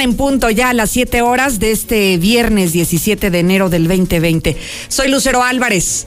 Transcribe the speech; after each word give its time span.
en 0.00 0.14
punto, 0.14 0.50
ya 0.50 0.70
a 0.70 0.72
las 0.72 0.90
7 0.90 1.22
horas 1.22 1.58
de 1.58 1.72
este 1.72 2.16
viernes 2.16 2.72
17 2.72 3.30
de 3.30 3.38
enero 3.38 3.68
del 3.68 3.86
2020. 3.86 4.56
Soy 4.88 5.08
Lucero 5.08 5.42
Álvarez. 5.42 6.06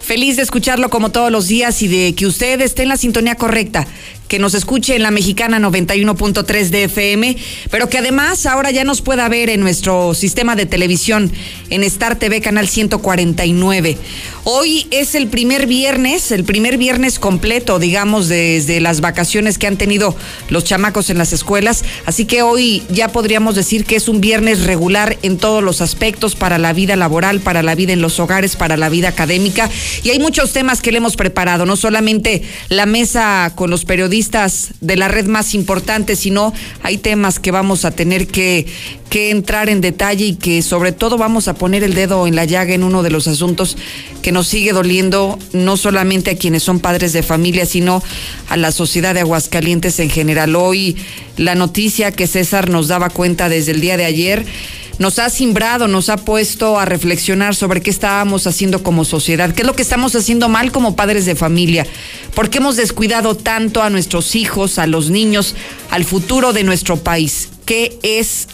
Feliz 0.00 0.36
de 0.36 0.42
escucharlo 0.42 0.90
como 0.90 1.10
todos 1.10 1.30
los 1.30 1.46
días 1.46 1.82
y 1.82 1.88
de 1.88 2.14
que 2.14 2.26
usted 2.26 2.60
esté 2.60 2.82
en 2.82 2.88
la 2.88 2.96
sintonía 2.96 3.36
correcta 3.36 3.86
que 4.30 4.38
nos 4.38 4.54
escuche 4.54 4.94
en 4.94 5.02
la 5.02 5.10
mexicana 5.10 5.58
91.3 5.58 6.68
de 6.68 6.84
FM, 6.84 7.36
pero 7.68 7.88
que 7.88 7.98
además 7.98 8.46
ahora 8.46 8.70
ya 8.70 8.84
nos 8.84 9.02
pueda 9.02 9.28
ver 9.28 9.50
en 9.50 9.58
nuestro 9.58 10.14
sistema 10.14 10.54
de 10.54 10.66
televisión 10.66 11.32
en 11.68 11.82
Star 11.82 12.16
TV 12.16 12.40
Canal 12.40 12.68
149. 12.68 13.98
Hoy 14.44 14.86
es 14.92 15.16
el 15.16 15.26
primer 15.26 15.66
viernes, 15.66 16.30
el 16.30 16.44
primer 16.44 16.78
viernes 16.78 17.18
completo, 17.18 17.80
digamos, 17.80 18.28
desde 18.28 18.80
las 18.80 19.00
vacaciones 19.00 19.58
que 19.58 19.66
han 19.66 19.76
tenido 19.76 20.14
los 20.48 20.62
chamacos 20.62 21.10
en 21.10 21.18
las 21.18 21.32
escuelas, 21.32 21.84
así 22.06 22.24
que 22.24 22.42
hoy 22.42 22.84
ya 22.88 23.08
podríamos 23.08 23.56
decir 23.56 23.84
que 23.84 23.96
es 23.96 24.08
un 24.08 24.20
viernes 24.20 24.62
regular 24.62 25.18
en 25.22 25.38
todos 25.38 25.60
los 25.60 25.80
aspectos 25.80 26.36
para 26.36 26.56
la 26.58 26.72
vida 26.72 26.94
laboral, 26.94 27.40
para 27.40 27.64
la 27.64 27.74
vida 27.74 27.94
en 27.94 28.00
los 28.00 28.20
hogares, 28.20 28.54
para 28.54 28.76
la 28.76 28.90
vida 28.90 29.08
académica, 29.08 29.68
y 30.04 30.10
hay 30.10 30.20
muchos 30.20 30.52
temas 30.52 30.80
que 30.80 30.92
le 30.92 30.98
hemos 30.98 31.16
preparado, 31.16 31.66
no 31.66 31.74
solamente 31.74 32.42
la 32.68 32.86
mesa 32.86 33.52
con 33.56 33.70
los 33.70 33.84
periodistas, 33.84 34.19
de 34.80 34.96
la 34.96 35.08
red 35.08 35.26
más 35.26 35.54
importante, 35.54 36.16
sino 36.16 36.52
hay 36.82 36.98
temas 36.98 37.38
que 37.38 37.50
vamos 37.50 37.84
a 37.84 37.90
tener 37.90 38.26
que, 38.26 38.66
que 39.08 39.30
entrar 39.30 39.68
en 39.68 39.80
detalle 39.80 40.26
y 40.26 40.34
que 40.34 40.62
sobre 40.62 40.92
todo 40.92 41.16
vamos 41.16 41.48
a 41.48 41.54
poner 41.54 41.82
el 41.82 41.94
dedo 41.94 42.26
en 42.26 42.36
la 42.36 42.44
llaga 42.44 42.74
en 42.74 42.84
uno 42.84 43.02
de 43.02 43.10
los 43.10 43.26
asuntos 43.28 43.76
que 44.22 44.32
nos 44.32 44.46
sigue 44.46 44.72
doliendo 44.72 45.38
no 45.52 45.76
solamente 45.76 46.30
a 46.30 46.36
quienes 46.36 46.62
son 46.62 46.80
padres 46.80 47.12
de 47.12 47.22
familia, 47.22 47.66
sino 47.66 48.02
a 48.48 48.56
la 48.56 48.72
sociedad 48.72 49.14
de 49.14 49.20
Aguascalientes 49.20 49.98
en 50.00 50.10
general. 50.10 50.56
Hoy 50.56 50.96
la 51.36 51.54
noticia 51.54 52.12
que 52.12 52.26
César 52.26 52.68
nos 52.68 52.88
daba 52.88 53.10
cuenta 53.10 53.48
desde 53.48 53.72
el 53.72 53.80
día 53.80 53.96
de 53.96 54.04
ayer 54.04 54.44
nos 55.00 55.18
ha 55.18 55.30
simbrado, 55.30 55.88
nos 55.88 56.10
ha 56.10 56.18
puesto 56.18 56.78
a 56.78 56.84
reflexionar 56.84 57.54
sobre 57.54 57.80
qué 57.80 57.88
estábamos 57.88 58.46
haciendo 58.46 58.82
como 58.82 59.06
sociedad, 59.06 59.52
qué 59.54 59.62
es 59.62 59.66
lo 59.66 59.74
que 59.74 59.80
estamos 59.80 60.14
haciendo 60.14 60.50
mal 60.50 60.72
como 60.72 60.94
padres 60.94 61.24
de 61.24 61.34
familia, 61.34 61.86
por 62.34 62.50
qué 62.50 62.58
hemos 62.58 62.76
descuidado 62.76 63.34
tanto 63.34 63.82
a 63.82 63.88
nuestros 63.88 64.36
hijos, 64.36 64.78
a 64.78 64.86
los 64.86 65.08
niños, 65.08 65.56
al 65.90 66.04
futuro 66.04 66.52
de 66.52 66.64
nuestro 66.64 66.98
país, 66.98 67.48
qué 67.64 67.98
es 68.02 68.48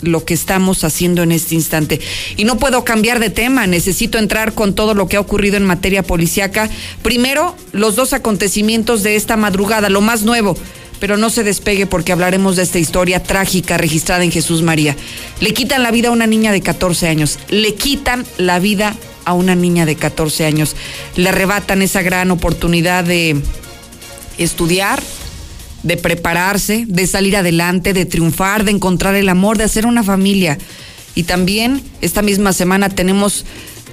lo 0.00 0.24
que 0.24 0.32
estamos 0.32 0.82
haciendo 0.82 1.22
en 1.22 1.30
este 1.30 1.54
instante. 1.54 2.00
Y 2.38 2.44
no 2.44 2.58
puedo 2.58 2.84
cambiar 2.84 3.20
de 3.20 3.28
tema, 3.28 3.66
necesito 3.66 4.16
entrar 4.16 4.54
con 4.54 4.74
todo 4.74 4.94
lo 4.94 5.08
que 5.08 5.18
ha 5.18 5.20
ocurrido 5.20 5.58
en 5.58 5.66
materia 5.66 6.02
policiaca. 6.02 6.70
Primero, 7.02 7.54
los 7.72 7.96
dos 7.96 8.14
acontecimientos 8.14 9.02
de 9.02 9.14
esta 9.14 9.36
madrugada, 9.36 9.90
lo 9.90 10.00
más 10.00 10.22
nuevo 10.22 10.56
pero 11.02 11.16
no 11.16 11.30
se 11.30 11.42
despegue 11.42 11.86
porque 11.86 12.12
hablaremos 12.12 12.54
de 12.54 12.62
esta 12.62 12.78
historia 12.78 13.20
trágica 13.20 13.76
registrada 13.76 14.22
en 14.22 14.30
Jesús 14.30 14.62
María. 14.62 14.94
Le 15.40 15.52
quitan 15.52 15.82
la 15.82 15.90
vida 15.90 16.10
a 16.10 16.12
una 16.12 16.28
niña 16.28 16.52
de 16.52 16.60
14 16.60 17.08
años, 17.08 17.40
le 17.48 17.74
quitan 17.74 18.24
la 18.38 18.60
vida 18.60 18.94
a 19.24 19.32
una 19.32 19.56
niña 19.56 19.84
de 19.84 19.96
14 19.96 20.46
años, 20.46 20.76
le 21.16 21.30
arrebatan 21.30 21.82
esa 21.82 22.02
gran 22.02 22.30
oportunidad 22.30 23.02
de 23.02 23.36
estudiar, 24.38 25.02
de 25.82 25.96
prepararse, 25.96 26.84
de 26.86 27.08
salir 27.08 27.36
adelante, 27.36 27.94
de 27.94 28.04
triunfar, 28.04 28.62
de 28.62 28.70
encontrar 28.70 29.16
el 29.16 29.28
amor, 29.28 29.58
de 29.58 29.64
hacer 29.64 29.86
una 29.86 30.04
familia. 30.04 30.56
Y 31.16 31.24
también 31.24 31.82
esta 32.00 32.22
misma 32.22 32.52
semana 32.52 32.90
tenemos 32.90 33.44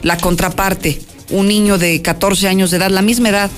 la 0.04 0.16
contraparte, 0.18 1.02
un 1.32 1.48
niño 1.48 1.80
de 1.80 2.04
14 2.04 2.48
años 2.48 2.70
de 2.70 2.78
edad, 2.78 2.92
la 2.92 3.02
misma 3.02 3.30
edad, 3.30 3.50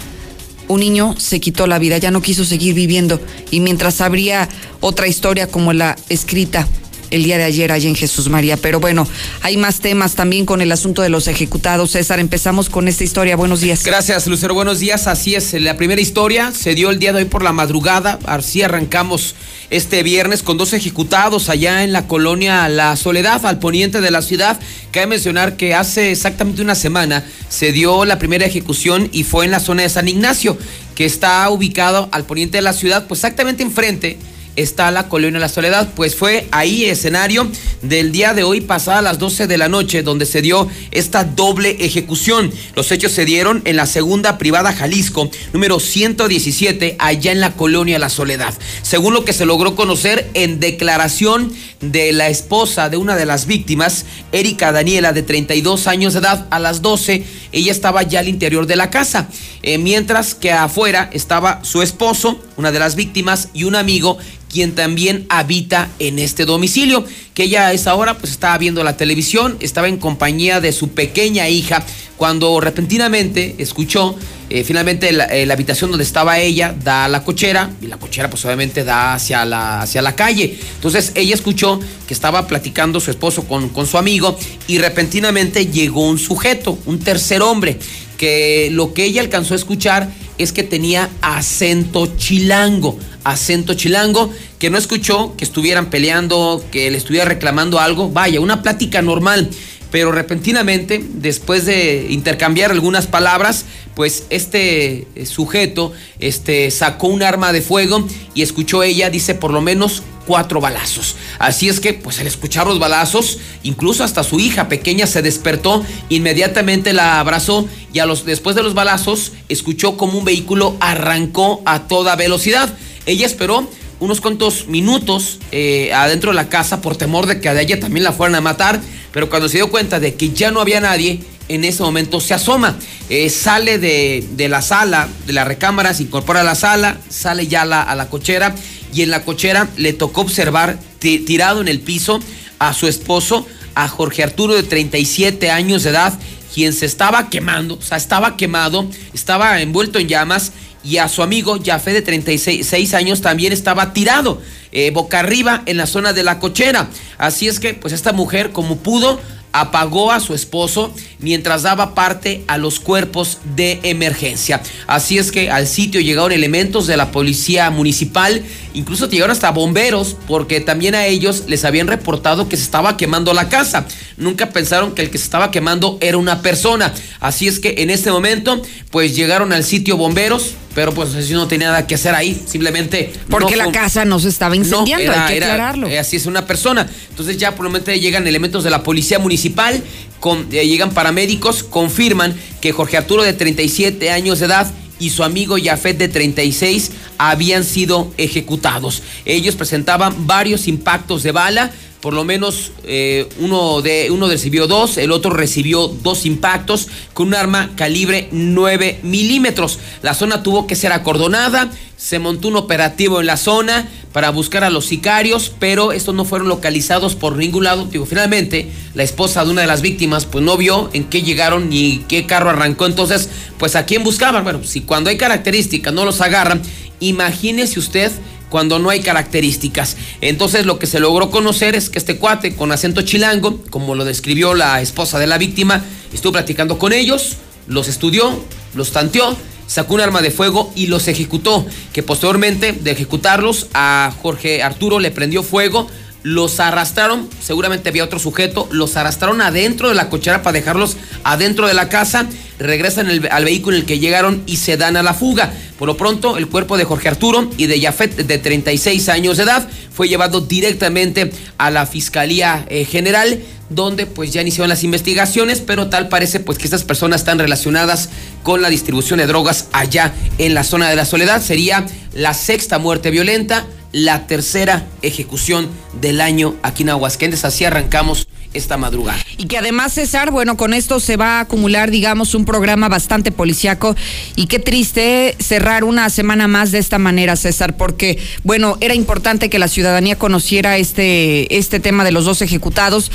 un 0.72 0.80
niño 0.80 1.16
se 1.18 1.40
quitó 1.40 1.68
la 1.68 1.80
vida, 1.80 1.98
ya 1.98 2.12
no 2.12 2.22
quiso 2.22 2.46
seguir 2.46 2.74
viviendo. 2.74 3.20
Y 3.52 3.60
mientras 3.60 4.02
habría 4.02 4.50
otra 4.80 5.08
historia 5.08 5.48
como 5.48 5.74
la 5.74 5.98
escrita 6.10 6.68
el 7.12 7.24
día 7.24 7.38
de 7.38 7.44
ayer 7.44 7.72
allá 7.72 7.88
en 7.88 7.96
Jesús 7.96 8.30
María. 8.30 8.58
Pero 8.58 8.80
bueno, 8.80 9.08
hay 9.42 9.58
más 9.58 9.80
temas 9.80 10.16
también 10.16 10.46
con 10.46 10.62
el 10.62 10.72
asunto 10.72 11.02
de 11.02 11.10
los 11.10 11.28
ejecutados. 11.28 11.92
César, 11.92 12.20
empezamos 12.20 12.70
con 12.70 12.88
esta 12.88 13.04
historia. 13.04 13.36
Buenos 13.36 13.62
días. 13.62 13.84
Gracias, 13.84 14.26
Lucero. 14.28 14.54
Buenos 14.54 14.80
días. 14.80 15.08
Así 15.08 15.36
es, 15.36 15.54
la 15.54 15.78
primera 15.78 16.02
historia 16.02 16.52
se 16.52 16.74
dio 16.74 16.90
el 16.90 17.00
día 17.00 17.14
de 17.14 17.20
hoy 17.20 17.26
por 17.26 17.44
la 17.44 17.52
madrugada. 17.52 18.18
Así 18.26 18.64
arrancamos 18.64 19.36
este 19.70 20.04
viernes 20.04 20.44
con 20.44 20.58
dos 20.58 20.74
ejecutados 20.74 21.50
allá 21.50 21.84
en 21.84 21.94
la 21.94 22.08
colonia 22.08 22.68
La 22.68 22.96
Soledad, 22.96 23.46
al 23.46 23.60
poniente 23.60 24.02
de 24.02 24.12
la 24.12 24.22
ciudad. 24.22 24.60
Cabe 24.92 25.08
mencionar 25.08 25.58
que 25.58 25.76
hace 25.76 26.12
exactamente 26.12 26.62
una 26.62 26.76
semana 26.76 27.26
se 27.50 27.72
dio 27.72 28.06
la 28.06 28.20
primera 28.20 28.46
ejecución 28.46 29.10
y 29.12 29.24
fue 29.24 29.46
en 29.46 29.52
la 29.52 29.60
zona 29.60 29.84
de 29.84 29.90
San 29.90 30.08
Ignacio, 30.08 30.58
que 30.96 31.06
está 31.06 31.50
ubicado 31.50 32.10
al 32.12 32.26
poniente 32.26 32.58
de 32.58 32.62
la 32.62 32.74
ciudad, 32.74 33.08
pues 33.08 33.20
exactamente 33.20 33.64
enfrente 33.64 34.18
está 34.56 34.92
la 34.92 35.08
Colonia 35.10 35.40
La 35.40 35.50
Soledad. 35.50 35.94
Pues 35.96 36.16
fue 36.16 36.48
ahí 36.52 36.86
escenario 36.86 37.50
del 37.82 38.12
día 38.12 38.34
de 38.34 38.44
hoy, 38.44 38.62
pasada 38.62 39.02
las 39.02 39.20
12 39.20 39.48
de 39.48 39.58
la 39.58 39.70
noche, 39.70 40.04
donde 40.04 40.26
se 40.26 40.42
dio 40.42 40.68
esta 40.92 41.24
doble 41.24 41.78
ejecución. 41.80 42.52
Los 42.76 42.92
hechos 42.92 43.12
se 43.12 43.26
dieron 43.26 43.62
en 43.66 43.76
la 43.76 43.86
segunda 43.86 44.38
privada 44.38 44.74
Jalisco, 44.74 45.30
número 45.54 45.80
117, 45.80 46.96
allá 47.00 47.32
en 47.32 47.40
la 47.40 47.54
Colonia 47.54 48.00
La 48.00 48.10
Soledad. 48.10 48.54
Según 48.82 49.14
lo 49.14 49.26
que 49.26 49.34
se 49.34 49.46
logró 49.46 49.76
conocer 49.76 50.30
en 50.34 50.60
declaración 50.60 51.52
de 51.82 52.14
la 52.14 52.30
esposa 52.30 52.90
de 52.90 52.98
una 52.98 53.16
de 53.16 53.26
las 53.26 53.46
víctimas, 53.46 54.06
Erika 54.32 54.72
Daniela, 54.72 55.14
de 55.14 55.24
32 55.24 55.88
años 55.88 56.14
de 56.14 56.20
edad, 56.20 56.48
a 56.52 56.60
las 56.60 56.82
12, 56.82 57.24
ella 57.52 57.72
estaba 57.72 58.04
ya 58.04 58.20
al 58.20 58.28
interior 58.28 58.68
de 58.68 58.76
la 58.76 58.90
casa, 58.90 59.28
eh, 59.64 59.78
mientras 59.78 60.36
que 60.36 60.52
afuera 60.52 61.10
estaba 61.12 61.64
su 61.64 61.82
esposo, 61.82 62.40
una 62.58 62.72
de 62.72 62.80
las 62.80 62.96
víctimas, 62.96 63.50
y 63.54 63.64
un 63.64 63.76
amigo 63.76 64.18
quien 64.52 64.76
también 64.76 65.26
habita 65.30 65.90
en 66.00 66.20
este 66.20 66.46
domicilio, 66.46 67.06
que 67.34 67.44
ella 67.44 67.68
a 67.68 67.74
esa 67.74 67.96
hora 67.96 68.18
pues 68.18 68.32
estaba 68.32 68.58
viendo 68.58 68.84
la 68.84 68.98
televisión, 68.98 69.58
estaba 69.62 69.88
en 69.88 69.98
compañía 69.98 70.60
de 70.60 70.72
su 70.74 70.90
pequeña 70.90 71.48
hija, 71.50 71.84
cuando 72.18 72.60
repentinamente 72.60 73.56
escuchó 73.58 74.16
eh, 74.50 74.64
finalmente 74.64 75.12
la, 75.12 75.26
eh, 75.26 75.46
la, 75.46 75.54
habitación 75.54 75.90
donde 75.92 76.04
estaba 76.04 76.38
ella 76.38 76.76
da 76.84 77.06
a 77.06 77.10
la 77.10 77.24
cochera 77.24 77.72
y 77.82 77.88
la 77.88 77.98
cochera 77.98 78.30
pues 78.30 78.44
obviamente 78.46 78.84
da 78.84 79.14
hacia 79.14 79.46
la, 79.46 79.82
hacia 79.82 80.02
la 80.02 80.14
calle. 80.14 80.60
Entonces 80.76 81.14
ella 81.16 81.34
escuchó 81.34 81.80
que 82.06 82.14
estaba 82.14 82.46
platicando 82.48 83.00
su 83.00 83.10
esposo 83.10 83.48
con, 83.48 83.70
con 83.70 83.88
su 83.88 83.98
amigo 83.98 84.38
y 84.68 84.78
repentinamente 84.78 85.68
llegó 85.68 86.08
un 86.08 86.20
sujeto, 86.20 86.78
un 86.86 87.00
tercer 87.00 87.42
hombre, 87.42 87.80
que 88.22 88.70
lo 88.72 88.94
que 88.94 89.04
ella 89.06 89.20
alcanzó 89.20 89.56
a 89.56 89.58
escuchar 89.58 90.14
es 90.38 90.52
que 90.52 90.62
tenía 90.62 91.10
acento 91.22 92.06
chilango, 92.18 92.96
acento 93.24 93.74
chilango, 93.74 94.32
que 94.60 94.70
no 94.70 94.78
escuchó 94.78 95.36
que 95.36 95.44
estuvieran 95.44 95.90
peleando, 95.90 96.64
que 96.72 96.92
le 96.92 97.00
estuviera 97.00 97.26
reclamando 97.26 97.80
algo, 97.80 98.12
vaya, 98.12 98.40
una 98.40 98.62
plática 98.62 99.02
normal. 99.02 99.50
Pero 99.90 100.12
repentinamente, 100.12 101.04
después 101.16 101.66
de 101.66 102.10
intercambiar 102.12 102.70
algunas 102.70 103.08
palabras, 103.08 103.66
pues 103.96 104.26
este 104.30 105.08
eh, 105.16 105.26
sujeto 105.26 105.92
este, 106.20 106.70
sacó 106.70 107.08
un 107.08 107.24
arma 107.24 107.52
de 107.52 107.64
fuego 107.64 108.08
y 108.36 108.44
escuchó 108.44 108.84
ella, 108.84 109.10
dice, 109.10 109.34
por 109.34 109.52
lo 109.52 109.62
menos 109.62 110.04
cuatro 110.32 110.62
balazos. 110.62 111.18
Así 111.40 111.68
es 111.68 111.82
que, 111.82 111.94
pues 111.94 112.22
al 112.22 112.26
escuchar 112.26 112.66
los 112.66 112.80
balazos, 112.80 113.40
incluso 113.64 114.06
hasta 114.06 114.24
su 114.24 114.40
hija 114.40 114.70
pequeña 114.70 115.06
se 115.06 115.22
despertó, 115.22 115.84
inmediatamente 116.08 116.94
la 116.94 117.20
abrazó 117.20 117.68
y 117.92 118.00
a 118.00 118.06
los, 118.06 118.24
después 118.24 118.56
de 118.56 118.64
los 118.64 118.74
balazos 118.74 119.34
escuchó 119.50 119.98
como 119.98 120.18
un 120.18 120.24
vehículo 120.24 120.78
arrancó 120.80 121.62
a 121.66 121.80
toda 121.90 122.16
velocidad. 122.16 122.74
Ella 123.06 123.26
esperó 123.26 123.70
unos 124.00 124.22
cuantos 124.22 124.68
minutos 124.68 125.40
eh, 125.52 125.92
adentro 125.94 126.32
de 126.32 126.36
la 126.36 126.48
casa 126.48 126.80
por 126.80 126.96
temor 126.96 127.26
de 127.26 127.42
que 127.42 127.50
a 127.50 127.62
ella 127.62 127.82
también 127.82 128.06
la 128.06 128.14
fueran 128.14 128.36
a 128.36 128.42
matar, 128.42 128.80
pero 129.12 129.30
cuando 129.30 129.50
se 129.50 129.58
dio 129.58 129.70
cuenta 129.70 130.00
de 130.00 130.16
que 130.16 130.30
ya 130.30 130.50
no 130.50 130.62
había 130.62 130.80
nadie, 130.80 131.20
en 131.50 131.66
ese 131.66 131.84
momento 131.84 132.22
se 132.22 132.34
asoma, 132.34 132.78
eh, 133.10 133.30
sale 133.30 133.80
de, 133.80 134.26
de, 134.32 134.48
la 134.48 134.62
sala, 134.62 135.10
de 135.28 135.34
la 135.34 135.44
recámara, 135.44 135.94
se 135.94 136.04
incorpora 136.04 136.40
a 136.40 136.44
la 136.46 136.56
sala, 136.56 137.00
sale 137.10 137.48
ya 137.48 137.66
la, 137.66 137.82
a 137.82 137.96
la 137.96 138.10
cochera 138.10 138.56
y 138.94 139.02
en 139.02 139.10
la 139.10 139.24
cochera 139.24 139.68
le 139.78 139.94
tocó 139.94 140.22
observar 140.22 140.80
tirado 141.00 141.62
en 141.62 141.68
el 141.68 141.80
piso 141.80 142.20
a 142.60 142.74
su 142.74 142.88
esposo, 142.88 143.48
a 143.76 143.88
Jorge 143.88 144.24
Arturo 144.24 144.54
de 144.54 144.64
37 144.64 145.50
años 145.50 145.84
de 145.84 145.92
edad, 145.92 146.18
quien 146.54 146.74
se 146.74 146.86
estaba 146.86 147.30
quemando, 147.30 147.76
o 147.76 147.82
sea, 147.82 147.98
estaba 147.98 148.38
quemado, 148.38 148.86
estaba 149.14 149.62
envuelto 149.62 150.00
en 150.00 150.08
llamas 150.08 150.52
y 150.84 150.98
a 150.98 151.08
su 151.08 151.24
amigo 151.24 151.60
Jafé 151.64 151.94
de 151.94 152.02
36 152.02 152.94
años 152.94 153.22
también 153.22 153.54
estaba 153.54 153.94
tirado 153.94 154.42
eh, 154.72 154.92
boca 154.92 155.20
arriba 155.20 155.64
en 155.66 155.78
la 155.78 155.86
zona 155.86 156.14
de 156.14 156.24
la 156.24 156.40
cochera. 156.40 156.90
Así 157.18 157.48
es 157.48 157.60
que 157.60 157.74
pues 157.74 157.94
esta 157.94 158.14
mujer 158.14 158.52
como 158.52 158.78
pudo 158.78 159.20
apagó 159.54 160.12
a 160.12 160.20
su 160.20 160.34
esposo 160.34 160.94
mientras 161.20 161.64
daba 161.64 161.94
parte 161.94 162.44
a 162.48 162.58
los 162.58 162.80
cuerpos 162.80 163.40
de 163.56 163.80
emergencia. 163.84 164.62
Así 164.88 165.18
es 165.18 165.32
que 165.32 165.50
al 165.50 165.68
sitio 165.68 166.02
llegaron 166.02 166.32
elementos 166.32 166.88
de 166.88 166.98
la 166.98 167.12
policía 167.12 167.70
municipal, 167.70 168.44
incluso 168.74 169.10
llegaron 169.10 169.32
hasta 169.32 169.52
bomberos 169.52 170.16
porque 170.28 170.62
también 170.62 170.96
a 170.96 171.06
ellos 171.06 171.44
les 171.48 171.66
habían 171.66 171.88
reportado 171.88 172.50
que 172.50 172.58
se 172.58 172.64
estaba 172.64 172.98
quemando 172.98 173.34
la 173.34 173.50
casa. 173.50 173.86
nunca 174.18 174.50
pensaron 174.50 174.94
que 174.94 175.02
el 175.02 175.10
que 175.10 175.18
se 175.18 175.26
estaba 175.26 175.52
quemando 175.52 175.98
era 176.02 176.18
una 176.18 176.42
persona. 176.42 176.94
Así 177.20 177.48
es 177.48 177.60
que 177.60 177.76
en 177.80 177.90
este 177.90 178.12
momento, 178.12 178.62
pues 178.90 179.16
llegaron 179.16 179.54
al 179.54 179.64
sitio 179.64 179.98
bomberos, 179.98 180.56
pero 180.74 180.94
pues 180.94 181.14
así 181.14 181.34
no 181.34 181.48
tenía 181.48 181.68
nada 181.68 181.88
que 181.88 181.96
hacer 181.96 182.16
ahí, 182.16 182.42
simplemente... 182.46 183.12
Porque 183.30 183.56
la 183.56 183.72
casa 183.72 184.06
no 184.06 184.20
se 184.20 184.30
estaba 184.30 184.56
incendiando, 184.56 185.12
hay 185.12 185.40
que 185.40 185.44
aclararlo. 185.44 185.88
Eh, 185.88 186.00
así 186.00 186.16
es 186.16 186.26
una 186.26 186.46
persona. 186.46 186.90
Entonces 187.10 187.38
ya 187.38 187.52
probablemente 187.56 188.00
llegan 188.00 188.28
elementos 188.28 188.64
de 188.64 188.70
la 188.70 188.84
policía 188.84 189.20
municipal, 189.20 189.82
con, 190.20 190.48
eh, 190.52 190.68
llegan 190.68 190.92
paramédicos, 190.92 191.64
confirman 191.64 192.36
que 192.62 192.72
Jorge 192.72 192.98
Arturo 192.98 193.24
de 193.24 193.34
37 193.34 194.12
años 194.12 194.40
de 194.40 194.46
edad 194.46 194.72
y 195.00 195.10
su 195.10 195.24
amigo 195.24 195.58
Jafet 195.62 195.98
de 195.98 196.08
36 196.08 196.92
habían 197.18 197.64
sido 197.64 198.14
ejecutados. 198.18 199.02
Ellos 199.26 199.56
presentaban 199.56 200.28
varios 200.28 200.68
impactos 200.68 201.24
de 201.24 201.32
bala, 201.32 201.72
por 202.02 202.14
lo 202.14 202.24
menos 202.24 202.72
eh, 202.84 203.30
uno, 203.40 203.82
de, 203.82 204.10
uno 204.10 204.28
recibió 204.28 204.68
dos, 204.68 204.98
el 204.98 205.12
otro 205.12 205.32
recibió 205.32 205.88
dos 205.88 206.26
impactos 206.26 206.88
con 207.14 207.28
un 207.28 207.36
arma 207.36 207.72
calibre 207.76 208.28
9 208.32 209.00
milímetros. 209.04 209.80
La 210.02 210.16
zona 210.16 210.42
tuvo 210.42 210.66
que 210.66 210.76
ser 210.76 210.92
acordonada, 210.92 211.70
se 211.98 212.18
montó 212.18 212.48
un 212.48 212.56
operativo 212.56 213.20
en 213.20 213.28
la 213.28 213.38
zona 213.38 213.88
para 214.12 214.32
buscar 214.32 214.64
a 214.64 214.72
los 214.72 214.88
sicarios, 214.88 215.52
pero 215.60 215.92
estos 215.92 216.16
no 216.16 216.26
fueron 216.26 216.48
localizados 216.48 217.16
por 217.16 217.38
ningún 217.38 217.66
lado. 217.66 217.86
Digo, 217.86 218.08
finalmente, 218.08 218.72
la 218.96 219.04
esposa 219.04 219.46
de 219.46 219.52
una 219.52 219.62
de 219.62 219.68
las 219.68 219.82
víctimas, 219.82 220.26
pues 220.26 220.44
no 220.44 220.58
vio 220.58 220.90
en 220.94 221.04
qué 221.06 221.22
llegaron 221.22 221.70
ni 221.70 222.00
qué 222.10 222.26
carro 222.26 222.50
arrancó. 222.50 222.88
Entonces, 222.88 223.30
pues 223.60 223.76
a 223.76 223.86
quién 223.86 224.04
buscaban. 224.04 224.44
Bueno, 224.44 224.64
si 224.64 224.82
cuando 224.82 225.12
hay 225.12 225.18
características 225.18 225.94
no 225.94 226.04
los 226.04 226.20
agarran, 226.22 226.62
imagínese 227.00 227.80
usted 227.80 228.12
cuando 228.52 228.78
no 228.78 228.92
hay 228.92 229.00
características. 229.00 229.98
Entonces 230.20 230.68
lo 230.68 230.78
que 230.78 230.86
se 230.86 231.00
logró 231.00 231.32
conocer 231.32 231.74
es 231.74 231.90
que 231.90 231.98
este 231.98 232.18
cuate 232.18 232.54
con 232.56 232.72
acento 232.72 233.02
chilango, 233.02 233.64
como 233.72 233.96
lo 233.96 234.06
describió 234.06 234.54
la 234.54 234.82
esposa 234.82 235.18
de 235.18 235.26
la 235.26 235.40
víctima, 235.40 235.84
estuvo 236.14 236.34
platicando 236.34 236.78
con 236.78 236.92
ellos, 236.94 237.38
los 237.68 237.88
estudió, 237.88 238.44
los 238.76 238.92
tanteó, 238.92 239.36
sacó 239.68 239.94
un 239.96 240.02
arma 240.02 240.22
de 240.22 240.32
fuego 240.32 240.72
y 240.76 240.88
los 240.88 241.08
ejecutó, 241.08 241.66
que 241.94 242.04
posteriormente 242.04 242.74
de 242.74 242.92
ejecutarlos 242.92 243.68
a 243.74 244.14
Jorge 244.22 244.62
Arturo 244.62 245.00
le 245.00 245.12
prendió 245.12 245.44
fuego, 245.44 245.88
los 246.24 246.60
arrastraron, 246.60 247.28
seguramente 247.42 247.90
había 247.90 248.04
otro 248.04 248.20
sujeto, 248.20 248.68
los 248.72 248.96
arrastraron 248.96 249.42
adentro 249.42 249.90
de 249.90 249.96
la 249.96 250.10
cochera 250.10 250.44
para 250.44 250.54
dejarlos 250.54 250.98
adentro 251.24 251.68
de 251.68 251.74
la 251.74 251.90
casa, 251.90 252.28
regresan 252.60 253.10
al 253.32 253.46
vehículo 253.46 253.76
en 253.76 253.82
el 253.82 253.88
que 253.88 254.00
llegaron 254.00 254.44
y 254.46 254.58
se 254.58 254.78
dan 254.78 254.98
a 254.98 255.04
la 255.04 255.14
fuga. 255.14 255.52
Por 255.80 255.88
lo 255.88 255.98
pronto, 255.98 256.38
el 256.38 256.48
cuerpo 256.48 256.78
de 256.78 256.84
Jorge 256.84 257.10
Arturo 257.10 257.50
y 257.58 257.66
de 257.66 257.82
Jafet, 257.82 258.16
de 258.16 258.38
36 258.38 259.10
años 259.10 259.38
de 259.38 259.44
edad, 259.44 259.68
fue 259.92 260.08
llevado 260.08 260.42
directamente 260.42 261.32
a 261.58 261.72
la 261.72 261.88
Fiscalía 261.88 262.66
eh, 262.70 262.86
General, 262.86 263.40
donde 263.70 264.06
pues 264.06 264.32
ya 264.32 264.42
iniciaron 264.42 264.70
las 264.70 264.84
investigaciones, 264.84 265.62
pero 265.62 265.88
tal 265.88 266.08
parece 266.08 266.40
pues 266.40 266.58
que 266.58 266.66
estas 266.66 266.84
personas 266.84 267.22
están 267.22 267.40
relacionadas 267.40 268.10
con 268.44 268.62
la 268.62 268.70
distribución 268.70 269.20
de 269.20 269.28
drogas 269.28 269.68
allá 269.72 270.14
en 270.38 270.54
la 270.54 270.64
zona 270.64 270.90
de 270.90 270.96
la 270.96 271.06
Soledad. 271.06 271.42
Sería 271.42 271.86
la 272.14 272.34
sexta 272.34 272.78
muerte 272.78 273.10
violenta 273.10 273.66
la 273.92 274.28
tercera 274.28 274.86
ejecución 275.02 275.70
del 276.00 276.22
año 276.22 276.56
aquí 276.64 276.84
en 276.84 276.90
Aguascalientes. 276.90 277.46
Así 277.46 277.66
arrancamos 277.66 278.28
esta 278.54 278.78
madrugada. 278.78 279.20
Y 279.38 279.46
que 279.46 279.58
además, 279.58 279.94
César, 279.94 280.32
bueno, 280.32 280.58
con 280.58 280.74
esto 280.74 281.00
se 281.00 281.18
va 281.18 281.38
a 281.38 281.40
acumular, 281.42 281.90
digamos, 281.90 282.36
un 282.36 282.46
programa 282.46 282.90
bastante 282.90 283.32
policiaco. 283.32 283.96
Y 284.36 284.48
qué 284.48 284.60
triste 284.60 285.36
cerrar 285.40 285.84
una 285.84 286.10
semana 286.10 286.48
más 286.48 286.72
de 286.72 286.80
esta 286.80 286.98
manera, 286.98 287.36
César, 287.36 287.78
porque, 287.78 288.20
bueno, 288.44 288.78
era 288.82 288.94
importante 288.94 289.50
que 289.50 289.60
la 289.60 289.68
ciudadanía 289.68 290.18
conociera 290.18 290.78
este, 290.78 291.58
este 291.58 291.80
tema 291.80 292.04
de 292.04 292.12
los 292.12 292.26
dos 292.26 292.42
ejecutados 292.42 293.12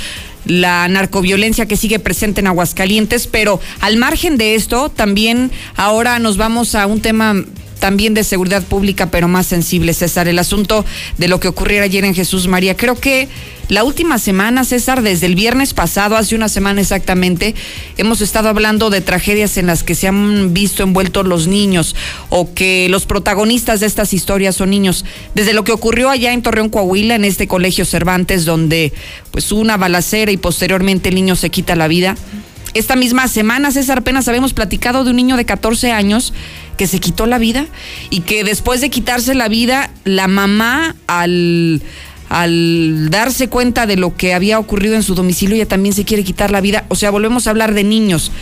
la 0.46 0.86
narcoviolencia 0.86 1.66
que 1.66 1.76
sigue 1.76 1.98
presente 1.98 2.40
en 2.40 2.46
Aguascalientes, 2.46 3.26
pero 3.26 3.58
al 3.80 3.96
margen 3.96 4.36
de 4.36 4.54
esto, 4.54 4.90
también 4.90 5.50
ahora 5.74 6.20
nos 6.20 6.36
vamos 6.36 6.76
a 6.76 6.86
un 6.86 7.00
tema 7.00 7.44
también 7.78 8.14
de 8.14 8.24
seguridad 8.24 8.62
pública, 8.62 9.10
pero 9.10 9.28
más 9.28 9.46
sensible, 9.46 9.94
César, 9.94 10.28
el 10.28 10.38
asunto 10.38 10.84
de 11.18 11.28
lo 11.28 11.40
que 11.40 11.48
ocurriera 11.48 11.84
ayer 11.84 12.04
en 12.04 12.14
Jesús 12.14 12.48
María. 12.48 12.76
Creo 12.76 12.94
que 12.94 13.28
la 13.68 13.82
última 13.82 14.18
semana, 14.18 14.64
César, 14.64 15.02
desde 15.02 15.26
el 15.26 15.34
viernes 15.34 15.74
pasado, 15.74 16.16
hace 16.16 16.36
una 16.36 16.48
semana 16.48 16.80
exactamente, 16.80 17.54
hemos 17.96 18.20
estado 18.20 18.48
hablando 18.48 18.90
de 18.90 19.00
tragedias 19.00 19.56
en 19.56 19.66
las 19.66 19.82
que 19.82 19.96
se 19.96 20.06
han 20.06 20.54
visto 20.54 20.84
envueltos 20.84 21.26
los 21.26 21.48
niños 21.48 21.96
o 22.28 22.54
que 22.54 22.88
los 22.88 23.06
protagonistas 23.06 23.80
de 23.80 23.86
estas 23.86 24.12
historias 24.12 24.54
son 24.54 24.70
niños. 24.70 25.04
Desde 25.34 25.52
lo 25.52 25.64
que 25.64 25.72
ocurrió 25.72 26.10
allá 26.10 26.32
en 26.32 26.42
Torreón, 26.42 26.68
Coahuila, 26.68 27.16
en 27.16 27.24
este 27.24 27.48
colegio 27.48 27.84
Cervantes, 27.84 28.44
donde 28.44 28.92
pues 29.32 29.50
una 29.50 29.76
balacera 29.76 30.30
y 30.30 30.36
posteriormente 30.36 31.08
el 31.08 31.16
niño 31.16 31.34
se 31.34 31.50
quita 31.50 31.74
la 31.74 31.88
vida. 31.88 32.16
Esta 32.76 32.94
misma 32.94 33.26
semana, 33.26 33.70
César, 33.70 33.98
apenas 33.98 34.28
habíamos 34.28 34.52
platicado 34.52 35.02
de 35.02 35.10
un 35.10 35.16
niño 35.16 35.36
de 35.38 35.46
14 35.46 35.92
años 35.92 36.34
que 36.76 36.86
se 36.86 37.00
quitó 37.00 37.26
la 37.26 37.38
vida 37.38 37.66
y 38.10 38.20
que 38.20 38.44
después 38.44 38.80
de 38.80 38.90
quitarse 38.90 39.34
la 39.34 39.48
vida, 39.48 39.90
la 40.04 40.28
mamá 40.28 40.94
al, 41.06 41.82
al 42.28 43.10
darse 43.10 43.48
cuenta 43.48 43.86
de 43.86 43.96
lo 43.96 44.16
que 44.16 44.34
había 44.34 44.58
ocurrido 44.58 44.94
en 44.94 45.02
su 45.02 45.14
domicilio, 45.14 45.56
ella 45.56 45.66
también 45.66 45.94
se 45.94 46.04
quiere 46.04 46.24
quitar 46.24 46.50
la 46.50 46.60
vida. 46.60 46.84
O 46.88 46.94
sea, 46.94 47.10
volvemos 47.10 47.46
a 47.46 47.50
hablar 47.50 47.74
de 47.74 47.84
niños. 47.84 48.32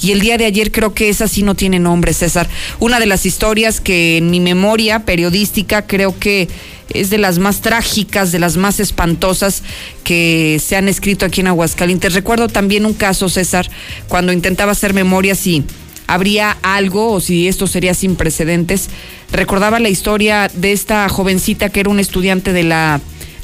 Y 0.00 0.10
el 0.10 0.20
día 0.20 0.36
de 0.36 0.46
ayer 0.46 0.72
creo 0.72 0.94
que 0.94 1.08
esa 1.08 1.28
sí 1.28 1.42
no 1.44 1.54
tiene 1.54 1.78
nombre, 1.78 2.12
César. 2.12 2.48
Una 2.80 2.98
de 2.98 3.06
las 3.06 3.24
historias 3.24 3.80
que 3.80 4.16
en 4.16 4.30
mi 4.30 4.40
memoria 4.40 5.04
periodística 5.04 5.86
creo 5.86 6.18
que 6.18 6.48
es 6.90 7.08
de 7.10 7.18
las 7.18 7.38
más 7.38 7.60
trágicas, 7.60 8.32
de 8.32 8.40
las 8.40 8.56
más 8.56 8.80
espantosas 8.80 9.62
que 10.02 10.60
se 10.64 10.76
han 10.76 10.88
escrito 10.88 11.24
aquí 11.24 11.40
en 11.40 11.46
Aguascalientes. 11.46 12.14
Recuerdo 12.14 12.48
también 12.48 12.84
un 12.84 12.94
caso, 12.94 13.28
César, 13.28 13.70
cuando 14.08 14.32
intentaba 14.32 14.72
hacer 14.72 14.92
memoria 14.92 15.36
si 15.36 15.64
habría 16.12 16.56
algo 16.62 17.12
o 17.12 17.20
si 17.20 17.48
esto 17.48 17.66
sería 17.66 17.94
sin 17.94 18.16
precedentes. 18.16 18.90
Recordaba 19.30 19.80
la 19.80 19.88
historia 19.88 20.50
de 20.52 20.72
esta 20.72 21.08
jovencita 21.08 21.70
que 21.70 21.80
era 21.80 21.90
un 21.90 22.00
estudiante 22.00 22.52
de 22.52 22.64
la 22.64 23.00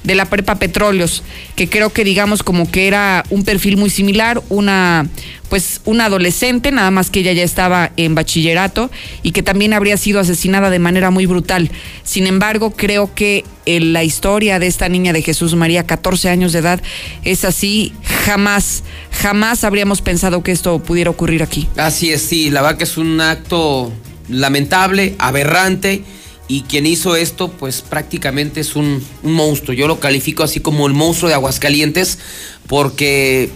de 0.08 0.14
la 0.14 0.24
prepa 0.24 0.54
Petróleos, 0.54 1.22
que 1.54 1.68
creo 1.68 1.90
que 1.90 2.02
digamos 2.02 2.42
como 2.42 2.68
que 2.70 2.88
era 2.88 3.24
un 3.28 3.44
perfil 3.44 3.76
muy 3.76 3.90
similar, 3.90 4.42
una 4.48 5.06
pues 5.50 5.82
una 5.84 6.06
adolescente, 6.06 6.72
nada 6.72 6.90
más 6.90 7.10
que 7.10 7.20
ella 7.20 7.32
ya 7.32 7.42
estaba 7.42 7.92
en 7.96 8.14
bachillerato 8.14 8.90
y 9.22 9.32
que 9.32 9.42
también 9.42 9.74
habría 9.74 9.96
sido 9.96 10.18
asesinada 10.18 10.70
de 10.70 10.78
manera 10.78 11.10
muy 11.10 11.26
brutal. 11.26 11.70
Sin 12.04 12.26
embargo, 12.26 12.72
creo 12.74 13.14
que 13.14 13.44
en 13.66 13.92
la 13.92 14.02
historia 14.02 14.58
de 14.58 14.66
esta 14.66 14.88
niña 14.88 15.12
de 15.12 15.22
Jesús 15.22 15.54
María, 15.54 15.86
14 15.86 16.30
años 16.30 16.52
de 16.52 16.60
edad, 16.60 16.80
es 17.24 17.44
así, 17.44 17.92
jamás, 18.24 18.82
jamás 19.10 19.64
habríamos 19.64 20.00
pensado 20.00 20.42
que 20.42 20.52
esto 20.52 20.78
pudiera 20.78 21.10
ocurrir 21.10 21.42
aquí. 21.42 21.68
Así 21.76 22.10
es, 22.10 22.22
sí, 22.22 22.50
la 22.50 22.62
verdad 22.62 22.78
que 22.78 22.84
es 22.84 22.96
un 22.96 23.20
acto 23.20 23.92
lamentable, 24.28 25.16
aberrante 25.18 26.02
y 26.48 26.62
quien 26.62 26.86
hizo 26.86 27.14
esto, 27.14 27.48
pues 27.50 27.82
prácticamente 27.82 28.60
es 28.60 28.74
un, 28.74 29.04
monstruo. 29.22 29.74
Yo 29.74 29.86
lo 29.86 30.00
califico 30.00 30.42
así 30.42 30.60
como 30.60 30.86
el 30.86 30.94
monstruo 30.94 31.28
de 31.28 31.34
Aguascalientes, 31.34 32.18
porque 32.66 33.50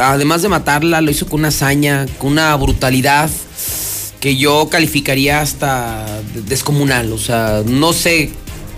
además 0.00 0.42
de 0.42 0.48
matarla, 0.48 1.00
lo 1.00 1.10
hizo 1.10 1.26
con 1.26 1.40
una 1.40 1.48
hazaña, 1.48 2.06
con 2.18 2.32
una 2.32 2.54
brutalidad 2.54 3.28
que 4.20 4.36
yo 4.36 4.68
calificaría 4.70 5.40
hasta 5.40 6.06
descomunal. 6.46 7.12
O 7.12 7.18
sea, 7.18 7.62
no 7.66 7.92
sé 7.92 8.30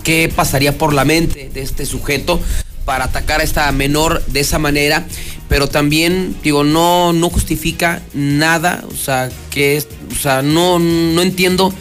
qué 0.03 0.31
pasaría 0.35 0.77
por 0.77 0.93
la 0.93 1.05
mente 1.05 1.51
de 1.53 1.61
este 1.61 1.85
sujeto 1.85 2.41
para 2.85 3.05
atacar 3.05 3.39
a 3.39 3.43
esta 3.43 3.71
menor 3.71 4.25
de 4.25 4.39
esa 4.39 4.57
manera, 4.57 5.05
pero 5.47 5.67
también 5.67 6.35
digo 6.43 6.63
no 6.63 7.13
no 7.13 7.29
justifica 7.29 8.01
nada, 8.13 8.83
o 8.91 8.95
sea, 8.95 9.29
que 9.51 9.81
o 10.11 10.19
sea, 10.19 10.41
no 10.41 10.79
no 10.79 11.21
entiendo 11.21 11.73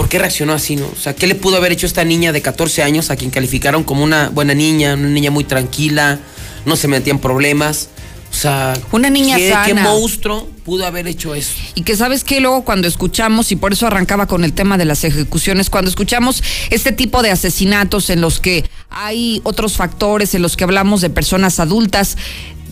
¿por 0.00 0.08
qué 0.08 0.18
reaccionó 0.18 0.54
así, 0.54 0.76
no? 0.76 0.86
O 0.86 0.96
sea, 0.98 1.14
¿qué 1.14 1.26
le 1.26 1.34
pudo 1.34 1.58
haber 1.58 1.72
hecho 1.72 1.84
esta 1.84 2.06
niña 2.06 2.32
de 2.32 2.40
14 2.40 2.82
años 2.82 3.10
a 3.10 3.16
quien 3.16 3.30
calificaron 3.30 3.84
como 3.84 4.02
una 4.02 4.30
buena 4.30 4.54
niña, 4.54 4.94
una 4.94 5.10
niña 5.10 5.30
muy 5.30 5.44
tranquila, 5.44 6.18
no 6.64 6.74
se 6.74 6.88
metía 6.88 7.10
en 7.10 7.18
problemas? 7.18 7.90
O 8.30 8.34
sea, 8.34 8.72
una 8.92 9.10
niña 9.10 9.36
¿qué, 9.36 9.50
sana. 9.50 9.66
¿qué 9.66 9.74
monstruo 9.74 10.48
pudo 10.64 10.86
haber 10.86 11.06
hecho 11.06 11.34
eso? 11.34 11.52
Y 11.74 11.82
que 11.82 11.96
sabes 11.96 12.24
que 12.24 12.40
luego 12.40 12.64
cuando 12.64 12.88
escuchamos, 12.88 13.52
y 13.52 13.56
por 13.56 13.74
eso 13.74 13.86
arrancaba 13.86 14.26
con 14.26 14.42
el 14.42 14.54
tema 14.54 14.78
de 14.78 14.86
las 14.86 15.04
ejecuciones, 15.04 15.68
cuando 15.68 15.90
escuchamos 15.90 16.42
este 16.70 16.92
tipo 16.92 17.22
de 17.22 17.30
asesinatos 17.30 18.08
en 18.08 18.22
los 18.22 18.40
que 18.40 18.64
hay 18.88 19.42
otros 19.44 19.76
factores, 19.76 20.34
en 20.34 20.40
los 20.40 20.56
que 20.56 20.64
hablamos 20.64 21.02
de 21.02 21.10
personas 21.10 21.60
adultas, 21.60 22.16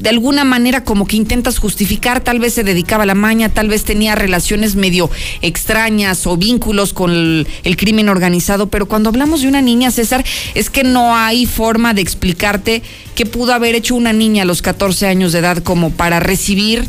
de 0.00 0.09
alguna 0.11 0.45
manera 0.45 0.85
como 0.85 1.07
que 1.07 1.17
intentas 1.17 1.59
justificar, 1.59 2.21
tal 2.21 2.38
vez 2.38 2.55
se 2.55 2.64
dedicaba 2.64 3.02
a 3.02 3.07
la 3.07 3.14
maña, 3.14 3.49
tal 3.49 3.69
vez 3.69 3.85
tenía 3.85 4.14
relaciones 4.14 4.76
medio 4.76 5.11
extrañas 5.43 6.26
o 6.26 6.37
vínculos 6.37 6.93
con 6.93 7.11
el, 7.11 7.76
crimen 7.76 8.09
organizado, 8.09 8.69
pero 8.69 8.87
cuando 8.87 9.09
hablamos 9.09 9.43
de 9.43 9.49
una 9.49 9.62
niña, 9.62 9.90
César, 9.90 10.25
es 10.55 10.71
que 10.71 10.85
no 10.85 11.17
hay 11.17 11.47
forma 11.47 11.95
de 11.95 12.02
explicarte 12.02 12.83
qué 13.14 13.26
pudo 13.26 13.52
haber 13.52 13.75
hecho 13.75 13.95
una 13.95 14.12
niña 14.12 14.43
a 14.43 14.47
los 14.47 14.62
14 14.62 15.07
años 15.07 15.33
de 15.33 15.40
edad 15.40 15.62
como 15.62 15.90
para 15.90 16.21
recibir 16.21 16.88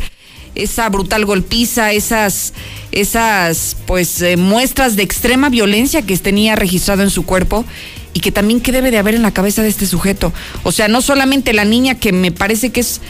esa 0.55 0.89
brutal 0.89 1.25
golpiza, 1.25 1.91
esas, 1.91 2.53
esas 2.91 3.77
pues 3.85 4.21
eh, 4.21 4.35
muestras 4.35 4.95
de 4.95 5.03
extrema 5.03 5.49
violencia 5.49 6.01
que 6.01 6.17
tenía 6.17 6.55
registrado 6.55 7.03
en 7.03 7.09
su 7.09 7.23
cuerpo 7.23 7.65
y 8.13 8.19
que 8.21 8.31
también 8.31 8.61
qué 8.61 8.71
debe 8.71 8.91
de 8.91 8.97
haber 8.97 9.15
en 9.15 9.21
la 9.21 9.31
cabeza 9.31 9.61
de 9.61 9.69
este 9.69 9.85
sujeto. 9.85 10.33
O 10.63 10.71
sea, 10.71 10.87
no 10.87 11.01
solamente 11.01 11.53
la 11.53 11.65
niña 11.65 11.95
que 11.95 12.11
me 12.11 12.31
parece 12.31 12.71
que 12.71 12.81
es 12.81 13.01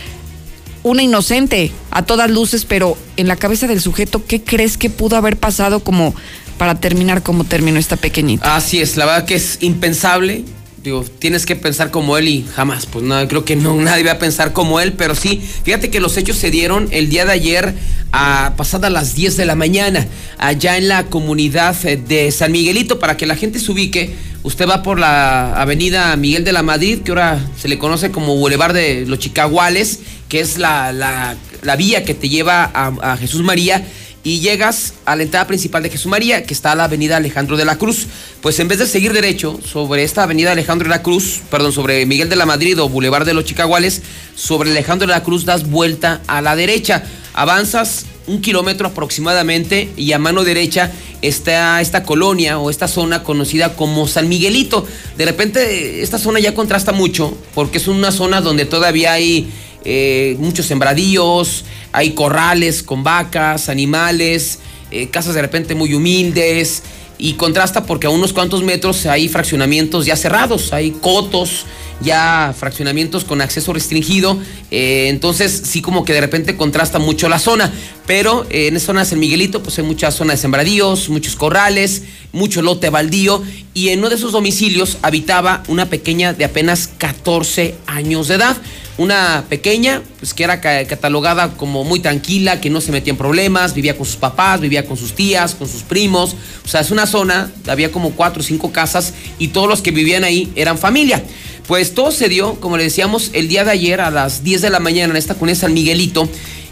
una 0.83 1.03
inocente 1.03 1.71
a 1.91 2.05
todas 2.05 2.29
luces, 2.29 2.65
pero 2.65 2.97
en 3.17 3.27
la 3.27 3.35
cabeza 3.35 3.67
del 3.67 3.81
sujeto, 3.81 4.25
¿qué 4.25 4.41
crees 4.43 4.77
que 4.77 4.89
pudo 4.89 5.17
haber 5.17 5.37
pasado 5.37 5.81
como 5.81 6.15
para 6.57 6.75
terminar 6.75 7.23
como 7.23 7.43
terminó 7.43 7.79
esta 7.79 7.95
pequeñita? 7.95 8.55
Así 8.55 8.79
es, 8.81 8.97
la 8.97 9.05
verdad 9.05 9.25
que 9.25 9.35
es 9.35 9.57
impensable. 9.61 10.43
Digo, 10.83 11.03
tienes 11.19 11.45
que 11.45 11.57
pensar 11.57 11.91
como 11.91 12.17
él 12.17 12.29
y 12.29 12.45
jamás, 12.55 12.85
pues 12.85 13.03
no, 13.03 13.27
creo 13.27 13.43
que 13.43 13.55
no, 13.55 13.75
nadie 13.81 14.03
va 14.03 14.13
a 14.13 14.19
pensar 14.19 14.53
como 14.53 14.79
él, 14.79 14.93
pero 14.93 15.13
sí, 15.13 15.41
fíjate 15.63 15.89
que 15.89 15.99
los 15.99 16.15
hechos 16.15 16.37
se 16.37 16.51
dieron 16.51 16.87
el 16.91 17.09
día 17.09 17.25
de 17.25 17.33
ayer 17.33 17.73
a 18.11 18.53
pasadas 18.55 18.91
las 18.91 19.13
10 19.13 19.37
de 19.37 19.45
la 19.45 19.55
mañana, 19.55 20.07
allá 20.37 20.77
en 20.77 20.87
la 20.87 21.07
comunidad 21.07 21.75
eh, 21.85 21.97
de 21.97 22.31
San 22.31 22.51
Miguelito, 22.51 22.97
para 22.97 23.17
que 23.17 23.25
la 23.25 23.35
gente 23.35 23.59
se 23.59 23.71
ubique. 23.71 24.15
Usted 24.41 24.69
va 24.69 24.83
por 24.83 24.99
la 24.99 25.53
avenida 25.61 26.15
Miguel 26.15 26.45
de 26.45 26.53
la 26.53 26.63
Madrid, 26.63 26.99
que 26.99 27.11
ahora 27.11 27.45
se 27.59 27.67
le 27.67 27.77
conoce 27.77 28.09
como 28.09 28.37
Boulevard 28.37 28.73
de 28.73 29.05
los 29.05 29.19
Chicaguales, 29.19 29.99
que 30.29 30.39
es 30.39 30.57
la, 30.57 30.93
la, 30.93 31.75
vía 31.75 32.05
que 32.05 32.13
te 32.13 32.29
lleva 32.29 32.71
a 32.73 33.17
Jesús 33.17 33.41
María 33.41 33.83
y 34.23 34.39
llegas 34.39 34.93
a 35.05 35.15
la 35.15 35.23
entrada 35.23 35.47
principal 35.47 35.83
de 35.83 35.89
Jesús 35.89 36.07
María, 36.07 36.43
que 36.43 36.53
está 36.53 36.71
a 36.71 36.75
la 36.75 36.85
avenida 36.85 37.17
Alejandro 37.17 37.57
de 37.57 37.65
la 37.65 37.77
Cruz. 37.77 38.07
Pues 38.41 38.59
en 38.59 38.67
vez 38.67 38.79
de 38.79 38.87
seguir 38.87 39.13
derecho 39.13 39.59
sobre 39.65 40.03
esta 40.03 40.23
avenida 40.23 40.51
Alejandro 40.51 40.85
de 40.85 40.95
la 40.95 41.03
Cruz, 41.03 41.41
perdón, 41.49 41.71
sobre 41.71 42.05
Miguel 42.05 42.29
de 42.29 42.35
la 42.35 42.45
Madrid 42.45 42.79
o 42.81 42.89
Boulevard 42.89 43.25
de 43.25 43.33
los 43.33 43.45
Chicaguales, 43.45 44.01
sobre 44.35 44.71
Alejandro 44.71 45.07
de 45.07 45.13
la 45.13 45.23
Cruz 45.23 45.45
das 45.45 45.69
vuelta 45.69 46.21
a 46.27 46.41
la 46.41 46.55
derecha. 46.55 47.03
Avanzas 47.33 48.05
un 48.27 48.41
kilómetro 48.41 48.87
aproximadamente 48.87 49.89
y 49.97 50.11
a 50.11 50.19
mano 50.19 50.43
derecha 50.43 50.91
está 51.21 51.81
esta 51.81 52.03
colonia 52.03 52.59
o 52.59 52.69
esta 52.69 52.87
zona 52.87 53.23
conocida 53.23 53.75
como 53.75 54.07
San 54.07 54.29
Miguelito. 54.29 54.85
De 55.17 55.25
repente 55.25 56.01
esta 56.01 56.19
zona 56.19 56.39
ya 56.39 56.53
contrasta 56.53 56.91
mucho 56.91 57.35
porque 57.55 57.79
es 57.79 57.87
una 57.87 58.11
zona 58.11 58.41
donde 58.41 58.65
todavía 58.65 59.13
hay 59.13 59.51
eh, 59.85 60.35
muchos 60.39 60.65
sembradíos, 60.65 61.65
hay 61.91 62.11
corrales 62.11 62.83
con 62.83 63.03
vacas, 63.03 63.69
animales, 63.69 64.59
eh, 64.91 65.09
casas 65.09 65.35
de 65.35 65.41
repente 65.41 65.75
muy 65.75 65.93
humildes 65.93 66.83
y 67.17 67.33
contrasta 67.33 67.85
porque 67.85 68.07
a 68.07 68.09
unos 68.09 68.33
cuantos 68.33 68.63
metros 68.63 69.05
hay 69.05 69.27
fraccionamientos 69.27 70.05
ya 70.05 70.15
cerrados, 70.15 70.73
hay 70.73 70.91
cotos, 70.91 71.65
ya 72.01 72.55
fraccionamientos 72.57 73.25
con 73.25 73.41
acceso 73.41 73.73
restringido, 73.73 74.39
eh, 74.71 75.07
entonces 75.09 75.63
sí 75.65 75.81
como 75.81 76.05
que 76.05 76.13
de 76.13 76.21
repente 76.21 76.55
contrasta 76.55 76.97
mucho 76.97 77.27
la 77.27 77.39
zona, 77.39 77.73
pero 78.07 78.45
en 78.49 78.75
esa 78.75 78.87
zona 78.87 79.01
de 79.01 79.05
San 79.07 79.19
Miguelito 79.19 79.61
pues 79.61 79.77
hay 79.77 79.83
muchas 79.83 80.15
zonas 80.15 80.37
de 80.37 80.41
sembradíos, 80.41 81.09
muchos 81.09 81.35
corrales, 81.35 82.03
mucho 82.31 82.61
lote 82.61 82.89
baldío 82.89 83.43
y 83.73 83.89
en 83.89 83.99
uno 83.99 84.09
de 84.09 84.15
esos 84.15 84.31
domicilios 84.31 84.97
habitaba 85.01 85.63
una 85.67 85.87
pequeña 85.87 86.33
de 86.33 86.45
apenas 86.45 86.89
14 86.97 87.75
años 87.85 88.29
de 88.29 88.35
edad 88.35 88.57
una 88.99 89.45
pequeña, 89.47 90.01
pues 90.19 90.33
que 90.33 90.43
era 90.43 90.59
catalogada 90.59 91.53
como 91.55 91.85
muy 91.85 92.01
tranquila, 92.01 92.59
que 92.59 92.69
no 92.69 92.81
se 92.81 92.91
metía 92.91 93.11
en 93.11 93.17
problemas, 93.17 93.73
vivía 93.73 93.95
con 93.95 94.05
sus 94.05 94.17
papás, 94.17 94.59
vivía 94.59 94.85
con 94.85 94.97
sus 94.97 95.13
tías, 95.13 95.55
con 95.55 95.69
sus 95.69 95.83
primos. 95.83 96.35
O 96.65 96.67
sea, 96.67 96.81
es 96.81 96.91
una 96.91 97.07
zona, 97.07 97.49
había 97.67 97.93
como 97.93 98.11
cuatro 98.11 98.41
o 98.41 98.43
cinco 98.43 98.73
casas 98.73 99.13
y 99.39 99.47
todos 99.47 99.69
los 99.69 99.81
que 99.81 99.91
vivían 99.91 100.25
ahí 100.25 100.51
eran 100.57 100.77
familia. 100.77 101.23
Pues 101.65 101.95
todo 101.95 102.11
se 102.11 102.27
dio, 102.27 102.59
como 102.59 102.75
le 102.75 102.83
decíamos, 102.83 103.29
el 103.31 103.47
día 103.47 103.63
de 103.63 103.71
ayer 103.71 104.01
a 104.01 104.11
las 104.11 104.43
10 104.43 104.63
de 104.63 104.69
la 104.69 104.81
mañana 104.81 105.11
en 105.11 105.17
esta 105.17 105.35
cuna 105.35 105.55
San 105.55 105.73
Miguelito, 105.73 106.27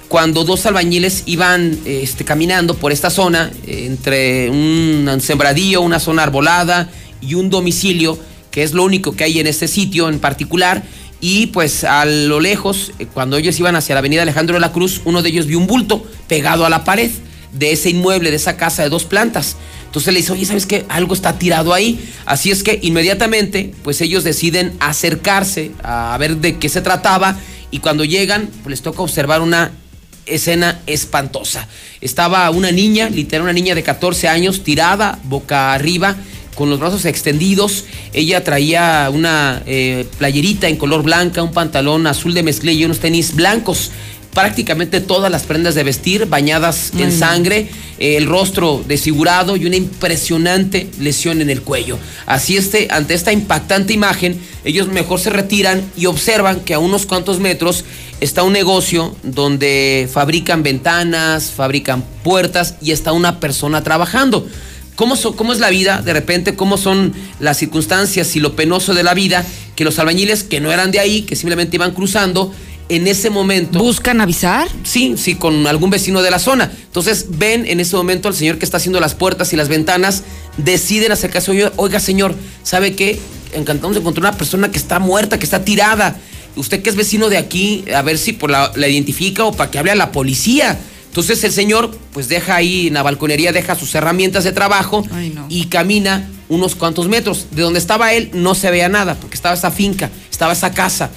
cuando 0.09 0.43
dos 0.43 0.65
albañiles 0.65 1.23
iban 1.27 1.79
este, 1.85 2.25
caminando 2.25 2.73
por 2.73 2.91
esta 2.91 3.09
zona, 3.09 3.51
entre 3.67 4.49
un 4.49 5.17
sembradío, 5.21 5.79
una 5.81 6.01
zona 6.01 6.23
arbolada 6.23 6.91
y 7.21 7.35
un 7.35 7.49
domicilio, 7.49 8.19
que 8.51 8.63
es 8.63 8.73
lo 8.73 8.83
único 8.83 9.15
que 9.15 9.23
hay 9.23 9.39
en 9.39 9.47
este 9.47 9.69
sitio 9.69 10.09
en 10.09 10.19
particular 10.19 10.83
y 11.19 11.47
pues 11.47 11.83
a 11.83 12.05
lo 12.05 12.39
lejos, 12.39 12.91
eh, 12.99 13.07
cuando 13.11 13.37
ellos 13.37 13.59
iban 13.59 13.75
hacia 13.75 13.95
la 13.95 13.99
avenida 13.99 14.21
Alejandro 14.21 14.55
de 14.55 14.59
la 14.59 14.71
Cruz, 14.71 15.01
uno 15.05 15.21
de 15.21 15.29
ellos 15.29 15.47
vio 15.47 15.57
un 15.57 15.67
bulto 15.67 16.05
pegado 16.27 16.65
a 16.65 16.69
la 16.69 16.83
pared 16.83 17.09
de 17.53 17.71
ese 17.71 17.89
inmueble, 17.89 18.29
de 18.29 18.35
esa 18.35 18.57
casa 18.57 18.83
de 18.83 18.89
dos 18.89 19.05
plantas. 19.05 19.55
Entonces 19.85 20.13
le 20.13 20.19
dice, 20.19 20.33
oye, 20.33 20.45
¿sabes 20.45 20.65
qué? 20.65 20.85
Algo 20.89 21.13
está 21.13 21.39
tirado 21.39 21.73
ahí. 21.73 21.99
Así 22.25 22.51
es 22.51 22.61
que 22.61 22.79
inmediatamente, 22.83 23.73
pues 23.83 24.01
ellos 24.01 24.23
deciden 24.23 24.73
acercarse 24.79 25.71
a 25.81 26.15
ver 26.19 26.37
de 26.37 26.57
qué 26.57 26.69
se 26.69 26.81
trataba 26.81 27.37
y 27.71 27.79
cuando 27.79 28.03
llegan, 28.05 28.49
pues 28.63 28.71
les 28.71 28.81
toca 28.81 29.01
observar 29.01 29.41
una 29.41 29.71
escena 30.27 30.81
espantosa. 30.85 31.67
Estaba 32.01 32.49
una 32.51 32.71
niña, 32.71 33.09
literal 33.09 33.43
una 33.43 33.53
niña 33.53 33.73
de 33.73 33.81
14 33.81 34.27
años, 34.27 34.63
tirada 34.63 35.19
boca 35.23 35.73
arriba 35.73 36.15
con 36.57 36.71
los 36.71 36.79
brazos 36.79 37.05
extendidos. 37.05 37.85
Ella 38.13 38.43
traía 38.43 39.09
una 39.13 39.61
eh, 39.67 40.07
playerita 40.17 40.67
en 40.67 40.75
color 40.75 41.03
blanca, 41.03 41.43
un 41.43 41.53
pantalón 41.53 42.07
azul 42.07 42.33
de 42.33 42.41
mezclilla 42.41 42.81
y 42.81 42.85
unos 42.85 42.99
tenis 42.99 43.35
blancos. 43.35 43.91
Prácticamente 44.33 44.99
todas 44.99 45.31
las 45.31 45.43
prendas 45.43 45.75
de 45.75 45.83
vestir 45.83 46.25
bañadas 46.25 46.91
en 46.97 47.11
sangre, 47.11 47.69
el 47.97 48.27
rostro 48.27 48.83
desfigurado 48.87 49.55
y 49.55 49.65
una 49.65 49.75
impresionante 49.75 50.89
lesión 50.99 51.41
en 51.41 51.49
el 51.49 51.61
cuello. 51.61 51.97
Así 52.27 52.55
este, 52.55 52.87
ante 52.91 53.15
esta 53.15 53.31
impactante 53.31 53.93
imagen, 53.93 54.39
ellos 54.63 54.89
mejor 54.89 55.19
se 55.19 55.31
retiran 55.31 55.81
y 55.95 56.05
observan 56.05 56.59
que 56.59 56.75
a 56.75 56.79
unos 56.79 57.07
cuantos 57.07 57.39
metros 57.39 57.83
está 58.19 58.43
un 58.43 58.53
negocio 58.53 59.15
donde 59.23 60.07
fabrican 60.11 60.61
ventanas, 60.61 61.51
fabrican 61.51 62.03
puertas 62.23 62.75
y 62.79 62.91
está 62.91 63.13
una 63.13 63.39
persona 63.39 63.83
trabajando. 63.83 64.47
¿Cómo, 64.97 65.15
¿Cómo, 65.35 65.53
es 65.53 65.59
la 65.59 65.69
vida 65.69 66.01
de 66.01 66.11
repente? 66.11 66.55
¿Cómo 66.55 66.75
son 66.75 67.13
las 67.39 67.57
circunstancias 67.57 68.35
y 68.35 68.39
lo 68.39 68.55
penoso 68.55 68.95
de 68.95 69.03
la 69.03 69.13
vida? 69.13 69.45
Que 69.75 69.83
los 69.83 69.99
albañiles 69.99 70.43
que 70.43 70.59
no 70.59 70.71
eran 70.71 70.89
de 70.89 70.99
ahí, 70.99 71.21
que 71.21 71.35
simplemente 71.35 71.75
iban 71.75 71.91
cruzando, 71.91 72.51
en 72.89 73.05
ese 73.05 73.29
momento... 73.29 73.77
¿Buscan 73.77 74.21
avisar? 74.21 74.67
Sí, 74.83 75.13
sí, 75.15 75.35
con 75.35 75.67
algún 75.67 75.91
vecino 75.91 76.23
de 76.23 76.31
la 76.31 76.39
zona. 76.39 76.71
Entonces 76.87 77.27
ven 77.29 77.67
en 77.67 77.79
ese 77.79 77.95
momento 77.95 78.27
al 78.27 78.33
señor 78.33 78.57
que 78.57 78.65
está 78.65 78.77
haciendo 78.77 78.99
las 78.99 79.13
puertas 79.13 79.53
y 79.53 79.55
las 79.55 79.69
ventanas, 79.69 80.23
deciden 80.57 81.11
acercarse, 81.11 81.51
oiga, 81.51 81.71
oiga 81.75 81.99
señor, 81.99 82.33
¿sabe 82.63 82.95
qué? 82.95 83.19
Encantamos 83.53 83.93
de 83.93 84.01
encontrar 84.01 84.31
una 84.31 84.37
persona 84.37 84.71
que 84.71 84.79
está 84.79 84.97
muerta, 84.97 85.37
que 85.37 85.45
está 85.45 85.63
tirada. 85.63 86.19
Usted 86.55 86.81
que 86.81 86.89
es 86.89 86.95
vecino 86.95 87.29
de 87.29 87.37
aquí, 87.37 87.85
a 87.95 88.01
ver 88.01 88.17
si 88.17 88.33
por 88.33 88.49
la, 88.49 88.71
la 88.73 88.87
identifica 88.87 89.45
o 89.45 89.51
para 89.51 89.69
que 89.69 89.77
hable 89.77 89.91
a 89.91 89.95
la 89.95 90.11
policía. 90.11 90.79
Entonces 91.17 91.43
el 91.45 91.51
señor 91.51 91.89
pues 92.13 92.27
deja 92.27 92.57
ahí 92.57 92.89
en 92.89 92.93
la 92.93 93.01
balconería, 93.01 93.51
deja 93.51 93.73
sus 93.73 93.95
herramientas 93.95 94.43
de 94.43 94.51
trabajo 94.51 95.03
y 95.49 95.65
camina 95.65 96.29
unos 96.47 96.75
cuantos 96.75 97.07
metros. 97.07 97.47
De 97.49 97.63
donde 97.63 97.79
estaba 97.79 98.13
él 98.13 98.29
no 98.33 98.53
se 98.53 98.69
veía 98.69 98.87
nada, 98.87 99.15
porque 99.15 99.33
estaba 99.33 99.55
esa 99.55 99.71
finca, 99.71 100.11
estaba 100.29 100.53
esa 100.53 100.75
casa. 100.75 101.09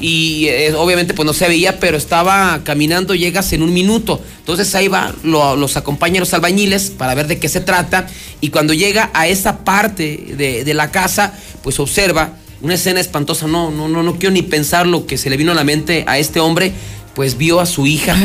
Y 0.00 0.46
eh, 0.46 0.72
obviamente 0.72 1.12
pues 1.12 1.26
no 1.26 1.34
se 1.34 1.48
veía, 1.48 1.78
pero 1.78 1.98
estaba 1.98 2.62
caminando, 2.64 3.14
llegas 3.14 3.52
en 3.52 3.62
un 3.62 3.74
minuto. 3.74 4.22
Entonces 4.38 4.74
ahí 4.74 4.88
va, 4.88 5.14
los 5.22 5.76
acompaña 5.76 6.18
los 6.18 6.32
albañiles 6.32 6.88
para 6.88 7.14
ver 7.14 7.26
de 7.26 7.38
qué 7.38 7.50
se 7.50 7.60
trata. 7.60 8.06
Y 8.40 8.48
cuando 8.48 8.72
llega 8.72 9.10
a 9.12 9.28
esa 9.28 9.66
parte 9.66 10.28
de, 10.34 10.64
de 10.64 10.72
la 10.72 10.90
casa, 10.90 11.34
pues 11.62 11.78
observa 11.78 12.38
una 12.62 12.72
escena 12.72 13.00
espantosa. 13.00 13.46
No, 13.48 13.70
no, 13.70 13.86
no, 13.86 14.02
no 14.02 14.14
quiero 14.14 14.32
ni 14.32 14.40
pensar 14.40 14.86
lo 14.86 15.06
que 15.06 15.18
se 15.18 15.28
le 15.28 15.36
vino 15.36 15.52
a 15.52 15.54
la 15.54 15.64
mente 15.64 16.04
a 16.06 16.16
este 16.16 16.40
hombre 16.40 16.72
pues 17.14 17.36
vio 17.36 17.60
a 17.60 17.66
su 17.66 17.86
hija 17.86 18.16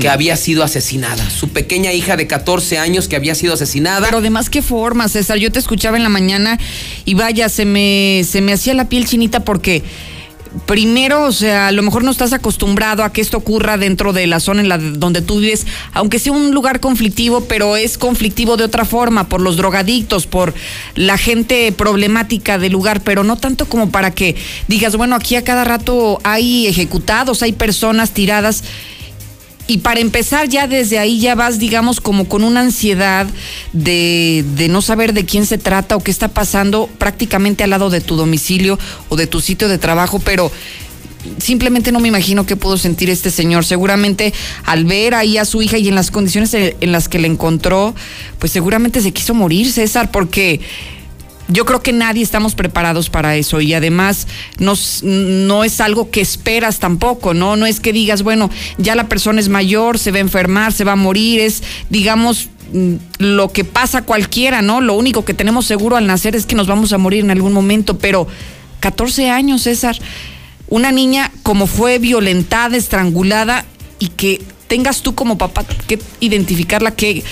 que 0.00 0.08
había 0.08 0.36
sido 0.36 0.64
asesinada. 0.64 1.28
Su 1.30 1.48
pequeña 1.48 1.92
hija 1.92 2.16
de 2.16 2.26
14 2.26 2.78
años 2.78 3.08
que 3.08 3.16
había 3.16 3.34
sido 3.34 3.54
asesinada. 3.54 4.06
Pero 4.06 4.18
además, 4.18 4.50
¿qué 4.50 4.62
forma, 4.62 5.08
César? 5.08 5.38
Yo 5.38 5.50
te 5.50 5.58
escuchaba 5.58 5.96
en 5.96 6.02
la 6.02 6.08
mañana 6.08 6.58
y 7.04 7.14
vaya, 7.14 7.48
se 7.48 7.64
me, 7.64 8.22
se 8.28 8.40
me 8.40 8.52
hacía 8.52 8.74
la 8.74 8.88
piel 8.88 9.06
chinita 9.06 9.44
porque 9.44 9.82
primero, 10.66 11.24
o 11.24 11.32
sea, 11.32 11.68
a 11.68 11.72
lo 11.72 11.82
mejor 11.82 12.04
no 12.04 12.10
estás 12.10 12.32
acostumbrado 12.32 13.04
a 13.04 13.12
que 13.12 13.20
esto 13.20 13.36
ocurra 13.36 13.76
dentro 13.76 14.12
de 14.12 14.26
la 14.26 14.40
zona 14.40 14.60
en 14.60 14.68
la 14.68 14.78
donde 14.78 15.22
tú 15.22 15.40
vives, 15.40 15.66
aunque 15.92 16.18
sea 16.18 16.32
un 16.32 16.52
lugar 16.52 16.80
conflictivo, 16.80 17.44
pero 17.44 17.76
es 17.76 17.98
conflictivo 17.98 18.56
de 18.56 18.64
otra 18.64 18.84
forma, 18.84 19.28
por 19.28 19.40
los 19.40 19.56
drogadictos, 19.56 20.26
por 20.26 20.54
la 20.94 21.18
gente 21.18 21.72
problemática 21.72 22.58
del 22.58 22.72
lugar, 22.72 23.02
pero 23.02 23.24
no 23.24 23.36
tanto 23.36 23.66
como 23.66 23.90
para 23.90 24.10
que 24.12 24.36
digas, 24.68 24.96
bueno, 24.96 25.16
aquí 25.16 25.36
a 25.36 25.44
cada 25.44 25.64
rato 25.64 26.20
hay 26.24 26.66
ejecutados, 26.66 27.42
hay 27.42 27.52
personas 27.52 28.12
tiradas 28.12 28.64
y 29.66 29.78
para 29.78 30.00
empezar 30.00 30.48
ya 30.48 30.66
desde 30.66 30.98
ahí 30.98 31.20
ya 31.20 31.34
vas, 31.34 31.58
digamos, 31.58 32.00
como 32.00 32.28
con 32.28 32.44
una 32.44 32.60
ansiedad 32.60 33.26
de, 33.72 34.44
de, 34.56 34.68
no 34.68 34.82
saber 34.82 35.14
de 35.14 35.24
quién 35.24 35.46
se 35.46 35.58
trata 35.58 35.96
o 35.96 36.00
qué 36.00 36.10
está 36.10 36.28
pasando 36.28 36.88
prácticamente 36.98 37.64
al 37.64 37.70
lado 37.70 37.88
de 37.88 38.00
tu 38.00 38.16
domicilio 38.16 38.78
o 39.08 39.16
de 39.16 39.26
tu 39.26 39.40
sitio 39.40 39.68
de 39.68 39.78
trabajo, 39.78 40.18
pero 40.18 40.52
simplemente 41.38 41.92
no 41.92 42.00
me 42.00 42.08
imagino 42.08 42.46
qué 42.46 42.56
pudo 42.56 42.76
sentir 42.76 43.10
este 43.10 43.30
señor. 43.30 43.64
Seguramente 43.64 44.32
al 44.64 44.84
ver 44.84 45.14
ahí 45.14 45.38
a 45.38 45.44
su 45.44 45.62
hija 45.62 45.78
y 45.78 45.88
en 45.88 45.94
las 45.94 46.10
condiciones 46.10 46.54
en 46.54 46.92
las 46.92 47.08
que 47.08 47.18
le 47.18 47.28
encontró, 47.28 47.94
pues 48.38 48.52
seguramente 48.52 49.00
se 49.00 49.12
quiso 49.12 49.34
morir, 49.34 49.70
César, 49.70 50.10
porque 50.10 50.60
yo 51.48 51.64
creo 51.64 51.82
que 51.82 51.92
nadie 51.92 52.22
estamos 52.22 52.54
preparados 52.54 53.10
para 53.10 53.36
eso 53.36 53.60
y 53.60 53.74
además 53.74 54.26
no 54.58 55.64
es 55.64 55.80
algo 55.80 56.10
que 56.10 56.20
esperas 56.20 56.78
tampoco, 56.78 57.34
¿no? 57.34 57.56
No 57.56 57.66
es 57.66 57.80
que 57.80 57.92
digas, 57.92 58.22
bueno, 58.22 58.50
ya 58.78 58.94
la 58.94 59.08
persona 59.08 59.40
es 59.40 59.48
mayor, 59.48 59.98
se 59.98 60.10
va 60.10 60.18
a 60.18 60.20
enfermar, 60.20 60.72
se 60.72 60.84
va 60.84 60.92
a 60.92 60.96
morir, 60.96 61.40
es, 61.40 61.62
digamos, 61.90 62.48
mm, 62.72 62.94
lo 63.18 63.52
que 63.52 63.64
pasa 63.64 64.02
cualquiera, 64.02 64.62
¿no? 64.62 64.80
Lo 64.80 64.94
único 64.94 65.24
que 65.24 65.34
tenemos 65.34 65.66
seguro 65.66 65.96
al 65.96 66.06
nacer 66.06 66.34
es 66.34 66.46
que 66.46 66.54
nos 66.54 66.66
vamos 66.66 66.92
a 66.92 66.98
morir 66.98 67.24
en 67.24 67.30
algún 67.30 67.52
momento, 67.52 67.98
pero 67.98 68.26
14 68.80 69.30
años, 69.30 69.62
César. 69.62 69.96
una 70.68 70.92
niña 70.92 71.30
como 71.42 71.66
fue 71.66 71.98
violentada, 71.98 72.76
estrangulada 72.76 73.66
y 73.98 74.08
que 74.08 74.40
tengas 74.66 75.02
tú 75.02 75.14
como 75.14 75.36
papá 75.36 75.64
que 75.86 75.98
identificarla, 76.20 76.90
qué, 76.92 77.22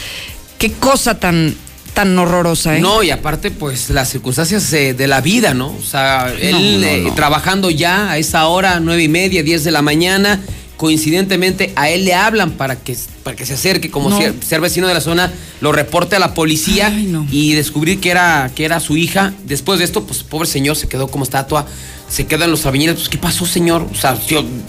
qué 0.59 0.71
cosa 0.73 1.19
tan, 1.19 1.55
tan 1.95 2.19
horrorosa, 2.19 2.77
¿eh? 2.77 2.81
No, 2.81 3.03
y 3.03 3.11
aparte, 3.11 3.51
pues 3.51 3.91
las 3.91 4.11
circunstancias 4.11 4.71
de 4.71 5.07
la 5.07 5.21
vida, 5.21 5.55
¿no? 5.55 5.69
O 5.69 5.83
sea, 5.83 6.33
él 6.41 6.83
eh, 6.85 7.13
trabajando 7.15 7.71
ya 7.71 8.11
a 8.11 8.19
esa 8.19 8.47
hora, 8.47 8.81
nueve 8.81 9.03
y 9.05 9.09
media, 9.09 9.43
diez 9.43 9.65
de 9.65 9.71
la 9.71 9.83
mañana, 9.83 10.41
coincidentemente 10.77 11.73
a 11.77 11.91
él 11.91 12.05
le 12.05 12.15
hablan 12.15 12.53
para 12.53 12.75
que, 12.75 12.97
para 13.23 13.37
que 13.37 13.47
se 13.47 13.55
acerque, 13.55 13.91
como 13.91 14.11
ser, 14.19 14.61
vecino 14.61 14.89
de 14.89 14.95
la 14.95 15.01
zona, 15.01 15.33
lo 15.61 15.71
reporte 15.71 16.17
a 16.17 16.19
la 16.19 16.35
policía 16.35 16.93
y 17.31 17.55
descubrir 17.55 18.01
que 18.01 18.11
era, 18.11 18.51
que 18.55 18.65
era 18.65 18.81
su 18.81 18.97
hija. 18.97 19.33
Después 19.45 19.79
de 19.79 19.85
esto, 19.85 20.05
pues 20.05 20.25
pobre 20.25 20.49
señor 20.49 20.77
se 20.77 20.89
quedó 20.89 21.09
como 21.09 21.23
estatua, 21.25 21.67
se 22.09 22.27
quedan 22.27 22.51
los 22.51 22.67
albañiles, 22.67 22.97
pues 22.97 23.09
¿qué 23.09 23.19
pasó, 23.19 23.47
señor? 23.47 23.87
O 23.93 23.95
sea, 23.95 24.19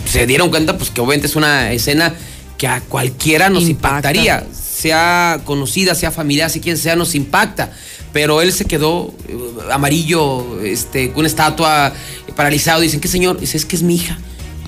se 0.05 0.27
dieron 0.27 0.49
cuenta, 0.49 0.77
pues 0.77 0.91
que 0.91 1.01
obviamente 1.01 1.27
es 1.27 1.35
una 1.35 1.71
escena 1.71 2.13
que 2.57 2.67
a 2.67 2.81
cualquiera 2.81 3.49
nos 3.49 3.67
impactaría, 3.67 4.45
sea 4.83 5.41
conocida, 5.45 5.95
sea 5.95 6.11
familiar, 6.11 6.49
si 6.49 6.59
quien 6.59 6.77
sea, 6.77 6.95
nos 6.95 7.15
impacta. 7.15 7.71
Pero 8.11 8.41
él 8.41 8.51
se 8.51 8.65
quedó 8.65 9.13
eh, 9.27 9.37
amarillo, 9.71 10.61
este, 10.61 11.09
con 11.09 11.19
una 11.19 11.27
estatua 11.27 11.93
paralizado. 12.35 12.81
Dicen, 12.81 12.99
¿qué 12.99 13.07
señor? 13.07 13.39
Dice, 13.39 13.57
es 13.57 13.65
que 13.65 13.75
es 13.75 13.81
mi 13.81 13.95
hija. 13.95 14.17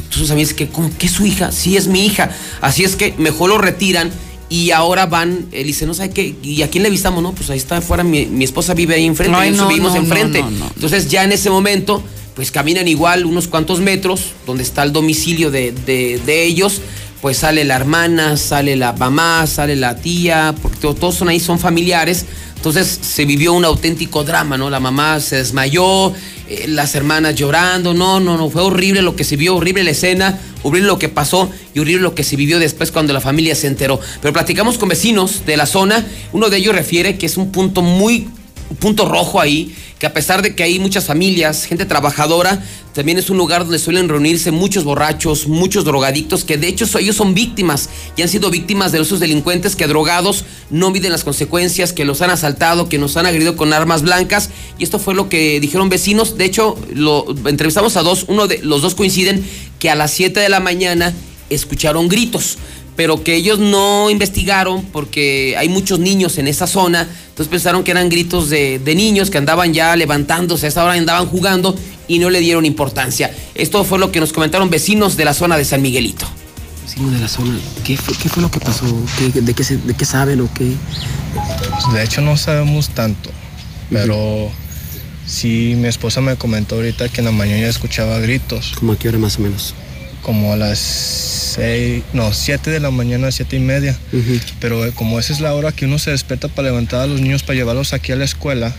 Entonces 0.04 0.32
a 0.32 0.36
mí 0.36 0.46
que, 0.46 0.70
¿cómo 0.70 0.90
que 0.98 1.08
es 1.08 1.12
su 1.12 1.26
hija? 1.26 1.52
Sí, 1.52 1.76
es 1.76 1.88
mi 1.88 2.06
hija. 2.06 2.32
Así 2.62 2.84
es 2.84 2.96
que 2.96 3.14
mejor 3.18 3.50
lo 3.50 3.58
retiran 3.58 4.12
y 4.48 4.72
ahora 4.72 5.06
van, 5.06 5.48
él 5.52 5.68
dice, 5.68 5.86
no 5.86 5.94
sabe 5.94 6.12
qué, 6.12 6.36
¿y 6.42 6.62
a 6.62 6.70
quién 6.70 6.84
le 6.84 6.90
visitamos? 6.90 7.22
No, 7.22 7.34
pues 7.34 7.50
ahí 7.50 7.58
está 7.58 7.78
afuera, 7.78 8.04
mi, 8.04 8.44
esposa 8.44 8.74
vive 8.74 8.96
ahí 8.96 9.06
enfrente, 9.06 9.52
no, 9.52 9.68
vivimos 9.68 9.96
enfrente. 9.96 10.40
Entonces 10.40 11.10
ya 11.10 11.24
en 11.24 11.32
ese 11.34 11.50
momento, 11.50 12.02
pues 12.36 12.52
caminan 12.52 12.88
igual 12.88 13.26
unos 13.26 13.48
cuantos 13.48 13.82
metros, 13.82 14.22
donde 14.46 14.64
está 14.64 14.84
el 14.84 14.94
domicilio 14.94 15.52
de, 15.52 15.72
de 15.74 16.44
ellos, 16.46 16.80
pues 17.22 17.38
sale 17.38 17.64
la 17.64 17.76
hermana, 17.76 18.38
sale 18.38 18.76
la 18.76 18.94
mamá, 18.94 19.48
sale 19.48 19.76
la 19.76 19.96
tía, 19.96 20.54
porque 20.62 20.78
todos 20.80 21.16
son 21.16 21.30
ahí, 21.30 21.40
son 21.40 21.60
familiares. 21.60 22.26
Entonces 22.56 23.00
se 23.02 23.26
vivió 23.26 23.54
un 23.54 23.64
auténtico 23.64 24.24
drama, 24.24 24.58
¿no? 24.58 24.70
La 24.72 24.80
mamá 24.80 25.20
se 25.20 25.36
desmayó, 25.36 26.14
eh, 26.48 26.66
las 26.68 26.96
hermanas 26.96 27.36
llorando, 27.36 27.94
no, 27.94 28.20
no, 28.20 28.38
no, 28.38 28.50
fue 28.50 28.64
horrible 28.64 29.04
lo 29.04 29.16
que 29.16 29.24
se 29.24 29.36
vio, 29.36 29.56
horrible 29.56 29.84
la 29.84 29.92
escena, 29.92 30.40
horrible 30.64 30.88
lo 30.88 30.98
que 30.98 31.10
pasó 31.10 31.50
y 31.76 31.80
horrible 31.80 32.02
lo 32.02 32.16
que 32.16 32.24
se 32.24 32.36
vivió 32.36 32.58
después 32.58 32.92
cuando 32.92 33.14
la 33.14 33.22
familia 33.22 33.54
se 33.54 33.68
enteró. 33.68 34.00
Pero 34.20 34.34
platicamos 34.34 34.80
con 34.80 34.90
vecinos 34.90 35.46
de 35.46 35.58
la 35.58 35.68
zona, 35.68 36.06
uno 36.34 36.50
de 36.50 36.58
ellos 36.58 36.74
refiere 36.74 37.18
que 37.18 37.28
es 37.28 37.38
un 37.38 37.52
punto 37.52 37.84
muy 37.84 38.30
un 38.70 38.78
punto 38.78 39.08
rojo 39.08 39.40
ahí, 39.40 39.76
que 40.00 40.06
a 40.06 40.14
pesar 40.14 40.42
de 40.42 40.56
que 40.56 40.64
hay 40.64 40.80
muchas 40.80 41.06
familias, 41.06 41.66
gente 41.66 41.86
trabajadora, 41.86 42.64
también 42.94 43.18
es 43.18 43.30
un 43.30 43.38
lugar 43.38 43.64
donde 43.64 43.78
suelen 43.78 44.08
reunirse 44.08 44.52
muchos 44.52 44.84
borrachos, 44.84 45.48
muchos 45.48 45.84
drogadictos, 45.84 46.46
que 46.46 46.58
de 46.58 46.68
hecho 46.68 46.86
ellos 46.98 47.16
son 47.16 47.34
víctimas 47.34 47.90
y 48.16 48.22
han 48.22 48.30
sido 48.30 48.50
víctimas 48.50 48.92
de 48.92 49.02
esos 49.02 49.20
delincuentes 49.20 49.76
que 49.76 49.86
drogados 49.86 50.46
no 50.70 50.92
miden 50.92 51.12
las 51.12 51.24
consecuencias, 51.24 51.94
que 51.94 52.06
los 52.06 52.22
han 52.22 52.30
asaltado, 52.30 52.88
que 52.88 52.98
nos 52.98 53.18
han 53.18 53.26
agredido 53.26 53.58
con 53.58 53.74
armas 53.74 54.02
blancas. 54.02 54.50
Y 54.80 54.84
esto 54.84 54.98
fue 54.98 55.14
lo 55.14 55.28
que 55.28 55.60
dijeron 55.60 55.90
vecinos. 55.90 56.38
De 56.38 56.46
hecho, 56.46 56.78
lo 56.94 57.26
entrevistamos 57.46 57.98
a 57.98 58.02
dos, 58.02 58.26
uno 58.28 58.48
de 58.48 58.60
los 58.60 58.82
dos 58.82 58.96
coinciden 58.96 59.46
que 59.80 59.90
a 59.90 59.96
las 59.96 60.12
7 60.12 60.40
de 60.40 60.50
la 60.50 60.62
mañana 60.62 61.14
escucharon 61.50 62.08
gritos 62.08 62.58
pero 62.96 63.24
que 63.24 63.36
ellos 63.36 63.60
no 63.60 64.10
investigaron 64.10 64.84
porque 64.86 65.56
hay 65.58 65.70
muchos 65.70 66.00
niños 66.00 66.38
en 66.38 66.48
esa 66.48 66.68
zona, 66.68 67.08
entonces 67.30 67.48
pensaron 67.50 67.84
que 67.84 67.92
eran 67.92 68.10
gritos 68.10 68.50
de, 68.50 68.80
niños 68.96 69.30
que 69.30 69.38
andaban 69.38 69.74
ya 69.74 69.96
levantándose, 69.96 70.66
a 70.66 70.70
esa 70.70 70.84
hora 70.84 70.94
andaban 70.94 71.28
jugando 71.28 71.76
y 72.08 72.20
no 72.20 72.30
le 72.30 72.40
dieron 72.40 72.66
importancia. 72.66 73.32
Esto 73.56 73.84
fue 73.84 74.00
lo 74.00 74.12
que 74.12 74.20
nos 74.20 74.32
comentaron 74.32 74.70
vecinos 74.70 75.18
de 75.18 75.26
la 75.26 75.34
zona 75.34 75.58
de 75.58 75.66
San 75.66 75.82
Miguelito. 75.82 76.26
Vecinos 76.84 77.14
de 77.14 77.20
la 77.20 77.28
zona, 77.28 77.60
¿qué 77.84 77.98
fue, 77.98 78.42
lo 78.42 78.50
que 78.50 78.60
pasó? 78.60 78.86
de, 79.20 79.54
qué 79.54 79.64
¿De 79.76 79.94
qué 79.94 80.06
saben 80.06 80.40
o 80.42 80.50
qué? 80.54 80.72
De 81.94 82.04
hecho 82.04 82.22
no 82.22 82.38
sabemos 82.38 82.90
tanto, 82.90 83.30
pero 83.90 84.50
sí 85.26 85.74
mi 85.76 85.88
esposa 85.88 86.22
me 86.22 86.38
comentó 86.38 86.76
ahorita 86.76 87.10
que 87.10 87.20
en 87.20 87.26
la 87.26 87.32
mañana 87.32 87.68
escuchaba 87.68 88.20
gritos. 88.20 88.74
¿Cómo 88.80 88.94
a 88.94 88.98
qué 88.98 89.10
hora 89.10 89.18
más 89.18 89.38
o 89.38 89.42
menos? 89.42 89.74
Como 90.22 90.54
a 90.54 90.56
las 90.56 91.35
no, 92.14 92.34
7 92.34 92.70
de 92.70 92.80
la 92.80 92.92
mañana, 92.92 93.32
siete 93.32 93.56
y 93.56 93.60
media. 93.60 93.98
Pero 94.60 94.86
eh, 94.86 94.92
como 94.94 95.20
esa 95.20 95.34
es 95.34 95.40
la 95.40 95.54
hora 95.54 95.72
que 95.72 95.86
uno 95.86 96.00
se 96.00 96.12
despierta 96.12 96.48
para 96.48 96.70
levantar 96.70 97.02
a 97.02 97.08
los 97.08 97.22
niños 97.22 97.44
para 97.44 97.56
llevarlos 97.56 97.94
aquí 97.94 98.12
a 98.12 98.16
la 98.16 98.26
escuela, 98.26 98.76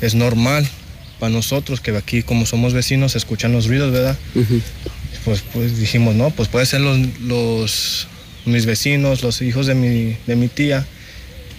es 0.00 0.14
normal 0.14 0.68
para 1.18 1.32
nosotros 1.32 1.80
que 1.80 1.96
aquí 1.96 2.22
como 2.22 2.46
somos 2.46 2.72
vecinos 2.72 3.16
escuchan 3.16 3.52
los 3.52 3.66
ruidos, 3.66 3.92
¿verdad? 3.92 4.16
pues, 5.24 5.42
pues 5.52 5.78
dijimos, 5.78 6.14
no, 6.14 6.30
pues 6.30 6.48
puede 6.48 6.66
ser 6.66 6.80
los, 6.80 6.98
los, 7.20 8.08
mis 8.44 8.66
vecinos, 8.66 9.22
los 9.22 9.42
hijos 9.42 9.66
de 9.66 9.74
mi, 9.74 10.16
de 10.26 10.36
mi 10.36 10.48
tía. 10.48 10.86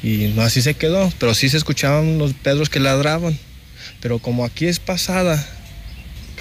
Y 0.02 0.32
no 0.36 0.44
así 0.44 0.62
se 0.62 0.76
quedó, 0.76 1.12
pero 1.20 1.34
sí 1.34 1.50
se 1.50 1.58
escuchaban 1.58 2.18
los 2.18 2.34
pedros 2.34 2.70
que 2.70 2.80
ladraban. 2.80 3.38
Pero 4.00 4.20
como 4.20 4.46
aquí 4.46 4.66
es 4.66 4.80
pasada, 4.80 5.46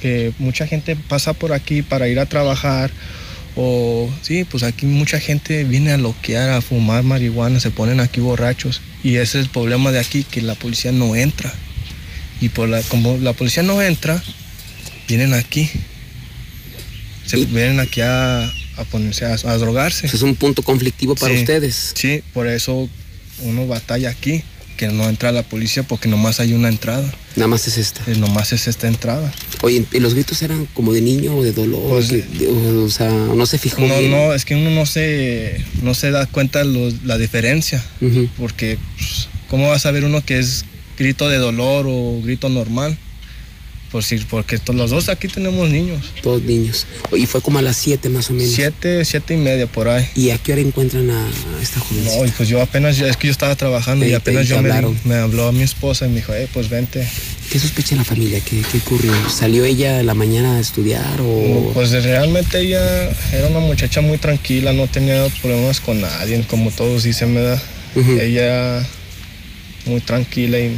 que 0.00 0.32
mucha 0.38 0.66
gente 0.66 0.96
pasa 0.96 1.32
por 1.32 1.52
aquí 1.52 1.82
para 1.82 2.08
ir 2.08 2.20
a 2.20 2.26
trabajar 2.26 2.90
o 3.60 4.08
sí, 4.22 4.44
pues 4.44 4.62
aquí 4.62 4.86
mucha 4.86 5.18
gente 5.18 5.64
viene 5.64 5.90
a 5.90 5.98
loquear, 5.98 6.50
a 6.50 6.60
fumar 6.60 7.02
marihuana, 7.02 7.58
se 7.58 7.72
ponen 7.72 7.98
aquí 7.98 8.20
borrachos. 8.20 8.80
Y 9.02 9.16
ese 9.16 9.40
es 9.40 9.46
el 9.46 9.50
problema 9.50 9.90
de 9.90 9.98
aquí, 9.98 10.22
que 10.22 10.42
la 10.42 10.54
policía 10.54 10.92
no 10.92 11.16
entra. 11.16 11.52
Y 12.40 12.50
por 12.50 12.68
la, 12.68 12.80
como 12.82 13.16
la 13.16 13.32
policía 13.32 13.64
no 13.64 13.82
entra, 13.82 14.22
vienen 15.08 15.34
aquí. 15.34 15.68
Se 17.26 17.36
vienen 17.46 17.80
aquí 17.80 18.00
a, 18.00 18.48
ponerse 18.92 19.24
a, 19.24 19.56
drogarse. 19.56 20.06
Es 20.06 20.22
un 20.22 20.36
punto 20.36 20.62
conflictivo 20.62 21.16
para 21.16 21.34
ustedes. 21.34 21.94
Sí, 21.96 22.22
por 22.32 22.46
eso 22.46 22.88
uno 23.42 23.66
batalla 23.66 24.10
aquí 24.10 24.44
que 24.78 24.86
no 24.86 25.08
entra 25.08 25.32
la 25.32 25.42
policía 25.42 25.82
porque 25.82 26.08
nomás 26.08 26.40
hay 26.40 26.54
una 26.54 26.68
entrada. 26.68 27.12
Nada 27.36 27.48
más 27.48 27.66
es 27.66 27.76
esta. 27.76 28.00
Eh, 28.10 28.16
nomás 28.16 28.52
es 28.52 28.68
esta 28.68 28.86
entrada. 28.88 29.30
Oye, 29.60 29.84
¿y 29.92 30.00
los 30.00 30.14
gritos 30.14 30.40
eran 30.40 30.66
como 30.72 30.94
de 30.94 31.02
niño 31.02 31.36
o 31.36 31.42
de 31.42 31.52
dolor? 31.52 31.82
Pues, 31.88 32.10
o, 32.48 32.88
sea, 32.88 33.10
no 33.10 33.44
se 33.44 33.58
fijó. 33.58 33.82
No, 33.82 34.00
no, 34.00 34.32
es 34.32 34.44
que 34.44 34.54
uno 34.54 34.70
no 34.70 34.86
se, 34.86 35.62
no 35.82 35.92
se 35.94 36.12
da 36.12 36.26
cuenta 36.26 36.62
la 36.64 37.18
diferencia. 37.18 37.84
Porque, 38.38 38.78
pues, 38.96 39.28
¿cómo 39.50 39.68
va 39.68 39.74
a 39.74 39.80
saber 39.80 40.04
uno 40.04 40.24
que 40.24 40.38
es 40.38 40.64
grito 40.96 41.28
de 41.28 41.38
dolor 41.38 41.86
o 41.88 42.22
grito 42.22 42.48
normal? 42.48 42.96
Por 43.90 44.04
si, 44.04 44.18
porque 44.18 44.58
los 44.74 44.90
dos 44.90 45.08
aquí 45.08 45.28
tenemos 45.28 45.70
niños. 45.70 46.12
Todos 46.22 46.42
niños. 46.42 46.86
Y 47.16 47.24
fue 47.24 47.40
como 47.40 47.58
a 47.58 47.62
las 47.62 47.76
7 47.78 48.10
más 48.10 48.28
o 48.28 48.34
menos. 48.34 48.52
7, 48.52 49.02
7 49.02 49.34
y 49.34 49.36
media 49.38 49.66
por 49.66 49.88
ahí. 49.88 50.06
¿Y 50.14 50.30
a 50.30 50.38
qué 50.38 50.52
hora 50.52 50.60
encuentran 50.60 51.08
a, 51.10 51.28
esta 51.62 51.80
joven? 51.80 52.04
No, 52.04 52.32
pues 52.36 52.50
yo 52.50 52.60
apenas, 52.60 53.00
es 53.00 53.16
que 53.16 53.28
yo 53.28 53.32
estaba 53.32 53.56
trabajando 53.56 54.06
y 54.06 54.12
apenas 54.12 54.46
yo 54.46 54.60
me, 54.60 54.70
me, 55.04 55.14
habló 55.14 55.48
a 55.48 55.52
mi 55.52 55.62
esposa 55.62 56.04
y 56.04 56.10
me 56.10 56.16
dijo, 56.16 56.34
eh, 56.34 56.48
pues 56.52 56.68
vente. 56.68 57.08
¿Qué 57.50 57.58
sospecha 57.58 57.96
la 57.96 58.04
familia? 58.04 58.40
¿Qué, 58.40 58.62
¿Qué, 58.70 58.76
ocurrió? 58.76 59.12
¿Salió 59.30 59.64
ella 59.64 60.02
la 60.02 60.12
mañana 60.12 60.56
a 60.56 60.60
estudiar 60.60 61.20
o...? 61.22 61.70
pues 61.72 61.90
realmente 62.04 62.60
ella 62.60 63.08
era 63.32 63.46
una 63.48 63.60
muchacha 63.60 64.02
muy 64.02 64.18
tranquila, 64.18 64.74
no 64.74 64.86
tenía 64.86 65.26
problemas 65.40 65.80
con 65.80 66.02
nadie, 66.02 66.44
como 66.46 66.70
todos 66.70 67.04
dicen, 67.04 67.34
¿verdad? 67.34 67.62
Ella 67.96 68.86
muy 69.86 70.00
tranquila 70.00 70.58
y 70.58 70.76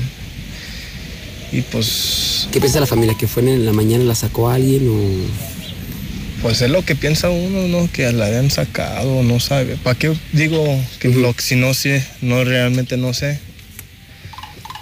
y 1.52 1.62
pues... 1.62 2.48
¿Qué 2.52 2.60
piensa 2.60 2.80
la 2.80 2.86
familia? 2.86 3.16
¿Que 3.18 3.26
fue 3.26 3.42
en 3.42 3.64
la 3.64 3.72
mañana 3.72 4.04
la 4.04 4.14
sacó 4.14 4.50
alguien 4.50 4.88
o...? 4.88 6.42
Pues 6.42 6.62
es 6.62 6.70
lo 6.70 6.84
que 6.84 6.96
piensa 6.96 7.28
uno, 7.28 7.68
¿no? 7.68 7.90
Que 7.92 8.10
la 8.12 8.26
habían 8.26 8.50
sacado, 8.50 9.22
no 9.22 9.40
sabe. 9.40 9.76
¿Para 9.76 9.98
qué 9.98 10.16
digo 10.32 10.64
que 10.98 11.08
lo, 11.08 11.34
si 11.36 11.54
no 11.54 11.74
sé, 11.74 12.02
no 12.22 12.44
realmente 12.44 12.96
no 12.96 13.12
sé? 13.12 13.38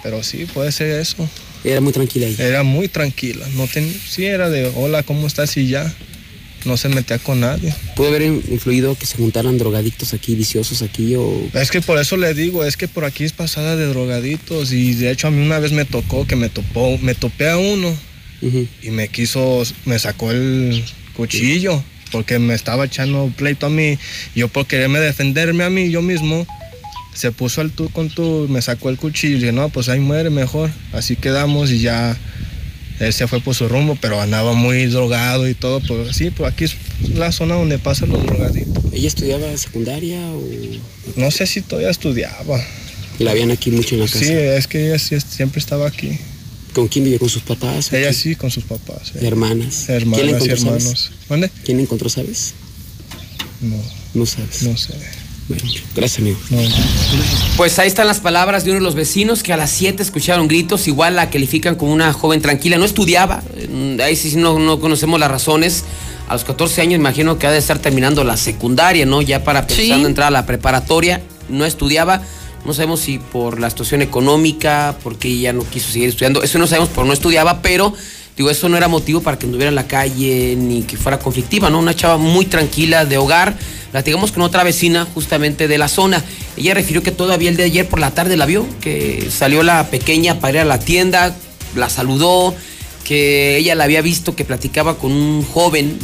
Pero 0.01 0.23
sí, 0.23 0.45
puede 0.53 0.71
ser 0.71 1.01
eso. 1.01 1.27
Era 1.65 1.81
muy 1.81 1.91
tranquila 1.91 2.27
ella. 2.27 2.45
Era 2.45 2.63
muy 2.63 2.87
tranquila. 2.87 3.45
No 3.55 3.67
ten, 3.67 3.93
sí, 4.07 4.25
era 4.25 4.49
de 4.49 4.71
hola, 4.73 5.03
¿cómo 5.03 5.27
estás? 5.27 5.57
Y 5.57 5.67
ya 5.67 5.93
no 6.65 6.77
se 6.77 6.89
metía 6.89 7.19
con 7.19 7.41
nadie. 7.41 7.73
¿Puede 7.95 8.09
haber 8.09 8.21
influido 8.23 8.95
que 8.95 9.05
se 9.05 9.17
juntaran 9.17 9.57
drogadictos 9.57 10.13
aquí, 10.13 10.35
viciosos 10.35 10.81
aquí 10.81 11.15
o...? 11.15 11.49
Es 11.53 11.71
que 11.71 11.81
por 11.81 11.97
eso 11.99 12.17
le 12.17 12.33
digo, 12.33 12.63
es 12.63 12.77
que 12.77 12.87
por 12.87 13.05
aquí 13.05 13.23
es 13.23 13.33
pasada 13.33 13.75
de 13.75 13.85
drogadictos 13.87 14.71
y 14.71 14.93
de 14.93 15.11
hecho 15.11 15.27
a 15.27 15.31
mí 15.31 15.45
una 15.45 15.59
vez 15.59 15.71
me 15.71 15.85
tocó 15.85 16.25
que 16.27 16.35
me 16.35 16.49
topó, 16.49 16.97
me 16.97 17.15
topé 17.15 17.49
a 17.49 17.57
uno 17.57 17.95
y 18.41 18.89
me 18.91 19.09
quiso, 19.09 19.63
me 19.85 19.99
sacó 19.99 20.31
el 20.31 20.83
cuchillo 21.15 21.83
porque 22.11 22.39
me 22.39 22.53
estaba 22.53 22.85
echando 22.85 23.31
pleito 23.35 23.67
a 23.67 23.69
mí. 23.69 23.97
Yo 24.35 24.47
por 24.47 24.65
quererme 24.65 24.99
defenderme 24.99 25.63
a 25.63 25.69
mí 25.69 25.91
yo 25.91 26.01
mismo, 26.01 26.47
se 27.13 27.31
puso 27.31 27.61
al 27.61 27.71
tú 27.71 27.89
con 27.89 28.09
tú, 28.09 28.47
me 28.49 28.61
sacó 28.61 28.89
el 28.89 28.97
cuchillo 28.97 29.37
y 29.37 29.39
dije, 29.39 29.51
no, 29.51 29.69
pues 29.69 29.89
ahí 29.89 29.99
muere 29.99 30.29
mejor. 30.29 30.69
Así 30.93 31.15
quedamos 31.15 31.71
y 31.71 31.79
ya 31.79 32.17
él 32.99 33.13
se 33.13 33.27
fue 33.27 33.39
por 33.41 33.55
su 33.55 33.67
rumbo, 33.67 33.97
pero 34.01 34.19
andaba 34.21 34.53
muy 34.53 34.85
drogado 34.87 35.47
y 35.47 35.53
todo. 35.53 35.79
Pues 35.81 36.15
sí, 36.15 36.29
pues 36.31 36.51
aquí 36.53 36.65
es 36.65 36.75
la 37.15 37.31
zona 37.31 37.55
donde 37.55 37.79
pasan 37.79 38.09
los 38.09 38.23
drogaditos. 38.25 38.83
¿Ella 38.93 39.07
estudiaba 39.07 39.55
secundaria 39.57 40.19
o...? 40.31 40.43
No 41.15 41.31
sé 41.31 41.47
si 41.47 41.61
todavía 41.61 41.89
estudiaba. 41.89 42.61
¿La 43.19 43.31
habían 43.31 43.51
aquí 43.51 43.71
mucho 43.71 43.95
en 43.95 44.01
la 44.01 44.07
casa? 44.07 44.19
Sí, 44.19 44.31
es 44.31 44.67
que 44.67 44.87
ella 44.87 44.99
siempre 44.99 45.59
estaba 45.59 45.87
aquí. 45.87 46.17
¿Con 46.73 46.87
quién 46.87 47.03
vive? 47.05 47.19
¿Con 47.19 47.29
sus 47.29 47.41
papás? 47.41 47.91
Ella 47.93 48.13
sí, 48.13 48.35
con 48.35 48.51
sus 48.51 48.63
papás. 48.63 49.13
eh. 49.15 49.25
Hermanas. 49.25 49.85
¿Quién 49.87 49.97
Hermanas 50.01 50.45
y 50.45 50.49
hermanos. 50.51 51.11
¿Dónde? 51.27 51.49
¿Quién 51.65 51.79
encontró, 51.79 52.09
sabes? 52.09 52.53
No, 53.61 53.75
No 54.13 54.25
sabes. 54.25 54.61
no 54.63 54.77
sé. 54.77 54.93
Bueno, 55.49 55.63
gracias, 55.95 56.19
amigo. 56.19 56.37
Pues 57.57 57.79
ahí 57.79 57.87
están 57.87 58.05
las 58.07 58.19
palabras 58.19 58.63
de 58.63 58.69
uno 58.71 58.79
de 58.79 58.83
los 58.85 58.93
vecinos 58.95 59.41
que 59.41 59.51
a 59.51 59.57
las 59.57 59.71
7 59.71 60.01
escucharon 60.03 60.47
gritos, 60.47 60.87
igual 60.87 61.15
la 61.15 61.29
califican 61.31 61.73
como 61.75 61.91
una 61.91 62.13
joven 62.13 62.39
tranquila, 62.41 62.77
no 62.77 62.85
estudiaba, 62.85 63.41
eh, 63.57 63.97
ahí 64.03 64.15
sí 64.15 64.35
no, 64.35 64.59
no 64.59 64.79
conocemos 64.79 65.19
las 65.19 65.31
razones. 65.31 65.83
A 66.27 66.33
los 66.33 66.43
14 66.43 66.81
años 66.83 66.99
imagino 66.99 67.39
que 67.39 67.47
ha 67.47 67.51
de 67.51 67.57
estar 67.57 67.79
terminando 67.79 68.23
la 68.23 68.37
secundaria, 68.37 69.07
¿no? 69.07 69.23
Ya 69.23 69.43
para 69.43 69.65
pensando 69.65 70.05
Sí. 70.05 70.05
entrar 70.05 70.27
a 70.27 70.31
la 70.31 70.45
preparatoria, 70.45 71.23
no 71.49 71.65
estudiaba, 71.65 72.21
no 72.63 72.73
sabemos 72.75 72.99
si 72.99 73.17
por 73.17 73.59
la 73.59 73.71
situación 73.71 74.03
económica, 74.03 74.95
porque 75.03 75.27
ella 75.29 75.51
no 75.53 75.63
quiso 75.63 75.91
seguir 75.91 76.09
estudiando, 76.09 76.43
eso 76.43 76.59
no 76.59 76.67
sabemos, 76.67 76.89
por 76.89 77.07
no 77.07 77.13
estudiaba, 77.13 77.63
pero 77.63 77.95
digo, 78.39 78.49
eso 78.49 78.69
no 78.69 78.77
era 78.77 78.87
motivo 78.87 79.19
para 79.19 79.37
que 79.37 79.45
anduviera 79.45 79.67
en 79.67 79.75
la 79.75 79.85
calle 79.85 80.55
ni 80.57 80.83
que 80.83 80.95
fuera 80.95 81.19
conflictiva, 81.19 81.69
¿no? 81.69 81.77
Una 81.77 81.93
chava 81.93 82.15
muy 82.15 82.45
tranquila 82.45 83.03
de 83.03 83.17
hogar. 83.17 83.57
Platicamos 83.91 84.31
con 84.31 84.43
otra 84.43 84.63
vecina 84.63 85.05
justamente 85.13 85.67
de 85.67 85.77
la 85.77 85.89
zona. 85.89 86.23
Ella 86.55 86.73
refirió 86.73 87.03
que 87.03 87.11
todavía 87.11 87.49
el 87.49 87.57
de 87.57 87.63
ayer 87.63 87.89
por 87.89 87.99
la 87.99 88.11
tarde 88.11 88.37
la 88.37 88.45
vio, 88.45 88.65
que 88.79 89.27
salió 89.29 89.61
la 89.61 89.89
pequeña 89.89 90.39
para 90.39 90.53
ir 90.53 90.59
a 90.59 90.63
la 90.63 90.79
tienda, 90.79 91.35
la 91.75 91.89
saludó, 91.89 92.55
que 93.03 93.57
ella 93.57 93.75
la 93.75 93.83
había 93.83 94.01
visto 94.01 94.37
que 94.37 94.45
platicaba 94.45 94.97
con 94.97 95.11
un 95.11 95.43
joven 95.43 95.99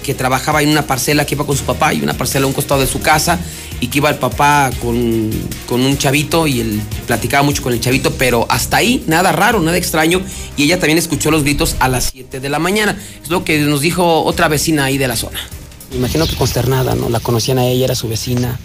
que 0.00 0.14
trabajaba 0.14 0.62
en 0.62 0.68
una 0.70 0.86
parcela 0.86 1.24
que 1.24 1.34
iba 1.34 1.46
con 1.46 1.56
su 1.56 1.64
papá 1.64 1.92
y 1.94 2.00
una 2.02 2.14
parcela 2.14 2.44
a 2.44 2.48
un 2.48 2.52
costado 2.52 2.80
de 2.80 2.86
su 2.86 3.00
casa 3.00 3.38
y 3.80 3.88
que 3.88 3.98
iba 3.98 4.10
el 4.10 4.16
papá 4.16 4.70
con, 4.80 5.30
con 5.68 5.80
un 5.80 5.96
chavito 5.98 6.46
y 6.46 6.60
él 6.60 6.80
platicaba 7.06 7.42
mucho 7.42 7.62
con 7.62 7.72
el 7.72 7.80
chavito, 7.80 8.12
pero 8.14 8.46
hasta 8.50 8.78
ahí 8.78 9.02
nada 9.06 9.32
raro, 9.32 9.60
nada 9.60 9.76
extraño 9.76 10.20
y 10.56 10.64
ella 10.64 10.78
también 10.78 10.98
escuchó 10.98 11.30
los 11.30 11.42
gritos 11.44 11.76
a 11.80 11.88
las 11.88 12.10
7 12.12 12.40
de 12.40 12.48
la 12.48 12.58
mañana. 12.58 12.96
Es 13.22 13.30
lo 13.30 13.44
que 13.44 13.58
nos 13.60 13.80
dijo 13.80 14.22
otra 14.24 14.48
vecina 14.48 14.84
ahí 14.84 14.98
de 14.98 15.08
la 15.08 15.16
zona. 15.16 15.38
Me 15.90 15.96
imagino 15.96 16.26
que 16.26 16.36
consternada, 16.36 16.94
¿no? 16.94 17.08
La 17.08 17.20
conocían 17.20 17.58
a 17.58 17.64
ella, 17.66 17.84
era 17.86 17.94
su 17.94 18.08
vecina. 18.08 18.58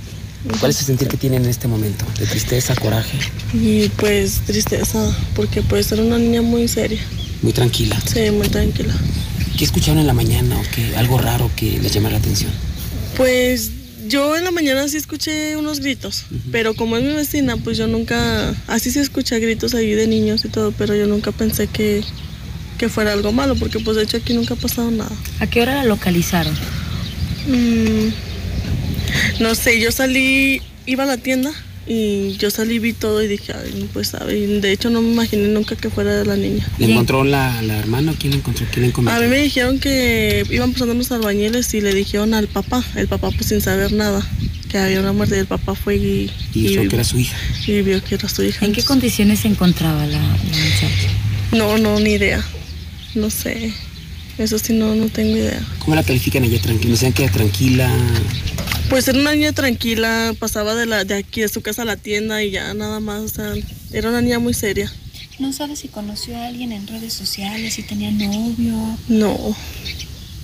¿Cuál 0.59 0.69
es 0.69 0.79
el 0.81 0.85
sentir 0.85 1.07
que 1.07 1.17
tienen 1.17 1.43
en 1.43 1.49
este 1.49 1.67
momento? 1.67 2.05
¿De 2.19 2.27
tristeza, 2.27 2.75
coraje? 2.75 3.17
Y 3.53 3.87
pues 3.89 4.41
tristeza, 4.45 4.99
porque 5.35 5.63
pues 5.63 5.91
era 5.91 6.03
una 6.03 6.19
niña 6.19 6.43
muy 6.43 6.67
seria, 6.67 7.01
Muy 7.41 7.51
tranquila. 7.51 7.99
sí, 8.05 8.29
muy 8.29 8.47
tranquila. 8.49 8.93
¿Qué 9.57 9.63
escucharon 9.63 9.99
en 9.99 10.07
la 10.07 10.13
mañana 10.13 10.57
o 10.59 10.63
qué? 10.73 10.95
Algo 10.97 11.17
raro 11.17 11.49
que 11.55 11.79
les 11.79 11.93
llama 11.93 12.09
la 12.09 12.17
atención. 12.17 12.51
Pues 13.15 13.71
yo 14.07 14.35
en 14.35 14.43
la 14.43 14.51
mañana 14.51 14.87
sí 14.89 14.97
escuché 14.97 15.55
unos 15.55 15.79
gritos, 15.79 16.25
pero 16.51 16.75
como 16.75 16.97
es 16.97 17.03
mi 17.03 17.13
vecina, 17.13 17.55
pues 17.55 17.77
yo 17.77 17.87
nunca, 17.87 18.53
así 18.67 18.91
se 18.91 18.99
escucha 18.99 19.39
gritos 19.39 19.73
ahí 19.73 19.91
de 19.91 20.07
niños 20.07 20.43
y 20.43 20.49
todo, 20.49 20.73
pero 20.73 20.93
yo 20.93 21.07
nunca 21.07 21.31
pensé 21.31 21.67
que, 21.67 22.03
que 22.77 22.89
fuera 22.89 23.13
algo 23.13 23.31
malo, 23.31 23.55
porque 23.55 23.79
pues 23.79 23.95
de 23.95 24.03
hecho 24.03 24.17
aquí 24.17 24.33
nunca 24.33 24.55
ha 24.55 24.57
pasado 24.57 24.91
nada. 24.91 25.15
¿A 25.39 25.47
qué 25.47 25.61
hora 25.61 25.75
la 25.75 25.85
localizaron? 25.85 26.53
Mm, 27.47 28.09
no 29.39 29.55
sé, 29.55 29.79
yo 29.79 29.91
salí, 29.91 30.61
iba 30.85 31.03
a 31.03 31.07
la 31.07 31.17
tienda 31.17 31.51
y 31.87 32.35
yo 32.37 32.49
salí, 32.49 32.79
vi 32.79 32.93
todo 32.93 33.21
y 33.23 33.27
dije, 33.27 33.53
ay, 33.53 33.75
no 33.79 33.85
pues 33.87 34.07
sabe, 34.09 34.37
y 34.37 34.59
de 34.59 34.71
hecho 34.71 34.89
no 34.89 35.01
me 35.01 35.11
imaginé 35.11 35.47
nunca 35.49 35.75
que 35.75 35.89
fuera 35.89 36.23
la 36.23 36.35
niña. 36.35 36.67
¿Le 36.79 36.91
encontró 36.91 37.23
la, 37.23 37.61
la 37.61 37.77
hermana 37.77 38.11
o 38.11 38.15
quién 38.15 38.31
la 38.31 38.37
encontró? 38.37 38.65
¿Quién 38.71 38.81
la 38.83 38.87
encontró? 38.87 39.13
A 39.13 39.19
mí 39.19 39.27
me 39.27 39.37
dijeron 39.39 39.79
que 39.79 40.43
iban 40.49 40.73
pasando 40.73 40.93
unos 40.95 41.11
albañiles 41.11 41.73
y 41.73 41.81
le 41.81 41.93
dijeron 41.93 42.33
al 42.33 42.47
papá, 42.47 42.83
el 42.95 43.07
papá 43.07 43.29
pues 43.31 43.47
sin 43.47 43.61
saber 43.61 43.91
nada, 43.93 44.27
que 44.69 44.77
había 44.79 44.99
una 44.99 45.13
muerte 45.13 45.35
y 45.35 45.39
el 45.39 45.45
papá 45.47 45.75
fue 45.75 45.97
y, 45.97 46.31
Y 46.53 46.67
dijo 46.69 46.87
que 46.89 46.95
era 46.95 47.03
su 47.03 47.19
hija. 47.19 47.37
y 47.67 47.81
vio 47.83 48.03
que 48.03 48.15
era 48.15 48.27
su 48.29 48.43
hija. 48.43 48.65
¿En 48.65 48.71
qué 48.73 48.81
condiciones 48.83 49.41
se 49.41 49.47
encontraba 49.47 50.05
la, 50.07 50.17
la 50.19 50.27
muchacha? 50.37 51.09
No, 51.51 51.77
no, 51.77 51.99
ni 51.99 52.11
idea. 52.13 52.43
No 53.13 53.29
sé. 53.29 53.71
Eso 54.37 54.59
sí, 54.59 54.73
no, 54.73 54.93
no 54.95 55.07
tengo 55.07 55.37
idea. 55.37 55.61
¿Cómo 55.79 55.95
la 55.95 56.03
califican 56.03 56.43
ella 56.43 56.59
tranquila? 56.59 56.91
Decían 56.91 57.13
que 57.13 57.23
era 57.23 57.31
tranquila. 57.31 57.89
Pues 58.89 59.07
era 59.07 59.19
una 59.19 59.33
niña 59.33 59.51
tranquila, 59.51 60.33
pasaba 60.39 60.75
de, 60.75 60.85
la, 60.85 61.03
de 61.03 61.15
aquí, 61.15 61.41
de 61.41 61.49
su 61.49 61.61
casa 61.61 61.81
a 61.81 61.85
la 61.85 61.95
tienda 61.97 62.43
y 62.43 62.51
ya 62.51 62.73
nada 62.73 62.99
más. 62.99 63.21
O 63.21 63.27
sea, 63.27 63.53
era 63.91 64.09
una 64.09 64.21
niña 64.21 64.39
muy 64.39 64.53
seria. 64.53 64.91
¿No 65.39 65.51
sabes 65.51 65.79
si 65.79 65.87
conoció 65.89 66.37
a 66.37 66.47
alguien 66.47 66.71
en 66.71 66.87
redes 66.87 67.13
sociales, 67.13 67.73
si 67.73 67.83
tenía 67.83 68.11
novio? 68.11 68.97
No, 69.09 69.55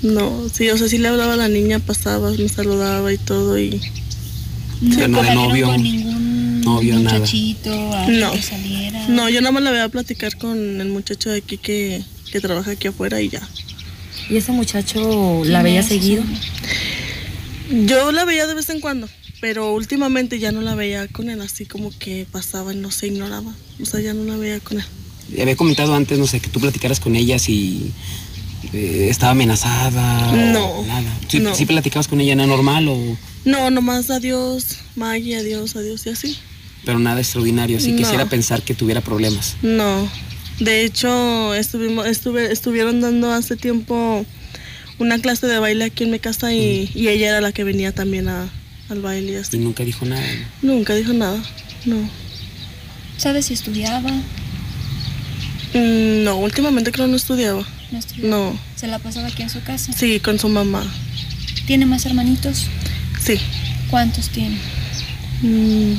no, 0.01 0.49
sí, 0.51 0.69
o 0.69 0.77
sea, 0.77 0.89
sí 0.89 0.97
le 0.97 1.07
hablaba 1.07 1.33
a 1.33 1.37
la 1.37 1.47
niña, 1.47 1.79
pasaba, 1.79 2.31
me 2.31 2.49
saludaba 2.49 3.13
y 3.13 3.17
todo 3.17 3.57
y... 3.57 3.79
No, 4.81 4.95
Pero 4.95 5.07
no 5.09 5.21
de 5.23 5.35
novio, 5.35 5.65
con 5.67 5.83
ningún 5.83 6.61
novio, 6.61 6.99
nada. 6.99 7.19
muchachito, 7.19 7.93
a 7.93 8.07
No. 8.07 8.31
que 8.33 8.41
saliera. 8.41 9.07
No, 9.07 9.29
yo 9.29 9.39
nada 9.41 9.51
más 9.51 9.63
la 9.63 9.69
voy 9.71 9.79
a 9.79 9.87
platicar 9.89 10.37
con 10.37 10.81
el 10.81 10.87
muchacho 10.89 11.29
de 11.29 11.37
aquí 11.37 11.57
que, 11.57 12.03
que 12.31 12.41
trabaja 12.41 12.71
aquí 12.71 12.87
afuera 12.87 13.21
y 13.21 13.29
ya. 13.29 13.47
¿Y 14.29 14.37
ese 14.37 14.51
muchacho 14.51 15.43
la 15.45 15.61
¿Quién 15.61 15.63
veía 15.63 15.83
seguido? 15.83 16.23
Yo 17.71 18.11
la 18.11 18.25
veía 18.25 18.47
de 18.47 18.53
vez 18.53 18.69
en 18.69 18.79
cuando, 18.81 19.07
pero 19.39 19.73
últimamente 19.73 20.39
ya 20.39 20.51
no 20.51 20.61
la 20.61 20.75
veía 20.75 21.07
con 21.07 21.29
él, 21.29 21.41
así 21.41 21.65
como 21.65 21.91
que 21.97 22.25
pasaba 22.31 22.73
y 22.73 22.77
no 22.77 22.91
se 22.91 23.07
ignoraba. 23.07 23.53
O 23.81 23.85
sea, 23.85 23.99
ya 24.01 24.13
no 24.13 24.23
la 24.25 24.37
veía 24.37 24.59
con 24.59 24.79
él. 24.79 24.85
Había 25.41 25.55
comentado 25.55 25.95
antes, 25.95 26.19
no 26.19 26.27
sé, 26.27 26.39
que 26.41 26.49
tú 26.49 26.59
platicaras 26.59 26.99
con 26.99 27.15
ella 27.15 27.39
si 27.39 27.91
eh, 28.73 29.07
estaba 29.09 29.31
amenazada. 29.31 30.29
o 30.31 30.35
No, 30.35 30.83
Nada. 30.85 31.17
¿Sí, 31.29 31.39
no. 31.39 31.55
sí 31.55 31.65
platicabas 31.65 32.07
con 32.07 32.19
ella, 32.21 32.35
no 32.35 32.45
normal 32.47 32.87
o...? 32.89 33.17
No, 33.45 33.71
nomás 33.71 34.09
adiós, 34.11 34.77
Maggie, 34.95 35.35
adiós, 35.37 35.75
adiós 35.75 36.05
y 36.05 36.09
así. 36.09 36.37
Pero 36.85 36.99
nada 36.99 37.21
extraordinario, 37.21 37.77
así 37.77 37.91
No. 37.91 37.97
quisiera 37.97 38.25
pensar 38.27 38.61
que 38.63 38.73
tuviera 38.75 39.01
problemas. 39.01 39.55
No, 39.61 40.11
de 40.59 40.83
hecho 40.83 41.53
estuvimos, 41.55 42.05
estuve, 42.07 42.51
estuvieron 42.51 43.01
dando 43.01 43.31
hace 43.31 43.55
tiempo 43.55 44.25
una 45.01 45.19
clase 45.19 45.47
de 45.47 45.59
baile 45.59 45.85
aquí 45.85 46.03
en 46.03 46.11
mi 46.11 46.19
casa 46.19 46.53
y, 46.53 46.89
y 46.93 47.07
ella 47.09 47.29
era 47.29 47.41
la 47.41 47.51
que 47.51 47.63
venía 47.63 47.91
también 47.91 48.27
a- 48.29 48.49
al 48.89 49.01
baile 49.01 49.31
y 49.31 49.35
Y 49.35 49.37
así. 49.37 49.57
nunca 49.57 49.83
dijo 49.83 50.05
nada. 50.05 50.23
¿no? 50.61 50.73
Nunca 50.73 50.93
dijo 50.95 51.13
nada, 51.13 51.41
no. 51.85 52.09
¿Sabes 53.17 53.45
si 53.47 53.53
estudiaba? 53.53 54.09
Mm, 55.73 56.23
No, 56.23 56.37
últimamente 56.37 56.91
creo 56.91 57.07
no 57.07 57.15
estudiaba. 57.15 57.63
No 57.91 57.97
estudiaba. 57.99 58.29
No, 58.29 58.59
¿Se 58.75 58.87
la 58.87 58.99
pasaba 58.99 59.27
aquí 59.27 59.41
en 59.43 59.49
su 59.49 59.61
casa? 59.63 59.93
sí, 59.93 60.19
con 60.19 60.39
su 60.39 60.49
mamá. 60.49 60.83
¿Tiene 61.65 61.85
más 61.85 62.05
hermanitos? 62.05 62.67
Sí. 63.23 63.35
¿Cuántos 63.89 64.29
tiene? 64.29 64.57
Mm, 65.41 65.93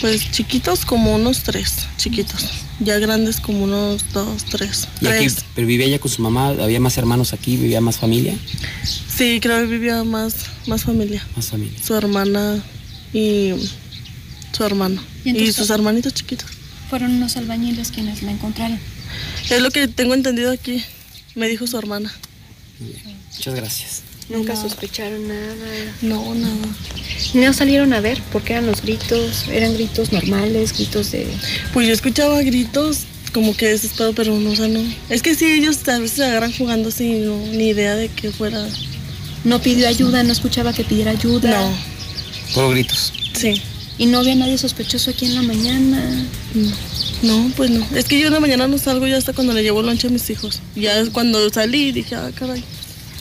Pues 0.00 0.30
chiquitos 0.30 0.84
como 0.84 1.14
unos 1.14 1.42
tres, 1.42 1.86
chiquitos. 1.96 2.44
Ya 2.80 2.98
grandes 2.98 3.40
como 3.40 3.64
unos 3.64 4.12
dos, 4.12 4.44
tres. 4.44 4.86
Y 5.00 5.06
aquí, 5.06 5.26
Tres. 5.26 5.44
pero 5.54 5.66
vivía 5.66 5.86
ella 5.86 5.98
con 5.98 6.10
su 6.10 6.20
mamá, 6.20 6.48
había 6.48 6.78
más 6.80 6.98
hermanos 6.98 7.32
aquí, 7.32 7.56
vivía 7.56 7.80
más 7.80 7.96
familia. 7.96 8.36
Sí, 8.84 9.38
creo 9.40 9.60
que 9.60 9.66
vivía 9.66 10.04
más, 10.04 10.34
más 10.66 10.82
familia. 10.84 11.26
Más 11.34 11.46
familia. 11.46 11.78
Su 11.82 11.94
hermana 11.94 12.62
y 13.14 13.52
su 14.52 14.64
hermano. 14.64 15.02
¿Y 15.24 15.30
Y, 15.30 15.52
sus 15.52 15.70
hermanitos 15.70 16.12
chiquitos. 16.12 16.50
Fueron 16.90 17.12
unos 17.12 17.36
albañiles 17.38 17.90
quienes 17.90 18.22
la 18.22 18.30
encontraron. 18.32 18.78
Es 19.48 19.60
lo 19.62 19.70
que 19.70 19.88
tengo 19.88 20.12
entendido 20.14 20.52
aquí. 20.52 20.84
Me 21.34 21.48
dijo 21.48 21.66
su 21.66 21.78
hermana. 21.78 22.12
Muchas 23.32 23.54
gracias. 23.54 24.02
Nunca 24.28 24.56
sospecharon 24.56 25.28
nada. 25.28 25.54
No, 26.02 26.34
nada. 26.34 26.54
No 27.34 27.52
salieron 27.52 27.92
a 27.92 28.00
ver 28.00 28.20
porque 28.32 28.54
eran 28.54 28.66
los 28.66 28.82
gritos, 28.82 29.46
eran 29.48 29.74
gritos 29.74 30.12
normales, 30.12 30.72
gritos 30.72 31.12
de... 31.12 31.26
Pues 31.72 31.86
yo 31.86 31.92
escuchaba 31.92 32.42
gritos 32.42 33.04
como 33.32 33.56
que 33.56 33.68
desesperado, 33.68 34.14
pero 34.14 34.34
no, 34.38 34.50
o 34.50 34.56
sea, 34.56 34.66
no. 34.68 34.80
Es 35.10 35.22
que 35.22 35.34
sí, 35.34 35.44
ellos 35.44 35.86
a 35.88 35.98
veces 35.98 36.16
se 36.16 36.24
agarran 36.24 36.52
jugando 36.52 36.90
sin 36.90 37.24
no, 37.26 37.36
ni 37.52 37.68
idea 37.68 37.94
de 37.94 38.08
que 38.08 38.32
fuera. 38.32 38.66
No 39.44 39.60
pidió 39.62 39.86
ayuda, 39.86 40.22
no 40.24 40.32
escuchaba 40.32 40.72
que 40.72 40.82
pidiera 40.84 41.12
ayuda. 41.12 41.50
No, 41.50 41.76
Solo 42.52 42.70
gritos. 42.70 43.12
sí. 43.34 43.62
Y 43.98 44.04
no 44.04 44.18
había 44.18 44.34
nadie 44.34 44.58
sospechoso 44.58 45.10
aquí 45.10 45.24
en 45.24 45.34
la 45.36 45.40
mañana. 45.40 46.26
No, 47.22 47.50
pues 47.56 47.70
no. 47.70 47.86
Es 47.94 48.04
que 48.04 48.20
yo 48.20 48.26
en 48.26 48.34
la 48.34 48.40
mañana 48.40 48.68
no 48.68 48.76
salgo 48.76 49.06
ya 49.06 49.16
hasta 49.16 49.32
cuando 49.32 49.54
le 49.54 49.62
llevo 49.62 49.80
lonche 49.80 50.08
a 50.08 50.10
mis 50.10 50.28
hijos. 50.28 50.60
Ya 50.74 50.98
es 50.98 51.08
cuando 51.08 51.48
salí 51.48 51.92
dije, 51.92 52.14
ah, 52.14 52.30
caray. 52.34 52.62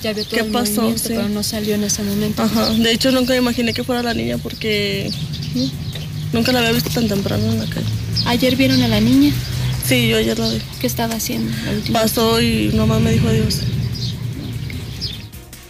Ya 0.05 0.13
vio 0.13 0.23
todo 0.23 0.35
¿Qué 0.35 0.45
el 0.45 0.51
pasó? 0.51 0.81
movimiento, 0.83 1.01
Sí. 1.01 1.13
pero 1.15 1.29
no 1.29 1.41
salió 1.41 1.73
en 1.73 1.83
ese 1.83 2.03
momento. 2.03 2.43
Ajá. 2.43 2.69
De 2.75 2.91
hecho, 2.91 3.09
nunca 3.11 3.33
me 3.33 3.37
imaginé 3.39 3.73
que 3.73 3.83
fuera 3.83 4.03
la 4.03 4.13
niña 4.13 4.37
porque 4.37 5.09
nunca 6.31 6.51
la 6.51 6.59
había 6.59 6.73
visto 6.73 6.91
tan 6.91 7.07
temprano 7.07 7.43
en 7.51 7.57
la 7.57 7.65
calle. 7.65 7.87
Ayer 8.27 8.55
vieron 8.55 8.83
a 8.83 8.87
la 8.87 9.01
niña. 9.01 9.33
Sí, 9.83 10.07
yo 10.09 10.17
ayer 10.17 10.37
la 10.37 10.47
vi. 10.47 10.61
¿Qué 10.79 10.85
estaba 10.85 11.15
haciendo? 11.15 11.51
Pasó 11.91 12.39
y 12.39 12.69
nomás 12.75 13.01
me 13.01 13.13
dijo 13.13 13.27
adiós. 13.29 13.61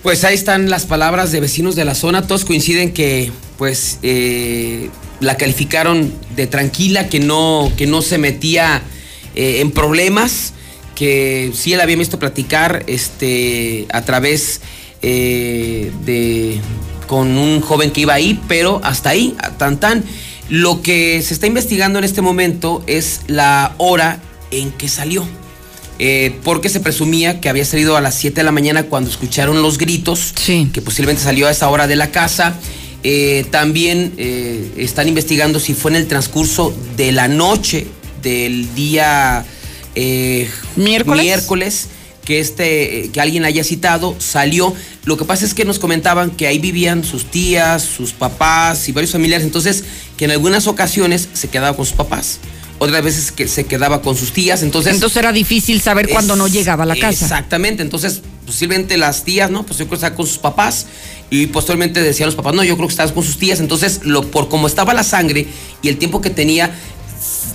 Pues 0.03 0.25
ahí 0.25 0.35
están 0.35 0.69
las 0.69 0.85
palabras 0.85 1.31
de 1.31 1.39
vecinos 1.39 1.77
de 1.77 1.85
la 1.85 1.95
zona. 1.95 2.27
Todos 2.27 2.43
coinciden 2.43 2.91
que, 2.91 3.31
pues, 3.57 3.99
eh, 4.03 4.89
la 5.21 5.37
calificaron 5.37 6.13
de 6.35 6.45
tranquila, 6.47 7.07
que 7.07 7.21
no, 7.21 7.71
que 7.77 7.87
no 7.87 8.01
se 8.01 8.17
metía 8.17 8.81
eh, 9.35 9.61
en 9.61 9.71
problemas, 9.71 10.51
que 10.95 11.51
sí 11.53 11.75
la 11.75 11.83
había 11.83 11.97
visto 11.97 12.17
platicar 12.19 12.83
este, 12.87 13.85
a 13.91 14.01
través 14.03 14.61
eh, 15.01 15.91
de 16.05 16.59
con 17.07 17.37
un 17.37 17.61
joven 17.61 17.91
que 17.91 18.01
iba 18.01 18.13
ahí, 18.15 18.39
pero 18.47 18.81
hasta 18.83 19.09
ahí, 19.11 19.35
tan 19.57 19.79
tan. 19.79 20.03
Lo 20.49 20.81
que 20.81 21.21
se 21.21 21.33
está 21.33 21.47
investigando 21.47 21.99
en 21.99 22.05
este 22.05 22.21
momento 22.21 22.83
es 22.87 23.21
la 23.27 23.75
hora 23.77 24.19
en 24.51 24.71
que 24.71 24.87
salió. 24.89 25.25
eh, 25.97 26.35
porque 26.43 26.67
se 26.67 26.81
presumía 26.81 27.39
que 27.39 27.47
había 27.47 27.63
salido 27.63 27.95
a 27.95 28.01
las 28.01 28.15
7 28.15 28.41
de 28.41 28.43
la 28.43 28.51
mañana 28.51 28.83
cuando 28.83 29.09
escucharon 29.09 29.61
los 29.61 29.77
gritos, 29.77 30.33
Sí. 30.35 30.69
que 30.73 30.81
posiblemente 30.81 31.23
salió 31.23 31.47
a 31.47 31.51
esa 31.51 31.69
hora 31.69 31.87
de 31.87 31.95
la 31.95 32.11
casa. 32.11 32.55
Eh, 33.03 33.45
también 33.49 34.11
eh, 34.17 34.71
están 34.75 35.07
investigando 35.07 35.57
si 35.59 35.73
fue 35.73 35.91
en 35.91 35.95
el 35.97 36.07
transcurso 36.07 36.75
de 36.97 37.13
la 37.13 37.29
noche 37.29 37.87
del 38.21 38.75
día 38.75 39.45
eh, 39.95 40.49
¿Miércoles? 40.75 41.23
miércoles 41.23 41.87
que 42.25 42.39
este 42.39 43.05
eh, 43.05 43.11
que 43.11 43.21
alguien 43.21 43.45
haya 43.45 43.63
citado 43.63 44.15
salió 44.19 44.73
lo 45.05 45.15
que 45.15 45.25
pasa 45.25 45.45
es 45.45 45.53
que 45.53 45.63
nos 45.63 45.79
comentaban 45.79 46.31
que 46.31 46.47
ahí 46.47 46.59
vivían 46.59 47.03
sus 47.03 47.29
tías 47.29 47.83
sus 47.83 48.13
papás 48.13 48.89
y 48.89 48.91
varios 48.91 49.11
familiares 49.11 49.45
entonces 49.45 49.83
que 50.17 50.25
en 50.25 50.31
algunas 50.31 50.67
ocasiones 50.67 51.29
se 51.33 51.47
quedaba 51.49 51.75
con 51.75 51.85
sus 51.85 51.95
papás 51.95 52.39
otras 52.77 53.03
veces 53.03 53.31
que 53.31 53.47
se 53.47 53.65
quedaba 53.65 54.01
con 54.01 54.17
sus 54.17 54.33
tías 54.33 54.61
entonces 54.63 54.93
Entonces 54.95 55.17
era 55.17 55.31
difícil 55.31 55.79
saber 55.81 56.09
cuándo 56.09 56.35
no 56.35 56.47
llegaba 56.47 56.83
a 56.83 56.85
la 56.85 56.95
casa. 56.95 57.25
Exactamente, 57.25 57.81
entonces 57.81 58.21
posiblemente 58.45 58.97
las 58.97 59.23
tías, 59.23 59.49
¿no? 59.49 59.65
Pues 59.65 59.79
yo 59.79 59.85
creo 59.85 59.91
que 59.91 60.05
estaba 60.05 60.15
con 60.15 60.27
sus 60.27 60.37
papás 60.37 60.85
y 61.29 61.47
posteriormente 61.47 62.01
decían 62.01 62.27
los 62.27 62.35
papás, 62.35 62.53
no, 62.53 62.63
yo 62.63 62.75
creo 62.75 62.87
que 62.87 62.91
estabas 62.91 63.11
con 63.11 63.23
sus 63.23 63.37
tías, 63.37 63.59
entonces 63.59 64.01
lo, 64.03 64.29
por 64.29 64.49
como 64.49 64.67
estaba 64.67 64.93
la 64.93 65.03
sangre 65.03 65.47
y 65.81 65.87
el 65.87 65.97
tiempo 65.97 66.21
que 66.21 66.29
tenía, 66.29 66.71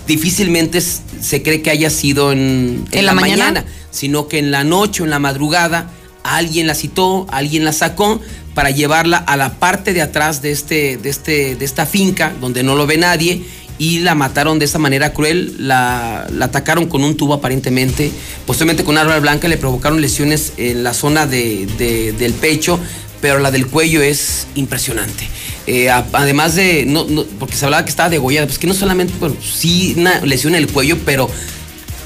difícilmente 0.06 0.80
se 0.80 1.42
cree 1.42 1.62
que 1.62 1.70
haya 1.70 1.90
sido 1.90 2.32
en, 2.32 2.84
¿En 2.92 3.06
la 3.06 3.14
mañana? 3.14 3.64
sino 3.90 4.28
que 4.28 4.38
en 4.38 4.50
la 4.50 4.64
noche 4.64 5.02
o 5.02 5.04
en 5.04 5.10
la 5.10 5.18
madrugada 5.18 5.90
alguien 6.22 6.66
la 6.66 6.74
citó, 6.74 7.26
alguien 7.30 7.64
la 7.64 7.72
sacó 7.72 8.20
para 8.54 8.70
llevarla 8.70 9.16
a 9.18 9.36
la 9.36 9.54
parte 9.54 9.92
de 9.92 10.02
atrás 10.02 10.42
de, 10.42 10.50
este, 10.52 10.96
de, 10.96 11.08
este, 11.10 11.54
de 11.56 11.64
esta 11.64 11.86
finca 11.86 12.32
donde 12.40 12.62
no 12.62 12.74
lo 12.74 12.86
ve 12.86 12.96
nadie 12.98 13.42
y 13.78 14.00
la 14.00 14.14
mataron 14.14 14.58
de 14.58 14.66
esa 14.66 14.78
manera 14.78 15.14
cruel, 15.14 15.54
la, 15.58 16.26
la 16.30 16.44
atacaron 16.46 16.86
con 16.86 17.02
un 17.02 17.16
tubo 17.16 17.32
aparentemente, 17.34 18.10
posteriormente 18.46 18.84
con 18.84 18.98
arma 18.98 19.18
blanca 19.20 19.48
le 19.48 19.56
provocaron 19.56 20.02
lesiones 20.02 20.52
en 20.58 20.82
la 20.84 20.92
zona 20.92 21.26
de- 21.26 21.66
de- 21.78 22.12
del 22.12 22.34
pecho, 22.34 22.78
pero 23.20 23.38
la 23.38 23.50
del 23.50 23.66
cuello 23.66 24.02
es 24.02 24.46
impresionante. 24.54 25.28
Eh, 25.66 25.90
a- 25.90 26.06
además 26.12 26.54
de, 26.54 26.84
no, 26.86 27.04
no, 27.08 27.24
porque 27.38 27.56
se 27.56 27.64
hablaba 27.64 27.84
que 27.84 27.90
estaba 27.90 28.08
degollada, 28.08 28.46
pues 28.46 28.58
que 28.58 28.66
no 28.66 28.74
solamente, 28.74 29.12
bueno, 29.20 29.36
sí 29.40 29.94
una 29.96 30.20
lesión 30.20 30.54
en 30.54 30.62
el 30.62 30.68
cuello, 30.68 30.96
pero 31.04 31.30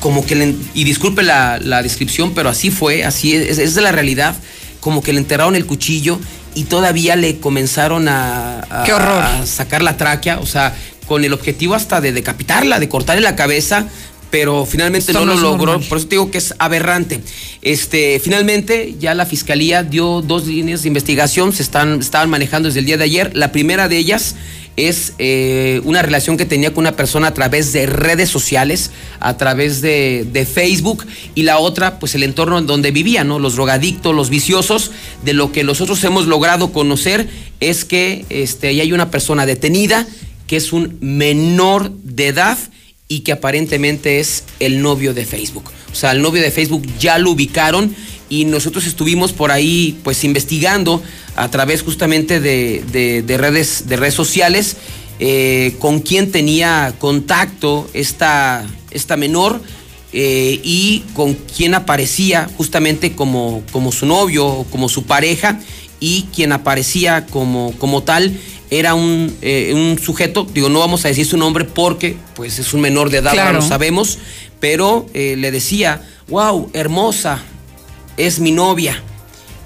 como 0.00 0.26
que 0.26 0.34
le, 0.34 0.54
y 0.74 0.84
disculpe 0.84 1.22
la, 1.22 1.58
la 1.62 1.82
descripción, 1.82 2.34
pero 2.34 2.48
así 2.50 2.70
fue, 2.70 3.04
así 3.04 3.34
es, 3.34 3.58
es 3.58 3.74
de 3.74 3.80
la 3.80 3.92
realidad, 3.92 4.36
como 4.80 5.02
que 5.02 5.12
le 5.12 5.18
enterraron 5.18 5.56
el 5.56 5.64
cuchillo 5.66 6.18
y 6.54 6.64
todavía 6.64 7.16
le 7.16 7.38
comenzaron 7.40 8.08
a, 8.08 8.60
a- 8.68 8.84
¡Qué 8.84 8.92
horror! 8.92 9.22
a 9.22 9.46
sacar 9.46 9.82
la 9.82 9.96
tráquea, 9.96 10.40
o 10.40 10.46
sea, 10.46 10.74
con 11.06 11.24
el 11.24 11.32
objetivo 11.32 11.74
hasta 11.74 12.00
de 12.00 12.12
decapitarla, 12.12 12.78
de 12.80 12.88
cortarle 12.88 13.22
la 13.22 13.36
cabeza, 13.36 13.86
pero 14.34 14.66
finalmente 14.66 15.12
Esto 15.12 15.24
no, 15.24 15.36
no 15.36 15.40
lo 15.40 15.50
logró, 15.52 15.72
normal. 15.74 15.88
por 15.88 15.98
eso 15.98 16.08
te 16.08 16.16
digo 16.16 16.28
que 16.32 16.38
es 16.38 16.56
aberrante. 16.58 17.20
Este, 17.62 18.18
finalmente 18.18 18.96
ya 18.98 19.14
la 19.14 19.26
fiscalía 19.26 19.84
dio 19.84 20.22
dos 20.22 20.48
líneas 20.48 20.82
de 20.82 20.88
investigación, 20.88 21.52
se 21.52 21.62
están 21.62 22.00
estaban 22.00 22.30
manejando 22.30 22.68
desde 22.68 22.80
el 22.80 22.86
día 22.86 22.96
de 22.96 23.04
ayer. 23.04 23.30
La 23.36 23.52
primera 23.52 23.86
de 23.86 23.96
ellas 23.96 24.34
es 24.76 25.12
eh, 25.20 25.80
una 25.84 26.02
relación 26.02 26.36
que 26.36 26.46
tenía 26.46 26.74
con 26.74 26.82
una 26.82 26.96
persona 26.96 27.28
a 27.28 27.32
través 27.32 27.72
de 27.72 27.86
redes 27.86 28.28
sociales, 28.28 28.90
a 29.20 29.36
través 29.36 29.80
de, 29.82 30.26
de 30.32 30.44
Facebook, 30.46 31.06
y 31.36 31.44
la 31.44 31.58
otra, 31.58 32.00
pues 32.00 32.16
el 32.16 32.24
entorno 32.24 32.58
en 32.58 32.66
donde 32.66 32.90
vivían, 32.90 33.28
¿no? 33.28 33.38
Los 33.38 33.54
drogadictos, 33.54 34.12
los 34.16 34.30
viciosos. 34.30 34.90
De 35.24 35.32
lo 35.32 35.52
que 35.52 35.62
nosotros 35.62 36.02
hemos 36.02 36.26
logrado 36.26 36.72
conocer 36.72 37.28
es 37.60 37.84
que 37.84 38.24
este, 38.30 38.74
ya 38.74 38.82
hay 38.82 38.92
una 38.92 39.12
persona 39.12 39.46
detenida 39.46 40.08
que 40.48 40.56
es 40.56 40.72
un 40.72 40.98
menor 41.00 41.92
de 42.02 42.26
edad 42.26 42.58
y 43.08 43.20
que 43.20 43.32
aparentemente 43.32 44.20
es 44.20 44.44
el 44.60 44.80
novio 44.82 45.14
de 45.14 45.24
Facebook. 45.26 45.70
O 45.92 45.94
sea, 45.94 46.12
el 46.12 46.22
novio 46.22 46.42
de 46.42 46.50
Facebook 46.50 46.86
ya 46.98 47.18
lo 47.18 47.30
ubicaron 47.32 47.94
y 48.28 48.46
nosotros 48.46 48.86
estuvimos 48.86 49.32
por 49.32 49.50
ahí 49.52 49.98
pues 50.02 50.24
investigando 50.24 51.02
a 51.36 51.50
través 51.50 51.82
justamente 51.82 52.40
de, 52.40 52.82
de- 52.90 53.22
de 53.22 53.36
redes, 53.38 53.86
de 53.86 53.96
redes 53.96 54.14
sociales 54.14 54.76
eh, 55.20 55.76
con 55.78 56.00
quién 56.00 56.32
tenía 56.32 56.94
contacto 56.98 57.88
esta, 57.92 58.66
esta 58.90 59.16
menor 59.16 59.60
eh, 60.12 60.60
y 60.64 61.04
con 61.14 61.34
quién 61.34 61.74
aparecía 61.74 62.48
justamente 62.56 63.12
como, 63.12 63.62
como 63.70 63.92
su 63.92 64.06
novio 64.06 64.64
como 64.70 64.88
su 64.88 65.04
pareja 65.04 65.60
y 66.00 66.26
quien 66.34 66.52
aparecía 66.52 67.26
como, 67.26 67.72
como 67.78 68.02
tal 68.02 68.32
era 68.78 68.94
un, 68.94 69.36
eh, 69.42 69.72
un 69.74 69.98
sujeto, 69.98 70.46
digo, 70.52 70.68
no 70.68 70.78
vamos 70.80 71.04
a 71.04 71.08
decir 71.08 71.26
su 71.26 71.36
nombre 71.36 71.64
porque 71.64 72.16
pues 72.34 72.58
es 72.58 72.72
un 72.74 72.80
menor 72.80 73.10
de 73.10 73.18
edad, 73.18 73.28
ahora 73.30 73.42
Claro. 73.50 73.60
lo 73.60 73.66
sabemos, 73.68 74.18
pero 74.60 75.06
eh, 75.14 75.36
le 75.38 75.50
decía, 75.50 76.02
wow, 76.28 76.70
hermosa, 76.72 77.42
es 78.16 78.40
mi 78.40 78.50
novia. 78.52 79.02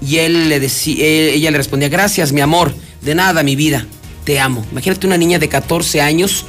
Y 0.01 0.17
él 0.17 0.49
le 0.49 0.59
decía, 0.59 1.05
ella 1.05 1.51
le 1.51 1.57
respondía, 1.57 1.89
gracias, 1.89 2.31
mi 2.31 2.41
amor, 2.41 2.73
de 3.01 3.15
nada, 3.15 3.43
mi 3.43 3.55
vida, 3.55 3.85
te 4.23 4.39
amo. 4.39 4.65
Imagínate 4.71 5.07
una 5.07 5.17
niña 5.17 5.39
de 5.39 5.49
14 5.49 6.01
años 6.01 6.45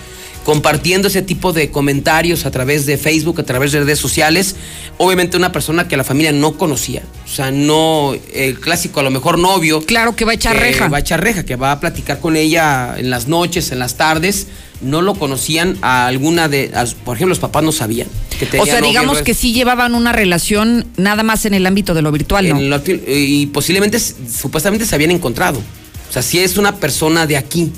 compartiendo 0.51 1.07
ese 1.07 1.23
tipo 1.23 1.53
de 1.53 1.71
comentarios 1.71 2.45
a 2.45 2.51
través 2.51 2.85
de 2.85 2.99
Facebook, 2.99 3.39
a 3.41 3.45
través 3.45 3.71
de 3.71 3.79
redes 3.79 4.01
sociales. 4.01 4.57
Obviamente 4.99 5.37
una 5.37 5.53
persona 5.53 5.87
que 5.87 5.97
la 5.97 6.03
familia 6.03 6.33
no 6.33 6.55
conocía. 6.59 7.03
O 7.25 7.29
sea, 7.29 7.53
no 7.53 8.15
el 8.35 8.59
clásico, 8.59 8.99
a 8.99 9.05
lo 9.05 9.13
mejor 9.13 9.39
novio. 9.39 9.81
Claro 9.83 10.17
que 10.17 10.25
va 10.25 10.33
a 10.33 10.35
echar 10.35 10.55
que 10.57 10.61
reja. 10.61 10.89
Va 10.89 10.97
a 10.97 11.01
echar 11.01 11.23
reja, 11.23 11.45
que 11.45 11.55
va 11.55 11.71
a 11.71 11.79
platicar 11.79 12.19
con 12.19 12.35
ella 12.35 12.97
en 12.99 13.11
las 13.11 13.29
noches, 13.29 13.71
en 13.71 13.79
las 13.79 13.97
tardes. 13.97 14.49
No 14.81 15.03
lo 15.03 15.15
conocían 15.15 15.79
a 15.83 16.09
alguna 16.09 16.49
de, 16.49 16.73
a- 16.75 16.85
por 17.05 17.15
ejemplo, 17.15 17.29
los 17.29 17.39
papás 17.39 17.63
no 17.63 17.71
sabían. 17.71 18.09
Que 18.41 18.59
O 18.59 18.67
sea, 18.67 18.81
digamos 18.81 19.23
que 19.23 19.35
sí 19.35 19.53
llevaban 19.53 19.95
una 19.95 20.11
relación 20.11 20.85
nada 20.97 21.23
más 21.23 21.45
en 21.45 21.55
el 21.55 21.65
ámbito 21.65 21.95
de 21.95 22.03
lo 22.03 22.11
virtual, 22.11 22.49
¿no? 22.49 22.59
Lo- 22.61 22.83
y 23.07 23.47
posiblemente, 23.53 24.01
supuestamente 24.01 24.85
se 24.85 24.97
habían 24.97 25.13
encontrado. 25.13 25.61
O 26.09 26.13
sea, 26.13 26.23
si 26.23 26.41
es 26.41 26.57
una 26.57 26.75
persona 26.75 27.29
de 27.29 27.37
aquí, 27.37 27.71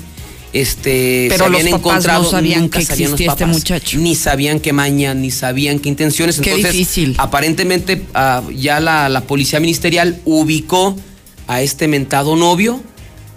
este, 0.53 1.25
Pero 1.29 1.39
se 1.39 1.43
habían 1.45 1.65
los 1.65 1.71
papás 1.71 1.91
encontrado, 1.91 2.23
no 2.23 2.29
sabían 2.29 2.61
nunca 2.61 2.79
que 2.79 2.85
sabían 2.85 3.11
los 3.11 3.19
este 3.19 3.31
papás, 3.31 3.47
muchacho. 3.47 3.97
Ni 3.97 4.15
sabían 4.15 4.59
qué 4.59 4.71
maña, 4.71 5.15
ni 5.15 5.31
sabían 5.31 5.79
qué 5.79 5.89
intenciones. 5.89 6.39
Qué 6.39 6.51
Entonces, 6.51 6.73
difícil. 6.73 7.15
aparentemente, 7.17 8.03
ah, 8.13 8.43
ya 8.55 8.79
la, 8.79 9.09
la 9.09 9.21
policía 9.21 9.59
ministerial 9.59 10.21
ubicó 10.25 10.95
a 11.47 11.61
este 11.61 11.87
mentado 11.87 12.35
novio 12.35 12.81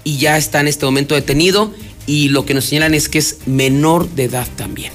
y 0.05 0.19
ya 0.19 0.37
está 0.37 0.61
en 0.61 0.69
este 0.69 0.85
momento 0.85 1.15
detenido. 1.15 1.73
Y 2.07 2.29
lo 2.29 2.45
que 2.47 2.55
nos 2.55 2.67
señalan 2.67 2.95
es 2.95 3.09
que 3.09 3.19
es 3.19 3.39
menor 3.47 4.09
de 4.11 4.25
edad 4.25 4.47
también. 4.55 4.93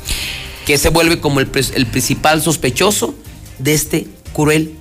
Que 0.65 0.77
se 0.77 0.89
vuelve 0.89 1.19
como 1.19 1.39
el, 1.39 1.49
el 1.75 1.85
principal 1.87 2.41
sospechoso 2.41 3.15
de 3.59 3.73
este 3.73 4.07
cruel 4.33 4.75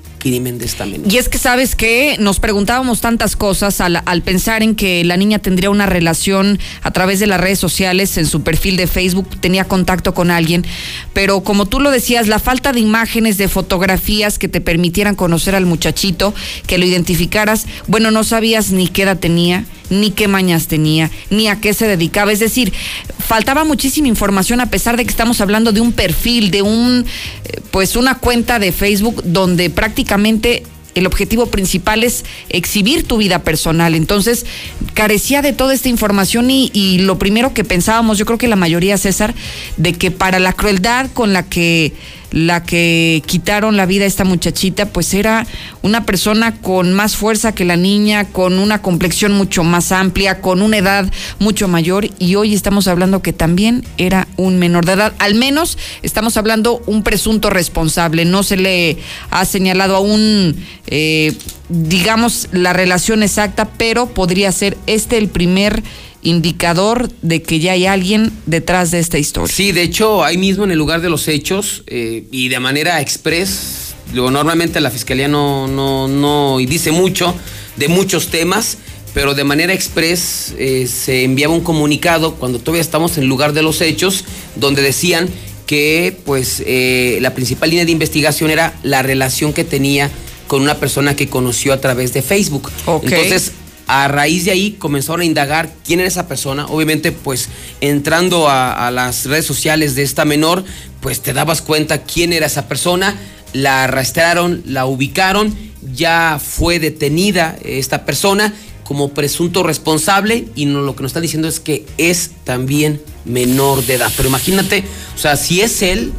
Y 1.11 1.17
es 1.19 1.29
que 1.29 1.39
sabes 1.39 1.75
que 1.75 2.17
nos 2.19 2.41
preguntábamos 2.41 3.01
tantas 3.01 3.37
cosas 3.37 3.81
al, 3.81 4.03
al 4.05 4.23
pensar 4.23 4.63
en 4.63 4.75
que 4.75 5.05
la 5.05 5.17
niña 5.17 5.39
tendría 5.39 5.71
una 5.71 5.87
relación 5.87 6.59
a 6.83 6.91
través 6.91 7.21
de 7.21 7.27
las 7.27 7.41
redes 7.41 7.59
sociales, 7.59 8.17
en 8.17 8.27
su 8.27 8.43
perfil 8.43 8.77
de 8.77 8.87
Facebook, 8.87 9.41
tenía 9.41 9.65
contacto 9.65 10.15
con 10.15 10.31
alguien, 10.31 10.65
pero 11.13 11.41
como 11.43 11.67
tú 11.67 11.81
lo 11.81 11.91
decías, 11.91 12.29
la 12.29 12.39
falta 12.39 12.73
de 12.73 12.81
imágenes, 12.81 13.39
de 13.39 13.49
fotografías 13.49 14.39
que 14.39 14.49
te 14.49 14.61
permitieran 14.61 15.15
conocer 15.15 15.55
al 15.55 15.67
muchachito, 15.67 16.35
que 16.67 16.79
lo 16.79 16.85
identificaras, 16.85 17.67
bueno, 17.87 18.11
no 18.11 18.25
sabías 18.25 18.71
ni 18.71 18.89
qué 18.89 19.03
edad 19.03 19.19
tenía, 19.19 19.65
ni 19.91 20.13
qué 20.13 20.29
mañas 20.29 20.67
tenía, 20.67 21.11
ni 21.29 21.49
a 21.49 21.61
qué 21.61 21.75
se 21.75 21.87
dedicaba. 21.87 22.33
Es 22.33 22.41
decir, 22.41 22.73
faltaba 23.19 23.65
muchísima 23.65 24.09
información 24.09 24.61
a 24.61 24.71
pesar 24.71 24.97
de 24.97 25.05
que 25.05 25.11
estamos 25.11 25.41
hablando 25.41 25.73
de 25.73 25.81
un 25.81 25.93
perfil, 25.93 26.51
de 26.51 26.63
un, 26.63 27.05
eh, 27.45 27.61
pues 27.71 27.97
una 27.97 28.17
cuenta 28.19 28.59
de 28.59 28.73
Facebook 28.73 29.23
donde 29.25 29.71
prácticamente 29.71 30.63
el 30.95 31.07
objetivo 31.07 31.47
principal 31.47 32.03
es 32.03 32.25
exhibir 32.49 33.05
tu 33.05 33.19
vida 33.19 33.43
personal. 33.43 33.95
Entonces, 33.95 34.47
carecía 34.95 35.43
de 35.43 35.53
toda 35.53 35.75
esta 35.75 35.89
información 35.89 36.51
y, 36.51 36.71
y 36.73 36.99
lo 36.99 37.19
primero 37.19 37.55
que 37.55 37.65
pensábamos, 37.65 38.19
yo 38.19 38.27
creo 38.27 38.39
que 38.39 38.49
la 38.49 38.57
mayoría, 38.57 38.99
César, 38.99 39.35
de 39.77 39.93
que 39.93 40.11
para 40.11 40.39
la 40.39 40.53
crueldad 40.53 41.11
con 41.13 41.33
la 41.33 41.45
que 41.45 41.93
la 42.31 42.63
que 42.63 43.23
quitaron 43.27 43.77
la 43.77 43.87
vida 43.87 44.05
a 44.05 44.09
esta 44.09 44.25
muchachita, 44.25 44.87
pues 44.87 45.15
era 45.15 45.47
una 45.83 46.05
persona 46.05 46.57
con 46.57 46.93
más 46.93 47.17
fuerza 47.17 47.55
que 47.55 47.65
la 47.65 47.77
niña, 47.77 48.25
con 48.25 48.59
una 48.59 48.83
complexión 48.83 49.33
mucho 49.33 49.65
más 49.65 49.93
amplia, 49.93 50.41
con 50.41 50.63
una 50.63 50.79
edad 50.79 51.11
mucho 51.39 51.69
mayor 51.69 52.09
y 52.19 52.35
hoy 52.37 52.55
estamos 52.55 52.89
hablando 52.89 53.23
que 53.23 53.33
también 53.33 53.85
era 53.99 54.29
un 54.37 54.59
menor 54.59 54.85
de 54.85 54.93
edad. 54.93 55.13
Al 55.19 55.35
menos 55.35 55.79
estamos 56.03 56.37
hablando 56.37 56.83
un 56.87 57.03
presunto 57.03 57.51
responsable, 57.51 58.25
no 58.25 58.43
se 58.43 58.57
le 58.57 58.99
ha 59.31 59.45
señalado 59.45 59.97
aún, 59.97 60.57
eh, 60.87 61.35
digamos, 61.69 62.49
la 62.53 62.73
relación 62.73 63.23
exacta, 63.23 63.69
pero 63.77 64.07
podría 64.07 64.53
ser 64.53 64.77
este 64.87 65.19
el 65.19 65.29
primer 65.29 65.83
indicador 66.23 67.11
de 67.23 67.43
que 67.43 67.61
ya 67.61 67.73
hay 67.73 67.87
alguien 67.87 68.33
detrás 68.47 68.91
de 68.91 68.99
esta 68.99 69.19
historia. 69.19 69.55
Sí, 69.55 69.73
de 69.73 69.83
hecho, 69.83 70.25
ahí 70.25 70.37
mismo 70.37 70.65
en 70.65 70.71
el 70.71 70.79
lugar 70.79 71.01
de 71.01 71.11
los 71.11 71.29
hechos 71.29 71.83
eh, 71.87 72.25
y 72.31 72.49
de 72.49 72.61
manera 72.61 73.01
express, 73.01 73.95
digo, 74.13 74.31
normalmente 74.31 74.81
la 74.81 74.91
fiscalía 74.91 75.29
no, 75.29 75.67
no, 75.67 76.09
no 76.09 76.59
dice 76.59 76.93
mucho 76.93 77.35
de 77.77 77.89
muchos 77.89 78.29
temas, 78.29 78.79
pero 79.15 79.35
de 79.35 79.45
manera 79.45 79.73
express 79.73 80.55
eh, 80.59 80.87
se 80.87 81.25
enviaba 81.25 81.55
un 81.55 81.63
comunicado 81.63 82.35
cuando 82.35 82.59
todavía 82.59 82.83
estamos 82.83 83.17
en 83.17 83.25
el 83.25 83.29
lugar 83.29 83.53
de 83.53 83.63
los 83.63 83.81
hechos, 83.81 84.25
donde 84.57 84.83
decían 84.83 85.29
que 85.67 86.17
pues 86.25 86.63
eh, 86.67 87.19
la 87.21 87.35
principal 87.35 87.71
línea 87.71 87.85
de 87.85 87.93
investigación 87.93 88.51
era 88.51 88.79
la 88.83 89.03
relación 89.03 89.53
que 89.53 89.65
tenía 89.65 90.11
con 90.49 90.63
una 90.63 90.75
persona 90.79 91.15
que 91.15 91.29
conoció 91.29 91.73
a 91.73 91.81
través 91.81 92.13
de 92.13 92.23
Facebook. 92.23 92.71
Ok. 92.87 93.05
Entonces, 93.05 93.53
a 93.93 94.07
raíz 94.07 94.45
de 94.45 94.53
ahí 94.53 94.77
comenzaron 94.79 95.23
a 95.23 95.25
indagar 95.25 95.69
quién 95.85 95.99
era 95.99 96.09
esa 96.09 96.29
persona. 96.29 96.67
Obviamente, 96.67 97.11
pues 97.11 97.49
entrando 97.81 98.49
a, 98.49 98.89
las 98.93 99.27
redes 99.27 99.45
sociales 99.45 99.97
de 99.97 100.05
esta 100.05 100.25
menor, 100.25 100.65
pues 101.01 101.23
te 101.23 101.33
dabas 101.33 101.61
cuenta 101.61 102.05
quién 102.05 102.33
era 102.33 102.47
esa 102.47 102.69
persona. 102.69 103.19
La 103.53 103.83
arrastraron, 103.83 104.63
la 104.65 104.87
ubicaron, 104.87 105.57
ya 105.93 106.41
fue 106.41 106.79
detenida 106.79 107.59
esta 107.65 108.05
persona 108.05 108.55
como 108.85 109.09
presunto 109.09 109.65
responsable 109.65 110.47
y 110.55 110.67
lo 110.67 110.95
que 110.95 111.03
nos 111.03 111.11
están 111.11 111.23
diciendo 111.23 111.49
es 111.49 111.59
que 111.59 111.85
es 111.99 112.31
también 112.45 113.03
menor 113.25 113.85
de 113.87 113.95
edad. 113.95 114.13
Pero 114.17 114.29
imagínate, 114.29 114.85
o 115.17 115.19
sea, 115.19 115.37
si 115.37 115.63
es 115.63 115.83
él, 115.83 116.13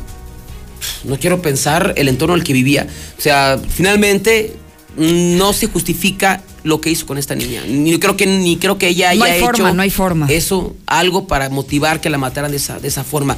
no 1.06 1.18
quiero 1.18 1.42
pensar 1.42 1.94
el 1.96 2.10
entorno 2.10 2.36
en 2.36 2.42
el 2.42 2.46
que 2.46 2.52
vivía. 2.52 2.86
O 3.18 3.22
sea, 3.22 3.62
finalmente 3.70 4.58
no 4.98 5.54
se 5.54 5.68
justifica 5.68 6.44
lo 6.64 6.80
que 6.82 6.90
hizo 6.92 7.06
con 7.06 7.18
esta 7.18 7.36
niña. 7.36 7.64
Ni 7.68 7.98
creo 8.00 8.16
que 8.18 8.26
ni 8.26 8.58
creo 8.58 8.78
que 8.78 8.88
ella 8.90 9.10
haya 9.10 9.20
No 9.20 9.26
hay 9.26 9.38
hecho 9.38 9.46
forma, 9.46 9.72
no 9.74 9.82
hay 9.82 9.90
forma. 9.90 10.28
eso 10.30 10.76
algo 10.86 11.28
para 11.28 11.50
motivar 11.50 12.02
que 12.02 12.10
la 12.10 12.18
mataran 12.18 12.52
de 12.52 12.58
esa 12.58 12.80
de 12.80 12.88
esa 12.88 13.04
forma. 13.04 13.38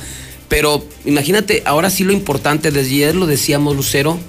Pero 0.50 0.86
imagínate, 1.06 1.64
ahora 1.66 1.90
sí 1.90 2.04
lo 2.04 2.12
importante, 2.14 2.70
desde 2.72 2.90
ayer 2.92 3.16
lo 3.16 3.26
decíamos 3.26 3.76
Lucero, 3.76 4.20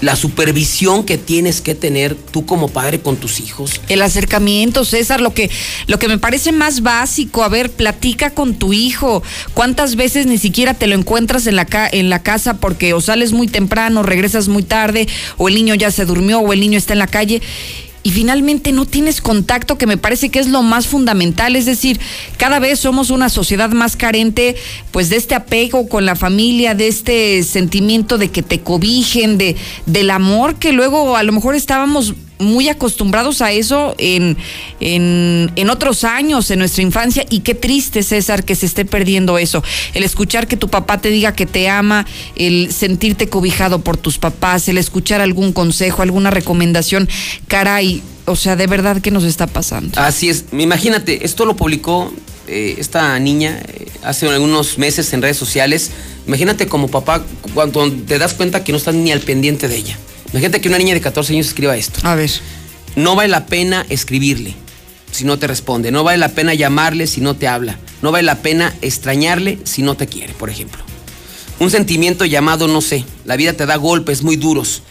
la 0.00 0.16
supervisión 0.16 1.04
que 1.04 1.18
tienes 1.18 1.60
que 1.60 1.74
tener 1.74 2.14
tú 2.14 2.46
como 2.46 2.68
padre 2.68 3.00
con 3.00 3.16
tus 3.16 3.38
hijos. 3.38 3.82
El 3.90 4.00
acercamiento, 4.00 4.86
César, 4.86 5.20
lo 5.20 5.34
que, 5.34 5.50
lo 5.88 5.98
que 5.98 6.08
me 6.08 6.16
parece 6.16 6.52
más 6.52 6.80
básico, 6.80 7.44
a 7.44 7.50
ver, 7.50 7.70
platica 7.70 8.30
con 8.30 8.54
tu 8.54 8.72
hijo. 8.72 9.22
¿Cuántas 9.52 9.96
veces 9.96 10.24
ni 10.26 10.38
siquiera 10.38 10.72
te 10.72 10.86
lo 10.86 10.94
encuentras 10.94 11.46
en 11.46 11.54
la, 11.54 11.66
ca- 11.66 11.90
en 11.92 12.08
la 12.08 12.22
casa 12.22 12.54
porque 12.54 12.94
o 12.94 13.02
sales 13.02 13.32
muy 13.32 13.46
temprano, 13.46 14.02
regresas 14.02 14.48
muy 14.48 14.62
tarde, 14.62 15.06
o 15.36 15.48
el 15.48 15.54
niño 15.54 15.74
ya 15.74 15.90
se 15.90 16.06
durmió, 16.06 16.40
o 16.40 16.52
el 16.54 16.60
niño 16.60 16.78
está 16.78 16.94
en 16.94 16.98
la 17.00 17.06
calle? 17.06 17.42
Y 18.02 18.12
finalmente 18.12 18.72
no 18.72 18.86
tienes 18.86 19.20
contacto, 19.20 19.76
que 19.76 19.86
me 19.86 19.98
parece 19.98 20.30
que 20.30 20.38
es 20.38 20.48
lo 20.48 20.62
más 20.62 20.86
fundamental. 20.86 21.54
Es 21.54 21.66
decir, 21.66 22.00
cada 22.38 22.58
vez 22.58 22.80
somos 22.80 23.10
una 23.10 23.28
sociedad 23.28 23.70
más 23.70 23.96
carente, 23.96 24.56
pues 24.90 25.10
de 25.10 25.16
este 25.16 25.34
apego 25.34 25.88
con 25.88 26.06
la 26.06 26.16
familia, 26.16 26.74
de 26.74 26.88
este 26.88 27.42
sentimiento 27.42 28.16
de 28.16 28.30
que 28.30 28.42
te 28.42 28.60
cobijen, 28.60 29.36
de, 29.36 29.56
del 29.84 30.10
amor 30.10 30.56
que 30.56 30.72
luego 30.72 31.16
a 31.16 31.22
lo 31.22 31.32
mejor 31.32 31.54
estábamos 31.54 32.14
muy 32.40 32.68
acostumbrados 32.68 33.40
a 33.42 33.52
eso 33.52 33.94
en, 33.98 34.36
en, 34.80 35.52
en 35.54 35.70
otros 35.70 36.02
años, 36.04 36.50
en 36.50 36.58
nuestra 36.58 36.82
infancia, 36.82 37.24
y 37.30 37.40
qué 37.40 37.54
triste, 37.54 38.02
César, 38.02 38.44
que 38.44 38.56
se 38.56 38.66
esté 38.66 38.84
perdiendo 38.84 39.38
eso. 39.38 39.62
El 39.94 40.02
escuchar 40.02 40.48
que 40.48 40.56
tu 40.56 40.68
papá 40.68 41.00
te 41.00 41.10
diga 41.10 41.34
que 41.34 41.46
te 41.46 41.68
ama, 41.68 42.06
el 42.34 42.72
sentirte 42.72 43.28
cobijado 43.28 43.80
por 43.80 43.96
tus 43.96 44.18
papás, 44.18 44.68
el 44.68 44.78
escuchar 44.78 45.20
algún 45.20 45.52
consejo, 45.52 46.02
alguna 46.02 46.30
recomendación, 46.30 47.08
caray, 47.46 48.02
o 48.26 48.36
sea, 48.36 48.56
de 48.56 48.66
verdad, 48.66 49.00
¿qué 49.00 49.10
nos 49.10 49.24
está 49.24 49.46
pasando? 49.46 50.00
Así 50.00 50.28
es. 50.28 50.46
Imagínate, 50.52 51.24
esto 51.24 51.44
lo 51.44 51.56
publicó 51.56 52.12
eh, 52.46 52.76
esta 52.78 53.18
niña 53.18 53.60
eh, 53.68 53.86
hace 54.02 54.28
algunos 54.28 54.78
meses 54.78 55.12
en 55.12 55.22
redes 55.22 55.36
sociales. 55.36 55.90
Imagínate 56.26 56.66
como 56.66 56.88
papá 56.88 57.24
cuando 57.54 57.90
te 57.92 58.18
das 58.18 58.34
cuenta 58.34 58.62
que 58.62 58.72
no 58.72 58.78
estás 58.78 58.94
ni 58.94 59.10
al 59.12 59.20
pendiente 59.20 59.68
de 59.68 59.76
ella. 59.76 59.98
Imagínate 60.32 60.60
que 60.60 60.68
una 60.68 60.78
niña 60.78 60.94
de 60.94 61.00
14 61.00 61.32
años 61.32 61.48
escriba 61.48 61.76
esto. 61.76 62.00
A 62.02 62.14
ver. 62.14 62.30
No 62.96 63.14
vale 63.14 63.28
la 63.28 63.46
pena 63.46 63.86
escribirle 63.88 64.54
si 65.12 65.24
no 65.24 65.38
te 65.38 65.46
responde. 65.46 65.90
No 65.90 66.04
vale 66.04 66.18
la 66.18 66.30
pena 66.30 66.54
llamarle 66.54 67.06
si 67.06 67.20
no 67.20 67.36
te 67.36 67.48
habla. 67.48 67.78
No 68.02 68.12
vale 68.12 68.24
la 68.24 68.36
pena 68.42 68.74
extrañarle 68.82 69.58
si 69.64 69.82
no 69.82 69.96
te 69.96 70.06
quiere, 70.06 70.32
por 70.34 70.50
ejemplo. 70.50 70.82
Un 71.58 71.70
sentimiento 71.70 72.24
llamado 72.24 72.68
no 72.68 72.80
sé. 72.80 73.04
La 73.24 73.36
vida 73.36 73.52
te 73.52 73.66
da 73.66 73.76
golpes 73.76 74.22
muy 74.22 74.36
duros. 74.36 74.82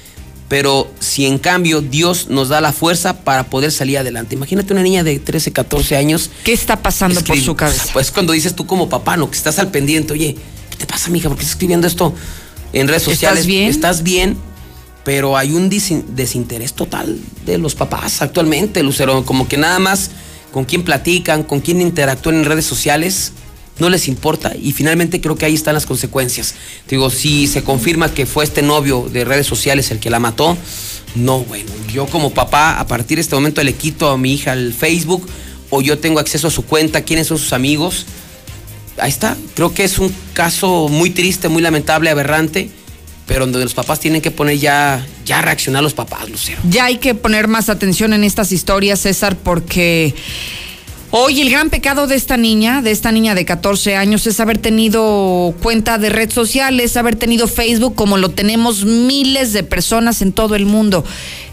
Pero 0.50 0.92
si 1.00 1.26
en 1.26 1.38
cambio 1.38 1.82
Dios 1.82 2.28
nos 2.30 2.50
da 2.50 2.60
la 2.60 2.74
fuerza 2.74 3.22
para 3.22 3.46
poder 3.46 3.72
salir 3.72 4.00
adelante. 4.00 4.36
Imagínate 4.36 4.74
una 4.74 4.82
niña 4.82 5.04
de 5.04 5.20
13, 5.20 5.52
14 5.52 5.96
años. 5.96 6.32
¿Qué 6.44 6.54
está 6.54 6.82
pasando 6.82 7.22
por 7.22 7.40
su 7.40 7.56
cabeza? 7.56 7.86
Pues 7.94 8.12
cuando 8.12 8.34
dices 8.34 8.56
tú 8.56 8.66
como 8.66 8.90
papá, 8.90 9.16
no, 9.16 9.30
que 9.30 9.38
estás 9.38 9.60
al 9.60 9.70
pendiente, 9.70 10.14
oye, 10.14 10.36
¿qué 10.72 10.78
te 10.78 10.86
pasa, 10.88 11.10
mija? 11.12 11.30
¿Por 11.30 11.38
qué 11.38 11.44
estás 11.44 11.54
escribiendo 11.54 11.86
esto 11.86 12.16
en 12.74 12.88
redes 12.88 13.04
¿Estás 13.04 13.14
sociales? 13.14 13.46
bien? 13.46 13.70
Estás 13.70 14.02
bien, 14.02 14.38
pero 15.10 15.36
hay 15.36 15.54
un 15.54 15.72
desin- 15.72 16.06
desinterés 16.10 16.74
total 16.74 17.18
de 17.44 17.58
los 17.58 17.74
papás 17.74 18.22
actualmente, 18.22 18.84
Lucero. 18.84 19.26
Como 19.26 19.48
que 19.48 19.58
nada 19.58 19.80
más 19.80 20.12
con 20.54 20.66
quién 20.66 20.84
platican, 20.84 21.42
con 21.42 21.62
quién 21.62 21.82
interactúan 21.82 22.36
en 22.36 22.46
redes 22.46 22.66
sociales, 22.66 23.32
no 23.80 23.90
les 23.90 24.08
importa. 24.08 24.54
Y 24.56 24.72
finalmente 24.72 25.20
creo 25.20 25.36
que 25.36 25.48
ahí 25.48 25.56
están 25.56 25.74
las 25.74 25.88
consecuencias. 25.88 26.54
Digo, 26.88 27.10
si 27.10 27.48
se 27.48 27.64
confirma 27.64 28.14
que 28.14 28.28
fue 28.28 28.44
este 28.44 28.62
novio 28.62 29.10
de 29.12 29.26
redes 29.26 29.48
sociales 29.48 29.90
el 29.90 30.00
que 30.00 30.12
la 30.12 30.20
mató, 30.20 30.56
no, 31.16 31.40
bueno, 31.40 31.72
yo 31.92 32.06
como 32.06 32.30
papá, 32.30 32.80
a 32.80 32.86
partir 32.86 33.18
de 33.18 33.24
este 33.24 33.34
momento 33.34 33.64
le 33.64 33.74
quito 33.74 34.10
a 34.12 34.18
mi 34.20 34.36
hija 34.36 34.54
el 34.54 34.76
Facebook 34.76 35.26
o 35.72 35.82
yo 35.82 35.98
tengo 35.98 36.20
acceso 36.20 36.50
a 36.50 36.52
su 36.52 36.66
cuenta, 36.66 37.02
quiénes 37.02 37.26
son 37.26 37.40
sus 37.40 37.54
amigos. 37.54 38.06
Ahí 39.00 39.10
está. 39.10 39.36
Creo 39.56 39.74
que 39.74 39.86
es 39.86 39.98
un 39.98 40.14
caso 40.34 40.88
muy 40.88 41.10
triste, 41.10 41.50
muy 41.50 41.64
lamentable, 41.64 42.12
aberrante, 42.12 42.70
pero 43.30 43.46
donde 43.46 43.64
los 43.64 43.76
papás 43.76 44.00
tienen 44.00 44.22
que 44.22 44.32
poner 44.32 44.58
ya, 44.58 45.06
ya 45.24 45.40
reaccionar 45.40 45.84
los 45.84 45.94
papás, 45.94 46.28
Lucero. 46.28 46.60
Ya 46.68 46.86
hay 46.86 46.98
que 46.98 47.14
poner 47.14 47.48
más 47.48 47.70
atención 47.70 48.12
en 48.14 48.24
estas 48.24 48.52
historias, 48.52 49.02
César, 49.02 49.36
porque 49.36 50.16
hoy 51.12 51.40
el 51.40 51.52
gran 51.52 51.70
pecado 51.70 52.08
de 52.08 52.16
esta 52.16 52.38
niña, 52.38 52.82
de 52.82 52.90
esta 52.90 53.12
niña 53.12 53.36
de 53.36 53.46
14 53.46 53.96
años, 53.96 54.26
es 54.26 54.40
haber 54.40 54.58
tenido 54.58 55.54
cuenta 55.62 56.00
de 56.00 56.10
redes 56.10 56.34
sociales, 56.34 56.98
haber 56.98 57.16
tenido 57.18 57.48
Facebook 57.48 57.94
como 57.94 58.18
lo 58.18 58.30
tenemos 58.30 58.84
miles 58.84 59.54
de 59.54 59.62
personas 59.62 60.24
en 60.24 60.32
todo 60.32 60.56
el 60.56 60.66
mundo. 60.66 61.06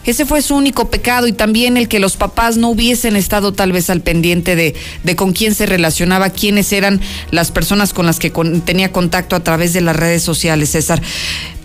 Ese 0.07 0.25
fue 0.25 0.41
su 0.41 0.55
único 0.55 0.89
pecado 0.89 1.27
y 1.27 1.33
también 1.33 1.77
el 1.77 1.89
que 1.89 1.99
los 1.99 2.17
papás 2.17 2.57
no 2.57 2.69
hubiesen 2.69 3.17
estado 3.17 3.53
tal 3.53 3.73
vez 3.73 3.91
al 3.91 4.01
pendiente 4.01 4.55
de, 4.55 4.75
de 5.03 5.17
con 5.17 5.33
quién 5.33 5.53
se 5.55 5.67
relacionaba, 5.67 6.31
quiénes 6.31 6.73
eran 6.73 7.01
las 7.33 7.51
personas 7.51 7.93
con 7.93 8.07
las 8.07 8.21
que 8.21 8.31
tenía 8.65 8.93
contacto 8.93 9.35
a 9.35 9.43
través 9.43 9.73
de 9.73 9.81
las 9.81 9.97
redes 9.97 10.23
sociales, 10.23 10.71
César. 10.71 11.03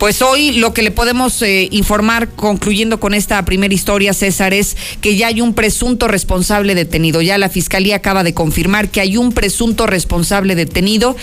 Pues 0.02 0.20
hoy 0.20 0.50
lo 0.50 0.74
que 0.74 0.82
le 0.82 0.90
podemos 0.90 1.40
eh, 1.42 1.68
informar, 1.70 2.28
concluyendo 2.30 2.98
con 2.98 3.14
esta 3.14 3.44
primera 3.44 3.72
historia, 3.72 4.12
César, 4.12 4.52
es 4.52 4.76
que 5.00 5.14
ya 5.14 5.28
hay 5.28 5.40
un 5.40 5.54
presunto 5.54 6.08
responsable 6.08 6.74
detenido. 6.74 7.22
Ya 7.22 7.38
la 7.38 7.48
fiscalía 7.48 7.94
acaba 7.94 8.24
de 8.24 8.34
confirmar 8.34 8.88
que 8.88 9.00
hay 9.00 9.16
un 9.16 9.30
presunto 9.30 9.86
responsable 9.86 10.56
detenido. 10.56 11.14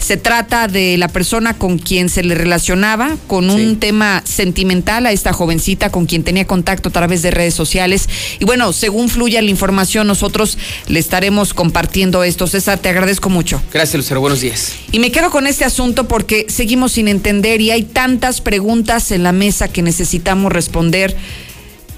Se 0.00 0.16
trata 0.16 0.66
de 0.66 0.96
la 0.96 1.08
persona 1.08 1.54
con 1.56 1.78
quien 1.78 2.08
se 2.08 2.24
le 2.24 2.34
relacionaba 2.34 3.16
con 3.28 3.48
un 3.50 3.70
Sí. 3.70 3.76
tema 3.76 4.22
sentimental 4.24 5.06
a 5.06 5.12
esta 5.12 5.32
jovencita 5.32 5.90
con 5.90 6.06
quien 6.06 6.24
tenía 6.24 6.46
contacto 6.46 6.88
a 6.88 6.92
través 6.92 7.22
de 7.22 7.30
redes 7.30 7.54
sociales. 7.54 8.08
Y 8.40 8.44
bueno, 8.44 8.72
según 8.72 9.08
fluya 9.08 9.40
la 9.42 9.50
información, 9.50 10.06
nosotros 10.06 10.58
le 10.88 10.98
estaremos 10.98 11.54
compartiendo 11.54 12.24
esto. 12.24 12.46
César, 12.46 12.78
te 12.78 12.88
agradezco 12.88 13.28
mucho. 13.28 13.62
Gracias, 13.72 13.94
Lucero. 13.94 14.20
Buenos 14.20 14.40
días. 14.40 14.72
Y 14.90 14.98
me 14.98 15.12
quedo 15.12 15.30
con 15.30 15.46
este 15.46 15.64
asunto 15.64 16.08
porque 16.08 16.46
seguimos 16.48 16.92
sin 16.92 17.06
entender 17.06 17.60
y 17.60 17.70
hay 17.70 17.82
tantas 17.84 18.40
preguntas 18.40 19.12
en 19.12 19.22
la 19.22 19.32
mesa 19.32 19.68
que 19.68 19.82
necesitamos 19.82 20.50
responder 20.52 21.14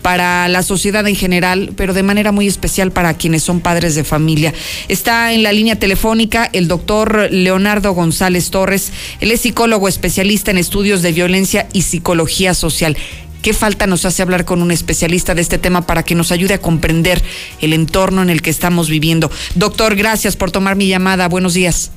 para 0.03 0.49
la 0.49 0.63
sociedad 0.63 1.07
en 1.07 1.17
general, 1.17 1.73
pero 1.77 1.95
de 1.95 2.03
manera 2.03 2.33
muy 2.33 2.47
especial 2.47 2.91
para 2.91 3.15
quienes 3.15 3.43
son 3.43 3.61
padres 3.61 3.95
de 3.95 4.05
familia. 4.05 4.53
Está 4.89 5.33
en 5.33 5.43
la 5.43 5.53
línea 5.53 5.77
telefónica 5.77 6.51
el 6.53 6.69
doctor 6.69 7.29
Leonardo 7.31 7.93
González 7.93 8.51
Torres. 8.51 8.93
Él 9.21 9.31
es 9.31 9.41
psicólogo 9.41 9.89
especialista 9.89 10.51
en 10.51 10.59
estudios 10.59 11.03
de 11.03 11.13
violencia 11.13 11.69
y 11.73 11.83
psicología 11.83 12.55
social. 12.55 12.97
¿Qué 13.43 13.53
falta 13.53 13.89
nos 13.89 14.05
hace 14.05 14.23
hablar 14.23 14.45
con 14.45 14.63
un 14.63 14.71
especialista 14.71 15.35
de 15.35 15.43
este 15.43 15.59
tema 15.59 15.85
para 15.85 16.05
que 16.05 16.15
nos 16.15 16.31
ayude 16.31 16.55
a 16.55 16.59
comprender 16.59 17.21
el 17.61 17.73
entorno 17.73 18.23
en 18.23 18.31
el 18.31 18.41
que 18.41 18.51
estamos 18.51 18.89
viviendo? 18.89 19.31
Doctor, 19.57 19.97
gracias 19.97 20.37
por 20.37 20.53
tomar 20.53 20.77
mi 20.77 20.87
llamada. 20.87 21.29
Buenos 21.29 21.55
días. 21.55 21.91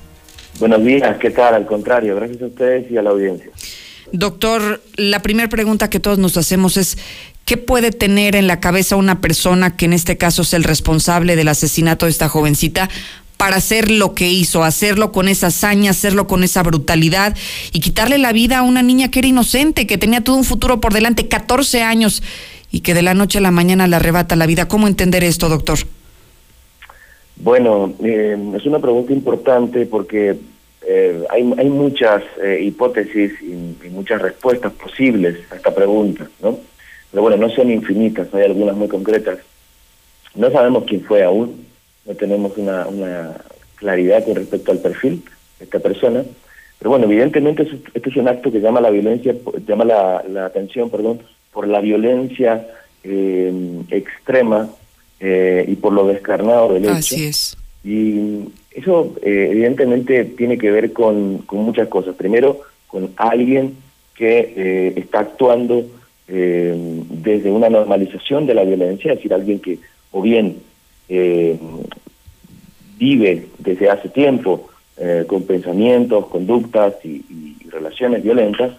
Buenos 0.59 0.83
días, 0.83 1.17
¿qué 1.17 1.29
tal? 1.29 1.53
Al 1.53 1.65
contrario, 1.67 2.15
gracias 2.15 2.41
a 2.41 2.45
ustedes 2.45 2.89
y 2.89 2.97
a 2.97 3.01
la 3.01 3.11
audiencia. 3.11 3.51
Doctor, 4.11 4.81
la 4.95 5.21
primera 5.21 5.49
pregunta 5.49 5.89
que 5.89 5.99
todos 5.99 6.17
nos 6.17 6.37
hacemos 6.37 6.77
es, 6.77 6.97
¿qué 7.45 7.57
puede 7.57 7.91
tener 7.91 8.35
en 8.35 8.47
la 8.47 8.59
cabeza 8.59 8.95
una 8.95 9.21
persona 9.21 9.77
que 9.77 9.85
en 9.85 9.93
este 9.93 10.17
caso 10.17 10.41
es 10.41 10.53
el 10.53 10.63
responsable 10.63 11.35
del 11.35 11.47
asesinato 11.47 12.07
de 12.07 12.11
esta 12.11 12.27
jovencita 12.27 12.89
para 13.37 13.57
hacer 13.57 13.91
lo 13.91 14.13
que 14.13 14.29
hizo, 14.29 14.63
hacerlo 14.63 15.11
con 15.11 15.27
esa 15.27 15.47
hazaña, 15.47 15.91
hacerlo 15.91 16.25
con 16.25 16.43
esa 16.43 16.63
brutalidad 16.63 17.35
y 17.71 17.81
quitarle 17.81 18.17
la 18.17 18.33
vida 18.33 18.59
a 18.59 18.61
una 18.63 18.81
niña 18.81 19.11
que 19.11 19.19
era 19.19 19.27
inocente, 19.27 19.85
que 19.85 19.97
tenía 19.97 20.23
todo 20.23 20.37
un 20.37 20.43
futuro 20.43 20.79
por 20.79 20.93
delante, 20.93 21.27
14 21.27 21.83
años, 21.83 22.23
y 22.71 22.81
que 22.81 22.93
de 22.93 23.01
la 23.01 23.13
noche 23.13 23.37
a 23.37 23.41
la 23.41 23.51
mañana 23.51 23.87
le 23.87 23.95
arrebata 23.97 24.35
la 24.35 24.47
vida? 24.47 24.67
¿Cómo 24.67 24.87
entender 24.87 25.23
esto, 25.23 25.49
doctor? 25.49 25.79
Bueno, 27.35 27.93
eh, 28.03 28.37
es 28.55 28.65
una 28.65 28.79
pregunta 28.79 29.11
importante 29.11 29.85
porque 29.85 30.37
eh, 30.87 31.23
hay, 31.29 31.69
muchas 31.69 32.23
eh, 32.41 32.59
hipótesis 32.63 33.33
y 33.41 33.89
muchas 33.89 34.21
respuestas 34.21 34.71
posibles 34.73 35.39
a 35.51 35.55
esta 35.55 35.75
pregunta, 35.75 36.29
¿no? 36.41 36.59
Pero 37.15 37.23
bueno, 37.23 37.37
no 37.37 37.49
son 37.49 37.71
infinitas, 37.71 38.27
hay 38.33 38.43
algunas 38.43 38.75
muy 38.75 38.89
concretas. 38.89 39.39
No 40.35 40.51
sabemos 40.51 40.83
quién 40.83 40.99
fue 40.99 41.23
aún, 41.23 41.65
no 42.05 42.13
tenemos 42.13 42.57
una, 42.57 42.85
una 42.87 43.37
claridad 43.75 44.25
con 44.25 44.35
respecto 44.35 44.73
al 44.73 44.79
perfil 44.79 45.23
de 45.57 45.63
esta 45.63 45.79
persona, 45.79 46.25
Pero 46.77 46.89
bueno, 46.89 47.05
evidentemente 47.05 47.69
esto 47.93 48.09
es 48.09 48.17
un 48.17 48.27
acto 48.27 48.51
que 48.51 48.59
llama 48.59 48.81
la 48.81 48.89
violencia, 48.89 49.33
llama 49.65 49.85
la, 49.85 50.25
la 50.27 50.45
atención, 50.47 50.89
perdón, 50.89 51.21
por 51.53 51.69
la 51.69 51.79
violencia 51.79 52.67
eh, 53.05 53.81
extrema 53.91 54.69
eh, 55.21 55.63
y 55.69 55.75
por 55.77 55.93
lo 55.93 56.07
descarnado 56.07 56.73
del 56.73 56.83
hecho. 56.83 56.95
Así 56.95 57.27
es. 57.27 57.57
Y 57.85 58.49
eso 58.71 59.15
eh, 59.21 59.47
evidentemente 59.51 60.25
tiene 60.25 60.57
que 60.57 60.69
ver 60.69 60.91
con, 60.91 61.37
con, 61.45 61.59
muchas 61.59 61.87
cosas. 61.87 62.13
Primero, 62.15 62.59
con 62.87 63.11
alguien 63.15 63.77
que 64.15 64.53
eh, 64.57 64.93
está 64.97 65.19
actuando 65.19 65.85
eh, 66.27 66.73
desde 67.09 67.51
una 67.51 67.69
normalización 67.69 68.45
de 68.47 68.53
la 68.53 68.63
violencia, 68.63 69.11
es 69.11 69.19
decir, 69.19 69.33
alguien 69.33 69.59
que 69.59 69.79
o 70.11 70.21
bien 70.21 70.57
eh, 71.09 71.57
vive 72.97 73.47
desde 73.59 73.89
hace 73.89 74.09
tiempo 74.09 74.69
eh, 74.97 75.25
con 75.27 75.43
pensamientos, 75.43 76.27
conductas 76.27 76.93
y, 77.03 77.25
y, 77.29 77.69
relaciones 77.69 78.23
violentas, 78.23 78.71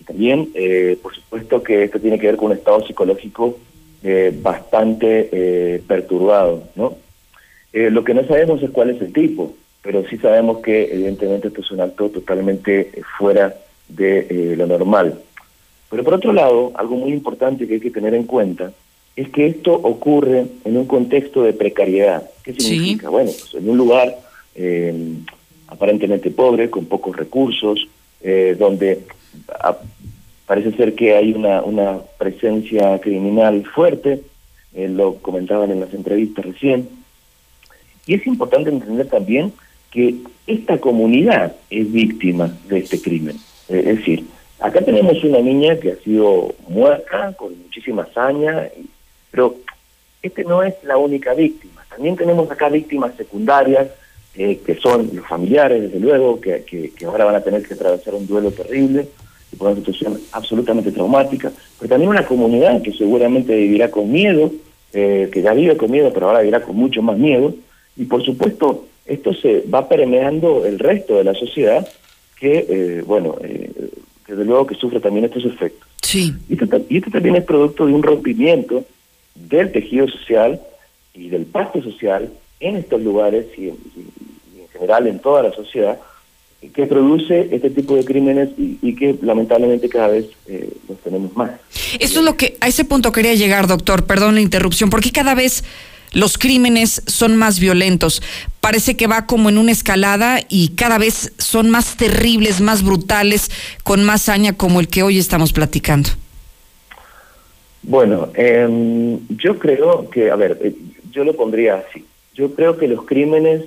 y 0.00 0.04
también, 0.04 0.48
eh, 0.54 0.98
por 1.00 1.14
supuesto, 1.14 1.62
que 1.62 1.84
esto 1.84 2.00
tiene 2.00 2.18
que 2.18 2.26
ver 2.26 2.36
con 2.36 2.50
un 2.50 2.56
estado 2.56 2.84
psicológico 2.84 3.56
eh, 4.02 4.36
bastante 4.42 5.80
perturbado, 5.86 6.64
¿no? 6.74 6.96
Lo 7.72 8.02
que 8.04 8.14
no 8.14 8.26
sabemos 8.26 8.62
es 8.62 8.70
cuál 8.70 8.90
es 8.90 9.00
el 9.02 9.12
tipo, 9.12 9.54
pero 9.82 10.02
sí 10.08 10.16
sabemos 10.16 10.58
que 10.58 10.92
evidentemente 10.92 11.48
esto 11.48 11.60
es 11.60 11.70
un 11.70 11.82
acto 11.82 12.08
totalmente 12.08 12.90
fuera 13.18 13.54
de 13.88 14.54
lo 14.56 14.66
normal. 14.66 15.20
Pero 15.90 16.04
por 16.04 16.14
otro 16.14 16.32
lado, 16.32 16.72
algo 16.74 16.96
muy 16.96 17.12
importante 17.12 17.66
que 17.66 17.74
hay 17.74 17.80
que 17.80 17.90
tener 17.90 18.14
en 18.14 18.24
cuenta 18.24 18.72
es 19.14 19.28
que 19.30 19.46
esto 19.46 19.72
ocurre 19.72 20.46
en 20.64 20.76
un 20.76 20.86
contexto 20.86 21.42
de 21.42 21.52
precariedad. 21.52 22.28
¿Qué 22.42 22.52
significa? 22.52 23.06
Sí. 23.06 23.12
Bueno, 23.12 23.30
pues 23.30 23.54
en 23.54 23.70
un 23.70 23.76
lugar 23.76 24.18
eh, 24.54 25.14
aparentemente 25.68 26.30
pobre, 26.30 26.70
con 26.70 26.86
pocos 26.86 27.16
recursos, 27.16 27.88
eh, 28.20 28.56
donde 28.58 29.00
a, 29.60 29.76
parece 30.46 30.72
ser 30.72 30.94
que 30.94 31.14
hay 31.14 31.32
una, 31.32 31.62
una 31.62 31.98
presencia 32.18 32.98
criminal 33.00 33.64
fuerte, 33.74 34.22
eh, 34.74 34.88
lo 34.88 35.16
comentaban 35.16 35.70
en 35.70 35.80
las 35.80 35.92
entrevistas 35.92 36.44
recién, 36.44 36.88
y 38.06 38.14
es 38.14 38.26
importante 38.26 38.70
entender 38.70 39.08
también 39.08 39.52
que 39.90 40.14
esta 40.46 40.78
comunidad 40.78 41.56
es 41.70 41.90
víctima 41.90 42.56
de 42.68 42.78
este 42.78 43.00
crimen. 43.00 43.36
Es 43.68 43.84
decir, 43.84 44.24
acá 44.60 44.80
tenemos 44.80 45.22
una 45.24 45.40
niña 45.40 45.76
que 45.76 45.92
ha 45.92 45.96
sido 45.96 46.54
muerta 46.68 47.34
con 47.36 47.56
muchísima 47.62 48.02
hazaña, 48.02 48.68
pero 49.30 49.56
este 50.22 50.44
no 50.44 50.62
es 50.62 50.74
la 50.82 50.96
única 50.96 51.34
víctima. 51.34 51.84
También 51.88 52.16
tenemos 52.16 52.50
acá 52.50 52.68
víctimas 52.68 53.14
secundarias, 53.16 53.88
eh, 54.36 54.60
que 54.64 54.74
son 54.74 55.10
los 55.14 55.26
familiares, 55.26 55.82
desde 55.82 56.00
luego, 56.00 56.40
que, 56.40 56.64
que, 56.64 57.06
ahora 57.06 57.24
van 57.24 57.36
a 57.36 57.42
tener 57.42 57.66
que 57.66 57.74
atravesar 57.74 58.14
un 58.14 58.26
duelo 58.26 58.50
terrible 58.50 59.08
por 59.56 59.68
una 59.68 59.76
situación 59.76 60.20
absolutamente 60.32 60.92
traumática, 60.92 61.50
pero 61.78 61.88
también 61.88 62.10
una 62.10 62.26
comunidad 62.26 62.82
que 62.82 62.92
seguramente 62.92 63.56
vivirá 63.56 63.90
con 63.90 64.10
miedo, 64.10 64.52
eh, 64.92 65.30
que 65.32 65.40
ya 65.40 65.54
vive 65.54 65.76
con 65.76 65.90
miedo, 65.90 66.12
pero 66.12 66.26
ahora 66.26 66.40
vivirá 66.40 66.62
con 66.62 66.76
mucho 66.76 67.00
más 67.00 67.16
miedo, 67.16 67.54
y 67.96 68.04
por 68.04 68.22
supuesto 68.22 68.86
esto 69.06 69.32
se 69.34 69.62
va 69.62 69.88
permeando 69.88 70.66
el 70.66 70.78
resto 70.78 71.16
de 71.16 71.24
la 71.24 71.34
sociedad, 71.34 71.88
que, 72.38 72.66
eh, 72.68 73.02
bueno, 73.06 73.36
eh, 73.40 73.70
desde 74.26 74.44
luego 74.44 74.66
que 74.66 74.74
sufre 74.74 75.00
también 75.00 75.24
estos 75.24 75.44
efectos. 75.44 75.88
Sí. 76.02 76.34
Y 76.48 76.54
esto, 76.54 76.80
y 76.88 76.98
esto 76.98 77.10
también 77.10 77.36
es 77.36 77.44
producto 77.44 77.86
de 77.86 77.92
un 77.92 78.02
rompimiento 78.02 78.84
del 79.34 79.72
tejido 79.72 80.08
social 80.08 80.60
y 81.14 81.28
del 81.28 81.46
pacto 81.46 81.82
social 81.82 82.30
en 82.60 82.76
estos 82.76 83.00
lugares 83.02 83.46
y 83.56 83.68
en, 83.68 83.76
y 84.56 84.60
en 84.60 84.68
general 84.72 85.06
en 85.06 85.18
toda 85.18 85.42
la 85.42 85.52
sociedad 85.52 85.98
que 86.74 86.86
produce 86.86 87.48
este 87.52 87.70
tipo 87.70 87.94
de 87.94 88.04
crímenes 88.04 88.50
y, 88.58 88.78
y 88.82 88.94
que 88.96 89.16
lamentablemente 89.22 89.88
cada 89.88 90.08
vez 90.08 90.26
eh, 90.48 90.68
los 90.88 90.98
tenemos 91.00 91.34
más. 91.36 91.52
Eso 92.00 92.20
es 92.20 92.24
lo 92.24 92.36
que 92.36 92.56
a 92.60 92.68
ese 92.68 92.84
punto 92.84 93.12
quería 93.12 93.34
llegar, 93.34 93.66
doctor. 93.66 94.04
Perdón 94.04 94.34
la 94.34 94.40
interrupción, 94.40 94.90
porque 94.90 95.12
cada 95.12 95.34
vez 95.34 95.64
los 96.12 96.38
crímenes 96.38 97.02
son 97.06 97.36
más 97.36 97.60
violentos. 97.60 98.22
Parece 98.60 98.96
que 98.96 99.06
va 99.06 99.26
como 99.26 99.48
en 99.48 99.58
una 99.58 99.72
escalada 99.72 100.40
y 100.48 100.70
cada 100.70 100.98
vez 100.98 101.32
son 101.38 101.70
más 101.70 101.96
terribles, 101.96 102.60
más 102.60 102.82
brutales, 102.82 103.50
con 103.84 104.04
más 104.04 104.22
saña 104.22 104.54
como 104.54 104.80
el 104.80 104.88
que 104.88 105.02
hoy 105.02 105.18
estamos 105.18 105.52
platicando. 105.52 106.10
Bueno, 107.82 108.30
eh, 108.34 109.18
yo 109.30 109.58
creo 109.58 110.10
que, 110.10 110.30
a 110.30 110.36
ver, 110.36 110.58
eh, 110.62 110.74
yo 111.12 111.24
lo 111.24 111.36
pondría 111.36 111.84
así. 111.88 112.04
Yo 112.34 112.54
creo 112.54 112.76
que 112.76 112.88
los 112.88 113.04
crímenes 113.06 113.64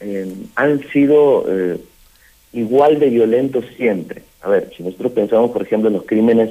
eh, 0.00 0.32
han 0.56 0.80
sido 0.90 1.44
eh, 1.48 1.78
igual 2.52 2.98
de 2.98 3.10
violentos 3.10 3.64
siempre. 3.76 4.22
A 4.42 4.48
ver, 4.48 4.70
si 4.76 4.82
nosotros 4.82 5.12
pensamos, 5.12 5.50
por 5.50 5.62
ejemplo, 5.62 5.88
en 5.88 5.94
los 5.94 6.04
crímenes 6.04 6.50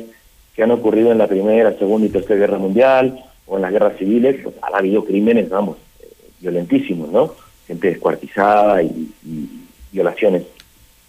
que 0.56 0.64
han 0.64 0.72
ocurrido 0.72 1.12
en 1.12 1.18
la 1.18 1.28
Primera, 1.28 1.78
Segunda 1.78 2.08
y 2.08 2.10
Tercera 2.10 2.40
Guerra 2.40 2.58
Mundial 2.58 3.24
o 3.50 3.56
en 3.58 3.64
las 3.64 3.72
guerras 3.72 3.98
civiles, 3.98 4.38
pues 4.44 4.56
ha 4.62 4.78
habido 4.78 5.04
crímenes, 5.04 5.50
vamos, 5.50 5.78
eh, 6.02 6.08
violentísimos, 6.40 7.12
¿no? 7.12 7.34
Gente 7.68 7.90
descuartizada 7.90 8.82
y, 8.84 9.10
violaciones 9.92 10.44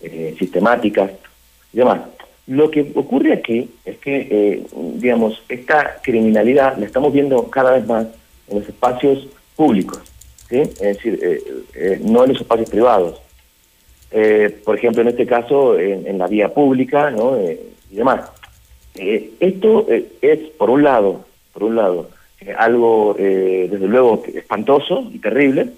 eh, 0.00 0.34
sistemáticas 0.38 1.10
y 1.72 1.76
demás. 1.76 2.00
Lo 2.46 2.70
que 2.70 2.90
ocurre 2.94 3.34
aquí 3.34 3.70
es 3.84 3.98
que, 3.98 4.26
eh, 4.30 4.66
digamos, 4.94 5.42
esta 5.50 6.00
criminalidad 6.02 6.78
la 6.78 6.86
estamos 6.86 7.12
viendo 7.12 7.48
cada 7.50 7.72
vez 7.72 7.86
más 7.86 8.06
en 8.48 8.58
los 8.58 8.68
espacios 8.68 9.28
públicos, 9.54 10.00
¿sí? 10.48 10.60
Es 10.60 10.78
decir, 10.78 11.20
eh, 11.74 12.00
no 12.02 12.24
en 12.24 12.32
los 12.32 12.40
espacios 12.40 12.70
privados. 12.70 13.20
Por 14.64 14.76
ejemplo, 14.76 15.02
en 15.02 15.08
este 15.08 15.26
caso, 15.26 15.78
en, 15.78 16.06
en 16.06 16.18
la 16.18 16.26
vía 16.26 16.52
pública, 16.52 17.10
¿no? 17.10 17.38
Y 17.90 17.94
demás. 17.94 18.30
Esto 18.94 19.86
es, 19.88 20.38
por 20.58 20.70
un 20.70 20.82
lado, 20.82 21.24
por 21.52 21.62
un 21.62 21.76
lado, 21.76 22.08
algo, 22.56 23.14
desde 23.18 23.86
luego, 23.86 24.22
espantoso 24.34 25.08
y 25.12 25.18
terrible, 25.18 25.68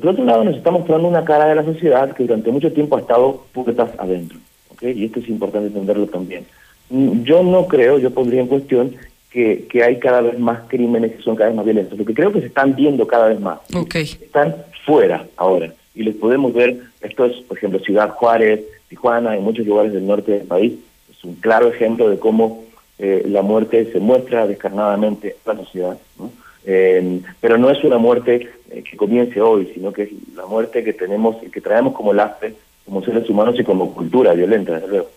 por 0.00 0.10
otro 0.10 0.24
lado, 0.24 0.44
nos 0.44 0.56
está 0.56 0.70
mostrando 0.70 1.06
una 1.06 1.24
cara 1.24 1.46
de 1.46 1.54
la 1.54 1.64
sociedad 1.64 2.14
que 2.14 2.22
durante 2.22 2.50
mucho 2.50 2.72
tiempo 2.72 2.96
ha 2.96 3.00
estado 3.00 3.44
puertas 3.52 3.90
adentro. 3.98 4.38
¿okay? 4.70 4.98
Y 4.98 5.04
esto 5.04 5.20
es 5.20 5.28
importante 5.28 5.68
entenderlo 5.68 6.06
también. 6.06 6.46
Yo 6.88 7.42
no 7.42 7.66
creo, 7.66 7.98
yo 7.98 8.10
pondría 8.10 8.40
en 8.40 8.46
cuestión 8.46 8.94
que, 9.30 9.66
que 9.70 9.82
hay 9.82 9.98
cada 9.98 10.22
vez 10.22 10.38
más 10.38 10.60
crímenes 10.68 11.12
que 11.12 11.22
son 11.22 11.36
cada 11.36 11.48
vez 11.48 11.56
más 11.56 11.64
violentos. 11.64 11.98
Lo 11.98 12.04
que 12.04 12.14
creo 12.14 12.32
que 12.32 12.40
se 12.40 12.46
están 12.46 12.74
viendo 12.74 13.06
cada 13.06 13.28
vez 13.28 13.40
más. 13.40 13.58
Okay. 13.74 14.02
Están 14.02 14.56
fuera 14.84 15.26
ahora. 15.36 15.72
Y 15.94 16.02
les 16.04 16.16
podemos 16.16 16.54
ver, 16.54 16.78
esto 17.02 17.26
es, 17.26 17.36
por 17.42 17.58
ejemplo, 17.58 17.78
Ciudad 17.80 18.10
Juárez, 18.10 18.62
Tijuana, 18.88 19.36
en 19.36 19.42
muchos 19.42 19.66
lugares 19.66 19.92
del 19.92 20.06
norte 20.06 20.32
del 20.32 20.46
país. 20.46 20.72
Es 21.10 21.22
un 21.22 21.34
claro 21.34 21.68
ejemplo 21.68 22.08
de 22.08 22.18
cómo 22.18 22.64
eh, 22.98 23.24
la 23.26 23.42
muerte 23.42 23.90
se 23.92 24.00
muestra 24.00 24.46
descarnadamente 24.46 25.36
en 25.44 25.56
la 25.56 25.64
sociedad. 25.64 25.98
¿no? 26.18 26.30
Eh, 26.64 27.20
pero 27.40 27.58
no 27.58 27.70
es 27.70 27.82
una 27.82 27.98
muerte 27.98 28.48
eh, 28.70 28.82
que 28.88 28.96
comience 28.96 29.40
hoy, 29.40 29.70
sino 29.74 29.92
que 29.92 30.04
es 30.04 30.10
la 30.34 30.46
muerte 30.46 30.84
que 30.84 30.92
tenemos 30.92 31.36
que 31.50 31.60
traemos 31.60 31.94
como 31.94 32.12
lastre, 32.12 32.54
como 32.84 33.04
seres 33.04 33.28
humanos 33.28 33.56
y 33.58 33.64
como 33.64 33.92
cultura 33.92 34.32
violenta, 34.34 34.74
desde 34.74 34.88
luego. 34.88 35.10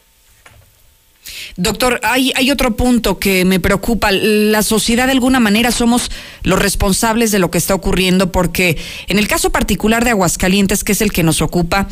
Doctor, 1.58 2.02
hay 2.04 2.52
otro 2.52 2.76
punto 2.76 3.18
que 3.18 3.46
me 3.46 3.60
preocupa. 3.60 4.12
La 4.12 4.62
sociedad 4.62 5.06
de 5.06 5.14
alguna 5.14 5.40
manera 5.40 5.72
somos 5.72 6.12
los 6.44 6.62
responsables 6.62 7.32
de 7.32 7.40
lo 7.40 7.50
que 7.50 7.58
está 7.58 7.74
ocurriendo 7.74 8.32
porque 8.32 8.78
en 9.08 9.18
el 9.18 9.28
caso 9.28 9.52
particular 9.52 10.04
de 10.04 10.12
Aguascalientes, 10.12 10.84
que 10.84 10.92
es 10.92 11.02
el 11.02 11.12
que 11.12 11.24
nos 11.24 11.42
ocupa, 11.42 11.88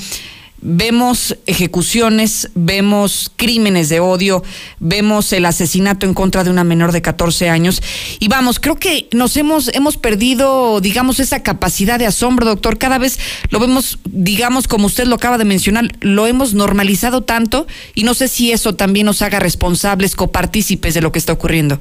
vemos 0.65 1.37
ejecuciones, 1.45 2.49
vemos 2.55 3.31
crímenes 3.35 3.89
de 3.89 3.99
odio, 3.99 4.43
vemos 4.79 5.33
el 5.33 5.45
asesinato 5.45 6.05
en 6.05 6.13
contra 6.13 6.43
de 6.43 6.49
una 6.49 6.63
menor 6.63 6.93
de 6.93 7.01
14 7.01 7.49
años 7.49 7.81
y 8.19 8.29
vamos, 8.29 8.59
creo 8.59 8.77
que 8.77 9.07
nos 9.11 9.35
hemos 9.35 9.67
hemos 9.75 9.97
perdido, 9.97 10.79
digamos, 10.79 11.19
esa 11.19 11.43
capacidad 11.43 11.99
de 11.99 12.05
asombro, 12.05 12.45
doctor. 12.45 12.77
Cada 12.77 12.97
vez 12.97 13.19
lo 13.49 13.59
vemos, 13.59 13.99
digamos, 14.05 14.67
como 14.67 14.87
usted 14.87 15.05
lo 15.05 15.15
acaba 15.15 15.37
de 15.37 15.45
mencionar, 15.45 15.85
lo 15.99 16.27
hemos 16.27 16.53
normalizado 16.53 17.23
tanto 17.23 17.67
y 17.93 18.03
no 18.03 18.13
sé 18.13 18.29
si 18.29 18.51
eso 18.51 18.73
también 18.73 19.05
nos 19.05 19.21
haga 19.21 19.39
responsables, 19.39 20.15
copartícipes 20.15 20.93
de 20.93 21.01
lo 21.01 21.11
que 21.11 21.19
está 21.19 21.33
ocurriendo. 21.33 21.77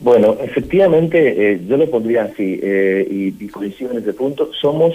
Bueno, 0.00 0.36
efectivamente, 0.40 1.54
eh, 1.54 1.60
yo 1.68 1.76
lo 1.76 1.90
pondría 1.90 2.22
así 2.22 2.60
eh, 2.62 3.06
y, 3.10 3.44
y 3.44 3.48
coincido 3.48 3.90
en 3.90 3.98
ese 3.98 4.12
punto. 4.12 4.52
Somos 4.60 4.94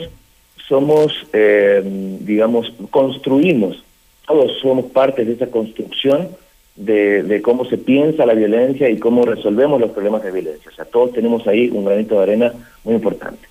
somos, 0.67 1.27
eh, 1.33 1.81
digamos, 2.21 2.73
construimos, 2.89 3.83
todos 4.27 4.59
somos 4.61 4.85
parte 4.85 5.25
de 5.25 5.33
esa 5.33 5.47
construcción 5.47 6.29
de, 6.75 7.23
de, 7.23 7.41
cómo 7.41 7.65
se 7.65 7.77
piensa 7.77 8.25
la 8.25 8.33
violencia 8.33 8.89
y 8.89 8.97
cómo 8.97 9.23
resolvemos 9.23 9.79
los 9.79 9.91
problemas 9.91 10.23
de 10.23 10.31
violencia. 10.31 10.71
O 10.71 10.75
sea, 10.75 10.85
todos 10.85 11.13
tenemos 11.13 11.45
ahí 11.47 11.69
un 11.69 11.85
granito 11.85 12.15
de 12.15 12.23
arena 12.23 12.53
muy 12.83 12.95
importante. 12.95 13.47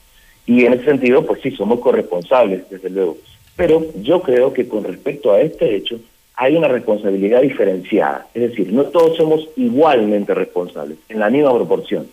Y 0.46 0.64
en 0.64 0.72
ese 0.72 0.84
sentido, 0.84 1.24
pues 1.24 1.40
sí, 1.42 1.50
somos 1.52 1.80
corresponsables, 1.80 2.68
desde 2.68 2.90
luego. 2.90 3.16
Pero 3.56 3.84
yo 4.00 4.22
creo 4.22 4.52
que 4.52 4.66
con 4.66 4.84
respecto 4.84 5.32
a 5.32 5.40
este 5.40 5.76
hecho, 5.76 6.00
hay 6.34 6.56
una 6.56 6.68
responsabilidad 6.68 7.42
diferenciada. 7.42 8.26
Es 8.34 8.50
decir, 8.50 8.72
no 8.72 8.84
todos 8.84 9.16
somos 9.16 9.48
igualmente 9.56 10.34
responsables, 10.34 10.98
en 11.08 11.20
la 11.20 11.30
misma 11.30 11.54
proporción. 11.54 12.08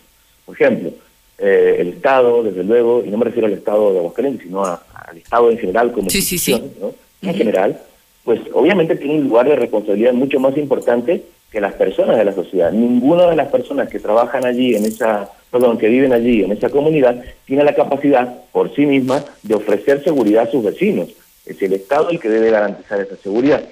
Por 0.46 0.54
ejemplo, 0.54 0.92
eh, 1.40 1.76
el 1.78 1.88
Estado, 1.88 2.42
desde 2.42 2.64
luego, 2.64 3.02
y 3.04 3.08
no 3.08 3.16
me 3.16 3.24
refiero 3.24 3.46
al 3.46 3.54
Estado 3.54 3.92
de 3.92 3.98
Aguascalientes, 3.98 4.46
sino 4.46 4.64
a, 4.64 4.82
al 4.94 5.16
Estado 5.16 5.50
en 5.50 5.58
general 5.58 5.90
como 5.92 6.10
sí, 6.10 6.20
sí, 6.20 6.36
sí. 6.36 6.62
¿no? 6.80 6.92
en 7.22 7.34
general, 7.34 7.80
pues 8.24 8.40
obviamente 8.52 8.96
tiene 8.96 9.14
un 9.14 9.28
lugar 9.28 9.48
de 9.48 9.56
responsabilidad 9.56 10.12
mucho 10.12 10.38
más 10.38 10.56
importante 10.56 11.22
que 11.50 11.60
las 11.60 11.72
personas 11.74 12.16
de 12.16 12.24
la 12.24 12.32
sociedad. 12.32 12.70
Ninguna 12.72 13.28
de 13.28 13.36
las 13.36 13.48
personas 13.48 13.88
que 13.88 13.98
trabajan 13.98 14.44
allí 14.44 14.74
en 14.74 14.84
esa, 14.84 15.30
perdón, 15.50 15.78
que 15.78 15.88
viven 15.88 16.12
allí 16.12 16.44
en 16.44 16.52
esa 16.52 16.68
comunidad 16.68 17.22
tiene 17.44 17.64
la 17.64 17.74
capacidad 17.74 18.42
por 18.52 18.74
sí 18.74 18.86
misma 18.86 19.24
de 19.42 19.54
ofrecer 19.54 20.04
seguridad 20.04 20.44
a 20.44 20.50
sus 20.50 20.62
vecinos. 20.62 21.08
Es 21.46 21.60
el 21.62 21.72
Estado 21.72 22.10
el 22.10 22.20
que 22.20 22.28
debe 22.28 22.50
garantizar 22.50 23.00
esa 23.00 23.16
seguridad. 23.16 23.64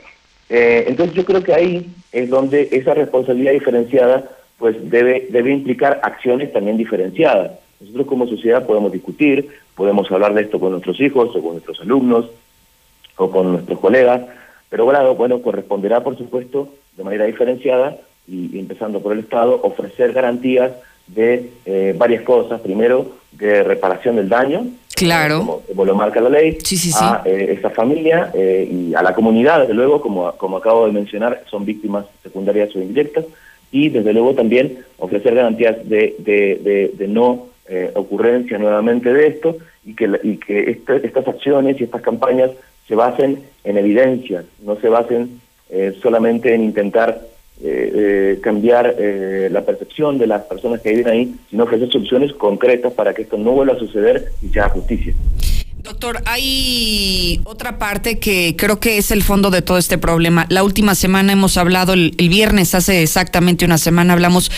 Eh, 0.49 0.87
entonces 0.89 1.15
yo 1.15 1.25
creo 1.25 1.43
que 1.43 1.53
ahí 1.53 1.87
es 2.11 2.31
donde 2.31 2.69
esa 2.73 2.95
responsabilidad 2.95 3.53
diferenciada 3.53 4.29
pues 4.59 4.77
debe, 4.91 5.29
debe 5.31 5.53
implicar 5.53 6.01
acciones 6.03 6.53
también 6.53 6.77
diferenciadas. 6.77 7.53
Nosotros 7.81 8.07
como 8.07 8.27
sociedad 8.27 8.67
podemos 8.67 8.91
discutir, 8.91 9.49
podemos 9.75 10.11
hablar 10.11 10.35
de 10.35 10.43
esto 10.43 10.59
con 10.59 10.73
nuestros 10.73 11.01
hijos 11.01 11.35
o 11.35 11.41
con 11.41 11.53
nuestros 11.53 11.81
alumnos 11.81 12.27
o 13.17 13.31
con 13.31 13.53
nuestros 13.53 13.79
colegas, 13.79 14.23
pero 14.69 14.85
bueno, 14.85 15.15
bueno 15.15 15.41
corresponderá 15.41 16.03
por 16.03 16.19
supuesto 16.19 16.69
de 16.97 17.05
manera 17.05 17.25
diferenciada 17.25 17.97
y, 18.27 18.59
empezando 18.59 19.01
por 19.01 19.13
el 19.13 19.21
Estado, 19.21 19.61
ofrecer 19.63 20.13
garantías 20.13 20.73
de 21.07 21.51
eh, 21.65 21.95
varias 21.97 22.23
cosas. 22.23 22.61
Primero, 22.61 23.13
de 23.33 23.63
reparación 23.63 24.17
del 24.17 24.29
daño, 24.29 24.67
claro. 24.95 25.63
como, 25.69 25.85
lo 25.85 25.95
marca 25.95 26.21
la 26.21 26.29
ley, 26.29 26.59
a 27.01 27.23
eh, 27.25 27.55
esa 27.59 27.71
familia 27.71 28.31
eh, 28.35 28.69
y 28.71 28.95
a 28.95 29.03
la 29.03 29.15
comunidad, 29.15 29.61
desde 29.61 29.75
luego, 29.75 30.01
como, 30.01 30.31
como 30.33 30.59
acabo 30.59 30.87
de 30.87 30.93
mencionar, 30.93 31.43
son 31.49 31.65
víctimas 31.65 32.05
secundarias 32.23 32.75
o 32.75 32.81
indirectas, 32.81 33.25
y 33.71 33.89
desde 33.91 34.13
luego 34.13 34.35
también 34.35 34.79
ofrecer 34.99 35.35
garantías 35.35 35.89
de, 35.89 36.15
de, 36.19 36.93
de, 36.97 37.09
no 37.09 37.49
ocurrencia 37.95 38.57
nuevamente 38.57 39.13
de 39.13 39.27
esto 39.27 39.59
y 39.85 39.95
que, 39.95 40.11
y 40.23 40.39
que 40.39 40.71
este, 40.71 41.07
estas 41.07 41.29
acciones 41.29 41.79
y 41.79 41.85
estas 41.85 42.01
campañas 42.01 42.51
se 42.87 42.95
basen 42.95 43.43
en 43.65 43.77
evidencias, 43.77 44.47
no 44.65 44.77
se 44.77 44.89
basen 44.89 45.41
eh, 45.71 45.95
solamente 46.01 46.55
en 46.55 46.65
intentar 46.65 47.21
eh, 47.63 47.93
eh, 47.95 48.39
cambiar 48.41 48.97
la 49.51 49.63
percepción 49.63 50.17
de 50.17 50.27
las 50.27 50.43
personas 50.43 50.81
que 50.81 50.91
viven 50.91 51.09
ahí, 51.09 51.35
sino 51.51 51.65
ofrecer 51.65 51.91
soluciones 51.91 52.33
concretas 52.33 52.93
para 52.95 53.13
que 53.13 53.23
esto 53.23 53.37
no 53.37 53.53
vuelva 53.53 53.75
a 53.75 53.79
suceder 53.79 54.33
y 54.43 54.49
se 54.49 54.61
haga 54.61 54.71
justicia. 54.71 55.13
Doctor, 55.83 56.23
hay 56.27 57.41
otra 57.45 57.79
parte 57.79 58.19
que 58.19 58.57
creo 58.59 58.81
que 58.81 58.99
es 58.99 59.13
el 59.13 59.23
fondo 59.23 59.51
de 59.51 59.63
todo 59.63 59.79
este 59.79 59.97
problema. 59.97 60.45
La 60.49 60.65
última 60.65 60.97
semana 60.97 61.33
hemos 61.33 61.57
hablado, 61.57 61.93
el, 61.93 62.11
viernes, 62.19 62.75
hace 62.75 63.03
exactamente 63.03 63.65
una 63.65 63.79
semana, 63.79 64.13
hablamos 64.15 64.51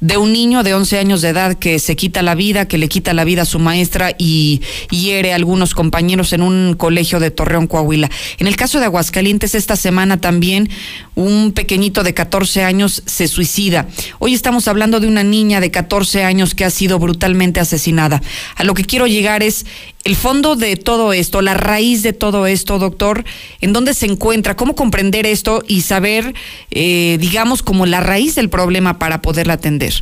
de 0.00 0.16
un 0.16 0.32
niño 0.32 0.64
de 0.64 0.74
11 0.74 0.98
años 0.98 1.22
de 1.22 1.28
edad 1.28 1.54
que 1.54 1.78
se 1.78 1.94
quita 1.94 2.22
la 2.22 2.34
vida, 2.34 2.66
que 2.66 2.76
le 2.76 2.88
quita 2.88 3.14
la 3.14 3.24
vida 3.24 3.42
a 3.42 3.46
su 3.46 3.60
maestra 3.60 4.16
y 4.18 4.62
hiere 4.90 5.32
a 5.32 5.36
algunos 5.36 5.74
compañeros 5.74 6.32
en 6.32 6.42
un 6.42 6.74
colegio 6.74 7.20
de 7.20 7.30
Torreón, 7.30 7.68
Coahuila. 7.68 8.10
En 8.38 8.48
el 8.48 8.56
caso 8.56 8.80
de 8.80 8.86
Aguascalientes, 8.86 9.54
esta 9.54 9.76
semana 9.76 10.20
también 10.20 10.68
un 11.14 11.52
pequeñito 11.52 12.02
de 12.02 12.14
14 12.14 12.64
años 12.64 13.04
se 13.06 13.28
suicida. 13.28 13.86
Hoy 14.18 14.34
estamos 14.34 14.66
hablando 14.66 14.98
de 14.98 15.06
una 15.06 15.22
niña 15.22 15.60
de 15.60 15.70
14 15.70 16.24
años 16.24 16.54
que 16.54 16.64
ha 16.64 16.70
sido 16.70 16.98
brutalmente 16.98 17.60
asesinada. 17.60 18.20
A 18.56 18.64
lo 18.64 18.74
que 18.74 18.84
quiero 18.84 19.06
llegar 19.06 19.44
es 19.44 19.64
el 20.04 20.16
fondo 20.16 20.54
de 20.54 20.76
todo 20.76 21.12
esto, 21.12 21.40
la 21.40 21.54
raíz 21.54 22.02
de 22.02 22.12
todo 22.12 22.46
esto, 22.46 22.78
doctor, 22.78 23.24
¿en 23.60 23.72
dónde 23.72 23.94
se 23.94 24.06
encuentra? 24.06 24.54
¿Cómo 24.54 24.74
comprender 24.74 25.26
esto 25.26 25.62
y 25.66 25.80
saber, 25.80 26.34
eh, 26.70 27.16
digamos, 27.18 27.62
como 27.62 27.86
la 27.86 28.00
raíz 28.00 28.34
del 28.34 28.50
problema 28.50 28.98
para 28.98 29.22
poderla 29.22 29.54
atender? 29.54 29.92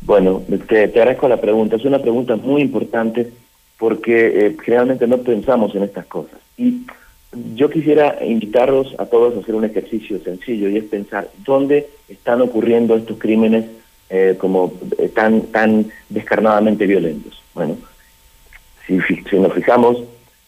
Bueno, 0.00 0.42
te, 0.68 0.84
agradezco 0.84 1.28
la 1.28 1.40
pregunta. 1.40 1.76
Es 1.76 1.84
una 1.84 2.00
pregunta 2.00 2.36
muy 2.36 2.62
importante 2.62 3.30
porque 3.78 4.46
eh, 4.46 4.56
generalmente 4.64 5.06
no 5.06 5.18
pensamos 5.18 5.74
en 5.74 5.82
estas 5.82 6.06
cosas. 6.06 6.38
Y 6.56 6.82
yo 7.54 7.68
quisiera 7.68 8.18
invitarlos 8.24 8.94
a 8.98 9.06
todos 9.06 9.36
a 9.36 9.40
hacer 9.40 9.54
un 9.54 9.64
ejercicio 9.64 10.18
sencillo 10.22 10.70
y 10.70 10.78
es 10.78 10.84
pensar 10.84 11.28
dónde 11.44 11.88
están 12.08 12.40
ocurriendo 12.40 12.96
estos 12.96 13.18
crímenes 13.18 13.66
eh, 14.08 14.36
como 14.38 14.72
tan, 15.14 15.42
tan 15.42 15.86
descarnadamente 16.08 16.86
violentos. 16.86 17.42
Bueno, 17.54 17.76
si, 18.86 19.36
nos 19.36 19.52
fijamos 19.52 19.98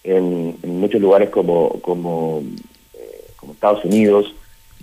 en, 0.05 0.57
muchos 0.63 1.01
lugares 1.01 1.31
como, 1.31 1.81
como, 1.81 2.43
eh, 2.95 3.25
como 3.37 3.53
Estados 3.53 3.85
Unidos, 3.85 4.35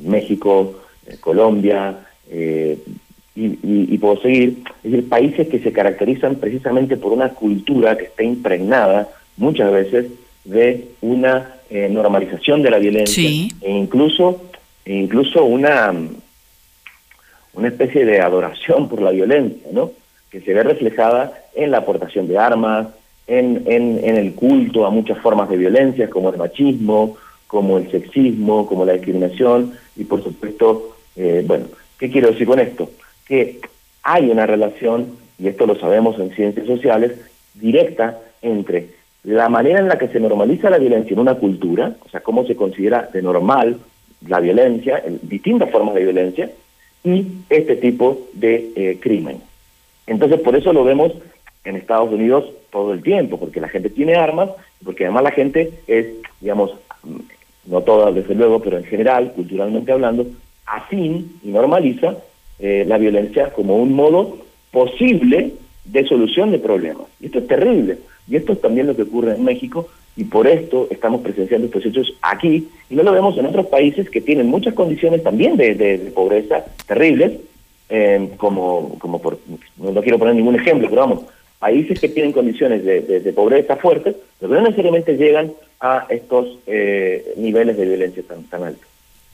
México, 0.01 0.75
eh, 1.07 1.17
Colombia, 1.19 1.99
eh, 2.29 2.77
y, 3.35 3.97
puedo 3.97 4.21
seguir, 4.21 4.63
es 4.83 4.91
decir, 4.91 5.09
países 5.09 5.47
que 5.47 5.59
se 5.59 5.71
caracterizan 5.71 6.35
precisamente 6.35 6.97
por 6.97 7.13
una 7.13 7.29
cultura 7.29 7.97
que 7.97 8.05
está 8.05 8.21
impregnada 8.21 9.09
muchas 9.37 9.71
veces 9.71 10.11
de 10.43 10.89
una 11.01 11.55
normalización 11.71 12.61
de 12.61 12.69
la 12.69 12.77
violencia 12.77 13.23
e 13.61 13.71
incluso, 13.71 14.43
e 14.85 14.93
incluso 14.93 15.45
una, 15.45 15.91
una 17.53 17.67
especie 17.67 18.05
de 18.05 18.19
adoración 18.19 18.87
por 18.87 19.01
la 19.01 19.09
violencia, 19.09 19.67
¿no? 19.71 19.91
que 20.29 20.41
se 20.41 20.53
ve 20.53 20.63
reflejada 20.63 21.43
en 21.55 21.71
la 21.71 21.79
aportación 21.79 22.27
de 22.27 22.37
armas, 22.37 22.87
en, 23.27 23.63
en, 23.67 24.15
el 24.15 24.33
culto 24.33 24.85
a 24.85 24.89
muchas 24.89 25.17
formas 25.19 25.49
de 25.49 25.57
violencia, 25.57 26.09
como 26.09 26.29
el 26.29 26.37
machismo, 26.37 27.17
como 27.47 27.77
el 27.77 27.89
sexismo, 27.89 28.65
como 28.65 28.85
la 28.85 28.93
discriminación, 28.93 29.73
y 29.95 30.03
por 30.03 30.23
supuesto, 30.23 30.95
eh, 31.15 31.43
bueno, 31.45 31.65
¿qué 31.97 32.09
quiero 32.09 32.31
decir 32.31 32.47
con 32.47 32.59
esto? 32.59 32.89
Que 33.25 33.61
hay 34.03 34.29
una 34.29 34.45
relación, 34.45 35.17
y 35.39 35.47
esto 35.47 35.65
lo 35.65 35.75
sabemos 35.75 36.19
en 36.19 36.33
ciencias 36.35 36.67
sociales, 36.67 37.13
directa 37.53 38.19
entre 38.41 38.89
la 39.23 39.47
manera 39.47 39.79
en 39.79 39.87
la 39.87 39.97
que 39.97 40.09
se 40.09 40.19
normaliza 40.19 40.69
la 40.69 40.77
violencia 40.77 41.13
en 41.13 41.19
una 41.19 41.35
cultura, 41.35 41.95
o 42.05 42.09
sea, 42.09 42.19
cómo 42.19 42.45
se 42.45 42.55
considera 42.55 43.09
de 43.13 43.21
normal 43.21 43.77
la 44.27 44.39
violencia, 44.39 45.01
en 45.05 45.19
distintas 45.23 45.71
formas 45.71 45.95
de 45.95 46.03
violencia, 46.03 46.49
y 47.05 47.27
este 47.49 47.75
tipo 47.77 48.27
de 48.33 48.71
eh, 48.75 48.97
crimen. 48.99 49.41
Entonces, 50.07 50.39
por 50.41 50.55
eso 50.55 50.73
lo 50.73 50.83
vemos 50.83 51.13
en 51.63 51.75
Estados 51.75 52.11
Unidos 52.11 52.45
todo 52.71 52.93
el 52.93 53.01
tiempo, 53.01 53.39
porque 53.39 53.61
la 53.61 53.69
gente 53.69 53.89
tiene 53.89 54.15
armas, 54.15 54.49
porque 54.83 55.05
además 55.05 55.23
la 55.23 55.31
gente 55.31 55.71
es, 55.87 56.07
digamos, 56.41 56.71
no 57.65 57.81
toda 57.81 58.11
desde 58.11 58.35
luego, 58.35 58.59
pero 58.59 58.77
en 58.77 58.83
general, 58.83 59.31
culturalmente 59.33 59.91
hablando, 59.91 60.25
afín 60.65 61.39
y 61.43 61.49
normaliza 61.49 62.17
eh, 62.59 62.83
la 62.87 62.97
violencia 62.97 63.51
como 63.51 63.77
un 63.77 63.93
modo 63.93 64.37
posible 64.71 65.53
de 65.85 66.07
solución 66.07 66.51
de 66.51 66.59
problemas. 66.59 67.07
Y 67.19 67.27
esto 67.27 67.39
es 67.39 67.47
terrible. 67.47 67.97
Y 68.27 68.35
esto 68.35 68.53
es 68.53 68.61
también 68.61 68.87
lo 68.87 68.95
que 68.95 69.03
ocurre 69.03 69.35
en 69.35 69.43
México, 69.43 69.89
y 70.15 70.25
por 70.25 70.47
esto 70.47 70.87
estamos 70.89 71.21
presenciando 71.21 71.67
estos 71.67 71.85
hechos 71.85 72.13
aquí, 72.21 72.67
y 72.89 72.95
no 72.95 73.03
lo 73.03 73.11
vemos 73.11 73.37
en 73.37 73.47
otros 73.47 73.65
países 73.67 74.09
que 74.09 74.21
tienen 74.21 74.47
muchas 74.47 74.73
condiciones 74.73 75.23
también 75.23 75.57
de, 75.57 76.11
pobreza 76.13 76.63
terribles, 76.87 77.33
eh, 77.89 78.29
como, 78.37 78.97
como 78.99 79.21
por, 79.21 79.39
no 79.77 80.01
quiero 80.01 80.19
poner 80.19 80.35
ningún 80.35 80.55
ejemplo, 80.55 80.87
pero 80.89 81.01
vamos, 81.01 81.25
países 81.63 81.97
que 81.97 82.09
tienen 82.09 82.33
condiciones 82.33 82.83
de, 82.83 83.33
pobreza 83.33 83.77
fuertes, 83.77 84.17
pero 84.37 84.53
no 84.53 84.63
necesariamente 84.63 85.15
llegan 85.15 85.53
a 85.79 86.05
estos 86.09 86.59
eh, 86.67 87.35
niveles 87.37 87.77
de 87.77 87.85
violencia 87.85 88.21
tan, 88.27 88.43
tan 88.43 88.63
altos. 88.63 88.85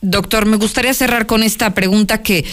Doctor, 0.02 0.46
me 0.46 0.58
gustaría 0.58 0.94
cerrar 0.94 1.26
con 1.26 1.42
esta 1.42 1.74
pregunta 1.74 2.22
que 2.22 2.46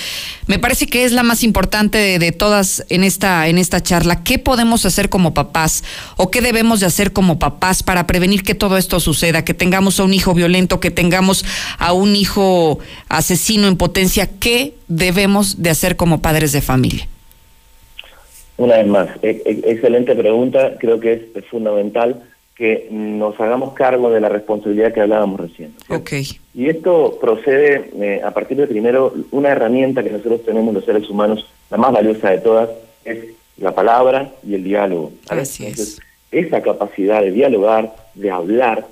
me 0.46 0.58
parece 0.58 0.86
que 0.86 1.04
es 1.04 1.12
la 1.12 1.22
más 1.22 1.44
importante 1.44 2.18
de, 2.18 2.32
todas 2.32 2.86
en 2.88 3.04
esta, 3.04 3.48
en 3.48 3.58
esta 3.58 3.82
charla. 3.82 4.24
¿Qué 4.24 4.38
podemos 4.38 4.86
hacer 4.86 5.10
como 5.10 5.34
papás 5.34 5.84
o 6.16 6.30
qué 6.30 6.40
debemos 6.40 6.80
de 6.80 6.86
hacer 6.86 7.12
como 7.12 7.38
papás 7.38 7.82
para 7.82 8.06
prevenir 8.06 8.44
que 8.44 8.54
todo 8.54 8.78
esto 8.78 8.98
suceda? 8.98 9.44
Que 9.44 9.52
tengamos 9.52 10.00
a 10.00 10.04
un 10.04 10.14
hijo 10.14 10.32
violento, 10.32 10.80
que 10.80 10.90
tengamos 10.90 11.44
a 11.76 11.92
un 11.92 12.16
hijo 12.16 12.78
asesino 13.10 13.68
en 13.68 13.76
potencia. 13.76 14.30
¿Qué 14.40 14.72
debemos 14.88 15.62
de 15.62 15.68
hacer 15.68 15.96
como 15.96 16.22
padres 16.22 16.52
de 16.52 16.62
familia? 16.62 17.06
Una 18.58 18.76
vez 18.76 18.86
más, 18.86 19.08
e, 19.22 19.42
e, 19.44 19.70
excelente 19.70 20.14
pregunta, 20.14 20.76
creo 20.78 20.98
que 20.98 21.12
es, 21.12 21.44
fundamental 21.46 22.22
que 22.54 22.88
nos 22.90 23.38
hagamos 23.38 23.74
cargo 23.74 24.10
de 24.10 24.20
la 24.20 24.30
responsabilidad 24.30 24.94
que 24.94 25.02
hablábamos 25.02 25.40
recién. 25.40 25.74
Okay. 25.90 26.24
Y 26.54 26.70
esto 26.70 27.18
procede 27.20 27.90
eh, 28.00 28.22
a 28.24 28.30
partir 28.30 28.56
de 28.56 28.66
primero 28.66 29.12
una 29.30 29.50
herramienta 29.50 30.02
que 30.02 30.10
nosotros 30.10 30.42
tenemos 30.44 30.72
los 30.72 30.86
seres 30.86 31.08
humanos, 31.10 31.46
la 31.70 31.76
más 31.76 31.92
valiosa 31.92 32.30
de 32.30 32.38
todas, 32.38 32.70
es 33.04 33.18
la 33.58 33.74
palabra 33.74 34.32
y 34.46 34.54
el 34.54 34.64
diálogo. 34.64 35.12
Así 35.28 35.66
es. 35.66 36.00
Esa 36.32 36.62
capacidad 36.62 37.20
de 37.20 37.30
dialogar, 37.30 37.94
de 38.14 38.30
hablar, 38.30 38.86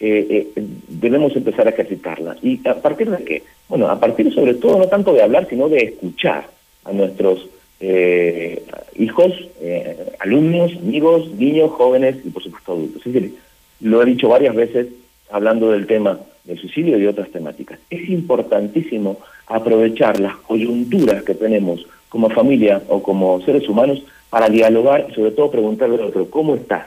eh, 0.00 0.50
eh, 0.56 0.62
debemos 0.88 1.36
empezar 1.36 1.66
a 1.66 1.70
ejercitarla. 1.70 2.36
¿Y 2.42 2.66
a 2.66 2.74
partir 2.76 3.10
de 3.10 3.22
qué? 3.22 3.42
Bueno, 3.68 3.88
a 3.88 4.00
partir 4.00 4.32
sobre 4.32 4.54
todo 4.54 4.78
no 4.78 4.88
tanto 4.88 5.12
de 5.12 5.22
hablar, 5.22 5.46
sino 5.48 5.68
de 5.68 5.78
escuchar 5.78 6.48
a 6.84 6.92
nuestros 6.92 7.46
eh, 7.80 8.62
hijos, 8.96 9.32
eh, 9.60 9.96
alumnos, 10.18 10.72
amigos, 10.76 11.30
niños, 11.32 11.70
jóvenes 11.70 12.16
y 12.24 12.30
por 12.30 12.42
supuesto 12.42 12.72
adultos. 12.72 13.06
Es 13.06 13.12
decir, 13.12 13.34
lo 13.80 14.02
he 14.02 14.06
dicho 14.06 14.28
varias 14.28 14.54
veces 14.54 14.88
hablando 15.30 15.70
del 15.70 15.86
tema 15.86 16.20
del 16.44 16.58
suicidio 16.58 16.98
y 16.98 17.06
otras 17.06 17.30
temáticas. 17.30 17.78
Es 17.88 18.08
importantísimo 18.08 19.18
aprovechar 19.46 20.20
las 20.20 20.36
coyunturas 20.36 21.22
que 21.22 21.34
tenemos 21.34 21.86
como 22.08 22.28
familia 22.30 22.82
o 22.88 23.02
como 23.02 23.40
seres 23.42 23.68
humanos 23.68 24.02
para 24.28 24.48
dialogar 24.48 25.06
y 25.10 25.14
sobre 25.14 25.32
todo 25.32 25.50
preguntarle 25.50 25.96
al 25.96 26.08
otro, 26.08 26.28
¿cómo 26.30 26.54
estás? 26.54 26.86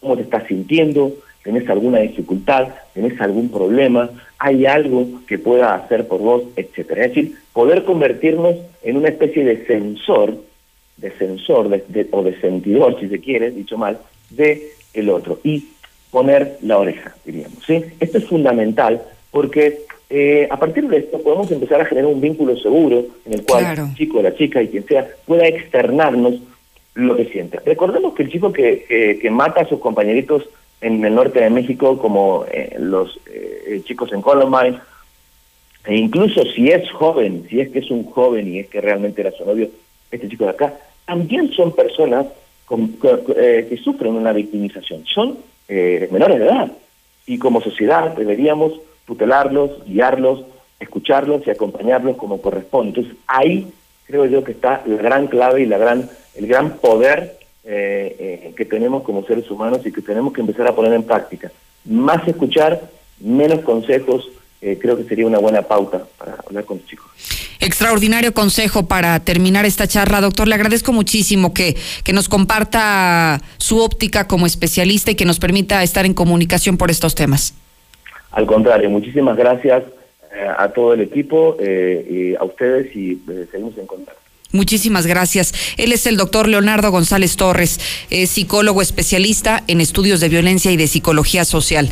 ¿Cómo 0.00 0.16
te 0.16 0.22
estás 0.22 0.46
sintiendo? 0.46 1.12
Tenés 1.42 1.68
alguna 1.68 1.98
dificultad, 1.98 2.68
tenés 2.94 3.20
algún 3.20 3.50
problema, 3.50 4.10
hay 4.38 4.66
algo 4.66 5.06
que 5.26 5.38
pueda 5.38 5.74
hacer 5.74 6.06
por 6.06 6.20
vos, 6.20 6.42
etcétera. 6.56 7.04
Es 7.04 7.14
decir, 7.14 7.36
poder 7.52 7.84
convertirnos 7.84 8.56
en 8.82 8.96
una 8.96 9.08
especie 9.08 9.44
de 9.44 9.66
sensor, 9.66 10.36
de 10.96 11.10
sensor 11.12 11.66
o 12.10 12.22
de 12.22 12.40
sentidor, 12.40 12.98
si 13.00 13.08
se 13.08 13.20
quiere, 13.20 13.50
dicho 13.50 13.76
mal, 13.76 13.98
de 14.30 14.70
el 14.94 15.10
otro 15.10 15.38
y 15.42 15.68
poner 16.10 16.58
la 16.62 16.78
oreja, 16.78 17.14
diríamos. 17.24 17.58
¿sí? 17.66 17.82
Esto 17.98 18.18
es 18.18 18.24
fundamental 18.26 19.02
porque 19.30 19.80
eh, 20.10 20.46
a 20.50 20.58
partir 20.58 20.86
de 20.88 20.98
esto 20.98 21.20
podemos 21.22 21.50
empezar 21.50 21.80
a 21.80 21.86
generar 21.86 22.10
un 22.10 22.20
vínculo 22.20 22.56
seguro 22.58 23.06
en 23.24 23.32
el 23.32 23.44
cual 23.44 23.64
el 23.78 23.94
chico, 23.94 24.20
la 24.20 24.34
chica 24.34 24.62
y 24.62 24.68
quien 24.68 24.86
sea 24.86 25.08
pueda 25.26 25.46
externarnos 25.46 26.34
lo 26.94 27.16
que 27.16 27.24
siente. 27.24 27.58
Recordemos 27.64 28.12
que 28.14 28.24
el 28.24 28.30
chico 28.30 28.52
que, 28.52 29.18
que, 29.20 29.30
mata 29.30 29.62
a 29.62 29.68
sus 29.68 29.80
compañeritos 29.80 30.46
en 30.82 31.04
el 31.04 31.14
norte 31.14 31.40
de 31.40 31.48
México, 31.48 31.98
como 31.98 32.44
eh, 32.52 32.76
los 32.78 33.18
eh, 33.26 33.80
chicos 33.84 34.12
en 34.12 34.20
Columbine, 34.20 34.78
e 35.86 35.96
incluso 35.96 36.42
si 36.54 36.68
es 36.68 36.90
joven, 36.92 37.46
si 37.48 37.60
es 37.60 37.70
que 37.70 37.78
es 37.78 37.90
un 37.90 38.04
joven 38.04 38.52
y 38.52 38.58
es 38.60 38.68
que 38.68 38.80
realmente 38.80 39.22
era 39.22 39.30
su 39.32 39.44
novio, 39.44 39.68
este 40.10 40.28
chico 40.28 40.44
de 40.44 40.50
acá, 40.50 40.74
también 41.06 41.50
son 41.52 41.72
personas 41.72 42.26
que, 42.68 43.80
sufren 43.82 44.14
una 44.14 44.32
victimización, 44.32 45.04
son 45.06 45.38
menores 45.68 46.38
de 46.38 46.44
edad. 46.44 46.72
Y 47.26 47.38
como 47.38 47.60
sociedad 47.60 48.14
deberíamos 48.16 48.72
tutelarlos, 49.06 49.84
guiarlos, 49.86 50.44
escucharlos 50.78 51.46
y 51.46 51.50
acompañarlos 51.50 52.16
como 52.16 52.40
corresponde. 52.40 52.90
Entonces 52.90 53.14
ahí 53.26 53.72
creo 54.06 54.26
yo 54.26 54.44
que 54.44 54.52
está 54.52 54.82
la 54.86 54.96
gran 54.96 55.26
clave 55.26 55.62
y 55.62 55.66
la 55.66 55.78
gran, 55.78 56.08
el 56.34 56.46
gran 56.46 56.76
poder 56.78 57.38
eh, 57.64 58.16
eh, 58.18 58.54
que 58.56 58.64
tenemos 58.64 59.02
como 59.02 59.24
seres 59.24 59.50
humanos 59.50 59.80
y 59.84 59.92
que 59.92 60.02
tenemos 60.02 60.32
que 60.32 60.40
empezar 60.40 60.66
a 60.66 60.74
poner 60.74 60.92
en 60.92 61.04
práctica. 61.04 61.52
Más 61.84 62.26
escuchar, 62.26 62.90
menos 63.20 63.60
consejos, 63.60 64.28
eh, 64.60 64.78
creo 64.80 64.96
que 64.96 65.04
sería 65.04 65.26
una 65.26 65.38
buena 65.38 65.62
pauta 65.62 66.04
para 66.18 66.36
hablar 66.46 66.64
con 66.64 66.78
los 66.78 66.86
chicos. 66.86 67.06
Extraordinario 67.58 68.32
consejo 68.32 68.86
para 68.86 69.18
terminar 69.20 69.64
esta 69.64 69.86
charla, 69.86 70.20
doctor. 70.20 70.48
Le 70.48 70.54
agradezco 70.54 70.92
muchísimo 70.92 71.52
que, 71.52 71.76
que 72.04 72.12
nos 72.12 72.28
comparta 72.28 73.40
su 73.58 73.78
óptica 73.78 74.26
como 74.26 74.46
especialista 74.46 75.10
y 75.10 75.14
que 75.14 75.24
nos 75.24 75.38
permita 75.38 75.82
estar 75.82 76.06
en 76.06 76.14
comunicación 76.14 76.76
por 76.76 76.90
estos 76.90 77.14
temas. 77.14 77.54
Al 78.32 78.46
contrario, 78.46 78.88
muchísimas 78.88 79.36
gracias 79.36 79.84
eh, 80.34 80.46
a 80.56 80.68
todo 80.68 80.94
el 80.94 81.02
equipo 81.02 81.56
eh, 81.60 82.06
y 82.08 82.34
a 82.34 82.44
ustedes 82.44 82.94
y 82.96 83.20
seguimos 83.50 83.76
en 83.78 83.86
contacto. 83.86 84.21
Muchísimas 84.52 85.06
gracias. 85.06 85.54
Él 85.76 85.92
es 85.92 86.06
el 86.06 86.16
doctor 86.16 86.48
Leonardo 86.48 86.90
González 86.90 87.36
Torres, 87.36 87.80
psicólogo 88.26 88.82
especialista 88.82 89.64
en 89.66 89.80
estudios 89.80 90.20
de 90.20 90.28
violencia 90.28 90.70
y 90.70 90.76
de 90.76 90.86
psicología 90.86 91.44
social. 91.44 91.90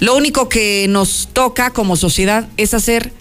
Lo 0.00 0.14
único 0.14 0.48
que 0.48 0.86
nos 0.88 1.28
toca 1.32 1.70
como 1.70 1.96
sociedad 1.96 2.48
es 2.56 2.74
hacer 2.74 3.12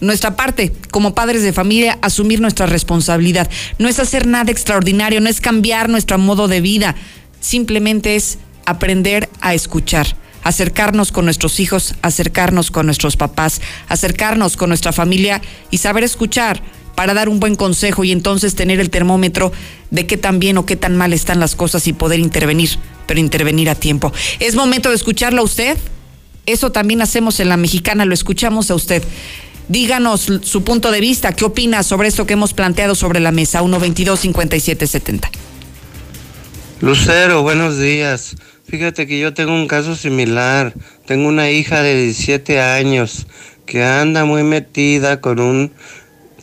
nuestra 0.00 0.36
parte 0.36 0.72
como 0.90 1.14
padres 1.14 1.42
de 1.42 1.52
familia, 1.52 1.98
asumir 2.02 2.40
nuestra 2.40 2.66
responsabilidad. 2.66 3.50
No 3.78 3.88
es 3.88 3.98
hacer 3.98 4.26
nada 4.26 4.52
extraordinario, 4.52 5.20
no 5.20 5.28
es 5.28 5.40
cambiar 5.40 5.88
nuestro 5.88 6.18
modo 6.18 6.46
de 6.46 6.60
vida, 6.60 6.94
simplemente 7.40 8.16
es 8.16 8.38
aprender 8.64 9.28
a 9.40 9.54
escuchar 9.54 10.16
acercarnos 10.44 11.12
con 11.12 11.26
nuestros 11.26 11.60
hijos, 11.60 11.94
acercarnos 12.00 12.70
con 12.70 12.86
nuestros 12.86 13.16
papás, 13.16 13.60
acercarnos 13.88 14.56
con 14.56 14.70
nuestra 14.70 14.92
familia 14.92 15.42
y 15.70 15.78
saber 15.78 16.04
escuchar 16.04 16.62
para 16.98 17.14
dar 17.14 17.28
un 17.28 17.38
buen 17.38 17.54
consejo 17.54 18.02
y 18.02 18.10
entonces 18.10 18.56
tener 18.56 18.80
el 18.80 18.90
termómetro 18.90 19.52
de 19.92 20.04
qué 20.04 20.16
tan 20.16 20.40
bien 20.40 20.58
o 20.58 20.66
qué 20.66 20.74
tan 20.74 20.96
mal 20.96 21.12
están 21.12 21.38
las 21.38 21.54
cosas 21.54 21.86
y 21.86 21.92
poder 21.92 22.18
intervenir, 22.18 22.70
pero 23.06 23.20
intervenir 23.20 23.70
a 23.70 23.76
tiempo. 23.76 24.12
¿Es 24.40 24.56
momento 24.56 24.88
de 24.88 24.96
escucharlo 24.96 25.42
a 25.42 25.44
usted? 25.44 25.78
Eso 26.44 26.72
también 26.72 27.00
hacemos 27.00 27.38
en 27.38 27.50
la 27.50 27.56
mexicana, 27.56 28.04
lo 28.04 28.14
escuchamos 28.14 28.72
a 28.72 28.74
usted. 28.74 29.04
Díganos 29.68 30.28
su 30.42 30.64
punto 30.64 30.90
de 30.90 31.00
vista, 31.00 31.32
qué 31.34 31.44
opina 31.44 31.84
sobre 31.84 32.08
esto 32.08 32.26
que 32.26 32.32
hemos 32.32 32.52
planteado 32.52 32.96
sobre 32.96 33.20
la 33.20 33.30
mesa, 33.30 33.62
122-5770. 33.62 35.30
Lucero, 36.80 37.42
buenos 37.42 37.78
días. 37.78 38.34
Fíjate 38.64 39.06
que 39.06 39.20
yo 39.20 39.34
tengo 39.34 39.54
un 39.54 39.68
caso 39.68 39.94
similar. 39.94 40.74
Tengo 41.06 41.28
una 41.28 41.48
hija 41.48 41.80
de 41.80 41.94
17 41.94 42.60
años 42.60 43.28
que 43.66 43.84
anda 43.84 44.24
muy 44.24 44.42
metida 44.42 45.20
con 45.20 45.38
un 45.38 45.72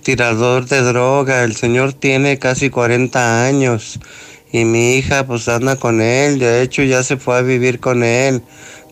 tirador 0.05 0.67
de 0.67 0.81
droga. 0.83 1.43
El 1.43 1.55
señor 1.55 1.93
tiene 1.93 2.37
casi 2.37 2.69
40 2.69 3.43
años 3.47 3.99
y 4.51 4.63
mi 4.63 4.93
hija 4.93 5.25
pues 5.25 5.47
anda 5.47 5.77
con 5.77 5.99
él. 5.99 6.37
De 6.37 6.61
hecho 6.61 6.83
ya 6.83 7.01
se 7.01 7.17
fue 7.17 7.37
a 7.37 7.41
vivir 7.41 7.79
con 7.79 8.03
él. 8.03 8.43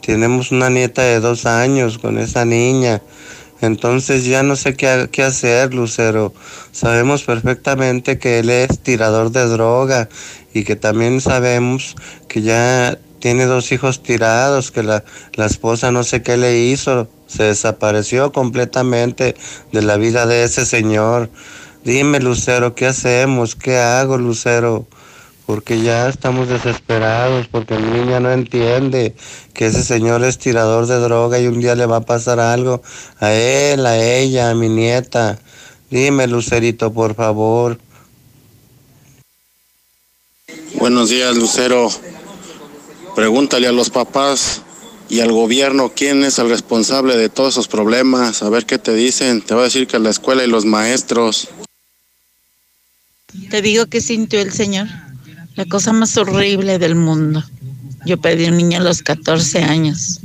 Tenemos 0.02 0.52
una 0.52 0.72
nieta 0.72 1.04
de 1.04 1.20
dos 1.20 1.46
años 1.46 2.00
con 2.00 2.18
esa 2.18 2.46
niña. 2.46 3.04
Entonces 3.62 4.26
ya 4.26 4.42
no 4.42 4.56
sé 4.56 4.74
qué, 4.76 5.08
qué, 5.12 5.22
hacer, 5.22 5.76
Lucero. 5.76 6.34
Sabemos 6.72 7.22
perfectamente 7.24 8.18
que 8.18 8.40
él 8.40 8.50
es 8.50 8.80
tirador 8.80 9.32
de 9.32 9.46
droga 9.46 10.10
y 10.52 10.64
que 10.64 10.76
también 10.76 11.22
sabemos 11.22 11.96
que 12.28 12.42
ya 12.42 12.98
tiene 13.20 13.46
dos 13.46 13.72
hijos 13.72 14.02
tirados, 14.02 14.72
que 14.72 14.82
la, 14.82 15.04
la 15.36 15.46
esposa 15.46 15.92
no 15.92 16.04
sé 16.04 16.24
qué 16.24 16.38
le 16.38 16.58
hizo, 16.58 17.08
se 17.28 17.44
desapareció 17.44 18.32
completamente 18.32 19.36
de 19.72 19.82
la 19.82 19.98
vida 19.98 20.26
de 20.26 20.44
ese 20.44 20.66
señor. 20.66 21.30
Dime, 21.84 22.20
Lucero, 22.20 22.76
¿qué 22.76 22.88
hacemos? 22.88 23.56
¿Qué 23.56 23.78
hago, 23.78 24.18
Lucero? 24.18 24.88
Porque 25.46 25.82
ya 25.82 26.08
estamos 26.08 26.48
desesperados, 26.48 27.48
porque 27.48 27.78
mi 27.78 28.00
niña 28.00 28.20
no 28.20 28.32
entiende 28.32 29.14
que 29.54 29.66
ese 29.66 29.84
señor 29.84 30.24
es 30.24 30.38
tirador 30.38 30.88
de 30.88 31.00
droga 31.00 31.40
y 31.40 31.48
un 31.48 31.60
día 31.60 31.76
le 31.76 31.86
va 31.86 31.98
a 31.98 32.06
pasar 32.06 32.40
algo 32.40 32.82
a 33.20 33.34
él, 33.34 33.86
a 33.86 33.98
ella, 33.98 34.50
a 34.50 34.56
mi 34.56 34.70
nieta. 34.70 35.40
Dime, 35.90 36.28
Lucerito, 36.28 36.94
por 36.94 37.14
favor. 37.16 37.78
Buenos 40.76 41.10
días, 41.10 41.36
Lucero. 41.36 41.90
Pregúntale 43.16 43.68
a 43.68 43.72
los 43.72 43.90
papás 43.90 44.62
y 45.14 45.20
al 45.20 45.32
gobierno 45.32 45.94
quién 45.96 46.24
es 46.24 46.40
el 46.40 46.50
responsable 46.50 47.16
de 47.16 47.30
todos 47.30 47.54
esos 47.54 47.68
problemas, 47.68 48.42
a 48.42 48.50
ver 48.50 48.66
qué 48.66 48.80
te 48.80 48.96
dicen. 48.96 49.44
Te 49.44 49.54
va 49.54 49.62
a 49.62 49.66
decir 49.66 49.86
que 49.86 50.00
la 50.00 50.10
escuela 50.10 50.44
y 50.44 50.48
los 50.48 50.66
maestros. 50.66 51.50
Te 53.52 53.62
digo 53.62 53.86
que 53.86 54.02
sintió 54.02 54.42
el 54.42 54.52
Señor, 54.52 54.88
la 55.56 55.66
cosa 55.66 55.94
más 55.94 56.18
horrible 56.18 56.80
del 56.80 56.96
mundo. 56.96 57.44
Yo 58.08 58.20
perdí 58.20 58.46
un 58.46 58.58
niño 58.58 58.80
a 58.80 58.84
los 58.84 59.04
14 59.04 59.60
años 59.60 60.20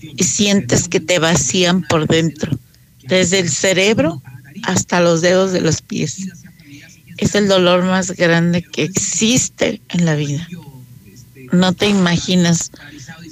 y 0.00 0.24
sientes 0.24 0.88
que 0.88 0.98
te 0.98 1.20
vacían 1.20 1.82
por 1.82 2.08
dentro, 2.08 2.50
desde 3.04 3.38
el 3.38 3.48
cerebro 3.48 4.20
hasta 4.64 5.00
los 5.00 5.20
dedos 5.20 5.52
de 5.52 5.60
los 5.60 5.80
pies. 5.80 6.26
Es 7.18 7.36
el 7.36 7.46
dolor 7.46 7.84
más 7.84 8.10
grande 8.10 8.64
que 8.64 8.82
existe 8.82 9.80
en 9.90 10.04
la 10.04 10.16
vida 10.16 10.48
no 11.52 11.72
te 11.72 11.88
imaginas, 11.88 12.70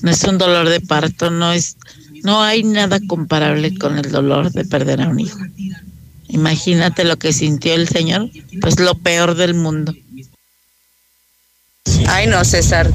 no 0.03 0.11
es 0.11 0.25
un 0.25 0.39
dolor 0.39 0.69
de 0.69 0.81
parto, 0.81 1.31
no 1.31 1.53
es, 1.53 1.77
no 2.23 2.43
hay 2.43 2.63
nada 2.63 2.99
comparable 3.07 3.77
con 3.77 3.99
el 3.99 4.11
dolor 4.11 4.53
de 4.53 4.65
perder 4.65 5.03
a 5.03 5.09
un 5.09 5.21
hijo. 5.21 5.39
Imagínate 6.29 7.05
lo 7.05 7.17
que 7.17 7.33
sintió 7.33 7.75
el 7.75 7.89
Señor, 7.89 8.29
pues 8.61 8.81
lo 8.81 8.95
peor 8.95 9.35
del 9.37 9.55
mundo. 9.55 9.95
Ay, 12.09 12.27
no, 12.27 12.45
César. 12.45 12.91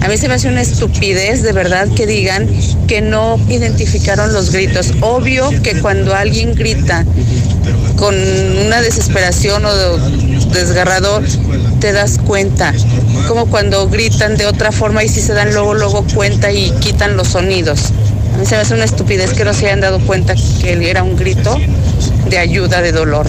A 0.00 0.08
mí 0.08 0.18
se 0.18 0.28
me 0.28 0.34
hace 0.34 0.48
una 0.48 0.60
estupidez 0.60 1.42
de 1.42 1.52
verdad 1.52 1.88
que 1.94 2.06
digan 2.06 2.46
que 2.86 3.00
no 3.00 3.40
identificaron 3.48 4.32
los 4.32 4.50
gritos. 4.50 4.92
Obvio 5.00 5.50
que 5.62 5.80
cuando 5.80 6.14
alguien 6.14 6.54
grita 6.54 7.06
con 7.96 8.14
una 8.14 8.80
desesperación 8.82 9.64
o 9.64 9.74
desgarrador, 10.52 11.24
te 11.80 11.92
das 11.92 12.18
cuenta. 12.18 12.74
Como 13.28 13.46
cuando 13.46 13.88
gritan 13.88 14.36
de 14.36 14.46
otra 14.46 14.72
forma 14.72 15.04
y 15.04 15.08
si 15.08 15.20
se 15.20 15.34
dan 15.34 15.52
luego, 15.52 15.74
luego 15.74 16.04
cuenta 16.14 16.52
y 16.52 16.70
quitan 16.80 17.16
los 17.16 17.28
sonidos. 17.28 17.92
A 18.34 18.38
mí 18.38 18.46
se 18.46 18.56
me 18.56 18.62
hace 18.62 18.74
una 18.74 18.84
estupidez 18.84 19.32
que 19.32 19.44
no 19.44 19.54
se 19.54 19.66
hayan 19.66 19.80
dado 19.80 20.00
cuenta 20.00 20.34
que 20.60 20.90
era 20.90 21.02
un 21.02 21.16
grito 21.16 21.56
de 22.28 22.38
ayuda, 22.38 22.82
de 22.82 22.92
dolor. 22.92 23.26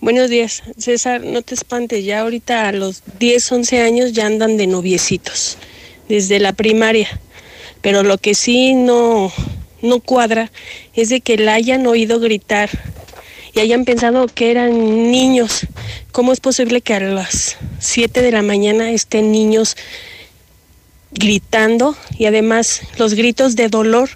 Buenos 0.00 0.28
días, 0.28 0.62
César, 0.76 1.22
no 1.24 1.40
te 1.40 1.54
espantes, 1.54 2.04
ya 2.04 2.20
ahorita 2.20 2.68
a 2.68 2.72
los 2.72 3.02
10, 3.18 3.52
11 3.52 3.80
años 3.80 4.12
ya 4.12 4.26
andan 4.26 4.58
de 4.58 4.66
noviecitos, 4.66 5.56
desde 6.10 6.40
la 6.40 6.52
primaria. 6.52 7.08
Pero 7.80 8.02
lo 8.02 8.18
que 8.18 8.34
sí 8.34 8.74
no, 8.74 9.32
no 9.84 10.00
cuadra 10.00 10.50
es 10.94 11.08
de 11.10 11.20
que 11.20 11.36
la 11.38 11.54
hayan 11.54 11.86
oído 11.86 12.18
gritar 12.18 12.70
y 13.54 13.60
hayan 13.60 13.84
pensado 13.84 14.26
que 14.26 14.50
eran 14.50 15.10
niños. 15.10 15.66
¿Cómo 16.10 16.32
es 16.32 16.40
posible 16.40 16.80
que 16.80 16.94
a 16.94 17.00
las 17.00 17.56
7 17.78 18.22
de 18.22 18.32
la 18.32 18.42
mañana 18.42 18.90
estén 18.90 19.30
niños 19.30 19.76
gritando 21.12 21.96
y 22.18 22.26
además 22.26 22.82
los 22.98 23.14
gritos 23.14 23.54
de 23.54 23.68
dolor 23.68 24.10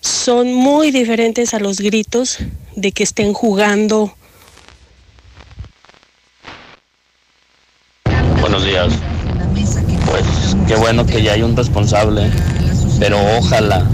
son 0.00 0.54
muy 0.54 0.90
diferentes 0.90 1.52
a 1.52 1.58
los 1.58 1.80
gritos 1.80 2.38
de 2.74 2.92
que 2.92 3.02
estén 3.02 3.34
jugando 3.34 4.16
buenos 8.52 8.66
días. 8.66 8.92
Pues 10.04 10.24
qué 10.68 10.74
bueno 10.76 11.06
que 11.06 11.22
ya 11.22 11.32
hay 11.32 11.42
un 11.42 11.56
responsable, 11.56 12.30
pero 13.00 13.16
ojalá, 13.38 13.86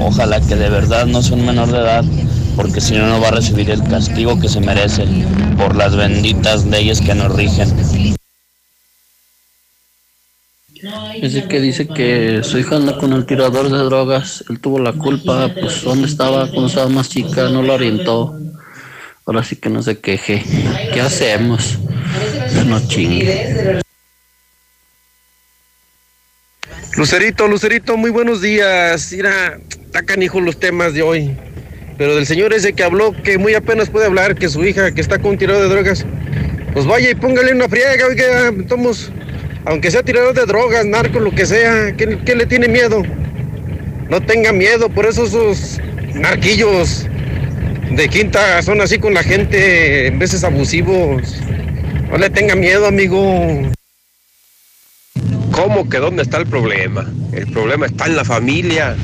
ojalá 0.00 0.40
que 0.40 0.56
de 0.56 0.68
verdad 0.68 1.06
no 1.06 1.22
sea 1.22 1.36
un 1.36 1.46
menor 1.46 1.70
de 1.70 1.78
edad, 1.78 2.04
porque 2.56 2.80
si 2.80 2.94
no, 2.94 3.06
no 3.06 3.20
va 3.20 3.28
a 3.28 3.32
recibir 3.32 3.70
el 3.70 3.82
castigo 3.82 4.38
que 4.38 4.48
se 4.48 4.60
merece 4.60 5.04
por 5.56 5.76
las 5.76 5.96
benditas 5.96 6.64
leyes 6.66 7.00
que 7.00 7.14
nos 7.14 7.34
rigen. 7.34 7.68
Ese 11.22 11.48
que 11.48 11.60
dice 11.60 11.88
que 11.88 12.42
su 12.42 12.58
hija 12.58 12.76
anda 12.76 12.98
con 12.98 13.12
el 13.12 13.24
tirador 13.24 13.70
de 13.70 13.78
drogas, 13.78 14.44
él 14.50 14.60
tuvo 14.60 14.78
la 14.78 14.92
culpa, 14.92 15.50
pues 15.58 15.82
dónde 15.82 16.06
estaba 16.06 16.48
cuando 16.48 16.66
estaba 16.66 16.88
más 16.88 17.08
chica, 17.08 17.48
no 17.48 17.62
lo 17.62 17.74
orientó. 17.74 18.38
Ahora 19.26 19.42
sí 19.42 19.56
que 19.56 19.70
no 19.70 19.82
se 19.82 19.98
queje. 19.98 20.44
¿Qué 20.92 21.00
hacemos? 21.00 21.78
No 22.66 22.86
chingue. 22.86 23.82
Lucerito, 26.96 27.48
Lucerito, 27.48 27.96
muy 27.96 28.10
buenos 28.10 28.40
días. 28.40 29.10
Mira, 29.10 29.58
está 29.84 30.02
canijo 30.02 30.40
los 30.40 30.60
temas 30.60 30.94
de 30.94 31.02
hoy. 31.02 31.36
Pero 31.98 32.14
del 32.14 32.24
señor 32.24 32.52
ese 32.52 32.72
que 32.72 32.84
habló, 32.84 33.12
que 33.24 33.36
muy 33.36 33.54
apenas 33.54 33.90
puede 33.90 34.06
hablar, 34.06 34.36
que 34.36 34.48
su 34.48 34.64
hija, 34.64 34.92
que 34.92 35.00
está 35.00 35.18
con 35.18 35.32
un 35.32 35.38
tirador 35.38 35.62
de 35.62 35.68
drogas, 35.70 36.06
pues 36.72 36.86
vaya 36.86 37.10
y 37.10 37.16
póngale 37.16 37.52
una 37.52 37.68
friega, 37.68 38.06
oiga, 38.06 38.52
tomos, 38.68 39.10
aunque 39.64 39.90
sea 39.90 40.04
tirador 40.04 40.34
de 40.34 40.46
drogas, 40.46 40.86
narco, 40.86 41.18
lo 41.18 41.32
que 41.32 41.46
sea, 41.46 41.92
¿qué, 41.96 42.18
qué 42.24 42.36
le 42.36 42.46
tiene 42.46 42.68
miedo? 42.68 43.02
No 44.08 44.20
tenga 44.20 44.52
miedo, 44.52 44.88
por 44.88 45.06
eso 45.06 45.26
esos 45.26 45.80
narquillos 46.14 47.08
de 47.90 48.08
quinta 48.08 48.62
son 48.62 48.80
así 48.80 48.98
con 48.98 49.14
la 49.14 49.24
gente, 49.24 50.06
en 50.06 50.18
veces 50.20 50.44
abusivos. 50.44 51.40
No 52.08 52.18
le 52.18 52.30
tenga 52.30 52.54
miedo, 52.54 52.86
amigo. 52.86 53.72
¿Cómo 55.54 55.88
que 55.88 55.98
dónde 55.98 56.22
está 56.22 56.38
el 56.38 56.46
problema? 56.46 57.04
El 57.32 57.46
problema 57.46 57.86
está 57.86 58.06
en 58.06 58.16
la 58.16 58.24
familia. 58.24 58.96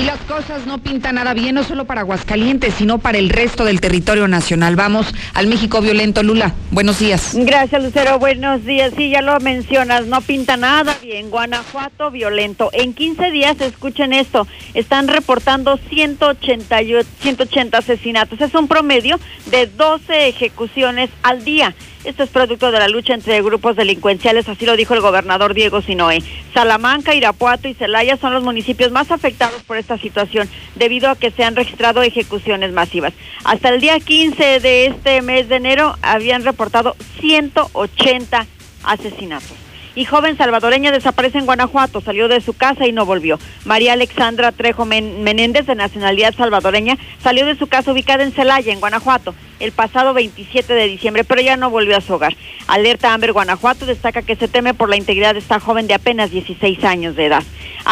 Y 0.00 0.04
las 0.04 0.18
cosas 0.20 0.66
no 0.66 0.78
pintan 0.78 1.16
nada 1.16 1.34
bien, 1.34 1.54
no 1.54 1.62
solo 1.62 1.84
para 1.84 2.00
Aguascalientes, 2.00 2.72
sino 2.74 2.98
para 2.98 3.18
el 3.18 3.28
resto 3.28 3.64
del 3.66 3.80
territorio 3.82 4.26
nacional. 4.28 4.74
Vamos 4.74 5.14
al 5.34 5.46
México 5.46 5.80
violento, 5.82 6.22
Lula. 6.22 6.54
Buenos 6.70 6.98
días. 6.98 7.32
Gracias, 7.34 7.82
Lucero. 7.82 8.18
Buenos 8.18 8.64
días. 8.64 8.92
Sí, 8.96 9.10
ya 9.10 9.20
lo 9.20 9.38
mencionas, 9.40 10.06
no 10.06 10.20
pinta 10.22 10.56
nada 10.56 10.96
bien. 11.02 11.28
Guanajuato 11.30 12.10
violento. 12.10 12.70
En 12.72 12.94
15 12.94 13.30
días, 13.30 13.60
escuchen 13.60 14.12
esto, 14.14 14.46
están 14.74 15.06
reportando 15.06 15.78
180, 15.90 16.82
y- 16.82 16.94
180 17.20 17.78
asesinatos. 17.78 18.40
Es 18.40 18.54
un 18.54 18.66
promedio 18.68 19.20
de 19.50 19.66
12 19.66 20.28
ejecuciones 20.28 21.10
al 21.22 21.44
día. 21.44 21.74
Esto 22.02 22.22
es 22.22 22.30
producto 22.30 22.70
de 22.70 22.78
la 22.78 22.88
lucha 22.88 23.12
entre 23.12 23.42
grupos 23.42 23.76
delincuenciales, 23.76 24.48
así 24.48 24.64
lo 24.64 24.74
dijo 24.76 24.94
el 24.94 25.02
gobernador 25.02 25.52
Diego 25.52 25.82
Sinoe. 25.82 26.22
Salamanca, 26.54 27.14
Irapuato 27.14 27.68
y 27.68 27.74
Celaya 27.74 28.16
son 28.16 28.32
los 28.32 28.42
municipios 28.42 28.90
más 28.90 29.10
afectados 29.10 29.62
por 29.64 29.76
esta 29.76 29.98
situación, 29.98 30.48
debido 30.76 31.10
a 31.10 31.16
que 31.16 31.30
se 31.30 31.44
han 31.44 31.56
registrado 31.56 32.02
ejecuciones 32.02 32.72
masivas. 32.72 33.12
Hasta 33.44 33.68
el 33.68 33.82
día 33.82 34.00
15 34.00 34.60
de 34.60 34.86
este 34.86 35.20
mes 35.20 35.50
de 35.50 35.56
enero 35.56 35.94
habían 36.00 36.42
reportado 36.42 36.96
180 37.20 38.46
asesinatos. 38.82 39.59
Y 39.94 40.04
joven 40.04 40.36
salvadoreña 40.36 40.92
desaparece 40.92 41.38
en 41.38 41.46
Guanajuato, 41.46 42.00
salió 42.00 42.28
de 42.28 42.40
su 42.40 42.52
casa 42.54 42.86
y 42.86 42.92
no 42.92 43.06
volvió. 43.06 43.38
María 43.64 43.94
Alexandra 43.94 44.52
Trejo 44.52 44.84
Men- 44.84 45.22
Menéndez, 45.24 45.66
de 45.66 45.74
nacionalidad 45.74 46.34
salvadoreña, 46.34 46.96
salió 47.22 47.44
de 47.44 47.56
su 47.56 47.66
casa 47.66 47.92
ubicada 47.92 48.22
en 48.22 48.32
Celaya, 48.32 48.72
en 48.72 48.80
Guanajuato, 48.80 49.34
el 49.58 49.72
pasado 49.72 50.14
27 50.14 50.72
de 50.74 50.86
diciembre, 50.86 51.24
pero 51.24 51.40
ya 51.42 51.56
no 51.56 51.70
volvió 51.70 51.96
a 51.96 52.00
su 52.00 52.14
hogar. 52.14 52.36
Alerta 52.68 53.12
Amber 53.12 53.32
Guanajuato 53.32 53.84
destaca 53.84 54.22
que 54.22 54.36
se 54.36 54.48
teme 54.48 54.74
por 54.74 54.88
la 54.88 54.96
integridad 54.96 55.34
de 55.34 55.40
esta 55.40 55.58
joven 55.60 55.86
de 55.86 55.94
apenas 55.94 56.30
16 56.30 56.84
años 56.84 57.16
de 57.16 57.26
edad. 57.26 57.42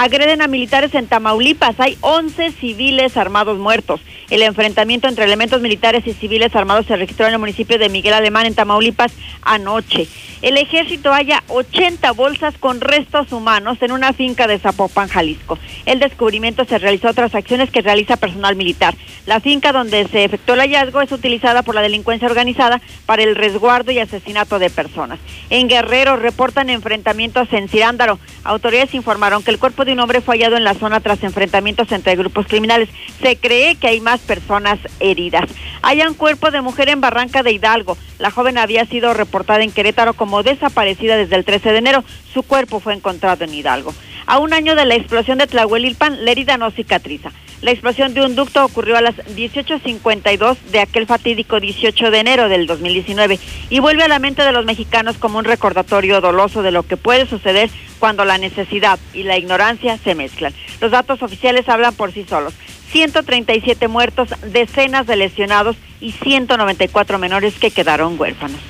Agreden 0.00 0.42
a 0.42 0.46
militares 0.46 0.94
en 0.94 1.08
Tamaulipas, 1.08 1.74
hay 1.80 1.98
11 2.02 2.52
civiles 2.52 3.16
armados 3.16 3.58
muertos. 3.58 4.00
El 4.30 4.42
enfrentamiento 4.42 5.08
entre 5.08 5.24
elementos 5.24 5.60
militares 5.60 6.06
y 6.06 6.12
civiles 6.12 6.54
armados 6.54 6.86
se 6.86 6.94
registró 6.94 7.26
en 7.26 7.32
el 7.32 7.40
municipio 7.40 7.80
de 7.80 7.88
Miguel 7.88 8.14
Alemán, 8.14 8.46
en 8.46 8.54
Tamaulipas, 8.54 9.10
anoche. 9.42 10.06
El 10.40 10.56
ejército 10.56 11.10
halla 11.10 11.42
80 11.48 12.12
bolsas 12.12 12.56
con 12.58 12.80
restos 12.80 13.32
humanos 13.32 13.78
en 13.80 13.90
una 13.90 14.12
finca 14.12 14.46
de 14.46 14.60
Zapopan, 14.60 15.08
Jalisco. 15.08 15.58
El 15.84 15.98
descubrimiento 15.98 16.64
se 16.64 16.78
realizó 16.78 17.12
tras 17.12 17.34
acciones 17.34 17.70
que 17.72 17.82
realiza 17.82 18.16
personal 18.16 18.54
militar. 18.54 18.94
La 19.26 19.40
finca 19.40 19.72
donde 19.72 20.06
se 20.06 20.22
efectuó 20.22 20.54
el 20.54 20.60
hallazgo 20.60 21.00
es 21.00 21.10
utilizada 21.10 21.62
por 21.62 21.74
la 21.74 21.82
delincuencia 21.82 22.28
organizada 22.28 22.80
para 23.04 23.24
el 23.24 23.34
resguardo 23.34 23.90
y 23.90 23.98
asesinato 23.98 24.60
de 24.60 24.70
personas. 24.70 25.18
En 25.50 25.66
Guerrero 25.66 26.16
reportan 26.16 26.70
enfrentamientos 26.70 27.52
en 27.52 27.68
Cirándaro. 27.68 28.20
Autoridades 28.44 28.94
informaron 28.94 29.42
que 29.42 29.50
el 29.50 29.58
cuerpo 29.58 29.84
de 29.88 29.94
un 29.94 30.00
hombre 30.00 30.20
fue 30.20 30.36
hallado 30.36 30.56
en 30.56 30.64
la 30.64 30.74
zona 30.74 31.00
tras 31.00 31.22
enfrentamientos 31.22 31.90
entre 31.92 32.14
grupos 32.14 32.46
criminales. 32.46 32.90
Se 33.22 33.36
cree 33.36 33.74
que 33.76 33.88
hay 33.88 34.00
más 34.00 34.20
personas 34.20 34.78
heridas. 35.00 35.48
Hay 35.80 36.02
un 36.02 36.12
cuerpo 36.12 36.50
de 36.50 36.60
mujer 36.60 36.90
en 36.90 37.00
Barranca 37.00 37.42
de 37.42 37.52
Hidalgo. 37.52 37.96
La 38.18 38.30
joven 38.30 38.58
había 38.58 38.84
sido 38.84 39.14
reportada 39.14 39.62
en 39.62 39.72
Querétaro 39.72 40.12
como 40.12 40.42
desaparecida 40.42 41.16
desde 41.16 41.36
el 41.36 41.44
13 41.46 41.72
de 41.72 41.78
enero. 41.78 42.04
Su 42.34 42.42
cuerpo 42.42 42.80
fue 42.80 42.92
encontrado 42.92 43.44
en 43.44 43.54
Hidalgo. 43.54 43.94
A 44.26 44.38
un 44.38 44.52
año 44.52 44.74
de 44.74 44.84
la 44.84 44.94
explosión 44.94 45.38
de 45.38 45.46
Tlahuelilpan, 45.46 46.22
la 46.24 46.32
herida 46.32 46.58
no 46.58 46.70
cicatriza. 46.70 47.32
La 47.60 47.72
explosión 47.72 48.14
de 48.14 48.24
un 48.24 48.36
ducto 48.36 48.64
ocurrió 48.64 48.96
a 48.96 49.00
las 49.00 49.16
18.52 49.16 50.58
de 50.70 50.78
aquel 50.78 51.06
fatídico 51.06 51.58
18 51.58 52.12
de 52.12 52.18
enero 52.20 52.48
del 52.48 52.68
2019 52.68 53.40
y 53.68 53.80
vuelve 53.80 54.04
a 54.04 54.08
la 54.08 54.20
mente 54.20 54.42
de 54.42 54.52
los 54.52 54.64
mexicanos 54.64 55.18
como 55.18 55.38
un 55.38 55.44
recordatorio 55.44 56.20
doloso 56.20 56.62
de 56.62 56.70
lo 56.70 56.84
que 56.84 56.96
puede 56.96 57.26
suceder 57.26 57.68
cuando 57.98 58.24
la 58.24 58.38
necesidad 58.38 59.00
y 59.12 59.24
la 59.24 59.36
ignorancia 59.36 59.98
se 59.98 60.14
mezclan. 60.14 60.54
Los 60.80 60.92
datos 60.92 61.20
oficiales 61.20 61.68
hablan 61.68 61.94
por 61.94 62.12
sí 62.12 62.24
solos. 62.28 62.54
137 62.92 63.88
muertos, 63.88 64.28
decenas 64.46 65.06
de 65.06 65.16
lesionados 65.16 65.76
y 66.00 66.12
194 66.12 67.18
menores 67.18 67.58
que 67.58 67.72
quedaron 67.72 68.18
huérfanos. 68.20 68.60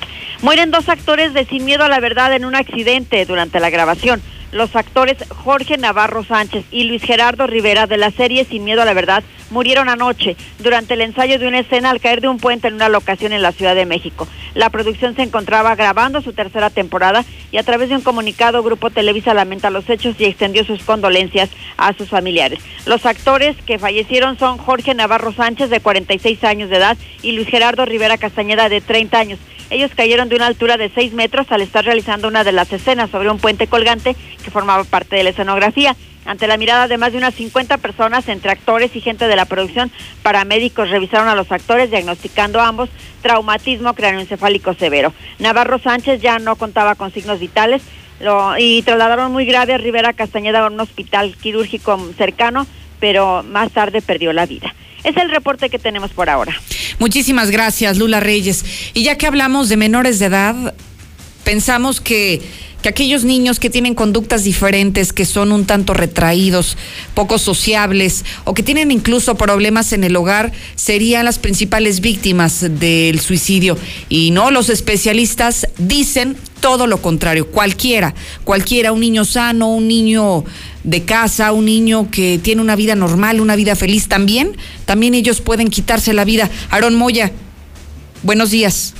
Mueren 0.41 0.71
dos 0.71 0.89
actores 0.89 1.33
de 1.33 1.45
Sin 1.45 1.63
Miedo 1.63 1.83
a 1.83 1.89
la 1.89 1.99
Verdad 1.99 2.33
en 2.33 2.45
un 2.45 2.55
accidente 2.55 3.23
durante 3.25 3.59
la 3.59 3.69
grabación. 3.69 4.21
Los 4.51 4.75
actores 4.75 5.17
Jorge 5.29 5.77
Navarro 5.77 6.23
Sánchez 6.23 6.65
y 6.71 6.85
Luis 6.85 7.03
Gerardo 7.03 7.45
Rivera 7.45 7.85
de 7.85 7.97
la 7.97 8.09
serie 8.09 8.45
Sin 8.45 8.63
Miedo 8.63 8.81
a 8.81 8.85
la 8.85 8.93
Verdad 8.93 9.23
murieron 9.51 9.89
anoche 9.89 10.35
durante 10.59 10.95
el 10.95 11.01
ensayo 11.01 11.37
de 11.37 11.47
una 11.47 11.59
escena 11.59 11.91
al 11.91 11.99
caer 11.99 12.21
de 12.21 12.27
un 12.27 12.37
puente 12.37 12.67
en 12.67 12.73
una 12.75 12.89
locación 12.89 13.31
en 13.31 13.41
la 13.41 13.51
Ciudad 13.51 13.75
de 13.75 13.85
México. 13.85 14.27
La 14.55 14.69
producción 14.69 15.15
se 15.15 15.23
encontraba 15.23 15.75
grabando 15.75 16.21
su 16.21 16.33
tercera 16.33 16.69
temporada 16.69 17.23
y 17.51 17.57
a 17.57 17.63
través 17.63 17.89
de 17.89 17.95
un 17.95 18.01
comunicado 18.01 18.63
Grupo 18.63 18.89
Televisa 18.89 19.33
lamenta 19.33 19.69
los 19.69 19.89
hechos 19.89 20.15
y 20.19 20.25
extendió 20.25 20.63
sus 20.65 20.83
condolencias 20.83 21.49
a 21.77 21.93
sus 21.93 22.09
familiares. 22.09 22.59
Los 22.85 23.05
actores 23.05 23.55
que 23.65 23.79
fallecieron 23.79 24.37
son 24.39 24.57
Jorge 24.57 24.93
Navarro 24.95 25.31
Sánchez 25.31 25.69
de 25.69 25.79
46 25.79 26.43
años 26.43 26.69
de 26.69 26.77
edad 26.77 26.97
y 27.21 27.33
Luis 27.33 27.47
Gerardo 27.47 27.85
Rivera 27.85 28.17
Castañeda 28.17 28.69
de 28.69 28.81
30 28.81 29.19
años. 29.19 29.39
Ellos 29.69 29.91
cayeron 29.95 30.29
de 30.29 30.35
una 30.35 30.47
altura 30.47 30.77
de 30.77 30.89
6 30.89 31.13
metros 31.13 31.45
al 31.51 31.61
estar 31.61 31.85
realizando 31.85 32.27
una 32.27 32.43
de 32.43 32.51
las 32.51 32.73
escenas 32.73 33.11
sobre 33.11 33.29
un 33.29 33.37
puente 33.37 33.67
colgante 33.67 34.15
formaba 34.49 34.83
parte 34.83 35.15
de 35.15 35.23
la 35.23 35.29
escenografía. 35.29 35.95
Ante 36.25 36.47
la 36.47 36.57
mirada 36.57 36.87
de 36.87 36.97
más 36.97 37.11
de 37.11 37.17
unas 37.17 37.33
50 37.33 37.77
personas, 37.77 38.27
entre 38.27 38.51
actores 38.51 38.95
y 38.95 39.01
gente 39.01 39.27
de 39.27 39.35
la 39.35 39.45
producción, 39.45 39.91
paramédicos 40.21 40.89
revisaron 40.89 41.27
a 41.27 41.35
los 41.35 41.51
actores 41.51 41.89
diagnosticando 41.89 42.59
a 42.59 42.67
ambos 42.67 42.89
traumatismo 43.21 43.93
cráneoencefálico 43.93 44.73
severo. 44.75 45.13
Navarro 45.39 45.79
Sánchez 45.79 46.21
ya 46.21 46.37
no 46.37 46.55
contaba 46.55 46.95
con 46.95 47.11
signos 47.11 47.39
vitales 47.39 47.81
y 48.59 48.81
trasladaron 48.83 49.31
muy 49.31 49.45
grave 49.45 49.73
a 49.73 49.77
Rivera 49.77 50.13
Castañeda 50.13 50.65
a 50.65 50.67
un 50.67 50.79
hospital 50.79 51.35
quirúrgico 51.41 51.97
cercano, 52.17 52.67
pero 52.99 53.43
más 53.43 53.71
tarde 53.71 54.01
perdió 54.01 54.33
la 54.33 54.45
vida. 54.45 54.75
Es 55.05 55.15
el 55.15 55.29
reporte 55.29 55.69
que 55.69 55.79
tenemos 55.79 56.11
por 56.11 56.29
ahora. 56.29 56.53
Muchísimas 56.99 57.49
gracias, 57.49 57.97
Lula 57.97 58.19
Reyes. 58.19 58.91
Y 58.93 59.03
ya 59.03 59.17
que 59.17 59.25
hablamos 59.25 59.69
de 59.69 59.77
menores 59.77 60.19
de 60.19 60.25
edad, 60.25 60.75
pensamos 61.49 61.99
que, 61.99 62.43
que 62.83 62.89
aquellos 62.89 63.23
niños 63.23 63.59
que 63.59 63.71
tienen 63.71 63.95
conductas 63.95 64.43
diferentes, 64.43 65.11
que 65.11 65.25
son 65.25 65.51
un 65.51 65.65
tanto 65.65 65.95
retraídos, 65.95 66.77
poco 67.15 67.39
sociables 67.39 68.23
o 68.43 68.53
que 68.53 68.61
tienen 68.61 68.91
incluso 68.91 69.33
problemas 69.33 69.91
en 69.91 70.03
el 70.03 70.15
hogar, 70.15 70.51
serían 70.75 71.25
las 71.25 71.39
principales 71.39 72.01
víctimas 72.01 72.67
del 72.79 73.19
suicidio. 73.19 73.79
Y 74.09 74.29
no, 74.29 74.51
los 74.51 74.69
especialistas 74.69 75.65
dicen 75.79 76.37
todo 76.59 76.85
lo 76.85 77.01
contrario, 77.01 77.47
cualquiera, 77.47 78.13
cualquiera, 78.43 78.91
un 78.91 78.99
niño 78.99 79.25
sano, 79.25 79.73
un 79.73 79.87
niño 79.87 80.45
de 80.83 81.03
casa, 81.03 81.51
un 81.51 81.65
niño 81.65 82.11
que 82.11 82.37
tiene 82.37 82.61
una 82.61 82.75
vida 82.75 82.93
normal, 82.93 83.41
una 83.41 83.55
vida 83.55 83.75
feliz 83.75 84.07
también, 84.07 84.55
también 84.85 85.15
ellos 85.15 85.41
pueden 85.41 85.71
quitarse 85.71 86.13
la 86.13 86.25
vida. 86.25 86.47
Aarón 86.69 86.93
Moya, 86.93 87.31
buenos 88.21 88.51
días. 88.51 88.93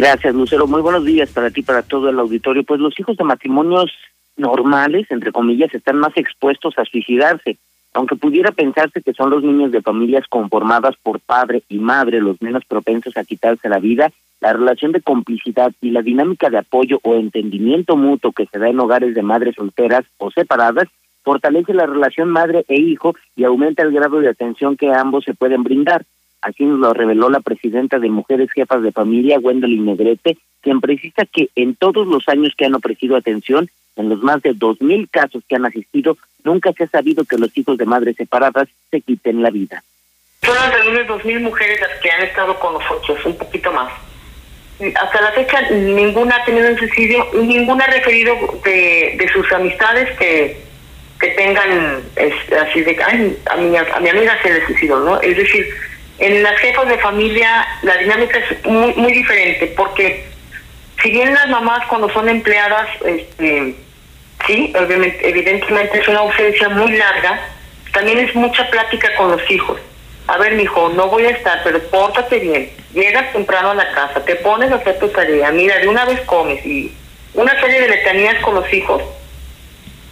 Gracias, 0.00 0.34
Lucero. 0.34 0.66
Muy 0.66 0.80
buenos 0.80 1.04
días 1.04 1.28
para 1.28 1.50
ti, 1.50 1.60
para 1.60 1.82
todo 1.82 2.08
el 2.08 2.18
auditorio. 2.18 2.64
Pues 2.64 2.80
los 2.80 2.98
hijos 2.98 3.18
de 3.18 3.24
matrimonios 3.24 3.92
normales, 4.38 5.06
entre 5.10 5.30
comillas, 5.30 5.74
están 5.74 5.98
más 5.98 6.16
expuestos 6.16 6.72
a 6.78 6.86
suicidarse. 6.86 7.58
Aunque 7.92 8.16
pudiera 8.16 8.50
pensarse 8.50 9.02
que 9.02 9.12
son 9.12 9.28
los 9.28 9.42
niños 9.42 9.72
de 9.72 9.82
familias 9.82 10.24
conformadas 10.26 10.94
por 11.02 11.20
padre 11.20 11.64
y 11.68 11.78
madre 11.80 12.22
los 12.22 12.40
menos 12.40 12.64
propensos 12.64 13.14
a 13.18 13.24
quitarse 13.24 13.68
la 13.68 13.78
vida, 13.78 14.10
La 14.40 14.54
relación 14.54 14.92
de 14.92 15.02
complicidad 15.02 15.70
y 15.82 15.90
la 15.90 16.00
dinámica 16.00 16.48
de 16.48 16.56
apoyo 16.56 16.98
o 17.02 17.14
entendimiento 17.16 17.94
mutuo 17.94 18.32
que 18.32 18.46
se 18.46 18.58
da 18.58 18.70
en 18.70 18.80
hogares 18.80 19.14
de 19.14 19.20
madres 19.20 19.56
solteras 19.56 20.06
o 20.16 20.30
separadas 20.30 20.88
fortalece 21.22 21.74
la 21.74 21.84
relación 21.84 22.30
madre 22.30 22.64
e 22.68 22.80
hijo 22.80 23.14
y 23.36 23.44
aumenta 23.44 23.82
el 23.82 23.92
grado 23.92 24.18
de 24.20 24.30
atención 24.30 24.78
que 24.78 24.94
ambos 24.94 25.24
se 25.24 25.34
pueden 25.34 25.62
brindar. 25.62 26.06
Así 26.42 26.64
nos 26.64 26.78
lo 26.78 26.94
reveló 26.94 27.28
la 27.28 27.40
presidenta 27.40 27.98
de 27.98 28.08
Mujeres 28.08 28.50
Jefas 28.52 28.82
de 28.82 28.92
Familia, 28.92 29.38
Gwendolyn 29.38 29.84
Negrete, 29.84 30.38
quien 30.62 30.80
precisa 30.80 31.26
que 31.26 31.50
en 31.54 31.74
todos 31.74 32.06
los 32.06 32.28
años 32.28 32.54
que 32.56 32.64
han 32.64 32.74
ofrecido 32.74 33.16
atención, 33.16 33.68
en 33.96 34.08
los 34.08 34.22
más 34.22 34.40
de 34.42 34.54
dos 34.54 34.80
mil 34.80 35.08
casos 35.10 35.42
que 35.46 35.56
han 35.56 35.66
asistido, 35.66 36.16
nunca 36.44 36.72
se 36.72 36.84
ha 36.84 36.88
sabido 36.88 37.24
que 37.24 37.36
los 37.36 37.56
hijos 37.56 37.76
de 37.76 37.84
madres 37.84 38.16
separadas 38.16 38.68
se 38.90 39.00
quiten 39.02 39.42
la 39.42 39.50
vida. 39.50 39.82
Son 40.42 40.56
alrededor 40.56 40.98
de 40.98 41.04
dos 41.04 41.24
mil 41.24 41.40
mujeres 41.40 41.78
las 41.80 42.00
que 42.00 42.10
han 42.10 42.22
estado 42.22 42.58
con 42.58 42.74
nosotros, 42.74 43.18
un 43.26 43.36
poquito 43.36 43.70
más. 43.72 43.92
Hasta 44.98 45.20
la 45.20 45.32
fecha 45.32 45.60
ninguna 45.70 46.36
ha 46.36 46.44
tenido 46.46 46.70
un 46.70 46.78
suicidio 46.78 47.26
ninguna 47.34 47.84
ha 47.84 47.88
referido 47.88 48.34
de, 48.64 49.14
de 49.18 49.30
sus 49.30 49.52
amistades 49.52 50.08
que, 50.18 50.70
tengan 51.36 52.02
así 52.62 52.80
de, 52.80 52.96
ay, 53.04 53.38
a 53.50 53.56
mi, 53.58 53.76
a 53.76 54.00
mi 54.00 54.08
amiga 54.08 54.38
se 54.42 54.54
le 54.54 54.64
suicidó, 54.64 55.00
¿no? 55.00 55.20
Es 55.20 55.36
decir, 55.36 55.66
en 56.20 56.42
las 56.42 56.58
jefas 56.60 56.86
de 56.88 56.98
familia 56.98 57.66
la 57.82 57.96
dinámica 57.96 58.38
es 58.38 58.64
muy, 58.66 58.92
muy 58.94 59.12
diferente 59.12 59.66
porque 59.76 60.24
si 61.02 61.10
bien 61.10 61.32
las 61.32 61.48
mamás 61.48 61.86
cuando 61.88 62.10
son 62.10 62.28
empleadas, 62.28 62.88
este, 63.04 63.74
sí, 64.46 64.72
obviamente, 64.78 65.28
evidentemente 65.28 65.98
es 65.98 66.08
una 66.08 66.20
ausencia 66.20 66.68
muy 66.68 66.92
larga, 66.92 67.40
también 67.92 68.18
es 68.18 68.34
mucha 68.34 68.68
plática 68.70 69.08
con 69.16 69.30
los 69.30 69.50
hijos. 69.50 69.80
A 70.26 70.36
ver, 70.36 70.54
mijo, 70.54 70.90
no 70.90 71.08
voy 71.08 71.24
a 71.24 71.30
estar, 71.30 71.62
pero 71.64 71.80
pórtate 71.84 72.38
bien. 72.38 72.70
Llegas 72.92 73.32
temprano 73.32 73.70
a 73.70 73.74
la 73.74 73.90
casa, 73.92 74.22
te 74.24 74.36
pones 74.36 74.70
a 74.70 74.76
hacer 74.76 74.98
tu 74.98 75.08
tarea, 75.08 75.50
mira, 75.52 75.78
de 75.78 75.88
una 75.88 76.04
vez 76.04 76.20
comes 76.22 76.64
y 76.66 76.94
una 77.34 77.58
serie 77.60 77.80
de 77.80 77.88
letanías 77.88 78.38
con 78.42 78.56
los 78.56 78.72
hijos, 78.72 79.02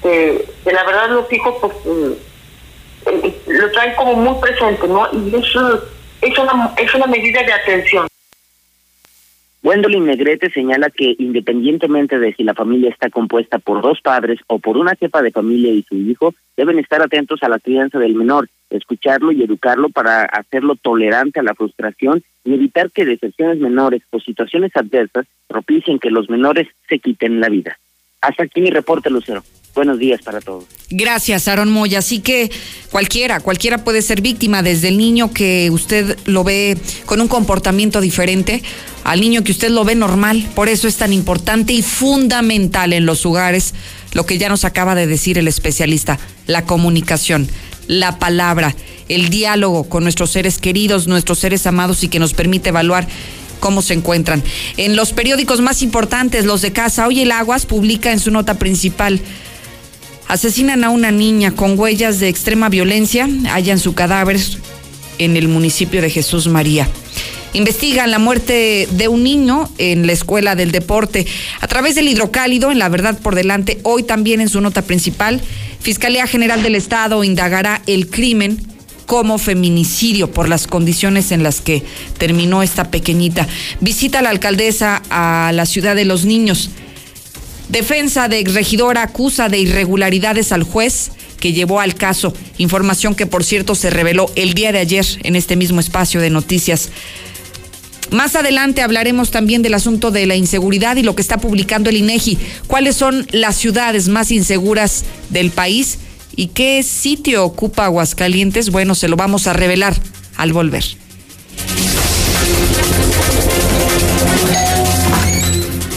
que, 0.02 0.44
la 0.64 0.84
verdad 0.84 1.11
los 1.11 1.30
hijos 1.32 1.56
pues 1.61 1.72
eh, 3.06 3.34
lo 3.46 3.70
traen 3.72 3.94
como 3.94 4.14
muy 4.14 4.40
presente, 4.40 4.86
¿no? 4.88 5.09
Y 5.12 5.34
eso 5.36 5.82
es 6.20 6.38
una, 6.38 6.72
es 6.76 6.94
una 6.94 7.06
medida 7.06 7.42
de 7.42 7.52
atención. 7.52 8.06
Gwendolyn 9.62 10.06
Negrete 10.06 10.50
señala 10.50 10.88
que 10.88 11.16
independientemente 11.18 12.18
de 12.18 12.32
si 12.34 12.44
la 12.44 12.54
familia 12.54 12.90
está 12.90 13.10
compuesta 13.10 13.58
por 13.58 13.82
dos 13.82 14.00
padres 14.00 14.38
o 14.46 14.58
por 14.60 14.76
una 14.76 14.94
jefa 14.94 15.20
de 15.20 15.32
familia 15.32 15.72
y 15.72 15.82
su 15.82 15.96
hijo, 15.96 16.34
deben 16.56 16.78
estar 16.78 17.02
atentos 17.02 17.42
a 17.42 17.48
la 17.48 17.58
crianza 17.58 17.98
del 17.98 18.14
menor, 18.14 18.48
escucharlo 18.70 19.32
y 19.32 19.42
educarlo 19.42 19.88
para 19.88 20.22
hacerlo 20.22 20.76
tolerante 20.76 21.40
a 21.40 21.42
la 21.42 21.54
frustración 21.54 22.22
y 22.44 22.54
evitar 22.54 22.90
que 22.92 23.04
decepciones 23.04 23.58
menores 23.58 24.02
o 24.10 24.20
situaciones 24.20 24.70
adversas 24.74 25.26
propicien 25.48 25.98
que 25.98 26.10
los 26.10 26.30
menores 26.30 26.68
se 26.88 27.00
quiten 27.00 27.40
la 27.40 27.48
vida. 27.48 27.78
Hasta 28.20 28.44
aquí 28.44 28.60
mi 28.60 28.70
reporte, 28.70 29.10
Lucero. 29.10 29.42
Buenos 29.74 29.98
días 29.98 30.20
para 30.22 30.40
todos. 30.40 30.64
Gracias, 30.90 31.48
Aaron 31.48 31.70
Moya. 31.70 32.00
Así 32.00 32.20
que 32.20 32.50
cualquiera, 32.90 33.40
cualquiera 33.40 33.84
puede 33.84 34.02
ser 34.02 34.20
víctima, 34.20 34.62
desde 34.62 34.88
el 34.88 34.98
niño 34.98 35.32
que 35.32 35.70
usted 35.70 36.18
lo 36.24 36.44
ve 36.44 36.76
con 37.06 37.20
un 37.20 37.28
comportamiento 37.28 38.00
diferente 38.00 38.62
al 39.04 39.20
niño 39.20 39.42
que 39.42 39.52
usted 39.52 39.70
lo 39.70 39.84
ve 39.84 39.94
normal. 39.94 40.46
Por 40.54 40.68
eso 40.68 40.88
es 40.88 40.96
tan 40.96 41.12
importante 41.12 41.72
y 41.72 41.82
fundamental 41.82 42.92
en 42.92 43.06
los 43.06 43.24
hogares 43.24 43.74
lo 44.12 44.26
que 44.26 44.38
ya 44.38 44.48
nos 44.48 44.64
acaba 44.64 44.94
de 44.94 45.06
decir 45.06 45.38
el 45.38 45.48
especialista, 45.48 46.18
la 46.46 46.64
comunicación, 46.64 47.48
la 47.86 48.18
palabra, 48.18 48.74
el 49.08 49.28
diálogo 49.30 49.88
con 49.88 50.02
nuestros 50.02 50.30
seres 50.30 50.58
queridos, 50.58 51.06
nuestros 51.06 51.38
seres 51.38 51.66
amados 51.66 52.04
y 52.04 52.08
que 52.08 52.18
nos 52.18 52.34
permite 52.34 52.68
evaluar 52.68 53.08
cómo 53.60 53.82
se 53.82 53.94
encuentran. 53.94 54.42
En 54.76 54.96
los 54.96 55.12
periódicos 55.12 55.60
más 55.60 55.82
importantes, 55.82 56.44
los 56.44 56.62
de 56.62 56.72
casa, 56.72 57.06
hoy 57.06 57.20
el 57.20 57.32
Aguas 57.32 57.66
publica 57.66 58.12
en 58.12 58.20
su 58.20 58.30
nota 58.30 58.58
principal 58.58 59.20
Asesinan 60.28 60.84
a 60.84 60.90
una 60.90 61.10
niña 61.10 61.52
con 61.52 61.78
huellas 61.78 62.20
de 62.20 62.28
extrema 62.28 62.68
violencia, 62.68 63.26
hallan 63.50 63.78
su 63.78 63.94
cadáver 63.94 64.38
en 65.18 65.36
el 65.36 65.48
municipio 65.48 66.02
de 66.02 66.10
Jesús 66.10 66.48
María. 66.48 66.86
Investigan 67.54 68.10
la 68.10 68.18
muerte 68.18 68.86
de 68.90 69.08
un 69.08 69.22
niño 69.22 69.70
en 69.78 70.06
la 70.06 70.12
escuela 70.12 70.54
del 70.54 70.70
deporte 70.70 71.26
a 71.62 71.66
través 71.66 71.94
del 71.94 72.08
hidrocálido, 72.08 72.70
en 72.70 72.78
La 72.78 72.90
Verdad 72.90 73.18
por 73.18 73.34
Delante. 73.34 73.80
Hoy 73.84 74.02
también 74.02 74.42
en 74.42 74.50
su 74.50 74.60
nota 74.60 74.82
principal, 74.82 75.40
Fiscalía 75.80 76.26
General 76.26 76.62
del 76.62 76.74
Estado 76.74 77.24
indagará 77.24 77.80
el 77.86 78.08
crimen 78.08 78.58
como 79.06 79.38
feminicidio 79.38 80.30
por 80.30 80.50
las 80.50 80.66
condiciones 80.66 81.32
en 81.32 81.42
las 81.42 81.62
que 81.62 81.82
terminó 82.18 82.62
esta 82.62 82.90
pequeñita. 82.90 83.48
Visita 83.80 84.18
a 84.18 84.22
la 84.22 84.28
alcaldesa 84.28 85.02
a 85.08 85.50
la 85.54 85.64
ciudad 85.64 85.96
de 85.96 86.04
los 86.04 86.26
niños. 86.26 86.68
Defensa 87.68 88.28
de 88.28 88.38
exregidora 88.38 89.02
acusa 89.02 89.48
de 89.48 89.58
irregularidades 89.58 90.52
al 90.52 90.62
juez 90.62 91.10
que 91.38 91.52
llevó 91.52 91.80
al 91.80 91.94
caso. 91.94 92.32
Información 92.56 93.14
que, 93.14 93.26
por 93.26 93.44
cierto, 93.44 93.74
se 93.74 93.90
reveló 93.90 94.30
el 94.36 94.54
día 94.54 94.72
de 94.72 94.78
ayer 94.78 95.06
en 95.22 95.36
este 95.36 95.56
mismo 95.56 95.80
espacio 95.80 96.20
de 96.20 96.30
noticias. 96.30 96.90
Más 98.10 98.36
adelante 98.36 98.80
hablaremos 98.80 99.30
también 99.30 99.62
del 99.62 99.74
asunto 99.74 100.10
de 100.10 100.24
la 100.24 100.34
inseguridad 100.34 100.96
y 100.96 101.02
lo 101.02 101.14
que 101.14 101.20
está 101.20 101.36
publicando 101.38 101.90
el 101.90 101.98
INEGI. 101.98 102.38
¿Cuáles 102.66 102.96
son 102.96 103.26
las 103.32 103.56
ciudades 103.56 104.08
más 104.08 104.30
inseguras 104.30 105.04
del 105.28 105.50
país? 105.50 105.98
¿Y 106.34 106.48
qué 106.48 106.82
sitio 106.82 107.44
ocupa 107.44 107.84
Aguascalientes? 107.84 108.70
Bueno, 108.70 108.94
se 108.94 109.08
lo 109.08 109.16
vamos 109.16 109.46
a 109.46 109.52
revelar 109.52 109.94
al 110.36 110.52
volver. 110.54 110.84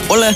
Hola, 0.09 0.35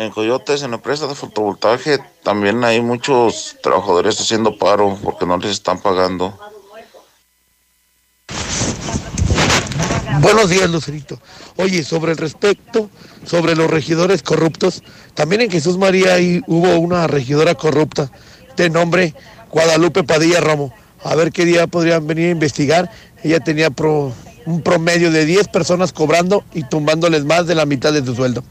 En 0.00 0.10
Coyotes, 0.10 0.62
en 0.62 0.70
la 0.70 0.78
empresa 0.78 1.06
de 1.06 1.14
fotovoltaje, 1.14 1.98
también 2.22 2.64
hay 2.64 2.80
muchos 2.80 3.58
trabajadores 3.62 4.18
haciendo 4.18 4.56
paro 4.56 4.98
porque 5.04 5.26
no 5.26 5.36
les 5.36 5.50
están 5.50 5.78
pagando. 5.82 6.38
Buenos 10.22 10.48
días, 10.48 10.70
Lucerito. 10.70 11.20
Oye, 11.56 11.84
sobre 11.84 12.12
el 12.12 12.16
respecto, 12.16 12.88
sobre 13.26 13.54
los 13.54 13.70
regidores 13.70 14.22
corruptos, 14.22 14.82
también 15.12 15.42
en 15.42 15.50
Jesús 15.50 15.76
María 15.76 16.16
hubo 16.46 16.78
una 16.78 17.06
regidora 17.06 17.54
corrupta 17.54 18.10
de 18.56 18.70
nombre 18.70 19.14
Guadalupe 19.50 20.02
Padilla 20.02 20.40
Romo. 20.40 20.72
A 21.04 21.14
ver 21.14 21.30
qué 21.30 21.44
día 21.44 21.66
podrían 21.66 22.06
venir 22.06 22.28
a 22.28 22.30
investigar. 22.30 22.90
Ella 23.22 23.40
tenía 23.40 23.68
un 24.46 24.62
promedio 24.62 25.10
de 25.10 25.26
10 25.26 25.48
personas 25.48 25.92
cobrando 25.92 26.42
y 26.54 26.62
tumbándoles 26.62 27.26
más 27.26 27.46
de 27.46 27.54
la 27.54 27.66
mitad 27.66 27.92
de 27.92 28.02
su 28.02 28.14
sueldo. 28.14 28.42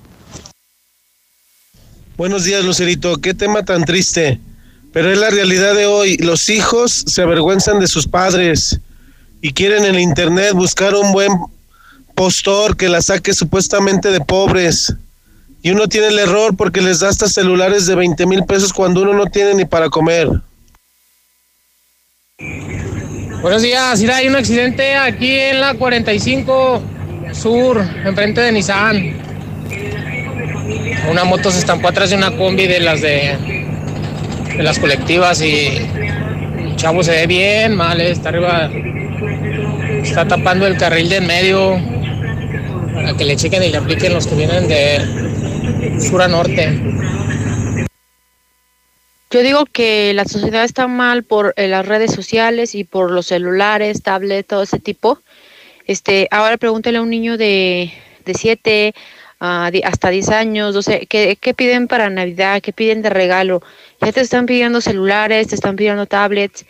Buenos 2.19 2.43
días, 2.43 2.65
Lucerito. 2.65 3.15
Qué 3.21 3.33
tema 3.33 3.63
tan 3.63 3.85
triste. 3.85 4.41
Pero 4.91 5.09
es 5.09 5.17
la 5.17 5.29
realidad 5.29 5.73
de 5.73 5.85
hoy. 5.85 6.17
Los 6.17 6.49
hijos 6.49 7.05
se 7.07 7.21
avergüenzan 7.21 7.79
de 7.79 7.87
sus 7.87 8.09
padres 8.09 8.81
y 9.41 9.53
quieren 9.53 9.85
en 9.85 9.97
internet 9.97 10.51
buscar 10.51 10.95
un 10.95 11.13
buen 11.13 11.31
postor 12.15 12.75
que 12.75 12.89
la 12.89 13.01
saque 13.01 13.31
supuestamente 13.31 14.11
de 14.11 14.19
pobres. 14.19 14.93
Y 15.61 15.71
uno 15.71 15.87
tiene 15.87 16.07
el 16.07 16.19
error 16.19 16.57
porque 16.57 16.81
les 16.81 16.99
da 16.99 17.07
hasta 17.07 17.29
celulares 17.29 17.85
de 17.85 17.95
20 17.95 18.25
mil 18.25 18.43
pesos 18.43 18.73
cuando 18.73 19.03
uno 19.03 19.13
no 19.13 19.27
tiene 19.27 19.53
ni 19.53 19.63
para 19.63 19.89
comer. 19.89 20.27
Buenos 23.41 23.61
días, 23.61 24.01
mira, 24.01 24.17
hay 24.17 24.27
un 24.27 24.35
accidente 24.35 24.93
aquí 24.97 25.39
en 25.39 25.61
la 25.61 25.73
45 25.73 26.81
Sur, 27.31 27.81
enfrente 28.03 28.41
de 28.41 28.51
Nissan. 28.51 29.29
Una 31.09 31.23
moto 31.23 31.51
se 31.51 31.59
estampó 31.59 31.87
atrás 31.87 32.09
de 32.09 32.15
una 32.15 32.35
combi 32.35 32.67
de 32.67 32.79
las 32.79 33.01
de, 33.01 33.37
las 34.57 34.77
colectivas 34.79 35.41
y 35.41 35.67
el 35.67 36.75
chavo 36.75 37.03
se 37.03 37.11
ve 37.11 37.27
bien 37.27 37.75
mal, 37.75 37.99
eh, 38.01 38.11
está 38.11 38.29
arriba, 38.29 38.69
está 40.03 40.27
tapando 40.27 40.67
el 40.67 40.77
carril 40.77 41.09
de 41.09 41.17
en 41.17 41.27
medio 41.27 41.79
para 42.93 43.13
que 43.13 43.25
le 43.25 43.35
chequen 43.35 43.63
y 43.63 43.69
le 43.69 43.77
apliquen 43.77 44.13
los 44.13 44.27
que 44.27 44.35
vienen 44.35 44.67
de 44.67 45.99
sur 45.99 46.21
a 46.21 46.27
norte. 46.27 46.79
Yo 49.31 49.43
digo 49.43 49.65
que 49.65 50.11
la 50.13 50.25
sociedad 50.25 50.63
está 50.63 50.87
mal 50.87 51.23
por 51.23 51.53
eh, 51.55 51.67
las 51.67 51.85
redes 51.85 52.11
sociales 52.13 52.73
y 52.73 52.83
por 52.83 53.11
los 53.11 53.27
celulares, 53.27 54.01
tablets, 54.01 54.47
todo 54.47 54.63
ese 54.63 54.79
tipo. 54.79 55.19
Este, 55.85 56.27
ahora 56.31 56.57
pregúntale 56.57 56.97
a 56.97 57.01
un 57.01 57.11
niño 57.11 57.37
de, 57.37 57.93
de 58.25 58.33
siete 58.33 58.93
di- 59.71 59.81
hasta 59.83 60.09
10 60.09 60.29
años, 60.29 60.73
12, 60.73 61.05
¿qué, 61.07 61.37
¿qué 61.39 61.53
piden 61.53 61.87
para 61.87 62.09
Navidad? 62.09 62.61
¿Qué 62.61 62.73
piden 62.73 63.01
de 63.01 63.09
regalo? 63.09 63.61
Ya 64.01 64.11
te 64.11 64.21
están 64.21 64.45
pidiendo 64.45 64.81
celulares, 64.81 65.47
te 65.47 65.55
están 65.55 65.75
pidiendo 65.75 66.05
tablets, 66.05 66.65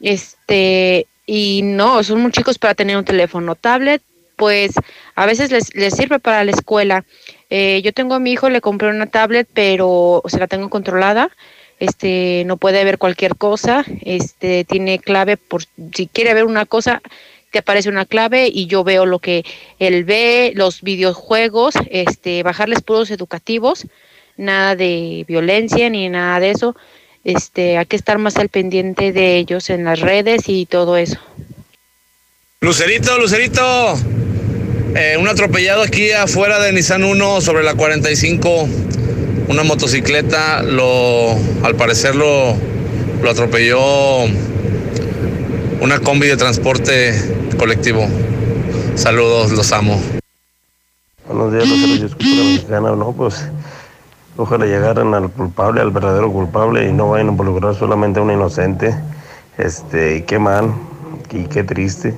este, 0.00 1.06
y 1.26 1.62
no, 1.62 2.02
son 2.02 2.20
muy 2.22 2.30
chicos 2.32 2.58
para 2.58 2.74
tener 2.74 2.96
un 2.96 3.04
teléfono. 3.04 3.54
Tablet, 3.54 4.02
pues 4.36 4.72
a 5.14 5.26
veces 5.26 5.50
les, 5.50 5.74
les 5.74 5.94
sirve 5.94 6.18
para 6.18 6.44
la 6.44 6.52
escuela. 6.52 7.04
Eh, 7.50 7.80
yo 7.82 7.92
tengo 7.92 8.14
a 8.14 8.18
mi 8.20 8.32
hijo, 8.32 8.48
le 8.48 8.60
compré 8.60 8.88
una 8.88 9.06
tablet, 9.06 9.48
pero 9.52 10.22
se 10.26 10.38
la 10.38 10.46
tengo 10.46 10.68
controlada. 10.70 11.30
Este, 11.78 12.44
no 12.46 12.56
puede 12.56 12.84
ver 12.84 12.98
cualquier 12.98 13.36
cosa. 13.36 13.84
Este, 14.02 14.64
tiene 14.64 14.98
clave 14.98 15.36
por 15.36 15.62
si 15.94 16.06
quiere 16.06 16.34
ver 16.34 16.44
una 16.44 16.66
cosa, 16.66 17.02
aparece 17.58 17.88
una 17.88 18.06
clave 18.06 18.48
y 18.52 18.66
yo 18.66 18.84
veo 18.84 19.06
lo 19.06 19.18
que 19.18 19.44
él 19.78 20.04
ve, 20.04 20.52
los 20.54 20.82
videojuegos, 20.82 21.74
este, 21.90 22.42
bajarles 22.42 22.82
puros 22.82 23.10
educativos, 23.10 23.86
nada 24.36 24.76
de 24.76 25.24
violencia 25.26 25.88
ni 25.90 26.08
nada 26.08 26.40
de 26.40 26.50
eso. 26.50 26.76
Este, 27.24 27.76
hay 27.76 27.86
que 27.86 27.96
estar 27.96 28.18
más 28.18 28.36
al 28.36 28.48
pendiente 28.48 29.12
de 29.12 29.36
ellos 29.36 29.68
en 29.70 29.84
las 29.84 30.00
redes 30.00 30.44
y 30.46 30.66
todo 30.66 30.96
eso. 30.96 31.18
Lucerito, 32.60 33.18
Lucerito. 33.18 33.98
Eh, 34.94 35.16
un 35.18 35.28
atropellado 35.28 35.82
aquí 35.82 36.10
afuera 36.12 36.58
de 36.58 36.72
Nissan 36.72 37.04
1 37.04 37.40
sobre 37.40 37.64
la 37.64 37.74
45. 37.74 38.68
Una 39.48 39.62
motocicleta, 39.62 40.62
lo, 40.62 41.36
al 41.62 41.76
parecer 41.76 42.14
lo, 42.14 42.56
lo 43.22 43.30
atropelló 43.30 44.24
una 45.80 45.98
combi 46.00 46.26
de 46.26 46.36
transporte 46.36 47.54
colectivo. 47.58 48.06
Saludos, 48.94 49.52
los 49.52 49.72
amo. 49.72 50.00
Buenos 51.26 51.52
días. 51.52 51.98
Yo 52.00 52.06
escucho 52.06 52.28
la 52.28 52.44
mexicana, 52.44 52.96
¿no? 52.96 53.12
Pues 53.12 53.46
ojalá 54.36 54.66
llegaran 54.66 55.14
al 55.14 55.30
culpable, 55.30 55.80
al 55.80 55.90
verdadero 55.90 56.32
culpable 56.32 56.88
y 56.88 56.92
no 56.92 57.10
vayan 57.10 57.28
a 57.28 57.30
involucrar 57.32 57.74
solamente 57.74 58.20
a 58.20 58.22
un 58.22 58.30
inocente. 58.30 58.94
Este, 59.58 60.16
y 60.16 60.22
qué 60.22 60.38
mal, 60.38 60.74
y 61.32 61.44
qué 61.44 61.64
triste. 61.64 62.14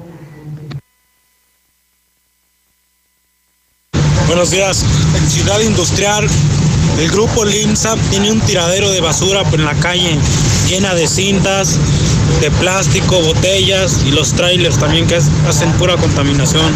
Buenos 4.26 4.50
días. 4.50 4.84
En 5.16 5.28
Ciudad 5.28 5.60
Industrial, 5.60 6.26
el 6.98 7.10
grupo 7.10 7.44
LIMSA 7.44 7.96
tiene 8.10 8.30
un 8.30 8.40
tiradero 8.40 8.90
de 8.90 9.00
basura 9.00 9.42
en 9.52 9.64
la 9.64 9.74
calle 9.74 10.18
llena 10.68 10.94
de 10.94 11.08
cintas, 11.08 11.78
de 12.40 12.50
plástico, 12.52 13.20
botellas 13.20 14.04
y 14.06 14.12
los 14.12 14.32
trailers 14.32 14.78
también 14.78 15.06
que 15.06 15.16
hacen 15.16 15.72
pura 15.72 15.96
contaminación. 15.96 16.72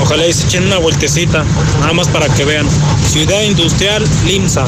Ojalá 0.00 0.26
y 0.26 0.32
se 0.32 0.46
echen 0.46 0.66
una 0.66 0.78
vueltecita, 0.78 1.44
nada 1.80 1.92
más 1.92 2.08
para 2.08 2.28
que 2.28 2.44
vean. 2.44 2.66
Ciudad 3.08 3.42
Industrial 3.42 4.04
LIMSA. 4.26 4.66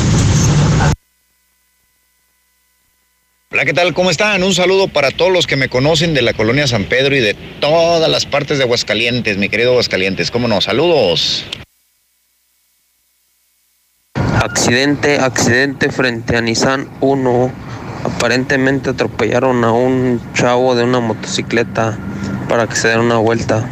Hola, 3.51 3.65
¿qué 3.67 3.75
tal? 3.75 3.93
¿Cómo 3.93 4.11
están? 4.11 4.43
Un 4.43 4.55
saludo 4.55 4.89
para 4.89 5.11
todos 5.11 5.31
los 5.31 5.47
que 5.47 5.57
me 5.57 5.69
conocen 5.69 6.15
de 6.15 6.23
la 6.23 6.33
colonia 6.33 6.67
San 6.67 6.85
Pedro 6.85 7.15
y 7.15 7.21
de 7.21 7.35
todas 7.61 8.11
las 8.11 8.25
partes 8.25 8.59
de 8.59 8.65
Aguascalientes, 8.65 9.37
mi 9.37 9.49
querido 9.49 9.73
Aguascalientes. 9.73 10.31
¿Cómo 10.31 10.49
no? 10.49 10.61
Saludos. 10.61 11.45
Accidente, 14.15 15.19
accidente 15.19 15.91
frente 15.91 16.37
a 16.37 16.41
Nissan 16.41 16.89
1. 17.01 17.72
Aparentemente 18.23 18.91
atropellaron 18.91 19.65
a 19.65 19.73
un 19.73 20.21
chavo 20.33 20.77
de 20.77 20.85
una 20.85 21.01
motocicleta 21.01 21.99
para 22.49 22.69
que 22.69 22.77
se 22.77 22.87
den 22.87 23.01
una 23.01 23.17
vuelta. 23.17 23.69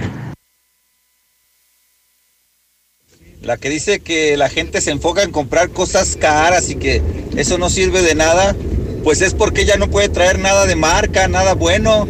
La 3.42 3.58
que 3.58 3.70
dice 3.70 4.00
que 4.00 4.36
la 4.36 4.48
gente 4.48 4.80
se 4.80 4.90
enfoca 4.90 5.22
en 5.22 5.30
comprar 5.30 5.70
cosas 5.70 6.16
caras 6.16 6.68
y 6.68 6.74
que 6.74 7.00
eso 7.36 7.58
no 7.58 7.70
sirve 7.70 8.02
de 8.02 8.16
nada, 8.16 8.56
pues 9.04 9.20
es 9.20 9.34
porque 9.34 9.60
ella 9.60 9.76
no 9.76 9.88
puede 9.88 10.08
traer 10.08 10.40
nada 10.40 10.66
de 10.66 10.74
marca, 10.74 11.28
nada 11.28 11.54
bueno. 11.54 12.08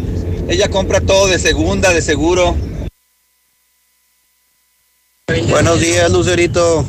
Ella 0.49 0.71
compra 0.71 1.03
todo 1.03 1.27
de 1.27 1.39
segunda, 1.39 1.93
de 1.93 2.01
seguro. 2.01 2.57
Buenos 5.51 5.79
días, 5.79 6.11
Lucerito. 6.11 6.87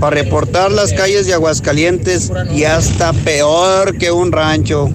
Para 0.00 0.14
reportar 0.14 0.70
las 0.70 0.92
calles 0.92 1.26
de 1.26 1.34
Aguascalientes 1.34 2.32
ya 2.54 2.78
está 2.78 3.12
peor 3.12 3.98
que 3.98 4.10
un 4.10 4.32
rancho. 4.32 4.88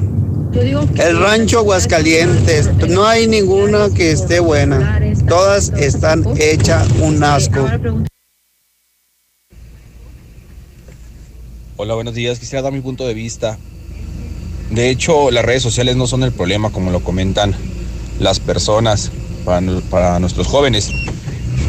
El 0.53 1.19
rancho 1.19 1.59
Aguascalientes, 1.59 2.69
no 2.88 3.05
hay 3.05 3.28
ninguna 3.28 3.89
que 3.89 4.11
esté 4.11 4.39
buena. 4.39 4.99
Todas 5.28 5.69
están 5.76 6.24
hechas 6.38 6.88
un 7.01 7.24
asco. 7.24 7.67
Hola, 11.76 11.95
buenos 11.95 12.13
días. 12.13 12.39
Quisiera 12.39 12.61
dar 12.61 12.71
mi 12.71 12.82
punto 12.82 13.07
de 13.07 13.13
vista. 13.13 13.57
De 14.69 14.89
hecho, 14.89 15.32
las 15.32 15.43
redes 15.43 15.63
sociales 15.63 15.95
no 15.95 16.07
son 16.07 16.24
el 16.24 16.32
problema, 16.32 16.71
como 16.71 16.91
lo 16.91 17.03
comentan 17.03 17.55
las 18.19 18.39
personas 18.39 19.11
para 19.43 20.19
nuestros 20.19 20.47
jóvenes, 20.47 20.91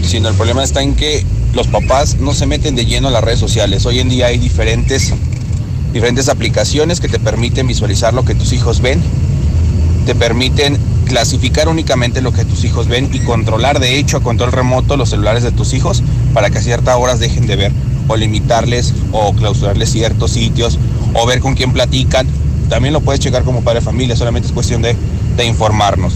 sino 0.03 0.29
el 0.29 0.35
problema 0.35 0.63
está 0.63 0.83
en 0.83 0.95
que 0.95 1.25
los 1.55 1.69
papás 1.69 2.17
no 2.19 2.35
se 2.35 2.47
meten 2.47 2.75
de 2.75 2.85
lleno 2.85 3.09
a 3.09 3.11
las 3.11 3.25
redes 3.25 3.39
sociales. 3.39 3.87
Hoy 3.87 4.01
en 4.01 4.09
día 4.09 4.27
hay 4.27 4.39
diferentes, 4.39 5.13
diferentes 5.93 6.29
aplicaciones 6.29 7.01
que 7.01 7.09
te 7.09 7.19
permiten 7.19 7.67
visualizar 7.67 8.13
lo 8.15 8.25
que 8.25 8.35
tus 8.35 8.53
hijos 8.53 8.81
ven, 8.81 9.01
te 10.07 10.15
permiten 10.15 10.79
clasificar 11.05 11.69
únicamente 11.69 12.21
lo 12.23 12.33
que 12.33 12.45
tus 12.45 12.65
hijos 12.65 12.89
ven 12.89 13.11
y 13.13 13.21
controlar 13.21 13.79
de 13.79 13.99
hecho 13.99 14.17
a 14.17 14.23
control 14.23 14.53
remoto 14.53 14.97
los 14.97 15.11
celulares 15.11 15.43
de 15.43 15.53
tus 15.53 15.75
hijos 15.75 16.03
para 16.33 16.51
que 16.51 16.59
a 16.59 16.63
ciertas 16.63 16.97
horas 16.97 17.21
dejen 17.21 17.47
de 17.47 17.57
ver 17.57 17.73
o 18.09 18.17
limitarles 18.17 18.93
o 19.13 19.33
clausurarles 19.33 19.91
ciertos 19.91 20.33
sitios 20.33 20.79
o 21.15 21.27
ver 21.27 21.41
con 21.41 21.55
quién 21.55 21.73
platican. 21.73 22.27
También 22.69 22.93
lo 22.93 23.01
puedes 23.01 23.21
checar 23.21 23.45
como 23.45 23.63
padre 23.63 23.81
de 23.81 23.85
familia, 23.85 24.17
solamente 24.17 24.49
es 24.49 24.53
cuestión 24.53 24.83
de, 24.83 24.97
de 25.37 25.45
informarnos. 25.45 26.15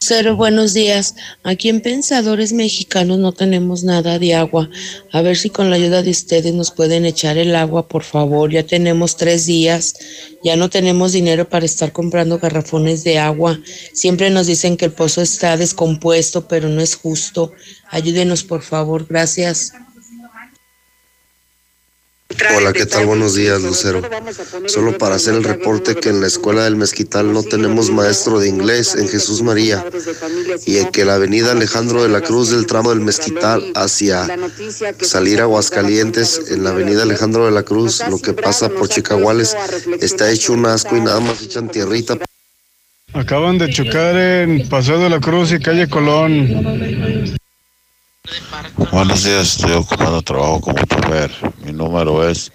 Cero, 0.00 0.36
buenos 0.36 0.74
días. 0.74 1.16
Aquí 1.42 1.68
en 1.68 1.80
Pensadores 1.80 2.52
Mexicanos 2.52 3.18
no 3.18 3.32
tenemos 3.32 3.82
nada 3.82 4.20
de 4.20 4.32
agua. 4.32 4.70
A 5.12 5.22
ver 5.22 5.36
si 5.36 5.50
con 5.50 5.70
la 5.70 5.76
ayuda 5.76 6.04
de 6.04 6.12
ustedes 6.12 6.54
nos 6.54 6.70
pueden 6.70 7.04
echar 7.04 7.36
el 7.36 7.56
agua, 7.56 7.88
por 7.88 8.04
favor. 8.04 8.52
Ya 8.52 8.62
tenemos 8.62 9.16
tres 9.16 9.44
días. 9.46 9.96
Ya 10.44 10.54
no 10.54 10.70
tenemos 10.70 11.12
dinero 11.12 11.48
para 11.48 11.66
estar 11.66 11.90
comprando 11.90 12.38
garrafones 12.38 13.02
de 13.02 13.18
agua. 13.18 13.58
Siempre 13.92 14.30
nos 14.30 14.46
dicen 14.46 14.76
que 14.76 14.84
el 14.84 14.92
pozo 14.92 15.20
está 15.20 15.56
descompuesto, 15.56 16.46
pero 16.46 16.68
no 16.68 16.80
es 16.80 16.94
justo. 16.94 17.52
Ayúdenos, 17.90 18.44
por 18.44 18.62
favor. 18.62 19.04
Gracias. 19.04 19.72
Hola, 22.56 22.72
¿qué 22.72 22.86
tal? 22.86 23.06
Buenos 23.06 23.34
días, 23.34 23.60
Lucero. 23.62 24.02
Solo 24.66 24.96
para 24.96 25.16
hacer 25.16 25.34
el 25.34 25.44
reporte 25.44 25.94
que 25.96 26.10
en 26.10 26.20
la 26.20 26.26
escuela 26.26 26.64
del 26.64 26.76
Mezquital 26.76 27.32
no 27.32 27.42
tenemos 27.42 27.90
maestro 27.90 28.38
de 28.38 28.48
inglés 28.48 28.94
en 28.94 29.08
Jesús 29.08 29.42
María 29.42 29.84
y 30.66 30.78
en 30.78 30.90
que 30.90 31.04
la 31.04 31.14
avenida 31.14 31.52
Alejandro 31.52 32.02
de 32.02 32.08
la 32.08 32.20
Cruz 32.20 32.50
del 32.50 32.66
tramo 32.66 32.90
del 32.90 33.00
Mezquital 33.00 33.72
hacia 33.74 34.28
salir 35.00 35.40
a 35.40 35.44
Aguascalientes 35.44 36.50
en 36.50 36.64
la 36.64 36.70
avenida 36.70 37.02
Alejandro 37.02 37.46
de 37.46 37.52
la 37.52 37.62
Cruz, 37.62 38.02
lo 38.08 38.18
que 38.18 38.32
pasa 38.32 38.68
por 38.68 38.88
Chicaguales, 38.88 39.56
está 40.00 40.30
hecho 40.30 40.52
un 40.52 40.66
asco 40.66 40.96
y 40.96 41.00
nada 41.00 41.20
más 41.20 41.42
echan 41.42 41.68
tierrita. 41.68 42.18
Acaban 43.14 43.58
de 43.58 43.70
chocar 43.70 44.16
en 44.16 44.68
Paseo 44.68 44.98
de 44.98 45.10
la 45.10 45.18
Cruz 45.18 45.52
y 45.52 45.58
calle 45.58 45.88
Colón. 45.88 47.37
Buenos 48.92 49.24
días, 49.24 49.56
estoy 49.56 49.72
ocupando 49.72 50.22
trabajo 50.22 50.60
como 50.60 50.78
chofer. 50.84 51.32
Mi 51.62 51.72
número 51.72 52.28
es 52.28 52.52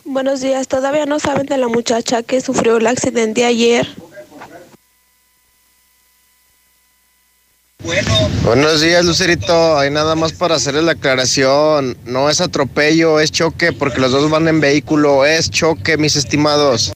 Buenos 0.04 0.40
días, 0.40 0.66
todavía 0.68 1.06
no 1.06 1.20
saben 1.20 1.46
de 1.46 1.58
la 1.58 1.68
muchacha 1.68 2.22
que 2.22 2.40
sufrió 2.40 2.78
el 2.78 2.86
accidente 2.86 3.44
ayer. 3.44 3.86
Buenos 8.42 8.80
días, 8.80 9.04
Lucerito. 9.04 9.78
Hay 9.78 9.90
nada 9.90 10.14
más 10.14 10.32
para 10.32 10.56
hacerles 10.56 10.84
la 10.84 10.92
aclaración. 10.92 11.96
No 12.04 12.28
es 12.28 12.40
atropello, 12.40 13.20
es 13.20 13.30
choque, 13.30 13.72
porque 13.72 14.00
los 14.00 14.12
dos 14.12 14.30
van 14.30 14.48
en 14.48 14.60
vehículo. 14.60 15.24
Es 15.24 15.50
choque, 15.50 15.96
mis 15.96 16.16
estimados. 16.16 16.92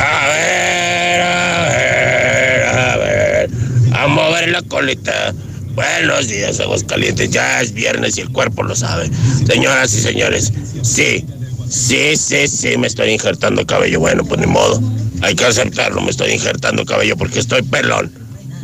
A 0.00 0.26
ver, 0.28 1.22
a 1.22 1.68
ver, 1.68 2.68
a 2.68 2.96
ver. 2.96 3.50
A 3.94 4.06
mover 4.08 4.45
la 4.56 4.62
colita. 4.68 5.34
Buenos 5.74 6.28
días, 6.28 6.58
Aguascalientes. 6.60 7.30
Ya 7.30 7.60
es 7.60 7.72
viernes 7.72 8.16
y 8.16 8.22
el 8.22 8.30
cuerpo 8.30 8.62
lo 8.62 8.74
sabe. 8.74 9.10
Señoras 9.46 9.92
y 9.94 10.00
señores, 10.00 10.50
sí, 10.82 11.24
sí, 11.68 12.16
sí, 12.16 12.48
sí, 12.48 12.78
me 12.78 12.86
estoy 12.86 13.10
injertando 13.10 13.66
cabello. 13.66 14.00
Bueno, 14.00 14.24
pues 14.24 14.40
ni 14.40 14.46
modo. 14.46 14.80
Hay 15.20 15.34
que 15.34 15.44
aceptarlo, 15.44 16.00
me 16.00 16.10
estoy 16.10 16.32
injertando 16.32 16.86
cabello 16.86 17.16
porque 17.18 17.38
estoy 17.38 17.62
pelón. 17.62 18.10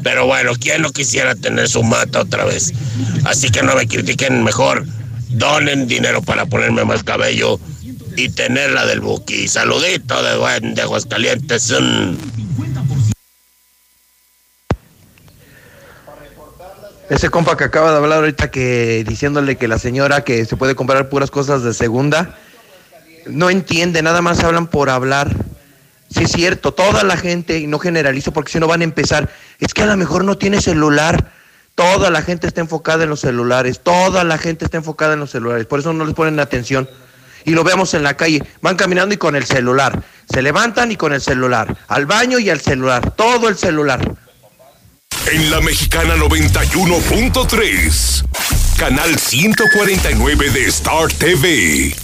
Pero 0.02 0.26
bueno, 0.26 0.52
¿quién 0.58 0.80
no 0.82 0.90
quisiera 0.90 1.34
tener 1.34 1.68
su 1.68 1.82
mata 1.82 2.22
otra 2.22 2.44
vez? 2.44 2.72
Así 3.24 3.50
que 3.50 3.62
no 3.62 3.74
me 3.74 3.86
critiquen 3.86 4.42
mejor. 4.42 4.86
Donen 5.28 5.86
dinero 5.86 6.22
para 6.22 6.46
ponerme 6.46 6.84
más 6.84 7.02
cabello. 7.02 7.60
y 8.14 8.28
tenerla 8.28 8.84
del 8.84 9.00
Buki. 9.00 9.48
Saludito 9.48 10.22
de 10.22 10.36
buen 10.36 10.74
de 10.74 10.82
Aguascalientes. 10.82 11.70
mm. 11.70 12.41
Ese 17.12 17.28
compa 17.28 17.58
que 17.58 17.64
acaba 17.64 17.90
de 17.90 17.98
hablar 17.98 18.20
ahorita 18.20 18.50
que 18.50 19.04
diciéndole 19.06 19.56
que 19.56 19.68
la 19.68 19.78
señora 19.78 20.24
que 20.24 20.46
se 20.46 20.56
puede 20.56 20.74
comprar 20.74 21.10
puras 21.10 21.30
cosas 21.30 21.62
de 21.62 21.74
segunda, 21.74 22.38
no 23.26 23.50
entiende, 23.50 24.00
nada 24.00 24.22
más 24.22 24.42
hablan 24.42 24.66
por 24.66 24.88
hablar. 24.88 25.28
Sí 26.08 26.24
es 26.24 26.32
cierto, 26.32 26.72
toda 26.72 27.04
la 27.04 27.18
gente, 27.18 27.58
y 27.58 27.66
no 27.66 27.78
generalizo 27.78 28.32
porque 28.32 28.50
si 28.50 28.60
no 28.60 28.66
van 28.66 28.80
a 28.80 28.84
empezar, 28.84 29.28
es 29.58 29.74
que 29.74 29.82
a 29.82 29.86
lo 29.86 29.96
mejor 29.98 30.24
no 30.24 30.38
tiene 30.38 30.62
celular. 30.62 31.32
Toda 31.74 32.08
la 32.08 32.22
gente 32.22 32.46
está 32.46 32.62
enfocada 32.62 33.04
en 33.04 33.10
los 33.10 33.20
celulares, 33.20 33.80
toda 33.80 34.24
la 34.24 34.38
gente 34.38 34.64
está 34.64 34.78
enfocada 34.78 35.12
en 35.12 35.20
los 35.20 35.32
celulares, 35.32 35.66
por 35.66 35.80
eso 35.80 35.92
no 35.92 36.06
les 36.06 36.14
ponen 36.14 36.40
atención. 36.40 36.88
Y 37.44 37.50
lo 37.50 37.62
vemos 37.62 37.92
en 37.92 38.04
la 38.04 38.16
calle, 38.16 38.42
van 38.62 38.76
caminando 38.76 39.14
y 39.14 39.18
con 39.18 39.36
el 39.36 39.44
celular, 39.44 40.02
se 40.32 40.40
levantan 40.40 40.90
y 40.90 40.96
con 40.96 41.12
el 41.12 41.20
celular, 41.20 41.76
al 41.88 42.06
baño 42.06 42.38
y 42.38 42.48
al 42.48 42.62
celular, 42.62 43.10
todo 43.10 43.50
el 43.50 43.58
celular. 43.58 44.00
En 45.30 45.50
la 45.50 45.60
mexicana 45.60 46.16
91.3, 46.16 48.24
canal 48.76 49.18
149 49.18 50.50
de 50.50 50.66
Star 50.66 51.12
TV. 51.12 51.94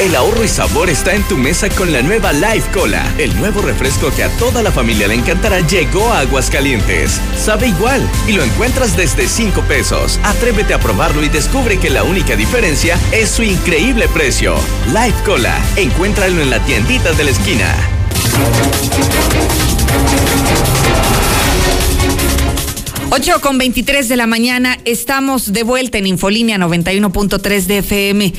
El 0.00 0.16
ahorro 0.16 0.42
y 0.42 0.48
sabor 0.48 0.88
está 0.88 1.14
en 1.14 1.22
tu 1.24 1.36
mesa 1.36 1.68
con 1.68 1.92
la 1.92 2.00
nueva 2.00 2.32
Life 2.32 2.70
Cola. 2.72 3.04
El 3.18 3.36
nuevo 3.36 3.60
refresco 3.60 4.10
que 4.10 4.24
a 4.24 4.30
toda 4.38 4.62
la 4.62 4.72
familia 4.72 5.06
le 5.06 5.16
encantará 5.16 5.60
llegó 5.60 6.10
a 6.10 6.20
Aguascalientes. 6.20 7.20
Sabe 7.36 7.68
igual 7.68 8.00
y 8.26 8.32
lo 8.32 8.42
encuentras 8.42 8.96
desde 8.96 9.28
5 9.28 9.60
pesos. 9.64 10.18
Atrévete 10.24 10.72
a 10.72 10.80
probarlo 10.80 11.22
y 11.22 11.28
descubre 11.28 11.78
que 11.78 11.90
la 11.90 12.04
única 12.04 12.36
diferencia 12.36 12.98
es 13.12 13.28
su 13.28 13.42
increíble 13.42 14.08
precio. 14.08 14.54
Life 14.86 15.22
Cola. 15.26 15.60
Encuéntralo 15.76 16.40
en 16.40 16.48
la 16.48 16.64
tiendita 16.64 17.12
de 17.12 17.24
la 17.24 17.30
esquina. 17.30 17.76
8 23.12 23.40
con 23.40 23.58
23 23.58 24.08
de 24.08 24.16
la 24.16 24.26
mañana, 24.26 24.78
estamos 24.84 25.52
de 25.52 25.64
vuelta 25.64 25.98
en 25.98 26.06
Infolínea 26.06 26.58
91.3 26.58 27.66
de 27.66 27.78
FM. 27.78 28.32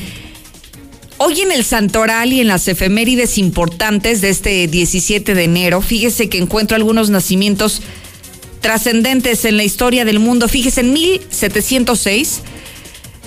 Hoy 1.18 1.40
en 1.42 1.52
el 1.52 1.62
Santoral 1.62 2.32
y 2.32 2.40
en 2.40 2.48
las 2.48 2.66
efemérides 2.68 3.38
importantes 3.38 4.22
de 4.22 4.30
este 4.30 4.66
17 4.66 5.34
de 5.34 5.44
enero, 5.44 5.82
fíjese 5.82 6.28
que 6.28 6.38
encuentro 6.38 6.74
algunos 6.74 7.10
nacimientos 7.10 7.82
trascendentes 8.60 9.44
en 9.44 9.58
la 9.58 9.64
historia 9.64 10.04
del 10.06 10.18
mundo. 10.18 10.48
Fíjese, 10.48 10.80
en 10.80 10.94
1706, 10.94 12.40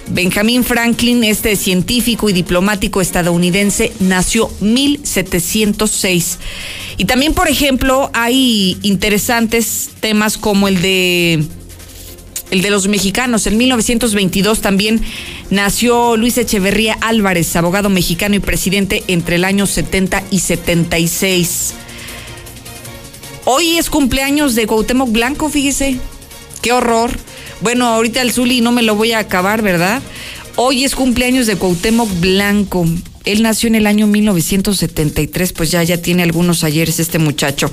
Benjamin 0.08 0.64
Franklin, 0.64 1.24
este 1.24 1.56
científico 1.56 2.30
y 2.30 2.34
diplomático 2.34 3.02
estadounidense, 3.02 3.94
nació 4.00 4.50
1706. 4.62 6.40
Y 6.98 7.06
también, 7.06 7.34
por 7.34 7.48
ejemplo, 7.48 8.10
hay 8.14 8.78
interesantes 8.82 9.90
temas 10.00 10.38
como 10.38 10.68
el 10.68 10.82
de 10.82 11.44
el 12.52 12.62
de 12.62 12.70
los 12.70 12.88
mexicanos. 12.88 13.48
En 13.48 13.58
1922 13.58 14.62
también 14.62 15.02
nació 15.50 16.16
Luis 16.16 16.38
Echeverría 16.38 16.98
Álvarez, 17.02 17.56
abogado 17.56 17.90
mexicano 17.90 18.36
y 18.36 18.40
presidente 18.40 19.04
entre 19.08 19.36
el 19.36 19.46
año 19.46 19.66
70 19.66 20.24
y 20.32 20.40
76. 20.40 21.74
Hoy 23.46 23.78
es 23.78 23.90
cumpleaños 23.90 24.56
de 24.56 24.68
Cuauhtémoc 24.68 25.12
Blanco, 25.12 25.50
fíjese. 25.50 25.98
Qué 26.62 26.72
horror. 26.72 27.12
Bueno, 27.62 27.88
ahorita 27.88 28.22
el 28.22 28.32
Zuli 28.32 28.62
no 28.62 28.72
me 28.72 28.82
lo 28.82 28.96
voy 28.96 29.12
a 29.12 29.20
acabar, 29.20 29.62
¿verdad? 29.62 30.02
Hoy 30.56 30.84
es 30.84 30.96
cumpleaños 30.96 31.48
de 31.48 31.56
Cuauhtémoc 31.56 32.10
Blanco. 32.20 32.86
Él 33.26 33.44
nació 33.44 33.68
en 33.68 33.76
el 33.76 33.88
año 33.88 34.08
1973, 34.08 35.54
pues 35.54 35.72
ya, 35.72 35.84
ya 35.84 36.02
tiene 36.02 36.24
algunos 36.24 36.64
ayeres 36.64 37.00
este 37.00 37.20
muchacho. 37.20 37.72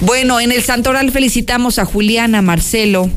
Bueno, 0.00 0.40
en 0.40 0.52
el 0.52 0.62
Santoral 0.62 1.10
felicitamos 1.10 1.78
a 1.78 1.84
Juliana, 1.84 2.42
Marcelo, 2.42 3.10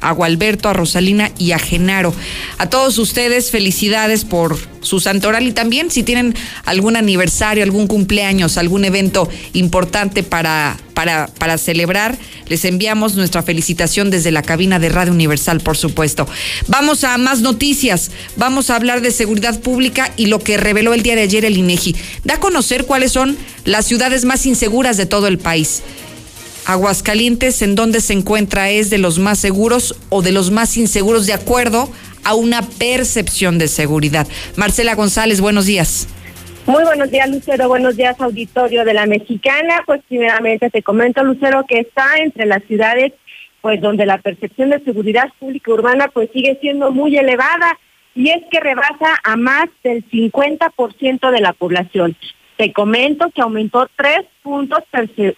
a 0.00 0.12
Gualberto, 0.12 0.68
a 0.68 0.72
Rosalina 0.72 1.30
y 1.38 1.52
a 1.52 1.58
Genaro. 1.58 2.14
A 2.58 2.68
todos 2.68 2.98
ustedes, 2.98 3.50
felicidades 3.50 4.24
por 4.24 4.58
su 4.80 5.00
santoral 5.00 5.46
y 5.46 5.52
también 5.52 5.90
si 5.90 6.02
tienen 6.02 6.34
algún 6.64 6.96
aniversario, 6.96 7.62
algún 7.62 7.86
cumpleaños, 7.86 8.56
algún 8.58 8.84
evento 8.84 9.28
importante 9.52 10.22
para, 10.22 10.76
para, 10.94 11.28
para 11.38 11.58
celebrar, 11.58 12.16
les 12.48 12.64
enviamos 12.64 13.14
nuestra 13.14 13.42
felicitación 13.42 14.10
desde 14.10 14.30
la 14.30 14.42
cabina 14.42 14.78
de 14.78 14.88
Radio 14.88 15.12
Universal, 15.12 15.60
por 15.60 15.76
supuesto. 15.76 16.26
Vamos 16.66 17.04
a 17.04 17.18
más 17.18 17.40
noticias. 17.40 18.10
Vamos 18.36 18.70
a 18.70 18.76
hablar 18.76 19.00
de 19.00 19.10
seguridad 19.10 19.60
pública 19.60 20.12
y 20.16 20.26
lo 20.26 20.38
que 20.38 20.56
reveló 20.56 20.94
el 20.94 21.02
día 21.02 21.16
de 21.16 21.22
ayer 21.22 21.44
el 21.44 21.58
INEGI. 21.58 21.94
Da 22.24 22.34
a 22.34 22.40
conocer 22.40 22.86
cuáles 22.86 23.12
son 23.12 23.36
las 23.64 23.86
ciudades 23.86 24.24
más 24.24 24.46
inseguras 24.46 24.96
de 24.96 25.06
todo 25.06 25.26
el 25.26 25.38
país. 25.38 25.82
Aguascalientes, 26.68 27.62
en 27.62 27.74
donde 27.74 28.02
se 28.02 28.12
encuentra, 28.12 28.68
es 28.68 28.90
de 28.90 28.98
los 28.98 29.18
más 29.18 29.38
seguros 29.38 29.98
o 30.10 30.20
de 30.20 30.32
los 30.32 30.50
más 30.50 30.76
inseguros 30.76 31.26
de 31.26 31.32
acuerdo 31.32 31.88
a 32.24 32.34
una 32.34 32.60
percepción 32.60 33.58
de 33.58 33.68
seguridad. 33.68 34.28
Marcela 34.54 34.94
González, 34.94 35.40
buenos 35.40 35.64
días. 35.64 36.06
Muy 36.66 36.84
buenos 36.84 37.10
días, 37.10 37.30
Lucero. 37.30 37.68
Buenos 37.68 37.96
días, 37.96 38.20
auditorio 38.20 38.84
de 38.84 38.92
la 38.92 39.06
Mexicana. 39.06 39.82
Pues 39.86 40.02
primeramente 40.08 40.68
te 40.68 40.82
comento, 40.82 41.24
Lucero, 41.24 41.64
que 41.66 41.80
está 41.80 42.18
entre 42.18 42.44
las 42.44 42.62
ciudades 42.64 43.14
pues 43.62 43.80
donde 43.80 44.04
la 44.04 44.18
percepción 44.18 44.68
de 44.68 44.84
seguridad 44.84 45.32
pública 45.38 45.72
urbana 45.72 46.08
pues 46.08 46.28
sigue 46.34 46.58
siendo 46.60 46.92
muy 46.92 47.16
elevada 47.16 47.78
y 48.14 48.28
es 48.28 48.42
que 48.50 48.60
rebasa 48.60 49.18
a 49.24 49.36
más 49.36 49.68
del 49.82 50.08
50% 50.10 51.30
de 51.30 51.40
la 51.40 51.54
población. 51.54 52.14
Te 52.58 52.72
comento 52.72 53.30
que 53.34 53.40
aumentó 53.40 53.88
tres 53.96 54.26
puntos 54.48 54.82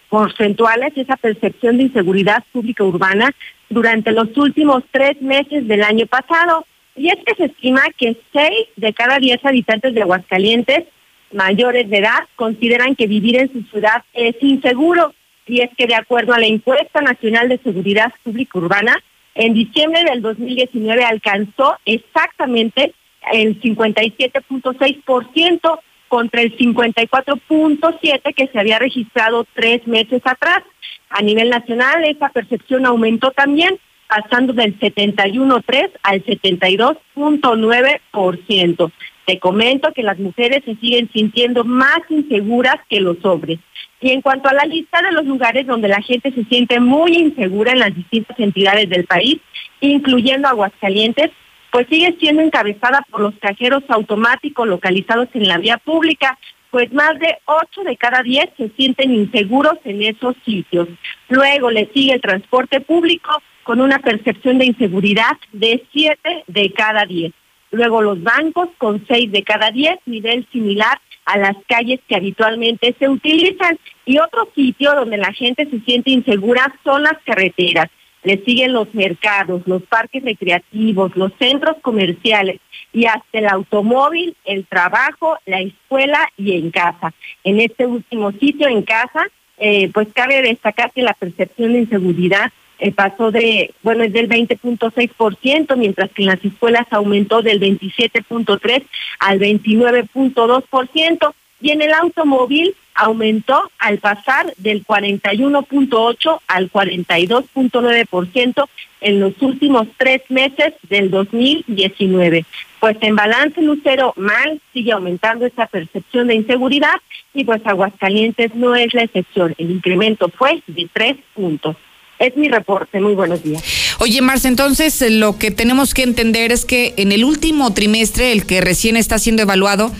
porcentuales 0.07 0.93
esa 0.95 1.17
percepción 1.17 1.75
de 1.75 1.83
inseguridad 1.83 2.45
pública 2.53 2.85
urbana 2.85 3.29
durante 3.69 4.13
los 4.13 4.29
últimos 4.37 4.85
tres 4.89 5.21
meses 5.21 5.67
del 5.67 5.83
año 5.83 6.05
pasado. 6.05 6.65
Y 6.95 7.09
es 7.09 7.17
que 7.25 7.35
se 7.35 7.47
estima 7.47 7.81
que 7.97 8.15
seis 8.31 8.69
de 8.77 8.93
cada 8.93 9.19
diez 9.19 9.43
habitantes 9.43 9.93
de 9.93 10.03
Aguascalientes 10.03 10.85
mayores 11.33 11.89
de 11.89 11.97
edad 11.97 12.23
consideran 12.37 12.95
que 12.95 13.07
vivir 13.07 13.35
en 13.35 13.51
su 13.51 13.63
ciudad 13.63 14.05
es 14.13 14.37
inseguro. 14.39 15.13
Y 15.45 15.59
es 15.59 15.71
que 15.77 15.87
de 15.87 15.95
acuerdo 15.95 16.33
a 16.33 16.39
la 16.39 16.45
encuesta 16.45 17.01
nacional 17.01 17.49
de 17.49 17.57
seguridad 17.57 18.13
pública 18.23 18.59
urbana, 18.59 18.95
en 19.35 19.53
diciembre 19.53 20.05
del 20.05 20.21
2019 20.21 21.03
alcanzó 21.03 21.77
exactamente 21.83 22.93
el 23.33 23.59
57.6% 23.59 25.79
contra 26.11 26.41
el 26.41 26.55
54.7% 26.57 28.35
que 28.35 28.47
se 28.47 28.59
había 28.59 28.79
registrado 28.79 29.47
tres 29.53 29.87
meses 29.87 30.21
atrás. 30.25 30.61
A 31.09 31.21
nivel 31.21 31.49
nacional, 31.49 32.03
esa 32.03 32.27
percepción 32.27 32.85
aumentó 32.85 33.31
también, 33.31 33.79
pasando 34.09 34.51
del 34.51 34.77
71.3 34.77 35.89
al 36.03 36.21
72.9%. 36.25 38.91
Te 39.25 39.39
comento 39.39 39.93
que 39.93 40.03
las 40.03 40.19
mujeres 40.19 40.65
se 40.65 40.75
siguen 40.75 41.09
sintiendo 41.13 41.63
más 41.63 42.01
inseguras 42.09 42.75
que 42.89 42.99
los 42.99 43.23
hombres. 43.23 43.59
Y 44.01 44.11
en 44.11 44.21
cuanto 44.21 44.49
a 44.49 44.53
la 44.53 44.65
lista 44.65 45.01
de 45.01 45.13
los 45.13 45.25
lugares 45.25 45.65
donde 45.65 45.87
la 45.87 46.01
gente 46.01 46.33
se 46.33 46.43
siente 46.43 46.81
muy 46.81 47.13
insegura 47.13 47.71
en 47.71 47.79
las 47.79 47.95
distintas 47.95 48.37
entidades 48.37 48.89
del 48.89 49.05
país, 49.05 49.37
incluyendo 49.79 50.49
Aguascalientes, 50.49 51.31
pues 51.71 51.87
sigue 51.87 52.15
siendo 52.19 52.41
encabezada 52.41 53.05
por 53.09 53.21
los 53.21 53.33
cajeros 53.39 53.83
automáticos 53.87 54.67
localizados 54.67 55.29
en 55.33 55.47
la 55.47 55.57
vía 55.57 55.77
pública, 55.77 56.37
pues 56.69 56.91
más 56.93 57.17
de 57.19 57.37
8 57.45 57.83
de 57.83 57.97
cada 57.97 58.23
10 58.23 58.49
se 58.57 58.69
sienten 58.69 59.13
inseguros 59.13 59.77
en 59.83 60.03
esos 60.03 60.35
sitios. 60.45 60.87
Luego 61.29 61.71
le 61.71 61.89
sigue 61.93 62.13
el 62.13 62.21
transporte 62.21 62.79
público 62.81 63.41
con 63.63 63.81
una 63.81 63.99
percepción 63.99 64.57
de 64.57 64.65
inseguridad 64.65 65.37
de 65.51 65.85
7 65.91 66.43
de 66.47 66.73
cada 66.73 67.05
10. 67.05 67.33
Luego 67.71 68.01
los 68.01 68.21
bancos 68.21 68.69
con 68.77 69.05
6 69.07 69.31
de 69.31 69.43
cada 69.43 69.71
10, 69.71 69.99
nivel 70.05 70.45
similar 70.51 70.99
a 71.25 71.37
las 71.37 71.55
calles 71.67 71.99
que 72.07 72.15
habitualmente 72.15 72.95
se 72.99 73.07
utilizan. 73.07 73.77
Y 74.05 74.17
otro 74.17 74.49
sitio 74.55 74.93
donde 74.93 75.17
la 75.17 75.31
gente 75.31 75.69
se 75.69 75.79
siente 75.81 76.11
insegura 76.11 76.73
son 76.83 77.03
las 77.03 77.17
carreteras. 77.25 77.89
Le 78.23 78.43
siguen 78.43 78.73
los 78.73 78.93
mercados, 78.93 79.63
los 79.65 79.81
parques 79.83 80.23
recreativos, 80.23 81.15
los 81.15 81.31
centros 81.39 81.77
comerciales 81.81 82.59
y 82.93 83.05
hasta 83.05 83.39
el 83.39 83.47
automóvil, 83.47 84.35
el 84.45 84.65
trabajo, 84.65 85.37
la 85.45 85.61
escuela 85.61 86.29
y 86.37 86.57
en 86.57 86.71
casa. 86.71 87.13
En 87.43 87.59
este 87.59 87.85
último 87.85 88.31
sitio, 88.33 88.67
en 88.67 88.83
casa, 88.83 89.27
eh, 89.57 89.89
pues 89.93 90.07
cabe 90.13 90.41
destacar 90.41 90.91
que 90.91 91.01
la 91.01 91.13
percepción 91.13 91.73
de 91.73 91.79
inseguridad 91.79 92.51
eh, 92.79 92.91
pasó 92.91 93.31
de, 93.31 93.73
bueno, 93.83 94.03
es 94.03 94.11
del 94.11 94.27
20.6%, 94.27 95.75
mientras 95.77 96.11
que 96.11 96.23
en 96.23 96.29
las 96.29 96.43
escuelas 96.43 96.87
aumentó 96.89 97.43
del 97.43 97.59
27.3 97.59 98.83
al 99.19 99.39
29.2%, 99.39 101.33
y 101.61 101.69
en 101.69 101.81
el 101.83 101.93
automóvil 101.93 102.75
aumentó 102.95 103.71
al 103.79 103.97
pasar 103.99 104.53
del 104.57 104.85
41.8 104.85 106.39
al 106.47 106.71
42.9% 106.71 108.67
en 109.01 109.19
los 109.19 109.33
últimos 109.41 109.87
tres 109.97 110.21
meses 110.29 110.73
del 110.89 111.09
2019. 111.09 112.45
Pues 112.79 112.97
en 113.01 113.15
balance, 113.15 113.61
Lucero, 113.61 114.13
mal, 114.15 114.59
sigue 114.73 114.91
aumentando 114.91 115.45
esa 115.45 115.67
percepción 115.67 116.27
de 116.27 116.35
inseguridad 116.35 116.95
y 117.33 117.43
pues 117.43 117.61
Aguascalientes 117.65 118.55
no 118.55 118.75
es 118.75 118.93
la 118.93 119.03
excepción. 119.03 119.53
El 119.57 119.71
incremento 119.71 120.29
fue 120.29 120.61
de 120.67 120.89
tres 120.91 121.17
puntos. 121.33 121.75
Es 122.19 122.37
mi 122.37 122.49
reporte. 122.49 122.99
Muy 122.99 123.13
buenos 123.13 123.43
días. 123.43 123.63
Oye, 123.99 124.21
Marce, 124.21 124.47
entonces 124.47 125.01
eh, 125.01 125.09
lo 125.09 125.37
que 125.39 125.49
tenemos 125.49 125.93
que 125.93 126.03
entender 126.03 126.51
es 126.51 126.65
que 126.65 126.93
en 126.97 127.11
el 127.11 127.23
último 127.23 127.73
trimestre, 127.73 128.31
el 128.31 128.45
que 128.45 128.61
recién 128.61 128.95
está 128.95 129.17
siendo 129.17 129.41
evaluado, 129.41 129.91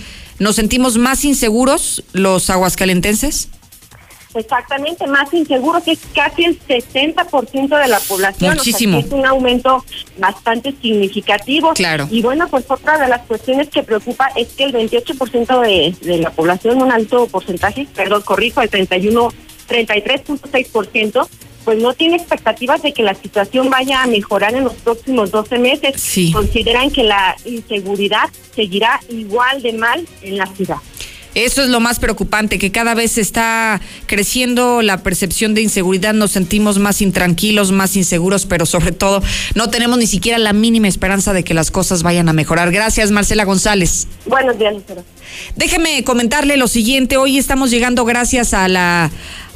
¿nos 0.42 0.56
sentimos 0.56 0.98
más 0.98 1.24
inseguros 1.24 2.04
los 2.14 2.50
aguascalentenses? 2.50 3.48
Exactamente, 4.34 5.06
más 5.08 5.34
inseguro 5.34 5.84
que 5.84 5.92
es 5.92 6.00
casi 6.16 6.46
el 6.46 6.60
60% 6.60 7.82
de 7.82 7.88
la 7.88 8.00
población. 8.00 8.56
Muchísimo. 8.56 8.98
es 9.00 9.12
un 9.12 9.26
aumento 9.26 9.84
bastante 10.18 10.74
significativo. 10.82 11.74
Claro. 11.74 12.08
Y 12.10 12.22
bueno, 12.22 12.48
pues 12.48 12.66
otra 12.70 12.98
de 12.98 13.08
las 13.08 13.22
cuestiones 13.22 13.70
que 13.70 13.84
preocupa 13.84 14.30
es 14.36 14.48
que 14.54 14.64
el 14.64 14.74
28% 14.74 15.62
de, 15.62 15.96
de 16.02 16.18
la 16.20 16.32
población, 16.32 16.82
un 16.82 16.92
alto 16.92 17.28
porcentaje, 17.28 17.88
perdón, 17.94 18.22
corrijo, 18.22 18.62
el 18.62 18.70
31, 18.70 19.30
33.6%, 19.72 21.28
pues 21.64 21.82
no 21.82 21.94
tiene 21.94 22.18
expectativas 22.18 22.82
de 22.82 22.94
que 22.94 23.04
la 23.04 23.16
situación 23.16 23.70
vaya 23.70 24.04
a 24.04 24.08
mejorar 24.08 24.54
en 24.56 24.64
los 24.64 24.74
próximos 24.74 25.32
12 25.32 25.60
meses. 25.60 26.02
Sí. 26.02 26.32
Consideran 26.32 26.92
que 26.92 27.04
la 27.04 27.36
inseguridad 27.46 28.30
seguirá 28.56 29.00
igual 29.10 29.62
de 29.62 29.74
mal 29.74 30.08
en 30.22 30.38
la 30.38 30.48
ciudad. 30.48 30.78
Eso 31.34 31.64
es 31.64 31.70
lo 31.70 31.80
más 31.80 32.00
preocupante, 32.00 32.60
que 32.60 32.72
cada 32.72 32.94
vez 32.94 33.18
está 33.18 33.80
creciendo 34.06 34.82
la 34.82 34.98
percepción 34.98 35.54
de 35.54 35.62
inseguridad, 35.62 36.14
nos 36.14 36.32
sentimos 36.32 36.78
más 36.78 37.02
intranquilos, 37.02 37.72
más 37.72 37.96
inseguros, 37.96 38.46
pero 38.46 38.66
sobre 38.66 38.92
todo 38.92 39.24
no 39.56 39.70
tenemos 39.70 39.98
ni 39.98 40.08
siquiera 40.08 40.38
la 40.40 40.52
mínima 40.52 40.90
esperanza 40.90 41.32
de 41.32 41.46
que 41.46 41.54
las 41.54 41.72
cosas 41.72 42.04
vayan 42.04 42.28
a 42.28 42.34
mejorar. 42.34 42.72
Gracias, 42.72 43.12
Marcela 43.12 43.46
González. 43.46 44.10
Buenos 44.26 44.60
días, 44.60 44.74
Lucero. 44.74 45.06
Déjeme 45.56 46.04
comentarle 46.04 46.58
lo 46.58 46.68
siguiente, 46.68 47.16
hoy 47.16 47.38
estamos 47.38 47.72
llegando 47.72 48.04
gracias 48.04 48.54
a 48.54 48.68
la 48.68 49.10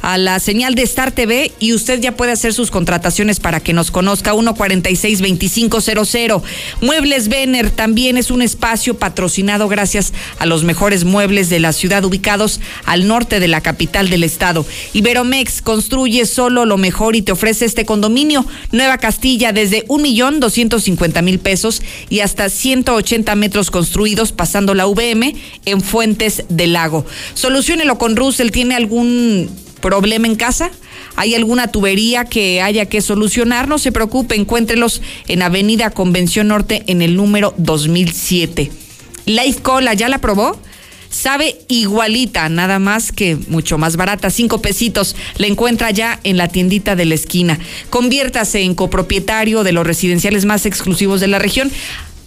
a 0.06 0.16
la 0.18 0.38
señal 0.38 0.76
de 0.76 0.84
Star 0.84 1.10
TV 1.10 1.50
y 1.58 1.72
usted 1.72 2.00
ya 2.00 2.12
puede 2.12 2.30
hacer 2.30 2.54
sus 2.54 2.70
contrataciones 2.70 3.40
para 3.40 3.58
que 3.58 3.72
nos 3.72 3.90
conozca 3.90 4.34
146-2500. 4.34 6.42
Muebles 6.80 7.26
Vener 7.26 7.72
también 7.72 8.16
es 8.16 8.30
un 8.30 8.40
espacio 8.40 8.96
patrocinado 8.96 9.66
gracias 9.66 10.12
a 10.38 10.46
los 10.46 10.62
mejores 10.62 11.02
muebles 11.02 11.50
de 11.50 11.58
la 11.58 11.72
ciudad 11.72 12.04
ubicados 12.04 12.60
al 12.84 13.08
norte 13.08 13.40
de 13.40 13.48
la 13.48 13.62
capital 13.62 14.08
del 14.08 14.22
estado. 14.22 14.64
Iberomex 14.92 15.60
construye 15.60 16.24
solo 16.24 16.66
lo 16.66 16.76
mejor 16.76 17.16
y 17.16 17.22
te 17.22 17.32
ofrece 17.32 17.64
este 17.64 17.84
condominio 17.84 18.46
Nueva 18.70 18.98
Castilla 18.98 19.52
desde 19.52 19.84
un 19.88 20.02
millón 20.02 20.38
doscientos 20.38 20.84
cincuenta 20.84 21.20
mil 21.20 21.40
pesos 21.40 21.82
y 22.08 22.20
hasta 22.20 22.48
180 22.48 23.34
metros 23.34 23.72
construidos 23.72 24.30
pasando 24.30 24.72
la 24.72 24.86
VM 24.86 25.34
en 25.64 25.80
Fuentes 25.80 26.44
del 26.48 26.74
Lago. 26.74 27.04
Soluciónelo 27.34 27.98
con 27.98 28.14
Russell. 28.14 28.52
¿Tiene 28.52 28.76
algún 28.76 29.65
problema 29.80 30.26
en 30.26 30.36
casa? 30.36 30.70
¿Hay 31.16 31.34
alguna 31.34 31.68
tubería 31.68 32.24
que 32.24 32.60
haya 32.60 32.86
que 32.86 33.00
solucionar? 33.00 33.68
No 33.68 33.78
se 33.78 33.92
preocupe, 33.92 34.34
encuéntrelos 34.34 35.02
en 35.28 35.42
Avenida 35.42 35.90
Convención 35.90 36.48
Norte 36.48 36.84
en 36.86 37.02
el 37.02 37.16
número 37.16 37.54
2007. 37.56 38.70
Life 39.26 39.60
Cola, 39.62 39.94
¿ya 39.94 40.08
la 40.08 40.18
probó? 40.18 40.58
Sabe 41.10 41.56
igualita, 41.68 42.48
nada 42.48 42.78
más 42.78 43.10
que 43.10 43.36
mucho 43.48 43.78
más 43.78 43.96
barata, 43.96 44.28
cinco 44.28 44.60
pesitos. 44.60 45.16
La 45.38 45.46
encuentra 45.46 45.90
ya 45.90 46.20
en 46.24 46.36
la 46.36 46.48
tiendita 46.48 46.94
de 46.94 47.06
la 47.06 47.14
esquina. 47.14 47.58
Conviértase 47.90 48.62
en 48.62 48.74
copropietario 48.74 49.64
de 49.64 49.72
los 49.72 49.86
residenciales 49.86 50.44
más 50.44 50.66
exclusivos 50.66 51.20
de 51.20 51.28
la 51.28 51.38
región. 51.38 51.70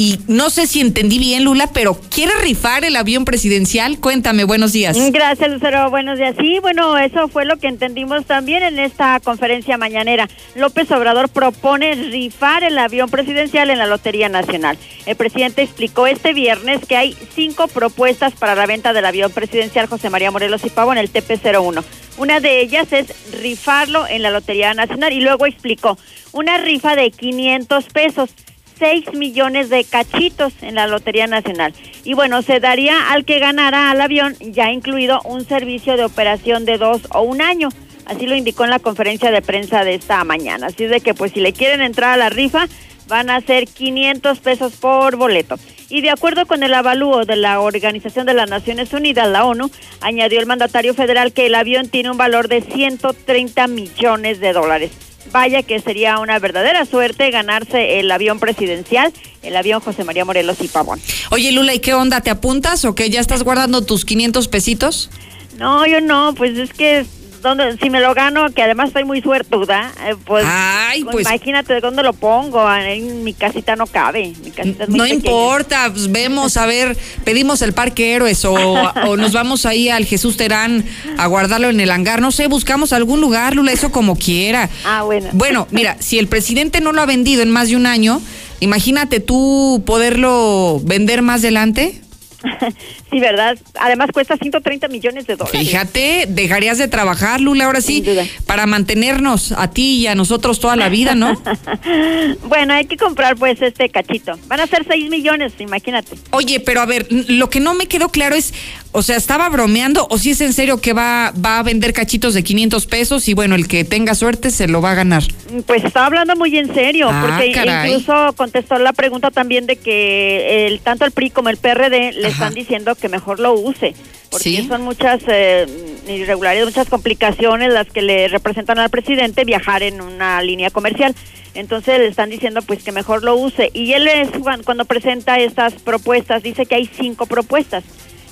Y 0.00 0.20
no 0.28 0.48
sé 0.48 0.68
si 0.68 0.80
entendí 0.80 1.18
bien, 1.18 1.42
Lula, 1.42 1.68
pero 1.72 2.00
¿quiere 2.08 2.32
rifar 2.40 2.84
el 2.84 2.94
avión 2.94 3.24
presidencial? 3.24 3.98
Cuéntame, 3.98 4.44
buenos 4.44 4.72
días. 4.72 4.96
Gracias, 5.10 5.50
Lucero. 5.50 5.90
Buenos 5.90 6.18
días. 6.18 6.36
Sí, 6.38 6.60
bueno, 6.60 6.96
eso 6.96 7.26
fue 7.26 7.44
lo 7.44 7.56
que 7.56 7.66
entendimos 7.66 8.24
también 8.24 8.62
en 8.62 8.78
esta 8.78 9.18
conferencia 9.18 9.76
mañanera. 9.76 10.28
López 10.54 10.88
Obrador 10.92 11.28
propone 11.28 11.96
rifar 11.96 12.62
el 12.62 12.78
avión 12.78 13.10
presidencial 13.10 13.70
en 13.70 13.78
la 13.78 13.88
Lotería 13.88 14.28
Nacional. 14.28 14.78
El 15.04 15.16
presidente 15.16 15.62
explicó 15.62 16.06
este 16.06 16.32
viernes 16.32 16.86
que 16.86 16.96
hay 16.96 17.16
cinco 17.34 17.66
propuestas 17.66 18.34
para 18.34 18.54
la 18.54 18.66
venta 18.66 18.92
del 18.92 19.04
avión 19.04 19.32
presidencial 19.32 19.88
José 19.88 20.10
María 20.10 20.30
Morelos 20.30 20.64
y 20.64 20.70
Pavo 20.70 20.92
en 20.92 20.98
el 20.98 21.12
TP-01. 21.12 21.82
Una 22.18 22.38
de 22.38 22.60
ellas 22.60 22.92
es 22.92 23.12
rifarlo 23.40 24.06
en 24.06 24.22
la 24.22 24.30
Lotería 24.30 24.74
Nacional 24.74 25.12
y 25.12 25.20
luego 25.20 25.44
explicó 25.46 25.98
una 26.30 26.58
rifa 26.58 26.94
de 26.94 27.10
500 27.10 27.84
pesos. 27.86 28.30
6 28.78 29.14
millones 29.14 29.70
de 29.70 29.84
cachitos 29.84 30.52
en 30.62 30.74
la 30.74 30.86
Lotería 30.86 31.26
Nacional. 31.26 31.74
Y 32.04 32.14
bueno, 32.14 32.42
se 32.42 32.60
daría 32.60 33.10
al 33.10 33.24
que 33.24 33.38
ganara 33.38 33.90
al 33.90 34.00
avión, 34.00 34.36
ya 34.40 34.70
incluido 34.70 35.20
un 35.24 35.44
servicio 35.44 35.96
de 35.96 36.04
operación 36.04 36.64
de 36.64 36.78
dos 36.78 37.02
o 37.10 37.22
un 37.22 37.42
año. 37.42 37.68
Así 38.06 38.26
lo 38.26 38.36
indicó 38.36 38.64
en 38.64 38.70
la 38.70 38.78
conferencia 38.78 39.30
de 39.30 39.42
prensa 39.42 39.84
de 39.84 39.94
esta 39.94 40.22
mañana. 40.24 40.68
Así 40.68 40.86
de 40.86 41.00
que 41.00 41.14
pues 41.14 41.32
si 41.32 41.40
le 41.40 41.52
quieren 41.52 41.82
entrar 41.82 42.14
a 42.14 42.16
la 42.16 42.30
rifa, 42.30 42.66
van 43.06 43.30
a 43.30 43.40
ser 43.40 43.66
500 43.66 44.38
pesos 44.40 44.72
por 44.74 45.16
boleto. 45.16 45.56
Y 45.90 46.02
de 46.02 46.10
acuerdo 46.10 46.46
con 46.46 46.62
el 46.62 46.74
avalúo 46.74 47.24
de 47.24 47.36
la 47.36 47.60
Organización 47.60 48.26
de 48.26 48.34
las 48.34 48.48
Naciones 48.48 48.92
Unidas, 48.92 49.28
la 49.28 49.44
ONU, 49.44 49.70
añadió 50.00 50.38
el 50.38 50.46
mandatario 50.46 50.94
federal 50.94 51.32
que 51.32 51.46
el 51.46 51.54
avión 51.54 51.88
tiene 51.88 52.10
un 52.10 52.18
valor 52.18 52.48
de 52.48 52.60
130 52.60 53.66
millones 53.68 54.38
de 54.40 54.52
dólares. 54.52 55.07
Vaya 55.32 55.62
que 55.62 55.80
sería 55.80 56.18
una 56.18 56.38
verdadera 56.38 56.84
suerte 56.84 57.30
ganarse 57.30 58.00
el 58.00 58.10
avión 58.10 58.38
presidencial, 58.38 59.12
el 59.42 59.56
avión 59.56 59.80
José 59.80 60.04
María 60.04 60.24
Morelos 60.24 60.58
y 60.60 60.68
Pavón. 60.68 61.00
Oye, 61.30 61.52
Lula, 61.52 61.74
¿y 61.74 61.80
qué 61.80 61.94
onda? 61.94 62.20
¿Te 62.20 62.30
apuntas 62.30 62.84
o 62.84 62.94
qué? 62.94 63.10
¿Ya 63.10 63.20
estás 63.20 63.42
guardando 63.42 63.82
tus 63.84 64.04
500 64.04 64.48
pesitos? 64.48 65.10
No, 65.58 65.86
yo 65.86 66.00
no, 66.00 66.34
pues 66.34 66.56
es 66.56 66.72
que 66.72 67.04
¿dónde, 67.42 67.76
si 67.78 67.90
me 67.90 68.00
lo 68.00 68.14
gano, 68.14 68.50
que 68.52 68.62
además 68.62 68.88
estoy 68.88 69.04
muy 69.04 69.20
suertuda, 69.20 69.92
eh, 70.06 70.14
pues, 70.24 70.44
Ay, 70.48 71.04
pues- 71.04 71.26
imagínate 71.26 71.74
de 71.74 71.80
dónde 71.80 72.02
lo 72.02 72.12
pongo, 72.12 72.70
en 72.74 73.24
mi 73.24 73.32
casita 73.34 73.76
no 73.76 73.86
cabe, 73.86 74.32
mi 74.44 74.50
casita 74.50 74.84
es 74.84 74.88
muy 74.90 74.98
No 74.98 75.04
pequeña. 75.04 75.16
importa, 75.18 75.90
pues 75.92 76.10
vemos, 76.10 76.56
a 76.56 76.66
ver, 76.66 76.96
pedimos 77.24 77.62
el 77.62 77.72
Parque 77.72 78.14
Héroes 78.14 78.44
o, 78.44 78.54
o 79.06 79.16
nos 79.16 79.32
vamos 79.32 79.66
ahí 79.66 79.88
al 79.88 80.04
Jesús 80.04 80.36
Terán 80.36 80.84
a 81.16 81.26
guardarlo 81.26 81.68
en 81.70 81.80
el 81.80 81.90
hangar. 81.90 82.20
No 82.20 82.32
sé, 82.32 82.46
buscamos 82.48 82.92
algún 82.92 83.20
lugar, 83.20 83.54
Lula, 83.54 83.72
eso 83.72 83.90
como 83.90 84.16
quiera. 84.16 84.68
Ah, 84.84 85.02
bueno. 85.02 85.28
Bueno, 85.32 85.66
mira, 85.70 85.96
si 86.00 86.18
el 86.18 86.28
presidente 86.28 86.80
no 86.80 86.92
lo 86.92 87.00
ha 87.02 87.06
vendido 87.06 87.42
en 87.42 87.50
más 87.50 87.68
de 87.68 87.76
un 87.76 87.86
año, 87.86 88.20
imagínate 88.60 89.20
tú 89.20 89.82
poderlo 89.86 90.80
vender 90.84 91.22
más 91.22 91.40
adelante. 91.40 92.00
sí, 93.10 93.20
¿verdad? 93.20 93.58
Además 93.80 94.10
cuesta 94.12 94.36
130 94.36 94.88
millones 94.88 95.26
de 95.26 95.36
dólares. 95.36 95.60
Fíjate, 95.60 96.26
dejarías 96.28 96.78
de 96.78 96.88
trabajar, 96.88 97.40
Lula, 97.40 97.64
ahora 97.66 97.80
sí, 97.80 98.04
para 98.46 98.66
mantenernos 98.66 99.52
a 99.52 99.70
ti 99.70 99.96
y 100.00 100.06
a 100.06 100.14
nosotros 100.14 100.60
toda 100.60 100.76
la 100.76 100.88
vida, 100.88 101.14
¿no? 101.14 101.40
bueno, 102.48 102.74
hay 102.74 102.86
que 102.86 102.96
comprar 102.96 103.36
pues 103.36 103.60
este 103.62 103.88
cachito. 103.88 104.38
Van 104.46 104.60
a 104.60 104.66
ser 104.66 104.84
6 104.88 105.10
millones, 105.10 105.52
imagínate. 105.58 106.16
Oye, 106.30 106.60
pero 106.60 106.80
a 106.80 106.86
ver, 106.86 107.06
lo 107.10 107.50
que 107.50 107.60
no 107.60 107.74
me 107.74 107.86
quedó 107.86 108.08
claro 108.10 108.34
es, 108.36 108.52
o 108.92 109.02
sea, 109.02 109.16
¿estaba 109.16 109.48
bromeando 109.48 110.06
o 110.10 110.18
si 110.18 110.30
es 110.30 110.40
en 110.40 110.52
serio 110.52 110.80
que 110.80 110.92
va, 110.92 111.32
va 111.44 111.58
a 111.58 111.62
vender 111.62 111.92
cachitos 111.92 112.34
de 112.34 112.42
500 112.42 112.86
pesos 112.86 113.28
y 113.28 113.34
bueno, 113.34 113.54
el 113.54 113.68
que 113.68 113.84
tenga 113.84 114.14
suerte 114.14 114.50
se 114.50 114.66
lo 114.68 114.80
va 114.80 114.92
a 114.92 114.94
ganar? 114.94 115.22
Pues 115.66 115.84
estaba 115.84 116.06
hablando 116.06 116.36
muy 116.36 116.56
en 116.56 116.72
serio, 116.74 117.08
Ah, 117.10 117.26
porque 117.26 117.52
caray. 117.52 117.90
incluso 117.90 118.32
contestó 118.36 118.78
la 118.78 118.92
pregunta 118.92 119.30
también 119.30 119.66
de 119.66 119.76
que 119.76 120.66
el 120.66 120.80
tanto 120.80 121.04
el 121.04 121.10
PRI 121.12 121.30
como 121.30 121.48
el 121.48 121.56
PRD 121.56 122.12
le 122.12 122.28
están 122.28 122.54
diciendo 122.54 122.94
que 122.98 123.08
mejor 123.08 123.40
lo 123.40 123.54
use, 123.54 123.94
porque 124.30 124.64
son 124.68 124.82
muchas 124.82 125.20
eh, 125.28 125.66
irregularidades, 126.06 126.68
muchas 126.68 126.88
complicaciones 126.88 127.72
las 127.72 127.86
que 127.88 128.02
le 128.02 128.28
representan 128.28 128.78
al 128.78 128.90
presidente 128.90 129.44
viajar 129.44 129.82
en 129.82 130.00
una 130.00 130.42
línea 130.42 130.70
comercial. 130.70 131.14
Entonces 131.54 131.98
le 131.98 132.06
están 132.08 132.30
diciendo 132.30 132.60
pues 132.62 132.82
que 132.82 132.92
mejor 132.92 133.24
lo 133.24 133.34
use. 133.36 133.70
Y 133.74 133.92
él 133.94 134.06
es 134.06 134.28
cuan- 134.40 134.62
cuando 134.62 134.84
presenta 134.84 135.38
estas 135.40 135.72
propuestas, 135.74 136.42
dice 136.42 136.66
que 136.66 136.74
hay 136.74 136.88
cinco 136.98 137.26
propuestas. 137.26 137.84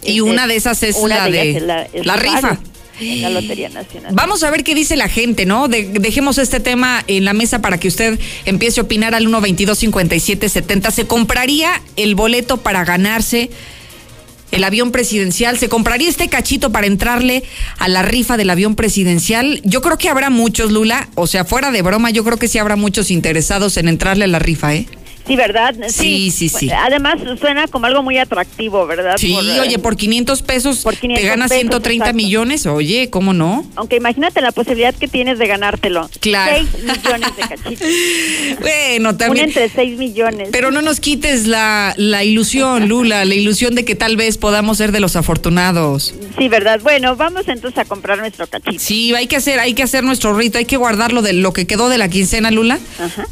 Y 0.03 0.21
una 0.21 0.47
de 0.47 0.57
esas 0.57 0.83
es 0.83 0.97
la 1.03 1.29
de 1.29 1.57
es 1.57 1.63
la, 1.63 1.83
es 1.83 2.07
la 2.07 2.17
Rosario, 2.17 2.51
rifa. 2.51 2.59
en 3.01 3.23
la 3.23 3.31
Lotería 3.31 3.69
Nacional. 3.71 4.13
Vamos 4.15 4.45
a 4.45 4.51
ver 4.51 4.63
qué 4.63 4.75
dice 4.75 4.95
la 4.95 5.09
gente, 5.09 5.47
¿no? 5.47 5.67
De- 5.67 5.85
dejemos 5.89 6.39
este 6.39 6.61
tema 6.61 7.03
en 7.09 7.25
la 7.25 7.33
mesa 7.33 7.61
para 7.61 7.79
que 7.81 7.89
usted 7.89 8.19
empiece 8.45 8.79
a 8.81 8.85
opinar 8.85 9.15
al 9.17 9.27
122-5770. 9.27 10.91
¿Se 10.93 11.07
compraría 11.07 11.83
el 11.97 12.15
boleto 12.15 12.59
para 12.59 12.85
ganarse 12.85 13.51
el 14.51 14.65
avión 14.65 14.93
presidencial? 14.93 15.59
¿Se 15.59 15.69
compraría 15.69 16.09
este 16.09 16.29
cachito 16.29 16.71
para 16.73 16.87
entrarle 16.87 17.45
a 17.79 17.89
la 17.89 18.03
rifa 18.03 18.37
del 18.37 18.51
avión 18.51 18.75
presidencial? 18.75 19.61
Yo 19.65 19.83
creo 19.83 19.99
que 19.99 20.09
habrá 20.09 20.31
muchos, 20.31 20.73
Lula. 20.73 21.09
O 21.15 21.27
sea, 21.27 21.45
fuera 21.45 21.71
de 21.71 21.83
broma, 21.83 22.11
yo 22.11 22.25
creo 22.25 22.39
que 22.39 22.49
sí 22.49 22.59
habrá 22.59 22.77
muchos 22.77 23.11
interesados 23.11 23.77
en 23.77 23.89
entrarle 23.89 24.25
a 24.25 24.29
la 24.29 24.39
rifa, 24.39 24.75
¿eh? 24.75 24.87
Sí, 25.27 25.37
¿verdad? 25.37 25.75
Sí, 25.89 26.31
sí, 26.31 26.49
sí. 26.49 26.71
Además 26.71 27.17
suena 27.41 27.67
como 27.67 27.87
algo 27.87 28.03
muy 28.03 28.19
atractivo, 28.19 28.87
¿verdad? 28.87 29.17
Sí, 29.19 29.33
Por, 29.33 29.45
eh, 29.45 29.61
oye, 29.61 29.79
por 29.79 29.97
500 29.97 30.43
pesos 30.43 30.85
500 30.85 31.21
te 31.21 31.27
ganas 31.29 31.49
pesos, 31.49 31.61
130 31.63 32.05
exacto. 32.05 32.17
millones. 32.17 32.67
Oye, 32.67 33.11
¿cómo 33.11 33.33
no? 33.33 33.67
Aunque 33.75 33.97
imagínate 33.97 34.41
la 34.41 34.53
posibilidad 34.53 34.95
que 34.95 35.09
tienes 35.09 35.39
de 35.39 35.47
ganártelo. 35.47 36.09
Claro. 36.21 36.57
6 36.57 36.85
millones 36.85 37.37
de 37.37 37.43
cachitos. 37.43 37.89
Bueno, 38.61 39.17
también. 39.17 39.45
Un 39.45 39.51
entre 39.51 39.69
6 39.69 39.99
millones. 39.99 40.49
Pero 40.53 40.71
no 40.71 40.83
nos 40.83 41.01
quites 41.01 41.47
la, 41.47 41.95
la 41.97 42.25
ilusión, 42.25 42.89
Lula, 42.89 43.25
la 43.25 43.35
ilusión 43.35 43.75
de 43.75 43.85
que 43.85 43.95
tal 43.95 44.17
vez 44.17 44.39
podamos 44.39 44.79
ser 44.79 44.93
de 44.93 45.01
los 45.01 45.17
afortunados. 45.17 46.15
Sí, 46.39 46.49
¿verdad? 46.49 46.81
Bueno, 46.83 47.17
vamos 47.17 47.49
entonces 47.49 47.79
a 47.79 47.85
comprar 47.85 48.19
nuestro 48.19 48.47
cachito. 48.47 48.79
Sí, 48.79 49.15
hay 49.15 49.27
que 49.27 49.37
hacer, 49.37 49.59
hay 49.59 49.75
que 49.75 49.83
hacer 49.83 50.05
nuestro 50.05 50.37
rito, 50.37 50.59
hay 50.59 50.65
que 50.65 50.77
guardarlo 50.77 51.23
de 51.23 51.33
lo 51.33 51.53
que 51.53 51.67
quedó 51.67 51.89
de 51.89 51.99
la 51.99 52.09
quincena, 52.09 52.51
Lula, 52.51 52.79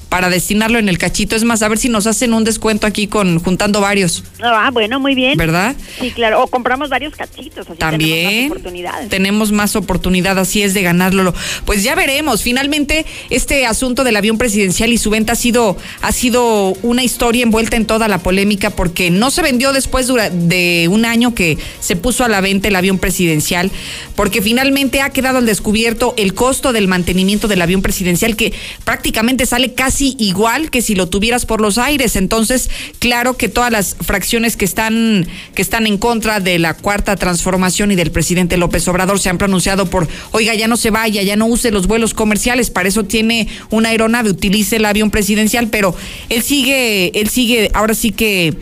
para 0.08 0.30
destinarlo 0.30 0.78
en 0.78 0.88
el 0.88 0.98
cachito. 0.98 1.36
Es 1.36 1.44
más, 1.44 1.62
a 1.62 1.68
ver 1.68 1.78
si 1.78 1.83
nos 1.88 2.06
hacen 2.06 2.32
un 2.34 2.44
descuento 2.44 2.86
aquí 2.86 3.06
con 3.06 3.38
juntando 3.40 3.80
varios. 3.80 4.24
Ah, 4.42 4.70
bueno, 4.72 5.00
muy 5.00 5.14
bien. 5.14 5.36
¿Verdad? 5.36 5.74
Sí, 6.00 6.10
claro. 6.10 6.42
O 6.42 6.46
compramos 6.46 6.88
varios 6.90 7.14
cachitos, 7.14 7.66
así 7.68 7.78
tenemos 7.78 7.78
También 7.78 8.48
más 8.48 8.50
oportunidades. 8.50 9.08
tenemos 9.08 9.52
más 9.52 9.76
oportunidad, 9.76 10.38
así 10.38 10.62
es 10.62 10.74
de 10.74 10.82
ganarlo. 10.82 11.34
Pues 11.64 11.82
ya 11.82 11.94
veremos. 11.94 12.42
Finalmente, 12.42 13.06
este 13.30 13.66
asunto 13.66 14.04
del 14.04 14.16
avión 14.16 14.38
presidencial 14.38 14.92
y 14.92 14.98
su 14.98 15.10
venta 15.10 15.32
ha 15.32 15.36
sido, 15.36 15.76
ha 16.02 16.12
sido 16.12 16.74
una 16.82 17.02
historia 17.02 17.42
envuelta 17.42 17.76
en 17.76 17.86
toda 17.86 18.08
la 18.08 18.18
polémica 18.18 18.70
porque 18.70 19.10
no 19.10 19.30
se 19.30 19.42
vendió 19.42 19.72
después 19.72 20.06
de 20.06 20.88
un 20.90 21.04
año 21.04 21.34
que 21.34 21.58
se 21.80 21.96
puso 21.96 22.24
a 22.24 22.28
la 22.28 22.40
venta 22.40 22.68
el 22.68 22.76
avión 22.76 22.98
presidencial, 22.98 23.70
porque 24.16 24.42
finalmente 24.42 25.00
ha 25.00 25.10
quedado 25.10 25.38
al 25.38 25.46
descubierto 25.46 26.14
el 26.16 26.34
costo 26.34 26.72
del 26.72 26.88
mantenimiento 26.88 27.48
del 27.48 27.62
avión 27.62 27.82
presidencial 27.82 28.36
que 28.36 28.52
prácticamente 28.84 29.46
sale 29.46 29.74
casi 29.74 30.16
igual 30.18 30.70
que 30.70 30.82
si 30.82 30.94
lo 30.94 31.08
tuvieras 31.08 31.46
por 31.46 31.60
los 31.60 31.73
aires. 31.78 32.16
Entonces, 32.16 32.70
claro 32.98 33.36
que 33.36 33.48
todas 33.48 33.70
las 33.70 33.96
fracciones 34.00 34.56
que 34.56 34.64
están, 34.64 35.26
que 35.54 35.62
están 35.62 35.86
en 35.86 35.98
contra 35.98 36.40
de 36.40 36.58
la 36.58 36.74
cuarta 36.74 37.16
transformación 37.16 37.90
y 37.90 37.94
del 37.94 38.10
presidente 38.10 38.56
López 38.56 38.86
Obrador 38.88 39.18
se 39.18 39.28
han 39.28 39.38
pronunciado 39.38 39.86
por, 39.86 40.08
oiga, 40.32 40.54
ya 40.54 40.68
no 40.68 40.76
se 40.76 40.90
vaya, 40.90 41.22
ya 41.22 41.36
no 41.36 41.46
use 41.46 41.70
los 41.70 41.86
vuelos 41.86 42.14
comerciales, 42.14 42.70
para 42.70 42.88
eso 42.88 43.04
tiene 43.04 43.48
una 43.70 43.90
aeronave, 43.90 44.30
utilice 44.30 44.76
el 44.76 44.84
avión 44.84 45.10
presidencial, 45.10 45.68
pero 45.68 45.94
él 46.28 46.42
sigue, 46.42 47.18
él 47.18 47.28
sigue, 47.28 47.70
ahora 47.74 47.94
sí 47.94 48.10
que 48.10 48.54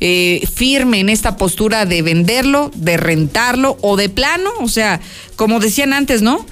eh, 0.00 0.46
firme 0.54 1.00
en 1.00 1.08
esta 1.08 1.36
postura 1.36 1.84
de 1.84 2.02
venderlo, 2.02 2.70
de 2.74 2.96
rentarlo 2.96 3.76
o 3.80 3.96
de 3.96 4.08
plano, 4.08 4.50
o 4.60 4.68
sea, 4.68 5.00
como 5.34 5.58
decían 5.58 5.92
antes, 5.92 6.22
¿no? 6.22 6.46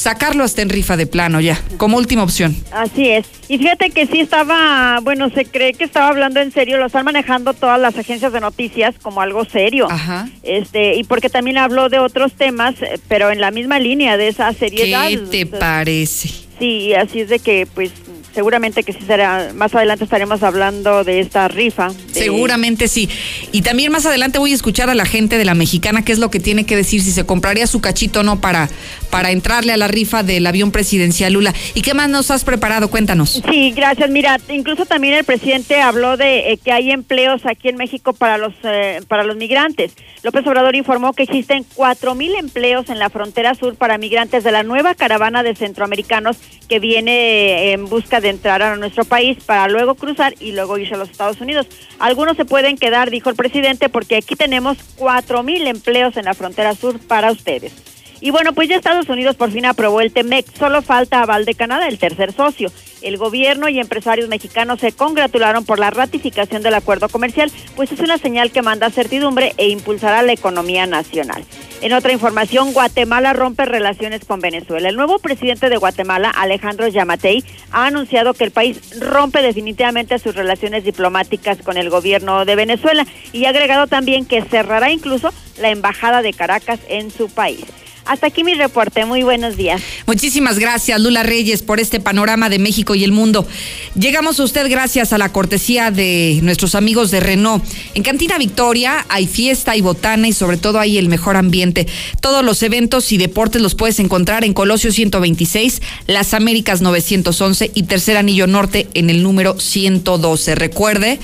Sacarlo 0.00 0.44
hasta 0.44 0.62
en 0.62 0.70
rifa 0.70 0.96
de 0.96 1.06
plano 1.06 1.40
ya, 1.42 1.60
como 1.76 1.98
última 1.98 2.22
opción. 2.22 2.56
Así 2.72 3.06
es. 3.10 3.26
Y 3.48 3.58
fíjate 3.58 3.90
que 3.90 4.06
sí 4.06 4.18
estaba, 4.20 4.98
bueno, 5.02 5.28
se 5.28 5.44
cree 5.44 5.74
que 5.74 5.84
estaba 5.84 6.08
hablando 6.08 6.40
en 6.40 6.52
serio, 6.52 6.78
lo 6.78 6.86
están 6.86 7.04
manejando 7.04 7.52
todas 7.52 7.78
las 7.78 7.98
agencias 7.98 8.32
de 8.32 8.40
noticias 8.40 8.94
como 9.02 9.20
algo 9.20 9.44
serio. 9.44 9.88
Ajá. 9.90 10.26
Este, 10.42 10.94
y 10.96 11.04
porque 11.04 11.28
también 11.28 11.58
habló 11.58 11.90
de 11.90 11.98
otros 11.98 12.32
temas, 12.32 12.76
eh, 12.80 12.98
pero 13.08 13.30
en 13.30 13.42
la 13.42 13.50
misma 13.50 13.78
línea 13.78 14.16
de 14.16 14.28
esa 14.28 14.50
seriedad. 14.54 15.06
¿Qué 15.08 15.18
te 15.18 15.44
parece? 15.44 16.30
Sí, 16.58 16.94
así 16.94 17.20
es 17.20 17.28
de 17.28 17.38
que, 17.38 17.66
pues, 17.74 17.90
seguramente 18.34 18.84
que 18.84 18.92
sí 18.92 19.00
será, 19.06 19.50
más 19.54 19.74
adelante 19.74 20.04
estaremos 20.04 20.42
hablando 20.42 21.02
de 21.04 21.20
esta 21.20 21.48
rifa. 21.48 21.88
de- 21.88 22.20
Seguramente 22.20 22.86
sí. 22.86 23.08
Y 23.50 23.62
también 23.62 23.90
más 23.90 24.06
adelante 24.06 24.38
voy 24.38 24.52
a 24.52 24.54
escuchar 24.54 24.88
a 24.88 24.94
la 24.94 25.04
gente 25.04 25.36
de 25.36 25.44
la 25.44 25.54
mexicana 25.54 26.04
qué 26.04 26.12
es 26.12 26.18
lo 26.20 26.30
que 26.30 26.38
tiene 26.38 26.64
que 26.64 26.76
decir, 26.76 27.02
si 27.02 27.10
se 27.10 27.24
compraría 27.26 27.66
su 27.66 27.80
cachito 27.80 28.20
o 28.20 28.22
no 28.22 28.40
para, 28.40 28.68
para 29.10 29.30
entrarle 29.30 29.72
a 29.72 29.76
la 29.76 29.88
rifa 29.88 30.22
del 30.22 30.46
avión 30.46 30.70
presidencial 30.70 31.32
Lula. 31.32 31.54
¿Y 31.74 31.82
qué 31.82 31.94
más 31.94 32.08
nos 32.08 32.30
has 32.30 32.44
preparado? 32.44 32.90
Cuéntanos. 32.90 33.42
Sí, 33.50 33.72
gracias. 33.72 34.08
Mira, 34.10 34.38
incluso 34.48 34.86
también 34.86 35.14
el 35.14 35.24
presidente 35.24 35.80
habló 35.80 36.16
de 36.16 36.52
eh, 36.52 36.58
que 36.58 36.72
hay 36.72 36.90
empleos 36.90 37.44
aquí 37.46 37.68
en 37.68 37.76
México 37.76 38.12
para 38.12 38.38
los 38.38 38.54
eh, 38.64 39.00
para 39.08 39.24
los 39.24 39.36
migrantes. 39.36 39.92
López 40.22 40.46
Obrador 40.46 40.76
informó 40.76 41.12
que 41.12 41.22
existen 41.24 41.64
cuatro 41.74 42.14
mil 42.14 42.34
empleos 42.34 42.90
en 42.90 42.98
la 42.98 43.10
frontera 43.10 43.54
sur 43.54 43.74
para 43.76 43.98
migrantes 43.98 44.44
de 44.44 44.52
la 44.52 44.62
nueva 44.62 44.94
caravana 44.94 45.42
de 45.42 45.54
centroamericanos 45.54 46.36
que 46.68 46.78
viene 46.78 47.12
eh, 47.12 47.72
en 47.72 47.86
busca 47.86 48.20
de 48.20 48.28
entrar 48.28 48.62
a 48.62 48.76
nuestro 48.76 49.04
país 49.04 49.38
para 49.44 49.68
luego 49.68 49.94
cruzar 49.94 50.34
y 50.40 50.52
luego 50.52 50.78
irse 50.78 50.94
a 50.94 50.98
los 50.98 51.10
Estados 51.10 51.40
Unidos. 51.40 51.66
Algunos 51.98 52.36
se 52.36 52.44
pueden 52.44 52.76
quedar, 52.76 53.10
dijo 53.10 53.30
el 53.30 53.36
presidente, 53.36 53.88
porque 53.88 54.16
aquí 54.16 54.36
tenemos 54.36 54.78
cuatro 54.96 55.42
mil 55.42 55.66
empleos 55.66 56.16
en 56.16 56.26
la 56.26 56.34
frontera 56.34 56.74
sur 56.74 56.98
para 57.00 57.32
ustedes. 57.32 57.72
Y 58.20 58.30
bueno, 58.30 58.52
pues 58.52 58.68
ya 58.68 58.76
Estados 58.76 59.08
Unidos 59.08 59.36
por 59.36 59.50
fin 59.50 59.64
aprobó 59.64 60.00
el 60.00 60.12
TEMEC. 60.12 60.46
Solo 60.56 60.82
falta 60.82 61.22
aval 61.22 61.46
de 61.46 61.54
Canadá, 61.54 61.88
el 61.88 61.98
tercer 61.98 62.32
socio. 62.32 62.70
El 63.00 63.16
gobierno 63.16 63.70
y 63.70 63.80
empresarios 63.80 64.28
mexicanos 64.28 64.80
se 64.80 64.92
congratularon 64.92 65.64
por 65.64 65.78
la 65.78 65.90
ratificación 65.90 66.62
del 66.62 66.74
acuerdo 66.74 67.08
comercial, 67.08 67.50
pues 67.74 67.90
es 67.92 68.00
una 68.00 68.18
señal 68.18 68.50
que 68.50 68.60
manda 68.60 68.90
certidumbre 68.90 69.54
e 69.56 69.68
impulsará 69.68 70.22
la 70.22 70.32
economía 70.32 70.86
nacional. 70.86 71.44
En 71.80 71.94
otra 71.94 72.12
información, 72.12 72.74
Guatemala 72.74 73.32
rompe 73.32 73.64
relaciones 73.64 74.26
con 74.26 74.40
Venezuela. 74.40 74.90
El 74.90 74.96
nuevo 74.96 75.18
presidente 75.18 75.70
de 75.70 75.78
Guatemala, 75.78 76.28
Alejandro 76.28 76.88
Yamatei, 76.88 77.42
ha 77.72 77.86
anunciado 77.86 78.34
que 78.34 78.44
el 78.44 78.50
país 78.50 79.00
rompe 79.00 79.40
definitivamente 79.40 80.18
sus 80.18 80.34
relaciones 80.34 80.84
diplomáticas 80.84 81.62
con 81.62 81.78
el 81.78 81.88
gobierno 81.88 82.44
de 82.44 82.54
Venezuela 82.54 83.06
y 83.32 83.46
ha 83.46 83.48
agregado 83.48 83.86
también 83.86 84.26
que 84.26 84.42
cerrará 84.42 84.90
incluso 84.90 85.32
la 85.58 85.70
embajada 85.70 86.20
de 86.20 86.34
Caracas 86.34 86.80
en 86.88 87.10
su 87.10 87.30
país. 87.30 87.64
Hasta 88.04 88.26
aquí 88.26 88.44
mi 88.44 88.54
reporte. 88.54 89.04
Muy 89.04 89.22
buenos 89.22 89.56
días. 89.56 89.82
Muchísimas 90.06 90.58
gracias, 90.58 91.00
Lula 91.00 91.22
Reyes, 91.22 91.62
por 91.62 91.80
este 91.80 92.00
panorama 92.00 92.48
de 92.48 92.58
México 92.58 92.94
y 92.94 93.04
el 93.04 93.12
mundo. 93.12 93.46
Llegamos 93.94 94.40
a 94.40 94.44
usted 94.44 94.68
gracias 94.70 95.12
a 95.12 95.18
la 95.18 95.32
cortesía 95.32 95.90
de 95.90 96.40
nuestros 96.42 96.74
amigos 96.74 97.10
de 97.10 97.20
Renault. 97.20 97.64
En 97.94 98.02
Cantina 98.02 98.38
Victoria 98.38 99.04
hay 99.08 99.26
fiesta, 99.26 99.72
hay 99.72 99.80
botana 99.80 100.28
y 100.28 100.32
sobre 100.32 100.56
todo 100.56 100.78
hay 100.78 100.98
el 100.98 101.08
mejor 101.08 101.36
ambiente. 101.36 101.86
Todos 102.20 102.44
los 102.44 102.62
eventos 102.62 103.12
y 103.12 103.18
deportes 103.18 103.62
los 103.62 103.74
puedes 103.74 103.98
encontrar 104.00 104.44
en 104.44 104.54
Colosio 104.54 104.92
126, 104.92 105.82
Las 106.06 106.34
Américas 106.34 106.82
911 106.82 107.70
y 107.74 107.82
Tercer 107.84 108.16
Anillo 108.16 108.46
Norte 108.46 108.88
en 108.94 109.10
el 109.10 109.22
número 109.22 109.58
112. 109.58 110.54
Recuerde 110.54 111.18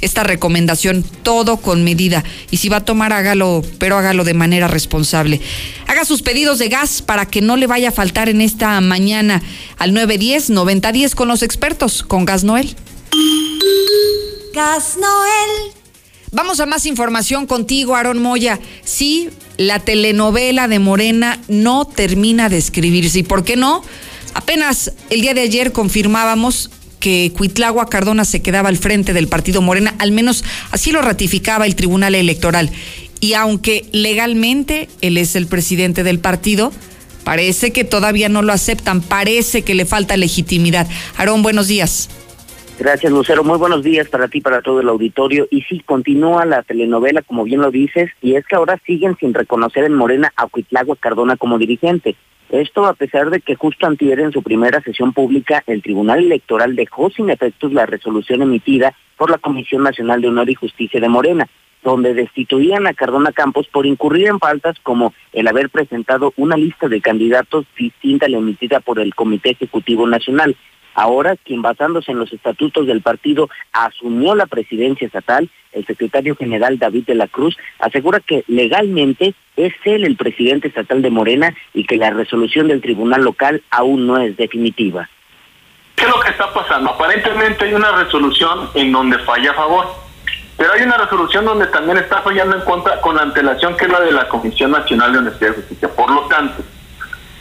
esta 0.00 0.22
recomendación, 0.22 1.04
todo 1.22 1.58
con 1.58 1.84
medida. 1.84 2.24
Y 2.50 2.56
si 2.56 2.68
va 2.68 2.78
a 2.78 2.84
tomar, 2.84 3.12
hágalo, 3.12 3.62
pero 3.78 3.96
hágalo 3.96 4.24
de 4.24 4.34
manera 4.34 4.68
responsable. 4.68 5.40
Haga 6.00 6.06
sus 6.06 6.22
pedidos 6.22 6.58
de 6.58 6.70
gas 6.70 7.02
para 7.02 7.26
que 7.26 7.42
no 7.42 7.58
le 7.58 7.66
vaya 7.66 7.90
a 7.90 7.92
faltar 7.92 8.30
en 8.30 8.40
esta 8.40 8.80
mañana 8.80 9.42
al 9.76 9.92
910-9010 9.92 11.14
con 11.14 11.28
los 11.28 11.42
expertos, 11.42 12.02
con 12.02 12.24
Gas 12.24 12.42
Noel. 12.42 12.74
Gas 14.54 14.96
Noel. 14.96 15.74
Vamos 16.32 16.58
a 16.60 16.64
más 16.64 16.86
información 16.86 17.46
contigo, 17.46 17.96
Aarón 17.96 18.22
Moya. 18.22 18.58
Sí, 18.82 19.28
la 19.58 19.78
telenovela 19.78 20.68
de 20.68 20.78
Morena 20.78 21.38
no 21.48 21.84
termina 21.84 22.48
de 22.48 22.56
escribirse. 22.56 23.18
¿Y 23.18 23.22
por 23.22 23.44
qué 23.44 23.56
no? 23.56 23.82
Apenas 24.32 24.92
el 25.10 25.20
día 25.20 25.34
de 25.34 25.42
ayer 25.42 25.70
confirmábamos 25.70 26.70
que 27.00 27.32
Cuitlagua 27.36 27.88
Cardona 27.88 28.24
se 28.24 28.40
quedaba 28.40 28.68
al 28.68 28.76
frente 28.78 29.12
del 29.12 29.26
partido 29.26 29.60
Morena, 29.62 29.94
al 29.98 30.12
menos 30.12 30.44
así 30.70 30.92
lo 30.92 31.02
ratificaba 31.02 31.66
el 31.66 31.74
Tribunal 31.74 32.14
Electoral. 32.14 32.70
Y 33.20 33.34
aunque 33.34 33.84
legalmente 33.92 34.88
él 35.02 35.18
es 35.18 35.36
el 35.36 35.46
presidente 35.46 36.02
del 36.02 36.18
partido, 36.18 36.72
parece 37.24 37.72
que 37.72 37.84
todavía 37.84 38.28
no 38.28 38.42
lo 38.42 38.52
aceptan, 38.52 39.02
parece 39.02 39.62
que 39.62 39.74
le 39.74 39.84
falta 39.84 40.16
legitimidad. 40.16 40.88
Aarón, 41.16 41.42
buenos 41.42 41.68
días. 41.68 42.08
Gracias, 42.78 43.12
Lucero. 43.12 43.44
Muy 43.44 43.58
buenos 43.58 43.84
días 43.84 44.08
para 44.08 44.28
ti, 44.28 44.40
para 44.40 44.62
todo 44.62 44.80
el 44.80 44.88
auditorio. 44.88 45.46
Y 45.50 45.60
sí, 45.62 45.80
continúa 45.84 46.46
la 46.46 46.62
telenovela, 46.62 47.20
como 47.20 47.44
bien 47.44 47.60
lo 47.60 47.70
dices, 47.70 48.10
y 48.22 48.36
es 48.36 48.46
que 48.46 48.56
ahora 48.56 48.80
siguen 48.86 49.18
sin 49.20 49.34
reconocer 49.34 49.84
en 49.84 49.92
Morena 49.94 50.32
a 50.34 50.46
Cuitlagua 50.46 50.96
Cardona 50.96 51.36
como 51.36 51.58
dirigente. 51.58 52.16
Esto 52.48 52.86
a 52.86 52.94
pesar 52.94 53.28
de 53.28 53.40
que 53.40 53.54
justo 53.54 53.86
antier 53.86 54.18
en 54.20 54.32
su 54.32 54.42
primera 54.42 54.80
sesión 54.80 55.12
pública, 55.12 55.62
el 55.66 55.82
Tribunal 55.82 56.20
Electoral 56.20 56.74
dejó 56.74 57.10
sin 57.10 57.28
efectos 57.28 57.70
la 57.72 57.84
resolución 57.84 58.40
emitida 58.40 58.94
por 59.18 59.30
la 59.30 59.36
Comisión 59.36 59.82
Nacional 59.82 60.22
de 60.22 60.28
Honor 60.28 60.48
y 60.48 60.54
Justicia 60.54 61.00
de 61.00 61.08
Morena, 61.10 61.50
donde 61.82 62.14
destituían 62.14 62.86
a 62.86 62.94
Cardona 62.94 63.32
Campos 63.32 63.66
por 63.68 63.86
incurrir 63.86 64.28
en 64.28 64.38
faltas 64.38 64.76
como 64.82 65.14
el 65.32 65.48
haber 65.48 65.70
presentado 65.70 66.32
una 66.36 66.56
lista 66.56 66.88
de 66.88 67.00
candidatos 67.00 67.66
distinta 67.76 68.26
a 68.26 68.28
la 68.28 68.38
emitida 68.38 68.80
por 68.80 68.98
el 68.98 69.14
Comité 69.14 69.50
Ejecutivo 69.50 70.06
Nacional. 70.06 70.56
Ahora, 70.94 71.36
quien 71.36 71.62
basándose 71.62 72.12
en 72.12 72.18
los 72.18 72.32
estatutos 72.32 72.86
del 72.86 73.00
partido 73.00 73.48
asumió 73.72 74.34
la 74.34 74.46
presidencia 74.46 75.06
estatal, 75.06 75.48
el 75.72 75.86
secretario 75.86 76.34
general 76.34 76.78
David 76.78 77.04
de 77.06 77.14
la 77.14 77.28
Cruz, 77.28 77.56
asegura 77.78 78.20
que 78.20 78.44
legalmente 78.48 79.34
es 79.56 79.72
él 79.84 80.04
el 80.04 80.16
presidente 80.16 80.68
estatal 80.68 81.00
de 81.00 81.10
Morena 81.10 81.54
y 81.74 81.84
que 81.84 81.96
la 81.96 82.10
resolución 82.10 82.68
del 82.68 82.80
tribunal 82.80 83.22
local 83.22 83.62
aún 83.70 84.06
no 84.06 84.18
es 84.18 84.36
definitiva. 84.36 85.08
¿Qué 85.94 86.04
es 86.04 86.10
lo 86.10 86.20
que 86.20 86.30
está 86.30 86.52
pasando? 86.52 86.90
Aparentemente 86.90 87.66
hay 87.66 87.74
una 87.74 87.92
resolución 87.92 88.70
en 88.74 88.90
donde 88.90 89.18
falla 89.20 89.52
a 89.52 89.54
favor, 89.54 89.86
pero 90.60 90.74
hay 90.74 90.82
una 90.82 90.98
resolución 90.98 91.46
donde 91.46 91.68
también 91.68 91.96
está 91.96 92.20
fallando 92.20 92.54
en 92.54 92.62
contra 92.64 93.00
con 93.00 93.16
la 93.16 93.22
antelación 93.22 93.74
que 93.78 93.86
es 93.86 93.90
la 93.90 94.00
de 94.00 94.12
la 94.12 94.28
Comisión 94.28 94.72
Nacional 94.72 95.10
de 95.10 95.18
Honestidad 95.20 95.52
y 95.52 95.54
Justicia. 95.54 95.88
Por 95.88 96.10
lo 96.10 96.26
tanto, 96.26 96.62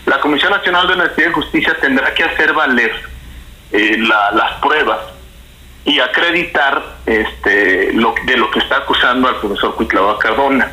la 0.05 0.21
Comisión 0.21 0.53
Nacional 0.53 0.87
de 0.87 0.93
Honestidad 0.93 1.31
y 1.31 1.33
Justicia 1.33 1.75
tendrá 1.81 2.13
que 2.13 2.23
hacer 2.23 2.53
valer 2.53 2.93
eh, 3.73 3.97
las 3.97 4.53
pruebas 4.61 4.99
y 5.83 5.99
acreditar 5.99 6.81
este 7.05 7.91
lo, 7.91 8.15
de 8.23 8.37
lo 8.37 8.49
que 8.51 8.59
está 8.59 8.77
acusando 8.77 9.27
al 9.27 9.35
profesor 9.35 9.75
Cuitlava 9.75 10.17
Cardona. 10.17 10.71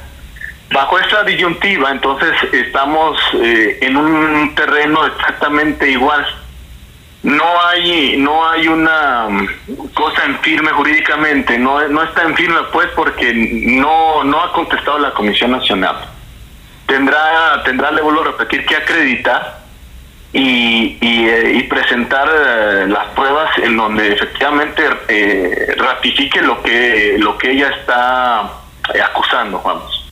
Bajo 0.72 1.00
esta 1.00 1.24
disyuntiva, 1.24 1.90
entonces 1.90 2.30
estamos 2.52 3.18
eh, 3.42 3.78
en 3.80 3.96
un 3.96 4.54
terreno 4.54 5.04
exactamente 5.04 5.90
igual. 5.90 6.24
No 7.22 7.44
hay 7.68 8.16
no 8.18 8.48
hay 8.48 8.68
una 8.68 9.26
mm, 9.28 9.48
cosa 9.94 10.24
en 10.24 10.38
firme 10.40 10.70
jurídicamente, 10.70 11.58
no 11.58 11.86
no 11.88 12.02
está 12.02 12.22
en 12.22 12.36
firme 12.36 12.60
pues 12.72 12.88
porque 12.94 13.32
no 13.34 14.22
no 14.24 14.40
ha 14.40 14.52
contestado 14.52 14.98
la 14.98 15.12
Comisión 15.12 15.50
Nacional. 15.50 15.96
Tendrá 16.86 17.62
tendrá 17.64 17.90
le 17.90 18.02
vuelvo 18.02 18.22
a 18.22 18.24
repetir 18.26 18.64
que 18.64 18.76
acreditar 18.76 19.66
y, 20.32 20.98
y, 21.00 21.62
presentar 21.64 22.28
eh, 22.28 22.86
las 22.88 23.06
pruebas 23.14 23.50
en 23.58 23.76
donde 23.76 24.12
efectivamente 24.12 24.82
eh, 25.08 25.74
ratifique 25.78 26.42
lo 26.42 26.62
que 26.62 27.16
lo 27.18 27.38
que 27.38 27.52
ella 27.52 27.70
está 27.70 28.42
eh, 28.94 29.00
acusando, 29.00 29.60
vamos. 29.62 30.05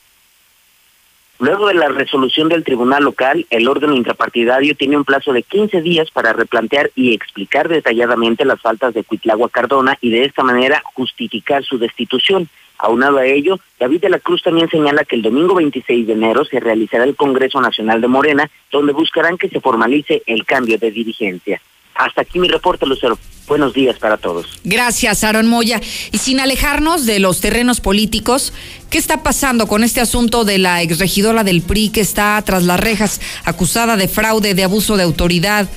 Luego 1.40 1.66
de 1.66 1.74
la 1.74 1.88
resolución 1.88 2.48
del 2.48 2.62
tribunal 2.62 3.02
local, 3.02 3.44
el 3.50 3.66
órgano 3.66 3.94
intrapartidario 3.94 4.76
tiene 4.76 4.96
un 4.96 5.04
plazo 5.04 5.32
de 5.32 5.42
15 5.42 5.82
días 5.82 6.10
para 6.12 6.32
replantear 6.32 6.92
y 6.94 7.12
explicar 7.12 7.68
detalladamente 7.68 8.44
las 8.44 8.60
faltas 8.60 8.94
de 8.94 9.02
Cuitlagua 9.02 9.48
Cardona 9.48 9.98
y 10.00 10.10
de 10.10 10.24
esta 10.24 10.44
manera 10.44 10.82
justificar 10.94 11.64
su 11.64 11.78
destitución. 11.78 12.48
Aunado 12.78 13.18
a 13.18 13.26
ello, 13.26 13.58
David 13.80 14.02
de 14.02 14.10
la 14.10 14.20
Cruz 14.20 14.42
también 14.42 14.68
señala 14.68 15.04
que 15.04 15.16
el 15.16 15.22
domingo 15.22 15.54
26 15.56 16.06
de 16.06 16.12
enero 16.12 16.44
se 16.44 16.60
realizará 16.60 17.04
el 17.04 17.16
Congreso 17.16 17.60
Nacional 17.60 18.00
de 18.00 18.08
Morena, 18.08 18.50
donde 18.70 18.92
buscarán 18.92 19.36
que 19.36 19.48
se 19.48 19.60
formalice 19.60 20.22
el 20.26 20.44
cambio 20.44 20.78
de 20.78 20.92
dirigencia. 20.92 21.60
Hasta 21.94 22.22
aquí 22.22 22.38
mi 22.38 22.48
reporte, 22.48 22.86
Lucero. 22.86 23.18
Buenos 23.46 23.74
días 23.74 23.98
para 23.98 24.16
todos. 24.16 24.46
Gracias, 24.64 25.22
Aaron 25.22 25.48
Moya. 25.48 25.80
Y 26.12 26.18
sin 26.18 26.40
alejarnos 26.40 27.04
de 27.04 27.18
los 27.18 27.40
terrenos 27.40 27.80
políticos, 27.80 28.54
¿qué 28.88 28.96
está 28.96 29.22
pasando 29.22 29.66
con 29.66 29.84
este 29.84 30.00
asunto 30.00 30.44
de 30.44 30.58
la 30.58 30.80
exregidora 30.80 31.44
del 31.44 31.60
PRI 31.60 31.90
que 31.90 32.00
está 32.00 32.40
tras 32.44 32.62
las 32.62 32.80
rejas, 32.80 33.20
acusada 33.44 33.96
de 33.96 34.08
fraude, 34.08 34.54
de 34.54 34.64
abuso 34.64 34.96
de 34.96 35.02
autoridad? 35.02 35.68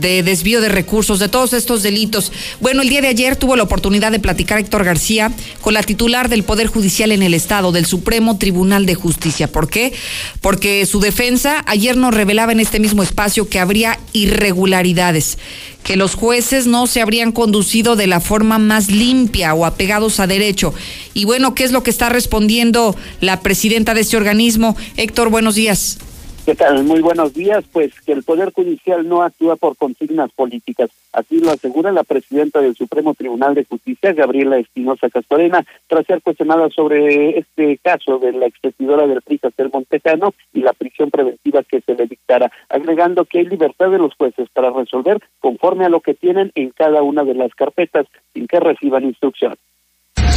De 0.00 0.22
desvío 0.22 0.60
de 0.60 0.68
recursos, 0.68 1.18
de 1.18 1.28
todos 1.28 1.52
estos 1.52 1.82
delitos. 1.82 2.32
Bueno, 2.60 2.82
el 2.82 2.88
día 2.88 3.00
de 3.00 3.08
ayer 3.08 3.36
tuvo 3.36 3.56
la 3.56 3.62
oportunidad 3.62 4.12
de 4.12 4.18
platicar 4.18 4.58
Héctor 4.58 4.84
García 4.84 5.32
con 5.60 5.74
la 5.74 5.82
titular 5.82 6.28
del 6.28 6.44
Poder 6.44 6.66
Judicial 6.66 7.12
en 7.12 7.22
el 7.22 7.34
Estado, 7.34 7.72
del 7.72 7.86
Supremo 7.86 8.38
Tribunal 8.38 8.86
de 8.86 8.94
Justicia. 8.94 9.50
¿Por 9.50 9.68
qué? 9.68 9.92
Porque 10.40 10.86
su 10.86 11.00
defensa 11.00 11.62
ayer 11.66 11.96
nos 11.96 12.14
revelaba 12.14 12.52
en 12.52 12.60
este 12.60 12.80
mismo 12.80 13.02
espacio 13.02 13.48
que 13.48 13.58
habría 13.58 13.98
irregularidades, 14.12 15.38
que 15.82 15.96
los 15.96 16.14
jueces 16.14 16.66
no 16.66 16.86
se 16.86 17.00
habrían 17.00 17.32
conducido 17.32 17.96
de 17.96 18.06
la 18.06 18.20
forma 18.20 18.58
más 18.58 18.90
limpia 18.90 19.54
o 19.54 19.66
apegados 19.66 20.20
a 20.20 20.26
derecho. 20.26 20.74
Y 21.14 21.24
bueno, 21.24 21.54
¿qué 21.54 21.64
es 21.64 21.72
lo 21.72 21.82
que 21.82 21.90
está 21.90 22.08
respondiendo 22.08 22.96
la 23.20 23.40
presidenta 23.40 23.94
de 23.94 24.02
este 24.02 24.16
organismo? 24.16 24.76
Héctor, 24.96 25.28
buenos 25.28 25.54
días. 25.54 25.98
¿Qué 26.44 26.56
tal? 26.56 26.82
Muy 26.82 27.00
buenos 27.00 27.34
días. 27.34 27.64
Pues 27.72 28.00
que 28.00 28.10
el 28.10 28.24
Poder 28.24 28.52
Judicial 28.52 29.08
no 29.08 29.22
actúa 29.22 29.54
por 29.54 29.76
consignas 29.76 30.32
políticas. 30.32 30.90
Así 31.12 31.38
lo 31.38 31.52
asegura 31.52 31.92
la 31.92 32.02
presidenta 32.02 32.60
del 32.60 32.74
Supremo 32.74 33.14
Tribunal 33.14 33.54
de 33.54 33.64
Justicia, 33.64 34.12
Gabriela 34.12 34.58
Espinosa 34.58 35.08
Castorena, 35.08 35.64
tras 35.86 36.04
ser 36.04 36.20
cuestionada 36.20 36.68
sobre 36.70 37.38
este 37.38 37.78
caso 37.78 38.18
de 38.18 38.32
la 38.32 38.46
expetidora 38.46 39.06
del 39.06 39.22
PRI, 39.22 39.38
Castel 39.38 39.70
Montejano, 39.72 40.34
y 40.52 40.62
la 40.62 40.72
prisión 40.72 41.12
preventiva 41.12 41.62
que 41.62 41.80
se 41.80 41.94
le 41.94 42.08
dictara, 42.08 42.50
agregando 42.68 43.24
que 43.24 43.38
hay 43.38 43.46
libertad 43.46 43.90
de 43.90 43.98
los 43.98 44.12
jueces 44.16 44.48
para 44.52 44.70
resolver 44.70 45.20
conforme 45.38 45.84
a 45.84 45.90
lo 45.90 46.00
que 46.00 46.14
tienen 46.14 46.50
en 46.56 46.70
cada 46.70 47.02
una 47.02 47.22
de 47.22 47.34
las 47.34 47.54
carpetas, 47.54 48.06
sin 48.34 48.48
que 48.48 48.58
reciban 48.58 49.04
instrucción. 49.04 49.54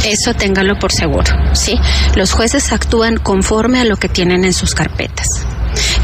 Eso 0.06 0.34
téngalo 0.34 0.78
por 0.78 0.92
seguro, 0.92 1.32
¿sí? 1.52 1.76
Los 2.14 2.32
jueces 2.32 2.72
actúan 2.72 3.16
conforme 3.16 3.80
a 3.80 3.84
lo 3.84 3.96
que 3.96 4.08
tienen 4.08 4.44
en 4.44 4.52
sus 4.52 4.72
carpetas. 4.72 5.44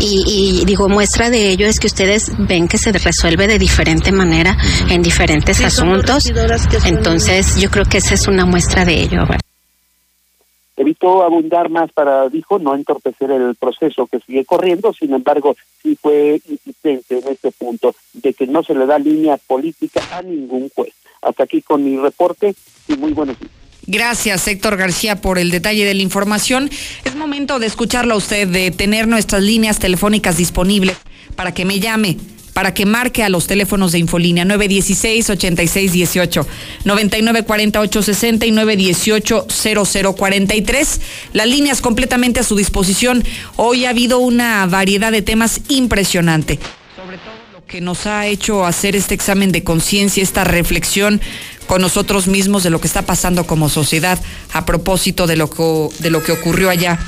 Y, 0.00 0.64
digo, 0.66 0.88
muestra 0.88 1.30
de 1.30 1.50
ello 1.50 1.66
es 1.66 1.78
que 1.78 1.86
ustedes 1.86 2.32
ven 2.36 2.66
que 2.66 2.78
se 2.78 2.90
resuelve 2.90 3.46
de 3.46 3.60
diferente 3.60 4.10
manera 4.10 4.56
en 4.90 5.02
diferentes 5.02 5.60
asuntos. 5.60 6.30
Entonces, 6.84 7.56
yo 7.60 7.70
creo 7.70 7.84
que 7.84 7.98
esa 7.98 8.14
es 8.14 8.26
una 8.26 8.44
muestra 8.44 8.84
de 8.84 9.00
ello. 9.02 9.24
Evitó 10.76 11.22
abundar 11.22 11.70
más 11.70 11.92
para, 11.92 12.28
dijo, 12.28 12.58
no 12.58 12.74
entorpecer 12.74 13.30
el 13.30 13.54
proceso 13.54 14.08
que 14.08 14.18
sigue 14.18 14.44
corriendo, 14.44 14.92
sin 14.92 15.14
embargo, 15.14 15.54
sí 15.80 15.96
fue 16.00 16.40
insistente 16.48 17.20
en 17.20 17.28
este 17.28 17.52
punto 17.52 17.94
de 18.14 18.34
que 18.34 18.48
no 18.48 18.64
se 18.64 18.74
le 18.74 18.86
da 18.86 18.98
línea 18.98 19.36
política 19.36 20.00
a 20.10 20.22
ningún 20.22 20.68
juez. 20.74 20.92
Hasta 21.20 21.44
aquí 21.44 21.62
con 21.62 21.84
mi 21.84 21.96
reporte 21.96 22.56
y 22.88 22.96
muy 22.96 23.12
buenos 23.12 23.38
días. 23.38 23.61
Gracias, 23.86 24.46
Héctor 24.46 24.76
García, 24.76 25.20
por 25.20 25.38
el 25.38 25.50
detalle 25.50 25.84
de 25.84 25.94
la 25.94 26.02
información. 26.02 26.70
Es 27.04 27.16
momento 27.16 27.58
de 27.58 27.66
escucharlo 27.66 28.14
a 28.14 28.16
usted, 28.16 28.48
de 28.48 28.70
tener 28.70 29.08
nuestras 29.08 29.42
líneas 29.42 29.78
telefónicas 29.78 30.36
disponibles 30.36 30.96
para 31.34 31.52
que 31.52 31.64
me 31.64 31.80
llame 31.80 32.16
para 32.52 32.74
que 32.74 32.84
marque 32.86 33.22
a 33.22 33.28
los 33.28 33.46
teléfonos 33.46 33.92
de 33.92 33.98
Infolínea 33.98 34.44
916-8618, 34.44 36.44
994860 36.84 38.46
y 38.46 38.50
918-0043. 38.50 41.00
Las 41.32 41.46
líneas 41.46 41.80
completamente 41.80 42.40
a 42.40 42.42
su 42.42 42.56
disposición. 42.56 43.22
Hoy 43.56 43.84
ha 43.86 43.90
habido 43.90 44.18
una 44.18 44.66
variedad 44.66 45.12
de 45.12 45.22
temas 45.22 45.60
impresionante. 45.68 46.58
Sobre 46.96 47.18
todo 47.18 47.34
lo 47.54 47.64
que 47.66 47.80
nos 47.80 48.06
ha 48.06 48.26
hecho 48.26 48.66
hacer 48.66 48.96
este 48.96 49.14
examen 49.14 49.52
de 49.52 49.62
conciencia, 49.64 50.22
esta 50.22 50.44
reflexión 50.44 51.22
con 51.66 51.80
nosotros 51.82 52.26
mismos 52.26 52.62
de 52.62 52.70
lo 52.70 52.80
que 52.80 52.86
está 52.86 53.02
pasando 53.02 53.46
como 53.46 53.68
sociedad 53.68 54.18
a 54.52 54.64
propósito 54.64 55.26
de 55.26 55.36
lo 55.36 55.50
que, 55.50 55.88
de 56.00 56.10
lo 56.10 56.22
que 56.22 56.32
ocurrió 56.32 56.70
allá 56.70 56.98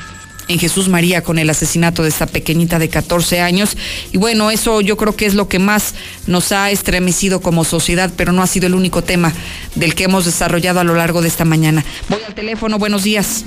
en 0.49 0.59
Jesús 0.59 0.89
María 0.89 1.23
con 1.23 1.39
el 1.39 1.49
asesinato 1.51 2.03
de 2.03 2.09
esta 2.09 2.27
pequeñita 2.27 2.79
de 2.79 2.89
14 2.89 3.41
años. 3.41 3.77
Y 4.13 4.19
bueno, 4.19 4.51
eso 4.51 4.81
yo 4.81 4.97
creo 4.97 5.17
que 5.17 5.27
es 5.27 5.35
lo 5.35 5.49
que 5.49 5.59
más 5.59 5.95
nos 6.27 6.53
ha 6.53 6.71
estremecido 6.71 7.41
como 7.41 7.65
sociedad, 7.65 8.11
pero 8.17 8.33
no 8.33 8.43
ha 8.43 8.47
sido 8.47 8.67
el 8.67 8.75
único 8.75 9.03
tema 9.03 9.33
del 9.75 9.95
que 9.95 10.05
hemos 10.05 10.25
desarrollado 10.25 10.81
a 10.81 10.85
lo 10.85 10.95
largo 10.95 11.23
de 11.23 11.29
esta 11.29 11.45
mañana. 11.45 11.85
Voy 12.09 12.21
al 12.27 12.35
teléfono, 12.35 12.79
buenos 12.79 13.05
días. 13.05 13.45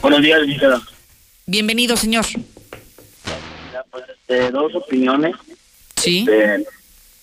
Buenos 0.00 0.22
días, 0.22 0.40
Gisela. 0.44 0.82
Bienvenido, 1.46 1.96
señor. 1.96 2.24
Pues, 3.90 4.04
este, 4.08 4.50
dos 4.50 4.74
opiniones. 4.74 5.36
Sí. 5.96 6.20
Este, 6.20 6.64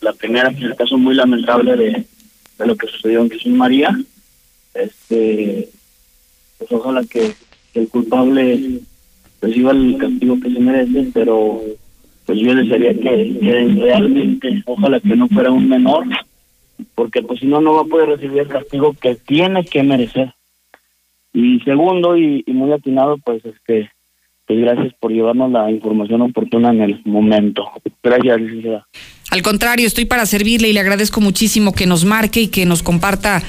la 0.02 0.14
primera, 0.14 0.50
es 0.50 0.62
el 0.62 0.76
caso 0.76 0.98
muy 0.98 1.16
lamentable 1.16 1.76
de 1.76 2.06
de 2.60 2.68
lo 2.68 2.76
que 2.76 2.88
sucedió 2.88 3.22
en 3.22 3.31
Jesús 3.31 3.53
María. 3.53 3.98
Este, 4.73 5.69
pues 6.57 6.72
ojalá 6.72 7.03
que, 7.10 7.34
el 7.76 7.88
culpable 7.88 8.81
reciba 9.41 9.72
el 9.72 9.98
castigo 9.98 10.40
que 10.40 10.52
se 10.52 10.60
merece, 10.60 11.11
pero 11.14 11.61
pues 12.26 12.40
yo 12.40 12.53
desearía 12.53 12.94
que, 12.94 13.38
realmente, 13.80 14.64
ojalá 14.65 14.99
que 14.99 15.15
no 15.15 15.27
fuera 15.27 15.52
un 15.52 15.69
menor 15.69 16.06
porque 16.95 17.22
pues 17.22 17.40
si 17.40 17.45
no, 17.45 17.61
no 17.61 17.73
va 17.73 17.81
a 17.81 17.86
poder 17.86 18.10
recibir 18.10 18.40
el 18.40 18.48
castigo 18.48 18.94
que 18.94 19.15
tiene 19.15 19.65
que 19.65 19.84
merecer. 19.84 20.34
Y 21.34 21.60
segundo, 21.61 22.18
y, 22.18 22.44
muy 22.48 22.72
atinado, 22.72 23.18
pues 23.18 23.44
este, 23.45 23.91
pues 24.45 24.60
gracias 24.60 24.94
por 24.99 25.11
llevarnos 25.11 25.52
la 25.52 25.69
información 25.69 26.22
oportuna 26.22 26.72
en 26.72 26.81
el 26.81 27.02
momento. 27.06 27.69
Gracias, 28.02 28.41
licenciada. 28.41 28.88
Al 29.30 29.42
contrario, 29.42 29.86
estoy 29.86 30.06
para 30.06 30.26
servirle 30.26 30.70
y 30.70 30.74
le 30.74 30.80
agradezco 30.80 31.22
muchísimo 31.22 31.74
que 31.74 31.86
nos 31.86 32.06
marque 32.06 32.42
y 32.42 32.48
que 32.48 32.66
nos 32.66 32.82
comparta 32.82 33.44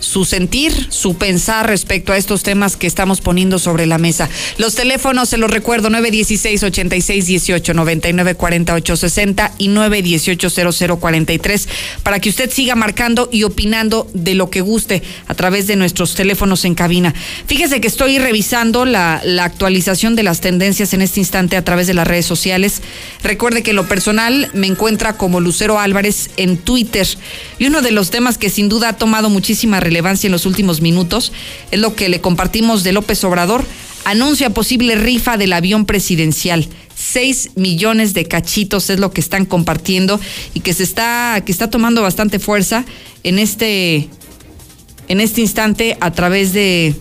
su 0.00 0.24
sentir, 0.24 0.86
su 0.90 1.16
pensar 1.16 1.66
respecto 1.66 2.12
a 2.12 2.16
estos 2.16 2.42
temas 2.42 2.76
que 2.76 2.86
estamos 2.86 3.20
poniendo 3.20 3.58
sobre 3.58 3.86
la 3.86 3.98
mesa. 3.98 4.28
Los 4.58 4.74
teléfonos, 4.74 5.28
se 5.28 5.36
los 5.36 5.50
recuerdo, 5.50 5.88
916-8618, 5.90 7.74
994860 7.74 9.52
y 9.58 9.68
918-0043, 9.68 11.66
para 12.02 12.20
que 12.20 12.28
usted 12.28 12.50
siga 12.50 12.74
marcando 12.74 13.28
y 13.32 13.42
opinando 13.44 14.08
de 14.14 14.34
lo 14.34 14.50
que 14.50 14.60
guste 14.60 15.02
a 15.26 15.34
través 15.34 15.66
de 15.66 15.76
nuestros 15.76 16.14
teléfonos 16.14 16.64
en 16.64 16.74
cabina. 16.74 17.14
Fíjese 17.46 17.80
que 17.80 17.88
estoy 17.88 18.18
revisando 18.18 18.84
la, 18.84 19.22
actualización 19.40 20.16
de 20.16 20.22
las 20.22 20.40
tendencias 20.40 20.92
en 20.94 21.02
este 21.02 21.20
instante 21.20 21.56
a 21.56 21.64
través 21.64 21.86
de 21.86 21.94
las 21.94 22.06
redes 22.06 22.26
sociales. 22.26 22.82
Recuerde 23.22 23.62
que 23.62 23.72
lo 23.72 23.86
personal 23.88 24.50
me 24.54 24.66
encuentra 24.66 25.16
como 25.16 25.40
Lucero 25.40 25.78
Álvarez 25.78 26.30
en 26.36 26.56
Twitter. 26.56 27.06
Y 27.58 27.66
uno 27.66 27.82
de 27.82 27.92
los 27.92 28.10
temas 28.10 28.38
que 28.38 28.50
sin 28.50 28.68
duda 28.68 28.90
ha 28.90 28.92
tomado 28.94 29.30
muchísima 29.30 29.80
relevancia 29.86 30.26
en 30.26 30.32
los 30.32 30.46
últimos 30.46 30.80
minutos 30.80 31.32
es 31.70 31.78
lo 31.78 31.94
que 31.94 32.08
le 32.08 32.20
compartimos 32.20 32.82
de 32.82 32.92
López 32.92 33.22
Obrador. 33.24 33.64
Anuncia 34.04 34.50
posible 34.50 34.96
rifa 34.96 35.36
del 35.36 35.52
avión 35.52 35.86
presidencial. 35.86 36.68
6 36.94 37.50
millones 37.56 38.14
de 38.14 38.26
cachitos 38.26 38.90
es 38.90 38.98
lo 38.98 39.12
que 39.12 39.20
están 39.20 39.44
compartiendo 39.46 40.20
y 40.54 40.60
que 40.60 40.72
se 40.72 40.82
está, 40.82 41.42
que 41.44 41.52
está 41.52 41.70
tomando 41.70 42.02
bastante 42.02 42.38
fuerza 42.38 42.84
en 43.22 43.38
este, 43.38 44.08
en 45.08 45.20
este 45.20 45.40
instante 45.40 45.96
a 46.00 46.12
través 46.12 46.52
de, 46.52 46.94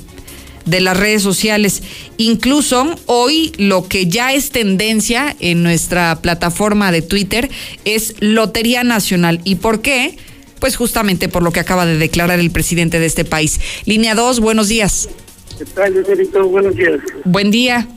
de 0.65 0.81
las 0.81 0.97
redes 0.97 1.23
sociales. 1.23 1.81
Incluso 2.17 2.95
hoy 3.05 3.53
lo 3.57 3.87
que 3.87 4.07
ya 4.07 4.33
es 4.33 4.49
tendencia 4.49 5.35
en 5.39 5.63
nuestra 5.63 6.21
plataforma 6.21 6.91
de 6.91 7.01
Twitter 7.01 7.49
es 7.85 8.15
Lotería 8.19 8.83
Nacional. 8.83 9.41
¿Y 9.43 9.55
por 9.55 9.81
qué? 9.81 10.17
Pues 10.65 10.77
justamente 10.77 11.29
por 11.29 11.43
lo 11.43 11.51
que 11.51 11.59
acaba 11.59 11.85
de 11.85 11.95
declarar 11.95 12.39
el 12.39 12.49
presidente 12.49 12.99
de 12.99 13.05
este 13.05 13.23
país. 13.23 13.59
Línea 13.85 14.15
2, 14.15 14.39
buenos 14.39 14.67
días. 14.67 15.07
¿Qué 15.59 15.63
tal, 15.63 15.93
Buenos 16.49 16.75
días. 16.75 17.01
Buen 17.23 17.51
día. 17.51 17.87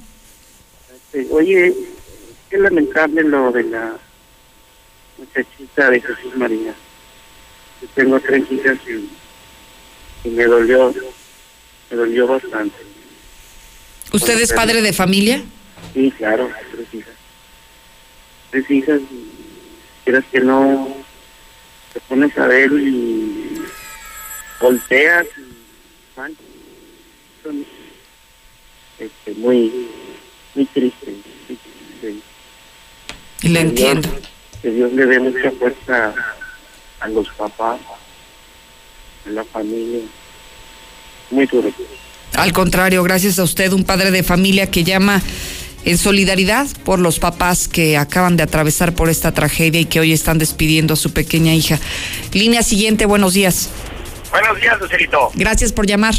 Este, 0.95 1.27
oye, 1.31 1.73
qué 2.51 2.59
lamentable 2.59 3.23
lo 3.23 3.53
de 3.53 3.63
la 3.65 3.97
muchachita 5.17 5.89
de 5.89 5.99
Jesús 6.03 6.37
María. 6.37 6.75
Yo 7.81 7.89
tengo 7.95 8.21
tres 8.21 8.45
hijas 8.51 8.77
y, 10.25 10.29
me 10.29 10.45
dolió, 10.45 10.95
me 11.91 11.97
dolió 11.97 12.27
bastante. 12.27 12.77
¿Usted 14.13 14.39
es 14.41 14.53
padre 14.53 14.83
de 14.83 14.93
familia? 14.93 15.43
Sí, 15.95 16.13
claro, 16.19 16.51
tres 16.71 16.87
hijas. 16.93 17.15
Tres 18.51 18.71
hijas, 18.71 19.01
quieras 20.05 20.25
que 20.31 20.41
no 20.41 20.98
te 21.93 22.01
pones 22.01 22.37
a 22.39 22.47
ver 22.47 22.71
y 22.73 23.63
volteas 24.61 25.27
y 25.37 25.49
este, 28.99 29.35
muy 29.37 29.89
muy 30.55 30.65
triste, 30.67 31.15
y 33.43 33.49
le 33.49 33.61
entiendo. 33.61 34.09
que 34.61 34.71
Dios 34.71 34.93
le 34.93 35.07
dé 35.07 35.21
mucha 35.21 35.51
fuerza 35.53 36.15
a 37.01 37.09
los 37.09 37.29
papás 37.31 37.79
a 39.27 39.31
la 39.31 39.45
familia. 39.45 40.01
Muy 41.31 41.47
duro. 41.47 41.71
Al 42.35 42.53
contrario 42.53 43.03
gracias 43.03 43.39
a 43.39 43.45
usted 43.45 43.73
un 43.73 43.85
padre 43.85 44.11
de 44.11 44.23
familia 44.23 44.71
que 44.71 44.85
llama 44.85 45.23
en 45.89 45.97
solidaridad 45.97 46.67
por 46.85 46.99
los 46.99 47.19
papás 47.19 47.67
que 47.67 47.97
acaban 47.97 48.37
de 48.37 48.43
atravesar 48.43 48.95
por 48.95 49.09
esta 49.09 49.33
tragedia 49.33 49.81
y 49.81 49.87
que 49.87 50.01
hoy 50.01 50.13
están 50.13 50.37
despidiendo 50.37 50.93
a 50.93 50.97
su 50.99 51.15
pequeña 51.15 51.55
hija. 51.55 51.79
Línea 52.35 52.63
siguiente, 52.63 53.07
buenos 53.07 53.33
días. 53.33 53.71
Buenos 54.31 54.61
días, 54.61 54.79
Lucerito. 54.79 55.31
Gracias 55.35 55.73
por 55.73 55.87
llamar. 55.87 56.15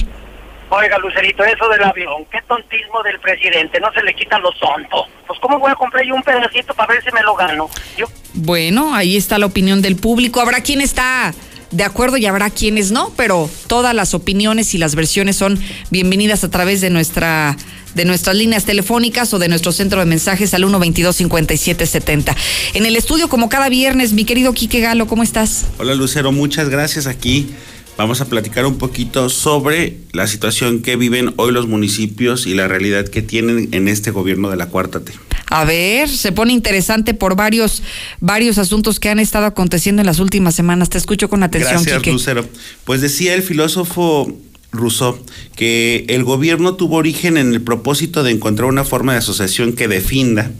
Oiga, 0.71 0.97
Lucerito, 0.97 1.43
eso 1.43 1.69
del 1.69 1.83
avión, 1.83 2.25
qué 2.31 2.39
tontismo 2.47 3.03
del 3.03 3.19
presidente, 3.19 3.79
no 3.79 3.91
se 3.93 4.01
le 4.01 4.15
quita 4.15 4.39
lo 4.39 4.51
tonto. 4.53 5.05
Pues 5.27 5.39
cómo 5.39 5.59
voy 5.59 5.71
a 5.71 5.75
comprar 5.75 6.03
yo 6.03 6.15
un 6.15 6.23
pedacito 6.23 6.73
para 6.73 6.93
ver 6.93 7.03
si 7.03 7.11
me 7.11 7.21
lo 7.21 7.35
gano. 7.35 7.69
Yo... 7.95 8.07
Bueno, 8.33 8.95
ahí 8.95 9.17
está 9.17 9.37
la 9.37 9.45
opinión 9.45 9.83
del 9.83 9.97
público. 9.97 10.41
Habrá 10.41 10.61
quien 10.61 10.81
está 10.81 11.31
de 11.71 11.83
acuerdo 11.83 12.17
y 12.17 12.25
habrá 12.25 12.49
quienes 12.49 12.91
no, 12.91 13.11
pero 13.15 13.49
todas 13.67 13.93
las 13.93 14.15
opiniones 14.15 14.73
y 14.73 14.79
las 14.79 14.95
versiones 14.95 15.35
son 15.35 15.59
bienvenidas 15.91 16.43
a 16.43 16.49
través 16.49 16.81
de 16.81 16.89
nuestra 16.89 17.55
de 17.95 18.05
nuestras 18.05 18.35
líneas 18.35 18.65
telefónicas 18.65 19.33
o 19.33 19.39
de 19.39 19.47
nuestro 19.47 19.71
centro 19.71 19.99
de 19.99 20.05
mensajes 20.05 20.53
al 20.53 20.63
122-5770. 20.63 22.35
En 22.73 22.85
el 22.85 22.95
estudio, 22.95 23.29
como 23.29 23.49
cada 23.49 23.69
viernes, 23.69 24.13
mi 24.13 24.25
querido 24.25 24.53
Quique 24.53 24.79
Galo, 24.79 25.07
¿cómo 25.07 25.23
estás? 25.23 25.65
Hola 25.77 25.95
Lucero, 25.95 26.31
muchas 26.31 26.69
gracias 26.69 27.07
aquí. 27.07 27.49
Vamos 27.97 28.21
a 28.21 28.25
platicar 28.25 28.65
un 28.65 28.77
poquito 28.77 29.27
sobre 29.27 29.97
la 30.13 30.25
situación 30.25 30.81
que 30.81 30.95
viven 30.95 31.33
hoy 31.35 31.51
los 31.51 31.67
municipios 31.67 32.47
y 32.47 32.53
la 32.53 32.65
realidad 32.69 33.05
que 33.05 33.21
tienen 33.21 33.67
en 33.73 33.89
este 33.89 34.11
gobierno 34.11 34.49
de 34.49 34.55
la 34.55 34.67
Cuarta 34.67 35.01
T. 35.01 35.11
A 35.49 35.65
ver, 35.65 36.07
se 36.07 36.31
pone 36.31 36.53
interesante 36.53 37.13
por 37.13 37.35
varios, 37.35 37.83
varios 38.21 38.57
asuntos 38.57 39.01
que 39.01 39.09
han 39.09 39.19
estado 39.19 39.47
aconteciendo 39.47 40.01
en 40.01 40.05
las 40.05 40.19
últimas 40.19 40.55
semanas. 40.55 40.89
Te 40.89 40.97
escucho 40.97 41.27
con 41.27 41.43
atención. 41.43 41.83
Gracias, 41.83 42.07
Lucero. 42.07 42.47
Pues 42.85 43.01
decía 43.01 43.33
el 43.33 43.41
filósofo 43.41 44.31
Rousseau 44.71 45.17
que 45.55 46.05
el 46.09 46.23
gobierno 46.23 46.75
tuvo 46.75 46.97
origen 46.97 47.37
en 47.37 47.53
el 47.53 47.61
propósito 47.61 48.23
de 48.23 48.31
encontrar 48.31 48.69
una 48.69 48.83
forma 48.83 49.13
de 49.13 49.19
asociación 49.19 49.73
que 49.73 49.87
defienda 49.87 50.51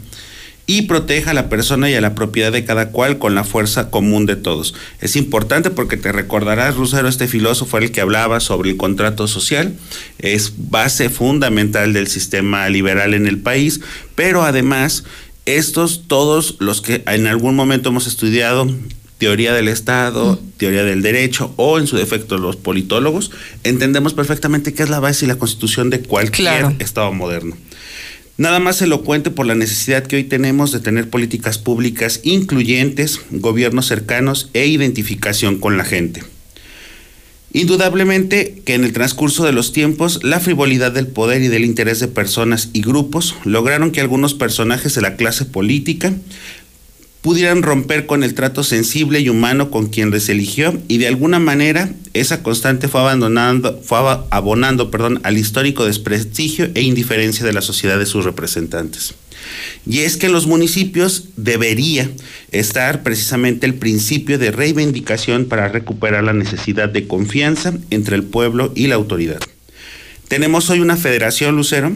y 0.66 0.82
proteja 0.82 1.32
a 1.32 1.34
la 1.34 1.48
persona 1.48 1.90
y 1.90 1.94
a 1.94 2.00
la 2.00 2.14
propiedad 2.14 2.52
de 2.52 2.64
cada 2.64 2.90
cual 2.90 3.18
con 3.18 3.34
la 3.34 3.42
fuerza 3.42 3.90
común 3.90 4.24
de 4.24 4.36
todos. 4.36 4.72
Es 5.00 5.16
importante 5.16 5.70
porque 5.70 5.96
te 5.96 6.12
recordarás, 6.12 6.76
Rousseau, 6.76 7.08
este 7.08 7.26
filósofo 7.26 7.78
el 7.78 7.90
que 7.90 8.00
hablaba 8.00 8.38
sobre 8.38 8.70
el 8.70 8.76
contrato 8.76 9.26
social, 9.26 9.74
es 10.18 10.52
base 10.70 11.08
fundamental 11.10 11.92
del 11.92 12.06
sistema 12.06 12.68
liberal 12.68 13.14
en 13.14 13.26
el 13.26 13.38
país, 13.38 13.80
pero 14.14 14.44
además 14.44 15.02
estos 15.44 16.04
todos 16.06 16.54
los 16.60 16.80
que 16.80 17.02
en 17.06 17.26
algún 17.26 17.56
momento 17.56 17.88
hemos 17.88 18.06
estudiado 18.06 18.68
teoría 19.20 19.52
del 19.52 19.68
Estado, 19.68 20.40
teoría 20.56 20.82
del 20.82 21.02
derecho 21.02 21.52
o 21.56 21.78
en 21.78 21.86
su 21.86 21.96
defecto 21.96 22.38
los 22.38 22.56
politólogos, 22.56 23.30
entendemos 23.64 24.14
perfectamente 24.14 24.72
qué 24.72 24.82
es 24.82 24.88
la 24.88 24.98
base 24.98 25.26
y 25.26 25.28
la 25.28 25.36
constitución 25.36 25.90
de 25.90 26.00
cualquier 26.00 26.74
Estado 26.78 27.12
moderno. 27.12 27.54
Nada 28.38 28.58
más 28.60 28.80
elocuente 28.80 29.30
por 29.30 29.44
la 29.44 29.54
necesidad 29.54 30.06
que 30.06 30.16
hoy 30.16 30.24
tenemos 30.24 30.72
de 30.72 30.80
tener 30.80 31.10
políticas 31.10 31.58
públicas 31.58 32.20
incluyentes, 32.24 33.20
gobiernos 33.30 33.86
cercanos 33.86 34.48
e 34.54 34.66
identificación 34.66 35.58
con 35.58 35.76
la 35.76 35.84
gente. 35.84 36.22
Indudablemente 37.52 38.62
que 38.64 38.74
en 38.74 38.84
el 38.84 38.92
transcurso 38.92 39.44
de 39.44 39.52
los 39.52 39.72
tiempos, 39.72 40.22
la 40.22 40.38
frivolidad 40.38 40.92
del 40.92 41.08
poder 41.08 41.42
y 41.42 41.48
del 41.48 41.64
interés 41.64 41.98
de 41.98 42.06
personas 42.08 42.70
y 42.72 42.80
grupos 42.80 43.34
lograron 43.44 43.90
que 43.90 44.00
algunos 44.00 44.34
personajes 44.34 44.94
de 44.94 45.02
la 45.02 45.16
clase 45.16 45.44
política 45.44 46.14
pudieran 47.22 47.62
romper 47.62 48.06
con 48.06 48.22
el 48.22 48.34
trato 48.34 48.64
sensible 48.64 49.20
y 49.20 49.28
humano 49.28 49.70
con 49.70 49.88
quien 49.88 50.10
les 50.10 50.28
eligió 50.28 50.80
y 50.88 50.98
de 50.98 51.08
alguna 51.08 51.38
manera 51.38 51.92
esa 52.14 52.42
constante 52.42 52.88
fue 52.88 53.00
abandonando 53.00 53.80
fue 53.82 53.98
abonando, 54.30 54.90
perdón, 54.90 55.20
al 55.22 55.36
histórico 55.36 55.84
desprestigio 55.84 56.70
e 56.74 56.82
indiferencia 56.82 57.44
de 57.44 57.52
la 57.52 57.60
sociedad 57.60 57.98
de 57.98 58.06
sus 58.06 58.24
representantes. 58.24 59.14
Y 59.86 60.00
es 60.00 60.16
que 60.16 60.26
en 60.26 60.32
los 60.32 60.46
municipios 60.46 61.24
debería 61.36 62.10
estar 62.52 63.02
precisamente 63.02 63.66
el 63.66 63.74
principio 63.74 64.38
de 64.38 64.50
reivindicación 64.50 65.46
para 65.46 65.68
recuperar 65.68 66.24
la 66.24 66.32
necesidad 66.32 66.88
de 66.88 67.06
confianza 67.06 67.72
entre 67.90 68.16
el 68.16 68.24
pueblo 68.24 68.72
y 68.74 68.86
la 68.86 68.96
autoridad. 68.96 69.40
Tenemos 70.28 70.70
hoy 70.70 70.80
una 70.80 70.96
federación, 70.96 71.56
Lucero, 71.56 71.92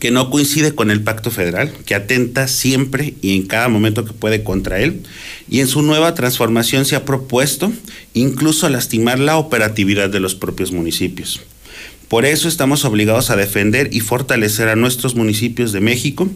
que 0.00 0.10
no 0.10 0.30
coincide 0.30 0.74
con 0.74 0.90
el 0.90 1.02
pacto 1.02 1.30
federal, 1.30 1.72
que 1.84 1.94
atenta 1.94 2.48
siempre 2.48 3.14
y 3.22 3.36
en 3.36 3.46
cada 3.46 3.68
momento 3.68 4.04
que 4.04 4.12
puede 4.12 4.42
contra 4.42 4.80
él, 4.80 5.02
y 5.48 5.60
en 5.60 5.68
su 5.68 5.82
nueva 5.82 6.14
transformación 6.14 6.84
se 6.84 6.96
ha 6.96 7.04
propuesto 7.04 7.72
incluso 8.12 8.68
lastimar 8.68 9.18
la 9.18 9.36
operatividad 9.36 10.10
de 10.10 10.20
los 10.20 10.34
propios 10.34 10.72
municipios. 10.72 11.40
Por 12.08 12.24
eso 12.24 12.46
estamos 12.46 12.84
obligados 12.84 13.30
a 13.30 13.36
defender 13.36 13.88
y 13.92 13.98
fortalecer 13.98 14.68
a 14.68 14.76
nuestros 14.76 15.16
municipios 15.16 15.72
de 15.72 15.80
México 15.80 16.28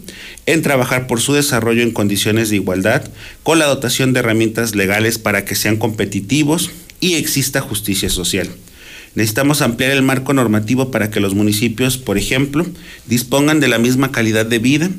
en 0.46 0.62
trabajar 0.62 1.06
por 1.06 1.20
su 1.20 1.32
desarrollo 1.32 1.82
en 1.82 1.92
condiciones 1.92 2.50
de 2.50 2.56
igualdad, 2.56 3.08
con 3.44 3.60
la 3.60 3.66
dotación 3.66 4.12
de 4.12 4.20
herramientas 4.20 4.74
legales 4.74 5.18
para 5.18 5.44
que 5.44 5.54
sean 5.54 5.76
competitivos 5.76 6.70
y 6.98 7.14
exista 7.14 7.60
justicia 7.60 8.10
social. 8.10 8.48
Necesitamos 9.14 9.60
ampliar 9.60 9.90
el 9.90 10.02
marco 10.02 10.32
normativo 10.32 10.90
para 10.90 11.10
que 11.10 11.20
los 11.20 11.34
municipios, 11.34 11.98
por 11.98 12.16
ejemplo, 12.16 12.64
dispongan 13.06 13.60
de 13.60 13.68
la 13.68 13.78
misma 13.78 14.12
calidad 14.12 14.46
de 14.46 14.58
vida 14.58 14.90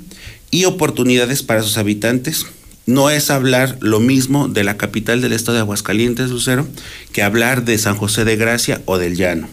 y 0.52 0.66
oportunidades 0.66 1.44
para 1.44 1.64
sus 1.64 1.78
habitantes, 1.78 2.46
no 2.86 3.10
es 3.10 3.30
hablar 3.30 3.78
lo 3.80 4.00
mismo 4.00 4.48
de 4.48 4.64
la 4.64 4.76
capital 4.76 5.22
del 5.22 5.34
estado 5.34 5.56
de 5.56 5.62
Aguascalientes, 5.62 6.30
Lucero, 6.30 6.68
que 7.14 7.24
hablar 7.24 7.64
de 7.64 7.78
San 7.78 7.96
José 7.96 8.26
de 8.26 8.36
Gracia 8.36 8.82
o 8.86 8.98
del 8.98 9.16
Llano. 9.16 9.48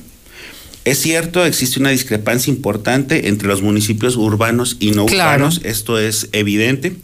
Es 0.84 1.00
cierto, 1.00 1.44
existe 1.44 1.78
una 1.78 1.90
discrepancia 1.90 2.50
importante 2.50 3.28
entre 3.28 3.46
los 3.46 3.62
municipios 3.62 4.16
urbanos 4.16 4.76
y 4.80 4.92
no 4.92 5.04
urbanos, 5.04 5.60
esto 5.64 5.98
es 5.98 6.30
evidente, 6.32 6.96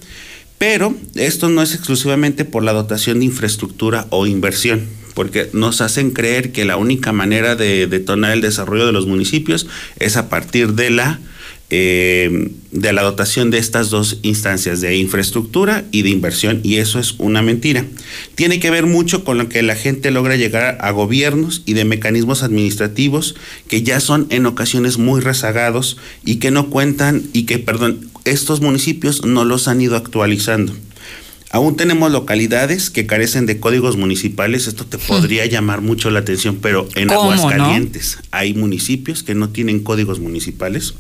pero 0.59 0.95
esto 1.15 1.51
no 1.51 1.63
es 1.63 1.75
exclusivamente 1.75 2.45
por 2.47 2.65
la 2.65 2.73
dotación 2.73 3.19
de 3.19 3.27
infraestructura 3.27 4.07
o 4.09 4.27
inversión, 4.27 4.89
porque 5.15 5.49
nos 5.53 5.81
hacen 5.81 6.11
creer 6.11 6.53
que 6.53 6.65
la 6.65 6.77
única 6.77 7.13
manera 7.13 7.57
de 7.57 7.87
detonar 7.87 8.33
el 8.33 8.41
desarrollo 8.41 8.87
de 8.87 8.93
los 8.93 9.07
municipios 9.07 9.67
es 9.99 10.17
a 10.17 10.29
partir 10.29 10.75
de 10.75 10.91
la 10.91 11.21
eh, 11.71 12.51
de 12.73 12.93
la 12.93 13.03
dotación 13.03 13.51
de 13.51 13.59
estas 13.59 13.89
dos 13.89 14.19
instancias, 14.23 14.81
de 14.81 14.97
infraestructura 14.97 15.85
y 15.91 16.03
de 16.03 16.11
inversión, 16.11 16.61
y 16.63 16.77
eso 16.77 17.01
es 17.01 17.15
una 17.19 17.41
mentira. 17.41 17.87
Tiene 18.35 18.61
que 18.61 18.71
ver 18.71 18.85
mucho 18.87 19.25
con 19.25 19.39
lo 19.39 19.49
que 19.49 19.63
la 19.63 19.75
gente 19.75 20.11
logra 20.11 20.37
llegar 20.37 20.79
a 20.81 20.91
gobiernos 20.91 21.63
y 21.65 21.73
de 21.73 21.85
mecanismos 21.85 22.43
administrativos 22.43 23.35
que 23.67 23.83
ya 23.83 23.99
son 24.01 24.27
en 24.31 24.47
ocasiones 24.47 24.99
muy 24.99 25.21
rezagados 25.21 25.97
y 26.25 26.37
que 26.37 26.51
no 26.51 26.69
cuentan 26.69 27.23
y 27.33 27.45
que, 27.45 27.59
perdón, 27.59 28.11
estos 28.25 28.61
municipios 28.61 29.25
no 29.25 29.45
los 29.45 29.67
han 29.67 29.81
ido 29.81 29.97
actualizando. 29.97 30.75
Aún 31.55 31.77
tenemos 31.77 32.11
localidades 32.11 32.91
que 32.91 33.07
carecen 33.07 33.47
de 33.47 33.61
códigos 33.61 33.97
municipales, 33.97 34.67
esto 34.67 34.87
te 34.87 34.99
podría 34.99 35.47
llamar 35.47 35.83
mucho 35.83 36.11
la 36.11 36.19
atención, 36.19 36.59
pero 36.61 36.89
en 36.97 37.13
Aguascalientes 37.13 38.19
hay 38.33 38.55
municipios 38.55 39.23
que 39.23 39.37
no 39.37 39.51
tienen 39.51 39.79
códigos 39.85 40.19
municipales, 40.19 40.95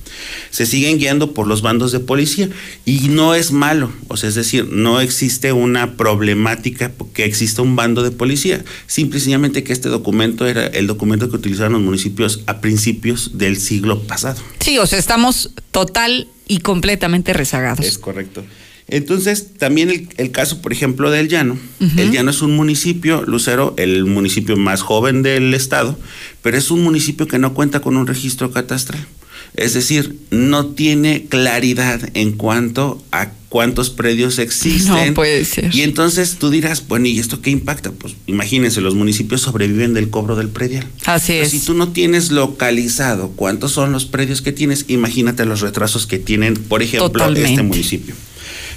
se 0.51 0.64
siguen 0.64 0.98
guiando 0.98 1.35
por 1.35 1.48
los 1.48 1.60
bandos 1.60 1.90
de 1.90 1.98
policía 1.98 2.51
y 2.85 3.09
no 3.09 3.35
es 3.35 3.51
malo, 3.51 3.90
o 4.06 4.16
sea, 4.16 4.28
es 4.28 4.36
decir, 4.36 4.68
no 4.70 5.01
existe 5.01 5.51
una 5.51 5.97
problemática 5.97 6.93
que 7.14 7.24
exista 7.24 7.60
un 7.60 7.74
bando 7.74 8.05
de 8.05 8.12
policía, 8.12 8.64
simple 8.86 9.18
y 9.18 9.22
sencillamente 9.22 9.64
que 9.64 9.72
este 9.72 9.89
documento 9.89 10.47
era 10.47 10.68
el 10.68 10.86
documento 10.86 11.31
que 11.31 11.35
utilizaron 11.35 11.72
los 11.72 11.82
municipios 11.82 12.44
a 12.47 12.60
principios 12.60 13.39
del 13.39 13.56
siglo 13.56 14.05
pasado. 14.05 14.40
Sí, 14.60 14.78
o 14.78 14.86
sea, 14.86 15.01
estamos 15.01 15.51
total 15.72 16.28
y 16.47 16.60
completamente 16.60 17.32
rezagados. 17.32 17.85
Es 17.85 17.98
correcto. 17.98 18.44
Entonces, 18.89 19.55
también 19.59 20.09
el, 20.16 20.31
caso, 20.31 20.61
por 20.61 20.73
ejemplo, 20.73 21.11
del 21.11 21.28
Llano. 21.28 21.59
El 21.97 22.12
Llano 22.12 22.31
es 22.31 22.43
un 22.43 22.55
municipio, 22.55 23.23
Lucero, 23.23 23.74
el 23.78 24.05
municipio 24.05 24.56
más 24.56 24.82
joven 24.82 25.23
del 25.23 25.55
estado, 25.55 25.98
pero 26.43 26.59
es 26.59 26.70
un 26.70 26.82
municipio 26.82 27.27
que 27.27 27.39
no 27.39 27.55
cuenta 27.55 27.81
con 27.81 27.97
un 27.97 28.06
registro 28.06 28.51
catastral. 28.51 29.06
Es 29.55 29.73
decir, 29.73 30.16
no 30.31 30.66
tiene 30.66 31.27
claridad 31.27 32.01
en 32.15 32.32
cuanto 32.32 33.02
a 33.12 33.31
cuántos 33.48 33.89
predios 33.89 34.40
existen. 34.40 35.09
No 35.09 35.15
puede 35.15 35.44
ser. 35.44 35.73
Y 35.73 35.82
entonces 35.82 36.36
tú 36.40 36.51
dirás, 36.51 36.89
bueno, 36.89 37.06
¿y 37.06 37.20
esto 37.20 37.40
qué 37.40 37.51
impacta? 37.51 37.93
Pues 37.93 38.16
imagínense, 38.27 38.81
los 38.81 38.97
municipios 38.97 39.43
sobreviven 39.43 39.94
del 39.94 40.11
cobro 40.11 40.35
del 40.35 40.48
predial. 40.48 40.85
Así 41.06 41.35
es. 41.35 41.51
Si 41.52 41.61
tú 41.61 41.74
no 41.74 41.90
tienes 41.90 42.32
localizado 42.32 43.31
cuántos 43.31 43.70
son 43.70 43.93
los 43.93 44.06
predios 44.06 44.43
que 44.43 44.51
tienes, 44.51 44.86
imagínate 44.89 45.44
los 45.44 45.61
retrasos 45.61 46.09
que 46.09 46.19
tienen, 46.19 46.55
por 46.55 46.82
ejemplo, 46.82 47.24
este 47.32 47.62
municipio. 47.62 48.16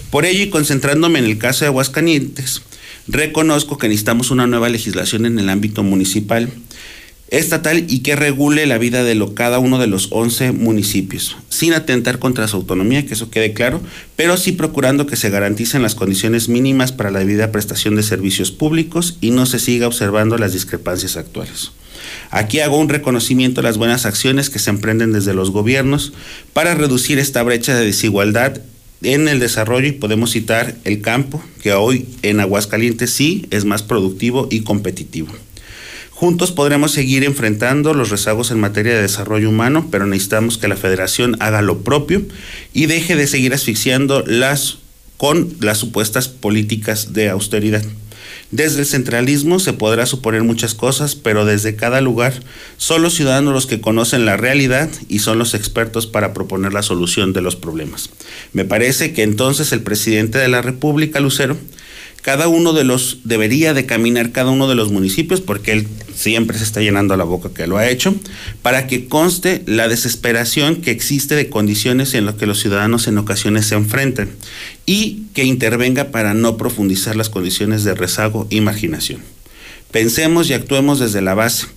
Por 0.10 0.26
ello, 0.26 0.44
y 0.44 0.50
concentrándome 0.50 1.20
en 1.20 1.26
el 1.26 1.38
caso 1.38 1.66
de 1.66 1.68
Aguascalientes, 1.68 2.62
reconozco 3.08 3.78
que 3.78 3.90
necesitamos 3.90 4.32
una 4.32 4.48
nueva 4.48 4.70
legislación 4.70 5.26
en 5.26 5.38
el 5.38 5.50
ámbito 5.50 5.84
municipal, 5.84 6.50
estatal 7.30 7.86
y 7.90 8.00
que 8.00 8.16
regule 8.16 8.66
la 8.68 8.78
vida 8.78 9.04
de 9.04 9.16
lo, 9.16 9.34
cada 9.34 9.60
uno 9.60 9.80
de 9.80 9.88
los 9.88 10.08
11 10.12 10.54
municipios, 10.54 11.36
sin 11.50 11.74
atentar 11.74 12.20
contra 12.20 12.48
su 12.48 12.56
autonomía, 12.56 13.06
que 13.06 13.16
eso 13.16 13.30
quede 13.30 13.54
claro, 13.54 13.82
pero 14.16 14.38
sí 14.38 14.54
procurando 14.54 15.08
que 15.08 15.18
se 15.18 15.30
garanticen 15.30 15.82
las 15.82 15.96
condiciones 15.96 16.48
mínimas 16.48 16.94
para 16.94 17.12
la 17.12 17.20
debida 17.20 17.52
prestación 17.52 17.96
de 17.98 18.04
servicios 18.04 18.52
públicos 18.52 19.18
y 19.20 19.32
no 19.32 19.46
se 19.46 19.60
siga 19.60 19.88
observando 19.88 20.38
las 20.38 20.54
discrepancias 20.54 21.18
actuales. 21.18 21.72
Aquí 22.32 22.62
hago 22.62 22.78
un 22.78 22.88
reconocimiento 22.88 23.60
a 23.60 23.64
las 23.64 23.78
buenas 23.78 24.06
acciones 24.06 24.50
que 24.50 24.60
se 24.60 24.70
emprenden 24.70 25.12
desde 25.12 25.34
los 25.34 25.52
gobiernos 25.52 26.14
para 26.54 26.76
reducir 26.76 27.20
esta 27.20 27.44
brecha 27.44 27.76
de 27.76 27.86
desigualdad 27.86 28.62
en 29.02 29.28
el 29.28 29.40
desarrollo 29.40 29.88
y 29.88 29.94
podemos 29.94 30.32
citar 30.32 30.76
el 30.84 31.02
campo, 31.02 31.44
que 31.62 31.74
hoy 31.74 32.08
en 32.24 32.40
Aguascalientes 32.40 33.12
sí 33.12 33.46
es 33.52 33.66
más 33.66 33.84
productivo 33.84 34.48
y 34.50 34.62
competitivo. 34.62 35.30
Juntos 36.12 36.52
podremos 36.52 36.94
seguir 36.94 37.24
enfrentando 37.24 37.94
los 37.94 38.10
rezagos 38.10 38.50
en 38.50 38.60
materia 38.60 38.96
de 38.96 39.04
desarrollo 39.04 39.50
humano, 39.50 39.88
pero 39.92 40.08
necesitamos 40.08 40.58
que 40.58 40.68
la 40.68 40.76
federación 40.76 41.36
haga 41.40 41.62
lo 41.62 41.84
propio 41.84 42.24
y 42.74 42.88
deje 42.88 43.16
de 43.16 43.28
seguir 43.28 43.54
asfixiando 43.54 44.24
las 44.26 44.80
con 45.18 45.56
las 45.60 45.78
supuestas 45.78 46.28
políticas 46.28 47.14
de 47.14 47.30
austeridad. 47.30 47.84
Desde 48.52 48.80
el 48.80 48.86
centralismo 48.86 49.60
se 49.60 49.74
podrá 49.74 50.06
suponer 50.06 50.44
muchas 50.44 50.74
cosas, 50.74 51.16
pero 51.16 51.44
desde 51.44 51.76
cada 51.76 52.00
lugar 52.00 52.34
son 52.78 53.02
los 53.02 53.14
ciudadanos 53.14 53.54
los 53.54 53.68
que 53.68 53.82
conocen 53.82 54.26
la 54.26 54.38
realidad 54.38 54.90
y 55.10 55.20
son 55.20 55.38
los 55.38 55.54
expertos 55.54 56.08
para 56.08 56.34
proponer 56.34 56.72
la 56.72 56.82
solución 56.82 57.34
de 57.34 57.42
los 57.42 57.58
problemas. 57.58 58.10
Me 58.54 58.64
parece 58.64 59.12
que 59.12 59.24
entonces 59.24 59.74
el 59.74 59.82
presidente 59.82 60.38
de 60.38 60.48
la 60.48 60.62
República, 60.62 61.20
Lucero, 61.20 61.58
cada 62.22 62.48
uno 62.48 62.74
de 62.74 62.84
los 62.84 63.20
debería 63.24 63.74
de 63.74 63.86
caminar 63.86 64.32
cada 64.32 64.52
uno 64.52 64.68
de 64.68 64.76
los 64.76 64.92
municipios 64.92 65.42
porque 65.42 65.72
él 65.72 65.88
siempre 66.16 66.58
se 66.58 66.64
está 66.64 66.82
llenando 66.82 67.16
la 67.16 67.24
boca 67.24 67.50
que 67.54 67.68
lo 67.68 67.78
ha 67.78 67.88
hecho 67.88 68.16
para 68.62 68.88
que 68.88 69.08
conste 69.08 69.64
la 69.66 69.88
desesperación 69.88 70.78
que 70.78 70.92
existe 70.92 71.36
de 71.36 71.50
condiciones 71.50 72.14
en 72.14 72.26
las 72.26 72.36
que 72.36 72.48
los 72.48 72.60
ciudadanos 72.60 73.08
en 73.08 73.18
ocasiones 73.18 73.68
se 73.68 73.76
enfrentan 73.76 74.30
y 74.86 75.24
que 75.34 75.44
intervenga 75.44 76.12
para 76.12 76.34
no 76.34 76.58
profundizar 76.58 77.16
las 77.16 77.30
condiciones 77.30 77.84
de 77.84 77.94
rezago 77.94 78.48
y 78.50 78.62
marginación. 78.62 79.22
Pensemos 79.92 80.50
y 80.50 80.54
actuemos 80.54 81.00
desde 81.00 81.22
la 81.22 81.34
base 81.34 81.68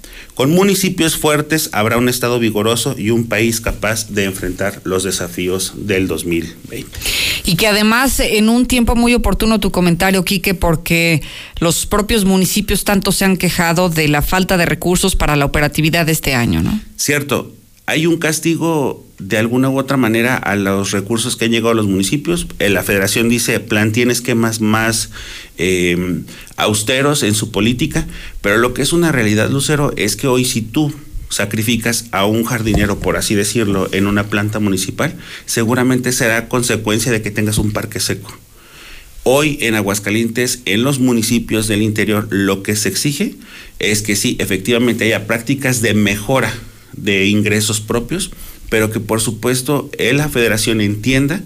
con 0.40 0.52
municipios 0.52 1.18
fuertes 1.18 1.68
habrá 1.72 1.98
un 1.98 2.08
Estado 2.08 2.38
vigoroso 2.38 2.94
y 2.96 3.10
un 3.10 3.28
país 3.28 3.60
capaz 3.60 4.08
de 4.08 4.24
enfrentar 4.24 4.80
los 4.84 5.04
desafíos 5.04 5.74
del 5.76 6.08
2020. 6.08 6.98
Y 7.44 7.56
que 7.56 7.66
además, 7.66 8.20
en 8.20 8.48
un 8.48 8.64
tiempo 8.64 8.96
muy 8.96 9.12
oportuno 9.12 9.60
tu 9.60 9.70
comentario, 9.70 10.24
Quique, 10.24 10.54
porque 10.54 11.20
los 11.58 11.84
propios 11.84 12.24
municipios 12.24 12.84
tanto 12.84 13.12
se 13.12 13.26
han 13.26 13.36
quejado 13.36 13.90
de 13.90 14.08
la 14.08 14.22
falta 14.22 14.56
de 14.56 14.64
recursos 14.64 15.14
para 15.14 15.36
la 15.36 15.44
operatividad 15.44 16.06
de 16.06 16.12
este 16.12 16.32
año, 16.32 16.62
¿no? 16.62 16.80
Cierto, 16.96 17.52
hay 17.90 18.06
un 18.06 18.18
castigo 18.18 19.04
de 19.18 19.36
alguna 19.36 19.68
u 19.68 19.76
otra 19.76 19.96
manera 19.96 20.36
a 20.36 20.54
los 20.54 20.92
recursos 20.92 21.34
que 21.34 21.46
han 21.46 21.50
llegado 21.50 21.70
a 21.70 21.74
los 21.74 21.88
municipios. 21.88 22.46
Eh, 22.60 22.70
la 22.70 22.84
federación 22.84 23.28
dice, 23.28 23.58
planteen 23.58 24.12
esquemas 24.12 24.60
más 24.60 25.10
eh, 25.58 26.22
austeros 26.56 27.24
en 27.24 27.34
su 27.34 27.50
política, 27.50 28.06
pero 28.42 28.58
lo 28.58 28.74
que 28.74 28.82
es 28.82 28.92
una 28.92 29.10
realidad, 29.10 29.50
Lucero, 29.50 29.92
es 29.96 30.14
que 30.14 30.28
hoy 30.28 30.44
si 30.44 30.62
tú 30.62 30.94
sacrificas 31.30 32.04
a 32.12 32.26
un 32.26 32.44
jardinero, 32.44 33.00
por 33.00 33.16
así 33.16 33.34
decirlo, 33.34 33.88
en 33.90 34.06
una 34.06 34.28
planta 34.28 34.60
municipal, 34.60 35.16
seguramente 35.46 36.12
será 36.12 36.48
consecuencia 36.48 37.10
de 37.10 37.22
que 37.22 37.32
tengas 37.32 37.58
un 37.58 37.72
parque 37.72 37.98
seco. 37.98 38.32
Hoy 39.24 39.58
en 39.62 39.74
Aguascalientes, 39.74 40.60
en 40.64 40.84
los 40.84 41.00
municipios 41.00 41.66
del 41.66 41.82
interior, 41.82 42.28
lo 42.30 42.62
que 42.62 42.76
se 42.76 42.88
exige 42.88 43.34
es 43.80 44.02
que 44.02 44.14
sí, 44.14 44.36
efectivamente 44.38 45.06
haya 45.06 45.26
prácticas 45.26 45.82
de 45.82 45.94
mejora 45.94 46.54
de 46.92 47.26
ingresos 47.26 47.80
propios, 47.80 48.30
pero 48.68 48.90
que 48.90 49.00
por 49.00 49.20
supuesto 49.20 49.90
la 49.98 50.28
federación 50.28 50.80
entienda 50.80 51.42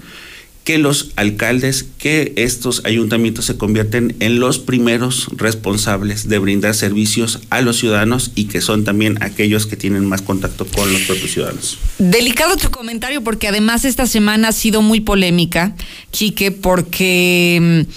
que 0.64 0.78
los 0.78 1.10
alcaldes, 1.16 1.84
que 1.98 2.32
estos 2.36 2.82
ayuntamientos 2.86 3.44
se 3.44 3.58
convierten 3.58 4.16
en 4.20 4.40
los 4.40 4.58
primeros 4.58 5.28
responsables 5.36 6.26
de 6.26 6.38
brindar 6.38 6.74
servicios 6.74 7.40
a 7.50 7.60
los 7.60 7.78
ciudadanos 7.78 8.32
y 8.34 8.46
que 8.46 8.62
son 8.62 8.82
también 8.82 9.22
aquellos 9.22 9.66
que 9.66 9.76
tienen 9.76 10.06
más 10.06 10.22
contacto 10.22 10.66
con 10.66 10.90
los 10.90 11.02
propios 11.02 11.32
ciudadanos. 11.32 11.78
Delicado 11.98 12.56
tu 12.56 12.70
comentario 12.70 13.22
porque 13.22 13.46
además 13.46 13.84
esta 13.84 14.06
semana 14.06 14.48
ha 14.48 14.52
sido 14.52 14.80
muy 14.80 15.00
polémica, 15.00 15.76
Quique, 16.10 16.50
porque 16.50 17.84
mm, 17.86 17.90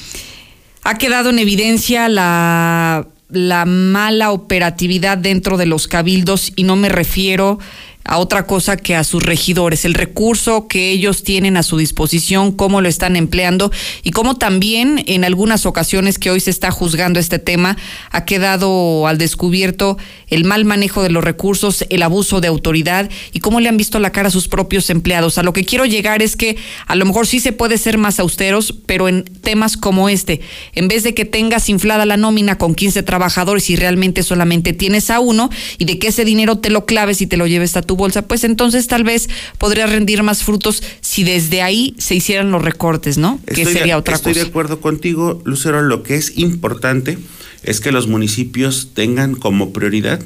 ha 0.83 0.97
quedado 0.97 1.29
en 1.29 1.39
evidencia 1.39 2.09
la 2.09 3.07
la 3.29 3.65
mala 3.65 4.31
operatividad 4.31 5.17
dentro 5.17 5.57
de 5.57 5.65
los 5.65 5.87
cabildos 5.87 6.53
y 6.55 6.63
no 6.63 6.75
me 6.75 6.89
refiero 6.89 7.59
a 8.07 8.19
otra 8.19 8.47
cosa 8.47 8.77
que 8.77 8.95
a 8.95 9.03
sus 9.03 9.21
regidores, 9.21 9.83
el 9.83 9.93
recurso 9.93 10.67
que 10.67 10.91
ellos 10.91 11.23
tienen 11.23 11.57
a 11.57 11.63
su 11.63 11.77
disposición, 11.77 12.53
cómo 12.53 12.79
lo 12.79 12.87
están 12.87 13.17
empleando 13.17 13.69
y 14.01 14.11
cómo 14.11 14.37
también 14.37 15.03
en 15.07 15.25
algunas 15.25 15.65
ocasiones 15.65 16.17
que 16.17 16.31
hoy 16.31 16.39
se 16.39 16.49
está 16.49 16.71
juzgando 16.71 17.19
este 17.19 17.37
tema 17.37 17.77
ha 18.09 18.23
quedado 18.23 19.07
al 19.07 19.17
descubierto 19.17 19.97
el 20.27 20.43
mal 20.43 20.65
manejo 20.65 21.03
de 21.03 21.09
los 21.09 21.23
recursos, 21.23 21.85
el 21.89 22.03
abuso 22.03 22.41
de 22.41 22.47
autoridad 22.47 23.09
y 23.31 23.39
cómo 23.39 23.59
le 23.59 23.69
han 23.69 23.77
visto 23.77 23.99
la 23.99 24.11
cara 24.11 24.27
a 24.27 24.31
sus 24.31 24.47
propios 24.47 24.89
empleados. 24.89 25.37
A 25.37 25.43
lo 25.43 25.53
que 25.53 25.65
quiero 25.65 25.85
llegar 25.85 26.21
es 26.21 26.35
que 26.35 26.57
a 26.85 26.95
lo 26.95 27.05
mejor 27.05 27.27
sí 27.27 27.39
se 27.39 27.53
puede 27.53 27.77
ser 27.77 27.97
más 27.97 28.19
austeros, 28.19 28.73
pero 28.85 29.07
en 29.07 29.23
temas 29.23 29.77
como 29.77 30.09
este, 30.09 30.41
en 30.73 30.87
vez 30.87 31.03
de 31.03 31.13
que 31.13 31.25
tengas 31.25 31.69
inflada 31.69 32.05
la 32.05 32.17
nómina 32.17 32.57
con 32.57 32.75
15 32.75 33.03
trabajadores 33.03 33.69
y 33.69 33.75
realmente 33.75 34.23
solamente 34.23 34.73
tienes 34.73 35.09
a 35.09 35.19
uno 35.19 35.49
y 35.77 35.85
de 35.85 35.99
que 35.99 36.07
ese 36.07 36.25
dinero 36.25 36.57
te 36.57 36.69
lo 36.69 36.85
claves 36.85 37.21
y 37.21 37.27
te 37.27 37.37
lo 37.37 37.47
lleves 37.47 37.77
a 37.77 37.81
tu 37.81 37.95
bolsa, 37.95 38.23
pues 38.23 38.43
entonces 38.43 38.87
tal 38.87 39.03
vez 39.03 39.29
podría 39.57 39.87
rendir 39.87 40.23
más 40.23 40.43
frutos 40.43 40.83
si 41.01 41.23
desde 41.23 41.61
ahí 41.61 41.95
se 41.97 42.15
hicieran 42.15 42.51
los 42.51 42.61
recortes, 42.61 43.17
¿no? 43.17 43.39
que 43.45 43.65
sería 43.65 43.97
otra 43.97 44.17
cosa. 44.17 44.29
Estoy 44.29 44.43
de 44.43 44.49
acuerdo 44.49 44.81
contigo, 44.81 45.41
Lucero. 45.45 45.81
Lo 45.81 46.03
que 46.03 46.15
es 46.15 46.37
importante 46.37 47.17
es 47.63 47.79
que 47.79 47.91
los 47.91 48.07
municipios 48.07 48.89
tengan 48.93 49.35
como 49.35 49.73
prioridad 49.73 50.21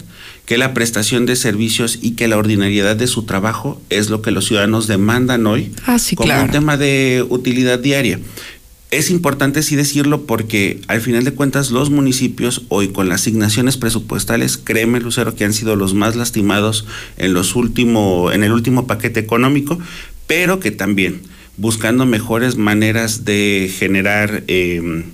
que 0.46 0.58
la 0.58 0.74
prestación 0.74 1.26
de 1.26 1.36
servicios 1.36 2.00
y 2.02 2.12
que 2.12 2.28
la 2.28 2.38
ordinariedad 2.38 2.96
de 2.96 3.08
su 3.08 3.24
trabajo 3.24 3.82
es 3.90 4.10
lo 4.10 4.22
que 4.22 4.32
los 4.32 4.46
ciudadanos 4.46 4.88
demandan 4.88 5.48
hoy 5.48 5.72
ah, 5.86 5.98
como 6.16 6.42
un 6.42 6.52
tema 6.52 6.78
de 6.78 7.26
utilidad 7.30 7.80
diaria. 7.80 8.20
Es 8.90 9.10
importante 9.10 9.64
sí 9.64 9.78
decirlo 9.78 10.26
porque 10.26 10.82
al 10.88 11.00
final 11.00 11.24
de 11.24 11.34
cuentas 11.34 11.72
los 11.72 11.90
municipios 11.90 12.64
hoy 12.68 12.90
con 12.90 13.08
las 13.08 13.22
asignaciones 13.22 13.78
presupuestales, 13.78 14.58
créeme 14.58 15.00
Lucero 15.00 15.36
que 15.36 15.46
han 15.46 15.54
sido 15.54 15.78
los 15.78 15.94
más 15.94 16.18
lastimados 16.18 16.86
en 17.16 17.34
los 17.34 17.56
último, 17.56 18.34
en 18.34 18.44
el 18.44 18.52
último 18.52 18.88
paquete 18.88 19.22
económico, 19.22 19.80
pero 20.28 20.60
que 20.60 20.72
también 20.72 21.22
buscando 21.56 22.06
mejores 22.06 22.58
maneras 22.58 23.24
de 23.24 23.72
generar 23.74 24.44
eh, 24.48 25.06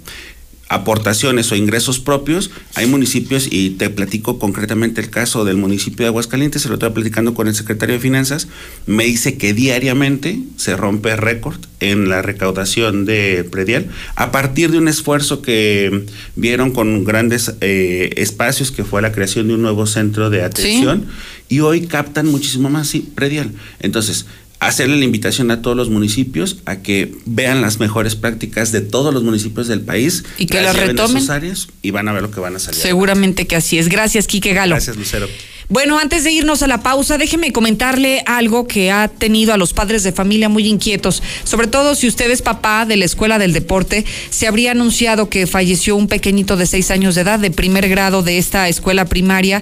aportaciones 0.70 1.52
o 1.52 1.56
ingresos 1.56 2.00
propios, 2.00 2.52
hay 2.76 2.86
municipios, 2.88 3.48
y 3.50 3.72
te 3.72 3.90
platico 3.90 4.40
concretamente 4.40 5.02
el 5.02 5.10
caso 5.10 5.46
del 5.46 5.58
municipio 5.58 6.04
de 6.04 6.08
Aguascalientes, 6.08 6.62
se 6.62 6.68
lo 6.68 6.76
estoy 6.76 6.90
platicando 6.90 7.34
con 7.34 7.48
el 7.48 7.56
secretario 7.56 7.96
de 7.96 8.02
Finanzas, 8.02 8.48
me 8.86 9.06
dice 9.06 9.38
que 9.38 9.54
diariamente 9.54 10.40
se 10.58 10.76
rompe 10.76 11.16
récord 11.16 11.60
en 11.80 12.10
la 12.10 12.22
recaudación 12.22 13.06
de 13.06 13.48
predial, 13.50 13.88
a 14.16 14.32
partir 14.32 14.72
de 14.72 14.78
un 14.78 14.88
esfuerzo 14.88 15.42
que 15.42 16.06
vieron 16.36 16.72
con 16.72 17.04
grandes 17.04 17.54
eh, 17.62 18.14
espacios, 18.18 18.72
que 18.72 18.84
fue 18.84 19.02
la 19.02 19.12
creación 19.12 19.48
de 19.48 19.54
un 19.54 19.62
nuevo 19.62 19.86
centro 19.86 20.30
de 20.30 20.44
atención, 20.44 21.06
y 21.50 21.62
hoy 21.62 21.88
captan 21.88 22.28
muchísimo 22.28 22.70
más, 22.70 22.90
sí, 22.90 23.10
predial. 23.16 23.52
Entonces, 23.80 24.26
hacerle 24.60 24.98
la 24.98 25.06
invitación 25.06 25.52
a 25.52 25.62
todos 25.62 25.78
los 25.78 25.90
municipios 25.90 26.58
a 26.66 26.78
que 26.78 27.14
vean 27.26 27.62
las 27.62 27.80
mejores 27.80 28.16
prácticas 28.16 28.72
de 28.72 28.82
todos 28.82 29.14
los 29.14 29.24
municipios 29.24 29.68
del 29.68 29.82
país 29.82 30.24
y 30.38 30.48
que 30.48 30.62
las 30.62 30.76
retomen 30.76 31.30
áreas 31.30 31.68
y 31.82 31.92
van 31.92 32.08
a 32.08 32.14
ver 32.14 32.24
lo 32.24 32.32
que 32.32 32.40
van 32.40 32.56
a 32.56 32.60
salir. 32.60 32.80
Seguramente 32.80 33.46
que 33.46 33.56
así 33.56 33.78
es. 33.78 33.88
Gracias, 33.90 34.28
Quique 34.28 34.54
Galo. 34.54 34.76
Gracias, 34.76 34.98
Lucero. 34.98 35.28
Bueno, 35.70 36.00
antes 36.00 36.24
de 36.24 36.32
irnos 36.32 36.64
a 36.64 36.68
la 36.68 36.82
pausa, 36.82 37.18
déjeme 37.18 37.52
comentarle 37.52 38.24
algo 38.26 38.68
que 38.68 38.90
ha 38.90 39.10
tenido 39.10 39.54
a 39.54 39.58
los 39.58 39.74
padres 39.74 40.02
de 40.04 40.14
familia 40.14 40.48
muy 40.48 40.66
inquietos. 40.66 41.22
Sobre 41.44 41.68
todo 41.68 41.94
si 41.94 42.08
usted 42.08 42.32
es 42.32 42.42
papá 42.42 42.86
de 42.86 42.96
la 42.96 43.04
Escuela 43.04 43.38
del 43.38 43.52
Deporte, 43.52 44.06
se 44.30 44.48
habría 44.48 44.72
anunciado 44.72 45.30
que 45.30 45.46
falleció 45.46 45.98
un 45.98 46.08
pequeñito 46.08 46.56
de 46.56 46.68
seis 46.68 46.90
años 46.90 47.16
de 47.16 47.22
edad 47.22 47.40
de 47.40 47.52
primer 47.52 47.90
grado 47.90 48.24
de 48.24 48.38
esta 48.38 48.70
escuela 48.70 49.06
primaria 49.06 49.62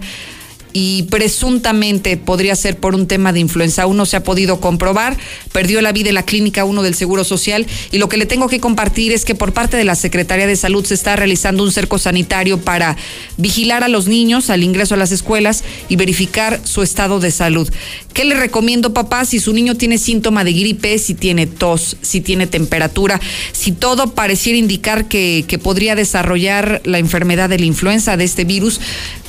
y 0.77 1.03
presuntamente 1.03 2.17
podría 2.17 2.53
ser 2.53 2.75
por 2.75 2.95
un 2.95 3.07
tema 3.07 3.31
de 3.31 3.39
influenza. 3.39 3.83
Aún 3.83 3.95
no 3.95 4.05
se 4.05 4.17
ha 4.17 4.23
podido 4.23 4.59
comprobar. 4.59 5.15
Perdió 5.53 5.79
la 5.79 5.93
vida 5.93 6.09
en 6.09 6.15
la 6.15 6.23
clínica 6.23 6.65
1 6.65 6.83
del 6.83 6.95
Seguro 6.95 7.23
Social 7.23 7.65
y 7.93 7.97
lo 7.97 8.09
que 8.09 8.17
le 8.17 8.25
tengo 8.25 8.49
que 8.49 8.59
compartir 8.59 9.13
es 9.13 9.23
que 9.23 9.35
por 9.35 9.53
parte 9.53 9.77
de 9.77 9.85
la 9.85 9.95
Secretaría 9.95 10.47
de 10.47 10.57
Salud 10.57 10.85
se 10.85 10.93
está 10.93 11.15
realizando 11.15 11.63
un 11.63 11.71
cerco 11.71 11.97
sanitario 11.97 12.59
para 12.59 12.97
vigilar 13.37 13.85
a 13.85 13.87
los 13.87 14.07
niños 14.07 14.49
al 14.49 14.63
ingreso 14.63 14.95
a 14.95 14.97
las 14.97 15.13
escuelas 15.13 15.63
y 15.87 15.95
verificar 15.95 16.59
su 16.65 16.83
estado 16.83 17.21
de 17.21 17.31
salud. 17.31 17.71
¿Qué 18.11 18.25
le 18.25 18.35
recomiendo, 18.35 18.93
papá? 18.93 19.23
Si 19.23 19.39
su 19.39 19.53
niño 19.53 19.75
tiene 19.75 19.97
síntoma 19.97 20.43
de 20.43 20.51
gripe, 20.51 20.97
si 20.99 21.13
tiene 21.13 21.47
tos, 21.47 21.95
si 22.01 22.19
tiene 22.19 22.47
temperatura, 22.47 23.21
si 23.53 23.71
todo 23.71 24.13
pareciera 24.13 24.59
indicar 24.59 25.07
que, 25.07 25.45
que 25.47 25.57
podría 25.57 25.95
desarrollar 25.95 26.81
la 26.83 26.99
enfermedad 26.99 27.47
de 27.47 27.59
la 27.59 27.65
influenza 27.65 28.17
de 28.17 28.25
este 28.25 28.43
virus, 28.43 28.81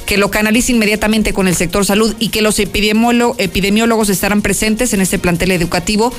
que 0.07 0.16
lo 0.16 0.31
canalice 0.31 0.73
inmediatamente 0.73 1.33
con 1.33 1.49
el 1.49 1.57
sector 1.57 1.85
salud 1.85 2.15
y 2.19 2.28
que 2.28 2.41
los 2.41 2.59
epidemiólogos 2.59 4.09
estarán 4.09 4.41
presentes 4.41 4.95
en 4.95 5.01
este 5.01 5.19
plantel 5.19 5.51
educativo 5.51 6.12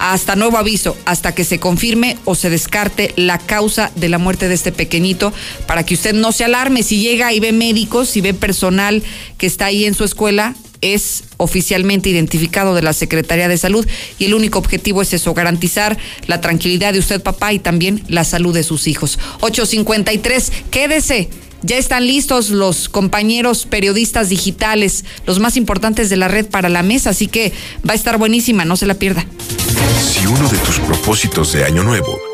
hasta 0.00 0.34
nuevo 0.34 0.56
aviso, 0.56 0.96
hasta 1.04 1.34
que 1.34 1.44
se 1.44 1.60
confirme 1.60 2.16
o 2.24 2.34
se 2.34 2.48
descarte 2.48 3.12
la 3.16 3.38
causa 3.38 3.92
de 3.96 4.08
la 4.08 4.16
muerte 4.16 4.48
de 4.48 4.54
este 4.54 4.72
pequeñito, 4.72 5.30
para 5.66 5.84
que 5.84 5.92
usted 5.92 6.14
no 6.14 6.32
se 6.32 6.44
alarme. 6.44 6.82
Si 6.82 7.00
llega 7.00 7.34
y 7.34 7.40
ve 7.40 7.52
médicos, 7.52 8.08
si 8.08 8.22
ve 8.22 8.32
personal 8.32 9.02
que 9.36 9.46
está 9.46 9.66
ahí 9.66 9.84
en 9.84 9.94
su 9.94 10.04
escuela, 10.04 10.56
es 10.80 11.24
oficialmente 11.36 12.08
identificado 12.08 12.74
de 12.74 12.80
la 12.80 12.94
Secretaría 12.94 13.48
de 13.48 13.58
Salud 13.58 13.86
y 14.18 14.24
el 14.24 14.32
único 14.32 14.58
objetivo 14.58 15.02
es 15.02 15.12
eso, 15.12 15.34
garantizar 15.34 15.98
la 16.26 16.40
tranquilidad 16.40 16.94
de 16.94 17.00
usted, 17.00 17.22
papá, 17.22 17.52
y 17.52 17.58
también 17.58 18.02
la 18.08 18.24
salud 18.24 18.54
de 18.54 18.62
sus 18.62 18.86
hijos. 18.88 19.18
853, 19.40 20.50
quédese 20.70 21.28
ya 21.62 21.76
están 21.76 22.06
listos 22.06 22.50
los 22.50 22.88
compañeros 22.88 23.66
periodistas 23.66 24.28
digitales, 24.28 25.04
los 25.26 25.38
más 25.38 25.56
importantes 25.56 26.10
de 26.10 26.16
la 26.16 26.28
red 26.28 26.46
para 26.46 26.68
la 26.68 26.82
mesa, 26.82 27.10
así 27.10 27.26
que 27.26 27.52
va 27.88 27.92
a 27.92 27.96
estar 27.96 28.18
buenísima, 28.18 28.64
no 28.64 28.76
se 28.76 28.86
la 28.86 28.94
pierda. 28.94 29.24
Si 30.00 30.26
uno 30.26 30.48
de 30.48 30.58
tus 30.58 30.78
propósitos 30.80 31.52
de 31.52 31.64
año 31.64 31.82
nuevo 31.82 32.29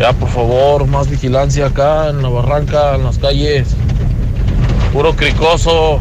Ya, 0.00 0.14
por 0.14 0.30
favor, 0.30 0.86
más 0.86 1.10
vigilancia 1.10 1.66
acá 1.66 2.08
en 2.08 2.22
la 2.22 2.30
barranca, 2.30 2.94
en 2.94 3.04
las 3.04 3.18
calles. 3.18 3.68
Puro 4.94 5.14
cricoso. 5.14 6.00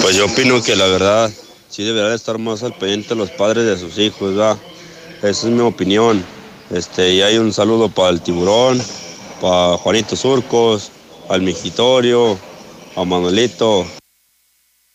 Pues 0.00 0.14
yo 0.14 0.26
opino 0.26 0.62
que 0.62 0.76
la 0.76 0.86
verdad 0.86 1.28
sí 1.68 1.82
deberían 1.82 2.12
estar 2.12 2.38
más 2.38 2.62
al 2.62 2.72
pendiente 2.74 3.16
los 3.16 3.32
padres 3.32 3.66
de 3.66 3.76
sus 3.76 3.98
hijos, 3.98 4.36
¿verdad? 4.36 4.58
Esa 5.24 5.48
es 5.48 5.52
mi 5.52 5.58
opinión. 5.62 6.24
Este, 6.70 7.14
y 7.14 7.22
hay 7.22 7.36
un 7.36 7.52
saludo 7.52 7.88
para 7.88 8.10
el 8.10 8.20
tiburón, 8.20 8.80
para 9.40 9.76
Juanito 9.76 10.14
Surcos, 10.14 10.92
al 11.28 11.42
Mijitorio, 11.42 12.38
a 12.94 13.04
Manuelito. 13.04 13.84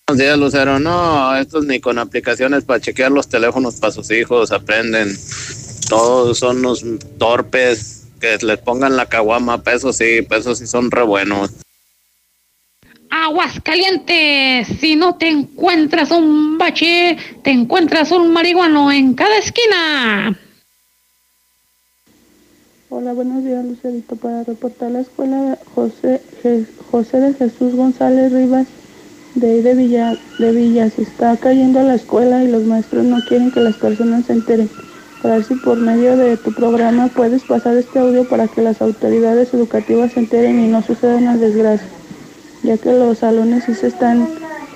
Buenos 0.08 0.24
días, 0.24 0.38
Lucero. 0.38 0.80
No, 0.80 1.36
estos 1.36 1.66
ni 1.66 1.82
con 1.82 2.00
aplicaciones 2.00 2.64
para 2.64 2.80
chequear 2.80 3.12
los 3.12 3.28
teléfonos 3.28 3.76
para 3.76 3.92
sus 3.92 4.10
hijos 4.10 4.54
aprenden 4.54 5.18
todos 5.88 6.40
son 6.40 6.58
unos 6.60 6.84
torpes, 7.18 8.08
que 8.20 8.38
les 8.46 8.58
pongan 8.60 8.96
la 8.96 9.06
caguama, 9.06 9.62
pesos 9.62 9.98
sí, 9.98 10.22
pesos 10.22 10.60
sí 10.60 10.68
son 10.68 10.92
re 10.92 11.04
buenos. 11.04 11.52
Aguas 13.10 13.60
calientes, 13.64 14.68
si 14.80 14.96
no 14.96 15.16
te 15.16 15.30
encuentras 15.30 16.12
un 16.12 16.58
bache, 16.58 17.18
te 17.44 17.52
encuentras 17.52 18.12
un 18.12 18.32
marihuano 18.32 18.92
en 18.92 19.14
cada 19.14 19.38
esquina. 19.38 20.38
Hola, 22.90 23.14
buenos 23.14 23.44
días, 23.44 23.66
Lucerito. 23.66 24.16
Para 24.16 24.44
reportar 24.44 24.92
la 24.92 25.02
escuela 25.02 25.58
José, 25.74 26.22
José 26.92 27.20
de 27.20 27.34
Jesús 27.34 27.76
González 27.76 28.32
Rivas 28.32 28.68
de, 29.36 29.62
de, 29.62 29.76
Villa, 29.76 30.18
de 30.40 30.52
Villas 30.52 30.98
está 30.98 31.36
cayendo 31.38 31.80
a 31.80 31.84
la 31.84 31.96
escuela 31.96 32.44
y 32.44 32.48
los 32.48 32.64
maestros 32.64 33.06
no 33.06 33.18
quieren 33.28 33.52
que 33.52 33.60
las 33.60 33.76
personas 33.76 34.26
se 34.26 34.34
enteren 34.34 34.70
para 35.26 35.38
ver 35.38 35.46
si 35.48 35.56
por 35.56 35.76
medio 35.76 36.16
de 36.18 36.38
tu 36.38 36.54
programa 36.54 37.08
puedes 37.08 37.42
pasar 37.42 37.76
este 37.78 37.98
audio 37.98 38.30
para 38.30 38.48
que 38.48 38.62
las 38.62 38.80
autoridades 38.80 39.52
educativas 39.56 40.12
se 40.12 40.20
enteren 40.20 40.64
y 40.64 40.68
no 40.68 40.84
sucedan 40.84 41.26
las 41.26 41.40
desgracias, 41.40 41.90
ya 42.62 42.78
que 42.78 42.92
los 42.92 43.18
salones 43.18 43.64
sí 43.64 43.74
se 43.74 43.88
están 43.88 44.30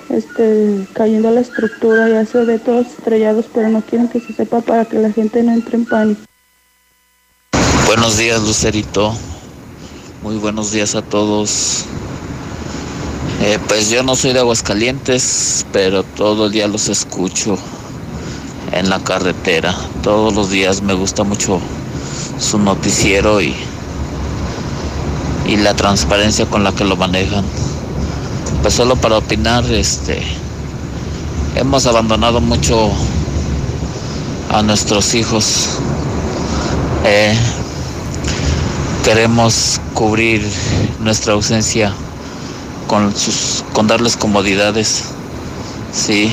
este, 0.08 0.88
cayendo 0.92 1.30
la 1.30 1.42
estructura, 1.42 2.08
ya 2.08 2.26
se 2.26 2.38
ve 2.38 2.58
todos 2.58 2.88
estrellados, 2.88 3.44
pero 3.54 3.68
no 3.68 3.80
quieren 3.80 4.08
que 4.08 4.18
se 4.18 4.32
sepa 4.32 4.60
para 4.60 4.86
que 4.86 4.98
la 4.98 5.12
gente 5.12 5.40
no 5.44 5.52
entre 5.52 5.76
en 5.76 5.84
pánico. 5.84 6.22
Buenos 7.86 8.18
días, 8.18 8.42
Lucerito. 8.42 9.14
Muy 10.24 10.36
buenos 10.36 10.72
días 10.72 10.96
a 10.96 11.02
todos. 11.02 11.84
Eh, 13.40 13.60
pues 13.68 13.88
yo 13.88 14.02
no 14.02 14.16
soy 14.16 14.32
de 14.32 14.40
Aguascalientes, 14.40 15.64
pero 15.72 16.02
todo 16.02 16.46
el 16.46 16.52
día 16.52 16.66
los 16.66 16.88
escucho 16.88 17.56
en 18.72 18.90
la 18.90 18.98
carretera. 19.00 19.74
Todos 20.02 20.34
los 20.34 20.50
días 20.50 20.82
me 20.82 20.94
gusta 20.94 21.24
mucho 21.24 21.60
su 22.38 22.58
noticiero 22.58 23.40
y, 23.40 23.54
y 25.46 25.56
la 25.56 25.74
transparencia 25.74 26.46
con 26.46 26.64
la 26.64 26.72
que 26.72 26.84
lo 26.84 26.96
manejan. 26.96 27.44
Pues 28.62 28.74
solo 28.74 28.96
para 28.96 29.18
opinar, 29.18 29.64
este, 29.70 30.22
hemos 31.56 31.86
abandonado 31.86 32.40
mucho 32.40 32.90
a 34.50 34.62
nuestros 34.62 35.14
hijos. 35.14 35.78
Eh, 37.04 37.36
queremos 39.04 39.80
cubrir 39.94 40.46
nuestra 41.00 41.32
ausencia 41.32 41.92
con 42.86 43.16
sus 43.16 43.64
con 43.72 43.86
darles 43.86 44.16
comodidades 44.16 45.04
sí 45.92 46.30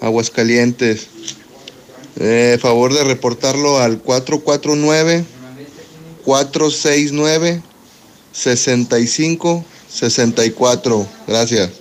Aguascalientes. 0.02 1.08
Eh, 2.18 2.58
favor 2.62 2.94
de 2.94 3.06
reportarlo 3.06 3.80
al 3.80 4.00
449 4.00 5.24
469 6.26 7.62
65 8.32 9.66
64. 9.90 11.08
Gracias. 11.28 11.72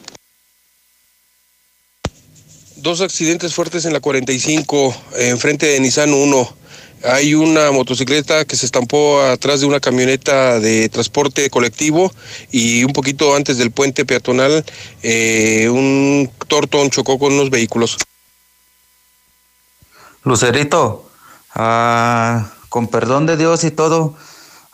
Dos 2.76 3.00
accidentes 3.00 3.54
fuertes 3.54 3.84
en 3.84 3.92
la 3.92 4.00
45, 4.00 4.96
eh, 5.16 5.28
enfrente 5.30 5.66
de 5.66 5.80
Nissan 5.80 6.12
1. 6.14 6.56
Hay 7.04 7.34
una 7.34 7.70
motocicleta 7.70 8.44
que 8.44 8.56
se 8.56 8.66
estampó 8.66 9.20
atrás 9.22 9.60
de 9.60 9.66
una 9.66 9.78
camioneta 9.78 10.58
de 10.58 10.88
transporte 10.88 11.48
colectivo 11.48 12.12
y 12.50 12.82
un 12.84 12.92
poquito 12.92 13.36
antes 13.36 13.58
del 13.58 13.70
puente 13.70 14.04
peatonal 14.04 14.64
eh, 15.02 15.68
un 15.70 16.30
tortón 16.48 16.90
chocó 16.90 17.18
con 17.18 17.34
unos 17.34 17.50
vehículos. 17.50 17.98
Lucerito, 20.24 21.08
ah, 21.54 22.52
con 22.68 22.88
perdón 22.88 23.26
de 23.26 23.36
Dios 23.36 23.62
y 23.64 23.70
todo, 23.70 24.16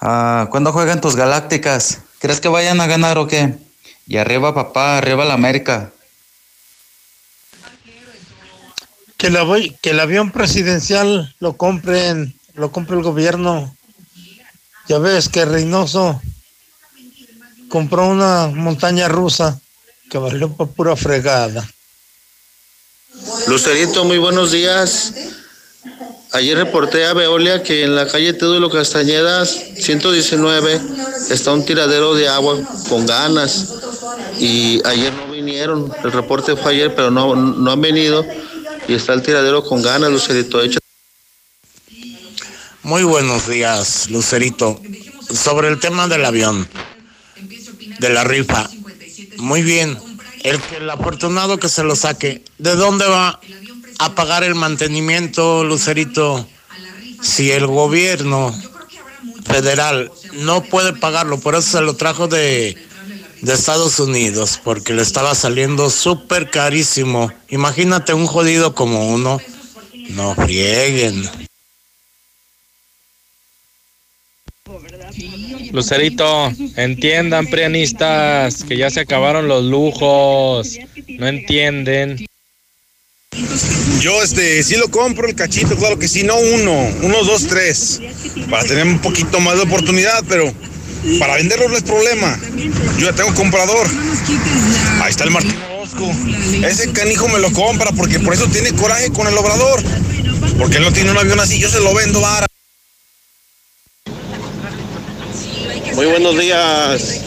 ah, 0.04 0.46
¿cuándo 0.50 0.72
juegan 0.72 1.00
tus 1.00 1.16
galácticas? 1.16 1.98
¿Crees 2.20 2.40
que 2.40 2.48
vayan 2.48 2.80
a 2.80 2.86
ganar 2.86 3.18
o 3.18 3.26
qué? 3.26 3.54
Y 4.06 4.18
arriba 4.18 4.54
papá, 4.54 4.98
arriba 4.98 5.24
la 5.24 5.34
América. 5.34 5.90
Que, 9.16 9.30
la 9.30 9.42
voy- 9.42 9.76
que 9.82 9.90
el 9.90 10.00
avión 10.00 10.30
presidencial 10.30 11.34
lo 11.40 11.56
compren, 11.56 12.38
lo 12.54 12.70
compre 12.70 12.96
el 12.96 13.02
gobierno. 13.02 13.74
Ya 14.86 14.98
ves 14.98 15.28
que 15.28 15.44
Reynoso 15.46 16.20
compró 17.70 18.06
una 18.06 18.48
montaña 18.48 19.08
rusa 19.08 19.58
que 20.10 20.18
valió 20.18 20.52
por 20.52 20.68
pura 20.70 20.94
fregada. 20.94 21.66
Lucerito, 23.46 24.04
muy 24.04 24.18
buenos 24.18 24.52
días. 24.52 25.14
Ayer 26.34 26.56
reporté 26.58 27.06
a 27.06 27.12
Veolia 27.14 27.62
que 27.62 27.84
en 27.84 27.94
la 27.94 28.08
calle 28.08 28.32
Teodulo 28.32 28.68
Castañedas 28.68 29.56
119 29.78 30.80
está 31.30 31.52
un 31.52 31.64
tiradero 31.64 32.14
de 32.14 32.28
agua 32.28 32.58
con 32.88 33.06
ganas 33.06 33.72
y 34.40 34.80
ayer 34.84 35.12
no 35.14 35.30
vinieron. 35.30 35.92
El 36.02 36.10
reporte 36.10 36.56
fue 36.56 36.72
ayer, 36.72 36.94
pero 36.94 37.10
no, 37.12 37.36
no 37.36 37.70
han 37.70 37.80
venido 37.80 38.26
y 38.88 38.94
está 38.94 39.12
el 39.12 39.22
tiradero 39.22 39.64
con 39.64 39.80
ganas, 39.80 40.10
Lucerito. 40.10 40.60
Echa- 40.60 40.80
Muy 42.82 43.04
buenos 43.04 43.48
días, 43.48 44.10
Lucerito. 44.10 44.80
Sobre 45.32 45.68
el 45.68 45.78
tema 45.78 46.08
del 46.08 46.24
avión, 46.24 46.68
de 48.00 48.08
la 48.08 48.24
rifa. 48.24 48.68
Muy 49.38 49.62
bien. 49.62 49.96
El, 50.42 50.60
el 50.76 50.90
afortunado 50.90 51.58
que 51.58 51.68
se 51.68 51.84
lo 51.84 51.94
saque. 51.96 52.42
¿De 52.58 52.74
dónde 52.74 53.06
va 53.06 53.40
a 53.98 54.14
pagar 54.14 54.44
el 54.44 54.54
mantenimiento, 54.54 55.64
Lucerito? 55.64 56.46
Si 57.22 57.50
el 57.50 57.66
gobierno 57.66 58.54
federal 59.44 60.10
no 60.32 60.62
puede 60.62 60.92
pagarlo, 60.92 61.40
por 61.40 61.54
eso 61.54 61.78
se 61.78 61.80
lo 61.80 61.94
trajo 61.94 62.28
de, 62.28 62.76
de 63.40 63.52
Estados 63.52 63.98
Unidos, 64.00 64.60
porque 64.62 64.92
le 64.92 65.02
estaba 65.02 65.34
saliendo 65.34 65.90
súper 65.90 66.50
carísimo. 66.50 67.32
Imagínate 67.48 68.14
un 68.14 68.26
jodido 68.26 68.74
como 68.74 69.08
uno. 69.08 69.40
No 70.10 70.34
frieguen. 70.34 71.28
Lucerito, 75.72 76.52
entiendan, 76.76 77.46
prianistas, 77.46 78.64
que 78.64 78.76
ya 78.76 78.90
se 78.90 79.00
acabaron 79.00 79.48
los 79.48 79.64
lujos. 79.64 80.78
No 81.08 81.26
entienden. 81.26 82.26
Yo 84.00 84.22
este 84.22 84.62
sí 84.62 84.76
lo 84.76 84.88
compro 84.88 85.26
el 85.26 85.34
cachito, 85.34 85.76
claro 85.76 85.98
que 85.98 86.08
sí, 86.08 86.22
no 86.22 86.36
uno, 86.36 86.88
uno, 87.02 87.24
dos, 87.24 87.46
tres, 87.46 88.00
para 88.50 88.64
tener 88.64 88.86
un 88.86 89.00
poquito 89.00 89.40
más 89.40 89.56
de 89.56 89.62
oportunidad, 89.62 90.22
pero 90.28 90.52
para 91.18 91.36
venderlo 91.36 91.68
no 91.68 91.76
es 91.76 91.82
problema. 91.82 92.38
Yo 92.98 93.06
ya 93.06 93.12
tengo 93.12 93.34
comprador. 93.34 93.86
Ahí 95.02 95.10
está 95.10 95.24
el 95.24 95.30
Martín 95.30 95.56
Orozco. 95.76 96.10
Ese 96.66 96.92
canijo 96.92 97.28
me 97.28 97.38
lo 97.38 97.52
compra 97.52 97.90
porque 97.92 98.20
por 98.20 98.34
eso 98.34 98.46
tiene 98.48 98.72
coraje 98.72 99.10
con 99.10 99.26
el 99.26 99.36
obrador. 99.36 99.82
Porque 100.58 100.76
él 100.76 100.82
no 100.82 100.92
tiene 100.92 101.10
un 101.10 101.18
avión 101.18 101.40
así, 101.40 101.58
yo 101.58 101.68
se 101.68 101.80
lo 101.80 101.94
vendo 101.94 102.20
vara. 102.20 102.46
Muy 105.94 106.06
buenos 106.06 106.38
días. 106.38 107.20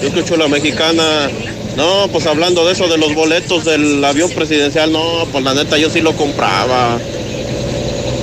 Yo 0.00 0.08
escucho 0.08 0.36
la 0.36 0.48
mexicana. 0.48 1.30
No, 1.76 2.08
pues 2.10 2.24
hablando 2.24 2.64
de 2.66 2.72
eso 2.72 2.88
de 2.88 2.96
los 2.96 3.14
boletos 3.14 3.66
del 3.66 4.02
avión 4.02 4.30
presidencial, 4.30 4.90
no, 4.90 5.26
pues 5.30 5.44
la 5.44 5.52
neta 5.52 5.76
yo 5.76 5.90
sí 5.90 6.00
lo 6.00 6.16
compraba. 6.16 6.98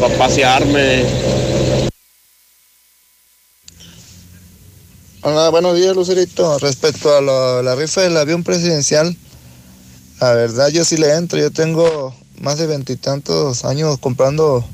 Para 0.02 0.18
pasearme. 0.18 1.06
Hola, 5.22 5.50
buenos 5.50 5.76
días, 5.76 5.96
Lucerito. 5.96 6.58
Respecto 6.58 7.16
a 7.16 7.62
la 7.62 7.76
rifa 7.76 8.02
del 8.02 8.18
avión 8.18 8.44
presidencial, 8.44 9.16
la 10.20 10.34
verdad 10.34 10.70
yo 10.70 10.84
sí 10.84 10.98
le 10.98 11.14
entro. 11.14 11.38
Yo 11.38 11.52
tengo 11.52 12.14
más 12.42 12.58
de 12.58 12.66
veintitantos 12.66 13.66
años 13.66 14.00
comprando 14.00 14.66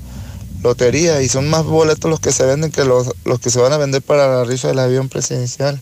lotería 0.64 1.22
y 1.22 1.28
son 1.28 1.50
más 1.50 1.66
boletos 1.66 2.10
los 2.10 2.22
que 2.22 2.32
se 2.32 2.46
venden 2.46 2.72
que 2.72 2.86
los, 2.86 3.10
los 3.26 3.40
que 3.42 3.50
se 3.50 3.60
van 3.60 3.74
a 3.74 3.78
vender 3.78 4.02
para 4.02 4.28
la 4.38 4.46
rifa 4.46 4.70
del 4.70 4.80
avión 4.80 5.10
presidencial. 5.10 5.82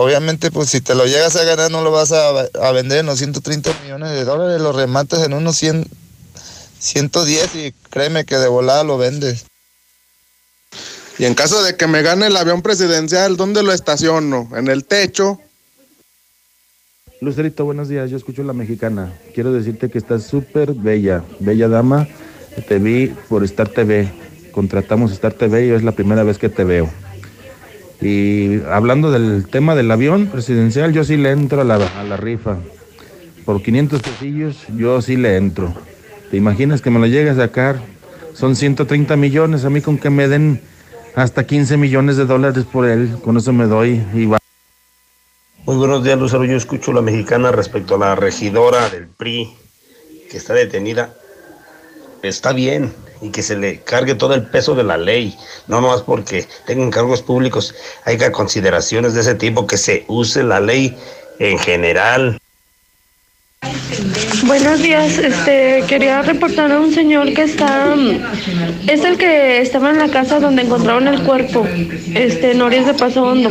Obviamente, 0.00 0.50
pues 0.50 0.70
si 0.70 0.80
te 0.80 0.94
lo 0.94 1.04
llegas 1.04 1.36
a 1.36 1.44
ganar, 1.44 1.70
no 1.70 1.82
lo 1.82 1.90
vas 1.90 2.10
a, 2.10 2.30
a 2.30 2.72
vender 2.72 3.00
en 3.00 3.06
los 3.06 3.18
130 3.18 3.70
millones 3.82 4.10
de 4.12 4.24
dólares, 4.24 4.58
lo 4.58 4.72
rematas 4.72 5.22
en 5.26 5.34
unos 5.34 5.58
100, 5.58 5.86
110 6.78 7.54
y 7.56 7.74
créeme 7.90 8.24
que 8.24 8.38
de 8.38 8.48
volada 8.48 8.82
lo 8.82 8.96
vendes. 8.96 9.44
Y 11.18 11.26
en 11.26 11.34
caso 11.34 11.62
de 11.62 11.76
que 11.76 11.86
me 11.86 12.00
gane 12.00 12.28
el 12.28 12.36
avión 12.38 12.62
presidencial, 12.62 13.36
¿dónde 13.36 13.62
lo 13.62 13.74
estaciono? 13.74 14.48
¿En 14.56 14.68
el 14.68 14.86
techo? 14.86 15.38
Lucerito, 17.20 17.66
buenos 17.66 17.90
días. 17.90 18.08
Yo 18.08 18.16
escucho 18.16 18.42
la 18.42 18.54
mexicana. 18.54 19.12
Quiero 19.34 19.52
decirte 19.52 19.90
que 19.90 19.98
estás 19.98 20.22
súper 20.22 20.72
bella, 20.72 21.22
bella 21.40 21.68
dama. 21.68 22.08
Te 22.66 22.78
vi 22.78 23.08
por 23.28 23.44
Star 23.44 23.68
TV. 23.68 24.10
Contratamos 24.50 25.12
Star 25.12 25.34
TV 25.34 25.66
y 25.66 25.70
es 25.72 25.82
la 25.82 25.92
primera 25.92 26.22
vez 26.22 26.38
que 26.38 26.48
te 26.48 26.64
veo. 26.64 26.88
Y 28.00 28.62
hablando 28.70 29.10
del 29.10 29.46
tema 29.48 29.74
del 29.74 29.90
avión 29.90 30.26
presidencial, 30.26 30.92
yo 30.92 31.04
sí 31.04 31.16
le 31.16 31.30
entro 31.30 31.60
a 31.60 31.64
la, 31.64 32.16
rifa. 32.16 32.56
Por 33.44 33.62
500 33.62 34.00
pesillos, 34.00 34.56
yo 34.76 35.02
sí 35.02 35.16
le 35.16 35.36
entro. 35.36 35.74
¿Te 36.30 36.36
imaginas 36.36 36.80
que 36.80 36.90
me 36.90 36.98
lo 36.98 37.06
llegue 37.06 37.30
a 37.30 37.34
sacar? 37.34 37.80
Son 38.32 38.56
130 38.56 39.16
millones. 39.16 39.64
A 39.64 39.70
mí 39.70 39.82
con 39.82 39.98
que 39.98 40.08
me 40.08 40.28
den 40.28 40.62
hasta 41.14 41.44
15 41.44 41.76
millones 41.76 42.16
de 42.16 42.24
dólares 42.24 42.64
por 42.64 42.88
él, 42.88 43.16
con 43.22 43.36
eso 43.36 43.52
me 43.52 43.66
doy 43.66 44.02
y 44.14 44.26
va. 44.26 44.38
Muy 45.66 45.76
buenos 45.76 46.02
días, 46.02 46.18
Lucero. 46.18 46.44
Yo 46.44 46.56
escucho 46.56 46.92
la 46.92 47.02
mexicana 47.02 47.52
respecto 47.52 47.96
a 47.96 47.98
la 47.98 48.14
regidora 48.14 48.88
del 48.88 49.08
PRI 49.08 49.52
que 50.30 50.36
está 50.36 50.54
detenida. 50.54 51.14
está 52.22 52.52
bien 52.52 52.92
y 53.20 53.30
que 53.30 53.42
se 53.42 53.56
le 53.56 53.80
cargue 53.80 54.14
todo 54.14 54.34
el 54.34 54.46
peso 54.46 54.74
de 54.74 54.84
la 54.84 54.96
ley, 54.96 55.36
no 55.66 55.80
más 55.80 56.02
porque 56.02 56.46
tengan 56.66 56.90
cargos 56.90 57.22
públicos, 57.22 57.74
hay 58.04 58.18
consideraciones 58.32 59.14
de 59.14 59.20
ese 59.20 59.34
tipo, 59.34 59.66
que 59.66 59.76
se 59.76 60.04
use 60.08 60.42
la 60.42 60.60
ley 60.60 60.96
en 61.38 61.58
general. 61.58 62.39
Buenos 64.46 64.82
días, 64.82 65.18
este 65.18 65.84
quería 65.86 66.22
reportar 66.22 66.72
a 66.72 66.80
un 66.80 66.92
señor 66.92 67.32
que 67.34 67.42
está 67.42 67.94
es 68.86 69.04
el 69.04 69.18
que 69.18 69.60
estaba 69.60 69.90
en 69.90 69.98
la 69.98 70.08
casa 70.08 70.40
donde 70.40 70.62
encontraron 70.62 71.08
el 71.08 71.22
cuerpo, 71.22 71.66
este 72.14 72.52
en 72.52 72.62
Orias 72.62 72.86
de 72.86 72.94
Paso 72.94 73.22
Hondo. 73.22 73.50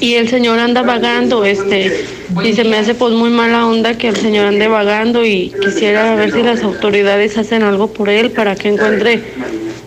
Y 0.00 0.14
el 0.14 0.28
señor 0.28 0.58
anda 0.58 0.82
vagando, 0.82 1.44
este, 1.44 2.04
y 2.42 2.52
se 2.52 2.64
me 2.64 2.78
hace 2.78 2.94
pues 2.94 3.12
muy 3.12 3.30
mala 3.30 3.66
onda 3.66 3.98
que 3.98 4.08
el 4.08 4.16
señor 4.16 4.46
ande 4.46 4.68
vagando 4.68 5.24
y 5.24 5.52
quisiera 5.62 6.14
ver 6.14 6.32
si 6.32 6.42
las 6.42 6.62
autoridades 6.62 7.36
hacen 7.36 7.62
algo 7.62 7.92
por 7.92 8.08
él 8.08 8.30
para 8.30 8.56
que 8.56 8.68
encuentre 8.68 9.22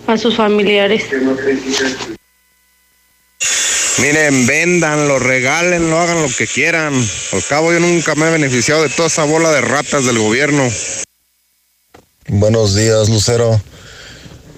a 0.06 0.16
sus 0.16 0.36
familiares. 0.36 1.08
Miren, 3.98 4.46
véndanlo, 4.46 5.18
regálenlo, 5.18 6.00
hagan 6.00 6.22
lo 6.22 6.28
que 6.28 6.46
quieran. 6.46 6.94
Al 7.32 7.44
cabo 7.44 7.72
yo 7.72 7.80
nunca 7.80 8.14
me 8.14 8.26
he 8.26 8.30
beneficiado 8.30 8.82
de 8.82 8.88
toda 8.88 9.08
esa 9.08 9.24
bola 9.24 9.52
de 9.52 9.60
ratas 9.60 10.04
del 10.04 10.18
gobierno. 10.18 10.68
Buenos 12.28 12.74
días, 12.74 13.08
Lucero. 13.08 13.60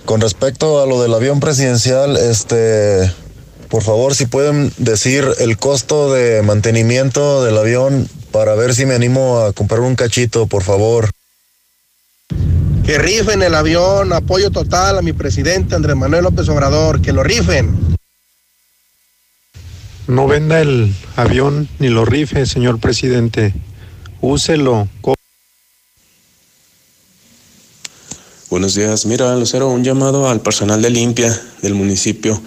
Con 0.05 0.21
respecto 0.21 0.83
a 0.83 0.87
lo 0.87 1.03
del 1.03 1.15
avión 1.15 1.41
presidencial, 1.41 2.17
este, 2.17 3.13
por 3.69 3.83
favor, 3.83 4.15
si 4.15 4.27
pueden 4.27 4.73
decir 4.77 5.27
el 5.39 5.57
costo 5.57 6.13
de 6.13 6.43
mantenimiento 6.43 7.43
del 7.45 7.59
avión 7.59 8.09
para 8.31 8.55
ver 8.55 8.75
si 8.75 8.87
me 8.87 8.95
animo 8.95 9.41
a 9.41 9.53
comprar 9.53 9.81
un 9.81 9.97
cachito, 9.97 10.47
por 10.47 10.63
favor. 10.63 11.11
Que 12.85 12.99
rifen 12.99 13.43
el 13.43 13.55
avión, 13.55 14.13
apoyo 14.13 14.51
total 14.51 14.99
a 14.99 15.03
mi 15.03 15.13
presidente 15.13 15.75
Andrés 15.75 15.97
Manuel 15.97 16.25
López 16.25 16.49
Obrador, 16.49 17.01
que 17.01 17.13
lo 17.13 17.23
rifen. 17.23 17.97
No 20.07 20.27
venda 20.27 20.61
el 20.61 20.95
avión 21.17 21.67
ni 21.79 21.89
lo 21.89 22.05
rife, 22.05 22.45
señor 22.45 22.79
presidente. 22.79 23.55
Úselo. 24.21 24.87
Buenos 28.51 28.75
días. 28.75 29.07
Mira, 29.07 29.35
Lucero, 29.35 29.71
un 29.71 29.83
llamado 29.83 30.29
al 30.29 30.43
personal 30.43 30.83
de 30.83 30.91
limpia 30.91 31.41
del 31.63 31.75
municipio. 31.75 32.41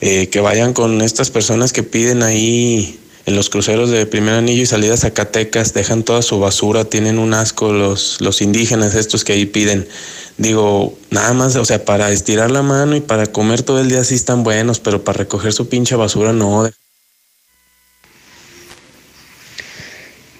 Eh, 0.00 0.28
que 0.30 0.40
vayan 0.40 0.72
con 0.72 1.02
estas 1.02 1.30
personas 1.30 1.72
que 1.72 1.82
piden 1.82 2.22
ahí 2.22 2.98
en 3.24 3.36
los 3.36 3.50
cruceros 3.50 3.90
de 3.90 4.04
primer 4.06 4.34
anillo 4.34 4.62
y 4.62 4.66
salida 4.66 4.96
Zacatecas, 4.96 5.74
dejan 5.74 6.02
toda 6.02 6.22
su 6.22 6.40
basura, 6.40 6.84
tienen 6.84 7.18
un 7.18 7.34
asco 7.34 7.72
los, 7.72 8.20
los 8.20 8.42
indígenas 8.42 8.94
estos 8.94 9.24
que 9.24 9.32
ahí 9.32 9.46
piden. 9.46 9.86
Digo, 10.38 10.98
nada 11.10 11.32
más, 11.34 11.54
o 11.56 11.64
sea, 11.64 11.84
para 11.84 12.10
estirar 12.10 12.50
la 12.50 12.62
mano 12.62 12.96
y 12.96 13.00
para 13.00 13.26
comer 13.26 13.62
todo 13.62 13.80
el 13.80 13.88
día 13.88 14.02
sí 14.02 14.14
están 14.14 14.42
buenos, 14.42 14.80
pero 14.80 15.04
para 15.04 15.18
recoger 15.18 15.52
su 15.52 15.68
pinche 15.68 15.94
basura 15.94 16.32
no. 16.32 16.68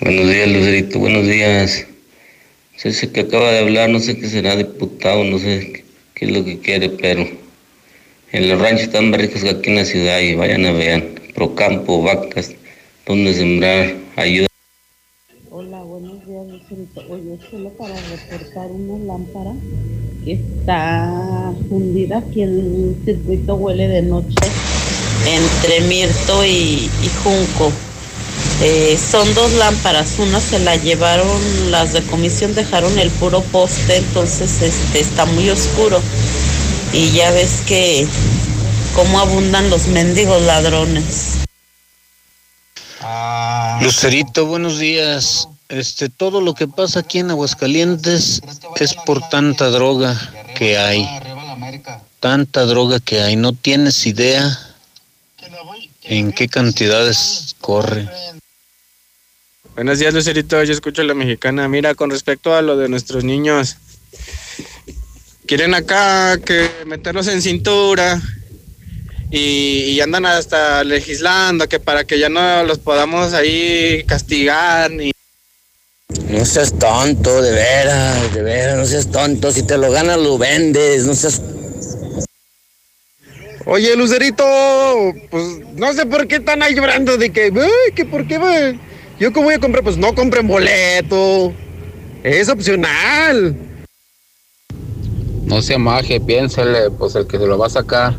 Buenos 0.01 0.29
días, 0.29 0.49
Lucerito, 0.49 0.99
buenos 0.99 1.27
días. 1.27 1.87
Ese 2.83 3.13
que 3.13 3.21
acaba 3.21 3.53
de 3.53 3.61
hablar, 3.61 3.91
no 3.91 4.01
sé 4.01 4.19
qué 4.19 4.29
será 4.29 4.57
diputado, 4.57 5.23
no 5.23 5.39
sé 5.39 5.85
qué 6.15 6.25
es 6.25 6.33
lo 6.33 6.45
que 6.45 6.59
quiere, 6.59 6.89
pero 6.89 7.29
en 8.33 8.49
los 8.49 8.61
ranchos 8.61 8.87
están 8.87 9.11
más 9.11 9.21
ricos 9.21 9.43
que 9.43 9.51
aquí 9.51 9.71
en 9.71 9.77
la 9.77 9.85
ciudad 9.85 10.19
y 10.19 10.35
vayan 10.35 10.67
a 10.67 10.73
ver, 10.73 11.15
Procampo, 11.33 12.03
vacas, 12.03 12.51
donde 13.07 13.35
sembrar, 13.35 13.95
ayuda. 14.17 14.47
Hola, 15.51 15.83
buenos 15.83 16.27
días, 16.27 16.47
Lucerito. 16.47 17.03
Oye, 17.09 17.39
solo 17.51 17.71
para 17.71 17.95
reportar 17.95 18.71
una 18.71 19.05
lámpara 19.05 19.53
que 20.25 20.33
está 20.33 21.53
fundida 21.69 22.19
aquí 22.19 22.43
en 22.43 22.51
el 22.51 22.97
circuito 23.05 23.57
huele 23.57 23.89
de 23.89 24.03
noche 24.03 24.37
entre 25.27 25.81
Mirto 25.83 26.45
y, 26.45 26.89
y 27.03 27.11
Junco. 27.23 27.73
Eh, 28.63 28.97
son 28.97 29.35
dos 29.35 29.53
lámparas, 29.55 30.19
una 30.19 30.41
se 30.41 30.61
la 30.61 30.77
llevaron, 30.77 31.71
las 31.71 31.93
de 31.93 32.03
comisión 32.03 32.55
dejaron 32.55 32.97
el 32.99 33.11
puro 33.11 33.43
poste, 33.43 33.97
entonces 33.97 34.63
este, 34.63 35.01
está 35.01 35.27
muy 35.27 35.51
oscuro. 35.51 36.01
Y 36.93 37.11
ya 37.11 37.31
ves 37.33 37.63
que 37.67 38.07
cómo 38.95 39.19
abundan 39.19 39.69
los 39.71 39.89
mendigos 39.89 40.41
ladrones. 40.43 41.43
Lucerito, 43.81 44.47
buenos 44.47 44.79
días. 44.79 45.49
Este, 45.69 46.09
todo 46.09 46.41
lo 46.41 46.55
que 46.55 46.69
pasa 46.69 47.01
aquí 47.01 47.19
en 47.19 47.31
Aguascalientes 47.31 48.43
es 48.77 48.95
por 49.07 49.29
tanta 49.29 49.71
droga 49.71 50.17
que 50.55 50.79
hay. 50.79 51.09
Tanta 52.21 52.65
droga 52.65 53.01
que 53.01 53.21
hay. 53.21 53.37
No 53.37 53.53
tienes 53.53 54.07
idea 54.07 54.59
en 56.05 56.33
qué 56.33 56.49
cantidades 56.49 57.57
corre. 57.61 58.09
Buenos 59.75 59.99
días, 59.99 60.15
Lucerito. 60.15 60.63
Yo 60.63 60.73
escucho 60.73 61.03
a 61.03 61.05
la 61.05 61.15
mexicana. 61.15 61.67
Mira, 61.69 61.95
con 61.95 62.11
respecto 62.11 62.55
a 62.55 62.63
lo 62.63 62.77
de 62.77 62.89
nuestros 62.89 63.25
niños, 63.25 63.79
quieren 65.47 65.75
acá 65.75 66.39
que 66.39 66.71
meterlos 66.87 67.27
en 67.29 67.43
cintura 67.43 68.21
y, 69.33 69.95
y 69.95 70.01
andan 70.03 70.27
hasta 70.27 70.85
legislando 70.85 71.67
que 71.67 71.81
para 71.81 72.05
que 72.05 72.19
ya 72.19 72.29
no 72.29 72.63
los 72.65 72.79
podamos 72.79 73.33
ahí 73.33 74.05
castigar 74.07 74.91
ni 74.91 75.11
No 76.29 76.45
seas 76.45 76.79
tonto, 76.79 77.41
de 77.41 77.51
veras, 77.51 78.35
de 78.35 78.43
veras, 78.43 78.77
no 78.77 78.85
seas 78.85 79.11
tonto. 79.11 79.51
Si 79.51 79.63
te 79.63 79.79
lo 79.79 79.91
ganas, 79.91 80.19
lo 80.19 80.37
vendes, 80.37 81.07
no 81.07 81.15
seas. 81.15 81.41
Oye, 83.65 83.97
Lucerito, 83.97 84.45
pues 85.31 85.61
no 85.77 85.95
sé 85.95 86.05
por 86.05 86.29
qué 86.29 86.37
están 86.37 86.63
ahí 86.63 86.75
llorando 86.75 87.17
de 87.17 87.31
que, 87.31 87.45
ay, 87.45 87.95
que 87.95 88.05
por 88.05 88.27
qué 88.27 88.37
va. 88.37 88.75
Yo 89.19 89.33
cómo 89.33 89.47
voy 89.47 89.55
a 89.55 89.61
comprar, 89.61 89.83
pues 89.83 89.97
no 89.97 90.15
compren 90.15 90.47
boleto. 90.47 91.55
Es 92.23 92.51
opcional. 92.51 93.57
No 95.45 95.63
se 95.63 95.79
maje, 95.79 96.21
piénsele, 96.21 96.91
pues 96.91 97.15
el 97.15 97.27
que 97.27 97.39
se 97.39 97.47
lo 97.47 97.57
va 97.57 97.67
a 97.69 97.71
sacar, 97.71 98.19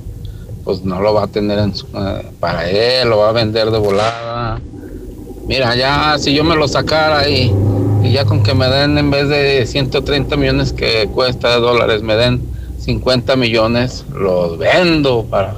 pues 0.63 0.83
no 0.83 1.01
lo 1.01 1.13
va 1.13 1.23
a 1.23 1.27
tener 1.27 1.59
en 1.59 1.75
su- 1.75 1.87
eh, 1.93 2.25
para 2.39 2.69
él, 2.69 3.09
lo 3.09 3.17
va 3.17 3.29
a 3.29 3.33
vender 3.33 3.69
de 3.71 3.77
volada. 3.77 4.61
Mira, 5.47 5.75
ya 5.75 6.17
si 6.17 6.33
yo 6.33 6.43
me 6.43 6.55
lo 6.55 6.67
sacara 6.67 7.27
y, 7.27 7.53
y 8.03 8.11
ya 8.13 8.23
con 8.25 8.43
que 8.43 8.53
me 8.53 8.67
den 8.69 8.97
en 8.97 9.11
vez 9.11 9.27
de 9.27 9.65
130 9.65 10.37
millones 10.37 10.71
que 10.73 11.07
cuesta 11.13 11.55
de 11.55 11.59
dólares, 11.59 12.01
me 12.01 12.15
den 12.15 12.41
50 12.79 13.35
millones, 13.35 14.05
los 14.13 14.57
vendo 14.57 15.25
para, 15.25 15.55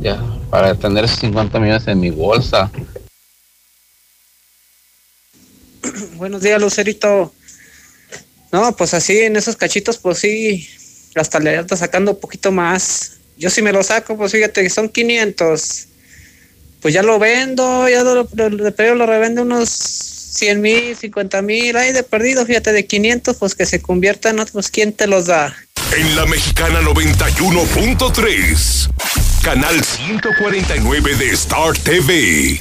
ya, 0.00 0.20
para 0.50 0.74
tener 0.74 1.04
esos 1.04 1.18
50 1.20 1.58
millones 1.60 1.86
en 1.86 2.00
mi 2.00 2.10
bolsa. 2.10 2.70
Buenos 6.16 6.42
días, 6.42 6.60
Lucerito. 6.60 7.32
No, 8.50 8.76
pues 8.76 8.92
así 8.94 9.18
en 9.20 9.36
esos 9.36 9.56
cachitos, 9.56 9.98
pues 9.98 10.18
sí, 10.18 10.68
hasta 11.14 11.38
le 11.40 11.56
anda 11.58 11.76
sacando 11.76 12.10
un 12.12 12.20
poquito 12.20 12.52
más. 12.52 13.18
Yo 13.36 13.50
si 13.50 13.62
me 13.62 13.72
lo 13.72 13.82
saco, 13.82 14.16
pues 14.16 14.32
fíjate 14.32 14.62
que 14.62 14.70
son 14.70 14.88
500. 14.88 15.86
Pues 16.80 16.94
ya 16.94 17.02
lo 17.02 17.18
vendo, 17.18 17.88
ya 17.88 18.02
lo, 18.02 18.28
lo- 18.34 18.72
perdido 18.74 18.94
lo 18.96 19.06
revende 19.06 19.42
unos 19.42 19.68
100 19.70 20.60
mil, 20.60 20.96
50 20.96 21.42
mil. 21.42 21.76
Ay, 21.76 21.92
de 21.92 22.02
perdido, 22.02 22.44
fíjate, 22.46 22.72
de 22.72 22.86
500, 22.86 23.36
pues 23.36 23.54
que 23.54 23.66
se 23.66 23.80
convierta 23.80 24.30
en 24.30 24.40
otros. 24.40 24.68
¿Quién 24.68 24.92
te 24.92 25.06
los 25.06 25.26
da? 25.26 25.54
En 25.96 26.16
la 26.16 26.26
Mexicana 26.26 26.80
91.3, 26.80 28.90
canal 29.42 29.84
149 29.84 31.14
de 31.16 31.30
Star 31.30 31.76
TV. 31.78 32.60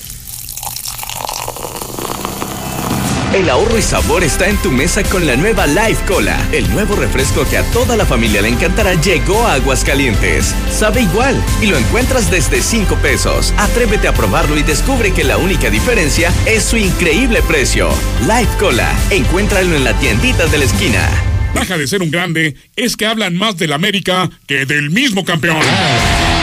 El 3.33 3.49
ahorro 3.49 3.77
y 3.77 3.81
sabor 3.81 4.25
está 4.25 4.49
en 4.49 4.57
tu 4.57 4.71
mesa 4.71 5.03
con 5.03 5.25
la 5.25 5.37
nueva 5.37 5.65
Life 5.65 6.03
Cola. 6.05 6.37
El 6.51 6.69
nuevo 6.69 6.97
refresco 6.97 7.45
que 7.49 7.57
a 7.57 7.63
toda 7.71 7.95
la 7.95 8.05
familia 8.05 8.41
le 8.41 8.49
encantará 8.49 8.95
llegó 8.95 9.47
a 9.47 9.53
Aguascalientes. 9.53 10.53
Sabe 10.69 11.03
igual 11.03 11.41
y 11.61 11.67
lo 11.67 11.77
encuentras 11.77 12.29
desde 12.29 12.61
5 12.61 12.93
pesos. 12.97 13.53
Atrévete 13.57 14.09
a 14.09 14.13
probarlo 14.13 14.57
y 14.57 14.63
descubre 14.63 15.13
que 15.13 15.23
la 15.23 15.37
única 15.37 15.69
diferencia 15.69 16.33
es 16.45 16.63
su 16.63 16.75
increíble 16.75 17.41
precio. 17.43 17.89
Life 18.27 18.51
Cola. 18.59 18.91
Encuéntralo 19.11 19.77
en 19.77 19.85
la 19.85 19.97
tiendita 19.97 20.47
de 20.47 20.57
la 20.57 20.65
esquina. 20.65 21.09
Baja 21.55 21.77
de 21.77 21.87
ser 21.87 22.01
un 22.01 22.11
grande, 22.11 22.57
es 22.75 22.97
que 22.97 23.05
hablan 23.05 23.37
más 23.37 23.55
del 23.55 23.71
América 23.71 24.29
que 24.45 24.65
del 24.65 24.89
mismo 24.89 25.23
campeón. 25.23 25.57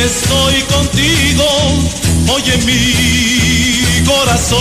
Estoy 0.05 0.60
contigo, 0.64 1.44
oye 2.28 2.59
mi 2.66 4.05
corazón. 4.05 4.60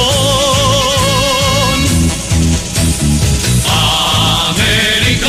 América. 4.48 5.28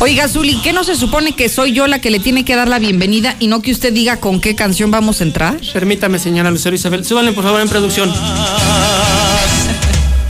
Oiga, 0.00 0.28
Zuli, 0.28 0.60
¿qué 0.60 0.74
no 0.74 0.84
se 0.84 0.96
supone 0.96 1.32
que 1.32 1.48
soy 1.48 1.72
yo 1.72 1.86
la 1.86 2.00
que 2.02 2.10
le 2.10 2.18
tiene 2.18 2.44
que 2.44 2.56
dar 2.56 2.68
la 2.68 2.78
bienvenida 2.78 3.36
y 3.38 3.46
no 3.46 3.62
que 3.62 3.72
usted 3.72 3.90
diga 3.90 4.20
con 4.20 4.38
qué 4.38 4.54
canción 4.54 4.90
vamos 4.90 5.22
a 5.22 5.24
entrar? 5.24 5.58
Permítame, 5.72 6.18
señora 6.18 6.50
Lucero 6.50 6.76
Isabel. 6.76 7.06
Súbanle, 7.06 7.32
por 7.32 7.44
favor, 7.44 7.62
en 7.62 7.70
producción. 7.70 8.12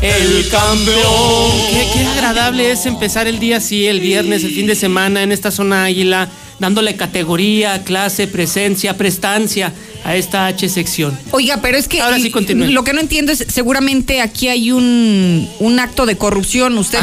El 0.00 0.48
campeón. 0.48 1.52
Qué, 1.72 1.88
qué 1.92 2.06
agradable 2.06 2.70
es 2.70 2.86
empezar 2.86 3.26
el 3.26 3.40
día 3.40 3.56
así, 3.56 3.88
el 3.88 3.98
viernes, 3.98 4.44
el 4.44 4.54
fin 4.54 4.68
de 4.68 4.76
semana, 4.76 5.24
en 5.24 5.32
esta 5.32 5.50
zona 5.50 5.86
águila, 5.86 6.28
dándole 6.58 6.96
categoría, 6.96 7.82
clase, 7.84 8.26
presencia, 8.26 8.96
prestancia 8.96 9.72
a 10.04 10.16
esta 10.16 10.46
H 10.46 10.68
sección. 10.68 11.16
Oiga, 11.32 11.58
pero 11.62 11.76
es 11.76 11.88
que 11.88 12.00
Ahora 12.00 12.18
sí, 12.18 12.30
continúe. 12.30 12.66
lo 12.70 12.84
que 12.84 12.92
no 12.92 13.00
entiendo 13.00 13.32
es, 13.32 13.44
seguramente 13.48 14.20
aquí 14.20 14.48
hay 14.48 14.70
un, 14.72 15.48
un 15.60 15.80
acto 15.80 16.06
de 16.06 16.16
corrupción. 16.16 16.76
Usted 16.78 16.98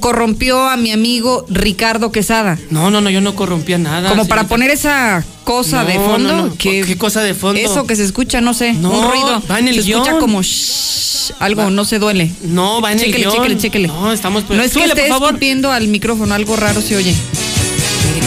corrompió 0.00 0.68
a 0.68 0.76
mi 0.76 0.90
amigo 0.92 1.44
Ricardo 1.48 2.12
Quesada. 2.12 2.58
No, 2.70 2.90
no, 2.90 3.00
no, 3.00 3.10
yo 3.10 3.20
no 3.20 3.34
corrompía 3.34 3.78
nada. 3.78 4.08
Como 4.08 4.26
para 4.26 4.44
poner 4.48 4.70
esa 4.70 5.24
cosa 5.44 5.82
No, 5.82 5.88
de 5.88 5.94
fondo. 5.94 6.32
no, 6.36 6.46
no. 6.46 6.56
que- 6.56 6.82
¿Qué 6.82 6.96
cosa 6.98 7.22
de 7.22 7.34
fondo? 7.34 7.60
Eso 7.60 7.86
que 7.86 7.94
se 7.96 8.04
escucha, 8.04 8.40
no 8.40 8.54
sé, 8.54 8.70
un 8.70 8.82
ruido. 8.82 9.42
va 9.50 9.58
en 9.58 9.68
el 9.68 9.82
se 9.82 9.90
escucha 9.90 10.18
como 10.18 10.42
shh, 10.42 11.32
algo, 11.38 11.70
no 11.70 11.84
se 11.84 11.98
duele. 11.98 12.30
No, 12.42 12.80
va 12.80 12.92
en 12.92 12.98
el 12.98 13.04
chéquele, 13.06 13.24
guion. 13.24 13.34
Chéquele, 13.36 13.58
chéquele. 13.58 13.88
No, 13.88 14.12
estamos... 14.12 14.48
No 14.48 14.56
es 14.62 14.68
que 14.68 14.74
Súbele, 14.74 14.92
esté 14.92 15.02
por 15.08 15.20
favor. 15.20 15.72
al 15.72 15.88
micrófono, 15.88 16.34
algo 16.34 16.56
raro 16.56 16.80
se 16.80 16.96
oye. 16.96 17.14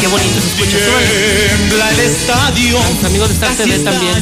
Qué 0.01 0.07
bonito 0.07 0.39
se 0.41 0.47
escucha. 0.47 0.77
Tiembla 1.57 1.89
el 1.91 1.99
estadio. 1.99 2.77
Los 2.95 3.03
amigos 3.03 3.27
de 3.29 3.33
Star 3.35 3.55
TV 3.55 3.79
también. 3.79 4.13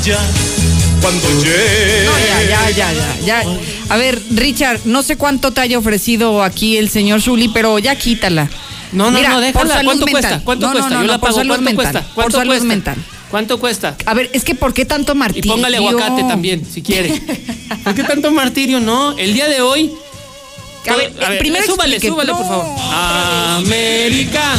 Cuando 1.01 1.29
llegue. 1.43 2.05
No, 2.05 2.11
ya, 2.19 2.43
ya, 2.43 2.69
ya, 2.71 2.93
ya, 2.93 3.17
ya. 3.43 3.43
A 3.89 3.97
ver, 3.97 4.19
Richard, 4.31 4.81
no 4.85 5.03
sé 5.03 5.15
cuánto 5.17 5.51
te 5.51 5.61
haya 5.61 5.77
ofrecido 5.77 6.43
aquí 6.43 6.77
el 6.77 6.89
señor 6.89 7.21
Zuli, 7.21 7.49
pero 7.49 7.77
ya 7.79 7.95
quítala. 7.95 8.49
No, 8.91 9.11
no, 9.11 9.17
Mira, 9.19 9.29
no, 9.29 9.39
déjala. 9.41 9.83
¿Cuánto 9.83 10.05
mental. 10.05 10.11
cuesta? 10.11 10.41
¿Cuánto 10.43 10.71
cuesta? 10.71 10.89
no, 10.89 10.95
Yo 10.95 11.01
no, 11.01 11.07
la 11.13 11.17
por 11.19 11.29
pago. 11.29 11.35
¿Cuánto 11.47 11.61
mental, 11.61 11.75
cuesta? 11.75 12.01
por 12.01 12.13
¿Cuánto 12.15 12.37
salud 12.37 12.51
cuesta? 12.51 12.65
mental. 12.67 12.95
¿Cuánto 13.29 13.59
cuesta? 13.59 13.95
A 14.05 14.13
ver, 14.13 14.29
es 14.33 14.43
que 14.43 14.55
¿por 14.55 14.73
qué 14.73 14.85
tanto 14.85 15.11
Y 15.13 15.15
martirio? 15.15 15.51
póngale 15.53 15.77
aguacate 15.77 16.23
también, 16.23 16.65
si 16.65 16.81
quiere. 16.81 17.21
¿Por 17.83 17.93
qué 17.93 18.03
tanto 18.03 18.31
martirio? 18.31 18.79
No, 18.79 19.15
el 19.17 19.33
día 19.33 19.47
de 19.47 19.61
hoy. 19.61 19.91
A 20.89 20.95
ver, 20.95 21.13
primero 21.39 21.65
súbale, 21.65 21.97
explique. 21.97 22.07
súbale, 22.13 22.31
por 22.31 22.47
favor. 22.47 22.65
América. 23.57 24.55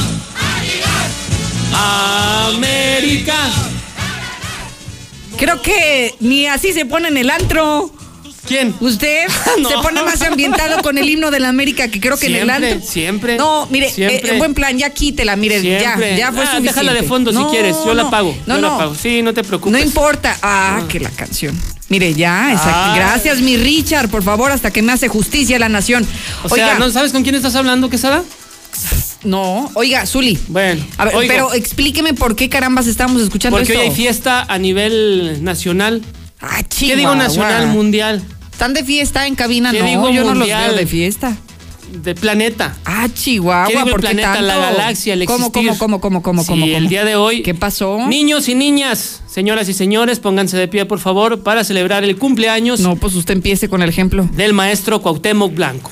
América. 1.74 3.34
Creo 5.36 5.62
que 5.62 6.14
ni 6.20 6.46
así 6.46 6.72
se 6.72 6.84
pone 6.84 7.08
en 7.08 7.16
el 7.16 7.30
antro. 7.30 7.92
¿Quién? 8.46 8.74
Usted 8.80 9.26
No. 9.58 9.68
se 9.68 9.74
pone 9.76 10.02
más 10.02 10.22
ambientado 10.22 10.82
con 10.82 10.96
el 10.96 11.08
himno 11.08 11.30
de 11.30 11.38
la 11.38 11.50
América 11.50 11.88
que 11.88 12.00
creo 12.00 12.16
que 12.18 12.26
en 12.28 12.34
el 12.36 12.46
Siempre, 12.48 12.72
antro. 12.72 12.88
siempre. 12.90 13.36
No, 13.36 13.66
mire, 13.70 13.90
Siempre. 13.90 14.34
eh, 14.36 14.38
buen 14.38 14.54
plan, 14.54 14.76
ya 14.78 14.88
quítela, 14.90 15.36
mire, 15.36 15.60
Siempre. 15.60 16.12
ya, 16.12 16.16
ya 16.16 16.32
fue 16.32 16.42
Ah, 16.44 16.46
suficiente. 16.46 16.68
Déjala 16.70 16.94
de 16.94 17.02
fondo 17.02 17.30
No, 17.30 17.44
si 17.44 17.50
quieres, 17.56 17.76
yo 17.84 17.92
la 17.92 18.08
pago. 18.10 18.34
No, 18.46 18.54
yo 18.56 18.60
no. 18.62 18.70
la 18.72 18.78
pago. 18.78 18.94
Sí, 18.94 19.20
no 19.22 19.34
te 19.34 19.44
preocupes. 19.44 19.72
No 19.72 19.78
importa. 19.78 20.36
Ah, 20.42 20.82
que 20.88 20.98
la 20.98 21.10
canción. 21.10 21.60
Mire, 21.90 22.14
ya, 22.14 22.50
exacto. 22.52 22.70
Ah. 22.74 22.94
Gracias, 22.96 23.40
mi 23.40 23.56
Richard, 23.58 24.08
por 24.08 24.22
favor, 24.22 24.50
hasta 24.50 24.70
que 24.70 24.80
me 24.82 24.92
hace 24.92 25.08
justicia 25.08 25.58
la 25.58 25.68
nación. 25.68 26.06
O 26.42 26.48
sea, 26.48 26.78
¿no 26.78 26.88
sabes 26.90 27.12
con 27.12 27.22
quién 27.22 27.34
estás 27.34 27.54
hablando, 27.54 27.90
Quesada? 27.90 28.24
No, 29.24 29.70
oiga, 29.74 30.06
Zuli. 30.06 30.38
Bueno, 30.48 30.84
A 30.96 31.04
ver, 31.06 31.16
oigo. 31.16 31.28
pero 31.32 31.52
explíqueme 31.54 32.14
por 32.14 32.36
qué 32.36 32.48
carambas 32.48 32.86
estamos 32.86 33.20
escuchando 33.20 33.58
Porque 33.58 33.72
esto. 33.72 33.82
hoy 33.82 33.88
hay 33.90 33.94
fiesta 33.94 34.42
a 34.48 34.58
nivel 34.58 35.38
nacional. 35.42 36.02
Ah, 36.40 36.62
¿Qué 36.62 36.86
digo 36.96 36.96
Chihuahua. 37.12 37.16
nacional, 37.16 37.66
mundial? 37.68 38.22
¿Están 38.52 38.74
de 38.74 38.84
fiesta 38.84 39.26
en 39.26 39.34
cabina? 39.34 39.72
¿Qué 39.72 39.80
No, 39.80 39.86
digo 39.86 40.10
yo 40.10 40.22
no 40.22 40.28
los 40.30 40.38
mundial? 40.38 40.70
veo 40.70 40.78
de 40.78 40.86
fiesta. 40.86 41.36
De 41.92 42.14
planeta. 42.14 42.76
Ah, 42.84 43.08
Chihuahua, 43.12 43.66
¿Qué 43.66 43.72
digo 43.72 43.86
el 43.86 43.90
¿por 43.92 44.00
planeta, 44.02 44.34
tanto? 44.34 44.46
la 44.46 44.56
galaxia, 44.58 45.14
el 45.14 45.24
¿Cómo, 45.24 45.46
existir? 45.46 45.68
cómo, 45.78 45.78
cómo, 45.78 46.00
cómo, 46.00 46.22
cómo, 46.22 46.42
Sí, 46.42 46.48
cómo, 46.48 46.66
el 46.66 46.88
día 46.88 47.04
de 47.04 47.16
hoy. 47.16 47.42
¿Qué 47.42 47.54
pasó? 47.54 48.06
Niños 48.06 48.48
y 48.48 48.54
niñas, 48.54 49.22
señoras 49.26 49.68
y 49.70 49.74
señores, 49.74 50.18
pónganse 50.20 50.56
de 50.58 50.68
pie, 50.68 50.84
por 50.84 50.98
favor, 51.00 51.42
para 51.42 51.64
celebrar 51.64 52.04
el 52.04 52.16
cumpleaños 52.18 52.80
No, 52.80 52.94
pues 52.96 53.14
usted 53.14 53.32
empiece 53.34 53.68
con 53.70 53.82
el 53.82 53.88
ejemplo. 53.88 54.28
del 54.32 54.52
maestro 54.52 55.00
Cuauhtémoc 55.00 55.54
Blanco. 55.54 55.90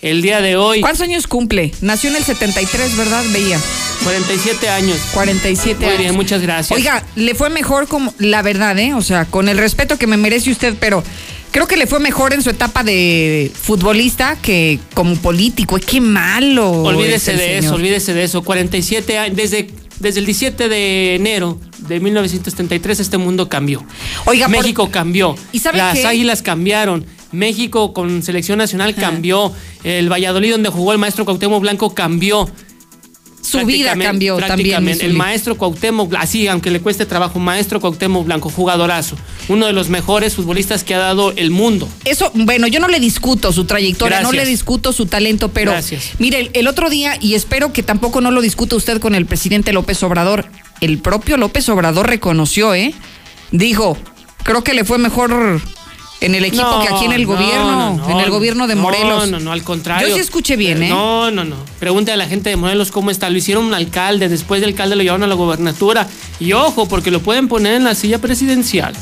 El 0.00 0.22
día 0.22 0.40
de 0.40 0.56
hoy, 0.56 0.80
¿Cuántos 0.80 1.00
años 1.02 1.26
cumple? 1.26 1.72
Nació 1.80 2.10
en 2.10 2.16
el 2.16 2.24
73, 2.24 2.96
¿verdad? 2.96 3.24
Veía. 3.32 3.58
47 4.04 4.68
años. 4.68 4.96
47 5.12 5.76
Muy 5.80 5.86
años. 5.88 5.98
bien, 5.98 6.14
muchas 6.14 6.40
gracias. 6.40 6.76
Oiga, 6.78 7.04
le 7.16 7.34
fue 7.34 7.50
mejor 7.50 7.88
como, 7.88 8.14
la 8.18 8.42
verdad, 8.42 8.78
¿eh? 8.78 8.94
O 8.94 9.02
sea, 9.02 9.24
con 9.24 9.48
el 9.48 9.58
respeto 9.58 9.98
que 9.98 10.06
me 10.06 10.16
merece 10.16 10.52
usted, 10.52 10.74
pero 10.78 11.02
creo 11.50 11.66
que 11.66 11.76
le 11.76 11.88
fue 11.88 11.98
mejor 11.98 12.32
en 12.32 12.42
su 12.42 12.50
etapa 12.50 12.84
de 12.84 13.50
futbolista 13.60 14.36
que 14.40 14.78
como 14.94 15.16
político. 15.16 15.74
¡Ay, 15.76 15.82
¡Qué 15.84 16.00
malo! 16.00 16.70
olvídese 16.70 17.16
es 17.16 17.28
el 17.28 17.36
de 17.38 17.58
eso, 17.58 17.74
olvídese 17.74 18.14
de 18.14 18.22
eso. 18.22 18.42
47 18.44 19.18
años, 19.18 19.36
desde, 19.36 19.68
desde 19.98 20.20
el 20.20 20.26
17 20.26 20.68
de 20.68 21.16
enero 21.16 21.58
de 21.88 21.98
1973 21.98 23.00
este 23.00 23.18
mundo 23.18 23.48
cambió. 23.48 23.84
Oiga, 24.26 24.46
por- 24.46 24.58
México 24.58 24.90
cambió. 24.92 25.34
¿Y 25.50 25.58
sabe 25.58 25.78
Las 25.78 25.98
qué? 25.98 26.06
águilas 26.06 26.40
cambiaron. 26.42 27.04
México 27.32 27.92
con 27.92 28.22
selección 28.22 28.58
nacional 28.58 28.94
cambió. 28.94 29.52
El 29.84 30.10
Valladolid 30.10 30.52
donde 30.52 30.68
jugó 30.70 30.92
el 30.92 30.98
maestro 30.98 31.24
Cuauhtémoc 31.24 31.60
Blanco 31.60 31.94
cambió. 31.94 32.48
Su 33.40 33.64
vida 33.64 33.94
Prácticamente- 33.94 34.04
cambió 34.04 34.36
también. 34.36 34.98
El 35.00 35.14
maestro 35.14 35.56
Cuauhtémoc, 35.56 36.12
así, 36.18 36.48
aunque 36.48 36.70
le 36.70 36.80
cueste 36.80 37.06
trabajo, 37.06 37.38
maestro 37.38 37.80
Cuauhtémoc 37.80 38.26
Blanco, 38.26 38.50
jugadorazo. 38.50 39.16
Uno 39.48 39.66
de 39.66 39.72
los 39.72 39.88
mejores 39.88 40.34
futbolistas 40.34 40.84
que 40.84 40.94
ha 40.94 40.98
dado 40.98 41.32
el 41.34 41.50
mundo. 41.50 41.88
Eso, 42.04 42.30
bueno, 42.34 42.66
yo 42.66 42.78
no 42.78 42.88
le 42.88 43.00
discuto 43.00 43.50
su 43.52 43.64
trayectoria, 43.64 44.20
no 44.20 44.32
le 44.32 44.44
discuto 44.44 44.92
su 44.92 45.06
talento, 45.06 45.48
pero 45.48 45.70
Gracias. 45.70 46.10
mire, 46.18 46.40
el, 46.40 46.50
el 46.52 46.66
otro 46.68 46.90
día, 46.90 47.16
y 47.20 47.34
espero 47.34 47.72
que 47.72 47.82
tampoco 47.82 48.20
no 48.20 48.30
lo 48.32 48.42
discuta 48.42 48.76
usted 48.76 49.00
con 49.00 49.14
el 49.14 49.24
presidente 49.24 49.72
López 49.72 50.02
Obrador, 50.02 50.46
el 50.82 50.98
propio 50.98 51.38
López 51.38 51.68
Obrador 51.70 52.06
reconoció, 52.06 52.74
¿eh? 52.74 52.92
Dijo, 53.50 53.96
creo 54.42 54.62
que 54.62 54.74
le 54.74 54.84
fue 54.84 54.98
mejor 54.98 55.62
en 56.20 56.34
el 56.34 56.44
equipo 56.44 56.62
No, 56.62 56.80
que 56.80 56.88
aquí 56.88 57.04
en 57.04 57.12
el 57.12 57.22
no, 57.22 57.28
gobierno, 57.28 57.96
no, 57.96 57.96
no, 57.96 58.10
en 58.10 58.24
el 58.24 58.30
gobierno 58.30 58.66
de 58.66 58.74
no, 58.74 58.82
Morelos. 58.82 59.30
No, 59.30 59.38
no, 59.38 59.52
al 59.52 59.62
contrario. 59.62 60.08
Yo 60.08 60.14
sí 60.14 60.20
escuché 60.20 60.56
bien, 60.56 60.82
¿eh? 60.82 60.88
No, 60.88 61.30
no, 61.30 61.44
no. 61.44 61.56
Pregúntale 61.78 62.14
a 62.14 62.16
la 62.16 62.28
gente 62.28 62.50
de 62.50 62.56
Morelos 62.56 62.90
cómo 62.90 63.10
está. 63.10 63.30
Lo 63.30 63.38
hicieron 63.38 63.64
un 63.64 63.74
alcalde, 63.74 64.28
después 64.28 64.60
del 64.60 64.70
alcalde 64.70 64.96
lo 64.96 65.02
llevaron 65.02 65.22
a 65.22 65.26
la 65.26 65.34
gobernatura. 65.34 66.08
Y 66.40 66.52
ojo, 66.52 66.86
porque 66.88 67.10
lo 67.10 67.20
pueden 67.20 67.48
poner 67.48 67.74
en 67.74 67.84
la 67.84 67.94
silla 67.94 68.18
presidencial. 68.18 68.94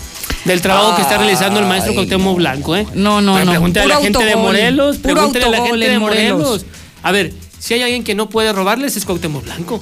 Del 0.45 0.61
trabajo 0.61 0.95
que 0.95 1.03
está 1.03 1.19
realizando 1.19 1.59
el 1.59 1.67
maestro 1.67 1.93
Cuauhtémoc 1.95 2.37
Blanco, 2.37 2.77
¿eh? 2.77 2.87
No, 2.95 3.21
no, 3.21 3.35
Pero 3.35 3.47
no. 3.47 3.51
Pregúntale 3.53 3.93
a 3.93 3.97
la 3.97 4.03
gente 4.03 4.25
de 4.25 4.37
Morelos. 4.37 4.99
Pregúntale 4.99 5.45
a 5.45 5.49
la 5.49 5.63
gente 5.63 5.87
en 5.87 5.93
de 5.93 5.99
Morelos. 5.99 6.39
Morelos. 6.39 6.67
A 7.03 7.13
ver, 7.13 7.33
si 7.59 7.75
hay 7.75 7.83
alguien 7.83 8.05
que 8.05 8.15
no 8.15 8.29
puede 8.29 8.53
robarles 8.53 8.97
es 8.97 9.05
Cuauhtémoc 9.05 9.43
Blanco. 9.43 9.81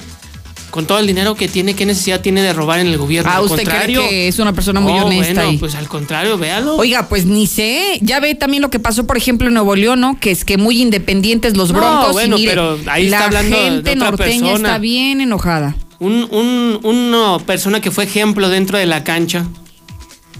Con 0.75 0.85
todo 0.85 0.99
el 0.99 1.07
dinero 1.07 1.35
que 1.35 1.47
tiene, 1.47 1.73
¿qué 1.73 1.85
necesidad 1.85 2.19
tiene 2.19 2.41
de 2.41 2.51
robar 2.51 2.79
en 2.79 2.87
el 2.87 2.97
gobierno? 2.97 3.31
Ah, 3.33 3.37
Al 3.37 3.45
usted 3.45 3.63
cree 3.63 3.95
que 3.95 4.27
es 4.27 4.39
una 4.39 4.51
persona 4.51 4.81
muy 4.81 4.91
No, 4.91 5.05
honesta 5.05 5.33
Bueno, 5.43 5.51
y- 5.53 5.57
pues 5.57 5.73
al 5.73 5.87
contrario, 5.87 6.37
véalo. 6.37 6.75
Oiga, 6.75 7.07
pues 7.07 7.25
ni 7.25 7.47
sé. 7.47 7.97
Ya 8.01 8.19
ve 8.19 8.35
también 8.35 8.61
lo 8.61 8.69
que 8.69 8.77
pasó, 8.79 9.07
por 9.07 9.15
ejemplo, 9.15 9.47
en 9.47 9.53
Nuevo 9.53 9.73
León, 9.77 10.01
¿no? 10.01 10.19
Que 10.19 10.31
es 10.31 10.43
que 10.43 10.57
muy 10.57 10.81
independientes 10.81 11.55
los 11.55 11.71
No, 11.71 11.79
broncos. 11.79 12.11
bueno, 12.11 12.35
y 12.37 12.41
mire, 12.41 12.51
pero 12.51 12.77
ahí 12.87 13.07
la 13.07 13.15
está 13.19 13.25
hablando 13.27 13.55
de 13.57 13.63
gente 13.63 13.91
otra 13.91 14.11
norteña 14.11 14.41
persona. 14.47 14.67
está 14.69 14.77
bien 14.79 15.21
enojada. 15.21 15.75
un, 15.99 16.27
un- 16.29 16.79
una 16.83 17.39
persona 17.45 17.79
que 17.79 17.89
fue 17.89 18.03
ejemplo 18.03 18.49
dentro 18.49 18.77
de 18.77 18.85
la 18.85 19.05
cancha, 19.05 19.45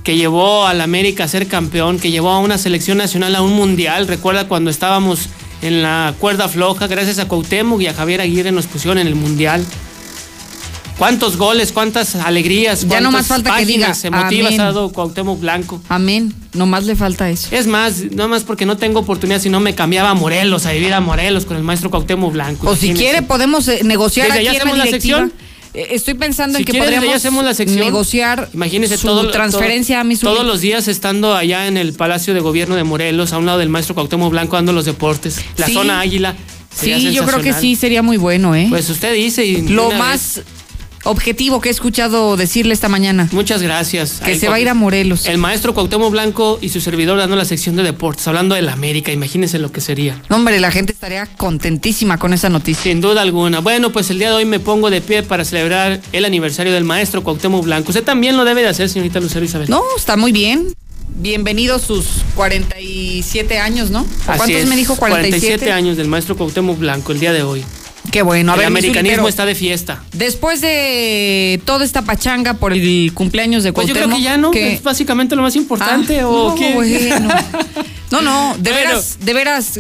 que 0.04 0.18
llevó 0.18 0.68
al 0.68 0.82
América 0.82 1.24
a 1.24 1.28
ser 1.30 1.48
campeón, 1.48 1.98
que 1.98 2.12
llevó 2.12 2.32
a 2.32 2.40
una 2.40 2.58
selección 2.58 2.98
nacional 2.98 3.34
a 3.38 3.42
un 3.42 3.54
mundial. 3.54 4.06
Recuerda 4.06 4.50
cuando 4.50 4.70
estábamos 4.70 5.30
en 5.62 5.82
la 5.82 6.14
cuerda 6.20 6.50
floja, 6.50 6.88
gracias 6.88 7.20
a 7.20 7.30
Cuauhtémoc 7.30 7.80
y 7.82 7.88
a 7.88 7.94
Javier 7.94 8.20
Aguirre 8.20 8.52
nos 8.52 8.68
pusieron 8.68 8.98
en 8.98 9.08
el 9.08 9.16
mundial. 9.16 9.66
Cuántos 10.98 11.38
goles, 11.38 11.72
cuántas 11.72 12.16
alegrías, 12.16 12.88
Ya 12.88 13.02
no 13.02 13.12
más 13.12 13.28
cuántas 13.28 13.52
falta 13.54 13.60
que 13.60 13.66
diga, 13.66 13.94
emotivas 14.04 14.54
ha 14.60 14.64
dado 14.66 14.90
Cuauhtémoc 14.92 15.40
Blanco. 15.40 15.82
Amén. 15.90 16.34
Nomás 16.54 16.86
le 16.86 16.96
falta 16.96 17.30
eso. 17.30 17.50
Es 17.52 17.68
más, 17.68 18.04
no 18.12 18.28
más 18.28 18.44
porque 18.44 18.66
no 18.66 18.78
tengo 18.78 19.00
oportunidad, 19.02 19.42
si 19.42 19.50
no 19.50 19.60
me 19.60 19.76
cambiaba 19.76 20.10
a 20.10 20.14
Morelos, 20.14 20.66
a 20.66 20.72
vivir 20.72 20.94
a 20.94 21.02
Morelos 21.02 21.46
con 21.46 21.58
el 21.58 21.64
maestro 21.64 21.90
Cuauhtémoc 21.90 22.32
Blanco. 22.34 22.70
O 22.70 22.76
si 22.76 22.94
quiere, 22.94 23.22
podemos 23.22 23.68
eh, 23.68 23.82
negociar 23.84 24.28
Desde 24.28 24.40
aquí 24.40 24.48
en 24.48 24.56
hacemos 24.56 24.78
la 24.78 24.84
la 24.84 24.86
directiva. 24.86 25.20
sección. 25.20 25.46
Eh, 25.74 25.88
Estoy 25.92 26.14
pensando 26.14 26.56
Si 26.58 26.62
en 26.62 26.66
que 26.66 26.72
quieren, 26.72 26.90
podríamos 26.94 27.16
hacemos 27.18 27.44
la 27.44 27.54
sección. 27.54 27.80
negociar 27.82 28.50
Imagínese 28.54 28.96
su 28.98 29.08
todo, 29.08 29.30
transferencia 29.32 29.96
todo- 29.98 30.02
a 30.02 30.04
Missouri. 30.06 30.34
Todos 30.34 30.46
los 30.48 30.62
días 30.62 30.88
estando 30.88 31.36
allá 31.36 31.68
en 31.68 31.76
el 31.76 31.92
Palacio 31.92 32.34
de 32.34 32.40
Gobierno 32.40 32.76
de 32.78 32.86
Morelos, 32.86 33.34
a 33.34 33.38
un 33.38 33.46
lado 33.46 33.58
del 33.58 33.68
maestro 33.68 33.94
Cuauhtémoc 33.94 34.32
Blanco 34.32 34.56
dando 34.56 34.72
los 34.72 34.86
deportes. 34.86 35.42
La 35.58 35.66
Sí. 35.66 35.74
zona 35.74 36.00
Águila. 36.00 36.36
Sí, 36.74 37.12
yo 37.12 37.26
creo 37.26 37.42
que 37.42 37.52
sí, 37.54 37.76
sería 37.76 38.02
muy 38.02 38.16
bueno, 38.18 38.56
¿eh? 38.56 38.68
Pues 38.70 38.90
usted 38.90 39.14
dice. 39.14 39.46
y 39.46 39.62
Lo 39.68 39.92
más 39.92 40.42
objetivo 41.06 41.62
que 41.62 41.70
he 41.70 41.72
escuchado 41.72 42.36
decirle 42.36 42.74
esta 42.74 42.90
mañana. 42.90 43.30
Muchas 43.32 43.62
gracias. 43.62 44.20
Que 44.24 44.32
Ahí 44.32 44.40
se 44.40 44.50
va 44.50 44.56
a 44.56 44.60
ir 44.60 44.70
a 44.70 44.74
Morelos. 44.74 45.26
El 45.28 45.38
maestro 45.38 45.74
Cuauhtémoc 45.74 46.12
Blanco 46.12 46.60
y 46.62 46.70
su 46.70 46.82
servidor 46.82 47.18
dando 47.18 47.36
la 47.36 47.46
sección 47.46 47.76
de 47.76 47.84
deportes, 47.84 48.28
hablando 48.28 48.56
de 48.56 48.62
la 48.62 48.74
América, 48.74 49.12
imagínense 49.12 49.60
lo 49.60 49.72
que 49.72 49.82
sería. 49.82 50.22
No, 50.30 50.36
hombre, 50.36 50.60
la 50.60 50.72
gente 50.72 50.92
estaría 50.92 51.26
contentísima 51.26 52.18
con 52.18 52.34
esa 52.34 52.50
noticia. 52.50 52.84
Sin 52.84 53.02
duda 53.02 53.22
alguna. 53.22 53.60
Bueno, 53.60 53.92
pues 53.92 54.10
el 54.10 54.20
día 54.20 54.30
de 54.30 54.36
hoy 54.36 54.46
me 54.46 54.60
pongo 54.60 54.90
de 54.90 55.02
pie 55.02 55.24
para 55.24 55.46
celebrar 55.46 56.02
el 56.12 56.26
aniversario 56.26 56.74
del 56.74 56.84
maestro 56.84 57.24
Cuauhtémoc 57.24 57.64
Blanco. 57.64 57.90
Usted 57.90 58.04
también 58.04 58.36
lo 58.36 58.44
debe 58.44 58.62
de 58.62 58.70
hacer, 58.70 58.90
señorita 58.90 59.20
Lucero 59.20 59.46
Isabel. 59.46 59.70
No, 59.70 59.82
está 59.96 60.18
muy 60.18 60.32
bien. 60.32 60.74
Bienvenidos 61.18 61.84
sus 61.84 62.06
47 62.36 63.60
años, 63.60 63.90
¿no? 63.90 64.02
¿O 64.02 64.04
Así 64.04 64.38
¿Cuántos 64.38 64.50
es, 64.50 64.68
me 64.68 64.76
dijo? 64.76 64.96
47. 64.96 65.72
años 65.72 65.98
del 65.98 66.08
maestro 66.08 66.36
Cuauhtémoc 66.36 66.78
Blanco 66.78 67.14
el 67.14 67.20
día 67.20 67.32
de 67.32 67.44
hoy. 67.44 67.64
Qué 68.12 68.22
bueno. 68.22 68.52
A 68.52 68.56
el 68.56 68.60
ver, 68.60 68.68
americanismo 68.68 69.28
está 69.28 69.46
de 69.46 69.56
fiesta. 69.56 70.04
Después 70.14 70.62
de 70.62 71.60
toda 71.66 71.84
esta 71.86 72.04
pachanga 72.04 72.54
por 72.56 72.72
el 72.74 73.12
cumpleaños 73.14 73.64
de 73.64 73.74
Pues 73.74 73.88
yo 73.88 73.94
Cuauhtémoc. 73.94 74.18
creo 74.18 74.18
que 74.18 74.24
ya 74.24 74.38
no, 74.38 74.52
que- 74.52 74.74
es 74.74 74.84
básicamente 74.84 75.36
lo 75.36 75.42
más 75.42 75.56
importante 75.56 76.20
Ah, 76.22 76.28
o 76.28 76.50
no, 76.50 76.56
qué. 76.56 76.74
bueno. 76.74 77.28
No, 78.12 78.22
no, 78.22 78.56
de 78.60 78.72
Bueno. 78.72 78.88
veras, 78.90 79.18
de 79.20 79.34
veras, 79.34 79.80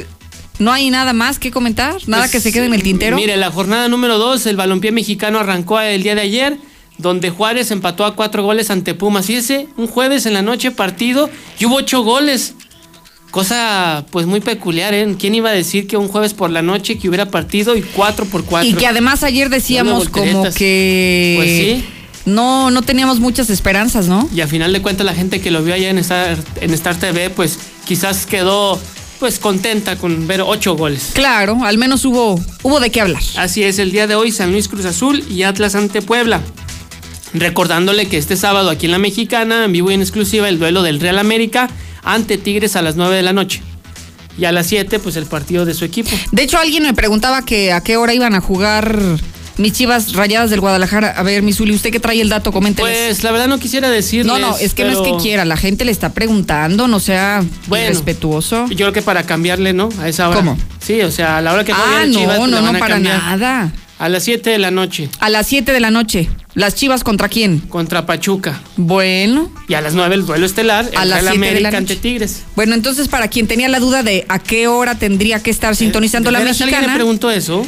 no 0.59 0.73
hay 0.73 0.89
nada 0.89 1.13
más 1.13 1.37
que 1.39 1.51
comentar, 1.51 1.95
nada 2.07 2.23
Pues, 2.23 2.31
que 2.31 2.39
se 2.39 2.51
quede 2.51 2.65
en 2.65 2.73
el 2.73 2.81
tintero. 2.83 3.15
Mire, 3.15 3.37
la 3.37 3.51
jornada 3.51 3.87
número 3.87 4.17
2, 4.17 4.47
el 4.47 4.55
balompié 4.57 4.91
mexicano 4.91 5.39
arrancó 5.39 5.79
el 5.79 6.01
día 6.03 6.15
de 6.15 6.21
ayer, 6.21 6.57
donde 6.97 7.29
Juárez 7.29 7.69
empató 7.71 8.03
a 8.03 8.15
cuatro 8.15 8.41
goles 8.43 8.71
ante 8.71 8.93
Pumas. 8.95 9.27
Fíjese, 9.27 9.67
un 9.77 9.87
jueves 9.87 10.25
en 10.25 10.33
la 10.33 10.41
noche 10.41 10.71
partido 10.71 11.29
y 11.59 11.65
hubo 11.65 11.75
ocho 11.75 12.01
goles. 12.03 12.55
Cosa 13.35 14.05
pues 14.11 14.25
muy 14.25 14.39
peculiar, 14.39 14.93
¿eh? 14.93 15.13
¿Quién 15.19 15.35
iba 15.35 15.49
a 15.49 15.51
decir 15.51 15.87
que 15.87 15.97
un 15.97 16.07
jueves 16.07 16.33
por 16.33 16.49
la 16.51 16.61
noche 16.61 16.97
que 16.97 17.09
hubiera 17.09 17.25
partido 17.25 17.75
y 17.75 17.81
cuatro 17.81 18.23
por 18.23 18.45
cuatro? 18.45 18.69
y 18.69 18.73
que 18.75 18.87
además 18.87 19.23
ayer 19.23 19.49
decíamos 19.49 20.07
como 20.07 20.43
que 20.53 21.33
Pues 21.35 21.49
sí. 21.49 21.85
no, 22.23 22.71
no 22.71 22.81
teníamos 22.81 23.19
muchas 23.19 23.49
esperanzas, 23.49 24.07
¿no? 24.07 24.29
Y 24.33 24.39
a 24.39 24.47
final 24.47 24.71
de 24.71 24.81
cuentas 24.81 25.05
la 25.05 25.13
gente 25.13 25.41
que 25.41 25.51
lo 25.51 25.61
vio 25.65 25.73
allá 25.73 25.89
en 25.89 25.97
Star, 25.97 26.37
en 26.61 26.73
Star 26.75 26.95
TV, 26.95 27.29
pues 27.29 27.59
quizás 27.83 28.25
quedó 28.25 28.79
pues 29.19 29.37
contenta 29.37 29.97
con 29.97 30.27
ver 30.27 30.39
ocho 30.39 30.77
goles. 30.77 31.09
Claro, 31.13 31.57
al 31.65 31.77
menos 31.77 32.05
hubo, 32.05 32.41
hubo 32.63 32.79
de 32.79 32.89
qué 32.89 33.01
hablar. 33.01 33.21
Así 33.35 33.63
es, 33.63 33.79
el 33.79 33.91
día 33.91 34.07
de 34.07 34.15
hoy 34.15 34.31
San 34.31 34.53
Luis 34.53 34.69
Cruz 34.69 34.85
Azul 34.85 35.25
y 35.29 35.43
Atlas 35.43 35.75
ante 35.75 36.01
Puebla. 36.01 36.39
Recordándole 37.33 38.05
que 38.05 38.17
este 38.17 38.37
sábado 38.37 38.69
aquí 38.69 38.85
en 38.85 38.93
la 38.93 38.97
Mexicana, 38.97 39.65
en 39.65 39.73
vivo 39.73 39.91
y 39.91 39.95
en 39.95 40.01
exclusiva, 40.01 40.47
el 40.47 40.57
duelo 40.57 40.83
del 40.83 41.01
Real 41.01 41.19
América 41.19 41.69
ante 42.05 42.37
Tigres 42.37 42.75
a 42.77 42.81
las 42.81 42.95
9 42.95 43.15
de 43.15 43.23
la 43.23 43.33
noche. 43.33 43.61
Y 44.37 44.45
a 44.45 44.51
las 44.51 44.67
7, 44.67 44.99
pues 44.99 45.15
el 45.15 45.25
partido 45.25 45.65
de 45.65 45.73
su 45.73 45.85
equipo. 45.85 46.09
De 46.31 46.43
hecho, 46.43 46.57
alguien 46.57 46.83
me 46.83 46.93
preguntaba 46.93 47.43
que 47.43 47.71
a 47.73 47.81
qué 47.81 47.97
hora 47.97 48.13
iban 48.13 48.35
a 48.35 48.41
jugar 48.41 48.99
mis 49.57 49.71
chivas 49.71 50.11
rayadas 50.11 50.49
del 50.49 50.59
Guadalajara. 50.59 51.11
A 51.17 51.23
ver, 51.23 51.41
Misuli, 51.41 51.73
usted 51.73 51.89
que 51.89 52.01
trae 52.01 52.19
el 52.19 52.27
dato, 52.27 52.51
coménteles. 52.51 52.91
Pues 53.07 53.23
la 53.23 53.31
verdad 53.31 53.47
no 53.47 53.57
quisiera 53.59 53.89
decirles. 53.89 54.27
no, 54.27 54.37
no, 54.37 54.57
es 54.57 54.73
que 54.73 54.83
no 54.83 54.91
es 54.91 54.97
que 55.09 55.15
quiera, 55.23 55.45
la 55.45 55.55
gente 55.55 55.85
le 55.85 55.91
está 55.93 56.11
preguntando, 56.11 56.89
no 56.89 56.99
sea 56.99 57.45
Bueno. 57.67 57.87
respetuoso. 57.87 58.65
Yo 58.67 58.75
creo 58.75 58.91
que 58.91 59.01
para 59.01 59.23
cambiarle, 59.23 59.71
¿no? 59.71 59.87
A 60.01 60.09
esa 60.09 60.27
hora. 60.27 60.39
¿Cómo? 60.39 60.57
Sí, 60.85 60.99
o 61.01 61.11
sea, 61.11 61.37
a 61.37 61.41
la 61.41 61.53
hora 61.53 61.63
que 61.63 61.71
juegue 61.71 61.95
Ah, 61.95 62.03
el 62.03 62.11
no, 62.11 62.19
Chivas, 62.19 62.37
pues, 62.37 62.51
no, 62.51 62.61
no, 62.61 62.71
para 62.77 62.95
cambiar. 62.95 63.17
nada. 63.23 63.71
A 63.97 64.09
las 64.09 64.23
7 64.23 64.49
de 64.49 64.59
la 64.59 64.71
noche. 64.71 65.09
A 65.19 65.29
las 65.29 65.47
7 65.47 65.71
de 65.71 65.79
la 65.79 65.89
noche. 65.89 66.29
¿Las 66.53 66.75
chivas 66.75 67.03
contra 67.03 67.29
quién? 67.29 67.59
Contra 67.59 68.05
Pachuca. 68.05 68.61
Bueno. 68.75 69.51
Y 69.69 69.73
a 69.73 69.81
las 69.81 69.93
9 69.93 70.15
el 70.15 70.25
duelo 70.25 70.45
estelar. 70.45 70.85
A 70.97 71.05
las 71.05 71.21
Real 71.21 71.33
7 71.35 71.45
de 71.47 71.51
la 71.61 71.69
América 71.69 71.77
ante 71.77 71.93
noche. 71.95 72.01
Tigres. 72.01 72.43
Bueno, 72.55 72.75
entonces 72.75 73.07
para 73.07 73.29
quien 73.29 73.47
tenía 73.47 73.69
la 73.69 73.79
duda 73.79 74.03
de 74.03 74.25
a 74.27 74.39
qué 74.39 74.67
hora 74.67 74.95
tendría 74.95 75.41
que 75.41 75.49
estar 75.49 75.75
sintonizando 75.75 76.27
¿De 76.29 76.33
la 76.33 76.39
veras 76.39 76.59
alguien 76.61 76.69
le 76.69 76.87
mexicana, 76.87 76.95
preguntó 76.95 77.31
eso? 77.31 77.65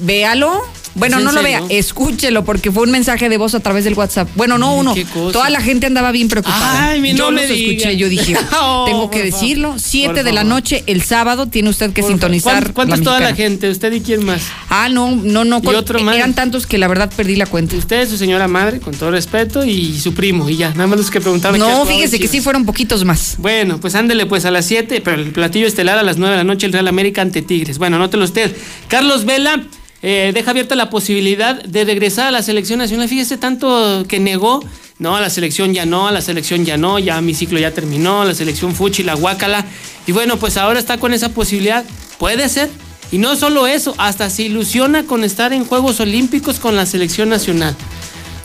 véalo. 0.00 0.60
Bueno, 0.94 1.16
¿Es 1.16 1.20
en 1.20 1.24
no 1.26 1.32
lo 1.32 1.42
vea, 1.42 1.62
escúchelo 1.68 2.44
porque 2.44 2.70
fue 2.72 2.82
un 2.82 2.90
mensaje 2.90 3.28
de 3.28 3.36
voz 3.36 3.54
a 3.54 3.60
través 3.60 3.84
del 3.84 3.94
WhatsApp. 3.94 4.28
Bueno, 4.34 4.58
no 4.58 4.74
uno. 4.74 4.94
Toda 5.32 5.50
la 5.50 5.60
gente 5.60 5.86
andaba 5.86 6.10
bien 6.12 6.28
preocupada. 6.28 6.88
Ay, 6.88 7.00
mi, 7.00 7.14
yo 7.14 7.26
no 7.26 7.32
me 7.32 7.46
los 7.46 7.56
diga. 7.56 7.72
escuché, 7.72 7.96
yo 7.96 8.08
dije, 8.08 8.36
Oh, 8.60 8.84
tengo 8.86 9.10
que 9.10 9.22
decirlo. 9.22 9.74
7 9.78 10.14
Por 10.14 10.24
de 10.24 10.32
la 10.32 10.44
noche 10.44 10.82
el 10.86 11.02
sábado 11.02 11.46
tiene 11.46 11.68
usted 11.70 11.92
que 11.92 12.02
Por 12.02 12.10
sintonizar. 12.10 12.72
¿Cuánto 12.72 12.94
es 12.94 13.02
toda 13.02 13.20
la 13.20 13.34
gente? 13.34 13.70
¿Usted 13.70 13.92
y 13.92 14.00
quién 14.00 14.24
más? 14.24 14.42
Ah, 14.68 14.88
no, 14.88 15.14
no, 15.14 15.44
no. 15.44 15.58
Y 15.58 15.62
con- 15.62 15.74
otro 15.76 16.00
más. 16.00 16.16
Eran 16.16 16.34
tantos 16.34 16.66
que 16.66 16.78
la 16.78 16.88
verdad 16.88 17.10
perdí 17.14 17.36
la 17.36 17.46
cuenta. 17.46 17.76
Usted, 17.76 18.08
su 18.08 18.16
señora 18.16 18.48
madre, 18.48 18.80
con 18.80 18.94
todo 18.94 19.10
respeto, 19.10 19.64
y 19.64 19.98
su 19.98 20.12
primo, 20.14 20.48
y 20.48 20.56
ya, 20.56 20.70
nada 20.70 20.86
más 20.86 20.98
los 20.98 21.10
que 21.10 21.20
preguntaban. 21.20 21.60
qué 21.60 21.66
No, 21.66 21.86
fíjese 21.86 22.18
que 22.18 22.28
sí 22.28 22.40
fueron 22.40 22.64
poquitos 22.64 23.04
más. 23.04 23.36
Bueno, 23.38 23.78
pues 23.80 23.94
ándele 23.94 24.26
pues 24.26 24.44
a 24.44 24.50
las 24.50 24.66
7, 24.66 25.00
pero 25.00 25.20
el 25.22 25.30
platillo 25.30 25.66
estelar 25.66 25.98
a 25.98 26.02
las 26.02 26.16
9 26.18 26.32
de 26.32 26.38
la 26.38 26.44
noche, 26.44 26.66
el 26.66 26.72
Real 26.72 26.88
América 26.88 27.22
ante 27.22 27.42
Tigres. 27.42 27.78
Bueno, 27.78 27.96
anótelo 27.96 28.24
usted. 28.24 28.54
Carlos 28.88 29.24
Vela 29.24 29.62
eh, 30.02 30.32
deja 30.34 30.50
abierta 30.50 30.74
la 30.74 30.90
posibilidad 30.90 31.62
de 31.62 31.84
regresar 31.84 32.26
a 32.26 32.30
la 32.30 32.42
selección 32.42 32.78
nacional. 32.78 33.08
Fíjese 33.08 33.36
tanto 33.36 34.04
que 34.08 34.20
negó. 34.20 34.64
No, 34.98 35.16
a 35.16 35.20
la 35.20 35.30
selección 35.30 35.72
ya 35.72 35.86
no, 35.86 36.08
a 36.08 36.12
la 36.12 36.20
selección 36.20 36.66
ya 36.66 36.76
no, 36.76 36.98
ya 36.98 37.20
mi 37.22 37.32
ciclo 37.32 37.58
ya 37.58 37.70
terminó, 37.70 38.22
la 38.24 38.34
selección 38.34 38.74
Fuchi, 38.74 39.02
la 39.02 39.14
Guácala. 39.14 39.64
Y 40.06 40.12
bueno, 40.12 40.36
pues 40.38 40.58
ahora 40.58 40.78
está 40.78 40.98
con 40.98 41.14
esa 41.14 41.30
posibilidad. 41.30 41.84
Puede 42.18 42.48
ser. 42.50 42.68
Y 43.12 43.18
no 43.18 43.34
solo 43.34 43.66
eso, 43.66 43.94
hasta 43.98 44.30
se 44.30 44.42
ilusiona 44.42 45.04
con 45.04 45.24
estar 45.24 45.52
en 45.52 45.64
Juegos 45.64 46.00
Olímpicos 46.00 46.60
con 46.60 46.76
la 46.76 46.86
selección 46.86 47.28
nacional. 47.28 47.74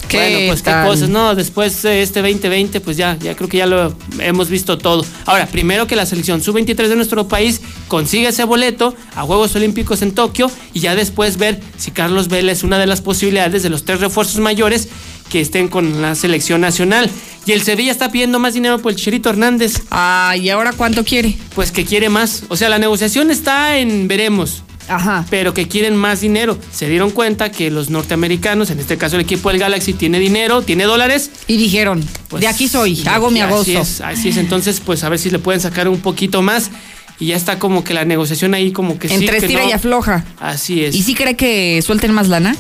¿Qué 0.08 0.18
bueno, 0.18 0.40
pues 0.48 0.62
qué 0.62 0.72
cosas, 0.86 1.10
no, 1.10 1.36
después 1.36 1.82
de 1.82 2.02
este 2.02 2.22
2020, 2.22 2.80
pues 2.82 2.98
ya, 2.98 3.18
ya 3.20 3.36
creo 3.36 3.50
que 3.50 3.58
ya 3.58 3.66
lo 3.66 3.96
hemos 4.20 4.50
visto 4.50 4.78
todo. 4.78 5.06
Ahora, 5.26 5.48
primero 5.48 5.88
que 5.88 5.96
la 5.96 6.06
selección 6.06 6.42
sub-23 6.42 6.88
de 6.88 6.96
nuestro 6.96 7.28
país 7.28 7.62
consiga 7.88 8.30
ese 8.30 8.44
boleto 8.44 8.96
a 9.16 9.24
Juegos 9.24 9.56
Olímpicos 9.56 10.02
en 10.02 10.14
Tokio 10.14 10.50
y 10.74 10.80
ya 10.80 10.96
después 10.96 11.38
ver 11.38 11.60
si 11.78 11.92
Carlos 11.92 12.28
Vela 12.28 12.52
es 12.52 12.64
una 12.64 12.80
de 12.80 12.88
las 12.88 13.02
posibilidades 13.02 13.64
de 13.64 13.70
los 13.70 13.86
tres 13.86 14.00
refuerzos 14.00 14.40
mayores 14.40 14.90
que 15.30 15.42
estén 15.42 15.68
con 15.68 16.02
la 16.02 16.16
selección 16.16 16.62
nacional. 16.62 17.10
Y 17.46 17.52
el 17.52 17.62
Sevilla 17.62 17.92
está 17.92 18.12
pidiendo 18.12 18.40
más 18.40 18.54
dinero 18.54 18.80
por 18.80 18.92
el 18.92 18.98
Chirito 18.98 19.30
Hernández. 19.30 19.82
Ah, 19.92 20.36
¿y 20.40 20.50
ahora 20.50 20.74
cuánto 20.74 21.04
quiere? 21.04 21.38
Pues 21.54 21.72
que 21.72 21.86
quiere 21.86 22.10
más. 22.10 22.44
O 22.50 22.58
sea, 22.58 22.70
la 22.70 22.80
negociación 22.80 23.32
está 23.32 23.78
en 23.78 24.08
veremos. 24.08 24.64
Ajá. 24.88 25.26
Pero 25.30 25.54
que 25.54 25.68
quieren 25.68 25.96
más 25.96 26.22
dinero. 26.22 26.58
Se 26.72 26.88
dieron 26.88 27.12
cuenta 27.12 27.52
que 27.52 27.72
los 27.72 27.90
norteamericanos, 27.90 28.70
en 28.70 28.80
este 28.80 28.98
caso 28.98 29.16
el 29.16 29.22
equipo 29.24 29.50
del 29.50 29.60
Galaxy, 29.60 29.94
tiene 29.94 30.20
dinero, 30.20 30.62
tiene 30.62 30.84
dólares. 30.86 31.32
Y 31.48 31.58
dijeron, 31.58 32.04
Pues, 32.28 32.42
de 32.42 32.48
aquí 32.48 32.68
soy, 32.68 33.04
hago 33.08 33.32
mi 33.32 33.42
así 33.42 33.52
agosto. 33.54 33.80
es, 33.82 34.02
así 34.02 34.30
es, 34.30 34.38
entonces 34.38 34.80
pues 34.80 35.04
a 35.04 35.10
ver 35.10 35.20
si 35.20 35.30
le 35.30 35.40
pueden 35.40 35.62
sacar 35.62 35.88
un 35.88 36.00
poquito 36.00 36.42
más. 36.42 36.72
Y 37.18 37.28
ya 37.28 37.38
está 37.38 37.60
como 37.60 37.84
que 37.86 37.94
la 37.94 38.04
negociación 38.04 38.54
ahí 38.54 38.72
como 38.74 39.00
que 39.00 39.08
sí. 39.08 39.14
Entre 39.14 39.32
que 39.40 39.46
estira 39.46 39.64
no. 39.64 39.70
y 39.70 39.72
afloja. 39.72 40.26
Así 40.40 40.84
es. 40.84 40.94
¿Y 40.96 41.02
si 41.02 41.16
cree 41.16 41.38
que 41.38 41.82
suelten 41.82 42.12
más 42.12 42.28
lana? 42.28 42.56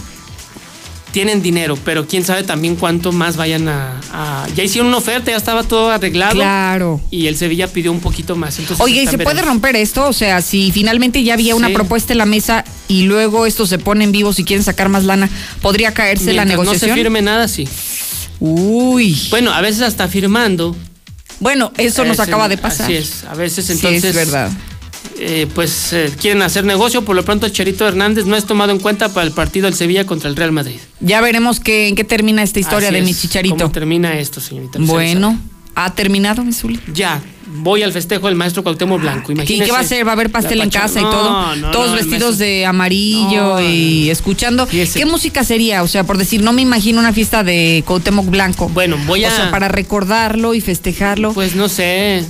Tienen 1.16 1.42
dinero, 1.42 1.78
pero 1.86 2.06
quién 2.06 2.26
sabe 2.26 2.44
también 2.44 2.76
cuánto 2.76 3.14
más 3.14 3.38
vayan 3.38 3.70
a, 3.70 4.02
a- 4.12 4.48
Ya 4.54 4.66
hicieron 4.66 4.90
una 4.90 4.98
oferta, 4.98 5.32
ya 5.32 5.38
estaba 5.38 5.64
todo 5.64 5.90
arreglado. 5.90 6.34
Claro. 6.36 7.00
Y 7.10 7.28
el 7.28 7.38
Sevilla 7.38 7.68
pidió 7.70 7.94
un 7.94 8.02
poquito 8.02 8.36
más. 8.36 8.60
Entonces, 8.60 8.84
Oye, 8.84 9.02
¿y 9.04 9.08
se 9.08 9.18
puede 9.18 9.42
romper 9.42 9.78
esto? 9.78 10.10
O 10.10 10.12
sea, 10.12 10.42
si 10.42 10.74
finalmente 10.74 11.24
ya 11.24 11.36
había 11.36 11.56
una 11.56 11.70
Sí. 11.70 11.74
propuesta 11.74 12.12
en 12.12 12.18
la 12.18 12.26
mesa 12.26 12.66
y 12.90 13.04
luego 13.04 13.46
esto 13.46 13.66
se 13.66 13.80
pone 13.80 14.04
en 14.04 14.12
vivo 14.12 14.34
si 14.34 14.44
quieren 14.44 14.66
sacar 14.66 14.90
más 14.90 15.06
lana, 15.06 15.30
¿podría 15.62 15.94
caerse 15.94 16.34
la 16.34 16.44
negociación? 16.44 16.90
No 16.90 16.96
se 16.98 17.02
firme 17.02 17.22
nada, 17.22 17.48
sí. 17.48 17.66
Uy. 18.42 19.18
Bueno, 19.30 19.54
a 19.54 19.62
veces 19.62 19.84
hasta 19.84 20.10
firmando. 20.10 20.76
Bueno, 21.40 21.72
eso 21.78 22.04
nos 22.04 22.16
Es, 22.20 22.28
acaba 22.28 22.50
de 22.50 22.58
pasar. 22.58 22.88
Así 22.88 22.96
es, 22.98 23.24
a 23.24 23.36
veces 23.36 23.66
Sí, 23.66 23.72
entonces. 23.72 24.04
es 24.04 24.16
verdad. 24.16 24.52
Eh, 25.18 25.48
pues 25.54 25.94
eh, 25.94 26.12
quieren 26.20 26.42
hacer 26.42 26.66
negocio. 26.66 27.04
Por 27.04 27.16
lo 27.16 27.24
pronto, 27.24 27.48
Cherito 27.50 27.88
Hernández 27.88 28.26
no 28.26 28.36
es 28.36 28.46
tomado 28.46 28.72
en 28.72 28.80
cuenta 28.80 29.10
para 29.10 29.26
el 29.26 29.32
partido 29.34 29.66
del 29.66 29.76
Sevilla 29.76 30.06
contra 30.06 30.30
el 30.30 30.36
Real 30.36 30.52
Madrid. 30.52 30.78
Ya 31.00 31.22
veremos 31.22 31.60
qué, 31.60 31.88
en 31.88 31.96
qué 31.96 32.04
termina 32.04 32.44
esta 32.44 32.60
historia 32.60 32.90
Así 32.90 32.98
de 32.98 33.04
mi 33.04 33.14
chicharito. 33.14 33.56
¿Cómo 33.56 33.72
termina 33.72 34.18
esto, 34.20 34.42
señorita? 34.42 34.80
Bueno, 34.82 35.40
¿ha 35.76 35.94
terminado, 35.94 36.44
mi 36.44 36.52
Zuli? 36.52 36.80
Ya, 36.94 37.22
voy 37.48 37.84
al 37.84 37.94
festejo 37.94 38.28
del 38.28 38.36
maestro 38.36 38.64
Cuauhtémoc 38.64 39.02
Blanco. 39.02 39.32
¿Y 39.32 39.36
Imagínese. 39.36 39.66
qué 39.66 39.72
va 39.72 39.78
a 39.78 39.82
hacer? 39.82 40.06
¿Va 40.06 40.12
a 40.12 40.14
haber 40.14 40.32
pastel 40.32 40.62
en 40.62 40.70
casa 40.70 41.00
y 41.00 41.04
todo? 41.04 41.56
no, 41.56 41.72
Todos 41.72 41.92
no, 41.92 41.96
vestidos 41.96 42.38
de 42.38 42.66
amarillo 42.66 43.62
y 43.62 44.10
escuchando. 44.10 44.68
Fíjese. 44.68 45.00
¿Qué 45.00 45.06
música 45.06 45.44
sería? 45.44 45.84
O 45.84 45.88
sea, 45.88 46.04
por 46.04 46.18
decir, 46.18 46.42
no 46.42 46.52
me 46.52 46.62
imagino 46.62 47.00
una 47.00 47.14
fiesta 47.14 47.44
de 47.44 47.84
Cuauhtémoc 47.86 48.26
Blanco. 48.28 48.70
Bueno, 48.70 48.98
voy 49.06 49.24
a. 49.24 49.30
O 49.30 49.32
sea, 49.32 49.52
para 49.52 49.68
recordarlo 49.70 50.54
y 50.54 50.62
festejarlo. 50.62 51.34
Pues 51.34 51.56
no 51.56 51.70
sé. 51.70 52.26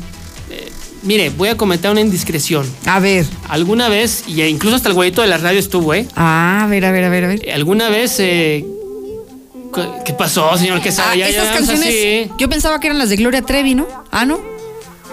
Eh, 1.05 1.07
mire, 1.07 1.29
voy 1.29 1.49
a 1.49 1.57
comentar 1.57 1.91
una 1.91 2.01
indiscreción. 2.01 2.65
A 2.85 2.99
ver. 2.99 3.25
Alguna 3.47 3.89
vez, 3.89 4.23
y 4.27 4.41
incluso 4.43 4.75
hasta 4.75 4.89
el 4.89 4.95
güeyito 4.95 5.21
de 5.21 5.27
la 5.27 5.37
radio 5.37 5.59
estuvo, 5.59 5.93
¿eh? 5.93 6.07
Ah, 6.15 6.63
a 6.63 6.67
ver, 6.67 6.85
a 6.85 6.91
ver, 6.91 7.03
a 7.03 7.09
ver, 7.09 7.23
a 7.25 7.27
ver. 7.27 7.51
Alguna 7.53 7.89
vez 7.89 8.15
eh, 8.19 8.65
¿Qué, 9.73 9.81
qué 10.05 10.13
pasó, 10.13 10.57
señor 10.57 10.81
Quesada? 10.81 11.11
Ah, 11.11 11.15
ya 11.15 11.27
estas 11.27 11.45
llegamos 11.49 11.67
canciones, 11.69 11.95
así. 11.95 12.31
yo 12.37 12.49
pensaba 12.49 12.79
que 12.79 12.87
eran 12.87 12.97
las 12.97 13.09
de 13.09 13.17
Gloria 13.17 13.41
Trevi, 13.41 13.75
¿no? 13.75 13.87
Ah, 14.11 14.25
¿no? 14.25 14.39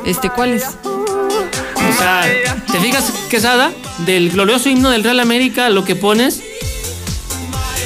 Este, 0.07 0.31
¿cuáles? 0.31 0.65
O 0.85 1.99
sea, 1.99 2.23
¿te 2.71 2.79
fijas, 2.81 3.13
Quesada? 3.29 3.73
Del 4.07 4.31
glorioso 4.31 4.69
himno 4.69 4.91
del 4.91 5.05
Real 5.05 5.21
América, 5.21 5.69
lo 5.69 5.85
que 5.85 5.97
pones. 5.97 6.41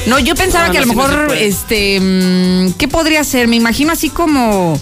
No, 0.07 0.19
yo 0.21 0.35
pensaba 0.37 0.67
No, 0.67 0.73
que 0.73 0.79
a 0.79 0.81
lo 0.83 0.87
mejor, 0.87 1.35
este, 1.37 1.99
mm, 2.01 2.73
¿qué 2.79 2.87
podría 2.89 3.25
ser? 3.25 3.49
Me 3.49 3.57
imagino 3.57 3.93
así 3.93 4.09
como 4.09 4.79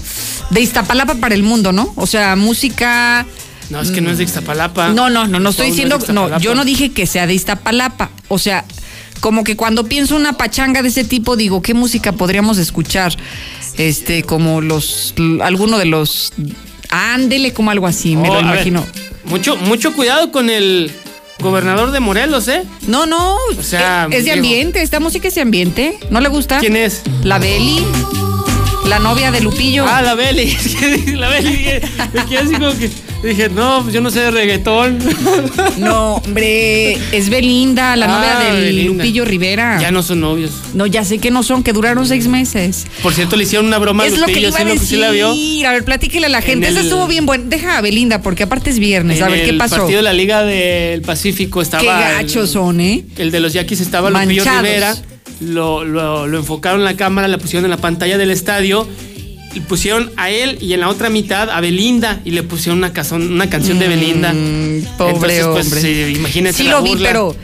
de 0.51 0.61
Iztapalapa 0.61 1.15
para 1.17 1.35
el 1.35 1.43
mundo, 1.43 1.73
¿no? 1.73 1.93
O 1.97 2.07
sea, 2.07 2.37
música... 2.37 3.27
No, 3.71 3.81
es 3.81 3.91
que 3.91 4.03
no 4.03 4.11
es 4.11 4.19
de 4.19 4.25
Ixtapalapa. 4.25 4.89
No, 4.89 5.09
no, 5.09 5.27
no, 5.27 5.41
no 5.41 5.51
estoy 5.51 5.69
diciendo, 5.71 5.99
no, 6.13 6.39
yo 6.39 6.55
no 6.55 6.65
dije 6.67 6.93
que 6.93 7.07
sea 7.07 7.27
de 7.27 7.33
Iztapalapa. 7.35 8.11
O 8.29 8.39
sea, 8.39 8.65
como 9.21 9.43
que 9.43 9.57
cuando 9.57 9.85
pienso 9.85 10.17
una 10.17 10.35
pachanga 10.35 10.83
de 10.83 10.89
ese 10.89 11.03
tipo, 11.03 11.35
digo, 11.37 11.63
¿qué 11.63 11.73
música 11.73 12.13
podríamos 12.13 12.59
escuchar? 12.59 13.17
Este, 13.79 14.23
como 14.23 14.61
los, 14.61 15.15
alguno 15.43 15.79
de 15.79 15.87
los, 15.87 16.35
ándele, 16.91 17.55
como 17.55 17.71
algo 17.71 17.87
así, 17.87 18.17
me 18.17 18.29
Oh, 18.29 18.35
lo 18.35 18.43
ver, 18.43 18.55
imagino. 18.55 18.87
mucho, 19.25 19.57
mucho 19.57 19.95
cuidado 19.95 20.31
con 20.31 20.51
el 20.51 20.93
gobernador 21.41 21.91
de 21.91 22.01
Morelos, 22.01 22.47
¿eh? 22.49 22.65
No, 22.87 23.07
no, 23.07 23.37
O 23.59 23.63
sea, 23.63 24.09
es 24.11 24.27
de 24.27 24.33
ambiente, 24.33 24.83
esta 24.83 25.01
música 25.01 25.29
es 25.29 25.35
de 25.35 25.41
ambiente, 25.41 25.99
¿no 26.11 26.21
le 26.21 26.29
gusta? 26.29 26.59
¿Quién 26.59 26.77
es? 26.77 27.01
La 27.23 27.39
Beli, 27.39 27.83
la 28.89 28.99
novia 28.99 29.31
de 29.31 29.41
Lupillo. 29.41 29.85
Ah, 29.89 30.03
la 30.03 30.15
Beli. 30.15 30.43
Es 30.65 31.15
la 31.15 31.29
Beli. 31.29 31.67
Me 32.13 32.25
quedé 32.27 32.39
así 32.39 32.53
como 32.55 32.77
que. 32.77 32.91
Dije, 33.23 33.49
no, 33.49 33.81
pues 33.83 33.95
yo 33.95 34.03
no 34.03 34.11
sé 34.11 34.21
de 34.21 34.31
reggaetón. 34.31 34.99
No, 35.79 36.17
hombre, 36.17 36.93
es 37.17 37.31
Belinda, 37.31 37.97
la 37.97 38.05
Ah, 38.05 38.09
novia 38.19 38.51
de 38.53 38.61
Belinda. 38.61 39.03
Lupillo 39.03 39.25
Rivera. 39.25 39.79
Ya 39.81 39.91
no 39.91 40.03
son 40.03 40.21
novios. 40.21 40.51
No, 40.75 40.87
ya 40.87 41.05
sé 41.05 41.17
que 41.19 41.31
no 41.31 41.43
son, 41.43 41.63
que 41.63 41.73
duraron 41.73 42.07
seis 42.07 42.29
meses. 42.29 42.87
Por 43.03 43.15
cierto, 43.15 43.37
le 43.37 43.45
hicieron 43.45 43.67
una 43.67 43.79
broma 43.79 44.05
a 44.05 44.07
es 44.07 44.19
lo 44.19 44.27
que 44.27 44.33
Lupillo, 44.33 44.49
iba 44.49 44.57
¿sí 44.59 44.63
a 44.63 44.67
lo- 44.67 44.79
sí 44.81 44.97
la 44.97 45.11
vio? 45.11 45.31
decir. 45.31 45.67
A 45.67 45.73
ver, 45.73 45.85
platíquele 45.87 46.27
a 46.27 46.29
la 46.29 46.43
gente. 46.43 46.67
En 46.67 46.73
Esa 46.73 46.81
el- 46.81 46.87
estuvo 46.87 47.07
bien 47.07 47.25
buena. 47.25 47.45
Deja 47.47 47.79
a 47.79 47.81
Belinda, 47.81 48.21
porque 48.21 48.43
aparte 48.43 48.69
es 48.69 48.79
viernes. 48.79 49.23
a 49.23 49.29
ver, 49.29 49.45
¿qué 49.45 49.51
el 49.51 49.57
pasó? 49.59 49.77
partido 49.77 49.97
de 49.99 50.03
la 50.03 50.13
Liga 50.13 50.43
del 50.43 51.01
Pacífico 51.01 51.63
estaba. 51.63 51.83
Qué 51.83 51.89
el- 52.21 52.27
gachos 52.27 52.51
son, 52.51 52.79
¿eh? 52.81 53.05
El 53.17 53.31
de 53.31 53.41
los 53.41 53.55
Yaquis 53.55 53.81
estaba 53.81 54.11
Lupillo. 54.11 54.45
Rivera. 54.45 54.95
Lo, 55.41 55.85
lo, 55.85 56.27
lo 56.27 56.39
enfocaron 56.39 56.81
en 56.81 56.85
la 56.85 56.97
cámara, 56.97 57.29
la 57.29 57.39
pusieron 57.39 57.65
en 57.65 57.71
la 57.71 57.77
pantalla 57.79 58.19
del 58.19 58.31
estadio. 58.31 58.89
Y 59.55 59.61
pusieron 59.61 60.11
a 60.17 60.31
él 60.31 60.59
y 60.61 60.73
en 60.73 60.81
la 60.81 60.89
otra 60.89 61.11
mitad 61.11 61.49
a 61.49 61.61
Belinda. 61.61 62.21
Y 62.25 62.33
le 62.33 62.43
pusieron 62.43 62.79
una, 62.79 62.93
cazón- 62.93 63.31
una 63.31 63.49
canción 63.49 63.79
de 63.79 63.87
Belinda. 63.89 64.33
Mm, 64.33 64.97
Pobre 64.99 65.13
Entonces, 65.15 65.47
pues, 65.47 65.67
hombre. 65.67 65.81
sí, 65.81 66.13
imagínense 66.17 66.59
Sí 66.63 66.65
la 66.69 66.73
lo 66.73 66.83
vi, 66.83 66.97
pero, 67.01 67.37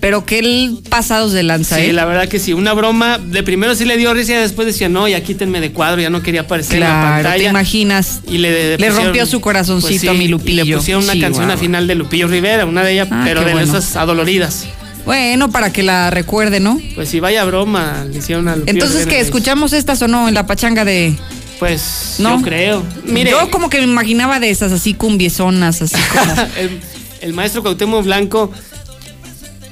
pero 0.00 0.24
que 0.24 0.38
él 0.38 0.78
pasados 0.88 1.32
de 1.32 1.42
lanza, 1.42 1.76
Sí, 1.76 1.82
¿eh? 1.82 1.92
la 1.92 2.06
verdad 2.06 2.26
que 2.26 2.38
sí. 2.38 2.54
Una 2.54 2.72
broma. 2.72 3.18
De 3.18 3.42
primero 3.42 3.74
sí 3.74 3.84
le 3.84 3.98
dio 3.98 4.14
risa 4.14 4.32
y 4.32 4.36
después 4.36 4.66
decía, 4.66 4.88
no, 4.88 5.08
ya 5.08 5.20
quítenme 5.22 5.60
de 5.60 5.70
cuadro, 5.72 6.00
ya 6.00 6.08
no 6.08 6.22
quería 6.22 6.40
aparecer 6.42 6.76
en 6.76 6.80
la 6.80 6.86
Claro, 6.86 7.16
te 7.18 7.22
pantalla. 7.24 7.50
imaginas. 7.50 8.20
Y 8.26 8.38
le, 8.38 8.70
Le 8.70 8.86
pusieron- 8.88 9.04
rompió 9.04 9.26
su 9.26 9.40
corazoncito 9.42 10.10
a 10.10 10.14
mi 10.14 10.24
y 10.24 10.28
Lupillo. 10.28 10.64
le 10.64 10.74
pusieron 10.74 11.02
una 11.04 11.12
canción 11.12 11.32
Chihuahua. 11.34 11.52
al 11.52 11.58
final 11.58 11.86
de 11.86 11.94
Lupillo 11.96 12.28
Rivera, 12.28 12.64
una 12.64 12.82
de 12.82 12.92
ellas, 12.94 13.08
Ah, 13.10 13.24
pero 13.26 13.40
qué 13.40 13.46
de 13.48 13.52
bueno. 13.52 13.68
esas 13.70 13.94
adoloridas. 13.96 14.64
Bueno, 15.04 15.50
para 15.50 15.72
que 15.72 15.82
la 15.82 16.10
recuerde, 16.10 16.60
¿no? 16.60 16.80
Pues 16.94 17.08
sí, 17.08 17.20
vaya 17.20 17.44
broma, 17.44 18.04
le 18.10 18.18
hicieron 18.18 18.48
a 18.48 18.56
Lupillo 18.56 18.72
Entonces, 18.72 19.06
ahí. 19.06 19.16
¿Escuchamos 19.16 19.72
estas 19.72 20.02
o 20.02 20.08
no 20.08 20.28
en 20.28 20.34
la 20.34 20.46
pachanga 20.46 20.84
de...? 20.84 21.16
Pues, 21.58 22.16
¿No? 22.18 22.36
yo 22.38 22.44
creo. 22.44 22.84
Mire, 23.04 23.30
Yo 23.32 23.50
como 23.50 23.68
que 23.68 23.78
me 23.78 23.84
imaginaba 23.84 24.38
de 24.38 24.50
esas 24.50 24.70
así 24.70 24.94
cumbiezonas, 24.94 25.82
así 25.82 25.96
como... 26.12 26.32
el, 26.56 26.80
el 27.20 27.34
maestro 27.34 27.62
Cuauhtémoc 27.62 28.04
Blanco 28.04 28.52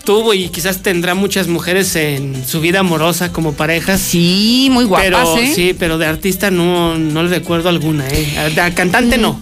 tuvo 0.06 0.32
y 0.32 0.48
quizás 0.48 0.82
tendrá 0.82 1.14
muchas 1.14 1.48
mujeres 1.48 1.94
en 1.96 2.46
su 2.46 2.60
vida 2.62 2.78
amorosa 2.80 3.32
como 3.32 3.52
parejas. 3.52 4.00
Sí, 4.00 4.68
muy 4.70 4.84
guapas, 4.84 5.04
pero, 5.04 5.36
¿eh? 5.36 5.52
Sí, 5.54 5.76
pero 5.78 5.98
de 5.98 6.06
artista 6.06 6.50
no, 6.50 6.96
no 6.96 7.22
le 7.24 7.28
recuerdo 7.28 7.68
alguna, 7.68 8.08
¿eh? 8.08 8.52
De 8.54 8.74
cantante 8.74 9.18
no. 9.18 9.38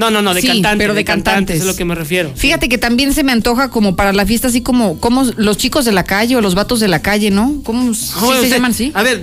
No, 0.00 0.10
no, 0.10 0.22
no, 0.22 0.34
de 0.34 0.40
Sí, 0.40 0.46
cantante. 0.48 0.82
pero 0.82 0.94
de 0.94 1.04
cantante, 1.04 1.30
cantantes. 1.30 1.56
es 1.58 1.62
a 1.62 1.64
lo 1.66 1.76
que 1.76 1.84
me 1.84 1.94
refiero. 1.94 2.32
Fíjate 2.34 2.68
que 2.68 2.78
también 2.78 3.12
se 3.12 3.22
me 3.22 3.32
antoja 3.32 3.68
como 3.70 3.94
para 3.96 4.12
la 4.12 4.24
fiesta, 4.26 4.48
así 4.48 4.62
como, 4.62 4.98
como 4.98 5.24
los 5.36 5.56
chicos 5.58 5.84
de 5.84 5.92
la 5.92 6.04
calle 6.04 6.36
o 6.36 6.40
los 6.40 6.54
vatos 6.54 6.80
de 6.80 6.88
la 6.88 7.02
calle, 7.02 7.30
¿no? 7.30 7.60
¿Cómo 7.64 7.92
sí 7.94 8.10
Oye, 8.22 8.32
se 8.32 8.40
usted- 8.44 8.56
llaman 8.56 8.70
así? 8.72 8.90
A 8.94 9.02
ver, 9.02 9.20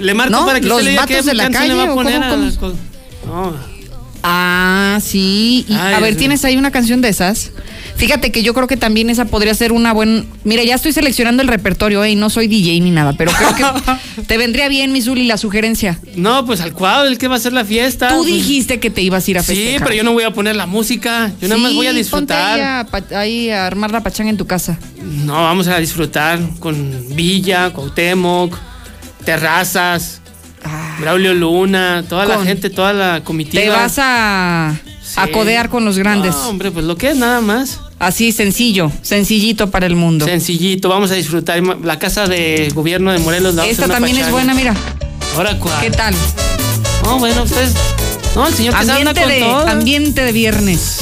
le 0.00 0.14
marco 0.14 0.30
¿No? 0.32 0.46
para 0.46 0.60
que 0.60 0.66
Los 0.66 0.78
usted 0.78 0.84
le 0.86 0.90
diga 0.92 1.06
qué 1.06 1.14
vatos 1.14 1.26
de 1.26 1.34
la 1.34 1.42
canción 1.50 1.68
le 1.68 1.74
va 1.74 1.80
calle, 1.80 1.88
a 1.90 1.92
¿o 1.92 1.96
poner 1.96 2.14
cómo, 2.14 2.24
a 2.26 2.30
cómo? 2.30 2.44
las 2.44 2.56
cosas. 2.56 2.78
No. 3.26 3.73
Ah, 4.26 4.98
sí. 5.02 5.66
Y, 5.68 5.74
Ay, 5.74 5.94
a 5.94 6.00
ver, 6.00 6.16
¿tienes 6.16 6.44
ahí 6.46 6.56
una 6.56 6.70
canción 6.70 7.02
de 7.02 7.10
esas? 7.10 7.50
Fíjate 7.96 8.32
que 8.32 8.42
yo 8.42 8.54
creo 8.54 8.66
que 8.66 8.76
también 8.78 9.10
esa 9.10 9.26
podría 9.26 9.54
ser 9.54 9.70
una 9.70 9.92
buena... 9.92 10.24
Mira, 10.44 10.64
ya 10.64 10.74
estoy 10.74 10.92
seleccionando 10.92 11.42
el 11.42 11.48
repertorio, 11.48 12.02
¿eh? 12.02 12.10
Y 12.12 12.16
no 12.16 12.30
soy 12.30 12.48
DJ 12.48 12.80
ni 12.80 12.90
nada, 12.90 13.12
pero 13.12 13.30
creo 13.32 13.54
que 13.54 14.22
te 14.26 14.38
vendría 14.38 14.68
bien, 14.68 14.92
mi 14.92 15.02
Zuli, 15.02 15.24
la 15.26 15.36
sugerencia. 15.36 16.00
No, 16.16 16.44
pues 16.46 16.60
al 16.62 16.72
cuadro, 16.72 17.06
el 17.08 17.18
que 17.18 17.28
va 17.28 17.34
a 17.34 17.36
hacer 17.38 17.52
la 17.52 17.64
fiesta. 17.66 18.08
Tú 18.08 18.24
dijiste 18.24 18.80
que 18.80 18.88
te 18.90 19.02
ibas 19.02 19.28
a 19.28 19.30
ir 19.30 19.38
a 19.38 19.42
Sí, 19.42 19.54
festejar. 19.54 19.82
pero 19.84 19.94
yo 19.94 20.04
no 20.04 20.12
voy 20.14 20.24
a 20.24 20.30
poner 20.32 20.56
la 20.56 20.66
música. 20.66 21.30
Yo 21.40 21.46
nada 21.48 21.60
más 21.60 21.70
Sí, 21.72 21.76
voy 21.76 21.86
a 21.86 21.90
ponte 21.90 21.98
disfrutar. 22.02 22.60
Ahí 22.60 22.62
a, 23.12 23.18
ahí 23.20 23.50
a 23.50 23.66
armar 23.66 23.90
la 23.92 24.02
pachanga 24.02 24.30
en 24.30 24.38
tu 24.38 24.46
casa. 24.46 24.78
No, 25.02 25.34
vamos 25.34 25.68
a 25.68 25.78
disfrutar 25.78 26.40
con 26.60 27.14
Villa, 27.14 27.70
Cuauhtémoc, 27.74 28.56
Terrazas, 29.24 30.20
Braulio 31.00 31.34
Luna, 31.34 32.04
toda 32.08 32.24
la 32.26 32.42
gente, 32.44 32.70
toda 32.70 32.92
la 32.92 33.22
comitiva. 33.24 33.62
Te 33.62 33.68
vas 33.68 33.98
a, 33.98 34.70
a 34.70 34.76
Sí. 35.26 35.30
codear 35.32 35.68
con 35.68 35.84
los 35.84 35.98
grandes. 35.98 36.34
No, 36.34 36.48
hombre, 36.48 36.70
pues 36.70 36.84
lo 36.84 36.96
que 36.96 37.10
es 37.10 37.16
nada 37.16 37.40
más. 37.40 37.80
Así, 37.98 38.32
sencillo, 38.32 38.90
sencillito 39.02 39.70
para 39.70 39.86
el 39.86 39.96
mundo. 39.96 40.24
Sencillito, 40.26 40.88
vamos 40.88 41.10
a 41.10 41.14
disfrutar. 41.14 41.62
La 41.82 41.98
casa 41.98 42.26
de 42.26 42.70
gobierno 42.74 43.12
de 43.12 43.18
Morelos. 43.18 43.54
la 43.54 43.64
Esta 43.66 43.86
también 43.88 44.16
es 44.18 44.30
buena, 44.30 44.54
mira. 44.54 44.74
Ahora, 45.36 45.58
¿cuál? 45.58 45.80
¿Qué 45.80 45.90
tal? 45.90 46.14
No, 47.04 47.18
bueno, 47.18 47.42
ustedes. 47.44 47.72
No, 48.34 48.48
el 48.48 48.54
señor 48.54 48.74
que 48.74 48.80
anda 48.80 48.94
Ambiente 48.96 49.20
con 49.20 49.30
de, 49.30 49.40
todo. 49.40 49.68
ambiente 49.68 50.24
de 50.24 50.32
viernes. 50.32 50.98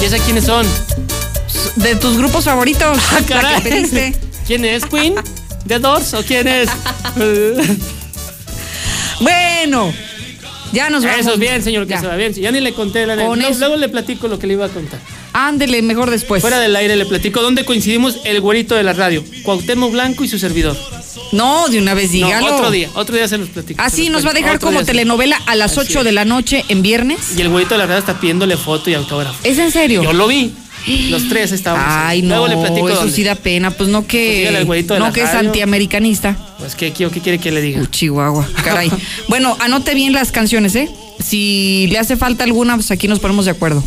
¿Y 0.00 0.04
esa 0.04 0.18
quiénes 0.18 0.44
son? 0.44 0.64
De 1.76 1.96
tus 1.96 2.16
grupos 2.16 2.44
favoritos. 2.44 2.98
Ah, 3.10 3.20
la 3.20 3.26
caray. 3.26 3.62
que 3.62 3.68
pediste. 3.70 4.14
¿Quién 4.46 4.64
es? 4.64 4.84
¿Queen? 4.86 5.14
¿The 5.66 5.78
Doors 5.80 6.14
o 6.14 6.22
quién 6.22 6.46
es? 6.48 6.68
Bueno, 9.20 9.92
ya 10.72 10.90
nos 10.90 11.04
vamos. 11.04 11.20
Eso 11.20 11.34
es 11.34 11.38
bien, 11.40 11.62
señor, 11.62 11.86
que 11.86 11.94
Ya. 11.94 12.00
se 12.00 12.06
va 12.06 12.16
bien. 12.16 12.32
Ya 12.34 12.50
ni 12.52 12.60
le 12.60 12.72
conté 12.72 13.06
la 13.06 13.16
Con 13.16 13.38
luego, 13.38 13.50
eso. 13.52 13.60
luego 13.60 13.76
le 13.76 13.88
platico 13.88 14.28
lo 14.28 14.38
que 14.38 14.46
le 14.46 14.54
iba 14.54 14.66
a 14.66 14.68
contar. 14.68 15.00
Ándele, 15.32 15.82
mejor 15.82 16.10
después. 16.10 16.40
Fuera 16.40 16.58
del 16.58 16.74
aire 16.76 16.96
le 16.96 17.06
platico 17.06 17.42
dónde 17.42 17.64
coincidimos 17.64 18.18
el 18.24 18.40
güerito 18.40 18.74
de 18.74 18.82
la 18.82 18.92
radio, 18.92 19.24
Cuauhtémoc 19.44 19.92
Blanco 19.92 20.24
y 20.24 20.28
su 20.28 20.38
servidor. 20.38 20.76
No, 21.32 21.68
de 21.68 21.78
una 21.78 21.94
vez 21.94 22.06
No, 22.06 22.12
dígalo. 22.26 22.54
otro 22.56 22.70
día, 22.70 22.88
otro 22.94 23.14
día 23.16 23.28
se 23.28 23.38
los 23.38 23.48
platico. 23.50 23.80
Ah, 23.82 23.90
se 23.90 23.96
sí, 23.96 24.02
los 24.04 24.12
nos 24.22 24.26
va 24.26 24.30
a 24.30 24.34
dejar 24.34 24.56
Otro 24.56 24.68
como 24.68 24.84
telenovela 24.84 25.38
a 25.46 25.54
las 25.56 25.72
Así 25.72 25.80
8 25.90 25.98
es. 26.00 26.04
de 26.06 26.12
la 26.12 26.24
noche 26.24 26.64
en 26.68 26.80
viernes. 26.82 27.18
Y 27.36 27.42
el 27.42 27.48
güerito 27.50 27.74
de 27.74 27.78
la 27.78 27.86
radio 27.86 27.98
está 27.98 28.18
pidiéndole 28.18 28.56
foto 28.56 28.88
y 28.90 28.94
autógrafo. 28.94 29.38
¿Es 29.44 29.58
en 29.58 29.70
serio? 29.70 30.02
Yo 30.02 30.12
lo 30.12 30.26
vi. 30.26 30.52
Los 31.10 31.28
tres 31.28 31.52
estábamos. 31.52 31.84
Ay, 31.86 32.22
no, 32.22 32.28
Luego 32.38 32.48
le 32.48 32.56
platico 32.56 32.88
eso 32.88 33.00
dónde. 33.00 33.12
sí 33.14 33.22
da 33.24 33.34
pena. 33.34 33.70
Pues 33.72 33.90
no 33.90 34.00
Pues 34.02 34.10
que, 34.12 34.62
güerito 34.64 34.94
de 34.94 35.00
no 35.00 35.06
la 35.06 35.12
que 35.12 35.20
es 35.22 35.32
radio. 35.32 35.48
antiamericanista. 35.50 36.36
Pues, 36.58 36.74
¿qué, 36.74 36.92
qué, 36.92 37.08
qué 37.08 37.20
quiere 37.20 37.38
que 37.38 37.50
le 37.52 37.60
diga? 37.60 37.80
Uh, 37.82 37.86
Chihuahua, 37.86 38.48
caray. 38.64 38.90
bueno, 39.28 39.56
anote 39.60 39.94
bien 39.94 40.12
las 40.12 40.32
canciones, 40.32 40.74
¿eh? 40.74 40.90
Si 41.20 41.86
le 41.90 41.98
hace 41.98 42.16
falta 42.16 42.44
alguna, 42.44 42.74
pues 42.74 42.90
aquí 42.90 43.08
nos 43.08 43.20
ponemos 43.20 43.44
de 43.44 43.52
acuerdo. 43.52 43.82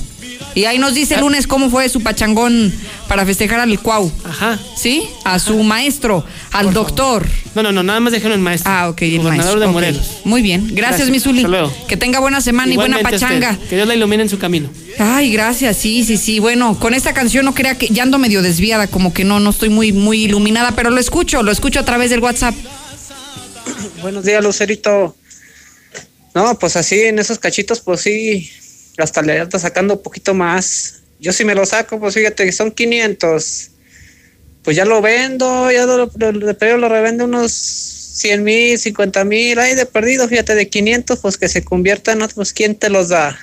Y 0.53 0.65
ahí 0.65 0.77
nos 0.79 0.93
dice 0.93 1.15
el 1.15 1.21
lunes 1.21 1.47
cómo 1.47 1.69
fue 1.69 1.87
su 1.87 2.01
pachangón 2.01 2.73
para 3.07 3.25
festejar 3.25 3.59
al 3.61 3.79
Cuau. 3.79 4.11
Ajá. 4.25 4.59
¿Sí? 4.75 5.03
A 5.23 5.39
su 5.39 5.61
maestro, 5.63 6.25
al 6.51 6.73
doctor. 6.73 7.25
No, 7.55 7.63
no, 7.63 7.71
no, 7.71 7.83
nada 7.83 7.99
más 7.99 8.11
déjenlo 8.11 8.35
en 8.35 8.41
maestro. 8.41 8.71
Ah, 8.71 8.89
ok, 8.89 9.01
el 9.03 9.17
Gobernador 9.19 9.37
maestro. 9.37 9.59
de. 9.59 9.67
Morelos. 9.67 10.17
Muy 10.25 10.41
bien. 10.41 10.67
Gracias, 10.67 11.07
Gracias. 11.07 11.09
mi 11.09 11.19
Zuli. 11.19 11.39
Hasta 11.39 11.47
luego. 11.49 11.73
Que 11.87 11.95
tenga 11.97 12.19
buena 12.19 12.41
semana 12.41 12.73
y 12.73 12.75
buena 12.75 12.97
usted. 12.97 13.09
pachanga. 13.11 13.57
Que 13.69 13.75
Dios 13.75 13.87
la 13.87 13.95
ilumine 13.95 14.23
en 14.23 14.29
su 14.29 14.39
camino. 14.39 14.69
Ay, 14.99 15.31
gracias, 15.31 15.77
sí, 15.77 16.03
sí, 16.03 16.17
sí. 16.17 16.39
Bueno, 16.39 16.77
con 16.79 16.93
esta 16.93 17.13
canción 17.13 17.45
no 17.45 17.53
crea 17.53 17.77
que 17.77 17.87
ya 17.87 18.03
ando 18.03 18.17
medio 18.17 18.41
desviada, 18.41 18.87
como 18.87 19.13
que 19.13 19.23
no, 19.23 19.39
no 19.39 19.51
estoy 19.51 19.69
muy, 19.69 19.93
muy 19.93 20.25
iluminada, 20.25 20.71
pero 20.71 20.89
lo 20.89 20.99
escucho, 20.99 21.43
lo 21.43 21.51
escucho 21.51 21.79
a 21.79 21.85
través 21.85 22.09
del 22.09 22.19
WhatsApp. 22.19 22.53
Buenos 24.01 24.25
días, 24.25 24.43
Lucerito. 24.43 25.15
No, 26.33 26.57
pues 26.59 26.75
así 26.75 26.99
en 27.01 27.19
esos 27.19 27.39
cachitos, 27.39 27.81
pues 27.81 28.01
sí, 28.01 28.49
hasta 28.97 29.21
le 29.21 29.39
anda 29.39 29.59
sacando 29.59 29.95
un 29.95 30.03
poquito 30.03 30.33
más. 30.33 31.01
Yo 31.19 31.33
si 31.33 31.45
me 31.45 31.55
lo 31.55 31.65
saco, 31.65 31.99
pues 31.99 32.13
fíjate 32.15 32.45
que 32.45 32.51
son 32.51 32.71
500. 32.71 33.71
Pues 34.63 34.77
ya 34.77 34.85
lo 34.85 35.01
vendo, 35.01 35.71
ya 35.71 35.85
lo, 35.85 35.97
lo, 35.97 36.11
perdido 36.11 36.77
lo 36.77 36.89
revende 36.89 37.23
unos 37.23 37.51
100 37.51 38.43
mil, 38.43 38.77
50 38.77 39.23
mil, 39.23 39.59
ahí 39.59 39.73
de 39.73 39.85
perdido, 39.85 40.27
fíjate, 40.27 40.53
de 40.53 40.69
500, 40.69 41.19
pues 41.19 41.37
que 41.37 41.47
se 41.47 41.63
conviertan 41.63 42.17
en 42.17 42.23
otros, 42.23 42.53
¿quién 42.53 42.75
te 42.75 42.89
los 42.89 43.09
da? 43.09 43.37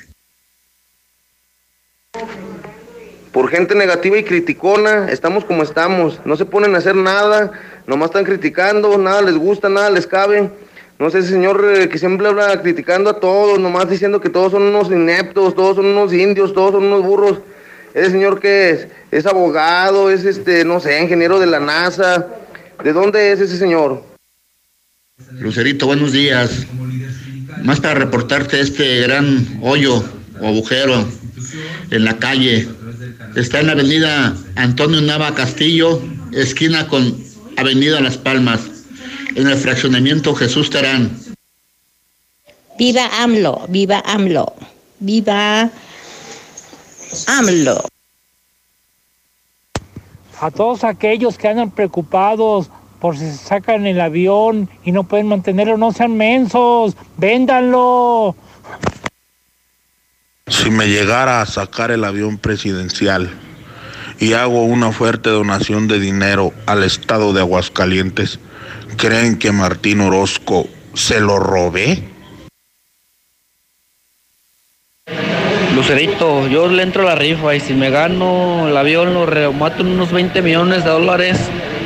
Por 3.33 3.51
gente 3.51 3.75
negativa 3.75 4.19
y 4.19 4.25
criticona, 4.25 5.11
estamos 5.11 5.45
como 5.45 5.63
estamos. 5.63 6.21
No 6.25 6.37
se 6.37 6.45
ponen 6.45 6.75
a 6.75 6.79
hacer 6.79 6.95
nada, 6.95 7.53
nomás 7.87 8.11
están 8.11 8.25
criticando, 8.25 8.97
nada 8.99 9.23
les 9.23 9.37
gusta, 9.37 9.69
nada 9.69 9.91
les 9.91 10.07
cabe. 10.07 10.51
No 10.99 11.11
sé, 11.11 11.23
señor 11.23 11.65
eh, 11.77 11.89
que 11.89 11.97
siempre 11.97 12.27
habla 12.27 12.61
criticando 12.61 13.11
a 13.11 13.21
todos, 13.21 13.61
nomás 13.61 13.89
diciendo 13.89 14.21
que 14.21 14.31
todos 14.31 14.51
son 14.51 14.63
unos 14.63 14.89
ineptos, 14.89 15.55
todos 15.55 15.77
son 15.77 15.87
unos 15.87 16.13
indios, 16.13 16.53
todos 16.53 16.73
son 16.73 16.85
unos 16.85 17.03
burros. 17.03 17.39
Ese 17.95 18.11
señor 18.11 18.41
que 18.41 18.71
es, 18.71 18.89
es 19.13 19.25
abogado, 19.27 20.11
es 20.11 20.25
este, 20.25 20.65
no 20.65 20.81
sé, 20.81 21.01
ingeniero 21.01 21.39
de 21.39 21.47
la 21.47 21.61
NASA. 21.61 22.27
¿De 22.83 22.93
dónde 22.93 23.31
es 23.33 23.41
ese 23.41 23.57
señor? 23.57 24.03
Lucerito, 25.39 25.87
buenos 25.87 26.13
días. 26.13 26.67
Más 27.63 27.81
para 27.81 27.95
reportarte 27.95 28.61
este 28.61 29.03
gran 29.03 29.47
hoyo 29.63 30.03
o 30.41 30.47
agujero 30.49 31.07
en 31.91 32.05
la 32.05 32.19
calle. 32.19 32.69
Está 33.37 33.61
en 33.61 33.67
la 33.67 33.73
avenida 33.73 34.37
Antonio 34.57 35.01
Nava 35.01 35.35
Castillo, 35.35 36.03
esquina 36.33 36.89
con 36.89 37.17
Avenida 37.57 38.01
Las 38.01 38.17
Palmas, 38.17 38.61
en 39.39 39.47
el 39.47 39.57
fraccionamiento 39.57 40.35
Jesús 40.35 40.69
Terán. 40.69 41.17
Viva 42.77 43.09
AMLO, 43.23 43.67
viva 43.69 44.03
AMLO, 44.05 44.53
viva 44.99 45.71
AMLO. 47.29 47.85
A 50.41 50.51
todos 50.51 50.83
aquellos 50.83 51.39
que 51.39 51.47
andan 51.47 51.71
preocupados 51.71 52.69
por 52.99 53.17
si 53.17 53.31
se 53.31 53.37
sacan 53.37 53.87
el 53.87 54.01
avión 54.01 54.69
y 54.85 54.91
no 54.91 55.05
pueden 55.05 55.29
mantenerlo, 55.29 55.77
no 55.77 55.93
sean 55.93 56.17
mensos, 56.17 56.97
véndanlo. 57.17 58.35
Si 60.49 60.69
me 60.69 60.89
llegara 60.89 61.43
a 61.43 61.47
sacar 61.47 61.93
el 61.93 62.03
avión 62.03 62.39
presidencial 62.39 63.31
y 64.19 64.33
hago 64.33 64.65
una 64.65 64.91
fuerte 64.91 65.31
donación 65.31 65.87
de 65.87 66.01
dinero 66.01 66.53
al 66.67 66.83
estado 66.83 67.33
de 67.33 67.41
Aguascalientes, 67.41 68.41
¿creen 68.99 69.39
que 69.39 69.53
Martín 69.53 70.01
Orozco 70.01 70.69
se 70.93 71.21
lo 71.21 71.39
robé? 71.39 72.03
Lucerito, 75.75 76.49
yo 76.49 76.67
le 76.67 76.83
entro 76.83 77.03
a 77.03 77.15
la 77.15 77.15
rifa 77.15 77.55
y 77.55 77.61
si 77.61 77.73
me 77.73 77.91
gano 77.91 78.69
el 78.69 78.77
avión 78.77 79.15
lo 79.15 79.25
remato 79.25 79.83
en 79.83 79.93
unos 79.93 80.11
20 80.11 80.43
millones 80.43 80.85
de 80.85 80.91
dólares. 80.91 81.39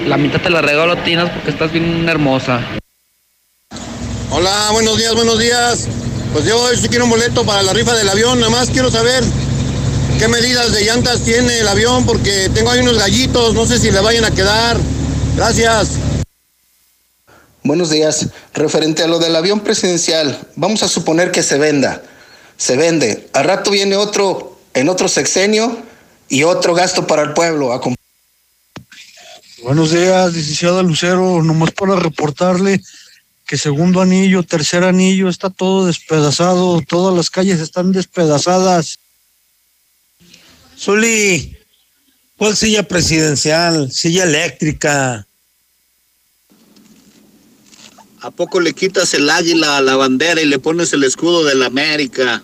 La 0.07 0.17
mitad 0.17 0.41
te 0.41 0.49
la 0.49 0.63
regalo 0.63 0.95
a 0.95 1.05
Tinas 1.05 1.31
porque 1.31 1.51
estás 1.51 1.71
bien 1.71 2.09
hermosa. 2.09 2.61
Hola, 4.31 4.71
buenos 4.73 4.97
días, 4.97 5.15
buenos 5.15 5.39
días. 5.39 5.89
Pues 6.33 6.47
yo 6.47 6.67
sí 6.75 6.89
quiero 6.89 7.05
un 7.05 7.11
boleto 7.11 7.45
para 7.45 7.63
la 7.63 7.75
rifa 7.75 7.95
del 7.95 8.09
avión, 8.09 8.41
nada 8.41 8.51
más 8.51 8.71
quiero 8.71 8.91
saber 8.91 9.23
qué 10.19 10.29
medidas 10.29 10.73
de 10.73 10.85
llantas 10.85 11.23
tiene 11.23 11.59
el 11.59 11.69
avión 11.69 12.07
porque 12.07 12.49
tengo 12.55 12.71
ahí 12.71 12.81
unos 12.81 12.97
gallitos, 12.97 13.53
no 13.53 13.67
sé 13.67 13.79
si 13.79 13.91
le 13.91 14.01
vayan 14.01 14.25
a 14.25 14.31
quedar. 14.31 14.79
Gracias. 15.37 15.99
Buenos 17.65 17.91
días. 17.91 18.29
Referente 18.55 19.05
a 19.05 19.07
lo 19.07 19.21
del 19.21 19.37
avión 19.37 19.61
presidencial, 19.61 20.49
vamos 20.57 20.83
a 20.83 20.89
suponer 20.89 21.31
que 21.31 21.45
se 21.45 21.59
venda. 21.59 22.03
Se 22.57 22.77
vende. 22.77 23.29
Al 23.33 23.45
rato 23.45 23.71
viene 23.71 23.97
otro 23.97 24.59
en 24.75 24.89
otro 24.89 25.09
sexenio 25.09 25.79
y 26.29 26.43
otro 26.43 26.75
gasto 26.75 27.07
para 27.07 27.23
el 27.23 27.35
pueblo. 27.35 27.73
A 27.73 27.81
Buenos 29.63 29.93
días, 29.93 30.33
licenciada 30.33 30.83
Lucero. 30.83 31.43
Nomás 31.43 31.71
para 31.71 31.95
reportarle 31.95 32.81
que 33.47 33.57
segundo 33.57 34.01
anillo, 34.01 34.43
tercer 34.43 34.83
anillo, 34.83 35.29
está 35.29 35.49
todo 35.49 35.87
despedazado. 35.87 36.81
Todas 36.83 37.17
las 37.17 37.31
calles 37.31 37.61
están 37.61 37.93
despedazadas. 37.93 38.99
Zuli, 40.77 41.57
¿cuál 42.37 42.57
silla 42.57 42.83
presidencial? 42.83 43.93
Silla 43.93 44.25
eléctrica. 44.25 45.27
¿A 48.23 48.31
poco 48.31 48.61
le 48.61 48.73
quitas 48.73 49.15
el 49.15 49.29
águila 49.29 49.77
a 49.77 49.81
la 49.81 49.97
bandera 49.97 50.41
y 50.41 50.47
le 50.47 50.61
pones 50.61 50.93
el 50.93 51.03
escudo 51.03 51.43
de 51.45 51.57
la 51.57 51.67
América? 51.67 52.41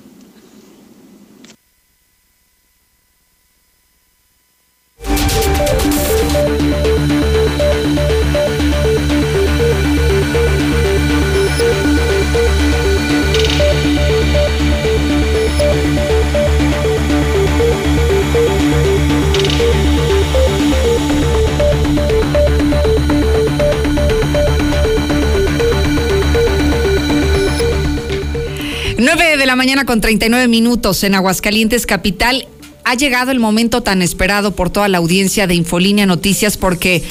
Mañana 29.58 29.84
con 29.84 30.00
39 30.00 30.46
minutos 30.46 31.02
en 31.02 31.16
Aguascalientes, 31.16 31.84
capital. 31.84 32.46
Ha 32.84 32.94
llegado 32.94 33.32
el 33.32 33.40
momento 33.40 33.82
tan 33.82 34.02
esperado 34.02 34.52
por 34.52 34.70
toda 34.70 34.88
la 34.88 34.98
audiencia 34.98 35.48
de 35.48 35.56
Infolínea 35.56 36.06
Noticias 36.06 36.56
porque 36.56 37.02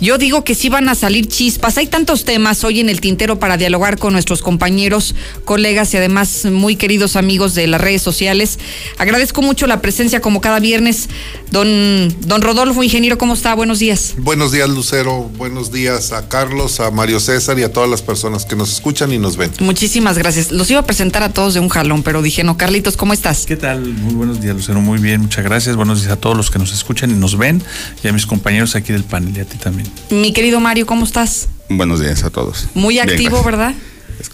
yo 0.00 0.18
digo 0.18 0.44
que 0.44 0.54
sí 0.54 0.68
van 0.68 0.88
a 0.88 0.94
salir 0.94 1.26
chispas. 1.28 1.78
Hay 1.78 1.86
tantos 1.86 2.24
temas 2.24 2.64
hoy 2.64 2.80
en 2.80 2.88
el 2.88 3.00
tintero 3.00 3.38
para 3.38 3.56
dialogar 3.56 3.98
con 3.98 4.12
nuestros 4.12 4.42
compañeros, 4.42 5.14
colegas 5.44 5.92
y 5.94 5.96
además 5.96 6.44
muy 6.44 6.76
queridos 6.76 7.16
amigos 7.16 7.54
de 7.54 7.66
las 7.66 7.80
redes 7.80 8.02
sociales. 8.02 8.58
Agradezco 8.98 9.42
mucho 9.42 9.66
la 9.66 9.80
presencia 9.80 10.20
como 10.20 10.40
cada 10.40 10.60
viernes. 10.60 11.08
Don, 11.50 12.14
don 12.20 12.42
Rodolfo, 12.42 12.82
ingeniero, 12.82 13.18
¿cómo 13.18 13.34
está? 13.34 13.54
Buenos 13.54 13.78
días. 13.78 14.14
Buenos 14.18 14.52
días, 14.52 14.68
Lucero. 14.68 15.30
Buenos 15.36 15.72
días 15.72 16.12
a 16.12 16.28
Carlos, 16.28 16.80
a 16.80 16.90
Mario 16.90 17.20
César 17.20 17.58
y 17.58 17.62
a 17.62 17.72
todas 17.72 17.88
las 17.88 18.02
personas 18.02 18.44
que 18.44 18.54
nos 18.54 18.72
escuchan 18.72 19.12
y 19.12 19.18
nos 19.18 19.36
ven. 19.36 19.50
Muchísimas 19.60 20.18
gracias. 20.18 20.52
Los 20.52 20.70
iba 20.70 20.80
a 20.80 20.86
presentar 20.86 21.22
a 21.22 21.30
todos 21.30 21.54
de 21.54 21.60
un 21.60 21.68
jalón, 21.68 22.02
pero 22.02 22.22
dije, 22.22 22.44
no, 22.44 22.56
Carlitos, 22.56 22.96
¿cómo 22.96 23.12
estás? 23.12 23.46
¿Qué 23.46 23.56
tal? 23.56 23.80
Muy 23.80 24.14
buenos 24.14 24.40
días, 24.40 24.54
Lucero. 24.54 24.80
Muy 24.80 24.98
bien, 24.98 25.22
muchas 25.22 25.44
gracias. 25.44 25.76
Buenos 25.76 26.00
días 26.00 26.12
a 26.12 26.16
todos 26.16 26.36
los 26.36 26.50
que 26.50 26.58
nos 26.58 26.72
escuchan 26.72 27.10
y 27.10 27.14
nos 27.14 27.36
ven 27.36 27.62
y 28.02 28.08
a 28.08 28.12
mis 28.12 28.26
compañeros 28.26 28.76
aquí 28.76 28.92
del 28.92 29.04
panel 29.04 29.36
y 29.36 29.40
a 29.40 29.44
ti 29.44 29.56
también. 29.58 29.87
Mi 30.10 30.32
querido 30.32 30.60
Mario, 30.60 30.86
¿cómo 30.86 31.04
estás? 31.04 31.48
Buenos 31.68 32.00
días 32.00 32.24
a 32.24 32.30
todos. 32.30 32.66
Muy 32.74 32.94
Bien, 32.94 33.08
activo. 33.10 33.42
¿verdad? 33.42 33.74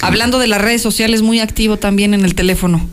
Hablando 0.01 0.39
de 0.39 0.47
las 0.47 0.61
redes 0.61 0.81
sociales, 0.83 1.23
muy 1.23 1.41
activo 1.41 1.77
también 1.77 2.15
en 2.15 2.25
el 2.25 2.35
teléfono. 2.35 2.89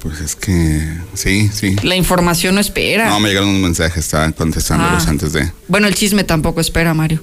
Pues 0.00 0.20
es 0.20 0.36
que 0.36 0.86
sí, 1.14 1.50
sí. 1.52 1.74
La 1.82 1.96
información 1.96 2.54
no 2.54 2.60
espera. 2.60 3.08
No, 3.08 3.18
me 3.18 3.28
llegaron 3.28 3.48
unos 3.48 3.62
mensajes, 3.62 4.04
estaba 4.04 4.30
contestándolos 4.32 5.06
Ah. 5.06 5.10
antes 5.10 5.32
de. 5.32 5.50
Bueno, 5.66 5.88
el 5.88 5.94
chisme 5.94 6.22
tampoco 6.24 6.60
espera, 6.60 6.94
Mario. 6.94 7.22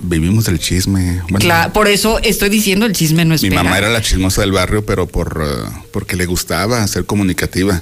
Vivimos 0.00 0.46
del 0.46 0.58
chisme. 0.58 1.20
Bueno, 1.30 1.38
Cla- 1.38 1.70
por 1.70 1.86
eso 1.86 2.18
estoy 2.24 2.48
diciendo 2.48 2.86
el 2.86 2.92
chisme 2.92 3.24
no 3.24 3.30
mi 3.30 3.34
espera. 3.36 3.62
mamá 3.62 3.78
era 3.78 3.88
la 3.88 4.02
chismosa 4.02 4.40
del 4.40 4.50
barrio, 4.50 4.84
pero 4.84 5.06
por 5.06 5.44
eh, 5.46 5.70
porque 5.92 6.16
le 6.16 6.26
gustaba 6.26 6.84
ser 6.88 7.04
comunicativa. 7.06 7.80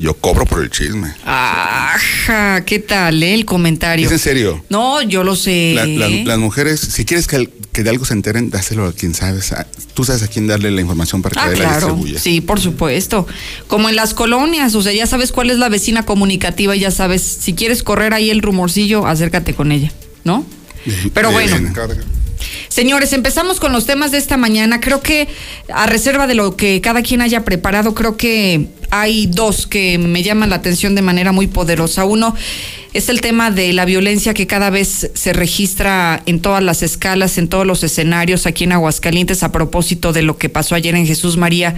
Yo 0.00 0.14
cobro 0.14 0.46
por 0.46 0.62
el 0.62 0.70
chisme. 0.70 1.12
Ajá, 1.26 2.64
¿qué 2.64 2.78
tal, 2.78 3.22
eh, 3.22 3.34
el 3.34 3.44
comentario? 3.44 4.06
¿Es 4.06 4.12
en 4.12 4.18
serio? 4.18 4.64
No, 4.70 5.02
yo 5.02 5.22
lo 5.24 5.36
sé. 5.36 5.74
La- 5.76 5.84
la- 5.84 6.08
las 6.08 6.38
mujeres, 6.38 6.80
si 6.80 7.04
quieres 7.04 7.26
que, 7.26 7.50
que 7.70 7.82
de 7.82 7.90
algo 7.90 8.06
se 8.06 8.14
enteren, 8.14 8.48
dáselo 8.48 8.86
a 8.86 8.92
quien 8.94 9.14
sabes. 9.14 9.52
A- 9.52 9.66
Tú 9.92 10.04
sabes 10.04 10.22
a 10.22 10.28
quién 10.28 10.46
darle 10.46 10.70
la 10.70 10.80
información 10.80 11.20
para 11.20 11.34
que 11.34 11.40
Ah, 11.40 11.48
la 11.48 11.54
claro. 11.54 11.86
distribuya. 11.88 12.18
Sí, 12.18 12.40
por 12.40 12.58
supuesto. 12.60 13.26
Como 13.68 13.90
en 13.90 13.96
las 13.96 14.14
colonias, 14.14 14.74
o 14.74 14.80
sea, 14.80 14.92
ya 14.94 15.06
sabes 15.06 15.32
cuál 15.32 15.50
es 15.50 15.58
la 15.58 15.68
vecina 15.68 16.06
comunicativa, 16.06 16.74
ya 16.74 16.90
sabes, 16.90 17.20
si 17.20 17.52
quieres 17.52 17.82
correr 17.82 18.14
ahí 18.14 18.30
el 18.30 18.40
rumorcillo, 18.40 19.06
acércate 19.06 19.52
con 19.52 19.70
ella, 19.70 19.92
¿no? 20.24 20.46
Pero 21.12 21.30
bueno. 21.30 21.56
Señores, 22.68 23.12
empezamos 23.12 23.60
con 23.60 23.72
los 23.72 23.86
temas 23.86 24.12
de 24.12 24.18
esta 24.18 24.36
mañana. 24.36 24.80
Creo 24.80 25.00
que, 25.00 25.28
a 25.72 25.86
reserva 25.86 26.26
de 26.26 26.34
lo 26.34 26.56
que 26.56 26.80
cada 26.80 27.02
quien 27.02 27.20
haya 27.20 27.44
preparado, 27.44 27.94
creo 27.94 28.16
que 28.16 28.68
hay 28.90 29.26
dos 29.26 29.66
que 29.66 29.98
me 29.98 30.22
llaman 30.22 30.50
la 30.50 30.56
atención 30.56 30.94
de 30.94 31.02
manera 31.02 31.32
muy 31.32 31.46
poderosa. 31.46 32.04
Uno 32.04 32.34
es 32.92 33.08
el 33.08 33.20
tema 33.20 33.50
de 33.50 33.72
la 33.72 33.84
violencia 33.84 34.34
que 34.34 34.46
cada 34.46 34.70
vez 34.70 35.10
se 35.14 35.32
registra 35.32 36.22
en 36.26 36.40
todas 36.40 36.62
las 36.62 36.82
escalas, 36.82 37.38
en 37.38 37.48
todos 37.48 37.66
los 37.66 37.84
escenarios 37.84 38.46
aquí 38.46 38.64
en 38.64 38.72
Aguascalientes, 38.72 39.42
a 39.42 39.52
propósito 39.52 40.12
de 40.12 40.22
lo 40.22 40.38
que 40.38 40.48
pasó 40.48 40.74
ayer 40.74 40.94
en 40.94 41.06
Jesús 41.06 41.36
María 41.36 41.74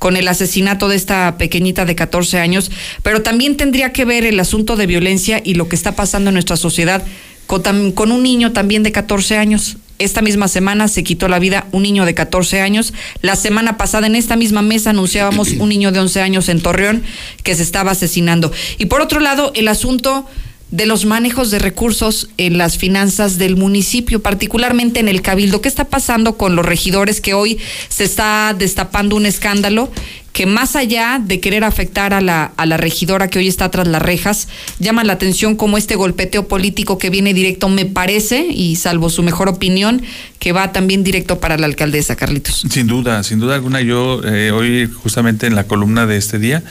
con 0.00 0.16
el 0.16 0.26
asesinato 0.28 0.88
de 0.88 0.96
esta 0.96 1.36
pequeñita 1.36 1.84
de 1.84 1.94
14 1.94 2.38
años, 2.38 2.70
pero 3.02 3.20
también 3.20 3.58
tendría 3.58 3.92
que 3.92 4.06
ver 4.06 4.24
el 4.24 4.40
asunto 4.40 4.76
de 4.76 4.86
violencia 4.86 5.42
y 5.44 5.54
lo 5.54 5.68
que 5.68 5.76
está 5.76 5.94
pasando 5.94 6.30
en 6.30 6.34
nuestra 6.34 6.56
sociedad 6.56 7.04
con, 7.46 8.12
un 8.12 8.22
niño 8.22 8.52
también 8.52 8.82
de 8.82 8.92
14 8.92 9.36
años. 9.36 9.76
Esta 10.00 10.22
misma 10.22 10.48
semana 10.48 10.88
se 10.88 11.04
quitó 11.04 11.28
la 11.28 11.38
vida 11.38 11.66
un 11.72 11.82
niño 11.82 12.06
de 12.06 12.14
14 12.14 12.62
años. 12.62 12.94
La 13.20 13.36
semana 13.36 13.76
pasada 13.76 14.06
en 14.06 14.16
esta 14.16 14.34
misma 14.34 14.62
mesa 14.62 14.90
anunciábamos 14.90 15.50
un 15.58 15.68
niño 15.68 15.92
de 15.92 16.00
11 16.00 16.22
años 16.22 16.48
en 16.48 16.62
Torreón 16.62 17.02
que 17.42 17.54
se 17.54 17.62
estaba 17.62 17.90
asesinando. 17.90 18.50
Y 18.78 18.86
por 18.86 19.02
otro 19.02 19.20
lado, 19.20 19.52
el 19.54 19.68
asunto 19.68 20.26
de 20.70 20.86
los 20.86 21.04
manejos 21.04 21.50
de 21.50 21.58
recursos 21.58 22.28
en 22.36 22.58
las 22.58 22.78
finanzas 22.78 23.38
del 23.38 23.56
municipio, 23.56 24.22
particularmente 24.22 25.00
en 25.00 25.08
el 25.08 25.22
cabildo. 25.22 25.60
¿Qué 25.60 25.68
está 25.68 25.84
pasando 25.84 26.36
con 26.36 26.54
los 26.56 26.64
regidores 26.64 27.20
que 27.20 27.34
hoy 27.34 27.58
se 27.88 28.04
está 28.04 28.54
destapando 28.56 29.16
un 29.16 29.26
escándalo 29.26 29.90
que 30.32 30.46
más 30.46 30.76
allá 30.76 31.20
de 31.22 31.40
querer 31.40 31.64
afectar 31.64 32.14
a 32.14 32.20
la, 32.20 32.52
a 32.56 32.66
la 32.66 32.76
regidora 32.76 33.28
que 33.28 33.40
hoy 33.40 33.48
está 33.48 33.68
tras 33.70 33.88
las 33.88 34.00
rejas, 34.00 34.46
llama 34.78 35.02
la 35.02 35.14
atención 35.14 35.56
como 35.56 35.76
este 35.76 35.96
golpeteo 35.96 36.46
político 36.46 36.98
que 36.98 37.10
viene 37.10 37.34
directo, 37.34 37.68
me 37.68 37.84
parece, 37.84 38.46
y 38.48 38.76
salvo 38.76 39.10
su 39.10 39.24
mejor 39.24 39.48
opinión, 39.48 40.02
que 40.38 40.52
va 40.52 40.70
también 40.70 41.02
directo 41.02 41.40
para 41.40 41.58
la 41.58 41.66
alcaldesa, 41.66 42.14
Carlitos. 42.14 42.64
Sin 42.70 42.86
duda, 42.86 43.24
sin 43.24 43.40
duda 43.40 43.56
alguna, 43.56 43.80
yo 43.80 44.22
eh, 44.24 44.52
hoy 44.52 44.88
justamente 45.02 45.48
en 45.48 45.56
la 45.56 45.64
columna 45.64 46.06
de 46.06 46.16
este 46.16 46.38
día 46.38 46.62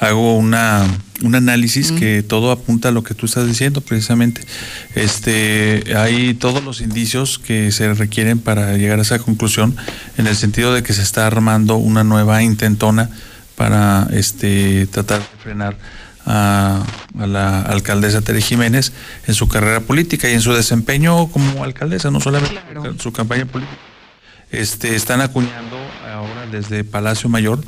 hago 0.00 0.36
una 0.36 0.86
un 1.22 1.34
análisis 1.34 1.92
que 1.92 2.22
todo 2.22 2.50
apunta 2.50 2.88
a 2.88 2.92
lo 2.92 3.02
que 3.02 3.14
tú 3.14 3.26
estás 3.26 3.46
diciendo 3.46 3.80
precisamente. 3.80 4.42
Este, 4.94 5.96
hay 5.96 6.34
todos 6.34 6.62
los 6.64 6.80
indicios 6.80 7.38
que 7.38 7.72
se 7.72 7.94
requieren 7.94 8.38
para 8.38 8.76
llegar 8.76 8.98
a 8.98 9.02
esa 9.02 9.18
conclusión 9.18 9.76
en 10.18 10.26
el 10.26 10.36
sentido 10.36 10.74
de 10.74 10.82
que 10.82 10.92
se 10.92 11.02
está 11.02 11.26
armando 11.26 11.76
una 11.76 12.04
nueva 12.04 12.42
intentona 12.42 13.10
para 13.54 14.08
este 14.12 14.86
tratar 14.88 15.20
de 15.20 15.26
frenar 15.42 15.78
a, 16.26 16.84
la 17.16 17.62
alcaldesa 17.62 18.20
Tere 18.22 18.40
Jiménez 18.40 18.92
en 19.26 19.34
su 19.34 19.48
carrera 19.48 19.80
política 19.80 20.28
y 20.28 20.34
en 20.34 20.40
su 20.40 20.52
desempeño 20.52 21.28
como 21.28 21.62
alcaldesa, 21.62 22.10
no 22.10 22.20
solamente 22.20 22.60
en 22.84 22.98
su 22.98 23.12
campaña 23.12 23.46
política. 23.46 23.78
Este, 24.50 24.94
están 24.94 25.20
acuñando 25.20 25.76
ahora 26.12 26.46
desde 26.50 26.84
Palacio 26.84 27.28
Mayor, 27.28 27.60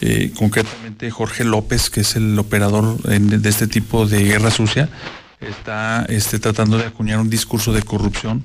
eh, 0.00 0.32
concretamente 0.36 1.10
Jorge 1.10 1.44
López, 1.44 1.90
que 1.90 2.00
es 2.00 2.16
el 2.16 2.38
operador 2.38 2.98
de 3.02 3.48
este 3.48 3.66
tipo 3.66 4.06
de 4.06 4.24
guerra 4.24 4.50
sucia, 4.50 4.88
está 5.40 6.04
este, 6.08 6.38
tratando 6.38 6.78
de 6.78 6.86
acuñar 6.86 7.18
un 7.18 7.30
discurso 7.30 7.72
de 7.72 7.82
corrupción, 7.82 8.44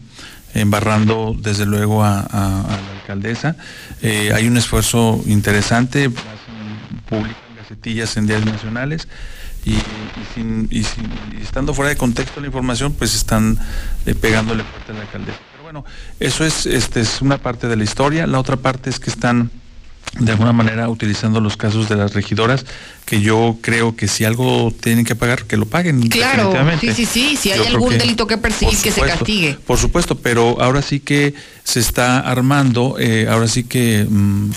embarrando 0.54 1.36
desde 1.38 1.66
luego 1.66 2.04
a, 2.04 2.28
la 2.32 3.00
alcaldesa. 3.02 3.56
Eh, 4.02 4.32
hay 4.34 4.48
un 4.48 4.58
esfuerzo 4.58 5.22
interesante, 5.26 6.10
publican 7.10 7.56
gacetillas 7.58 8.18
en 8.18 8.28
días 8.28 8.46
nacionales 8.46 9.08
y, 9.66 9.78
sin, 10.34 10.70
estando 11.42 11.74
fuera 11.74 11.90
de 11.90 11.98
contexto 11.98 12.42
la 12.42 12.48
información, 12.48 12.94
pues 12.94 13.16
están 13.16 13.58
eh, 14.06 14.14
pegándole 14.16 14.64
fuerte 14.64 14.92
a 14.92 14.96
la 14.96 15.02
alcaldesa. 15.02 15.40
Pero 15.52 15.64
bueno, 15.64 15.86
eso 16.20 16.46
es, 16.46 16.66
este, 16.66 17.02
es 17.02 17.22
una 17.22 17.38
parte 17.38 17.68
de 17.68 17.76
la 17.76 17.84
historia. 17.84 18.28
La 18.28 18.40
otra 18.40 18.58
parte 18.58 18.90
es 18.90 19.00
que 19.00 19.10
están 19.10 19.52
de 20.20 20.32
alguna 20.32 20.54
manera 20.54 20.90
utilizando 20.90 21.40
los 21.40 21.58
casos 21.58 21.90
de 21.90 21.96
las 21.96 22.14
regidoras, 22.14 22.66
que 23.06 23.22
yo 23.22 23.58
creo 23.62 23.96
que 23.96 24.08
si 24.08 24.26
algo 24.26 24.74
tienen 24.80 25.06
que 25.06 25.16
pagar, 25.16 25.46
que 25.46 25.58
lo 25.58 25.66
paguen. 25.66 26.08
Claro, 26.08 26.54
sí, 26.80 26.94
sí, 26.94 27.06
sí, 27.06 27.36
si 27.36 27.52
hay 27.52 27.66
algún 27.66 27.98
delito 27.98 28.28
que 28.28 28.38
perseguir, 28.38 28.78
que 28.78 28.92
se 28.92 29.02
castigue. 29.02 29.58
Por 29.66 29.78
supuesto, 29.78 30.20
pero 30.20 30.62
ahora 30.62 30.82
sí 30.82 31.00
que 31.00 31.34
se 31.64 31.80
está 31.80 32.20
armando, 32.20 32.98
eh, 33.00 33.28
ahora 33.30 33.48
sí 33.48 33.64
que, 33.64 34.06
mm, 34.08 34.52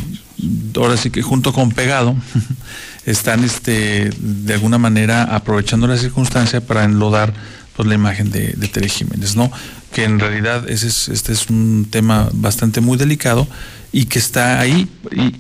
ahora 0.77 0.97
sí 0.97 1.11
que 1.11 1.23
junto 1.23 1.53
con 1.53 1.71
pegado, 1.71 2.15
están 3.07 3.43
este, 3.45 4.11
de 4.19 4.55
alguna 4.55 4.79
manera 4.79 5.23
aprovechando 5.23 5.87
la 5.87 5.97
circunstancia 5.97 6.61
para 6.61 6.85
enlodar 6.85 7.33
pues, 7.75 7.89
la 7.89 7.95
imagen 7.95 8.31
de, 8.31 8.49
de 8.57 8.69
Tere 8.69 8.89
Jiménez, 8.89 9.37
¿no? 9.37 9.51
Que 9.93 10.05
en 10.05 10.19
realidad 10.19 10.69
ese 10.69 10.89
es, 10.89 11.09
este 11.09 11.33
es 11.33 11.49
un 11.49 11.87
tema 11.91 12.29
bastante 12.33 12.81
muy 12.83 12.99
delicado 12.99 13.49
y 13.97 14.05
que 14.05 14.19
está 14.19 14.61
ahí. 14.61 14.87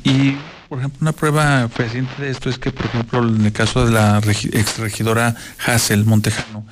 Y, 0.03 0.35
por 0.71 0.79
ejemplo, 0.79 1.01
una 1.03 1.13
prueba 1.13 1.69
reciente 1.77 2.23
de 2.23 2.31
esto 2.31 2.49
es 2.49 2.59
que, 2.59 2.71
por 2.71 2.87
ejemplo, 2.87 3.19
en 3.29 3.45
el 3.45 3.53
caso 3.53 3.85
de 3.85 3.93
la 3.93 4.17
exregidora 4.17 5.37
Hassel 5.67 6.07
Montejano, 6.07 6.67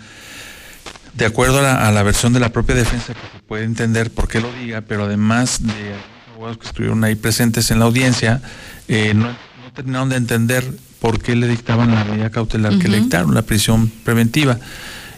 de 1.12 1.26
acuerdo 1.26 1.58
a 1.58 1.92
la, 1.92 2.02
versión 2.02 2.32
de 2.32 2.40
la 2.40 2.48
propia 2.48 2.74
defensa, 2.74 3.12
que 3.12 3.20
se 3.36 3.42
puede 3.46 3.64
entender 3.64 4.10
por 4.10 4.28
qué 4.28 4.40
lo 4.40 4.50
diga, 4.54 4.80
pero 4.80 5.04
además 5.04 5.60
de 5.62 5.94
abogados 6.32 6.56
que 6.56 6.68
estuvieron 6.68 7.04
ahí 7.04 7.16
presentes 7.16 7.70
en 7.70 7.80
la 7.80 7.84
audiencia, 7.84 8.40
eh, 8.88 9.12
no 9.12 9.36
terminaron 9.74 10.08
de 10.08 10.16
entender 10.16 10.64
por 11.00 11.20
qué 11.20 11.36
le 11.36 11.46
dictaban 11.46 11.94
la 11.94 12.02
medida 12.04 12.30
cautelar 12.30 12.78
que 12.78 12.88
le 12.88 13.00
dictaron, 13.00 13.34
la 13.34 13.42
prisión 13.42 13.92
preventiva. 14.04 14.58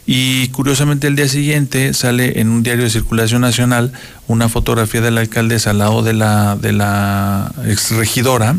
Y 0.09 0.47
curiosamente 0.49 1.07
el 1.07 1.17
día 1.17 1.27
siguiente 1.27 1.93
sale 1.93 2.39
en 2.39 2.47
un 2.47 2.63
diario 2.63 2.85
de 2.85 2.89
circulación 2.89 3.41
nacional 3.41 3.91
una 4.27 4.47
fotografía 4.47 5.01
de 5.01 5.11
la 5.11 5.19
alcaldesa 5.19 5.71
al 5.71 5.79
lado 5.79 6.01
de 6.01 6.13
la, 6.13 6.55
de 6.55 6.71
la 6.71 7.51
exregidora 7.65 8.55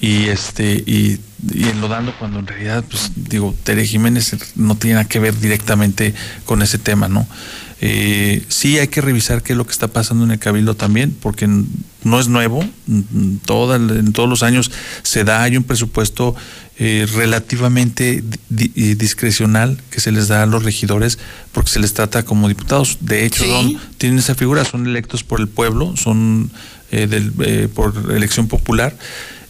y 0.00 0.26
este 0.26 0.74
y, 0.86 1.18
y 1.52 1.64
enlodando 1.64 2.14
cuando 2.16 2.38
en 2.38 2.46
realidad 2.46 2.84
pues 2.88 3.10
digo 3.16 3.52
Tere 3.64 3.84
Jiménez 3.84 4.36
no 4.54 4.76
tiene 4.76 4.94
nada 4.94 5.08
que 5.08 5.18
ver 5.18 5.36
directamente 5.40 6.14
con 6.44 6.62
ese 6.62 6.78
tema, 6.78 7.08
¿no? 7.08 7.26
Eh, 7.80 8.44
sí 8.48 8.78
hay 8.78 8.88
que 8.88 9.00
revisar 9.00 9.42
qué 9.42 9.52
es 9.52 9.56
lo 9.56 9.64
que 9.64 9.72
está 9.72 9.88
pasando 9.88 10.24
en 10.24 10.32
el 10.32 10.38
Cabildo 10.38 10.74
también, 10.74 11.16
porque 11.20 11.48
no 12.02 12.20
es 12.20 12.28
nuevo, 12.28 12.64
en 12.88 13.40
todos 13.44 14.28
los 14.28 14.42
años 14.42 14.70
se 15.02 15.22
da, 15.22 15.42
hay 15.44 15.56
un 15.56 15.62
presupuesto 15.62 16.34
eh, 16.78 17.06
relativamente 17.12 18.22
discrecional 18.48 19.82
que 19.90 20.00
se 20.00 20.12
les 20.12 20.28
da 20.28 20.42
a 20.42 20.46
los 20.46 20.62
regidores 20.62 21.18
porque 21.52 21.70
se 21.70 21.80
les 21.80 21.92
trata 21.92 22.24
como 22.24 22.48
diputados. 22.48 22.98
De 23.00 23.24
hecho, 23.24 23.44
tienen 23.98 24.18
esa 24.18 24.34
figura, 24.34 24.64
son 24.64 24.86
electos 24.86 25.24
por 25.24 25.40
el 25.40 25.48
pueblo, 25.48 25.96
son 25.96 26.50
eh, 26.90 27.06
del, 27.06 27.68
por 27.70 28.12
elección 28.14 28.48
popular 28.48 28.96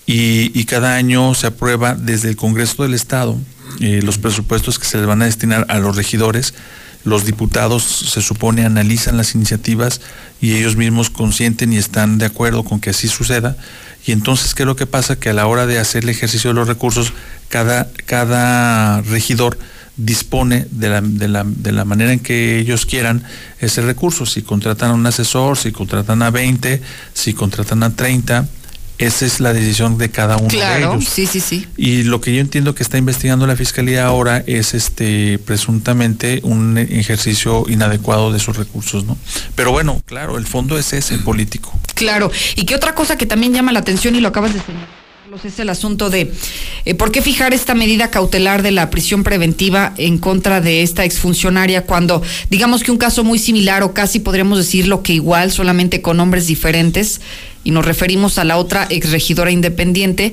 y, 0.06 0.64
cada 0.64 0.96
año 0.96 1.34
se 1.34 1.46
aprueba 1.46 1.94
desde 1.94 2.30
el 2.30 2.36
Congreso 2.36 2.82
del 2.82 2.94
Estado 2.94 3.36
los 3.78 4.16
presupuestos 4.16 4.78
que 4.78 4.86
se 4.86 4.96
les 4.96 5.06
van 5.06 5.20
a 5.20 5.26
destinar 5.26 5.66
a 5.68 5.78
los 5.78 5.96
regidores 5.96 6.54
los 7.04 7.24
diputados 7.24 7.84
se 7.84 8.20
supone 8.20 8.64
analizan 8.64 9.16
las 9.16 9.34
iniciativas 9.34 10.00
y 10.40 10.54
ellos 10.54 10.76
mismos 10.76 11.10
consienten 11.10 11.72
y 11.72 11.78
están 11.78 12.18
de 12.18 12.26
acuerdo 12.26 12.64
con 12.64 12.80
que 12.80 12.90
así 12.90 13.08
suceda. 13.08 13.56
Y 14.08 14.12
entonces, 14.12 14.54
¿qué 14.54 14.62
es 14.62 14.66
lo 14.66 14.74
que 14.74 14.86
pasa? 14.86 15.16
Que 15.16 15.28
a 15.28 15.32
la 15.34 15.46
hora 15.46 15.66
de 15.66 15.78
hacer 15.78 16.04
el 16.04 16.08
ejercicio 16.08 16.48
de 16.48 16.54
los 16.54 16.66
recursos, 16.66 17.12
cada, 17.50 17.90
cada 18.06 19.02
regidor 19.02 19.58
dispone 19.98 20.66
de 20.70 20.88
la, 20.88 21.02
de, 21.02 21.28
la, 21.28 21.44
de 21.44 21.72
la 21.72 21.84
manera 21.84 22.14
en 22.14 22.20
que 22.20 22.58
ellos 22.58 22.86
quieran 22.86 23.22
ese 23.60 23.82
recurso. 23.82 24.24
Si 24.24 24.40
contratan 24.40 24.92
a 24.92 24.94
un 24.94 25.04
asesor, 25.04 25.58
si 25.58 25.72
contratan 25.72 26.22
a 26.22 26.30
20, 26.30 26.80
si 27.12 27.34
contratan 27.34 27.82
a 27.82 27.90
30, 27.90 28.48
esa 28.98 29.26
es 29.26 29.40
la 29.40 29.52
decisión 29.52 29.96
de 29.96 30.10
cada 30.10 30.36
uno 30.36 30.48
de 30.48 30.78
ellos. 30.78 31.04
sí, 31.04 31.26
sí, 31.26 31.40
sí. 31.40 31.66
Y 31.76 32.02
lo 32.02 32.20
que 32.20 32.34
yo 32.34 32.40
entiendo 32.40 32.74
que 32.74 32.82
está 32.82 32.98
investigando 32.98 33.46
la 33.46 33.56
fiscalía 33.56 34.06
ahora 34.06 34.42
es 34.46 34.74
este 34.74 35.38
presuntamente 35.38 36.40
un 36.42 36.76
ejercicio 36.76 37.64
inadecuado 37.68 38.32
de 38.32 38.40
sus 38.40 38.56
recursos, 38.56 39.04
¿no? 39.04 39.16
Pero 39.54 39.70
bueno, 39.70 40.02
claro, 40.04 40.36
el 40.36 40.46
fondo 40.46 40.78
es 40.78 40.92
ese, 40.92 41.18
político. 41.18 41.72
Claro. 41.94 42.30
Y 42.56 42.64
qué 42.64 42.74
otra 42.74 42.94
cosa 42.94 43.16
que 43.16 43.26
también 43.26 43.52
llama 43.52 43.72
la 43.72 43.80
atención 43.80 44.14
y 44.16 44.20
lo 44.20 44.28
acabas 44.28 44.54
de 44.54 44.60
señalar 44.60 45.07
es 45.44 45.58
el 45.58 45.68
asunto 45.68 46.08
de 46.08 46.32
eh, 46.84 46.94
por 46.94 47.12
qué 47.12 47.20
fijar 47.20 47.52
esta 47.52 47.74
medida 47.74 48.10
cautelar 48.10 48.62
de 48.62 48.70
la 48.70 48.88
prisión 48.88 49.24
preventiva 49.24 49.92
en 49.98 50.16
contra 50.16 50.60
de 50.60 50.82
esta 50.82 51.04
exfuncionaria 51.04 51.84
cuando 51.84 52.22
digamos 52.48 52.82
que 52.82 52.90
un 52.90 52.98
caso 52.98 53.24
muy 53.24 53.38
similar 53.38 53.82
o 53.82 53.92
casi 53.92 54.20
podríamos 54.20 54.58
decirlo 54.58 55.02
que 55.02 55.12
igual, 55.12 55.52
solamente 55.52 56.00
con 56.00 56.16
nombres 56.16 56.46
diferentes, 56.46 57.20
y 57.62 57.72
nos 57.72 57.84
referimos 57.84 58.38
a 58.38 58.44
la 58.44 58.56
otra 58.56 58.86
exregidora 58.88 59.50
independiente, 59.50 60.32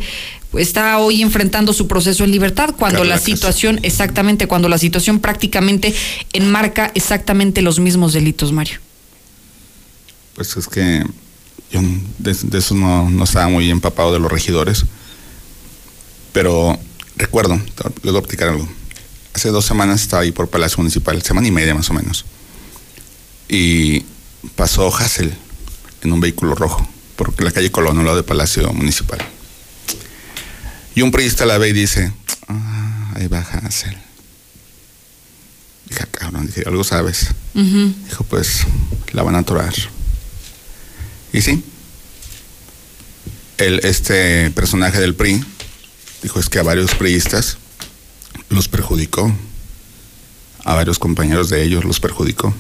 está 0.53 0.97
hoy 0.99 1.21
enfrentando 1.21 1.73
su 1.73 1.87
proceso 1.87 2.23
en 2.23 2.31
libertad 2.31 2.73
cuando 2.77 3.03
la 3.03 3.17
situación, 3.17 3.79
exactamente, 3.83 4.47
cuando 4.47 4.69
la 4.69 4.77
situación 4.77 5.19
prácticamente 5.19 5.93
enmarca 6.31 6.91
exactamente 6.95 7.61
los 7.61 7.79
mismos 7.79 8.13
delitos, 8.13 8.53
Mario. 8.53 8.79
Pues 10.35 10.55
es 10.55 10.67
que 10.67 11.03
yo 11.71 11.81
de, 12.19 12.57
eso 12.57 12.75
no, 12.75 13.09
no, 13.09 13.23
estaba 13.23 13.47
muy 13.47 13.69
empapado 13.69 14.13
de 14.13 14.19
los 14.19 14.31
regidores, 14.31 14.85
pero 16.31 16.77
recuerdo, 17.17 17.55
les 18.03 18.11
voy 18.11 18.17
a 18.17 18.21
platicar 18.21 18.49
algo. 18.49 18.67
Hace 19.33 19.49
dos 19.49 19.65
semanas 19.65 20.01
estaba 20.01 20.23
ahí 20.23 20.31
por 20.31 20.49
Palacio 20.49 20.77
Municipal, 20.77 21.21
semana 21.21 21.47
y 21.47 21.51
media 21.51 21.75
más 21.75 21.89
o 21.89 21.93
menos, 21.93 22.25
y 23.49 24.05
pasó 24.55 24.95
Hassel 24.95 25.35
en 26.01 26.13
un 26.13 26.21
vehículo 26.21 26.55
rojo 26.55 26.87
por 27.15 27.41
la 27.41 27.51
calle 27.51 27.71
Colón, 27.71 27.97
al 27.97 28.05
lado 28.05 28.17
del 28.17 28.25
Palacio 28.25 28.71
Municipal. 28.73 29.19
Y 30.95 31.01
un 31.01 31.11
periodista 31.11 31.45
la 31.45 31.57
ve 31.57 31.69
y 31.69 31.73
dice, 31.73 32.13
ah, 32.47 33.11
ahí 33.15 33.27
va 33.27 33.39
Hassel. 33.39 33.97
Dije, 35.89 36.01
ah, 36.03 36.07
cabrón, 36.11 36.47
dije, 36.47 36.63
algo 36.65 36.83
sabes. 36.83 37.27
Dijo, 37.53 38.23
pues, 38.23 38.65
la 39.11 39.23
van 39.23 39.35
a 39.35 39.39
atorar. 39.39 39.73
Y 41.35 41.41
sí, 41.41 41.61
el, 43.57 43.81
este 43.83 44.51
personaje 44.51 45.01
del 45.01 45.15
PRI 45.15 45.43
dijo 46.23 46.39
es 46.39 46.47
que 46.47 46.59
a 46.59 46.63
varios 46.63 46.95
priistas 46.95 47.57
los 48.47 48.69
perjudicó, 48.69 49.35
a 50.63 50.75
varios 50.75 50.97
compañeros 50.97 51.49
de 51.49 51.61
ellos 51.61 51.83
los 51.83 51.99
perjudicó. 51.99 52.53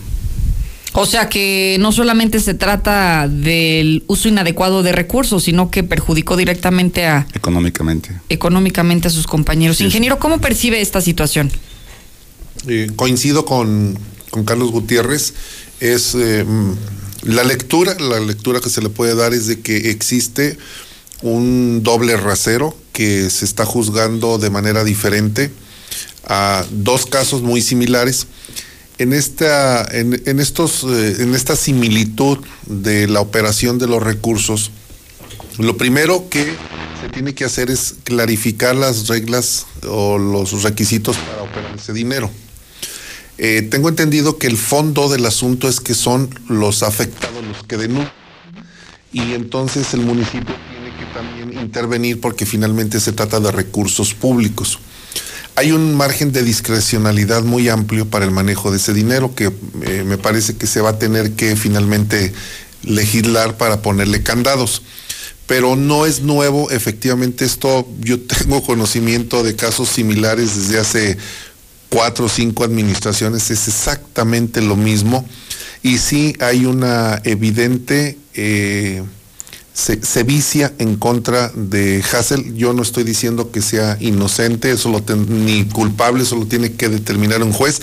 O 0.91 1.05
sea 1.05 1.29
que 1.29 1.77
no 1.79 1.93
solamente 1.93 2.41
se 2.41 2.53
trata 2.53 3.29
del 3.29 4.03
uso 4.07 4.27
inadecuado 4.27 4.83
de 4.83 4.91
recursos, 4.91 5.43
sino 5.43 5.71
que 5.71 5.83
perjudicó 5.83 6.35
directamente 6.35 7.05
a... 7.05 7.27
Económicamente. 7.33 8.19
Económicamente 8.27 9.07
a 9.07 9.11
sus 9.11 9.25
compañeros. 9.25 9.79
Ingeniero, 9.79 10.19
¿cómo 10.19 10.41
percibe 10.41 10.81
esta 10.81 10.99
situación? 10.99 11.49
Eh, 12.67 12.91
coincido 12.97 13.45
con, 13.45 13.97
Carlos 14.43 14.71
Gutiérrez. 14.71 15.33
Es 15.79 16.13
eh, 16.15 16.45
la 17.25 17.43
lectura, 17.43 17.95
la 17.99 18.19
lectura 18.19 18.61
que 18.61 18.69
se 18.69 18.81
le 18.81 18.89
puede 18.89 19.15
dar 19.15 19.33
es 19.33 19.47
de 19.47 19.59
que 19.59 19.89
existe 19.89 20.57
un 21.21 21.81
doble 21.83 22.17
rasero 22.17 22.77
que 22.93 23.29
se 23.29 23.45
está 23.45 23.65
juzgando 23.65 24.37
de 24.37 24.49
manera 24.49 24.83
diferente 24.83 25.51
a 26.27 26.65
dos 26.71 27.05
casos 27.05 27.41
muy 27.41 27.61
similares. 27.61 28.27
En 28.97 29.11
esta, 29.11 29.85
en, 29.91 30.39
estos, 30.39 30.83
eh, 30.83 31.17
en 31.19 31.35
esta 31.35 31.55
similitud 31.55 32.37
de 32.67 33.07
la 33.07 33.19
operación 33.19 33.77
de 33.77 33.87
los 33.87 34.01
recursos, 34.01 34.71
lo 35.57 35.75
primero 35.75 36.29
que 36.29 36.45
se 37.01 37.09
tiene 37.11 37.33
que 37.33 37.43
hacer 37.43 37.69
es 37.71 37.95
clarificar 38.03 38.75
las 38.75 39.07
reglas 39.07 39.65
o 39.87 40.17
los 40.17 40.63
requisitos 40.63 41.17
para 41.17 41.41
operar 41.41 41.75
ese 41.75 41.91
dinero. 41.91 42.29
Eh, 43.37 43.67
tengo 43.69 43.89
entendido 43.89 44.37
que 44.37 44.47
el 44.47 44.57
fondo 44.57 45.09
del 45.09 45.25
asunto 45.25 45.67
es 45.67 45.81
que 45.81 45.93
son 45.93 46.29
los 46.47 46.83
afectados 46.83 47.43
los 47.45 47.63
que 47.63 47.77
denuncian 47.77 48.25
y 49.15 49.33
entonces 49.33 49.93
el 49.93 50.01
municipio 50.01 50.53
tiene 50.69 50.93
que 50.97 51.05
también 51.13 51.61
intervenir 51.61 52.19
porque 52.19 52.45
finalmente 52.45 52.99
se 52.99 53.13
trata 53.13 53.39
de 53.39 53.49
recursos 53.49 54.13
públicos. 54.13 54.77
Hay 55.55 55.71
un 55.71 55.95
margen 55.95 56.33
de 56.33 56.43
discrecionalidad 56.43 57.43
muy 57.43 57.69
amplio 57.69 58.09
para 58.09 58.25
el 58.25 58.31
manejo 58.31 58.71
de 58.71 58.77
ese 58.77 58.93
dinero 58.93 59.33
que 59.33 59.53
eh, 59.83 60.03
me 60.05 60.17
parece 60.17 60.57
que 60.57 60.67
se 60.67 60.81
va 60.81 60.89
a 60.89 60.99
tener 60.99 61.31
que 61.31 61.55
finalmente 61.55 62.33
legislar 62.83 63.55
para 63.55 63.81
ponerle 63.81 64.21
candados. 64.21 64.81
Pero 65.47 65.77
no 65.77 66.05
es 66.05 66.21
nuevo, 66.21 66.69
efectivamente 66.71 67.45
esto, 67.45 67.87
yo 68.01 68.19
tengo 68.39 68.63
conocimiento 68.63 69.43
de 69.43 69.55
casos 69.55 69.87
similares 69.87 70.57
desde 70.57 70.77
hace 70.77 71.17
cuatro 71.95 72.25
o 72.25 72.29
cinco 72.29 72.65
administraciones, 72.65 73.49
es 73.51 73.69
exactamente 73.69 74.61
lo 74.61 74.75
mismo. 74.75 75.25
Y 75.81 75.97
sí 75.97 76.35
hay 76.41 76.65
una 76.65 77.21
evidente 77.23 78.17
eh, 78.33 79.01
se, 79.71 80.23
vicia 80.23 80.73
en 80.77 80.97
contra 80.97 81.53
de 81.55 82.03
Hassel. 82.11 82.53
Yo 82.53 82.73
no 82.73 82.81
estoy 82.81 83.05
diciendo 83.05 83.49
que 83.49 83.61
sea 83.61 83.95
inocente, 84.01 84.71
eso 84.71 84.89
lo 84.89 85.01
ni 85.15 85.63
culpable, 85.63 86.23
eso 86.23 86.35
lo 86.35 86.47
tiene 86.47 86.73
que 86.73 86.89
determinar 86.89 87.41
un 87.43 87.53
juez, 87.53 87.81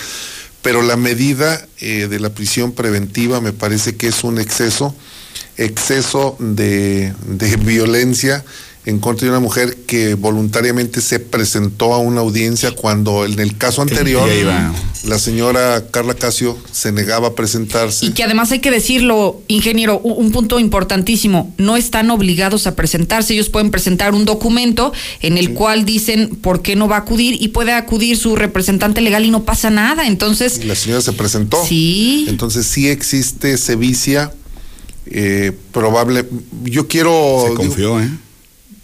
pero 0.60 0.82
la 0.82 0.98
medida 0.98 1.66
eh, 1.80 2.06
de 2.06 2.20
la 2.20 2.34
prisión 2.34 2.72
preventiva 2.72 3.40
me 3.40 3.54
parece 3.54 3.96
que 3.96 4.08
es 4.08 4.24
un 4.24 4.38
exceso, 4.38 4.94
exceso 5.56 6.36
de, 6.38 7.14
de 7.26 7.56
violencia 7.56 8.44
en 8.84 8.98
contra 8.98 9.26
de 9.26 9.30
una 9.30 9.40
mujer 9.40 9.76
que 9.86 10.14
voluntariamente 10.14 11.00
se 11.00 11.20
presentó 11.20 11.94
a 11.94 11.98
una 11.98 12.20
audiencia 12.20 12.72
cuando 12.72 13.24
en 13.24 13.38
el 13.38 13.56
caso 13.56 13.80
anterior 13.80 14.28
la 15.04 15.18
señora 15.18 15.84
Carla 15.90 16.14
Casio 16.14 16.58
se 16.72 16.90
negaba 16.90 17.28
a 17.28 17.34
presentarse. 17.34 18.06
Y 18.06 18.10
que 18.10 18.24
además 18.24 18.50
hay 18.50 18.58
que 18.58 18.72
decirlo, 18.72 19.40
ingeniero, 19.46 20.00
un 20.00 20.32
punto 20.32 20.58
importantísimo, 20.58 21.54
no 21.58 21.76
están 21.76 22.10
obligados 22.10 22.66
a 22.66 22.74
presentarse, 22.74 23.34
ellos 23.34 23.50
pueden 23.50 23.70
presentar 23.70 24.14
un 24.14 24.24
documento 24.24 24.92
en 25.20 25.38
el 25.38 25.54
cual 25.54 25.84
dicen 25.84 26.30
por 26.36 26.62
qué 26.62 26.74
no 26.74 26.88
va 26.88 26.96
a 26.96 27.00
acudir 27.00 27.36
y 27.40 27.48
puede 27.48 27.72
acudir 27.72 28.16
su 28.16 28.34
representante 28.34 29.00
legal 29.00 29.24
y 29.24 29.30
no 29.30 29.44
pasa 29.44 29.70
nada, 29.70 30.08
entonces... 30.08 30.64
la 30.64 30.74
señora 30.74 31.02
se 31.02 31.12
presentó. 31.12 31.64
Sí. 31.64 32.26
Entonces 32.28 32.66
sí 32.66 32.88
existe 32.88 33.56
sevicia, 33.58 34.32
eh, 35.06 35.52
probable, 35.70 36.24
yo 36.64 36.88
quiero... 36.88 37.44
Se 37.48 37.54
confió, 37.54 38.00
¿eh? 38.00 38.08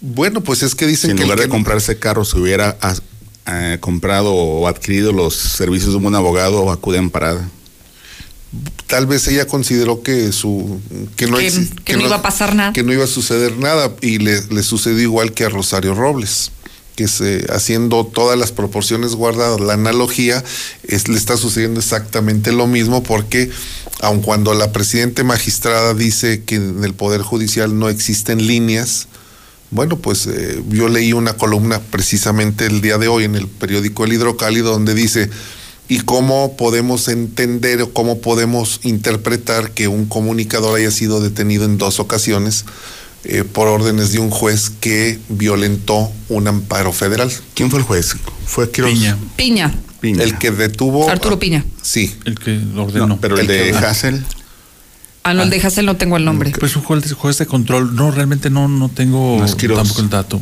Bueno, 0.01 0.41
pues 0.41 0.63
es 0.63 0.75
que 0.75 0.87
dicen 0.87 1.11
si 1.11 1.15
que. 1.15 1.23
En 1.23 1.29
lugar 1.29 1.39
de 1.39 1.49
comprarse 1.49 1.99
carro, 1.99 2.25
se 2.25 2.39
hubiera 2.39 2.77
eh, 3.47 3.77
comprado 3.79 4.33
o 4.33 4.67
adquirido 4.67 5.11
los 5.11 5.35
servicios 5.35 5.91
de 5.91 5.97
un 5.97 6.03
buen 6.03 6.15
abogado, 6.15 6.61
o 6.61 6.71
acude 6.71 6.97
en 6.97 7.09
parada. 7.09 7.49
Tal 8.87 9.05
vez 9.05 9.27
ella 9.27 9.45
consideró 9.45 10.01
que 10.01 10.31
su 10.31 10.79
que 11.15 11.27
no, 11.27 11.37
que, 11.37 11.95
no, 11.97 12.05
iba 12.05 12.15
a 12.15 12.21
pasar 12.21 12.55
nada. 12.55 12.73
Que 12.73 12.81
no 12.81 12.91
iba 12.91 13.03
a 13.03 13.07
suceder 13.07 13.57
nada. 13.57 13.91
Y 14.01 14.17
le, 14.17 14.41
le 14.47 14.63
sucedió 14.63 14.99
igual 14.99 15.33
que 15.33 15.45
a 15.45 15.49
Rosario 15.49 15.93
Robles 15.93 16.51
que 16.99 17.07
se, 17.07 17.45
haciendo 17.53 18.05
todas 18.05 18.37
las 18.37 18.51
proporciones 18.51 19.15
guardadas, 19.15 19.61
la 19.61 19.71
analogía, 19.71 20.43
es, 20.83 21.07
le 21.07 21.15
está 21.15 21.37
sucediendo 21.37 21.79
exactamente 21.79 22.51
lo 22.51 22.67
mismo 22.67 23.03
porque 23.03 23.49
aun 24.01 24.21
cuando 24.21 24.53
la 24.53 24.73
presidente 24.73 25.23
magistrada 25.23 25.93
dice 25.93 26.43
que 26.43 26.55
en 26.55 26.83
el 26.83 26.93
Poder 26.93 27.21
Judicial 27.21 27.79
no 27.79 27.87
existen 27.87 28.45
líneas, 28.45 29.07
bueno, 29.71 29.97
pues 29.97 30.25
eh, 30.27 30.63
yo 30.69 30.89
leí 30.89 31.13
una 31.13 31.33
columna 31.33 31.79
precisamente 31.79 32.65
el 32.65 32.81
día 32.81 32.97
de 32.97 33.07
hoy 33.07 33.25
en 33.25 33.35
el 33.35 33.47
periódico 33.47 34.03
El 34.03 34.13
Hidrocálido 34.13 34.71
donde 34.71 34.95
dice, 34.95 35.29
¿y 35.87 35.99
cómo 35.99 36.57
podemos 36.57 37.07
entender 37.07 37.81
o 37.81 37.93
cómo 37.93 38.19
podemos 38.19 38.79
interpretar 38.83 39.71
que 39.71 39.87
un 39.87 40.05
comunicador 40.05 40.79
haya 40.79 40.91
sido 40.91 41.21
detenido 41.21 41.65
en 41.65 41.77
dos 41.77 41.99
ocasiones 41.99 42.65
eh, 43.25 43.43
por 43.43 43.67
órdenes 43.67 44.11
de 44.11 44.19
un 44.19 44.31
juez 44.31 44.71
que 44.79 45.19
violentó 45.29 46.11
un 46.29 46.47
amparo 46.47 46.91
federal? 46.91 47.31
¿Quién 47.53 47.69
fue 47.69 47.79
el 47.79 47.85
juez? 47.85 48.15
Fue 48.45 48.67
Piña. 48.67 49.17
Piña. 49.35 49.71
El 50.01 50.37
que 50.37 50.51
detuvo. 50.51 51.09
Arturo 51.09 51.37
Piña. 51.37 51.65
Sí. 51.81 52.15
El 52.25 52.39
que 52.39 52.55
lo 52.55 52.85
ordenó. 52.85 53.19
pero 53.19 53.37
el, 53.37 53.45
de 53.45 53.71
Hassel. 53.73 54.25
Ah, 55.23 55.33
no, 55.33 55.43
el 55.43 55.49
de 55.49 55.61
Hassel 55.61 55.85
no 55.85 55.97
tengo 55.97 56.17
el 56.17 56.25
nombre. 56.25 56.51
Pues 56.59 56.75
un 56.75 56.83
juez, 56.83 57.11
juez 57.13 57.37
de 57.37 57.45
control. 57.45 57.95
No, 57.95 58.11
realmente 58.11 58.49
no, 58.49 58.67
no 58.67 58.89
tengo 58.89 59.43
tampoco 59.75 60.01
el 60.01 60.09
dato. 60.09 60.41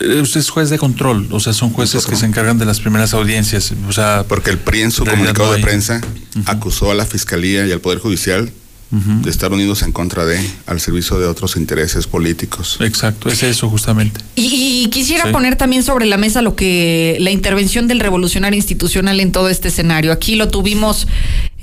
Eh, 0.00 0.20
usted 0.20 0.40
es 0.40 0.50
juez 0.50 0.70
de 0.70 0.78
control, 0.78 1.28
o 1.30 1.40
sea, 1.40 1.52
son 1.52 1.70
jueces 1.70 2.06
que 2.06 2.16
se 2.16 2.26
encargan 2.26 2.58
de 2.58 2.64
las 2.64 2.80
primeras 2.80 3.12
audiencias. 3.12 3.72
O 3.88 3.92
sea, 3.92 4.24
porque 4.28 4.50
el 4.50 4.58
PRI 4.58 4.82
en 4.82 4.90
su 4.92 5.04
comunicado 5.04 5.52
de 5.52 5.60
prensa 5.60 6.00
acusó 6.46 6.90
a 6.90 6.94
la 6.94 7.06
fiscalía 7.06 7.66
y 7.66 7.72
al 7.72 7.80
Poder 7.80 7.98
Judicial 7.98 8.52
de 8.90 9.30
estar 9.30 9.52
unidos 9.52 9.82
en 9.82 9.90
contra 9.90 10.24
de, 10.24 10.38
al 10.66 10.80
servicio 10.80 11.18
de 11.18 11.26
otros 11.26 11.56
intereses 11.56 12.06
políticos. 12.06 12.78
Exacto, 12.80 13.28
es 13.28 13.42
eso 13.42 13.68
justamente. 13.68 14.20
Y, 14.36 14.88
quisiera 14.92 15.32
poner 15.32 15.56
también 15.56 15.82
sobre 15.82 16.06
la 16.06 16.16
mesa 16.16 16.42
lo 16.42 16.54
que 16.54 17.16
la 17.18 17.32
intervención 17.32 17.88
del 17.88 17.98
revolucionario 17.98 18.56
institucional 18.56 19.18
en 19.18 19.32
todo 19.32 19.48
este 19.48 19.68
escenario. 19.68 20.12
Aquí 20.12 20.36
lo 20.36 20.48
tuvimos, 20.48 21.08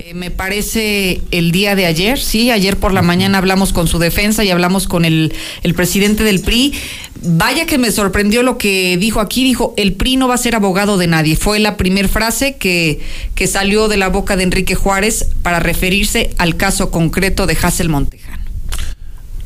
eh, 0.04 0.14
me 0.14 0.32
parece, 0.32 1.20
el 1.30 1.52
día 1.52 1.76
de 1.76 1.86
ayer, 1.86 2.18
sí, 2.18 2.50
ayer 2.50 2.76
por 2.76 2.92
la 2.92 3.02
mañana 3.02 3.38
hablamos 3.38 3.72
con 3.72 3.86
su 3.86 4.00
defensa 4.00 4.42
y 4.42 4.50
hablamos 4.50 4.88
con 4.88 5.04
el, 5.04 5.32
el 5.62 5.74
presidente 5.74 6.24
del 6.24 6.40
PRI. 6.40 6.74
Vaya 7.22 7.66
que 7.66 7.78
me 7.78 7.92
sorprendió 7.92 8.42
lo 8.42 8.58
que 8.58 8.96
dijo 8.96 9.20
aquí, 9.20 9.44
dijo, 9.44 9.74
el 9.76 9.92
PRI 9.92 10.16
no 10.16 10.26
va 10.26 10.34
a 10.34 10.38
ser 10.38 10.56
abogado 10.56 10.98
de 10.98 11.06
nadie. 11.06 11.36
Fue 11.36 11.60
la 11.60 11.76
primera 11.76 12.08
frase 12.08 12.56
que, 12.56 13.00
que 13.36 13.46
salió 13.46 13.86
de 13.86 13.96
la 13.96 14.08
boca 14.08 14.36
de 14.36 14.42
Enrique 14.42 14.74
Juárez 14.74 15.28
para 15.42 15.60
referirse 15.60 16.34
al 16.38 16.56
caso 16.56 16.90
concreto 16.90 17.46
de 17.46 17.56
Hassel 17.62 17.88
Montejano. 17.88 18.42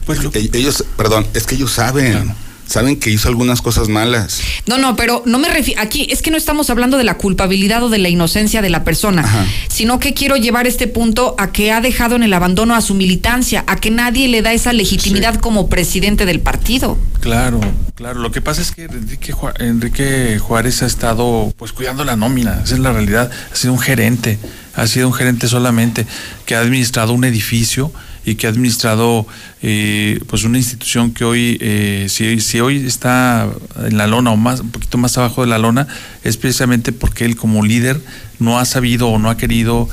Pues 0.06 0.20
ellos, 0.54 0.84
perdón, 0.96 1.26
es 1.34 1.44
que 1.46 1.56
ellos 1.56 1.72
saben 1.72 2.34
saben 2.66 2.98
que 2.98 3.10
hizo 3.10 3.28
algunas 3.28 3.62
cosas 3.62 3.88
malas. 3.88 4.40
No, 4.66 4.78
no, 4.78 4.96
pero 4.96 5.22
no 5.26 5.38
me 5.38 5.48
refiero, 5.48 5.80
aquí 5.80 6.06
es 6.10 6.22
que 6.22 6.30
no 6.30 6.36
estamos 6.36 6.70
hablando 6.70 6.98
de 6.98 7.04
la 7.04 7.16
culpabilidad 7.16 7.82
o 7.82 7.88
de 7.88 7.98
la 7.98 8.08
inocencia 8.08 8.62
de 8.62 8.70
la 8.70 8.84
persona, 8.84 9.46
sino 9.68 9.98
que 9.98 10.14
quiero 10.14 10.36
llevar 10.36 10.66
este 10.66 10.86
punto 10.86 11.34
a 11.38 11.52
que 11.52 11.72
ha 11.72 11.80
dejado 11.80 12.16
en 12.16 12.22
el 12.22 12.32
abandono 12.34 12.74
a 12.74 12.80
su 12.80 12.94
militancia, 12.94 13.64
a 13.66 13.76
que 13.76 13.90
nadie 13.90 14.28
le 14.28 14.42
da 14.42 14.52
esa 14.52 14.72
legitimidad 14.72 15.36
como 15.36 15.68
presidente 15.68 16.26
del 16.26 16.40
partido. 16.40 16.98
Claro, 17.20 17.60
claro. 17.94 18.20
Lo 18.20 18.30
que 18.30 18.40
pasa 18.40 18.62
es 18.62 18.72
que 18.72 18.84
Enrique, 18.84 19.34
Enrique 19.58 20.38
Juárez 20.38 20.82
ha 20.82 20.86
estado 20.86 21.52
pues 21.56 21.72
cuidando 21.72 22.04
la 22.04 22.16
nómina, 22.16 22.60
esa 22.64 22.74
es 22.74 22.80
la 22.80 22.92
realidad. 22.92 23.30
Ha 23.52 23.56
sido 23.56 23.72
un 23.72 23.80
gerente, 23.80 24.38
ha 24.74 24.86
sido 24.86 25.08
un 25.08 25.14
gerente 25.14 25.48
solamente 25.48 26.06
que 26.44 26.54
ha 26.54 26.60
administrado 26.60 27.12
un 27.12 27.24
edificio 27.24 27.92
y 28.26 28.34
que 28.34 28.46
ha 28.48 28.50
administrado 28.50 29.26
eh, 29.62 30.20
pues 30.26 30.44
una 30.44 30.58
institución 30.58 31.12
que 31.12 31.24
hoy, 31.24 31.56
eh, 31.60 32.08
si, 32.10 32.40
si, 32.40 32.60
hoy 32.60 32.84
está 32.84 33.48
en 33.82 33.96
la 33.96 34.08
lona 34.08 34.32
o 34.32 34.36
más, 34.36 34.60
un 34.60 34.70
poquito 34.70 34.98
más 34.98 35.16
abajo 35.16 35.42
de 35.42 35.46
la 35.46 35.58
lona, 35.58 35.86
es 36.24 36.36
precisamente 36.36 36.92
porque 36.92 37.24
él 37.24 37.36
como 37.36 37.64
líder 37.64 38.00
no 38.40 38.58
ha 38.58 38.64
sabido 38.64 39.08
o 39.08 39.18
no 39.18 39.30
ha 39.30 39.36
querido 39.36 39.88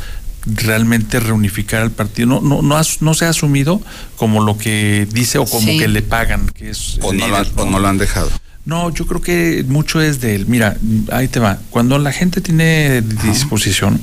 realmente 0.47 1.19
reunificar 1.19 1.83
al 1.83 1.91
partido. 1.91 2.27
No, 2.27 2.41
no, 2.41 2.61
no, 2.63 2.81
no 2.99 3.13
se 3.13 3.25
ha 3.25 3.29
asumido 3.29 3.81
como 4.17 4.43
lo 4.43 4.57
que 4.57 5.07
dice 5.11 5.37
o 5.37 5.45
como 5.45 5.67
que 5.77 5.87
le 5.87 6.01
pagan. 6.01 6.49
Que 6.49 6.71
es 6.71 6.97
o, 7.03 7.13
no 7.13 7.27
lo, 7.27 7.65
no 7.65 7.79
lo 7.79 7.87
han 7.87 7.99
dejado. 7.99 8.31
No, 8.65 8.89
yo 8.91 9.05
creo 9.05 9.21
que 9.21 9.63
mucho 9.67 10.01
es 10.01 10.21
de 10.21 10.35
él. 10.35 10.45
Mira, 10.47 10.77
ahí 11.11 11.27
te 11.27 11.39
va. 11.39 11.59
Cuando 11.69 11.99
la 11.99 12.11
gente 12.11 12.41
tiene 12.41 13.01
disposición, 13.01 14.01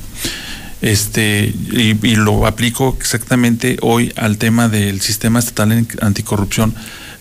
este 0.81 1.53
y, 1.71 1.93
lo 2.15 2.47
aplico 2.47 2.97
exactamente 2.99 3.77
hoy 3.81 4.11
al 4.15 4.37
tema 4.37 4.67
del 4.67 5.01
sistema 5.01 5.39
estatal 5.39 5.87
anticorrupción. 6.01 6.73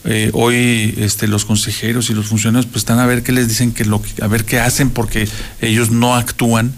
Eh, 0.04 0.30
hoy 0.32 0.94
este, 0.96 1.28
los 1.28 1.44
consejeros 1.44 2.08
y 2.08 2.14
los 2.14 2.26
funcionarios 2.28 2.64
pues 2.64 2.78
están 2.78 2.98
a 2.98 3.06
ver 3.06 3.22
qué 3.22 3.32
les 3.32 3.48
dicen 3.48 3.72
que 3.72 3.84
lo 3.84 4.02
a 4.22 4.26
ver 4.28 4.46
qué 4.46 4.58
hacen 4.58 4.88
porque 4.90 5.28
ellos 5.60 5.90
no 5.90 6.16
actúan. 6.16 6.72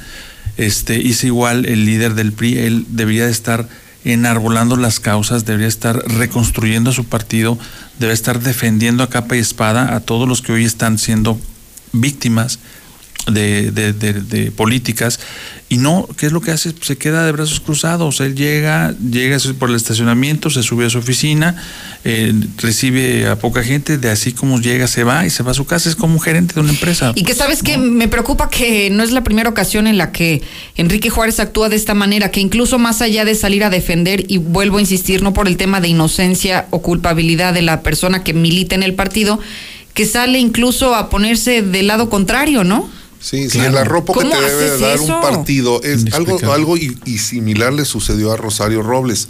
Este 0.57 0.99
hice 0.99 1.29
igual 1.29 1.65
el 1.67 1.87
líder 1.87 2.15
del 2.15 2.33
PRI, 2.33 2.59
él 2.59 2.87
debería 2.89 3.27
de 3.27 3.33
estar 3.33 3.69
enarbolando 4.05 4.77
las 4.77 4.99
causas, 4.99 5.45
debería 5.45 5.69
estar 5.69 5.97
reconstruyendo 5.97 6.93
su 6.93 7.05
partido, 7.05 7.59
debe 8.01 8.13
estar 8.13 8.41
defendiendo 8.41 9.05
a 9.05 9.09
capa 9.09 9.37
y 9.37 9.39
espada 9.39 9.95
a 9.95 10.01
todos 10.01 10.29
los 10.29 10.43
que 10.43 10.53
hoy 10.53 10.65
están 10.65 10.99
siendo 10.99 11.39
víctimas 11.93 12.59
de, 13.27 13.71
de, 13.71 13.93
de, 13.93 14.51
políticas 14.51 15.21
y 15.69 15.79
no, 15.79 16.07
¿qué 16.19 16.27
es 16.27 16.33
lo 16.33 16.41
que 16.41 16.51
hace? 16.51 16.75
se 16.81 16.99
queda 16.99 17.25
de 17.25 17.33
brazos 17.33 17.61
cruzados, 17.61 18.21
él 18.21 18.35
llega, 18.35 18.95
llega 18.99 19.39
por 19.59 19.71
el 19.71 19.77
estacionamiento, 19.77 20.51
se 20.51 20.63
sube 20.63 20.85
a 20.85 20.91
su 20.91 20.99
oficina, 20.99 21.57
eh, 22.05 22.35
recibe 22.59 23.29
a 23.29 23.39
poca 23.39 23.63
gente, 23.63 23.97
de 23.97 24.11
así 24.11 24.33
como 24.33 24.61
llega 24.61 24.87
se 24.87 25.05
va 25.05 25.25
y 25.25 25.31
se 25.31 25.43
va 25.43 25.53
a 25.53 25.55
su 25.55 25.65
casa, 25.65 25.89
es 25.89 25.97
como 25.97 26.15
un 26.15 26.21
gerente 26.21 26.55
de 26.55 26.61
una 26.61 26.71
empresa. 26.71 27.13
Y 27.15 27.25
que 27.25 27.35
sabes 27.35 27.63
que 27.63 27.79
me 27.79 28.09
preocupa 28.09 28.51
que 28.51 28.91
no 28.91 29.03
es 29.03 29.13
la 29.13 29.25
primera 29.25 29.49
ocasión 29.49 29.87
en 29.87 29.97
la 29.97 30.13
que 30.13 30.43
Enrique 30.77 31.09
Juárez 31.09 31.41
actúa 31.41 31.69
de 31.69 31.77
esta 31.77 31.95
manera, 31.95 32.31
que 32.31 32.41
incluso 32.41 32.79
más 32.79 33.01
allá 33.01 33.25
de 33.25 33.35
salir 33.35 33.65
a 33.65 33.71
defender, 33.71 34.25
y 34.29 34.39
vuelvo 34.39 34.79
a 34.79 34.81
insistir, 34.81 35.23
no 35.23 35.33
por 35.33 35.49
el 35.49 35.57
tema 35.57 35.81
de 35.81 35.89
inocencia 35.89 36.67
o 36.71 36.83
culpabilidad 36.83 37.55
de 37.55 37.63
la 37.63 37.83
persona 37.83 38.25
que 38.25 38.35
milita 38.35 38.75
en 38.75 38.83
el 38.83 38.95
partido, 38.95 39.41
que 39.95 40.07
sale 40.07 40.39
incluso 40.39 40.95
a 40.95 41.09
ponerse 41.09 41.63
del 41.63 41.87
lado 41.87 42.09
contrario, 42.11 42.65
¿no? 42.65 42.91
Sí, 43.23 43.49
sí, 43.49 43.61
el 43.61 43.77
arropo 43.79 44.13
que 44.15 44.21
¿Cómo 44.21 44.33
te 44.37 44.41
debe 44.43 44.79
dar 44.79 44.95
eso? 44.97 45.05
un 45.05 45.21
partido 45.21 45.81
es 45.83 46.13
algo, 46.13 46.39
algo 46.53 46.77
y, 46.77 46.99
y 47.05 47.19
similar 47.19 47.73
le 47.73 47.85
sucedió 47.85 48.33
a 48.33 48.37
Rosario 48.37 48.83
Robles. 48.83 49.29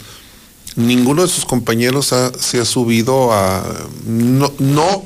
Ninguno 0.75 1.21
de 1.21 1.27
sus 1.27 1.45
compañeros 1.45 2.11
ha- 2.13 2.31
se 2.39 2.59
ha 2.59 2.65
subido 2.65 3.31
a 3.31 3.63
no, 4.07 4.51
no 4.57 5.05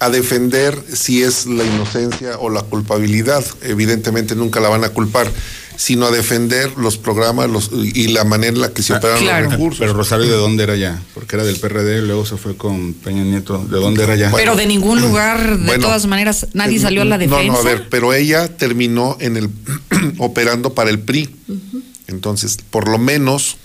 a 0.00 0.10
defender 0.10 0.80
si 0.92 1.22
es 1.22 1.46
la 1.46 1.62
inocencia 1.64 2.36
o 2.38 2.50
la 2.50 2.62
culpabilidad. 2.62 3.44
Evidentemente 3.62 4.34
nunca 4.34 4.58
la 4.60 4.68
van 4.68 4.82
a 4.84 4.88
culpar, 4.88 5.30
sino 5.78 6.06
a 6.06 6.10
defender 6.10 6.72
los 6.76 6.98
programas 6.98 7.48
los, 7.48 7.70
y 7.72 8.08
la 8.08 8.24
manera 8.24 8.52
en 8.52 8.60
la 8.60 8.72
que 8.72 8.82
se 8.82 8.94
operan 8.94 9.24
los 9.24 9.52
recursos. 9.52 9.78
Pero 9.78 9.92
Rosario, 9.92 10.26
¿de 10.26 10.34
dónde 10.34 10.64
era 10.64 10.74
ya? 10.74 11.00
Porque 11.14 11.36
era 11.36 11.44
del 11.44 11.56
PRD, 11.56 12.02
luego 12.02 12.26
se 12.26 12.36
fue 12.36 12.56
con 12.56 12.94
Peña 12.94 13.22
Nieto. 13.22 13.58
¿De 13.58 13.78
dónde 13.78 14.02
era 14.02 14.16
ya? 14.16 14.32
Pero 14.32 14.56
de 14.56 14.66
ningún 14.66 15.00
lugar, 15.00 15.56
de 15.56 15.64
Bueno, 15.64 15.86
todas 15.86 16.06
maneras, 16.06 16.48
nadie 16.52 16.80
salió 16.80 17.02
a 17.02 17.04
la 17.04 17.16
defensa. 17.16 17.44
No, 17.44 17.52
no, 17.52 17.58
a 17.60 17.62
ver, 17.62 17.88
pero 17.88 18.12
ella 18.12 18.56
terminó 18.56 19.16
en 19.20 19.36
el 19.36 19.50
operando 20.18 20.74
para 20.74 20.90
el 20.90 20.98
PRI. 20.98 21.30
Entonces, 22.08 22.58
por 22.70 22.88
lo 22.88 22.98
menos 22.98 23.56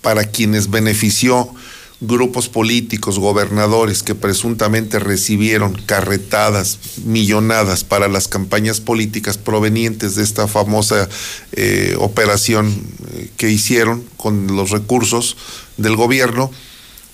para 0.00 0.24
quienes 0.24 0.70
benefició 0.70 1.54
grupos 2.00 2.48
políticos, 2.48 3.18
gobernadores 3.18 4.02
que 4.02 4.14
presuntamente 4.14 4.98
recibieron 4.98 5.74
carretadas, 5.74 6.78
millonadas 7.04 7.84
para 7.84 8.08
las 8.08 8.26
campañas 8.26 8.80
políticas 8.80 9.36
provenientes 9.36 10.14
de 10.14 10.22
esta 10.22 10.48
famosa 10.48 11.08
eh, 11.52 11.94
operación 11.98 12.74
eh, 13.12 13.30
que 13.36 13.50
hicieron 13.50 14.02
con 14.16 14.56
los 14.56 14.70
recursos 14.70 15.36
del 15.76 15.96
gobierno, 15.96 16.50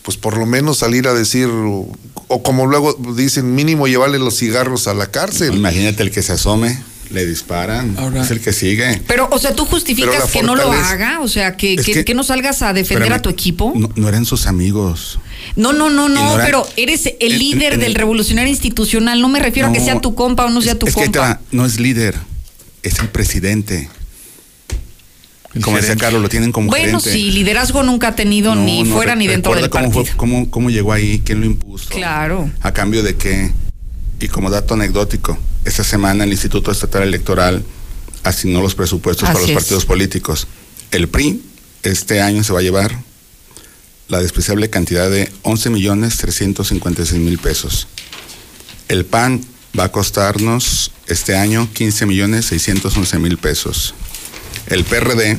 pues 0.02 0.16
por 0.16 0.36
lo 0.36 0.46
menos 0.46 0.78
salir 0.78 1.08
a 1.08 1.14
decir, 1.14 1.48
o, 1.48 1.88
o 2.28 2.42
como 2.44 2.66
luego 2.66 2.96
dicen, 3.16 3.56
mínimo 3.56 3.88
llevarle 3.88 4.20
los 4.20 4.38
cigarros 4.38 4.86
a 4.86 4.94
la 4.94 5.10
cárcel. 5.10 5.54
Imagínate 5.54 6.04
el 6.04 6.12
que 6.12 6.22
se 6.22 6.34
asome, 6.34 6.80
le 7.10 7.26
disparan, 7.26 7.96
es 8.16 8.30
el 8.30 8.40
que 8.40 8.52
sigue. 8.52 9.00
Pero, 9.06 9.28
o 9.30 9.38
sea, 9.38 9.54
¿tú 9.54 9.64
justificas 9.64 10.30
que 10.30 10.42
no 10.42 10.54
lo 10.56 10.70
haga? 10.72 11.20
O 11.20 11.28
sea, 11.28 11.56
que, 11.56 11.74
Es 11.74 11.84
que- 11.86 11.92
que- 11.94 12.04
que 12.04 12.14
no 12.14 12.24
salgas 12.24 12.62
a 12.62 12.72
defender 12.72 13.04
Espérame, 13.04 13.18
a 13.18 13.22
tu 13.22 13.28
equipo. 13.30 13.72
No, 13.76 13.90
no 13.94 14.08
eran 14.08 14.24
sus 14.24 14.46
amigos. 14.46 15.18
No, 15.54 15.72
no, 15.72 15.90
no, 15.90 16.08
no, 16.08 16.36
pero 16.44 16.66
eres 16.76 17.12
el 17.20 17.38
líder 17.38 17.74
en 17.74 17.80
del 17.80 17.90
el- 17.90 17.94
revolucionario 17.94 18.50
institucional. 18.50 19.20
No 19.20 19.28
me 19.28 19.38
refiero 19.40 19.68
a 19.68 19.72
que 19.72 19.80
sea 19.80 20.00
tu 20.00 20.14
compa 20.14 20.44
o 20.46 20.50
no 20.50 20.60
sea 20.62 20.78
tu 20.78 20.86
es 20.86 20.94
que 20.94 21.00
te 21.02 21.18
compa. 21.18 21.20
va, 21.20 21.40
no 21.52 21.64
es 21.66 21.78
líder, 21.80 22.14
es 22.82 22.98
el 22.98 23.08
presidente. 23.08 23.88
como 25.62 25.76
decía. 25.78 25.96
Carlos, 25.96 26.20
lo 26.20 26.28
tienen 26.28 26.52
como 26.52 26.68
bueno, 26.68 27.00
gerente. 27.00 27.12
sí, 27.12 27.30
liderazgo 27.30 27.82
nunca 27.82 28.08
ha 28.08 28.14
tenido 28.14 28.54
No, 28.54 28.62
ni 28.64 28.82
no, 28.82 28.94
fuera 28.94 29.14
re- 29.14 29.18
ni 29.20 29.26
dentro 29.26 29.54
del 29.54 29.70
cómo, 29.70 29.84
partido. 29.84 30.04
fue- 30.04 30.16
cómo, 30.16 30.50
cómo 30.50 30.68
llegó 30.70 30.92
ahí, 30.92 31.22
quién 31.24 31.40
lo 31.40 31.46
impuso, 31.46 31.88
Claro. 31.88 32.50
a 32.60 32.72
cambio 32.72 33.02
de 33.02 33.16
qué. 33.16 33.52
Y 34.20 34.28
como 34.28 34.50
dato 34.50 34.74
anecdótico, 34.74 35.38
esta 35.64 35.84
semana 35.84 36.24
el 36.24 36.32
Instituto 36.32 36.70
Estatal 36.70 37.02
Electoral 37.02 37.64
asignó 38.22 38.62
los 38.62 38.74
presupuestos 38.74 39.28
para 39.28 39.40
los 39.40 39.48
es. 39.48 39.54
partidos 39.54 39.84
políticos. 39.84 40.46
El 40.90 41.08
PRI 41.08 41.42
este 41.82 42.20
año 42.20 42.42
se 42.42 42.52
va 42.52 42.60
a 42.60 42.62
llevar 42.62 42.96
la 44.08 44.20
despreciable 44.20 44.70
cantidad 44.70 45.10
de 45.10 45.30
11 45.42 45.70
millones 45.70 46.16
356 46.18 47.20
mil 47.20 47.38
pesos. 47.38 47.88
El 48.88 49.04
PAN 49.04 49.44
va 49.78 49.84
a 49.84 49.92
costarnos 49.92 50.92
este 51.06 51.36
año 51.36 51.68
15 51.72 52.06
millones 52.06 52.46
611 52.46 53.18
mil 53.18 53.36
pesos. 53.38 53.94
El 54.68 54.84
PRD 54.84 55.38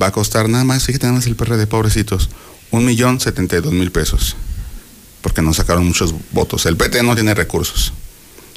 va 0.00 0.08
a 0.08 0.12
costar 0.12 0.48
nada 0.48 0.64
más, 0.64 0.84
fíjate 0.84 1.06
nada 1.06 1.18
más 1.18 1.26
el 1.26 1.36
PRD, 1.36 1.66
pobrecitos, 1.66 2.28
un 2.70 2.84
millón 2.84 3.20
72 3.20 3.72
mil 3.72 3.90
pesos. 3.90 4.36
Porque 5.20 5.42
no 5.42 5.52
sacaron 5.52 5.86
muchos 5.86 6.14
votos. 6.32 6.66
El 6.66 6.76
PT 6.76 7.02
no 7.02 7.14
tiene 7.14 7.34
recursos. 7.34 7.92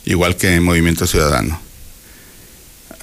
Igual 0.06 0.36
que 0.36 0.60
Movimiento 0.60 1.08
Ciudadano. 1.08 1.60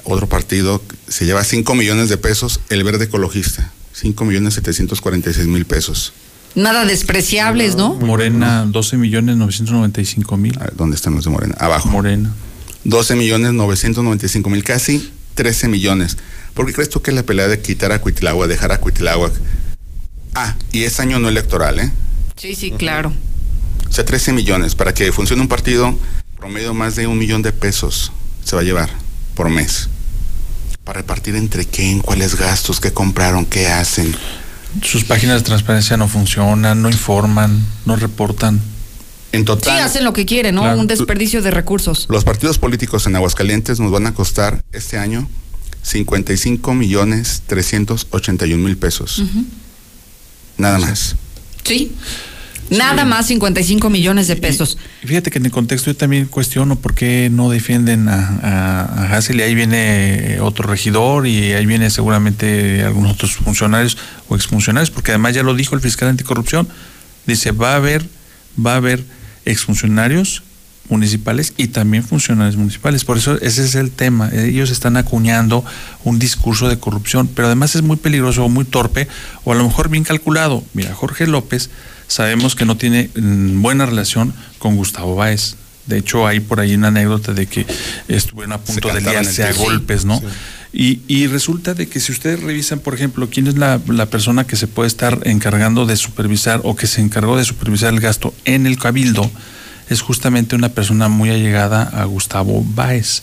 Otro 0.05 0.28
partido 0.28 0.83
se 1.07 1.27
lleva 1.27 1.45
5 1.45 1.75
millones 1.75 2.09
de 2.09 2.17
pesos, 2.17 2.61
el 2.70 2.83
Verde 2.85 3.07
Ecologista. 3.07 3.73
5 3.93 4.25
millones 4.25 4.55
746 4.55 5.47
mil 5.49 5.65
pesos. 5.65 6.12
Nada 6.55 6.85
despreciables, 6.85 7.77
¿no? 7.77 7.95
Morena, 7.95 8.65
12 8.67 8.97
millones 8.97 9.37
995 9.37 10.37
mil. 10.37 10.59
¿Dónde 10.77 10.97
están 10.97 11.15
los 11.15 11.25
de 11.25 11.31
Morena? 11.31 11.55
Abajo. 11.59 11.89
Morena. 11.89 12.33
12 12.85 13.17
millones 13.17 13.53
995 13.53 14.49
mil, 14.51 14.65
casi 14.65 15.12
13 15.35 15.69
millones. 15.69 16.17
¿Por 16.55 16.67
qué 16.67 16.73
crees 16.73 16.89
tú 16.89 17.03
que 17.03 17.12
la 17.12 17.23
pelea 17.23 17.49
de 17.49 17.61
quitar 17.61 17.93
a 17.93 18.01
Cuitláhuac, 18.01 18.49
dejar 18.49 18.73
a 18.73 18.78
Cuitláhuac? 18.78 19.33
Ah, 20.35 20.57
y 20.73 20.85
es 20.85 20.99
año 21.01 21.19
no 21.19 21.28
electoral, 21.28 21.81
¿eh? 21.81 21.93
Sí, 22.37 22.55
sí, 22.55 22.70
claro. 22.70 23.12
O 23.89 23.92
sea, 23.92 24.05
13 24.05 24.33
millones. 24.33 24.75
Para 24.75 24.94
que 24.94 25.12
funcione 25.12 25.42
un 25.42 25.49
partido, 25.49 25.97
promedio 26.36 26.75
más 26.75 26.97
de 26.97 27.07
un 27.07 27.18
millón 27.18 27.42
de 27.42 27.52
pesos 27.52 28.12
se 28.44 28.57
va 28.57 28.62
a 28.62 28.65
llevar 28.65 28.91
por 29.34 29.50
mes. 29.50 29.89
Para 30.84 31.00
repartir 31.00 31.36
entre 31.36 31.67
quién, 31.67 32.00
cuáles 32.00 32.36
gastos, 32.36 32.81
qué 32.81 32.92
compraron, 32.92 33.44
qué 33.44 33.67
hacen. 33.67 34.15
Sus 34.83 35.05
páginas 35.05 35.41
de 35.41 35.44
transparencia 35.44 35.97
no 35.97 36.08
funcionan, 36.08 36.81
no 36.81 36.89
informan, 36.89 37.65
no 37.84 37.97
reportan. 37.97 38.60
En 39.33 39.41
Sí, 39.41 39.44
total, 39.44 39.81
hacen 39.81 40.05
lo 40.05 40.15
que 40.15 40.25
quieren, 40.25 40.55
¿no? 40.55 40.62
Claro. 40.62 40.81
Un 40.81 40.86
desperdicio 40.86 41.42
de 41.42 41.50
recursos. 41.50 42.07
los 42.08 42.25
partidos 42.25 42.58
políticos 42.58 43.07
en 43.07 43.17
Aguascalientes 43.17 43.78
nos 43.78 43.92
van 43.92 44.07
a 44.07 44.15
costar 44.15 44.62
este 44.73 44.97
año 44.97 45.28
55 45.83 46.75
millones 46.75 47.42
381 47.47 48.62
mil 48.62 48.78
pesos. 48.78 49.23
Nada 50.57 50.78
más. 50.78 51.17
Sí. 51.65 51.92
Nada 52.71 53.05
más 53.05 53.27
55 53.27 53.91
millones 53.91 54.29
de 54.29 54.37
pesos. 54.37 54.79
Y 55.03 55.07
Fíjate 55.07 55.31
que 55.31 55.39
en 55.39 55.47
el 55.47 55.51
contexto 55.51 55.91
yo 55.91 55.97
también 55.97 56.27
cuestiono 56.27 56.77
por 56.77 56.95
qué 56.95 57.31
no 57.31 57.51
defienden 57.51 58.09
a, 58.09 58.39
a, 58.43 59.05
a 59.05 59.17
Hassel 59.17 59.41
y 59.41 59.43
ahí 59.43 59.55
viene 59.55 60.39
otro 60.41 60.69
regidor 60.69 61.27
y 61.27 61.53
ahí 61.53 61.67
viene 61.67 61.91
seguramente 61.91 62.83
algunos 62.83 63.13
otros 63.13 63.37
funcionarios 63.37 63.97
o 64.29 64.37
exfuncionarios, 64.37 64.91
porque 64.91 65.13
además 65.13 65.35
ya 65.35 65.43
lo 65.43 65.55
dijo 65.55 65.75
el 65.75 65.81
fiscal 65.81 66.09
anticorrupción, 66.09 66.69
dice 67.27 67.53
va 67.53 67.73
a 67.73 67.77
haber, 67.77 68.07
va 68.65 68.75
a 68.75 68.77
haber 68.77 69.05
exfuncionarios 69.45 70.43
municipales 70.89 71.53
y 71.57 71.69
también 71.69 72.03
funcionarios 72.03 72.57
municipales. 72.57 73.05
Por 73.05 73.19
eso 73.19 73.41
ese 73.41 73.65
es 73.65 73.75
el 73.75 73.91
tema. 73.91 74.31
Ellos 74.33 74.71
están 74.71 74.97
acuñando 74.97 75.65
un 76.05 76.19
discurso 76.19 76.69
de 76.69 76.79
corrupción, 76.79 77.29
pero 77.35 77.47
además 77.47 77.75
es 77.75 77.83
muy 77.83 77.97
peligroso 77.97 78.45
o 78.45 78.49
muy 78.49 78.65
torpe 78.65 79.09
o 79.45 79.53
a 79.53 79.55
lo 79.55 79.65
mejor 79.65 79.89
bien 79.89 80.05
calculado. 80.05 80.65
Mira, 80.75 80.95
Jorge 80.95 81.27
López 81.27 81.71
sabemos 82.09 82.57
que 82.57 82.65
no 82.65 82.77
tiene 82.77 83.11
mm, 83.15 83.62
buena 83.62 83.87
relación 83.87 84.35
con 84.59 84.77
Gustavo 84.77 85.15
Báez. 85.15 85.55
De 85.87 85.99
hecho, 85.99 86.27
hay 86.27 86.41
por 86.41 86.61
ahí 86.61 86.75
una 86.75 86.89
anécdota 86.89 87.33
de 87.33 87.47
que 87.47 87.67
estuvieron 88.09 88.53
a 88.53 88.59
punto 88.59 88.93
de 88.93 89.01
liarse 89.01 89.45
a 89.45 89.53
golpes, 89.53 90.05
¿no? 90.05 90.20
Y, 90.73 91.01
y 91.09 91.27
resulta 91.28 91.73
de 91.73 91.89
que 91.89 91.99
si 91.99 92.12
ustedes 92.12 92.41
revisan, 92.41 92.81
por 92.81 92.95
ejemplo, 92.95 93.28
quién 93.31 93.47
es 93.47 93.57
la, 93.57 93.81
la 93.87 94.07
persona 94.07 94.47
que 94.47 94.57
se 94.57 94.67
puede 94.67 94.89
estar 94.89 95.20
encargando 95.25 95.87
de 95.87 95.97
supervisar 95.97 96.61
o 96.65 96.77
que 96.77 96.87
se 96.87 97.01
encargó 97.01 97.39
de 97.39 97.45
supervisar 97.45 97.95
el 97.95 98.01
gasto 98.01 98.35
en 98.45 98.67
el 98.67 98.78
cabildo, 98.78 99.31
es 99.89 100.03
justamente 100.03 100.57
una 100.57 100.69
persona 100.69 101.09
muy 101.09 101.31
allegada 101.31 101.83
a 101.85 102.05
Gustavo 102.05 102.62
Báez. 102.62 103.23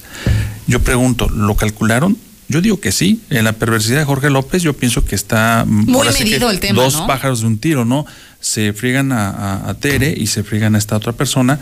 Yo 0.66 0.82
pregunto, 0.82 1.30
¿lo 1.30 1.56
calcularon? 1.56 2.18
Yo 2.48 2.62
digo 2.62 2.80
que 2.80 2.92
sí. 2.92 3.22
En 3.30 3.44
la 3.44 3.54
perversidad 3.54 4.00
de 4.00 4.06
Jorge 4.06 4.30
López, 4.30 4.62
yo 4.62 4.74
pienso 4.74 5.04
que 5.06 5.16
está 5.16 5.64
mm, 5.68 5.86
Muy 5.90 6.08
medido 6.08 6.50
el 6.52 6.60
tema, 6.60 6.84
Dos 6.84 6.96
¿no? 6.96 7.08
pájaros 7.08 7.42
de 7.42 7.48
un 7.48 7.58
tiro, 7.58 7.86
¿no? 7.86 8.06
Se 8.40 8.74
friegan 8.74 9.12
a, 9.12 9.30
a- 9.30 9.70
a 9.70 9.74
Tere 9.74 10.14
y 10.16 10.28
se 10.28 10.44
friegan 10.44 10.76
a 10.76 10.78
esta 10.78 10.96
otra 10.96 11.14
persona. 11.14 11.60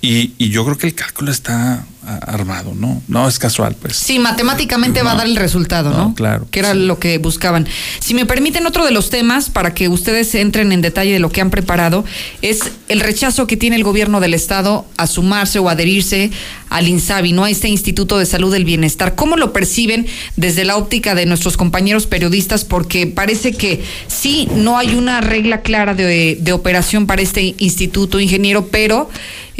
Y, 0.00 0.32
y 0.38 0.50
yo 0.50 0.64
creo 0.64 0.78
que 0.78 0.86
el 0.86 0.94
cálculo 0.94 1.32
está 1.32 1.84
a- 2.06 2.14
armado, 2.18 2.72
¿no? 2.72 3.02
No 3.08 3.28
es 3.28 3.38
casual, 3.40 3.74
pues. 3.74 3.96
Sí, 3.96 4.20
matemáticamente 4.20 5.02
va 5.02 5.10
a 5.12 5.16
dar 5.16 5.26
el 5.26 5.34
resultado, 5.34 5.90
¿no? 5.90 5.96
No, 6.10 6.14
claro. 6.14 6.46
Que 6.52 6.60
era 6.60 6.72
lo 6.72 7.00
que 7.00 7.18
buscaban. 7.18 7.66
Si 7.98 8.14
me 8.14 8.24
permiten 8.24 8.64
otro 8.66 8.84
de 8.84 8.92
los 8.92 9.10
temas 9.10 9.50
para 9.50 9.74
que 9.74 9.88
ustedes 9.88 10.32
entren 10.36 10.70
en 10.70 10.82
detalle 10.82 11.12
de 11.12 11.18
lo 11.18 11.30
que 11.30 11.40
han 11.40 11.50
preparado 11.50 12.04
es 12.42 12.60
el 12.88 13.00
rechazo 13.00 13.48
que 13.48 13.56
tiene 13.56 13.74
el 13.74 13.82
gobierno 13.82 14.20
del 14.20 14.34
estado 14.34 14.86
a 14.96 15.08
sumarse 15.08 15.58
o 15.58 15.68
adherirse 15.68 16.30
al 16.70 16.86
INSABI, 16.86 17.32
no 17.32 17.44
a 17.44 17.50
este 17.50 17.68
Instituto 17.68 18.18
de 18.18 18.26
Salud 18.26 18.52
del 18.52 18.64
Bienestar. 18.64 19.16
¿Cómo 19.16 19.36
lo 19.36 19.52
perciben 19.52 20.06
desde 20.36 20.64
la 20.64 20.76
óptica 20.76 21.16
de 21.16 21.26
nuestros 21.26 21.56
compañeros 21.56 22.06
periodistas? 22.06 22.64
Porque 22.64 23.08
parece 23.08 23.52
que 23.52 23.82
sí 24.06 24.48
no 24.54 24.78
hay 24.78 24.94
una 24.94 25.20
regla 25.20 25.62
clara 25.62 25.94
de, 25.94 26.38
de 26.40 26.52
operación 26.52 27.06
para 27.08 27.20
este 27.22 27.56
instituto, 27.58 28.20
ingeniero, 28.20 28.68
pero 28.68 29.10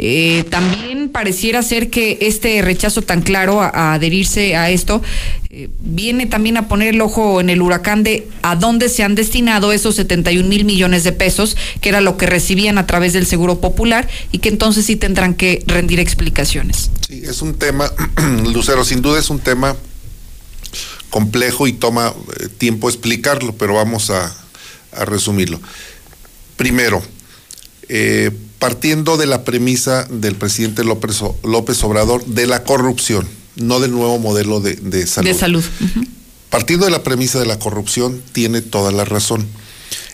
eh, 0.01 0.45
también 0.49 1.09
pareciera 1.09 1.61
ser 1.61 1.89
que 1.89 2.19
este 2.21 2.61
rechazo 2.61 3.01
tan 3.01 3.21
claro 3.21 3.61
a, 3.61 3.93
adherirse 3.93 4.55
a 4.55 4.69
esto 4.69 5.01
eh, 5.49 5.67
viene 5.81 6.25
también 6.25 6.55
a 6.55 6.69
poner 6.69 6.95
el 6.95 7.01
ojo 7.01 7.41
en 7.41 7.49
el 7.49 7.61
huracán 7.61 8.03
de 8.03 8.25
a 8.41 8.55
dónde 8.55 8.87
se 8.87 9.03
han 9.03 9.15
destinado 9.15 9.73
esos 9.73 9.97
71 9.97 10.47
mil 10.47 10.63
millones 10.63 11.03
de 11.03 11.11
pesos, 11.11 11.57
que 11.81 11.89
era 11.89 11.99
lo 11.99 12.15
que 12.15 12.27
recibían 12.27 12.77
a 12.77 12.87
través 12.87 13.11
del 13.11 13.25
Seguro 13.25 13.59
Popular 13.59 14.07
y 14.31 14.37
que 14.37 14.47
entonces 14.47 14.85
sí 14.85 14.95
tendrán 14.95 15.33
que 15.33 15.65
rendir 15.67 15.99
explicaciones. 15.99 16.91
Sí, 17.05 17.23
es 17.25 17.41
un 17.41 17.55
tema, 17.55 17.91
Lucero, 18.53 18.85
sin 18.85 19.01
duda 19.01 19.19
es 19.19 19.29
un 19.29 19.39
tema 19.39 19.75
complejo 21.09 21.67
y 21.67 21.73
toma 21.73 22.13
eh, 22.39 22.47
tiempo 22.57 22.87
explicarlo, 22.87 23.53
pero 23.57 23.73
vamos 23.73 24.11
a, 24.11 24.33
a 24.93 25.03
resumirlo. 25.03 25.59
Primero, 26.55 27.03
eh, 27.89 28.31
partiendo 28.59 29.17
de 29.17 29.25
la 29.25 29.43
premisa 29.43 30.05
del 30.09 30.35
presidente 30.35 30.83
López, 30.83 31.21
López 31.43 31.83
Obrador 31.83 32.25
de 32.25 32.45
la 32.45 32.63
corrupción, 32.63 33.27
no 33.55 33.79
del 33.79 33.91
nuevo 33.91 34.19
modelo 34.19 34.59
de, 34.59 34.75
de 34.75 35.07
salud. 35.07 35.29
De 35.29 35.33
salud. 35.33 35.63
Partiendo 36.49 36.85
de 36.85 36.91
la 36.91 37.03
premisa 37.03 37.39
de 37.39 37.45
la 37.45 37.59
corrupción, 37.59 38.21
tiene 38.33 38.61
toda 38.61 38.91
la 38.91 39.05
razón. 39.05 39.47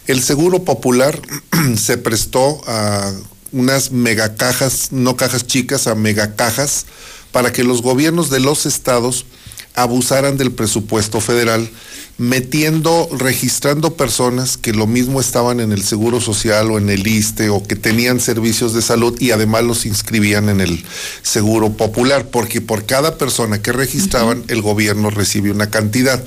El 0.07 0.21
seguro 0.21 0.63
popular 0.63 1.19
se 1.77 1.97
prestó 1.97 2.61
a 2.67 3.11
unas 3.51 3.91
megacajas, 3.91 4.91
no 4.91 5.15
cajas 5.15 5.47
chicas, 5.47 5.87
a 5.87 5.95
megacajas, 5.95 6.85
para 7.31 7.51
que 7.51 7.63
los 7.63 7.81
gobiernos 7.81 8.29
de 8.29 8.39
los 8.39 8.65
estados 8.65 9.25
abusaran 9.73 10.37
del 10.37 10.51
presupuesto 10.51 11.19
federal, 11.19 11.69
metiendo, 12.17 13.09
registrando 13.11 13.95
personas 13.95 14.57
que 14.57 14.71
lo 14.71 14.87
mismo 14.87 15.19
estaban 15.19 15.59
en 15.59 15.71
el 15.71 15.83
Seguro 15.83 16.21
Social 16.21 16.71
o 16.71 16.77
en 16.77 16.89
el 16.89 17.05
ISTE 17.05 17.49
o 17.49 17.61
que 17.61 17.75
tenían 17.75 18.19
servicios 18.19 18.73
de 18.73 18.81
salud 18.81 19.19
y 19.19 19.31
además 19.31 19.63
los 19.63 19.85
inscribían 19.85 20.47
en 20.49 20.61
el 20.61 20.85
Seguro 21.23 21.73
Popular, 21.73 22.27
porque 22.29 22.61
por 22.61 22.85
cada 22.85 23.17
persona 23.17 23.61
que 23.61 23.73
registraban 23.73 24.43
el 24.47 24.61
gobierno 24.61 25.09
recibe 25.09 25.51
una 25.51 25.69
cantidad. 25.69 26.23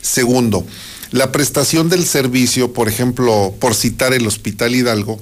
Segundo, 0.00 0.64
la 1.10 1.32
prestación 1.32 1.88
del 1.88 2.06
servicio, 2.06 2.72
por 2.72 2.88
ejemplo, 2.88 3.54
por 3.58 3.74
citar 3.74 4.14
el 4.14 4.26
Hospital 4.26 4.74
Hidalgo, 4.74 5.20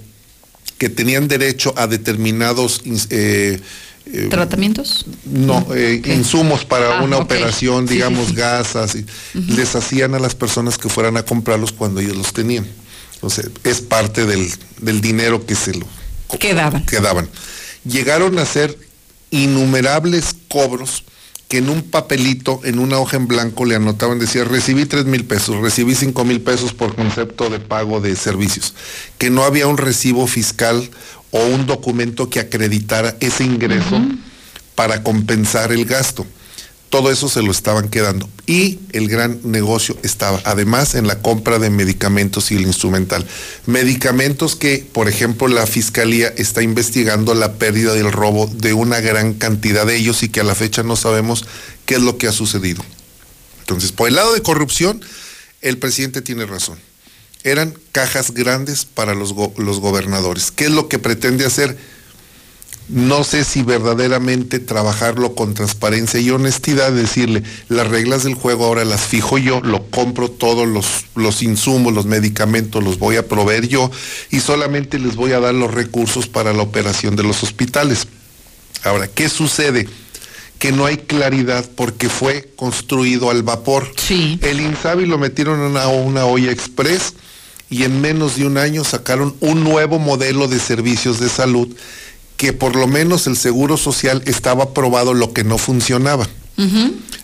que 0.77 0.89
tenían 0.89 1.29
derecho 1.29 1.75
a 1.77 1.87
determinados 1.87 2.83
eh, 3.11 3.61
eh, 4.07 4.29
¿Tratamientos? 4.31 5.07
no, 5.25 5.67
eh, 5.75 6.01
insumos 6.07 6.65
para 6.65 6.99
Ah, 6.99 7.03
una 7.03 7.19
operación, 7.19 7.87
digamos, 7.87 8.27
sí, 8.29 8.33
sí. 8.33 8.37
gasas, 8.37 8.95
y 8.97 9.05
les 9.35 9.75
hacían 9.77 10.15
a 10.15 10.19
las 10.19 10.35
personas 10.35 10.79
que 10.79 10.89
fueran 10.89 11.17
a 11.17 11.23
comprarlos 11.25 11.73
cuando 11.73 12.01
ellos 12.01 12.17
los 12.17 12.33
tenían. 12.33 12.67
Entonces, 13.15 13.51
es 13.65 13.81
parte 13.83 14.25
del, 14.27 14.51
del 14.81 15.01
dinero 15.01 15.45
que 15.47 15.55
se 15.55 15.75
lo 15.75 15.87
Quedaban. 16.39 16.85
que 16.87 17.01
daban. 17.01 17.29
Llegaron 17.85 18.39
a 18.39 18.43
hacer 18.43 18.77
innumerables 19.31 20.35
cobros 20.49 21.05
que 21.49 21.59
en 21.59 21.69
un 21.69 21.83
papelito, 21.83 22.61
en 22.63 22.79
una 22.79 22.99
hoja 22.99 23.17
en 23.17 23.27
blanco, 23.27 23.65
le 23.65 23.75
anotaban, 23.75 24.21
decía, 24.21 24.45
recibí 24.45 24.87
tres 24.87 25.05
mil 25.07 25.25
pesos, 25.25 25.57
recibí 25.61 25.97
cinco 25.97 26.25
mil 26.25 26.41
pesos 26.41 26.73
por 26.73 26.95
concepto 26.95 27.51
de 27.51 27.59
pago 27.59 28.01
de 28.01 28.15
servicios, 28.15 28.75
que 29.19 29.31
no 29.31 29.43
había 29.43 29.67
un 29.67 29.77
recibo 29.77 30.29
fiscal 30.29 30.89
o 31.31 31.45
un 31.47 31.67
documento 31.67 32.29
que 32.29 32.41
acreditara 32.41 33.17
ese 33.21 33.45
ingreso 33.45 34.01
para 34.75 35.03
compensar 35.03 35.73
el 35.73 35.85
gasto. 35.85 36.27
Todo 36.91 37.13
eso 37.13 37.29
se 37.29 37.43
lo 37.43 37.53
estaban 37.53 37.89
quedando. 37.89 38.29
Y 38.47 38.81
el 38.91 39.09
gran 39.09 39.39
negocio 39.45 39.97
estaba, 40.03 40.41
además, 40.45 40.97
en 40.97 41.07
la 41.07 41.23
compra 41.23 41.61
de 41.61 41.71
medicamentos 41.71 42.51
y 42.51 42.57
el 42.57 42.63
instrumental. 42.63 43.25
Medicamentos 43.67 44.57
que, 44.57 44.85
por 44.93 45.09
ejemplo, 45.09 45.47
la 45.47 45.69
Fiscalía 45.69 46.27
está 46.37 46.63
investigando 46.63 47.35
la 47.35 47.53
pérdida 47.53 47.95
del 47.95 48.11
robo 48.11 48.49
de 48.49 48.73
una 48.73 49.01
gran 49.01 49.35
cantidad 49.35 49.87
de 49.87 49.97
ellos 49.97 50.25
y 50.25 50.31
que 50.31 50.41
a 50.41 50.45
la 50.45 50.57
fecha 50.57 50.83
no 50.83 50.97
sabemos 50.97 51.45
qué 51.87 51.95
es 51.95 52.03
lo 52.03 52.19
que 52.19 52.27
ha 52.27 52.33
sucedido. 52.33 52.85
Entonces, 53.61 53.93
por 53.93 54.09
el 54.09 54.17
lado 54.17 54.33
de 54.35 54.43
corrupción, 54.43 55.01
el 55.61 55.79
presidente 55.79 56.23
tiene 56.23 56.45
razón. 56.45 56.77
Eran 57.45 57.75
cajas 57.93 58.33
grandes 58.33 58.85
para 58.85 59.15
los, 59.15 59.33
go- 59.33 59.55
los 59.57 59.81
gobernadores. 59.81 60.51
¿Qué 60.51 60.65
es 60.67 60.71
lo 60.71 60.89
que 60.89 60.99
pretende 60.99 61.47
hacer? 61.47 61.77
No 62.89 63.23
sé 63.23 63.45
si 63.45 63.63
verdaderamente 63.63 64.59
trabajarlo 64.59 65.37
con 65.37 65.55
transparencia 65.55 66.19
y 66.19 66.29
honestidad, 66.31 66.91
decirle, 66.91 67.45
las 67.69 67.87
reglas 67.87 68.25
del 68.25 68.35
juego 68.35 68.65
ahora 68.65 68.85
las 68.85 69.03
fijo 69.03 69.39
yo, 69.39 69.61
lo 69.61 69.87
compro 69.91 70.29
todos 70.29 70.67
los, 70.67 70.87
los 71.15 71.41
insumos, 71.43 71.93
los 71.95 72.07
medicamentos, 72.07 72.83
los 72.83 72.99
voy 72.99 73.15
a 73.15 73.29
proveer 73.29 73.69
yo 73.69 73.93
y 74.31 74.41
solamente 74.41 74.99
les 74.99 75.15
voy 75.15 75.33
a 75.33 75.39
dar 75.41 75.55
los 75.55 75.73
recursos 75.73 76.27
para 76.27 76.53
la 76.53 76.63
operación 76.63 77.15
de 77.15 77.23
los 77.23 77.45
hospitales. 77.45 78.09
Ahora, 78.83 79.07
¿qué 79.07 79.29
sucede? 79.29 79.89
Que 80.59 80.73
no 80.73 80.85
hay 80.85 80.97
claridad 80.97 81.65
porque 81.77 82.09
fue 82.09 82.51
construido 82.57 83.31
al 83.31 83.45
vapor. 83.45 83.89
El 84.43 84.61
Insabi 84.61 85.07
lo 85.07 85.17
metieron 85.17 85.61
en 85.61 85.67
una, 85.67 85.87
una 85.87 86.25
olla 86.25 86.51
express 86.51 87.15
y 87.71 87.85
en 87.85 88.01
menos 88.01 88.37
de 88.37 88.47
un 88.47 88.59
año 88.59 88.85
sacaron 88.85 89.35
un 89.41 89.63
nuevo 89.65 89.99
modelo 89.99 90.49
de 90.49 90.59
servicios 90.59 91.21
de 91.21 91.29
salud 91.29 91.69
que 92.37 92.53
por 92.53 92.75
lo 92.75 92.87
menos 92.87 93.27
el 93.27 93.37
Seguro 93.37 93.77
Social 93.77 94.23
estaba 94.27 94.75
probado 94.75 95.15
lo 95.15 95.33
que 95.33 95.45
no 95.45 95.59
funcionaba. 95.59 96.29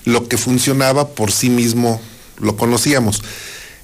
Lo 0.04 0.28
que 0.28 0.38
funcionaba 0.38 1.08
por 1.08 1.32
sí 1.32 1.50
mismo 1.50 2.00
lo 2.38 2.56
conocíamos. 2.56 3.22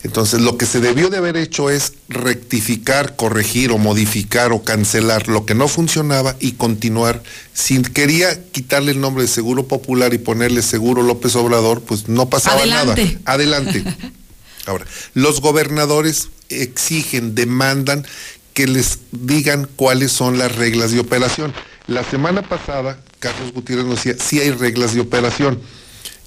Entonces, 0.05 0.41
lo 0.41 0.59
que 0.59 0.67
se 0.67 0.81
debió 0.81 1.11
de 1.11 1.19
haber 1.19 1.37
hecho 1.37 1.71
es 1.71 1.93
rectificar, 2.09 3.17
corregir 3.17 3.71
o 3.71 3.79
modificar 3.79 4.53
o 4.53 4.63
cancelar 4.63 5.29
lo 5.29 5.47
que 5.47 5.55
no 5.55 5.69
funcionaba 5.69 6.37
y 6.41 6.53
continuar. 6.53 7.23
Si 7.55 7.81
quería 7.83 8.43
quitarle 8.51 8.93
el 8.93 9.01
nombre 9.01 9.23
de 9.23 9.29
Seguro 9.29 9.69
Popular 9.69 10.13
y 10.13 10.19
ponerle 10.19 10.63
Seguro 10.63 11.03
López 11.03 11.37
Obrador, 11.37 11.83
pues 11.83 12.09
no 12.09 12.29
pasaba 12.29 12.63
Adelante. 12.63 13.05
nada. 13.05 13.21
Adelante. 13.25 13.85
Ahora, 14.67 14.85
los 15.15 15.41
gobernadores 15.41 16.29
exigen, 16.49 17.35
demandan 17.35 18.07
que 18.55 18.67
les 18.67 18.99
digan 19.13 19.69
cuáles 19.77 20.13
son 20.13 20.39
las 20.39 20.55
reglas 20.55 20.91
de 20.93 21.01
operación. 21.01 21.53
La 21.87 22.05
semana 22.05 22.43
pasada, 22.43 23.01
Carlos 23.19 23.53
Gutiérrez 23.53 23.87
nos 23.87 23.97
decía, 24.05 24.17
sí 24.23 24.41
hay 24.41 24.51
reglas 24.51 24.95
de 24.95 25.01
operación. 25.01 25.61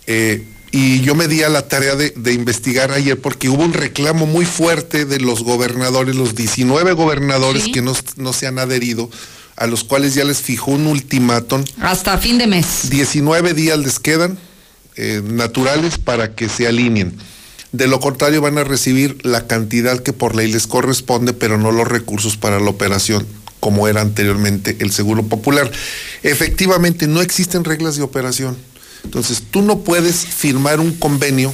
Eh, 0.07 0.47
y 0.71 1.01
yo 1.01 1.15
me 1.15 1.27
di 1.27 1.43
a 1.43 1.49
la 1.49 1.67
tarea 1.67 1.95
de, 1.95 2.09
de 2.15 2.33
investigar 2.33 2.91
ayer 2.91 3.19
porque 3.21 3.47
hubo 3.47 3.63
un 3.63 3.73
reclamo 3.73 4.25
muy 4.25 4.45
fuerte 4.45 5.05
de 5.05 5.19
los 5.19 5.43
gobernadores, 5.43 6.15
los 6.15 6.35
19 6.35 6.91
gobernadores 6.93 7.63
Sí. 7.63 7.71
que 7.71 7.81
no, 7.81 7.93
no 8.17 8.33
se 8.33 8.47
han 8.47 8.59
adherido, 8.59 9.09
a 9.55 9.67
los 9.67 9.83
cuales 9.85 10.15
ya 10.15 10.25
les 10.25 10.39
fijó 10.41 10.71
un 10.71 10.87
ultimátum. 10.87 11.63
Hasta 11.79 12.17
fin 12.17 12.37
de 12.37 12.47
mes. 12.47 12.89
19 12.89 13.53
días 13.53 13.79
les 13.79 13.99
quedan 13.99 14.37
eh, 14.97 15.21
naturales 15.23 15.97
para 15.97 16.35
que 16.35 16.49
se 16.49 16.67
alineen. 16.67 17.15
De 17.75 17.87
lo 17.87 17.99
contrario 17.99 18.39
van 18.39 18.57
a 18.57 18.63
recibir 18.63 19.17
la 19.25 19.47
cantidad 19.47 19.99
que 19.99 20.13
por 20.13 20.33
ley 20.33 20.49
les 20.49 20.65
corresponde, 20.65 21.33
pero 21.33 21.57
no 21.57 21.73
los 21.73 21.85
recursos 21.85 22.37
para 22.37 22.61
la 22.61 22.69
operación 22.69 23.27
como 23.59 23.89
era 23.89 23.99
anteriormente 23.99 24.77
el 24.79 24.91
Seguro 24.91 25.23
Popular. 25.23 25.69
Efectivamente, 26.23 27.05
no 27.05 27.21
existen 27.21 27.65
reglas 27.65 27.97
de 27.97 28.03
operación. 28.03 28.55
Entonces, 29.03 29.43
tú 29.51 29.61
no 29.61 29.79
puedes 29.79 30.25
firmar 30.25 30.79
un 30.79 30.93
convenio 30.93 31.53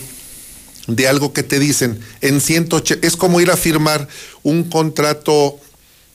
de 0.85 1.07
algo 1.07 1.33
que 1.33 1.41
te 1.41 1.57
dicen 1.57 1.99
en 2.21 2.39
180, 2.39 3.07
es 3.07 3.15
como 3.15 3.41
ir 3.41 3.49
a 3.49 3.57
firmar 3.57 4.07
un 4.43 4.65
contrato 4.65 5.59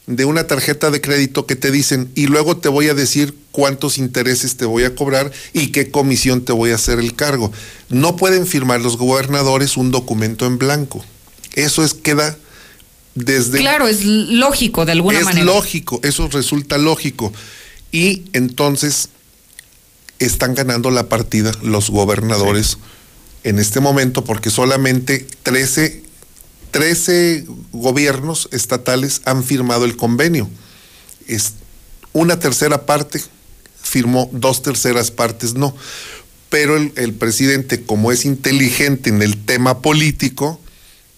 de 0.07 0.25
una 0.25 0.47
tarjeta 0.47 0.91
de 0.91 1.01
crédito 1.01 1.47
que 1.47 1.57
te 1.57 1.71
dicen 1.71 2.11
y 2.15 2.27
luego 2.27 2.57
te 2.57 2.69
voy 2.69 2.89
a 2.89 2.95
decir 2.95 3.35
cuántos 3.51 3.99
intereses 3.99 4.57
te 4.57 4.65
voy 4.65 4.85
a 4.85 4.95
cobrar 4.95 5.33
y 5.53 5.69
qué 5.69 5.91
comisión 5.91 6.43
te 6.43 6.53
voy 6.53 6.71
a 6.71 6.77
hacer 6.77 6.99
el 7.01 7.15
cargo. 7.15 7.53
No 7.89 8.17
pueden 8.17 8.47
firmar 8.47 8.81
los 8.81 8.97
gobernadores 8.97 9.77
un 9.77 9.91
documento 9.91 10.47
en 10.47 10.59
blanco. 10.59 11.05
Eso 11.55 11.85
es 11.85 11.95
queda 11.95 12.39
desde 13.15 13.59
Claro, 13.59 13.89
es 13.89 14.05
lógico 14.05 14.85
de 14.85 14.93
alguna 14.93 15.19
es 15.19 15.25
manera. 15.25 15.47
lógico, 15.47 16.01
eso 16.05 16.29
resulta 16.29 16.79
lógico. 16.79 17.33
Y 17.91 18.25
entonces 18.33 19.09
están 20.19 20.55
ganando 20.55 20.91
la 20.91 21.09
partida 21.09 21.53
los 21.63 21.91
gobernadores 21.91 22.79
en 23.43 23.59
este 23.59 23.81
momento 23.81 24.25
porque 24.25 24.51
solamente 24.51 25.27
13, 25.43 26.03
13 26.77 27.47
gobiernos 27.73 28.51
estatales 28.53 29.23
han 29.25 29.43
firmado 29.43 29.87
el 29.87 29.97
convenio. 29.97 30.47
Es 31.27 31.55
una 32.13 32.39
tercera 32.39 32.85
parte 32.85 33.23
firmó, 33.83 34.29
dos 34.31 34.61
terceras 34.61 35.11
partes 35.11 35.55
no. 35.55 35.75
Pero 36.51 36.77
el, 36.77 37.15
presidente, 37.15 37.83
como 37.83 38.13
es 38.13 38.27
inteligente 38.27 39.09
en 39.09 39.23
el 39.23 39.43
tema 39.43 39.81
político, 39.81 40.61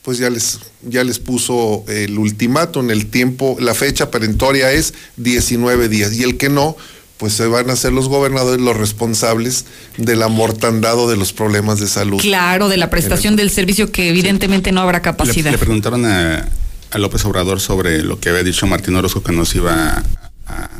pues 0.02 0.18
ya 0.18 0.30
les, 0.30 0.60
ya 0.82 1.02
les 1.02 1.18
puso 1.18 1.84
el 1.88 2.16
ultimátum, 2.16 2.90
el 2.92 3.06
tiempo, 3.06 3.56
la 3.58 3.74
fecha 3.74 4.12
perentoria 4.12 4.70
es 4.70 4.94
19 5.16 5.88
días. 5.88 6.12
Y 6.12 6.22
el 6.22 6.36
que 6.36 6.50
no, 6.50 6.76
pues 7.18 7.32
se 7.32 7.46
van 7.46 7.68
a 7.68 7.76
ser 7.76 7.92
los 7.92 8.08
gobernadores 8.08 8.60
los 8.60 8.76
responsables 8.76 9.64
del 9.96 10.22
amortandado 10.22 11.10
de 11.10 11.16
los 11.16 11.32
problemas 11.32 11.80
de 11.80 11.88
salud. 11.88 12.20
Claro, 12.20 12.68
de 12.68 12.76
la 12.76 12.90
prestación 12.90 13.36
del 13.36 13.50
servicio 13.50 13.90
que 13.90 14.08
evidentemente 14.08 14.72
no 14.72 14.80
habrá 14.80 15.02
capacidad. 15.02 15.50
le 15.50 15.58
preguntaron 15.58 16.06
a, 16.06 16.48
a 16.90 16.98
López 16.98 17.24
Obrador 17.24 17.60
sobre 17.60 18.02
lo 18.02 18.20
que 18.20 18.28
había 18.30 18.44
dicho 18.44 18.66
Martín 18.66 18.94
Orozco 18.94 19.22
que 19.22 19.32
nos 19.32 19.54
iba 19.54 20.04
a, 20.46 20.70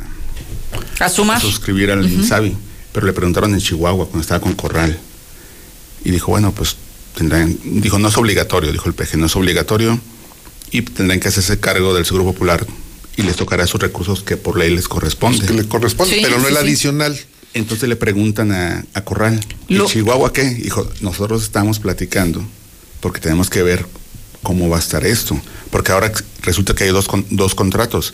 a 0.99 1.09
sumar. 1.09 1.41
suscribir 1.41 1.91
al. 1.91 2.09
INSABI, 2.09 2.55
pero 2.93 3.05
le 3.05 3.13
preguntaron 3.13 3.53
en 3.53 3.59
Chihuahua 3.59 4.05
cuando 4.05 4.21
estaba 4.21 4.39
con 4.39 4.53
Corral. 4.53 4.97
Y 6.05 6.11
dijo, 6.11 6.31
bueno, 6.31 6.53
pues 6.53 6.77
tendrán, 7.15 7.57
dijo, 7.63 7.99
no 7.99 8.07
es 8.07 8.17
obligatorio, 8.17 8.71
dijo 8.71 8.87
el 8.87 8.95
PG, 8.95 9.17
no 9.17 9.25
es 9.25 9.35
obligatorio 9.35 9.99
y 10.71 10.81
tendrán 10.83 11.19
que 11.19 11.27
hacerse 11.27 11.59
cargo 11.59 11.93
del 11.93 12.05
Seguro 12.05 12.23
Popular 12.23 12.65
y 13.19 13.23
les 13.23 13.35
tocará 13.35 13.67
sus 13.67 13.81
recursos 13.81 14.23
que 14.23 14.37
por 14.37 14.57
ley 14.57 14.73
les 14.73 14.87
corresponde. 14.87 15.45
que 15.45 15.53
les 15.53 15.65
corresponde, 15.67 16.15
Sí, 16.15 16.21
pero 16.23 16.39
no 16.39 16.47
el 16.47 16.53
sí, 16.55 16.59
adicional. 16.59 17.19
Entonces 17.53 17.89
le 17.89 17.95
preguntan 17.95 18.51
a, 18.51 18.85
a 18.93 19.01
Corral, 19.03 19.39
¿y 19.67 19.75
Lo- 19.75 19.85
Chihuahua 19.87 20.31
qué? 20.31 20.43
Dijo, 20.45 20.87
nosotros 21.01 21.43
estamos 21.43 21.79
platicando 21.79 22.43
porque 23.01 23.19
tenemos 23.19 23.49
que 23.49 23.63
ver 23.63 23.85
cómo 24.43 24.69
va 24.69 24.77
a 24.77 24.79
estar 24.79 25.05
esto. 25.05 25.39
Porque 25.71 25.91
ahora 25.91 26.11
resulta 26.43 26.73
que 26.75 26.83
hay 26.85 26.91
dos, 26.91 27.07
con- 27.07 27.25
dos 27.29 27.55
contratos. 27.55 28.13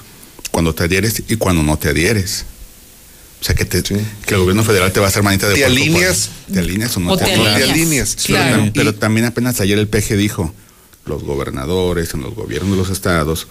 cuando 0.51 0.73
te 0.73 0.83
adhieres 0.85 1.21
y 1.27 1.35
cuando 1.35 1.63
no 1.63 1.77
te 1.77 1.89
adhieres. 1.89 2.45
O 3.41 3.43
sea, 3.43 3.53
que, 3.55 3.65
te, 3.65 3.83
que 3.83 4.33
el 4.33 4.37
gobierno 4.39 4.63
federal 4.63 4.91
te 4.93 4.99
va 5.01 5.07
a 5.07 5.09
hacer 5.09 5.21
manita 5.21 5.49
de 5.49 5.55
¿Te 5.55 5.65
alineas? 5.65 6.29
¿Te 6.51 6.59
alineas 6.59 6.95
o 6.95 6.99
no 7.01 7.11
O 7.11 7.17
te 7.17 7.25
te 7.25 7.33
alineas? 7.33 7.55
alineas. 7.69 8.15
Te 8.15 8.37
alineas, 8.37 8.59
Pero, 8.59 8.71
pero 8.73 8.89
Y- 8.91 8.93
también 8.93 9.25
apenas 9.25 9.59
ayer 9.59 9.77
el 9.77 9.87
PG 9.89 10.15
dijo, 10.15 10.53
los 11.05 11.23
gobernadores 11.23 12.13
en 12.13 12.21
los 12.21 12.33
gobiernos 12.33 12.71
de 12.71 12.77
los 12.77 12.89
estados, 12.89 13.47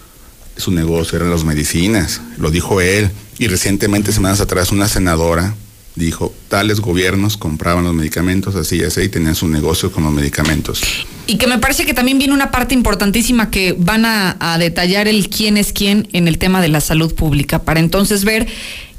su 0.56 0.70
negocio 0.70 1.16
eran 1.16 1.30
las 1.30 1.44
medicinas. 1.44 2.20
Lo 2.38 2.50
dijo 2.50 2.80
él. 2.80 3.10
Y 3.38 3.48
recientemente, 3.48 4.12
semanas 4.12 4.40
atrás, 4.40 4.70
una 4.70 4.88
senadora 4.88 5.54
dijo, 5.96 6.34
tales 6.48 6.80
gobiernos 6.80 7.36
compraban 7.36 7.84
los 7.84 7.94
medicamentos 7.94 8.56
así 8.56 8.76
y 8.76 8.82
así 8.82 9.02
y 9.02 9.08
tenían 9.08 9.34
su 9.34 9.48
negocio 9.48 9.92
con 9.92 10.04
los 10.04 10.12
medicamentos. 10.12 10.82
Y 11.26 11.36
que 11.36 11.46
me 11.46 11.58
parece 11.58 11.86
que 11.86 11.94
también 11.94 12.18
viene 12.18 12.34
una 12.34 12.50
parte 12.50 12.74
importantísima 12.74 13.50
que 13.50 13.74
van 13.78 14.04
a, 14.04 14.58
detallar 14.58 15.08
el 15.08 15.28
quién 15.28 15.56
es 15.56 15.72
quién 15.72 16.08
en 16.12 16.28
el 16.28 16.38
tema 16.38 16.60
de 16.60 16.68
la 16.68 16.80
salud 16.80 17.14
pública, 17.14 17.62
para 17.62 17.80
entonces 17.80 18.24
ver 18.24 18.46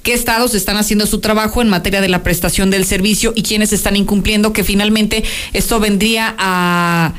qué 0.03 0.13
estados 0.13 0.53
están 0.55 0.77
haciendo 0.77 1.05
su 1.05 1.19
trabajo 1.19 1.61
en 1.61 1.69
materia 1.69 2.01
de 2.01 2.09
la 2.09 2.23
prestación 2.23 2.69
del 2.69 2.85
servicio 2.85 3.33
y 3.35 3.43
quiénes 3.43 3.73
están 3.73 3.95
incumpliendo, 3.95 4.53
que 4.53 4.63
finalmente 4.63 5.23
esto 5.53 5.79
vendría 5.79 6.35
a 6.37 7.13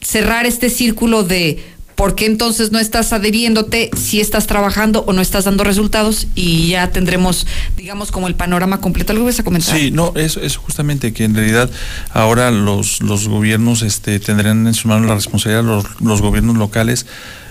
cerrar 0.00 0.44
este 0.46 0.70
círculo 0.70 1.22
de 1.22 1.75
por 1.96 2.14
qué 2.14 2.26
entonces 2.26 2.70
no 2.72 2.78
estás 2.78 3.12
adheriéndote, 3.12 3.90
si 3.96 4.20
estás 4.20 4.46
trabajando 4.46 5.02
o 5.06 5.12
no 5.12 5.20
estás 5.22 5.44
dando 5.46 5.64
resultados 5.64 6.26
y 6.34 6.68
ya 6.68 6.90
tendremos, 6.90 7.46
digamos, 7.76 8.12
como 8.12 8.28
el 8.28 8.34
panorama 8.34 8.80
completo. 8.80 9.12
¿Algo 9.12 9.24
vas 9.24 9.40
a 9.40 9.42
comentar? 9.42 9.76
Sí, 9.76 9.90
no, 9.90 10.12
eso 10.14 10.40
es 10.40 10.56
justamente 10.56 11.12
que 11.12 11.24
en 11.24 11.34
realidad 11.34 11.70
ahora 12.12 12.50
los, 12.50 13.00
los 13.00 13.26
gobiernos 13.28 13.82
este, 13.82 14.20
tendrán 14.20 14.66
en 14.66 14.74
su 14.74 14.88
mano 14.88 15.06
la 15.06 15.14
responsabilidad, 15.14 15.64
los, 16.00 16.20
gobiernos 16.20 16.56
locales. 16.56 17.06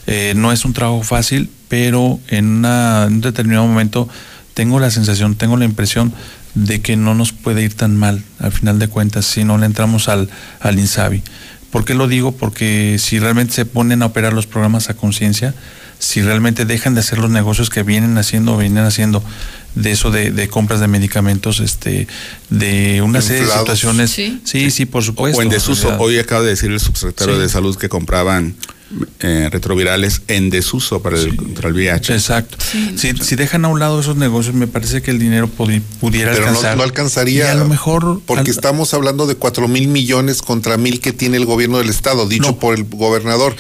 Eh, 0.08 0.34
no 0.36 0.52
es 0.52 0.64
un 0.64 0.74
trabajo 0.74 1.02
fácil, 1.04 1.50
pero 1.68 2.20
en, 2.28 2.46
una- 2.46 3.06
un 3.08 3.22
determinado 3.22 3.66
momento 3.66 4.08
tengo 4.54 4.80
la 4.80 4.92
sensación, 4.92 5.34
tengo 5.36 5.58
la 5.58 5.66
impresión 5.66 6.14
de 6.54 6.82
que 6.82 6.96
no 6.96 7.16
nos 7.16 7.34
puede 7.34 7.64
ir 7.64 7.74
tan 7.74 7.98
mal 7.98 8.24
al 8.40 8.52
final 8.52 8.78
de 8.80 8.88
cuentas 8.88 9.26
si 9.26 9.44
no 9.44 9.58
le 9.58 9.66
entramos 9.66 10.08
al, 10.08 10.30
al 10.62 10.80
INSABI. 10.80 11.22
¿Por 11.76 11.84
qué 11.84 11.94
lo 11.94 12.08
digo? 12.08 12.32
Porque 12.32 12.96
si 13.00 13.20
realmente 13.20 13.54
se 13.54 13.66
ponen 13.66 14.02
a 14.02 14.06
operar 14.06 14.32
los 14.32 14.48
programas 14.48 14.90
a 14.90 14.94
conciencia, 14.94 15.54
si 16.00 16.22
realmente 16.22 16.64
dejan 16.64 16.94
de 16.94 17.02
hacer 17.02 17.20
los 17.20 17.30
negocios 17.30 17.70
que 17.70 17.84
vienen 17.84 18.18
haciendo 18.18 18.54
o 18.54 18.58
vienen 18.58 18.86
haciendo 18.86 19.22
de 19.76 19.92
eso 19.92 20.10
de, 20.10 20.32
de 20.32 20.48
compras 20.48 20.80
de 20.80 20.88
medicamentos, 20.88 21.60
este, 21.60 22.08
de 22.50 23.02
una 23.02 23.20
serie 23.20 23.44
de 23.46 23.52
situaciones. 23.52 24.10
Sí. 24.10 24.40
sí, 24.46 24.72
sí, 24.72 24.86
por 24.86 25.04
supuesto. 25.04 25.38
O 25.38 25.42
en 25.42 25.50
desuso. 25.50 25.94
Hoy 26.00 26.18
acaba 26.18 26.44
de 26.44 26.52
decir 26.52 26.72
el 26.72 26.80
subsecretario 26.80 27.36
Sí. 27.36 27.42
de 27.42 27.50
Salud 27.50 27.76
que 27.76 27.90
compraban 27.90 28.56
eh, 29.22 29.50
retrovirales 29.52 30.22
en 30.28 30.50
desuso 30.50 31.02
para 31.02 31.18
el, 31.20 31.36
contra 31.36 31.70
el 31.70 31.74
VIH. 31.76 32.14
Exacto. 32.14 32.58
Si, 32.96 33.14
si 33.18 33.36
dejan 33.36 33.66
a 33.66 33.68
un 33.68 33.80
lado 33.80 34.00
esos 34.00 34.16
negocios, 34.16 34.54
me 34.56 34.68
parece 34.68 35.02
que 35.02 35.12
el 35.12 35.20
dinero 35.20 35.50
pudi- 35.50 35.82
pudiera 36.00 36.32
Pero 36.32 36.44
no, 36.44 36.50
alcanzar. 36.50 36.78
no 36.78 36.84
alcanzaría. 36.84 37.46
Y 37.46 37.48
a 37.48 37.56
lo 37.56 37.68
mejor. 37.68 38.22
Porque 38.26 38.52
estamos 38.52 38.94
hablando 38.94 39.26
de 39.28 39.36
cuatro 39.36 39.68
mil 39.68 39.88
millones 39.88 40.42
contra 40.42 40.78
mil 40.78 41.00
que 41.02 41.12
tiene 41.14 41.38
el 41.38 41.46
gobierno 41.46 41.80
del 41.80 41.90
Estado, 41.90 42.28
dicho 42.28 42.58
por 42.60 42.76
el 42.76 42.84
gobernador. 42.86 43.56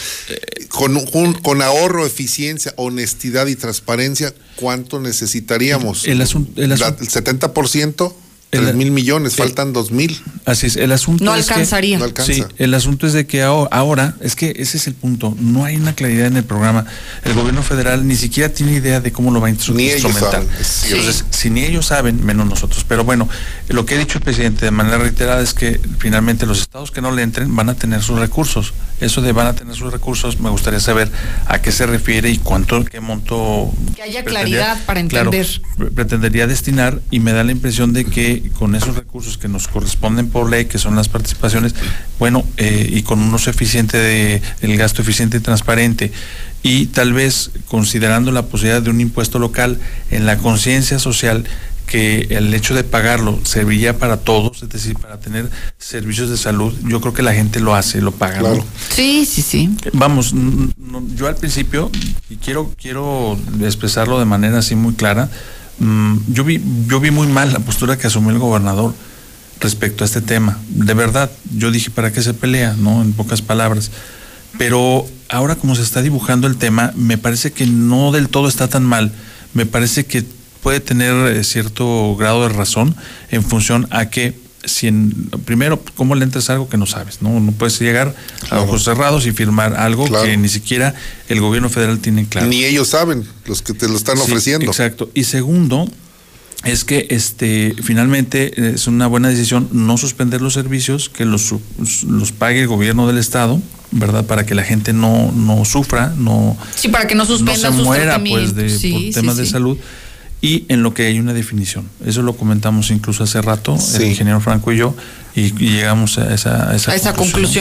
Con, 0.70 0.98
un- 0.98 1.34
con 1.34 1.62
ahorro, 1.62 2.06
eficiencia, 2.06 2.74
honestidad 2.78 3.48
y 3.48 3.56
transparencia, 3.56 4.34
¿cuánto 4.58 5.00
necesitaríamos? 5.00 6.06
El 6.08 6.22
asun- 6.22 6.48
el 6.58 6.70
La- 6.70 6.76
asun- 6.76 6.98
el 7.00 7.08
70%, 7.10 8.14
El- 8.58 8.64
tres 8.64 8.76
mil 8.76 8.92
millones, 8.92 9.36
faltan 9.36 9.74
dos 9.74 9.92
mil. 9.92 10.20
Así 10.46 10.68
es, 10.68 10.76
el 10.76 10.92
asunto 10.92 11.24
No 11.24 11.36
es 11.36 11.48
que- 11.48 11.54
alcanzaría. 11.54 11.98
No 11.98 12.06
alcanza. 12.06 12.34
Sí, 12.34 12.44
el 12.58 12.74
asunto 12.74 13.08
es 13.08 13.14
de 13.14 13.26
que 13.26 13.44
aho- 13.44 13.68
ahora, 13.72 14.16
es 14.22 14.36
que 14.36 14.54
ese 14.58 14.78
es 14.78 14.88
el 14.88 14.94
punto, 14.94 15.36
no 15.40 15.66
hay 15.66 15.76
una 15.76 15.94
claridad 15.96 16.28
en 16.28 16.38
el 16.38 16.44
programa. 16.44 16.86
El 17.24 17.34
gobierno 17.34 17.64
federal 17.64 18.08
ni 18.08 18.16
siquiera 18.16 18.54
tiene 18.54 18.74
idea 18.74 19.00
de 19.02 19.12
cómo 19.12 19.32
lo 19.32 19.42
va 19.42 19.48
a 19.48 19.52
instru- 19.52 19.74
Ni 19.74 19.90
ellos 19.90 20.04
instrumentar. 20.06 20.44
cierto. 20.64 20.98
Entonces, 21.00 21.26
si 21.32 21.50
ni 21.50 21.64
ellos 21.64 21.86
saben, 21.88 22.24
menos 22.26 22.48
nosotros. 22.48 22.86
Pero 22.88 23.04
bueno, 23.04 23.28
lo 23.70 23.86
que 23.86 23.96
ha 23.96 23.98
dicho 23.98 24.18
el 24.20 24.24
presidente 24.24 24.66
de 24.66 24.72
manera 24.72 24.98
reiterada 24.98 25.42
es 25.42 25.54
que 25.54 25.80
finalmente 26.00 26.46
los 26.46 26.60
estados 26.62 26.92
que 26.92 27.02
no 27.02 27.12
le 27.12 27.24
entren 27.24 27.56
van 27.56 27.70
a 27.70 27.74
tener 27.76 28.02
sus 28.02 28.20
recursos. 28.20 28.74
Eso 29.02 29.22
de 29.22 29.34
van 29.34 29.48
a 29.48 29.54
tener 29.56 29.76
sus 29.76 29.92
recursos, 29.92 30.40
me 30.40 30.50
gustaría 30.50 30.80
saber 30.80 31.12
a 31.48 31.62
qué 31.62 31.72
se 31.74 31.86
refiere 31.86 32.30
y 32.30 32.38
cuánto, 32.38 32.86
qué 32.86 33.02
monto 33.02 33.74
Que 33.96 34.04
haya 34.04 34.24
claridad 34.24 34.78
para 34.86 35.02
entender. 35.02 35.46
pre- 35.78 35.92
pretendería 35.92 36.48
destinar 36.48 37.02
y 37.12 37.20
me 37.20 37.34
da 37.34 37.44
la 37.44 37.52
impresión 37.52 37.92
de 37.92 38.06
que 38.06 38.45
con 38.50 38.76
esos 38.76 38.96
recursos 38.96 39.38
que 39.38 39.48
nos 39.48 39.68
corresponden 39.68 40.30
por 40.30 40.50
ley, 40.50 40.66
que 40.66 40.78
son 40.78 40.96
las 40.96 41.10
participaciones, 41.10 41.76
bueno, 42.20 42.44
eh, 42.58 42.90
y 42.92 43.04
con 43.04 43.20
un 43.20 43.34
uso 43.34 43.50
eficiente 43.50 43.98
de 43.98 44.42
el 44.62 44.78
gasto 44.78 45.02
eficiente 45.02 45.38
y 45.38 45.40
transparente 45.40 46.12
y 46.64 46.88
tal 46.88 47.14
vez 47.14 47.52
considerando 47.68 48.32
la 48.32 48.48
posibilidad 48.48 48.82
de 48.82 48.90
un 48.90 49.00
impuesto 49.00 49.38
local 49.40 49.80
en 50.10 50.26
la 50.26 50.38
conciencia 50.38 50.98
social 50.98 51.46
que 51.86 52.28
el 52.32 52.54
hecho 52.54 52.74
de 52.74 52.84
pagarlo 52.84 53.40
serviría 53.44 53.98
para 53.98 54.18
todos, 54.18 54.64
es 54.64 54.70
decir, 54.70 54.96
para 54.98 55.20
tener 55.20 55.50
servicios 55.78 56.30
de 56.30 56.38
salud, 56.38 56.74
yo 56.84 57.00
creo 57.02 57.14
que 57.14 57.22
la 57.22 57.34
gente 57.34 57.60
lo 57.60 57.76
hace, 57.76 58.02
lo 58.02 58.12
paga. 58.12 58.42
¿no? 58.42 58.66
Sí, 58.90 59.26
sí, 59.26 59.42
sí. 59.42 59.70
Vamos, 59.94 60.34
no, 60.34 61.04
yo 61.16 61.28
al 61.28 61.36
principio, 61.36 61.92
y 62.30 62.38
quiero, 62.38 62.72
quiero 62.82 63.38
expresarlo 63.62 64.20
de 64.20 64.26
manera 64.26 64.60
así 64.60 64.76
muy 64.76 64.96
clara, 64.96 65.30
mm, 65.80 66.18
yo, 66.28 66.44
vi, 66.44 66.62
yo 66.88 67.00
vi 67.00 67.12
muy 67.12 67.28
mal 67.28 67.54
la 67.54 67.60
postura 67.60 67.98
que 67.98 68.08
asumió 68.08 68.32
el 68.32 68.40
gobernador 68.40 68.94
respecto 69.60 70.04
a 70.04 70.08
este 70.08 70.22
tema. 70.22 70.60
De 70.70 70.94
verdad, 70.94 71.32
yo 71.56 71.72
dije, 71.72 71.90
¿para 71.90 72.12
qué 72.12 72.22
se 72.22 72.34
pelea? 72.34 72.76
¿No? 72.78 73.02
En 73.02 73.14
pocas 73.14 73.42
palabras. 73.42 73.92
Pero 74.58 75.06
ahora 75.30 75.56
como 75.56 75.76
se 75.76 75.82
está 75.82 76.02
dibujando 76.02 76.48
el 76.48 76.58
tema, 76.58 76.94
me 76.96 77.18
parece 77.18 77.52
que 77.52 77.66
no 77.66 78.12
del 78.12 78.30
todo 78.30 78.48
está 78.48 78.68
tan 78.68 78.84
mal. 78.84 79.12
Me 79.54 79.66
parece 79.66 80.06
que 80.06 80.26
puede 80.62 80.80
tener 80.80 81.14
eh, 81.28 81.44
cierto 81.44 82.16
grado 82.16 82.48
de 82.48 82.50
razón 82.50 82.96
en 83.30 83.44
función 83.44 83.88
a 83.92 84.10
que 84.10 84.45
si 84.66 84.88
en, 84.88 85.12
primero, 85.46 85.82
¿cómo 85.96 86.16
le 86.16 86.24
entras 86.24 86.50
a 86.50 86.54
algo 86.54 86.70
que 86.70 86.78
no 86.78 86.86
sabes? 86.86 87.22
No, 87.22 87.40
no 87.40 87.52
puedes 87.52 87.80
llegar 87.80 88.16
a 88.50 88.60
ojos 88.62 88.84
cerrados 88.84 89.26
y 89.26 89.32
firmar 89.32 89.76
algo 89.76 90.06
que 90.24 90.38
ni 90.38 90.50
siquiera 90.50 90.94
el 91.30 91.40
gobierno 91.42 91.70
federal 91.70 92.00
tiene 92.00 92.26
claro. 92.28 92.48
Ni 92.48 92.64
ellos 92.66 92.90
saben, 92.90 93.26
los 93.46 93.62
que 93.62 93.74
te 93.74 93.88
lo 93.88 93.96
están 93.96 94.18
Sí, 94.18 94.24
ofreciendo. 94.24 94.66
Exacto. 94.68 95.10
Y 95.14 95.24
segundo, 95.26 95.88
es 96.64 96.84
que 96.84 97.08
este 97.12 97.76
finalmente 97.84 98.74
es 98.74 98.88
una 98.88 99.08
buena 99.08 99.30
decisión 99.30 99.70
no 99.72 99.98
suspender 99.98 100.42
los 100.42 100.54
servicios, 100.54 101.10
que 101.10 101.26
los, 101.26 101.42
su- 101.44 101.62
los 102.10 102.32
pague 102.32 102.62
el 102.62 102.68
gobierno 102.68 103.06
del 103.08 103.18
estado, 103.20 103.62
¿verdad? 103.92 104.26
Para 104.26 104.46
que 104.46 104.56
la 104.56 104.64
gente 104.64 104.92
no, 104.94 105.32
no 105.32 105.64
sufra, 105.66 106.14
no, 106.18 106.58
Sí, 106.76 106.88
para 106.90 107.06
que 107.08 107.14
no 107.16 107.26
suspendan 107.26 107.62
no 107.62 107.72
se 107.72 107.78
sus 107.78 107.86
muera 107.86 108.20
pues 108.24 108.56
de 108.56 108.70
Sí, 108.70 108.92
por 108.92 109.02
sí, 109.02 109.12
temas 109.12 109.38
de 109.38 109.46
sí. 109.46 109.52
salud 109.52 109.78
y 110.42 110.66
en 110.70 110.84
lo 110.84 110.94
que 110.94 111.08
hay 111.08 111.20
una 111.20 111.34
definición. 111.34 111.90
Eso 112.06 112.22
lo 112.22 112.36
comentamos 112.36 112.92
incluso 112.92 113.24
hace 113.24 113.42
rato, 113.42 113.78
Sí. 113.80 113.98
el 113.98 114.04
ingeniero 114.06 114.40
Franco 114.42 114.72
y 114.72 114.78
yo, 114.78 114.96
y, 115.36 115.42
y 115.64 115.70
llegamos 115.72 116.18
a 116.18 116.34
esa, 116.34 116.70
a 116.72 116.76
esa, 116.76 116.92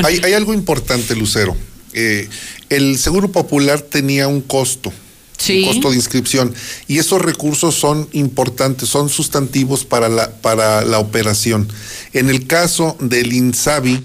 Hay, 0.05 0.21
hay 0.23 0.33
algo 0.35 0.53
importante, 0.55 1.15
Lucero. 1.17 1.57
Eh, 1.93 2.29
el 2.71 2.99
Seguro 2.99 3.31
Popular 3.31 3.81
tenía 3.81 4.29
un 4.29 4.41
costo. 4.41 4.93
Sí. 5.39 5.63
Un 5.63 5.73
costo 5.73 5.91
de 5.91 5.97
inscripción. 5.97 6.55
Y 6.87 6.99
esos 6.99 7.21
recursos 7.23 7.75
son 7.75 8.09
importantes, 8.13 8.89
son 8.89 9.09
sustantivos 9.09 9.85
para 9.85 10.09
la, 10.09 10.31
para 10.31 10.83
la 10.83 10.99
operación. 10.99 11.69
En 12.13 12.31
el 12.31 12.47
caso 12.47 12.97
del 13.01 13.33
INSABI, 13.33 14.03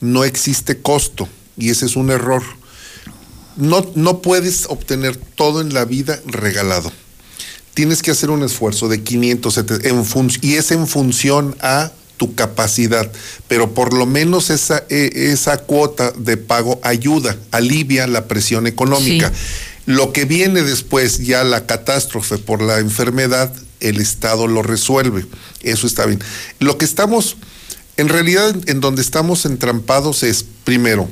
no 0.00 0.24
existe 0.24 0.78
costo. 0.78 1.28
Y 1.56 1.70
ese 1.70 1.86
es 1.86 1.96
un 1.96 2.10
error. 2.10 2.42
No, 3.56 3.86
no 3.94 4.20
puedes 4.20 4.66
obtener 4.68 5.16
todo 5.16 5.60
en 5.62 5.72
la 5.72 5.84
vida 5.86 6.20
regalado 6.26 6.92
tienes 7.76 8.00
que 8.02 8.10
hacer 8.10 8.30
un 8.30 8.42
esfuerzo 8.42 8.88
de 8.88 9.02
500 9.02 9.52
700, 9.52 9.92
en 9.92 10.04
fun- 10.06 10.30
y 10.40 10.54
es 10.54 10.70
en 10.70 10.86
función 10.86 11.54
a 11.60 11.92
tu 12.16 12.34
capacidad, 12.34 13.12
pero 13.48 13.74
por 13.74 13.92
lo 13.92 14.06
menos 14.06 14.48
esa, 14.48 14.82
eh, 14.88 15.10
esa 15.30 15.58
cuota 15.58 16.10
de 16.12 16.38
pago 16.38 16.80
ayuda, 16.82 17.36
alivia 17.50 18.06
la 18.06 18.26
presión 18.26 18.66
económica. 18.66 19.30
Lo 19.84 20.14
que 20.14 20.24
viene 20.24 20.62
después, 20.62 21.18
ya 21.26 21.44
la 21.44 21.66
catástrofe 21.66 22.38
por 22.38 22.62
la 22.62 22.78
enfermedad, 22.78 23.52
el 23.80 24.00
Estado 24.00 24.46
lo 24.46 24.62
resuelve. 24.62 25.26
Eso 25.62 25.86
está 25.86 26.06
bien. 26.06 26.20
Lo 26.58 26.78
que 26.78 26.86
estamos, 26.86 27.36
en 27.98 28.08
realidad, 28.08 28.56
en 28.66 28.80
donde 28.80 29.02
estamos 29.02 29.44
entrampados 29.44 30.22
es, 30.22 30.46
primero, 30.64 31.08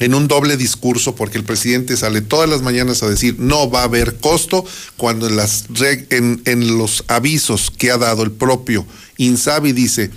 en 0.00 0.14
un 0.14 0.28
doble 0.28 0.56
discurso, 0.56 1.14
porque 1.14 1.38
el 1.38 1.44
presidente 1.44 1.96
sale 1.96 2.20
todas 2.20 2.48
las 2.48 2.62
mañanas 2.62 3.02
a 3.02 3.08
decir 3.08 3.36
no 3.38 3.68
va 3.70 3.80
a 3.80 3.84
haber 3.84 4.16
costo, 4.16 4.64
cuando 4.96 5.26
en, 5.28 5.36
las 5.36 5.68
reg- 5.68 6.06
en, 6.10 6.40
en 6.44 6.78
los 6.78 7.04
avisos 7.08 7.70
que 7.70 7.90
ha 7.90 7.98
dado 7.98 8.22
el 8.22 8.30
propio 8.30 8.86
Insabi 9.16 9.72
dice, 9.72 10.10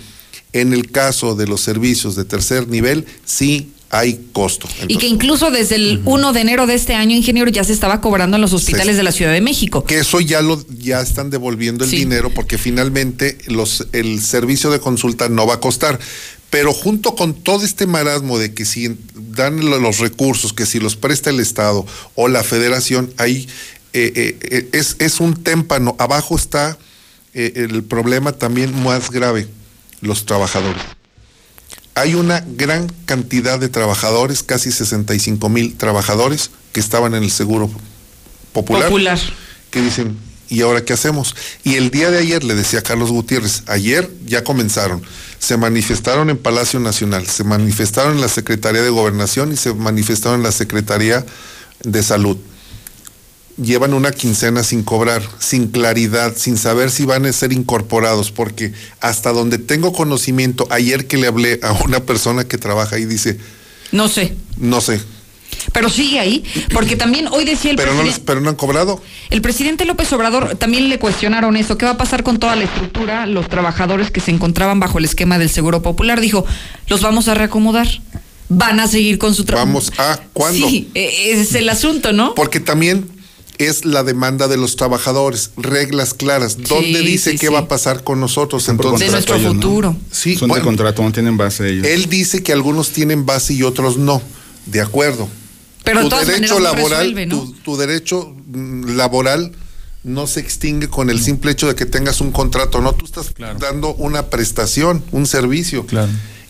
en 0.52 0.72
el 0.72 0.90
caso 0.90 1.34
de 1.34 1.46
los 1.46 1.60
servicios 1.62 2.14
de 2.14 2.24
tercer 2.24 2.68
nivel, 2.68 3.06
sí 3.24 3.72
hay 3.94 4.20
costo. 4.32 4.68
Y 4.88 4.96
que 4.96 5.06
incluso 5.06 5.50
desde 5.50 5.74
el 5.74 6.00
1 6.06 6.32
de 6.32 6.40
enero 6.40 6.66
de 6.66 6.74
este 6.74 6.94
año, 6.94 7.14
ingeniero, 7.14 7.50
ya 7.50 7.62
se 7.62 7.74
estaba 7.74 8.00
cobrando 8.00 8.36
en 8.36 8.40
los 8.40 8.52
hospitales 8.54 8.96
de 8.96 9.02
la 9.02 9.12
Ciudad 9.12 9.32
de 9.32 9.42
México. 9.42 9.84
Que 9.84 9.98
eso 9.98 10.18
ya 10.20 10.40
lo 10.40 10.64
ya 10.78 11.02
están 11.02 11.28
devolviendo 11.28 11.84
el 11.84 11.90
Sí. 11.90 11.96
dinero 11.96 12.30
porque 12.34 12.56
finalmente 12.56 13.36
los 13.48 13.86
el 13.92 14.22
servicio 14.22 14.70
de 14.70 14.80
consulta 14.80 15.28
no 15.28 15.46
va 15.46 15.54
a 15.54 15.60
costar. 15.60 15.98
Pero 16.52 16.74
junto 16.74 17.14
con 17.16 17.32
todo 17.32 17.64
este 17.64 17.86
marasmo 17.86 18.38
de 18.38 18.52
que 18.52 18.66
si 18.66 18.94
dan 19.14 19.68
lo- 19.70 19.78
los 19.80 19.98
recursos, 20.00 20.52
que 20.52 20.66
si 20.66 20.78
los 20.78 20.96
presta 20.96 21.30
el 21.30 21.40
Estado 21.40 21.86
o 22.14 22.28
la 22.28 22.44
Federación, 22.44 23.10
hay 23.16 23.48
eh, 23.94 24.12
eh, 24.14 24.38
eh, 24.42 24.68
es, 24.72 24.96
es 24.98 25.18
un 25.20 25.34
témpano. 25.42 25.96
Abajo 25.98 26.36
está 26.36 26.76
eh, 27.32 27.52
el 27.56 27.82
problema 27.82 28.32
también 28.32 28.82
más 28.82 29.10
grave, 29.10 29.48
los 30.02 30.26
trabajadores. 30.26 30.82
Hay 31.94 32.14
una 32.14 32.44
gran 32.46 32.90
cantidad 33.06 33.58
de 33.58 33.68
trabajadores, 33.70 34.42
casi 34.42 34.72
65 34.72 35.48
mil 35.48 35.74
trabajadores 35.76 36.50
que 36.72 36.80
estaban 36.80 37.14
en 37.14 37.22
el 37.22 37.30
seguro 37.30 37.70
popular, 38.52 38.84
Popular. 38.84 39.18
que 39.70 39.80
dicen, 39.80 40.16
¿y 40.50 40.60
ahora 40.62 40.84
qué 40.84 40.92
hacemos? 40.94 41.34
Y 41.64 41.76
el 41.76 41.90
día 41.90 42.10
de 42.10 42.18
ayer, 42.18 42.44
le 42.44 42.54
decía 42.54 42.82
Carlos 42.82 43.10
Gutiérrez, 43.10 43.62
ayer 43.66 44.10
ya 44.26 44.42
comenzaron, 44.44 45.02
se 45.42 45.56
manifestaron 45.56 46.30
en 46.30 46.38
Palacio 46.38 46.78
Nacional, 46.78 47.26
se 47.26 47.42
manifestaron 47.42 48.14
en 48.14 48.20
la 48.20 48.28
Secretaría 48.28 48.80
de 48.80 48.90
Gobernación 48.90 49.50
y 49.52 49.56
se 49.56 49.74
manifestaron 49.74 50.38
en 50.38 50.44
la 50.44 50.52
Secretaría 50.52 51.26
de 51.82 52.02
Salud 52.04 52.36
llevan 53.60 53.92
una 53.92 54.12
quincena 54.12 54.62
sin 54.62 54.82
cobrar, 54.82 55.22
sin 55.40 55.66
claridad, 55.66 56.34
sin 56.36 56.56
saber 56.56 56.90
si 56.90 57.04
van 57.04 57.26
a 57.26 57.32
ser 57.32 57.52
incorporados, 57.52 58.30
porque 58.30 58.72
hasta 59.00 59.32
donde 59.32 59.58
tengo 59.58 59.92
conocimiento, 59.92 60.66
ayer 60.70 61.06
que 61.06 61.16
le 61.16 61.26
hablé 61.26 61.60
a 61.62 61.72
una 61.72 62.00
persona 62.00 62.44
que 62.44 62.56
trabaja 62.56 62.96
ahí, 62.96 63.04
dice, 63.04 63.38
No 63.90 64.08
sé. 64.08 64.34
no 64.56 64.80
sé, 64.80 65.00
Pero 65.72 65.88
sigue 65.88 66.18
ahí, 66.18 66.44
porque 66.72 66.96
también 66.96 67.28
hoy 67.28 67.44
decía 67.44 67.70
el 67.70 67.76
pero 67.76 67.92
no, 67.92 67.98
presidente. 67.98 68.18
les, 68.20 68.26
pero 68.26 68.40
no 68.40 68.48
han 68.50 68.56
cobrado. 68.56 69.00
El 69.30 69.40
presidente 69.42 69.84
López 69.84 70.12
Obrador 70.12 70.56
también 70.56 70.88
le 70.88 70.98
cuestionaron 70.98 71.56
eso. 71.56 71.78
¿Qué 71.78 71.84
va 71.84 71.92
a 71.92 71.96
pasar 71.96 72.22
con 72.22 72.38
toda 72.38 72.56
la 72.56 72.64
estructura? 72.64 73.26
Los 73.26 73.48
trabajadores 73.48 74.10
que 74.10 74.20
se 74.20 74.30
encontraban 74.30 74.80
bajo 74.80 74.98
el 74.98 75.04
esquema 75.04 75.38
del 75.38 75.48
Seguro 75.50 75.82
Popular. 75.82 76.20
Dijo, 76.20 76.44
los 76.88 77.00
vamos 77.02 77.28
a 77.28 77.34
reacomodar. 77.34 77.88
Van 78.48 78.80
a 78.80 78.86
seguir 78.88 79.18
con 79.18 79.34
su 79.34 79.44
trabajo. 79.44 79.66
Vamos 79.66 79.92
a, 79.98 80.20
¿cuándo? 80.32 80.68
Sí, 80.68 80.90
eh, 80.94 81.30
ese 81.32 81.40
es 81.42 81.54
el 81.54 81.68
asunto, 81.68 82.12
¿no? 82.12 82.34
Porque 82.34 82.60
también 82.60 83.08
es 83.58 83.84
la 83.84 84.02
demanda 84.02 84.48
de 84.48 84.56
los 84.56 84.76
trabajadores, 84.76 85.52
reglas 85.56 86.12
claras. 86.14 86.58
¿Dónde 86.58 86.98
Sí, 87.00 87.06
dice 87.06 87.30
sí, 87.32 87.38
qué 87.38 87.46
sí. 87.46 87.52
va 87.52 87.60
a 87.60 87.68
pasar 87.68 88.02
con 88.04 88.20
nosotros? 88.20 88.64
Son 88.64 88.74
Entonces, 88.74 89.10
contrato 89.10 89.36
ellos, 89.36 89.54
¿no? 89.54 89.96
Sí, 90.10 90.36
Son 90.36 90.48
bueno, 90.48 90.62
de 90.62 90.66
contrato, 90.66 91.02
no 91.02 91.12
tienen 91.12 91.36
base 91.36 91.70
ellos. 91.70 91.86
Él 91.86 92.08
dice 92.10 92.42
que 92.42 92.52
algunos 92.52 92.90
tienen 92.90 93.24
base 93.24 93.54
y 93.54 93.62
otros 93.62 93.96
no. 93.96 94.20
De 94.66 94.80
acuerdo. 94.80 95.28
Pero 95.84 95.98
de 95.98 96.04
tu 96.04 96.10
todas 96.10 96.26
derecho 96.26 96.60
laboral, 96.60 96.90
resuelve, 96.90 97.26
¿no? 97.26 97.38
tu, 97.40 97.52
tu 97.54 97.76
derecho 97.76 98.34
mm, 98.46 98.96
laboral 98.96 99.52
no 100.04 100.26
se 100.26 100.40
extingue 100.40 100.88
con 100.88 101.10
el 101.10 101.22
simple 101.22 101.52
hecho 101.52 101.68
de 101.68 101.74
que 101.74 101.86
tengas 101.86 102.20
un 102.20 102.32
contrato, 102.32 102.80
no, 102.80 102.92
tú 102.92 103.04
estás 103.04 103.32
dando 103.58 103.94
una 103.94 104.26
prestación, 104.30 105.04
un 105.12 105.26
servicio. 105.26 105.86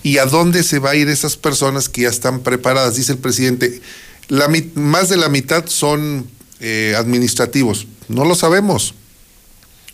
¿Y 0.03 0.19
a 0.19 0.27
dónde 0.27 0.63
se 0.63 0.79
va 0.79 0.91
a 0.91 0.95
ir 0.97 1.09
esas 1.09 1.37
personas 1.37 1.89
que 1.89 2.03
ya 2.03 2.09
están 2.09 2.41
preparadas? 2.41 2.97
Dice 2.97 3.13
el 3.13 3.19
presidente, 3.19 3.81
la, 4.29 4.51
más 4.75 5.09
de 5.11 5.17
la 5.17 5.29
mitad 5.29 5.67
son 5.67 6.27
eh, 6.61 6.95
administrativos. 6.97 7.87
No 8.09 8.25
lo 8.25 8.35
sabemos, 8.35 8.95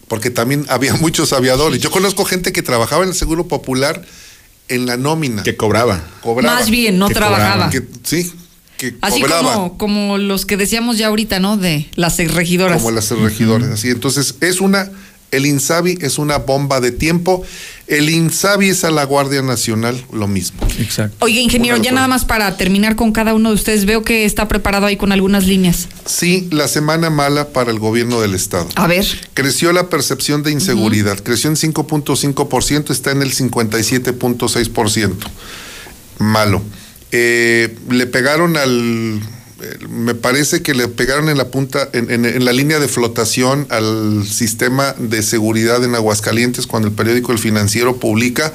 porque 0.07 0.31
también 0.31 0.65
había 0.69 0.95
muchos 0.95 1.33
aviadores. 1.33 1.81
Yo 1.81 1.91
conozco 1.91 2.25
gente 2.25 2.53
que 2.53 2.63
trabajaba 2.63 3.03
en 3.03 3.11
el 3.11 3.15
Seguro 3.17 3.49
Popular 3.49 4.05
en 4.69 4.87
la 4.87 4.97
nómina. 4.97 5.43
Que 5.43 5.57
cobraba. 5.57 6.03
Cobraba. 6.23 6.55
Más 6.55 6.71
bien, 6.71 6.99
no 6.99 7.09
Que 7.09 7.15
trabajaba. 7.15 7.71
Que- 7.71 7.87
sí, 8.05 8.33
que 8.79 8.95
Así 9.03 9.21
como, 9.21 9.77
como 9.77 10.17
los 10.17 10.47
que 10.47 10.57
decíamos 10.57 10.97
ya 10.97 11.09
ahorita, 11.09 11.41
¿no? 11.41 11.59
De 11.59 11.87
las 11.97 12.17
regidoras. 12.17 12.79
como 12.79 12.93
las 12.93 13.11
regidores. 13.11 13.69
Así, 13.69 13.91
entonces 13.91 14.37
es 14.41 14.61
una, 14.61 14.91
el 15.31 15.45
INSABI 15.45 15.99
es 16.01 16.19
una 16.19 16.39
bomba 16.39 16.81
de 16.81 16.93
tiempo. 16.93 17.43
El 17.87 18.09
INSABI 18.09 18.71
es 18.71 18.85
a 18.85 18.91
la 18.91 19.05
Guardia 19.05 19.43
Nacional, 19.43 20.03
lo 20.13 20.29
mismo. 20.29 20.61
Exacto. 20.79 21.17
Oye, 21.25 21.41
ingeniero, 21.41 21.77
ya 21.77 21.93
nada 21.93 22.07
más 22.09 22.25
para 22.25 22.57
terminar 22.57 22.97
con 22.97 23.13
cada 23.13 23.35
uno 23.35 23.51
de 23.51 23.57
ustedes, 23.57 23.85
veo 23.85 24.03
que 24.03 24.25
está 24.25 24.47
preparado 24.47 24.87
ahí 24.87 24.97
con 24.97 25.11
algunas 25.13 25.47
líneas. 25.47 25.89
Sí, 26.07 26.49
la 26.51 26.69
semana 26.69 27.11
mala 27.11 27.49
para 27.49 27.71
el 27.71 27.79
gobierno 27.79 28.21
del 28.21 28.35
estado. 28.35 28.69
A 28.77 28.87
ver. 28.87 29.05
Creció 29.35 29.73
la 29.73 29.89
percepción 29.89 30.43
de 30.43 30.53
inseguridad, 30.53 31.19
creció 31.19 31.51
en 31.51 31.57
5.5%, 31.57 32.91
está 32.91 33.11
en 33.11 33.23
el 33.23 33.35
57.6%. 33.35 35.15
Malo. 36.19 36.63
Eh, 37.13 37.75
le 37.91 38.07
pegaron 38.07 38.57
al, 38.57 39.21
me 39.89 40.15
parece 40.15 40.63
que 40.63 40.75
le 40.75 40.89
pegaron 40.89 41.29
en 41.29 41.39
la 41.39 41.49
punta, 41.49 41.89
en, 41.93 42.11
en- 42.11 42.27
en 42.27 42.45
la 42.45 42.53
línea 42.53 42.79
de 42.81 42.89
flotación 42.89 43.67
al 43.71 44.25
sistema 44.27 44.95
de 44.99 45.23
seguridad 45.23 45.83
en 45.85 45.95
Aguascalientes 45.95 46.67
cuando 46.67 46.89
el 46.89 46.95
periódico 46.95 47.33
El 47.33 47.39
Financiero 47.39 47.97
publica 47.97 48.53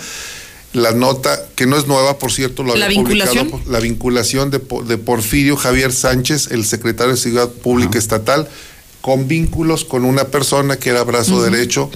la 0.74 0.92
nota, 0.92 1.40
que 1.56 1.68
no 1.68 1.78
es 1.78 1.88
nueva, 1.88 2.18
por 2.18 2.32
cierto, 2.32 2.64
lo 2.64 2.76
¿La 2.76 2.86
había 2.86 2.98
publicado 3.02 3.32
vinculación? 3.32 3.62
por- 3.64 3.72
la 3.72 3.80
vinculación 3.80 4.50
de, 4.52 4.60
Po- 4.60 4.84
de 4.84 4.98
Porfirio 4.98 5.56
Javier 5.56 5.92
Sánchez, 5.92 6.50
el 6.52 6.66
secretario 6.66 7.14
de 7.14 7.20
Seguridad 7.20 7.50
Pública 7.50 7.98
Estatal, 8.00 8.48
con 9.02 9.28
vínculos 9.28 9.84
con 9.86 10.06
una 10.06 10.26
persona 10.26 10.78
que 10.78 10.90
era 10.92 11.04
brazo 11.04 11.44
derecho 11.44 11.92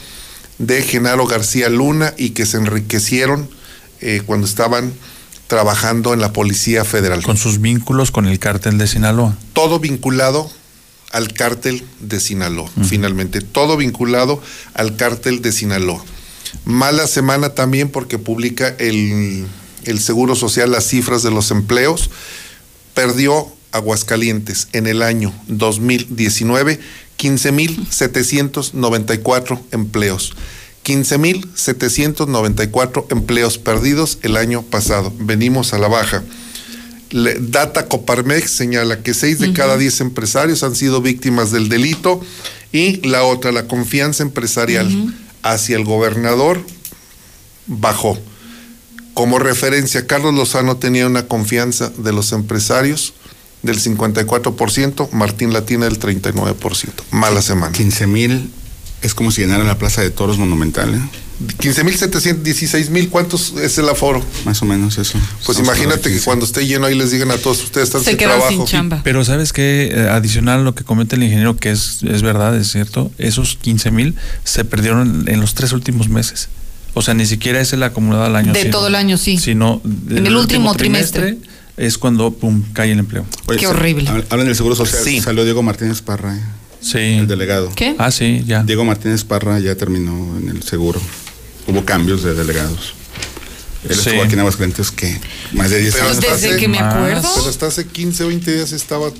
de 0.59 0.81
Genaro 0.81 1.25
García 1.27 1.69
Luna 1.69 2.13
y 2.17 2.31
que 2.31 2.45
se 2.45 2.57
enriquecieron 2.57 3.49
eh, 4.01 4.21
cuando 4.25 4.45
estaban 4.45 4.91
trabajando 5.48 6.14
en 6.14 6.22
la 6.22 6.34
Policía 6.34 6.85
Federal. 6.85 7.24
Con 7.24 7.38
sus 7.38 7.59
vínculos 7.59 8.11
con 8.11 8.27
el 8.27 8.40
cártel 8.40 8.77
de 8.77 8.88
Sinaloa. 8.88 9.35
Todo 9.53 9.80
vinculado 9.80 10.50
al 11.11 11.34
cártel 11.34 11.84
de 12.00 12.19
Sinaloa, 12.19 12.69
finalmente. 12.88 13.42
Todo 13.42 13.77
vinculado 13.77 14.42
al 14.74 14.95
cártel 14.98 15.42
de 15.42 15.51
Sinaloa. 15.51 16.03
Mala 16.66 17.08
semana 17.08 17.50
también 17.50 17.90
porque 17.90 18.17
publica 18.17 18.67
el, 18.77 19.45
el 19.85 20.00
Seguro 20.00 20.35
Social 20.35 20.72
las 20.72 20.88
cifras 20.88 21.24
de 21.24 21.32
los 21.32 21.51
empleos. 21.51 22.09
Perdió 22.93 23.48
Aguascalientes 23.72 24.67
en 24.74 24.88
el 24.88 25.01
año 25.01 25.34
2019 25.48 26.80
15.794 27.17 29.59
empleos. 29.72 30.35
15.794 30.88 33.06
empleos 33.11 33.57
perdidos 33.57 34.19
el 34.22 34.38
año 34.38 34.61
pasado. 34.61 35.14
Venimos 35.19 35.74
a 35.74 35.77
la 35.77 35.88
baja. 35.88 36.24
Le- 37.09 37.38
Data 37.40 37.88
Coparmex 37.88 38.51
señala 38.51 39.01
que 39.01 39.14
6 39.14 39.40
de 39.40 39.53
cada 39.53 39.77
10 39.77 40.01
empresarios 40.01 40.64
han 40.64 40.75
sido 40.75 41.01
víctimas 41.01 41.51
del 41.51 41.69
delito 41.69 42.22
y 42.72 42.98
la 43.07 43.24
otra, 43.24 43.51
la 43.51 43.67
confianza 43.67 44.24
empresarial 44.24 45.14
hacia 45.43 45.77
el 45.77 45.85
gobernador 45.85 46.61
bajó. 47.67 48.17
Como 49.14 49.40
referencia, 49.40 50.06
Carlos 50.06 50.33
Lozano 50.35 50.77
tenía 50.77 51.07
una 51.07 51.27
confianza 51.27 51.91
de 51.98 52.11
los 52.14 52.32
empresarios 52.33 53.14
del 53.64 53.80
54%, 53.82 55.09
Martín 55.11 55.53
Latina 55.53 55.85
del 55.85 55.99
39%. 55.99 56.90
Mala 57.11 57.41
semana. 57.41 57.72
15 57.72 58.06
mil 58.07 58.51
es 59.01 59.14
como 59.14 59.32
si 59.32 59.42
llenara 59.42 59.64
la 59.64 59.77
plaza 59.77 60.01
de 60.01 60.09
toros 60.11 60.38
monumental, 60.38 60.93
¿eh? 60.95 61.00
15.700, 61.59 62.42
16.000, 62.42 63.09
¿cuántos 63.09 63.53
es 63.61 63.77
el 63.77 63.88
aforo? 63.90 64.24
Más 64.45 64.59
o 64.64 64.66
menos 64.66 64.98
eso. 64.98 65.19
Pues 65.45 65.58
Estamos 65.59 65.59
imagínate 65.77 66.11
que 66.11 66.19
cuando 66.22 66.45
esté 66.45 66.66
lleno 66.66 66.88
ahí 66.88 66.95
les 66.95 67.11
digan 67.11 67.30
a 67.30 67.38
todos, 67.38 67.64
ustedes 67.64 67.90
están 67.90 68.01
Se 68.03 68.09
sin 68.11 68.17
trabajo. 68.17 68.50
sin 68.50 68.66
chamba. 68.66 69.01
Pero 69.03 69.24
sabes 69.24 69.53
que 69.53 70.08
adicional 70.11 70.61
a 70.61 70.64
lo 70.64 70.74
que 70.74 70.84
comenta 70.84 71.16
el 71.16 71.22
ingeniero, 71.24 71.56
que 71.58 71.69
es, 71.69 72.00
es 72.03 72.24
verdad, 72.24 72.56
es 72.58 72.72
cierto, 72.72 73.11
esos 73.19 73.56
15 73.61 73.92
mil 73.92 74.16
se 74.43 74.66
perdieron 74.66 75.26
en 75.27 75.40
los 75.40 75.53
tres 75.53 75.74
últimos 75.74 76.09
meses. 76.09 76.50
O 76.95 77.03
sea, 77.03 77.14
ni 77.14 77.27
siquiera 77.27 77.61
es 77.61 77.72
el 77.74 77.84
acumulado 77.84 78.24
al 78.24 78.35
año. 78.35 78.51
De 78.53 78.61
sino- 78.64 78.72
todo 78.72 78.88
el 78.88 78.95
año, 78.95 79.17
sí. 79.17 79.38
Sino 79.38 79.80
En 80.09 80.26
el 80.26 80.35
último 80.35 80.74
trimestre. 80.76 81.38
es 81.77 82.00
cuando 82.00 82.32
pum, 82.34 82.64
cae 82.74 82.92
el 82.92 82.98
empleo. 82.98 83.27
Oye, 83.45 83.59
Qué 83.59 83.67
horrible. 83.67 84.09
hab- 84.09 84.26
Hablan 84.32 84.48
del 84.48 84.56
Seguro 84.56 84.76
Social. 84.76 85.03
Sí. 85.03 85.22
Salió 85.22 85.43
Diego 85.43 85.61
Martínez 85.61 86.01
Parra, 86.01 86.35
¿eh? 86.35 86.42
Sí. 86.91 86.98
el 87.19 87.27
delegado. 87.27 87.72
¿Qué? 87.75 87.95
Ah, 87.98 88.11
sí, 88.11 88.43
ya. 88.45 88.64
Diego 88.64 88.85
Martínez 88.85 89.24
Parra 89.24 89.59
ya 89.59 89.75
terminó 89.75 90.38
en 90.38 90.49
el 90.49 90.64
seguro. 90.64 91.01
Hubo 91.67 91.83
cambios 91.85 92.24
de 92.24 92.33
delegados. 92.33 92.93
Él 93.88 93.95
Sí. 93.95 94.09
estuvo 94.09 94.24
aquí 94.24 94.33
en 94.33 94.40
Aguascalientes 94.40 94.91
que 94.91 95.19
más 95.53 95.69
de 95.69 95.80
10 95.80 95.93
Pero 95.93 96.06
años. 96.07 96.19
Desde 96.22 96.33
hace- 96.49 96.57
que 96.57 96.67
me 96.67 96.80
acuerdo. 96.80 97.27
Hasta 97.48 97.67
hace 97.67 97.85
15, 97.88 98.24
20 98.25 98.53
días 98.53 98.72
estaba 98.72 99.07
Esto 99.07 99.19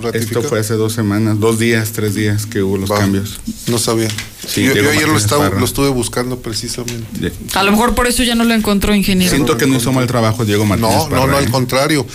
ratificado. 0.00 0.48
fue 0.48 0.60
hace 0.60 0.74
dos 0.74 0.92
semanas, 0.92 1.40
dos 1.40 1.58
días, 1.58 1.90
tres 1.92 2.14
días 2.14 2.46
que 2.46 2.62
hubo 2.62 2.76
los 2.78 2.90
Va. 2.90 2.98
cambios. 3.00 3.40
No 3.66 3.78
sabía. 3.78 4.08
Sí, 4.46 4.62
yo, 4.64 4.72
yo 4.74 4.90
ayer 4.90 5.08
lo, 5.08 5.16
estaba, 5.18 5.48
lo 5.50 5.64
estuve 5.64 5.88
buscando 5.88 6.38
precisamente. 6.40 7.32
A 7.54 7.62
lo 7.64 7.72
mejor 7.72 7.94
por 7.94 8.06
eso 8.06 8.22
ya 8.22 8.34
no 8.34 8.44
lo 8.44 8.54
encontró, 8.54 8.94
ingeniero. 8.94 9.34
Siento 9.34 9.56
que 9.56 9.66
no 9.66 9.76
hizo 9.76 9.92
mal 9.92 10.06
trabajo 10.06 10.44
Diego 10.44 10.64
Martínez 10.64 10.94
No, 10.94 11.04
no, 11.04 11.10
Parra, 11.10 11.26
no, 11.26 11.36
al 11.36 11.44
¿eh? 11.44 11.50
contrario. 11.50 12.06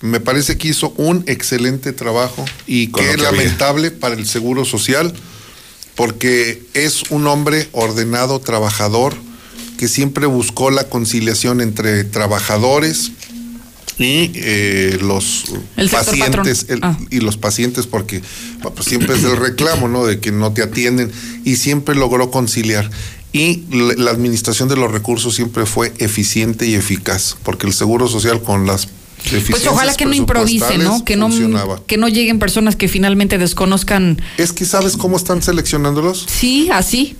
Me 0.00 0.20
parece 0.20 0.56
que 0.56 0.68
hizo 0.68 0.92
un 0.96 1.24
excelente 1.26 1.92
trabajo 1.92 2.44
y 2.66 2.88
Con 2.88 3.02
que 3.04 3.10
había. 3.10 3.24
lamentable 3.32 3.90
para 3.90 4.14
el 4.14 4.26
Seguro 4.26 4.64
Social, 4.64 5.12
porque 5.94 6.62
es 6.74 7.02
un 7.10 7.26
hombre 7.26 7.68
ordenado, 7.72 8.38
trabajador, 8.40 9.14
que 9.76 9.88
siempre 9.88 10.26
buscó 10.26 10.70
la 10.70 10.84
conciliación 10.88 11.60
entre 11.60 12.04
trabajadores 12.04 13.12
y 13.98 14.30
eh, 14.34 14.98
los 15.00 15.44
El 15.76 15.88
pacientes 15.90 16.66
el- 16.68 16.78
Ah. 16.82 16.96
y 17.10 17.18
los 17.18 17.36
pacientes 17.36 17.86
porque 17.88 18.22
pues, 18.62 18.86
siempre 18.86 19.16
es 19.16 19.24
el 19.24 19.36
reclamo 19.36 19.88
no 19.88 20.04
de 20.06 20.20
que 20.20 20.30
no 20.30 20.52
te 20.52 20.62
atienden 20.62 21.10
y 21.44 21.56
siempre 21.56 21.96
logró 21.96 22.30
conciliar 22.30 22.88
y 23.32 23.64
la 23.72 23.94
la 23.94 24.10
administración 24.12 24.68
de 24.68 24.76
los 24.76 24.92
recursos 24.92 25.34
siempre 25.34 25.66
fue 25.66 25.92
eficiente 25.98 26.66
y 26.66 26.74
eficaz 26.74 27.36
porque 27.42 27.66
el 27.66 27.72
seguro 27.72 28.06
social 28.06 28.40
con 28.40 28.66
las 28.66 28.86
Pues 29.50 29.66
ojalá 29.66 29.94
que 29.94 30.04
no 30.06 30.14
improvise, 30.14 30.78
¿no? 30.78 31.04
Que 31.04 31.16
no, 31.16 31.28
funcionaba. 31.28 31.82
que 31.86 31.96
no 31.96 32.08
lleguen 32.08 32.38
personas 32.38 32.76
que 32.76 32.88
finalmente 32.88 33.36
desconozcan. 33.38 34.20
Es 34.38 34.52
que 34.52 34.64
sabes 34.64 34.96
cómo 34.96 35.16
están 35.16 35.42
seleccionándolos. 35.42 36.26
Sí, 36.28 36.68
así. 36.72 37.16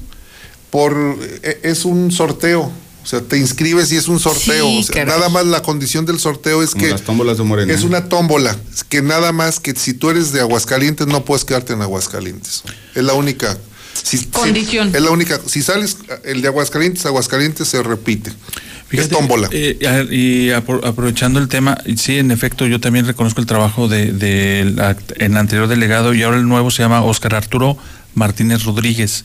Por 0.70 0.94
e- 1.42 1.60
es 1.62 1.84
un 1.84 2.10
sorteo. 2.12 2.70
O 3.02 3.06
sea, 3.10 3.22
te 3.22 3.38
inscribes 3.38 3.90
y 3.92 3.96
es 3.96 4.06
un 4.08 4.20
sorteo. 4.20 4.66
Sí, 4.66 4.80
O 4.80 4.92
sea, 4.92 5.04
nada 5.06 5.28
más 5.30 5.46
la 5.46 5.62
condición 5.62 6.04
del 6.04 6.18
sorteo 6.18 6.62
es 6.62 6.70
Como 6.72 6.84
que 6.84 6.90
las 6.90 7.02
tómbolas 7.02 7.38
de 7.38 7.44
Morena. 7.44 7.72
es 7.72 7.82
una 7.82 8.06
tómbola. 8.08 8.54
Es 8.74 8.84
que 8.84 9.00
nada 9.00 9.32
más 9.32 9.60
que 9.60 9.74
si 9.74 9.94
tú 9.94 10.10
eres 10.10 10.30
de 10.32 10.40
Aguascalientes 10.40 11.06
no 11.06 11.24
puedes 11.24 11.44
quedarte 11.46 11.72
en 11.72 11.80
Aguascalientes. 11.80 12.64
Es 12.94 13.02
la 13.02 13.14
única 13.14 13.56
si- 14.02 14.18
si- 14.18 14.26
Condición. 14.26 14.94
es 14.94 15.00
la 15.00 15.10
única. 15.10 15.40
Si 15.46 15.62
sales 15.62 15.96
el 16.24 16.42
de 16.42 16.48
Aguascalientes, 16.48 17.06
Aguascalientes 17.06 17.66
se 17.68 17.82
repite. 17.82 18.30
Es 18.90 19.04
Fíjate, 19.06 19.14
tómbola. 19.14 19.48
eh, 19.52 19.78
y 20.10 20.48
apro- 20.48 20.84
aprovechando 20.84 21.38
el 21.40 21.48
tema, 21.48 21.76
y 21.84 21.96
sí, 21.98 22.16
en 22.18 22.30
efecto, 22.30 22.66
yo 22.66 22.80
también 22.80 23.06
reconozco 23.06 23.40
el 23.40 23.46
trabajo 23.46 23.86
de, 23.88 24.12
de 24.12 24.60
el 25.18 25.36
anterior 25.36 25.68
delegado 25.68 26.14
y 26.14 26.22
ahora 26.22 26.38
el 26.38 26.48
nuevo 26.48 26.70
se 26.70 26.82
llama 26.82 27.02
Óscar 27.02 27.34
Arturo 27.34 27.76
Martínez 28.14 28.64
Rodríguez. 28.64 29.24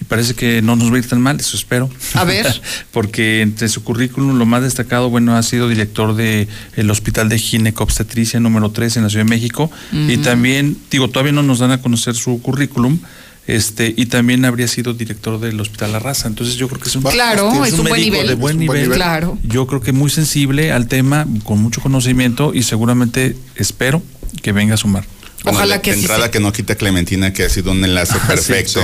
Y 0.00 0.04
parece 0.04 0.32
que 0.34 0.62
no 0.62 0.76
nos 0.76 0.90
va 0.90 0.96
a 0.96 0.98
ir 1.00 1.06
tan 1.08 1.20
mal, 1.20 1.38
eso 1.38 1.56
espero. 1.58 1.90
A 2.14 2.24
ver. 2.24 2.46
Porque 2.90 3.42
entre 3.42 3.68
su 3.68 3.84
currículum 3.84 4.38
lo 4.38 4.46
más 4.46 4.62
destacado, 4.62 5.10
bueno, 5.10 5.36
ha 5.36 5.42
sido 5.42 5.68
director 5.68 6.14
de 6.16 6.48
el 6.76 6.90
Hospital 6.90 7.28
de 7.28 7.38
Ginecobstetricia 7.38 8.40
número 8.40 8.70
3 8.70 8.96
en 8.96 9.02
la 9.02 9.10
Ciudad 9.10 9.24
de 9.26 9.30
México. 9.30 9.70
Y 9.92 10.14
Ujú. 10.14 10.22
también, 10.22 10.76
digo, 10.90 11.08
todavía 11.08 11.32
no 11.32 11.42
nos 11.42 11.58
dan 11.58 11.70
a 11.72 11.82
conocer 11.82 12.14
su 12.14 12.40
currículum. 12.40 12.98
Este, 13.46 13.92
y 13.96 14.06
también 14.06 14.44
habría 14.44 14.68
sido 14.68 14.94
director 14.94 15.40
del 15.40 15.58
Hospital 15.60 15.92
La 15.92 15.98
Raza. 15.98 16.28
Entonces 16.28 16.54
yo 16.56 16.68
creo 16.68 16.80
que 16.80 16.88
es 16.88 16.94
un, 16.96 17.02
Claro, 17.02 17.64
es 17.64 17.72
un 17.72 17.80
buen 17.80 17.92
médico 17.94 18.12
nivel. 18.16 18.28
de 18.28 18.34
buen 18.34 18.56
Es 18.56 18.60
un 18.60 18.66
buen 18.66 18.80
nivel. 18.82 18.96
Claro. 18.96 19.38
Yo 19.42 19.66
creo 19.66 19.80
que 19.80 19.92
muy 19.92 20.10
sensible 20.10 20.70
al 20.72 20.86
tema, 20.86 21.26
con 21.44 21.58
mucho 21.60 21.80
conocimiento 21.80 22.52
y 22.54 22.62
seguramente 22.62 23.36
espero 23.56 24.02
que 24.42 24.52
venga 24.52 24.74
a 24.74 24.76
sumar. 24.76 25.04
Bueno, 25.42 25.58
Ojalá 25.58 25.80
que 25.82 25.90
de 25.90 25.96
sí 25.96 26.02
entrada 26.02 26.30
que 26.30 26.38
no 26.38 26.52
quita 26.52 26.74
Clementina, 26.76 27.32
que 27.32 27.44
ha 27.44 27.48
sido 27.48 27.72
un 27.72 27.82
enlace 27.84 28.12
Ah, 28.14 28.20
sí, 28.20 28.26
perfecto. 28.28 28.80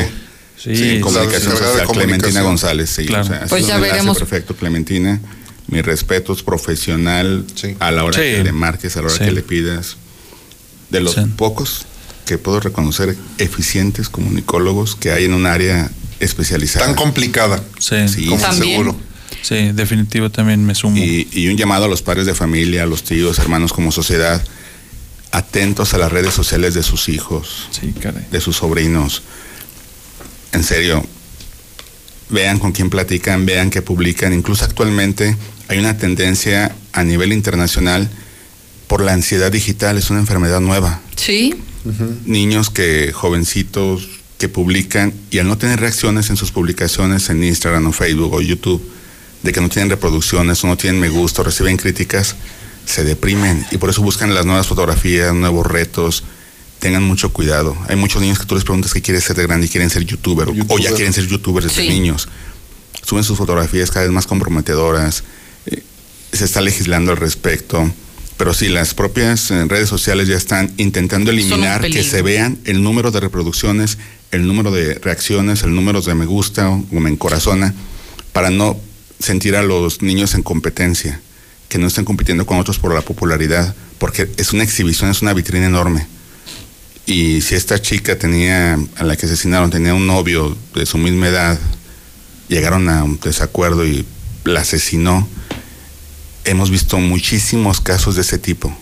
sí. 0.59 0.75
Sí, 0.75 1.01
comunicación 1.01 1.52
social, 1.57 1.86
Clementina. 1.93 2.41
González, 2.41 2.89
sí. 2.91 3.05
Claro. 3.05 3.25
o 3.25 3.26
sea, 3.28 3.36
ha 3.36 3.47
Pues 3.47 3.62
sido 3.62 3.68
ya 3.68 3.75
un 3.76 3.83
enlace 3.85 3.93
veremos. 3.93 4.18
perfecto, 4.18 4.57
Clementina. 4.57 5.20
Mis 5.68 5.85
respetos, 5.85 6.43
profesional, 6.43 7.44
a 7.78 7.91
la 7.93 8.05
hora 8.05 8.15
Sí. 8.17 8.23
que 8.36 8.43
le 8.44 8.52
marques, 8.52 8.97
a 8.97 9.01
la 9.01 9.07
hora 9.09 9.17
Sí. 9.18 9.25
que 9.25 9.33
le 9.33 9.43
pidas. 9.43 9.97
De 10.91 11.01
los 11.01 11.15
Sí. 11.15 11.20
pocos 11.36 11.85
que 12.26 12.36
puedo 12.38 12.60
reconocer 12.60 13.16
eficientes 13.38 14.08
comunicólogos 14.10 14.96
que 14.96 15.12
hay 15.12 15.24
en 15.24 15.32
un 15.32 15.46
área 15.46 15.90
especializada. 16.20 16.84
Tan 16.86 16.94
complicada. 16.94 17.62
Sí, 17.78 18.08
Sí, 18.08 18.26
como 18.26 18.40
También. 18.42 18.72
seguro. 18.72 18.96
sí, 19.42 19.70
definitivo 19.72 20.30
también 20.30 20.64
me 20.64 20.74
sumo. 20.74 20.96
Y, 20.98 21.28
y 21.32 21.48
un 21.48 21.56
llamado 21.56 21.84
a 21.86 21.88
los 21.88 22.02
padres 22.02 22.26
de 22.26 22.34
familia, 22.34 22.82
a 22.82 22.86
los 22.86 23.02
tíos, 23.05 23.38
hermanos 23.38 23.72
como 23.72 23.92
sociedad, 23.92 24.42
atentos 25.32 25.94
a 25.94 25.98
las 25.98 26.10
redes 26.12 26.34
sociales 26.34 26.74
de 26.74 26.82
sus 26.82 27.08
hijos, 27.08 27.68
Sí, 27.70 27.92
caray. 28.00 28.26
de 28.30 28.40
sus 28.40 28.56
sobrinos. 28.56 29.22
En 30.52 30.64
serio, 30.64 31.05
vean 32.30 32.58
con 32.58 32.72
quién 32.72 32.90
platican, 32.90 33.46
vean 33.46 33.70
qué 33.70 33.82
publican. 33.82 34.32
Incluso 34.32 34.64
actualmente 34.64 35.36
hay 35.68 35.78
una 35.78 35.96
tendencia 35.98 36.74
a 36.92 37.05
nivel 37.05 37.32
internacional 37.32 38.08
por 38.86 39.00
la 39.02 39.12
ansiedad 39.12 39.50
digital, 39.50 39.98
es 39.98 40.10
una 40.10 40.20
enfermedad 40.20 40.60
nueva. 40.60 41.00
Sí. 41.16 41.55
Niños 42.24 42.70
que, 42.70 43.12
jovencitos, 43.12 44.08
que 44.39 44.48
publican 44.48 45.12
y 45.31 45.39
al 45.39 45.47
no 45.48 45.56
tener 45.56 45.81
reacciones 45.81 46.31
en 46.31 46.36
sus 46.36 46.50
publicaciones 46.52 47.31
en 47.31 47.42
Instagram 47.44 47.86
o 47.86 47.92
Facebook 47.92 48.34
o 48.34 48.40
YouTube, 48.40 48.82
de 49.42 49.52
que 49.52 49.60
no 49.60 49.68
tienen 49.68 49.90
reproducciones 49.90 50.62
o 50.65 50.66
no 50.66 50.76
tienen 50.76 51.00
me 51.00 51.08
gusta 51.08 51.42
o 51.42 51.44
reciben 51.44 51.76
críticas, 51.76 52.34
se 52.84 53.05
deprimen 53.05 53.65
y 53.70 53.78
por 53.78 53.90
eso 53.90 54.02
buscan 54.02 54.34
las 54.34 54.44
nuevas 54.47 54.66
fotografías, 54.66 55.34
nuevos 55.34 55.66
retos. 55.66 56.24
Tengan 56.78 57.02
mucho 57.05 57.32
cuidado. 57.32 57.76
Hay 57.89 57.97
muchos 57.97 58.20
niños 58.20 58.39
que 58.39 58.44
tú 58.44 58.55
les 58.55 58.65
preguntas 58.65 58.92
qué 58.92 59.00
quieres 59.00 59.24
ser 59.24 59.36
de 59.36 59.44
grande 59.44 59.66
y 59.66 59.68
quieren 59.68 59.89
ser 59.90 60.05
youtuber, 60.05 60.48
o- 60.48 60.55
o 60.68 60.78
ya 60.78 60.92
quieren 60.92 61.12
ser 61.12 61.26
youtubers 61.26 61.66
desde 61.68 61.82
Sí. 61.82 61.89
niños. 61.89 62.28
Suben 63.05 63.24
sus 63.24 63.39
fotografías 63.39 63.90
cada 63.90 64.05
vez 64.05 64.12
más 64.12 64.26
comprometedoras. 64.26 65.23
eh, 65.66 65.82
se 66.32 66.44
está 66.44 66.60
legislando 66.60 67.10
al 67.12 67.16
respecto. 67.16 67.90
Pero 68.36 68.52
sí, 68.52 68.68
las 68.68 68.94
propias 68.94 69.50
eh, 69.50 69.65
redes 69.66 69.89
sociales 69.89 70.28
ya 70.28 70.36
están 70.36 70.73
intentando 70.76 71.31
eliminar 71.31 71.81
que 71.90 72.02
se 72.02 72.23
vean 72.23 72.58
el 72.65 72.82
número 72.82 73.10
de 73.10 73.20
reproducciones, 73.20 73.98
el 74.31 74.47
número 74.47 74.70
de 74.70 74.94
reacciones, 74.94 75.62
el 75.62 75.74
número 75.74 76.02
de 76.02 76.15
me 76.15 76.26
gusta 76.26 76.68
o 76.68 76.84
me 77.00 77.10
encorazona, 77.10 77.74
para 78.32 78.50
no 78.50 78.78
sentir 79.18 79.56
a 79.56 79.62
los 79.62 80.02
niños 80.02 80.34
en 80.34 80.42
competencia, 80.42 81.20
que 81.68 81.78
no 81.78 81.86
estén 81.86 82.05
compitiendo 82.05 82.44
con 82.44 82.58
otros 82.58 82.78
por 82.78 82.94
la 82.94 83.00
popularidad, 83.00 83.74
porque 83.98 84.28
es 84.36 84.52
una 84.52 84.65
exhibición, 84.65 85.10
es 85.10 85.23
una 85.23 85.32
vitrina 85.32 85.66
enorme. 85.66 86.06
Y 87.06 87.40
si 87.40 87.55
esta 87.55 87.81
chica 87.81 88.18
tenía, 88.18 88.78
a 88.97 89.05
la 89.05 89.16
que 89.16 89.26
asesinaron, 89.26 89.70
tenía 89.70 89.94
un 89.94 90.06
novio 90.06 90.56
de 90.74 90.84
su 90.84 90.98
misma 90.98 91.28
edad, 91.28 91.58
llegaron 92.48 92.89
a 92.89 93.05
un 93.05 93.18
desacuerdo 93.20 93.86
y 93.86 94.05
la 94.44 94.60
asesinó, 94.60 95.26
hemos 96.47 96.70
visto 96.70 96.99
muchísimos 96.99 97.81
casos 97.81 98.15
de 98.15 98.23
ese 98.23 98.39
tipo. 98.39 98.75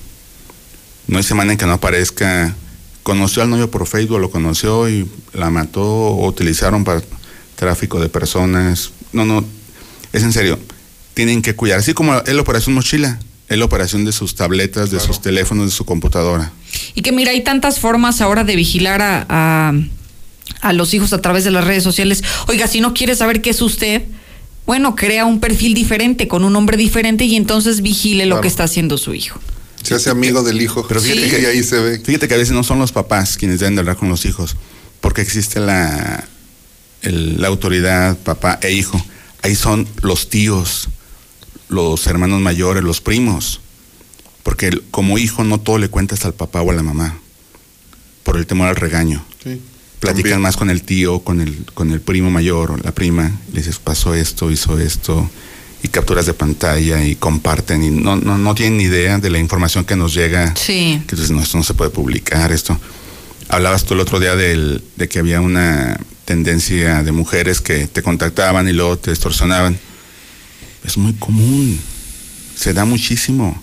No 1.06 1.18
hay 1.18 1.24
semana 1.24 1.52
en 1.52 1.58
que 1.58 1.66
no 1.66 1.72
aparezca, 1.72 2.54
conoció 3.02 3.42
al 3.42 3.50
novio 3.50 3.70
por 3.70 3.86
Facebook, 3.86 4.20
lo 4.20 4.30
conoció 4.30 4.88
y 4.88 5.08
la 5.32 5.50
mató 5.50 5.82
o 5.82 6.26
utilizaron 6.26 6.84
para 6.84 7.02
tráfico 7.56 8.00
de 8.00 8.08
personas. 8.08 8.90
No, 9.12 9.24
no, 9.24 9.44
es 10.12 10.22
en 10.22 10.32
serio. 10.32 10.58
Tienen 11.14 11.42
que 11.42 11.54
cuidar, 11.54 11.78
así 11.78 11.94
como 11.94 12.14
es 12.14 12.34
la 12.34 12.40
operación 12.40 12.74
mochila, 12.74 13.18
es 13.48 13.58
la 13.58 13.64
operación 13.64 14.04
de 14.04 14.12
sus 14.12 14.34
tabletas, 14.34 14.90
de 14.90 15.00
sus 15.00 15.20
teléfonos, 15.20 15.66
de 15.66 15.72
su 15.72 15.84
computadora. 15.84 16.52
Y 16.94 17.02
que 17.02 17.12
mira, 17.12 17.30
hay 17.30 17.42
tantas 17.42 17.78
formas 17.78 18.20
ahora 18.20 18.44
de 18.44 18.56
vigilar 18.56 19.00
a, 19.00 19.26
a, 19.28 19.72
a 20.60 20.72
los 20.72 20.92
hijos 20.92 21.12
a 21.12 21.22
través 21.22 21.44
de 21.44 21.50
las 21.50 21.64
redes 21.64 21.84
sociales. 21.84 22.24
Oiga, 22.48 22.66
si 22.66 22.80
no 22.80 22.94
quiere 22.94 23.14
saber 23.14 23.42
qué 23.42 23.50
es 23.50 23.62
usted, 23.62 24.02
bueno, 24.66 24.94
crea 24.96 25.24
un 25.26 25.40
perfil 25.40 25.74
diferente, 25.74 26.26
con 26.28 26.44
un 26.44 26.52
nombre 26.52 26.76
diferente 26.76 27.24
y 27.24 27.36
entonces 27.36 27.82
vigile 27.82 28.26
lo 28.26 28.40
que 28.40 28.48
está 28.48 28.64
haciendo 28.64 28.96
su 28.98 29.14
hijo. 29.14 29.38
Se 29.82 29.94
hace 29.94 30.08
amigo 30.10 30.42
del 30.42 30.62
hijo. 30.62 30.86
Pero 30.88 31.00
fíjate 31.02 31.28
Sí. 31.28 31.36
que 31.36 31.46
ahí 31.46 31.62
se 31.62 31.78
ve. 31.78 31.98
Fíjate 31.98 32.26
que 32.28 32.34
a 32.34 32.38
veces 32.38 32.54
no 32.54 32.64
son 32.64 32.78
los 32.78 32.92
papás 32.92 33.36
quienes 33.36 33.60
deben 33.60 33.74
de 33.74 33.80
hablar 33.80 33.96
con 33.96 34.08
los 34.08 34.24
hijos, 34.24 34.56
porque 35.02 35.20
existe 35.20 35.60
la, 35.60 36.26
el- 37.02 37.40
la 37.40 37.48
autoridad, 37.48 38.16
papá 38.16 38.58
e 38.62 38.72
hijo. 38.72 39.04
Ahí 39.42 39.54
son 39.54 39.86
los 40.00 40.30
tíos, 40.30 40.88
los 41.68 42.06
hermanos 42.06 42.40
mayores, 42.40 42.82
los 42.82 43.02
primos. 43.02 43.60
Porque 44.42 44.68
el- 44.68 44.82
como 44.90 45.18
hijo 45.18 45.44
no 45.44 45.60
todo 45.60 45.76
le 45.76 45.88
cuentas 45.88 46.24
al 46.24 46.32
papá 46.32 46.62
o 46.62 46.70
a 46.70 46.74
la 46.74 46.82
mamá, 46.82 47.18
por 48.22 48.38
el 48.38 48.46
temor 48.46 48.68
al 48.68 48.76
regaño. 48.76 49.22
Sí. 49.42 49.60
Platican 50.04 50.30
También. 50.32 50.42
más 50.42 50.56
con 50.56 50.70
el 50.70 50.82
tío, 50.82 51.20
con 51.20 51.40
el, 51.40 51.64
con 51.74 51.90
el 51.90 52.00
primo 52.00 52.30
mayor 52.30 52.70
o 52.72 52.76
la 52.76 52.92
prima, 52.92 53.32
le 53.52 53.60
dices, 53.60 53.78
pasó 53.78 54.14
esto, 54.14 54.50
hizo 54.50 54.78
esto, 54.78 55.30
y 55.82 55.88
capturas 55.88 56.26
de 56.26 56.34
pantalla 56.34 57.04
y 57.04 57.14
comparten, 57.16 57.82
y 57.82 57.90
no, 57.90 58.16
no, 58.16 58.36
no 58.38 58.54
tienen 58.54 58.76
ni 58.78 58.84
idea 58.84 59.18
de 59.18 59.30
la 59.30 59.38
información 59.38 59.84
que 59.84 59.96
nos 59.96 60.12
llega 60.14 60.54
Sí. 60.56 61.02
que 61.06 61.16
dices, 61.16 61.30
no, 61.30 61.40
esto 61.40 61.56
no 61.58 61.64
se 61.64 61.74
puede 61.74 61.90
publicar, 61.90 62.52
esto. 62.52 62.78
Hablabas 63.48 63.84
tú 63.84 63.94
el 63.94 64.00
otro 64.00 64.20
día 64.20 64.36
del, 64.36 64.82
de 64.96 65.08
que 65.08 65.18
había 65.18 65.40
una 65.40 65.98
tendencia 66.24 67.02
de 67.02 67.12
mujeres 67.12 67.60
que 67.60 67.86
te 67.86 68.02
contactaban 68.02 68.68
y 68.68 68.72
luego 68.72 68.96
te 68.98 69.10
extorsionaban. 69.10 69.78
Es 70.84 70.96
muy 70.98 71.14
común, 71.14 71.78
se 72.56 72.72
da 72.74 72.84
muchísimo. 72.84 73.62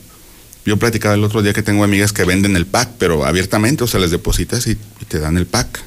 Yo 0.65 0.77
platicaba 0.77 1.15
el 1.15 1.23
otro 1.23 1.41
día 1.41 1.53
que 1.53 1.63
tengo 1.63 1.83
amigas 1.83 2.13
que 2.13 2.23
venden 2.23 2.55
el 2.55 2.65
pack, 2.67 2.89
pero 2.99 3.25
abiertamente, 3.25 3.83
o 3.83 3.87
sea, 3.87 3.99
les 3.99 4.11
depositas 4.11 4.67
y, 4.67 4.71
y 4.71 5.05
te 5.07 5.19
dan 5.19 5.37
el 5.37 5.47
pack. 5.47 5.81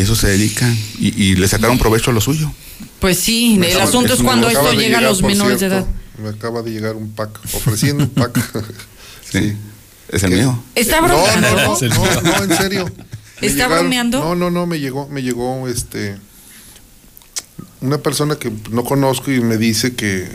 Y 0.00 0.02
eso 0.02 0.16
se 0.16 0.28
dedican 0.28 0.74
y, 0.98 1.08
y 1.22 1.36
le 1.36 1.46
sacaron 1.46 1.78
provecho 1.78 2.10
a 2.10 2.14
lo 2.14 2.22
suyo. 2.22 2.50
Pues 3.00 3.18
sí, 3.18 3.56
Me 3.58 3.66
el 3.66 3.72
acaba- 3.72 3.88
asunto 3.90 4.14
es 4.14 4.22
cuando 4.22 4.48
esto 4.48 4.72
llega 4.72 4.96
a 4.96 5.02
los 5.02 5.20
menores 5.22 5.60
de 5.60 5.66
edad. 5.66 5.86
Me 6.16 6.30
acaba 6.30 6.62
de 6.62 6.70
llegar 6.70 6.96
un 6.96 7.10
pack, 7.12 7.38
ofreciendo 7.54 8.04
un 8.04 8.10
pack. 8.10 8.38
Sí. 9.30 9.52
Es 10.08 10.22
el 10.22 10.30
¿Qué? 10.30 10.36
mío. 10.36 10.64
¿Está 10.74 11.00
no, 11.02 11.06
bromeando? 11.08 11.50
no, 11.50 11.78
no, 11.88 12.22
no, 12.22 12.22
no, 12.38 12.44
en 12.44 12.56
serio. 12.56 12.90
Me 13.42 13.46
¿Está 13.46 13.68
bromeando? 13.68 14.18
No, 14.20 14.34
no, 14.34 14.50
no, 14.50 14.66
me 14.66 14.80
llegó, 14.80 15.06
me 15.08 15.22
llegó 15.22 15.68
este 15.68 16.16
una 17.82 17.98
persona 17.98 18.36
que 18.36 18.50
no 18.70 18.84
conozco 18.84 19.30
y 19.30 19.40
me 19.40 19.56
dice 19.58 19.94
que, 19.94 20.26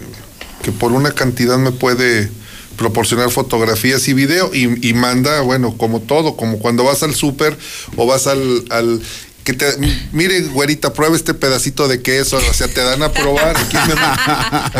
que 0.63 0.71
por 0.71 0.91
una 0.91 1.11
cantidad 1.11 1.57
me 1.57 1.71
puede 1.71 2.29
proporcionar 2.77 3.31
fotografías 3.31 4.07
y 4.07 4.13
video 4.13 4.53
y, 4.53 4.87
y 4.87 4.93
manda, 4.93 5.41
bueno, 5.41 5.75
como 5.77 6.01
todo, 6.01 6.35
como 6.37 6.59
cuando 6.59 6.83
vas 6.83 7.03
al 7.03 7.15
súper 7.15 7.57
o 7.97 8.05
vas 8.05 8.27
al, 8.27 8.65
al 8.69 9.01
que 9.45 9.53
te, 9.53 9.65
mire, 10.11 10.41
güerita, 10.41 10.91
prueba 10.91 11.15
este 11.15 11.33
pedacito 11.33 11.87
de 11.87 12.01
queso, 12.01 12.37
o 12.37 12.53
sea, 12.53 12.67
te 12.67 12.81
dan 12.81 13.01
a 13.03 13.11
probar. 13.13 13.55
Aquí 13.57 13.77
me, 13.77 13.93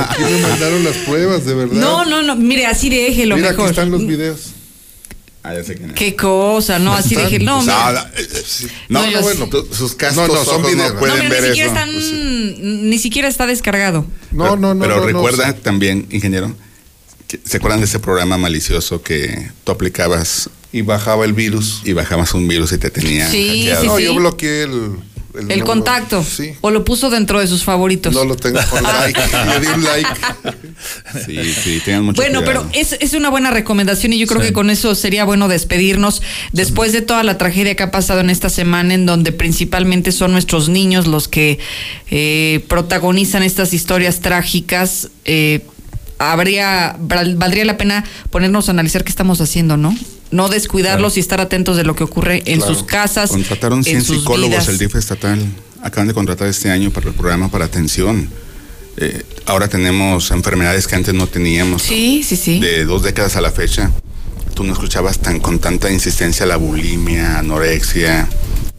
aquí 0.02 0.24
me 0.24 0.42
mandaron 0.42 0.84
las 0.84 0.98
pruebas, 0.98 1.46
de 1.46 1.54
verdad. 1.54 1.76
No, 1.76 2.04
no, 2.04 2.22
no, 2.24 2.36
mire, 2.36 2.66
así 2.66 2.90
déjelo 2.90 3.36
Mira, 3.38 3.52
mejor. 3.52 3.66
aquí 3.66 3.70
están 3.72 3.92
los 3.92 4.06
videos. 4.06 4.40
Ah, 5.44 5.54
ya 5.54 5.64
sé 5.64 5.76
quién 5.76 5.92
es. 5.92 5.96
Qué 5.96 6.16
cosa, 6.16 6.80
no, 6.80 6.94
así 6.96 7.14
déjelo. 7.16 7.62
No, 7.62 7.64
pues. 7.64 7.68
No, 8.90 9.00
no, 9.00 9.06
no, 9.06 9.06
No, 9.06 9.12
yo 9.12 9.22
bueno, 9.22 9.46
sí. 9.46 9.52
tú- 9.52 9.68
sus 9.72 9.94
castos 9.94 10.28
No, 10.28 10.34
no, 10.34 10.44
son 10.44 10.64
videos. 10.64 10.94
no 10.96 11.00
pueden 11.00 11.30
ver 11.30 11.44
ni 11.44 11.48
siquiera 11.50 11.72
eso. 11.86 12.00
están, 12.00 12.90
ni 12.90 12.98
siquiera 12.98 13.28
está 13.28 13.46
descargado. 13.46 14.08
No, 14.32 14.56
no, 14.58 14.74
no. 14.74 14.82
Pero 14.82 15.06
recuerda 15.06 15.54
también, 15.54 16.08
ingeniero, 16.10 16.56
que- 17.28 17.40
¿Se 17.46 17.58
acuerdan 17.58 17.80
de 17.82 17.86
ese 17.86 18.00
programa 18.00 18.40
malicioso 18.40 19.04
que 19.04 19.52
tú 19.64 19.72
aplicabas? 19.72 20.50
Y 20.76 20.82
bajaba 20.82 21.24
el 21.26 21.34
virus. 21.34 21.82
Y 21.86 21.94
bajabas 21.94 22.34
un 22.34 22.48
virus 22.48 22.72
y 22.74 22.78
te 22.78 22.90
tenía. 22.90 23.30
Sí, 23.30 23.70
sí, 23.80 23.88
No, 23.88 23.98
sí. 23.98 24.04
yo 24.04 24.16
bloqueé 24.16 24.64
el. 24.64 24.92
El 25.50 25.66
contacto. 25.66 26.24
Sí. 26.24 26.52
O 26.62 26.72
lo 26.72 26.86
puso 26.86 27.10
dentro 27.10 27.42
de 27.42 27.48
sus 27.48 27.64
favoritos. 27.66 28.14
No 28.14 28.24
lo 28.24 28.36
tengo 28.38 28.60
con 28.70 28.82
like. 29.02 29.20
Le 29.50 29.60
di 29.60 29.68
un 29.68 29.84
like. 29.84 30.10
Sí, 31.26 31.54
sí, 31.54 31.82
tengan 31.84 32.06
mucho 32.06 32.22
Bueno, 32.22 32.40
cuidado. 32.42 32.68
pero 32.72 32.82
es, 32.82 32.96
es 33.02 33.14
una 33.14 33.30
buena 33.30 33.52
recomendación 33.52 34.14
y 34.14 34.18
yo 34.18 34.28
creo 34.28 34.40
Sí. 34.42 34.48
que 34.48 34.54
con 34.54 34.70
eso 34.70 34.96
sería 34.96 35.26
bueno 35.26 35.48
despedirnos 35.50 36.22
después 36.54 36.94
de 36.94 37.02
toda 37.02 37.24
la 37.24 37.38
tragedia 37.38 37.76
que 37.76 37.84
ha 37.84 37.92
pasado 37.92 38.22
en 38.22 38.30
esta 38.30 38.48
semana 38.50 38.94
en 38.94 39.06
donde 39.06 39.34
principalmente 39.34 40.14
son 40.14 40.32
nuestros 40.32 40.70
niños 40.70 41.06
los 41.08 41.28
que 41.28 41.60
eh, 42.12 42.64
protagonizan 42.70 43.44
estas 43.44 43.74
historias 43.74 44.22
trágicas. 44.22 45.10
eh, 45.26 45.66
habría 46.18 46.96
val- 46.98 47.36
valdría 47.36 47.66
la 47.66 47.76
pena 47.78 48.06
ponernos 48.30 48.70
a 48.70 48.72
analizar 48.72 49.04
qué 49.04 49.10
estamos 49.10 49.42
haciendo, 49.42 49.76
¿no? 49.76 49.94
No 50.36 50.50
descuidarlos 50.50 51.16
y 51.18 51.22
estar 51.22 51.40
atentos 51.40 51.78
de 51.78 51.84
lo 51.86 51.96
que 51.96 52.04
ocurre 52.04 52.44
en 52.46 52.58
Claro. 52.60 52.74
sus 52.74 52.84
casas, 52.84 53.30
Contrataron 53.30 53.84
100 53.84 53.98
en 53.98 54.04
sus 54.04 54.18
psicólogos 54.18 54.50
vidas. 54.50 54.68
el 54.68 54.78
DIF 54.78 54.96
estatal. 54.96 55.40
Acaban 55.82 56.08
de 56.08 56.14
contratar 56.14 56.48
este 56.48 56.70
año 56.72 56.92
para 56.92 57.08
el 57.08 57.14
programa 57.14 57.50
para 57.50 57.66
atención. 57.66 58.30
Eh, 58.98 59.24
ahora 59.46 59.68
tenemos 59.68 60.32
enfermedades 60.32 60.88
que 60.88 60.96
antes 60.96 61.14
no 61.14 61.28
teníamos. 61.28 61.84
Sí, 61.84 62.24
sí, 62.24 62.36
sí. 62.36 62.60
De 62.60 62.86
dos 62.86 63.04
décadas 63.04 63.36
a 63.36 63.42
la 63.42 63.52
fecha. 63.52 63.92
Tú 64.54 64.64
no 64.64 64.74
escuchabas 64.74 65.20
tan 65.20 65.40
con 65.40 65.60
tanta 65.60 65.92
insistencia 65.92 66.46
la 66.46 66.56
bulimia, 66.58 67.40
anorexia, 67.40 68.28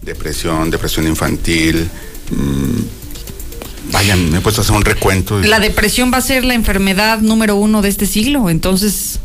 depresión, 0.03 0.71
depresión 0.71 1.07
infantil. 1.07 1.89
Mm, 2.31 3.93
vaya, 3.93 4.17
me 4.17 4.39
he 4.39 4.41
puesto 4.41 4.61
a 4.61 4.65
hacer 4.65 4.75
un 4.77 4.85
recuento. 4.85 5.39
La 5.41 5.61
depresión 5.61 6.11
va 6.13 6.19
a 6.19 6.23
ser 6.23 6.45
la 6.45 6.55
enfermedad 6.55 7.21
número 7.21 7.57
uno 7.57 7.83
de 7.83 7.89
este 7.91 8.07
siglo, 8.07 8.49
entonces 8.51 9.21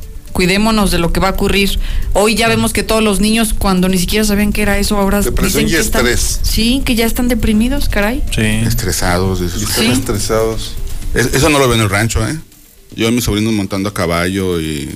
cuidémonos 0.46 0.90
de 0.90 0.98
lo 0.98 1.14
que 1.14 1.20
va 1.20 1.28
a 1.30 1.32
ocurrir. 1.34 1.78
Hoy 2.14 2.34
ya 2.34 2.48
vemos 2.48 2.74
que 2.74 2.82
todos 2.82 3.04
los 3.04 3.20
niños, 3.20 3.54
cuando 3.54 3.88
ni 3.90 4.00
siquiera 4.00 4.26
sabían 4.26 4.52
qué 4.52 4.64
era 4.64 4.80
eso, 4.80 4.98
ahora 4.98 5.22
Depresión 5.22 5.66
dicen 5.66 5.68
y 5.68 5.72
que 5.72 5.86
están- 5.86 6.08
estrés. 6.08 6.40
sí, 6.42 6.82
que 6.84 6.96
ya 6.96 7.06
están 7.06 7.28
deprimidos, 7.28 7.88
caray. 7.90 8.24
Estresados. 8.66 9.40
Están 9.42 9.86
estresados. 9.92 10.72
Es- 11.14 11.30
eso 11.36 11.50
no 11.50 11.60
lo 11.60 11.68
veo 11.68 11.76
en 11.76 11.82
el 11.82 11.90
rancho, 11.92 12.28
¿eh? 12.28 12.40
Yo 12.96 13.08
y 13.08 13.12
mis 13.12 13.24
sobrinos 13.24 13.54
montando 13.54 13.90
a 13.90 13.94
caballo 13.94 14.60
y 14.60 14.90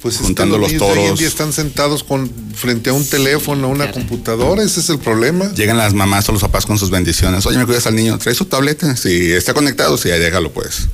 Pues 0.00 0.14
es 0.14 0.20
que 0.22 0.26
juntando 0.28 0.56
los 0.56 0.68
hoy 0.68 0.72
en 0.74 0.78
toros. 0.78 1.18
día 1.18 1.28
están 1.28 1.52
sentados 1.52 2.02
con, 2.02 2.30
frente 2.54 2.88
a 2.88 2.94
un 2.94 3.04
teléfono, 3.06 3.68
una 3.68 3.90
computadora. 3.92 4.62
Ese 4.62 4.80
es 4.80 4.88
el 4.88 4.98
problema. 4.98 5.52
Llegan 5.52 5.76
las 5.76 5.92
mamás 5.92 6.26
o 6.30 6.32
los 6.32 6.40
papás 6.40 6.64
con 6.64 6.78
sus 6.78 6.88
bendiciones. 6.88 7.44
Oye, 7.44 7.58
me 7.58 7.66
cuidas 7.66 7.86
al 7.86 7.96
niño, 7.96 8.16
trae 8.16 8.34
su 8.34 8.46
tableta. 8.46 8.96
Si 8.96 9.30
está 9.32 9.52
conectado, 9.52 9.98
sí, 9.98 10.08
ya 10.08 10.18
déjalo 10.18 10.52
pues. 10.52 10.88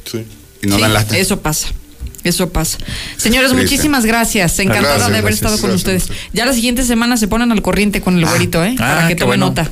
Y 0.61 0.67
no 0.67 0.75
Sí, 0.77 0.83
dan 0.83 0.93
lata. 0.93 1.17
Eso 1.17 1.41
pasa. 1.41 1.69
Eso 2.25 2.51
pasa. 2.51 2.79
Señores, 3.17 3.51
Triste. 3.51 3.63
muchísimas 3.65 4.05
gracias. 4.05 4.59
Encantada 4.59 4.83
Gracias, 4.97 5.09
de 5.11 5.19
haber 5.19 5.23
gracias, 5.23 5.37
estado 5.53 5.61
con 5.61 5.71
gracias. 5.71 6.03
ustedes. 6.05 6.19
Ya 6.33 6.45
la 6.47 6.53
siguiente 6.53 6.85
semana 6.85 7.17
se 7.17 7.29
ponen 7.29 7.51
al 7.53 7.63
corriente 7.63 8.01
con 8.01 8.19
el 8.19 8.27
güerito, 8.27 8.63
¿eh? 8.65 8.75
Para 8.79 9.09
que 9.09 9.17
tome 9.17 9.37
nota. 9.37 9.71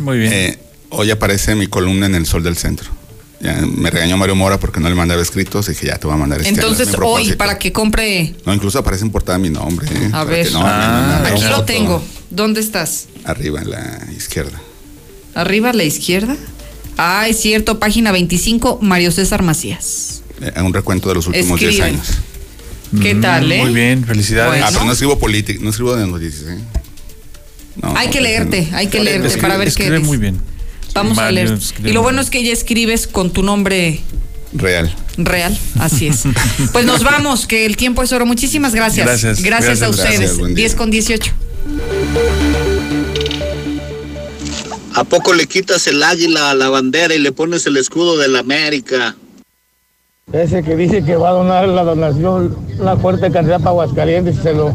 muy 0.00 0.18
bien. 0.18 0.58
hoy 0.90 1.10
aparece 1.10 1.54
mi 1.54 1.66
columna 1.66 2.06
en 2.06 2.14
el 2.14 2.26
Sol 2.26 2.42
del 2.42 2.56
Centro. 2.56 2.90
Ya 3.40 3.54
me 3.64 3.88
regañó 3.90 4.16
Mario 4.16 4.34
Mora 4.34 4.58
porque 4.58 4.80
no 4.80 4.88
le 4.88 4.96
mandaba 4.96 5.22
escritos 5.22 5.68
y 5.68 5.70
dije, 5.70 5.86
ya 5.86 5.96
te 5.98 6.06
voy 6.08 6.14
a 6.14 6.18
mandar 6.18 6.40
este 6.40 6.50
Entonces, 6.50 6.88
hoy, 7.00 7.34
para 7.34 7.56
que 7.56 7.70
compre. 7.72 8.34
No, 8.44 8.52
incluso 8.52 8.80
aparece 8.80 9.04
en 9.04 9.10
portada 9.12 9.38
mi 9.38 9.48
nombre. 9.50 9.86
¿eh? 9.88 10.06
A 10.08 10.10
Para 10.10 10.24
ver. 10.24 10.50
no, 10.52 10.60
me- 10.60 10.66
me- 10.66 11.22
me- 11.22 11.28
Aquí 11.28 11.44
lo 11.44 11.64
tengo. 11.64 12.02
¿Dónde 12.30 12.60
estás? 12.60 13.06
Arriba 13.24 13.60
en 13.62 13.70
la 13.70 13.98
izquierda. 14.16 14.60
Arriba 15.36 15.70
a 15.70 15.72
la 15.72 15.84
izquierda. 15.84 16.36
Ah, 16.96 17.28
es 17.28 17.40
cierto, 17.40 17.78
página 17.78 18.10
25, 18.10 18.80
Mario 18.82 19.12
César 19.12 19.42
Macías. 19.42 20.17
Eh, 20.40 20.60
un 20.62 20.72
recuento 20.72 21.08
de 21.08 21.14
los 21.16 21.26
últimos 21.26 21.58
10 21.58 21.72
Escriben. 21.74 21.94
años. 21.94 22.08
¿Qué 23.02 23.14
Mm, 23.14 23.20
tal, 23.20 23.52
eh? 23.52 23.62
Muy 23.62 23.74
bien, 23.74 24.04
felicidades. 24.04 24.62
Ah, 24.64 24.68
pero 24.72 24.84
no 24.84 24.92
escribo 24.92 25.18
política, 25.18 25.58
no 25.62 25.70
escribo 25.70 25.94
de 25.96 26.06
noticias, 26.06 26.42
¿eh? 26.48 26.58
No, 27.82 27.94
hay 27.96 28.08
que 28.08 28.18
no, 28.18 28.24
leerte, 28.24 28.68
hay 28.72 28.86
que 28.88 29.00
leerte 29.00 29.28
escribe- 29.28 29.40
para 29.42 29.56
ver 29.56 29.66
qué 29.66 29.70
escribe 29.70 29.96
eres. 29.96 30.06
muy 30.06 30.16
bien. 30.16 30.40
Vamos 30.94 31.18
a 31.18 31.30
leer. 31.30 31.56
Y 31.84 31.92
lo 31.92 32.02
bueno 32.02 32.20
es 32.20 32.30
que 32.30 32.42
ya 32.42 32.52
escribes 32.52 33.06
con 33.06 33.30
tu 33.32 33.42
nombre 33.42 34.00
Real. 34.52 34.92
real, 35.18 35.56
así 35.78 36.06
es. 36.08 36.22
Pues 36.72 36.86
nos 36.86 37.02
vamos, 37.04 37.46
que 37.46 37.66
el 37.66 37.76
tiempo 37.76 38.02
es 38.02 38.12
oro. 38.12 38.24
Muchísimas 38.26 38.74
gracias. 38.74 39.06
Gracias. 39.06 39.42
Gracias, 39.42 39.82
a 39.82 39.86
Gracias, 39.86 39.90
ustedes. 39.90 40.18
gracias, 40.20 40.38
buen 40.38 40.54
día. 40.54 40.64
10 40.64 40.74
con 40.74 40.90
18. 40.90 41.32
¿A 44.94 45.04
poco 45.04 45.32
le 45.34 45.46
quitas 45.46 45.86
el 45.86 46.02
águila 46.02 46.50
a 46.50 46.54
la 46.54 46.70
bandera 46.70 47.14
y 47.14 47.18
le 47.20 47.30
pones 47.30 47.66
el 47.66 47.76
escudo 47.76 48.16
de 48.18 48.28
la 48.28 48.40
América? 48.40 49.14
Ese 50.32 50.62
que 50.62 50.76
dice 50.76 51.02
que 51.02 51.16
va 51.16 51.30
a 51.30 51.32
donar 51.32 51.68
la 51.68 51.84
donación, 51.84 52.54
una 52.78 52.96
fuerte 52.96 53.30
cantidad 53.30 53.58
para 53.58 53.70
Aguascalientes 53.70 54.36
se 54.36 54.52
lo, 54.52 54.72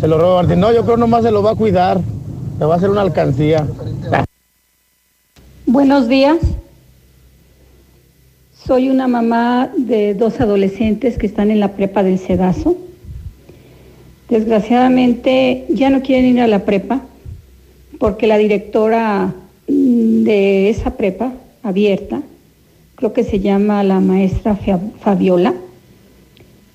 se 0.00 0.08
lo 0.08 0.18
roba 0.18 0.42
Martín. 0.42 0.60
No, 0.60 0.72
yo 0.72 0.84
creo 0.84 0.96
nomás 0.96 1.22
se 1.22 1.30
lo 1.30 1.42
va 1.42 1.52
a 1.52 1.54
cuidar. 1.54 2.00
Le 2.58 2.66
va 2.66 2.74
a 2.74 2.76
hacer 2.76 2.90
una 2.90 3.02
alcancía. 3.02 3.66
Buenos 5.66 6.08
días. 6.08 6.38
Soy 8.66 8.90
una 8.90 9.06
mamá 9.06 9.70
de 9.76 10.14
dos 10.14 10.40
adolescentes 10.40 11.16
que 11.16 11.26
están 11.26 11.50
en 11.50 11.60
la 11.60 11.72
prepa 11.72 12.02
del 12.02 12.18
Cedazo. 12.18 12.76
Desgraciadamente 14.28 15.66
ya 15.68 15.90
no 15.90 16.02
quieren 16.02 16.36
ir 16.36 16.40
a 16.40 16.46
la 16.46 16.64
prepa 16.64 17.00
porque 17.98 18.26
la 18.26 18.38
directora 18.38 19.32
de 19.66 20.70
esa 20.70 20.96
prepa 20.96 21.32
abierta, 21.62 22.22
creo 23.00 23.14
que 23.14 23.24
se 23.24 23.40
llama 23.40 23.82
la 23.82 23.98
maestra 23.98 24.54
Fa- 24.56 24.78
Fabiola, 25.00 25.54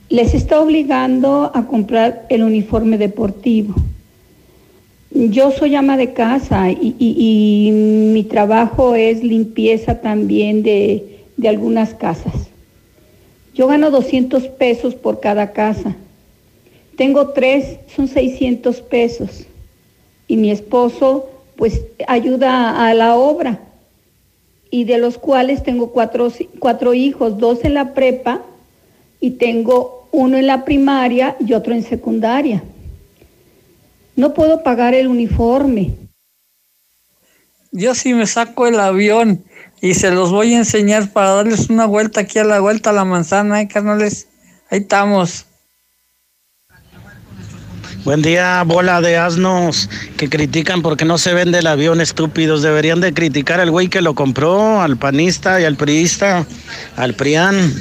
les 0.09 0.33
está 0.33 0.59
obligando 0.59 1.51
a 1.53 1.67
comprar 1.67 2.25
el 2.29 2.41
uniforme 2.41 2.97
deportivo. 2.97 3.75
Yo 5.11 5.51
soy 5.51 5.75
ama 5.75 5.97
de 5.97 6.13
casa 6.13 6.71
y, 6.71 6.95
y- 6.99 7.67
y 7.67 7.71
mi 7.71 8.23
trabajo 8.23 8.95
es 8.95 9.23
limpieza 9.23 10.01
también 10.01 10.63
de, 10.63 11.19
de 11.37 11.47
algunas 11.47 11.93
casas. 11.93 12.33
Yo 13.53 13.67
gano 13.67 13.91
200 13.91 14.47
pesos 14.47 14.95
por 14.95 15.19
cada 15.19 15.51
casa. 15.53 15.95
Tengo 16.97 17.29
tres, 17.29 17.77
son 17.95 18.07
600 18.07 18.81
pesos. 18.81 19.45
Y 20.27 20.37
mi 20.37 20.49
esposo 20.49 21.29
pues 21.55 21.83
ayuda 22.07 22.87
a 22.87 22.93
la 22.95 23.15
obra. 23.15 23.59
Y 24.69 24.85
de 24.85 24.97
los 24.97 25.17
cuales 25.17 25.63
tengo 25.63 25.91
cuatro, 25.91 26.31
cuatro 26.59 26.93
hijos, 26.93 27.37
dos 27.37 27.63
en 27.63 27.73
la 27.73 27.93
prepa 27.93 28.41
y 29.19 29.31
tengo 29.31 30.07
uno 30.11 30.37
en 30.37 30.47
la 30.47 30.65
primaria 30.65 31.35
y 31.39 31.53
otro 31.53 31.73
en 31.73 31.83
secundaria. 31.83 32.63
No 34.15 34.33
puedo 34.33 34.63
pagar 34.63 34.93
el 34.93 35.07
uniforme. 35.07 35.95
Yo 37.71 37.93
sí 37.93 38.13
me 38.13 38.25
saco 38.25 38.67
el 38.67 38.79
avión 38.79 39.43
y 39.81 39.93
se 39.95 40.09
los 40.11 40.31
voy 40.31 40.53
a 40.53 40.59
enseñar 40.59 41.11
para 41.11 41.31
darles 41.31 41.69
una 41.69 41.85
vuelta 41.85 42.21
aquí 42.21 42.39
a 42.39 42.45
la 42.45 42.61
vuelta 42.61 42.91
a 42.91 42.93
la 42.93 43.03
manzana, 43.03 43.61
¿eh, 43.61 43.67
carnales? 43.67 44.29
Ahí 44.69 44.79
estamos. 44.79 45.45
Buen 48.05 48.21
día, 48.21 48.61
bola 48.61 49.01
de 49.01 49.17
asnos 49.17 49.89
que 50.15 50.29
critican 50.29 50.83
porque 50.83 51.05
no 51.05 51.17
se 51.17 51.33
vende 51.33 51.57
el 51.57 51.65
avión, 51.65 51.99
estúpidos. 51.99 52.61
Deberían 52.61 53.01
de 53.01 53.15
criticar 53.15 53.59
al 53.59 53.71
güey 53.71 53.87
que 53.87 54.03
lo 54.03 54.13
compró, 54.13 54.79
al 54.79 54.95
panista 54.95 55.59
y 55.59 55.63
al 55.63 55.75
priista, 55.75 56.45
al 56.97 57.15
prián. 57.15 57.73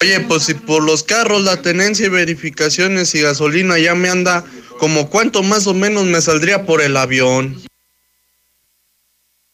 Oye, 0.00 0.20
pues 0.20 0.44
si 0.44 0.54
por 0.54 0.84
los 0.84 1.02
carros, 1.02 1.42
la 1.42 1.60
tenencia 1.60 2.06
y 2.06 2.08
verificaciones 2.08 3.12
y 3.16 3.22
gasolina 3.22 3.80
ya 3.80 3.96
me 3.96 4.10
anda, 4.10 4.44
como 4.78 5.10
cuánto 5.10 5.42
más 5.42 5.66
o 5.66 5.74
menos 5.74 6.04
me 6.04 6.20
saldría 6.20 6.64
por 6.64 6.80
el 6.80 6.96
avión. 6.96 7.60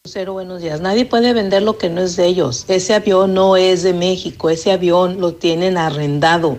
Cero, 0.04 0.34
buenos 0.34 0.60
días. 0.60 0.82
Nadie 0.82 1.06
puede 1.06 1.32
vender 1.32 1.62
lo 1.62 1.78
que 1.78 1.88
no 1.88 2.02
es 2.02 2.14
de 2.16 2.26
ellos. 2.26 2.66
Ese 2.68 2.92
avión 2.92 3.32
no 3.32 3.56
es 3.56 3.84
de 3.84 3.94
México, 3.94 4.50
ese 4.50 4.70
avión 4.70 5.18
lo 5.18 5.32
tienen 5.32 5.78
arrendado. 5.78 6.58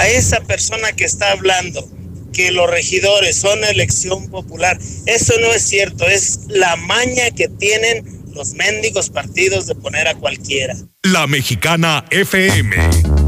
A 0.00 0.08
esa 0.08 0.40
persona 0.40 0.92
que 0.92 1.04
está 1.04 1.30
hablando 1.32 1.86
que 2.32 2.50
los 2.52 2.70
regidores 2.70 3.36
son 3.36 3.62
elección 3.64 4.30
popular, 4.30 4.78
eso 5.04 5.34
no 5.40 5.52
es 5.52 5.62
cierto, 5.62 6.08
es 6.08 6.40
la 6.48 6.76
maña 6.76 7.30
que 7.32 7.48
tienen 7.48 8.22
los 8.32 8.54
mendigos 8.54 9.10
partidos 9.10 9.66
de 9.66 9.74
poner 9.74 10.08
a 10.08 10.14
cualquiera. 10.14 10.74
La 11.02 11.26
Mexicana 11.26 12.06
FM. 12.10 13.19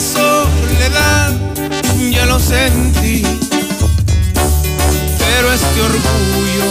soledad 0.00 1.32
ya 2.10 2.24
lo 2.24 2.38
sentí, 2.38 3.22
pero 5.18 5.52
este 5.52 5.80
orgullo 5.82 6.64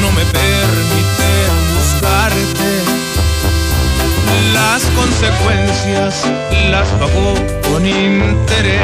no 0.00 0.12
me 0.12 0.24
permite 0.26 1.30
buscarte. 1.76 2.70
Las 4.54 4.82
consecuencias 4.96 6.22
las 6.70 6.88
pagó 7.00 7.34
con 7.68 7.84
interés. 7.84 8.80